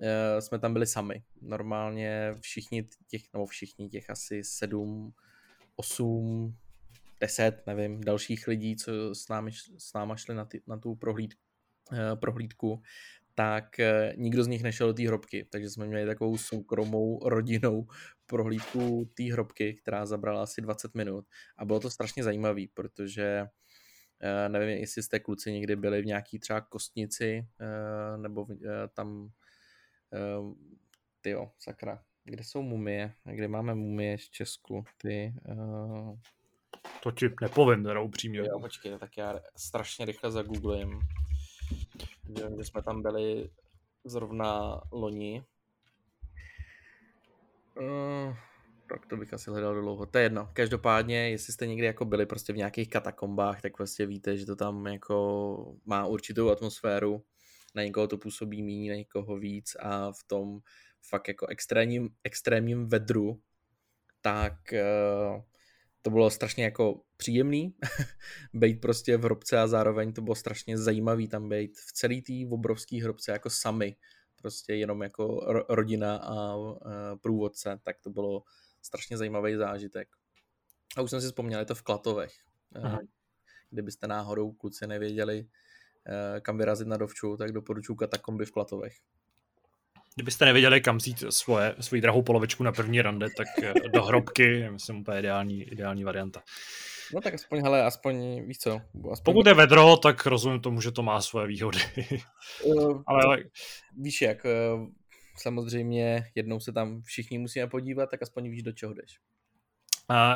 eh, 0.00 0.42
jsme 0.42 0.58
tam 0.58 0.72
byli 0.72 0.86
sami. 0.86 1.22
Normálně 1.40 2.34
všichni 2.40 2.88
těch, 3.06 3.22
nebo 3.32 3.46
všichni 3.46 3.88
těch 3.88 4.10
asi 4.10 4.44
sedm, 4.44 5.12
osm, 5.76 6.56
deset, 7.20 7.66
nevím, 7.66 8.00
dalších 8.00 8.46
lidí, 8.48 8.76
co 8.76 9.14
s 9.14 9.28
námi, 9.28 9.50
s 9.78 9.92
náma 9.92 10.16
šli 10.16 10.34
na, 10.34 10.44
ty, 10.44 10.62
na 10.66 10.76
tu 10.76 10.94
prohlíd, 10.94 11.34
eh, 11.92 12.16
prohlídku, 12.16 12.82
tak 13.34 13.80
eh, 13.80 14.14
nikdo 14.16 14.44
z 14.44 14.46
nich 14.46 14.62
nešel 14.62 14.86
do 14.86 14.94
té 14.94 15.06
hrobky, 15.06 15.46
takže 15.50 15.70
jsme 15.70 15.86
měli 15.86 16.06
takovou 16.06 16.38
soukromou 16.38 17.28
rodinou 17.28 17.86
prohlídku 18.26 19.10
té 19.14 19.32
hrobky, 19.32 19.74
která 19.74 20.06
zabrala 20.06 20.42
asi 20.42 20.60
20 20.60 20.94
minut 20.94 21.26
a 21.58 21.64
bylo 21.64 21.80
to 21.80 21.90
strašně 21.90 22.24
zajímavé, 22.24 22.62
protože 22.74 23.46
nevím, 24.48 24.68
jestli 24.68 25.02
jste 25.02 25.20
kluci 25.20 25.52
někdy 25.52 25.76
byli 25.76 26.02
v 26.02 26.06
nějaký 26.06 26.38
třeba 26.38 26.60
kostnici, 26.60 27.46
nebo 28.16 28.46
tam 28.94 29.30
tyjo, 31.20 31.50
sakra, 31.58 32.02
kde 32.24 32.44
jsou 32.44 32.62
mumie, 32.62 33.12
kde 33.24 33.48
máme 33.48 33.74
mumie 33.74 34.18
z 34.18 34.28
Česku, 34.28 34.84
ty, 34.96 35.34
to 37.02 37.10
ti 37.10 37.30
nepovím, 37.40 37.84
teda 37.84 38.00
upřímně. 38.00 38.38
Jo, 38.38 38.60
počkej, 38.60 38.98
tak 38.98 39.16
já 39.16 39.40
strašně 39.56 40.04
rychle 40.04 40.30
zagooglím. 40.30 41.00
Vím, 42.24 42.56
že 42.58 42.64
jsme 42.64 42.82
tam 42.82 43.02
byli 43.02 43.50
zrovna 44.04 44.80
loni. 44.92 45.44
Uh, 47.80 48.36
tak 48.86 49.06
to 49.06 49.16
bych 49.16 49.34
asi 49.34 49.50
hledal 49.50 49.80
dlouho. 49.80 50.06
To 50.06 50.18
je 50.18 50.24
jedno. 50.24 50.50
Každopádně, 50.52 51.30
jestli 51.30 51.52
jste 51.52 51.66
někdy 51.66 51.86
jako 51.86 52.04
byli 52.04 52.26
prostě 52.26 52.52
v 52.52 52.56
nějakých 52.56 52.90
katakombách, 52.90 53.62
tak 53.62 53.76
prostě 53.76 54.06
víte, 54.06 54.36
že 54.36 54.46
to 54.46 54.56
tam 54.56 54.86
jako 54.86 55.76
má 55.84 56.06
určitou 56.06 56.50
atmosféru. 56.50 57.24
Na 57.74 57.82
někoho 57.82 58.08
to 58.08 58.18
působí 58.18 58.62
méně, 58.62 58.90
na 58.90 58.96
někoho 58.96 59.36
víc 59.36 59.76
a 59.80 60.12
v 60.12 60.24
tom 60.26 60.60
fakt 61.08 61.28
jako 61.28 61.46
extrémním, 61.46 62.08
extrémním 62.24 62.88
vedru 62.88 63.40
tak 64.22 64.54
uh, 64.72 65.42
to 66.02 66.10
bylo 66.10 66.30
strašně 66.30 66.64
jako 66.64 67.00
příjemný 67.16 67.74
být 68.54 68.80
prostě 68.80 69.16
v 69.16 69.24
hrobce 69.24 69.58
a 69.58 69.66
zároveň 69.66 70.12
to 70.12 70.22
bylo 70.22 70.34
strašně 70.34 70.78
zajímavý 70.78 71.28
tam 71.28 71.48
být 71.48 71.78
v 71.78 71.92
celý 71.92 72.22
té 72.22 72.32
obrovské 72.50 73.02
hrobce 73.02 73.32
jako 73.32 73.50
sami, 73.50 73.96
prostě 74.36 74.74
jenom 74.74 75.02
jako 75.02 75.40
rodina 75.68 76.16
a 76.16 76.56
průvodce, 77.22 77.80
tak 77.82 77.96
to 78.00 78.10
bylo 78.10 78.42
strašně 78.82 79.16
zajímavý 79.16 79.56
zážitek. 79.56 80.08
A 80.96 81.02
už 81.02 81.10
jsem 81.10 81.20
si 81.20 81.26
vzpomněl, 81.26 81.60
je 81.60 81.66
to 81.66 81.74
v 81.74 81.82
Klatovech. 81.82 82.32
Aha. 82.82 83.00
Kdybyste 83.70 84.06
náhodou 84.06 84.52
kluci 84.52 84.86
nevěděli, 84.86 85.46
eh, 86.06 86.40
kam 86.40 86.58
vyrazit 86.58 86.88
na 86.88 86.96
dovču, 86.96 87.36
tak 87.36 87.52
doporučuji 87.52 87.96
katakomby 87.96 88.46
v 88.46 88.50
Klatovech. 88.50 88.94
Kdybyste 90.14 90.44
nevěděli, 90.44 90.80
kam 90.80 90.96
vzít 90.96 91.24
svoje, 91.30 91.74
svoji 91.80 92.02
drahou 92.02 92.22
polovičku 92.22 92.62
na 92.62 92.72
první 92.72 93.02
rande, 93.02 93.28
tak 93.36 93.48
eh, 93.62 93.74
do 93.88 94.04
hrobky 94.04 94.42
je 94.42 94.70
myslím 94.70 94.96
úplně 94.96 95.18
ideální, 95.18 95.62
ideální 95.62 96.04
varianta. 96.04 96.42
No 97.14 97.20
tak 97.20 97.34
aspoň, 97.34 97.62
hele, 97.62 97.84
aspoň, 97.84 98.42
víš 98.46 98.58
co. 98.58 98.80
Aspoň... 99.12 99.24
Pokud 99.24 99.46
je 99.46 99.54
vedro, 99.54 99.96
tak 99.96 100.26
rozumím 100.26 100.60
tomu, 100.60 100.80
že 100.80 100.92
to 100.92 101.02
má 101.02 101.20
svoje 101.20 101.46
výhody. 101.46 101.78
Uh, 102.64 103.02
ale... 103.06 103.38
Víš 103.96 104.22
jak, 104.22 104.46
samozřejmě 105.36 106.24
jednou 106.34 106.60
se 106.60 106.72
tam 106.72 107.02
všichni 107.02 107.38
musíme 107.38 107.66
podívat, 107.66 108.10
tak 108.10 108.22
aspoň 108.22 108.50
víš, 108.50 108.62
do 108.62 108.72
čeho 108.72 108.94
jdeš. 108.94 109.20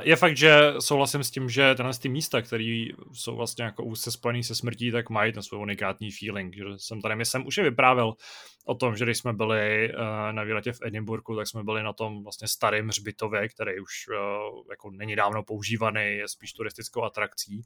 Je 0.01 0.17
fakt, 0.17 0.37
že 0.37 0.75
souhlasím 0.81 1.25
s 1.25 1.31
tím, 1.31 1.49
že 1.49 1.75
tenhle 1.75 1.95
ty 1.95 2.09
místa, 2.09 2.43
které 2.43 2.87
jsou 3.13 3.37
vlastně 3.37 3.65
jako 3.65 3.85
úzce 3.85 4.11
spojený 4.13 4.45
se 4.45 4.55
smrtí, 4.55 4.91
tak 4.91 5.11
mají 5.11 5.33
ten 5.33 5.43
svůj 5.43 5.61
unikátní 5.61 6.11
feeling. 6.11 6.55
Že 6.57 6.65
jsem 6.77 7.01
tady, 7.01 7.25
jsem 7.25 7.47
už 7.47 7.57
je 7.57 7.65
vyprávěl 7.65 8.15
o 8.67 8.75
tom, 8.75 8.97
že 8.97 9.05
když 9.05 9.19
jsme 9.19 9.33
byli 9.33 9.93
uh, 9.95 10.33
na 10.33 10.43
výletě 10.43 10.73
v 10.73 10.79
Edinburgu, 10.83 11.37
tak 11.37 11.49
jsme 11.49 11.65
byli 11.65 11.83
na 11.83 11.93
tom 11.93 12.23
vlastně 12.23 12.49
starém 12.49 12.89
hřbitově, 12.89 13.49
který 13.49 13.81
už 13.81 13.91
uh, 14.09 14.17
jako 14.71 14.91
není 14.91 15.17
dávno 15.17 15.43
používaný, 15.43 16.03
je 16.03 16.29
spíš 16.29 16.53
turistickou 16.53 17.03
atrakcí 17.03 17.63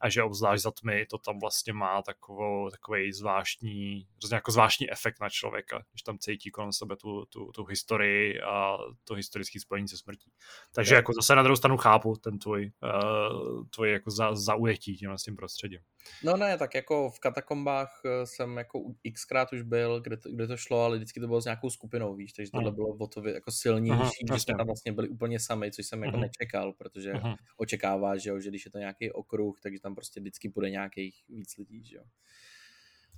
a 0.00 0.08
že 0.08 0.22
obzvlášť 0.22 0.62
za 0.62 0.70
tmy 0.70 1.06
to 1.10 1.18
tam 1.18 1.40
vlastně 1.40 1.72
má 1.72 2.02
takovou, 2.02 2.70
takový 2.70 3.12
zvláštní, 3.12 4.06
hrozně 4.22 4.34
jako 4.34 4.50
zvláštní 4.52 4.92
efekt 4.92 5.20
na 5.20 5.28
člověka, 5.28 5.84
když 5.92 6.02
tam 6.02 6.18
cítí 6.18 6.50
kolem 6.50 6.72
sebe 6.72 6.96
tu, 6.96 7.24
tu, 7.24 7.52
tu 7.54 7.64
historii 7.64 8.40
a 8.40 8.78
to 9.04 9.14
historické 9.14 9.60
spojení 9.60 9.88
se 9.88 9.96
smrtí. 9.96 10.32
Takže 10.74 10.94
jako 10.94 11.12
zase 11.12 11.34
na 11.34 11.41
druhou 11.42 11.56
stranu 11.56 11.76
chápu 11.76 12.16
ten 12.16 12.38
tvůj, 12.38 12.72
uh, 12.82 13.66
tvůj 13.70 13.92
jako 13.92 14.10
za, 14.10 14.34
zaujetí 14.34 14.96
tím, 14.96 15.10
s 15.10 15.22
tím 15.22 15.36
prostředím. 15.36 15.80
No 16.24 16.36
ne, 16.36 16.58
tak 16.58 16.74
jako 16.74 17.10
v 17.10 17.20
katakombách 17.20 18.00
jsem 18.24 18.56
jako 18.56 18.82
xkrát 19.12 19.52
už 19.52 19.62
byl, 19.62 20.00
kde 20.00 20.16
to, 20.16 20.30
kde 20.30 20.46
to 20.46 20.56
šlo, 20.56 20.84
ale 20.84 20.96
vždycky 20.96 21.20
to 21.20 21.26
bylo 21.26 21.40
s 21.40 21.44
nějakou 21.44 21.70
skupinou, 21.70 22.14
víš, 22.14 22.32
takže 22.32 22.50
tohle 22.52 22.72
bylo 22.72 22.88
o 22.88 23.06
to 23.06 23.28
jako 23.28 23.50
silnější, 23.50 24.24
Aha, 24.28 24.36
že 24.36 24.40
jsme 24.40 24.54
tam 24.56 24.66
vlastně 24.66 24.92
byli 24.92 25.08
úplně 25.08 25.40
sami, 25.40 25.70
což 25.70 25.86
jsem 25.86 26.02
jako 26.02 26.16
uh-huh. 26.16 26.20
nečekal, 26.20 26.72
protože 26.72 27.12
uh-huh. 27.12 27.36
očekává, 27.56 28.16
že, 28.16 28.30
jo, 28.30 28.40
že 28.40 28.48
když 28.48 28.64
je 28.64 28.70
to 28.70 28.78
nějaký 28.78 29.12
okruh, 29.12 29.60
takže 29.62 29.80
tam 29.80 29.94
prostě 29.94 30.20
vždycky 30.20 30.48
bude 30.48 30.70
nějakých 30.70 31.24
víc 31.28 31.56
lidí, 31.56 31.84
že 31.84 31.96
jo. 31.96 32.04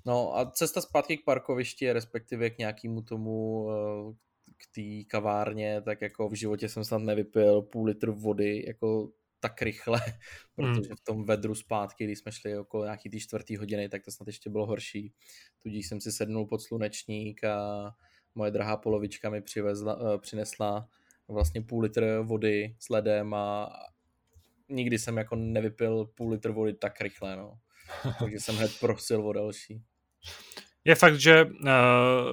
No 0.07 0.37
a 0.37 0.51
cesta 0.51 0.81
zpátky 0.81 1.17
k 1.17 1.25
parkovišti, 1.25 1.93
respektive 1.93 2.51
k 2.51 2.59
nějakému 2.59 3.03
tomu, 3.03 3.69
eh, 3.71 4.15
k 4.57 4.75
té 4.75 5.11
kavárně, 5.11 5.83
tak 5.83 6.03
jako 6.03 6.29
v 6.29 6.35
životě 6.35 6.69
jsem 6.69 6.85
snad 6.85 6.99
nevypil 6.99 7.63
půl 7.63 7.85
litru 7.85 8.15
vody, 8.15 8.65
jako 8.67 9.11
tak 9.41 9.63
rychle, 9.63 10.01
hmm. 10.59 10.75
protože 10.75 10.95
v 10.95 11.01
tom 11.01 11.25
vedru 11.25 11.55
zpátky, 11.55 12.05
když 12.05 12.19
jsme 12.19 12.33
šli 12.33 12.59
okolo 12.59 12.85
nějaký 12.85 13.11
ty 13.11 13.21
čtvrtý 13.21 13.57
hodiny, 13.57 13.89
tak 13.89 14.03
to 14.05 14.11
snad 14.11 14.27
ještě 14.27 14.51
bylo 14.51 14.67
horší. 14.67 15.13
Tudíž 15.59 15.89
jsem 15.89 16.01
si 16.01 16.13
sednul 16.13 16.47
pod 16.47 16.63
slunečník 16.63 17.45
a 17.45 17.91
moje 18.35 18.51
drahá 18.51 18.77
polovička 18.77 19.31
mi 19.31 19.43
přivezla, 19.43 19.97
uh, 19.97 20.21
přinesla 20.21 20.89
vlastně 21.29 21.63
půl 21.63 21.81
litr 21.81 22.21
vody 22.23 22.77
s 22.79 22.89
ledem 22.89 23.35
a 23.35 23.73
nikdy 24.69 24.99
jsem 24.99 25.17
jako 25.17 25.37
nevypil 25.37 26.05
půl 26.05 26.31
litr 26.31 26.51
vody 26.51 26.75
tak 26.75 27.01
rychle, 27.01 27.37
no. 27.37 27.59
Takže 28.19 28.41
jsem 28.41 28.57
hned 28.57 28.71
prosil 28.81 29.27
o 29.27 29.33
další. 29.33 29.83
Je 30.87 30.95
fakt, 30.95 31.21
že 31.21 31.45
uh, 31.45 31.51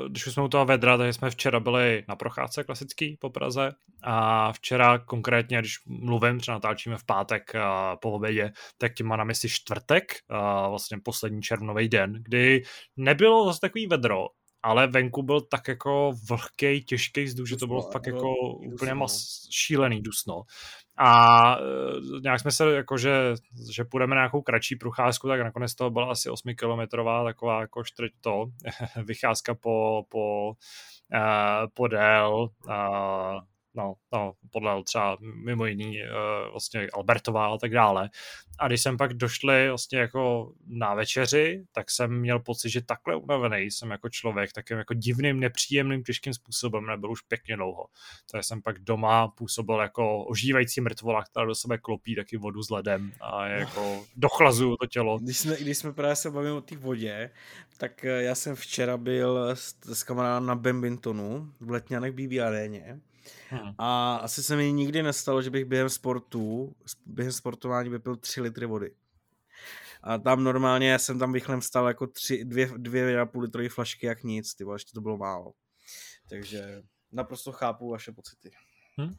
když 0.10 0.24
jsme 0.24 0.44
u 0.44 0.48
toho 0.48 0.66
vedra, 0.66 0.98
tak 0.98 1.14
jsme 1.14 1.30
včera 1.30 1.60
byli 1.60 2.04
na 2.08 2.16
procházce 2.16 2.64
klasický 2.64 3.18
po 3.20 3.30
Praze 3.30 3.72
a 4.04 4.52
včera 4.54 4.98
konkrétně, 4.98 5.60
když 5.60 5.76
mluvím, 5.86 6.40
třeba 6.40 6.56
natáčíme 6.56 6.98
v 6.98 7.04
pátek 7.04 7.52
uh, 7.56 7.62
po 8.02 8.12
obědě, 8.12 8.52
tak 8.78 8.94
tím 8.94 9.08
má 9.08 9.16
na 9.16 9.24
mysli 9.24 9.50
čtvrtek, 9.50 10.04
uh, 10.32 10.70
vlastně 10.70 10.98
poslední 11.04 11.42
červnový 11.42 11.90
den, 11.90 12.14
kdy 12.14 12.64
nebylo 12.98 13.46
zase 13.46 13.60
takový 13.60 13.88
vedro, 13.88 14.28
ale 14.64 14.88
venku 14.88 15.24
byl 15.24 15.42
tak 15.42 15.68
jako 15.68 16.14
vlhký, 16.30 16.84
těžký 16.84 17.24
vzduch, 17.24 17.48
že 17.48 17.58
to 17.58 17.68
bylo 17.68 17.82
fakt 17.82 18.08
jako 18.08 18.36
úplně 18.74 18.94
mas, 18.94 19.48
šílený 19.52 20.02
dusno. 20.02 20.44
A 21.04 21.56
e, 21.56 22.22
nějak 22.24 22.40
jsme 22.40 22.52
se 22.52 22.76
jako, 22.76 22.98
že, 22.98 23.34
že 23.72 23.84
půjdeme 23.84 24.16
na 24.16 24.22
nějakou 24.22 24.42
kratší 24.42 24.76
procházku, 24.76 25.28
tak 25.28 25.42
nakonec 25.42 25.76
to 25.76 25.90
byla 25.90 26.12
asi 26.12 26.30
8 26.30 26.56
kilometrová 26.56 27.24
taková 27.24 27.62
jako 27.62 27.84
čtvrť 27.84 28.12
to, 28.22 28.46
vycházka 29.04 29.56
po, 29.56 30.04
po, 30.10 30.50
uh, 30.50 31.68
podél 31.74 32.50
uh, 32.68 33.40
no, 33.74 33.93
no, 34.14 34.33
podle 34.51 34.83
třeba 34.83 35.17
mimo 35.45 35.66
jiný 35.66 35.98
uh, 36.01 36.51
vlastně 36.51 36.88
Albertová 36.93 37.48
a 37.48 37.58
tak 37.58 37.72
dále. 37.72 38.09
A 38.59 38.67
když 38.67 38.82
jsem 38.82 38.98
pak 38.98 39.14
došli 39.14 39.69
vlastně 39.69 40.00
jako 40.00 40.53
na 40.67 40.93
večeři, 40.93 41.64
tak 41.72 41.91
jsem 41.91 42.19
měl 42.19 42.40
pocit, 42.40 42.69
že 42.69 42.82
takhle 42.82 43.16
unavený 43.16 43.72
jsem 43.72 43.91
jako 43.91 44.09
člověk, 44.09 44.53
takým 44.53 44.77
jako 44.77 44.93
divným, 44.93 45.40
nepříjemným, 45.40 46.03
těžkým 46.03 46.33
způsobem 46.33 46.85
nebyl 46.85 47.11
už 47.11 47.22
pěkně 47.22 47.56
dlouho. 47.56 47.85
Takže 48.32 48.43
jsem 48.43 48.61
pak 48.61 48.80
doma 48.80 49.27
působil 49.27 49.80
jako 49.80 50.25
ožívající 50.25 50.82
mrtvola, 50.82 51.24
která 51.24 51.45
do 51.45 51.56
sebe 51.56 51.77
klopí 51.77 52.16
taky 52.16 52.38
vodu 52.38 52.64
s 52.64 52.69
ledem 52.69 53.11
a 53.22 53.45
jako 53.45 54.06
dochlazuju 54.16 54.77
to 54.77 54.88
tělo. 54.88 55.19
Když 55.19 55.38
jsme, 55.38 55.58
když 55.58 55.77
jsme 55.77 55.93
právě 55.93 56.16
se 56.16 56.32
bavili 56.32 56.51
o 56.51 56.61
té 56.61 56.77
vodě, 56.77 57.32
tak 57.77 58.06
eh, 58.06 58.24
já 58.24 58.35
jsem 58.35 58.56
včera 58.56 58.98
byl 58.98 59.50
s, 59.50 59.75
s 59.93 60.03
kamarádem 60.03 60.45
na 60.45 60.56
Bambintonu 60.56 61.53
v 61.59 61.72
Letňanech 61.72 62.11
BB 62.11 62.40
aréně 62.45 63.01
Hmm. 63.50 63.74
A 63.77 64.16
asi 64.16 64.43
se 64.43 64.56
mi 64.56 64.74
nikdy 64.74 65.03
nestalo, 65.03 65.41
že 65.41 65.50
bych 65.50 65.66
během 65.66 65.90
sportu, 65.90 66.75
během 67.06 67.32
sportování 67.32 67.90
vypil 67.90 68.16
3 68.16 68.41
litry 68.41 68.66
vody. 68.66 68.91
A 70.03 70.17
tam 70.17 70.43
normálně 70.43 71.00
jsem 71.00 71.19
tam 71.19 71.33
rychle 71.33 71.59
vstal 71.59 71.88
jako 71.88 72.08
tři, 72.08 72.45
dvě, 72.45 72.72
dvě 72.77 73.19
a 73.19 73.25
půl 73.25 73.41
litrové 73.41 73.69
flašky 73.69 74.06
jak 74.06 74.24
nic, 74.24 74.53
ty 74.53 74.66
ještě 74.74 74.91
to 74.93 75.01
bylo 75.01 75.17
málo. 75.17 75.53
Takže 76.30 76.83
naprosto 77.11 77.51
chápu 77.51 77.90
vaše 77.90 78.11
pocity. 78.11 78.51
Hmm. 78.98 79.14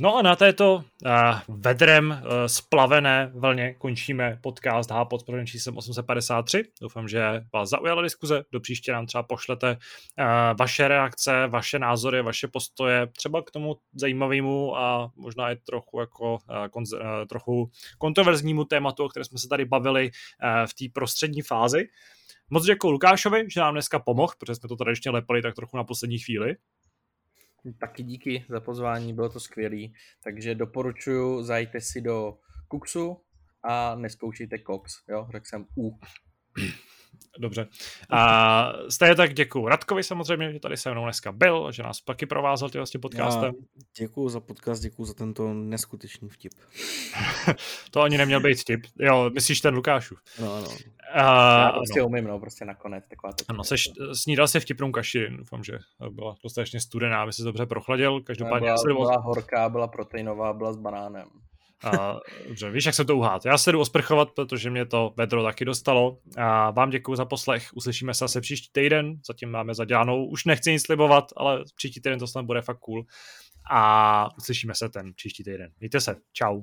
No 0.00 0.16
a 0.16 0.22
na 0.22 0.36
této 0.36 0.74
uh, 0.74 1.10
vedrem 1.48 2.10
uh, 2.10 2.28
splavené 2.46 3.32
vlně 3.34 3.74
končíme 3.74 4.38
podcast 4.42 4.90
H 4.90 5.04
pod 5.04 5.24
pořadem 5.24 5.46
číslem 5.46 5.76
853. 5.76 6.64
Doufám, 6.80 7.08
že 7.08 7.44
vás 7.52 7.68
zaujala 7.68 8.02
diskuze. 8.02 8.44
Do 8.52 8.60
příště 8.60 8.92
nám 8.92 9.06
třeba 9.06 9.22
pošlete 9.22 9.70
uh, 9.70 10.24
vaše 10.58 10.88
reakce, 10.88 11.46
vaše 11.46 11.78
názory, 11.78 12.22
vaše 12.22 12.48
postoje, 12.48 13.06
třeba 13.06 13.42
k 13.42 13.50
tomu 13.50 13.76
zajímavému 13.94 14.76
a 14.76 15.10
možná 15.16 15.50
i 15.50 15.56
trochu 15.56 16.00
jako 16.00 16.32
uh, 16.32 16.38
konz, 16.70 16.92
uh, 16.92 17.00
trochu 17.28 17.70
kontroverznímu 17.98 18.64
tématu, 18.64 19.04
o 19.04 19.08
kterém 19.08 19.24
jsme 19.24 19.38
se 19.38 19.48
tady 19.48 19.64
bavili 19.64 20.10
uh, 20.10 20.66
v 20.66 20.74
té 20.74 20.84
prostřední 20.92 21.42
fázi. 21.42 21.84
Moc 22.50 22.64
děkuji 22.64 22.90
Lukášovi, 22.90 23.46
že 23.50 23.60
nám 23.60 23.74
dneska 23.74 23.98
pomohl, 23.98 24.32
protože 24.38 24.54
jsme 24.54 24.68
to 24.68 24.76
tradičně 24.76 25.10
lepili 25.10 25.42
tak 25.42 25.54
trochu 25.54 25.76
na 25.76 25.84
poslední 25.84 26.18
chvíli. 26.18 26.56
Taky 27.78 28.02
díky 28.02 28.44
za 28.48 28.60
pozvání, 28.60 29.14
bylo 29.14 29.28
to 29.28 29.40
skvělý. 29.40 29.94
Takže 30.24 30.54
doporučuji, 30.54 31.42
zajďte 31.42 31.80
si 31.80 32.00
do 32.00 32.38
Kuxu 32.68 33.20
a 33.62 33.94
neskoušejte 33.94 34.58
Cox, 34.66 35.08
jo, 35.08 35.28
řekl 35.32 35.46
jsem 35.46 35.66
U. 35.76 35.98
Dobře. 37.38 37.66
A 38.10 38.72
stejně 38.88 39.14
tak 39.14 39.34
děkuji 39.34 39.68
Radkovi 39.68 40.02
samozřejmě, 40.02 40.52
že 40.52 40.60
tady 40.60 40.76
se 40.76 40.90
mnou 40.90 41.04
dneska 41.04 41.32
byl, 41.32 41.72
že 41.72 41.82
nás 41.82 42.00
taky 42.00 42.26
provázel 42.26 42.70
tím 42.70 42.78
vlastně 42.78 43.00
podcastem. 43.00 43.52
Děkuji 43.98 44.28
za 44.28 44.40
podcast, 44.40 44.82
děkuji 44.82 45.04
za 45.04 45.14
tento 45.14 45.54
neskutečný 45.54 46.28
vtip. 46.28 46.52
to 47.90 48.00
ani 48.00 48.18
neměl 48.18 48.40
být 48.40 48.60
vtip. 48.60 48.80
Jo, 48.98 49.30
myslíš 49.34 49.60
ten 49.60 49.74
Lukášův. 49.74 50.18
No, 50.40 50.60
no. 50.60 50.68
A, 51.12 51.62
Já 51.62 51.72
prostě 51.72 52.00
no. 52.00 52.06
umím, 52.06 52.24
no, 52.24 52.40
prostě 52.40 52.64
nakonec 52.64 53.04
taková 53.08 53.32
to. 53.32 53.44
Ano, 53.48 53.64
seš, 53.64 53.90
snídal 54.12 54.48
se 54.48 54.60
vtipnou 54.60 54.92
kaši, 54.92 55.28
doufám, 55.30 55.64
že 55.64 55.78
byla 56.10 56.34
dostatečně 56.42 56.80
studená, 56.80 57.22
aby 57.22 57.32
se 57.32 57.42
dobře 57.42 57.66
prochladil. 57.66 58.20
Každopádně 58.20 58.68
byla, 58.84 58.94
byla 58.94 59.18
horká, 59.18 59.68
byla 59.68 59.88
proteinová, 59.88 60.52
byla 60.52 60.72
s 60.72 60.76
banánem. 60.76 61.28
A, 61.84 62.16
dobře, 62.48 62.70
víš, 62.70 62.86
jak 62.86 62.94
se 62.94 63.04
to 63.04 63.16
uhát. 63.16 63.44
Já 63.44 63.58
se 63.58 63.72
jdu 63.72 63.80
osprchovat, 63.80 64.30
protože 64.30 64.70
mě 64.70 64.86
to 64.86 65.14
vedro 65.16 65.42
taky 65.42 65.64
dostalo. 65.64 66.18
A 66.36 66.70
vám 66.70 66.90
děkuji 66.90 67.16
za 67.16 67.24
poslech. 67.24 67.68
Uslyšíme 67.74 68.14
se 68.14 68.18
zase 68.18 68.40
příští 68.40 68.68
týden. 68.72 69.14
Zatím 69.26 69.50
máme 69.50 69.74
zadělanou. 69.74 70.26
Už 70.26 70.44
nechci 70.44 70.72
nic 70.72 70.82
slibovat, 70.86 71.24
ale 71.36 71.64
příští 71.76 72.00
týden 72.00 72.18
to 72.18 72.26
snad 72.26 72.44
bude 72.44 72.62
fakt 72.62 72.78
cool. 72.78 73.04
A 73.70 74.28
uslyšíme 74.38 74.74
se 74.74 74.88
ten 74.88 75.12
příští 75.14 75.44
týden. 75.44 75.72
Mějte 75.80 76.00
se. 76.00 76.16
Ciao. 76.38 76.62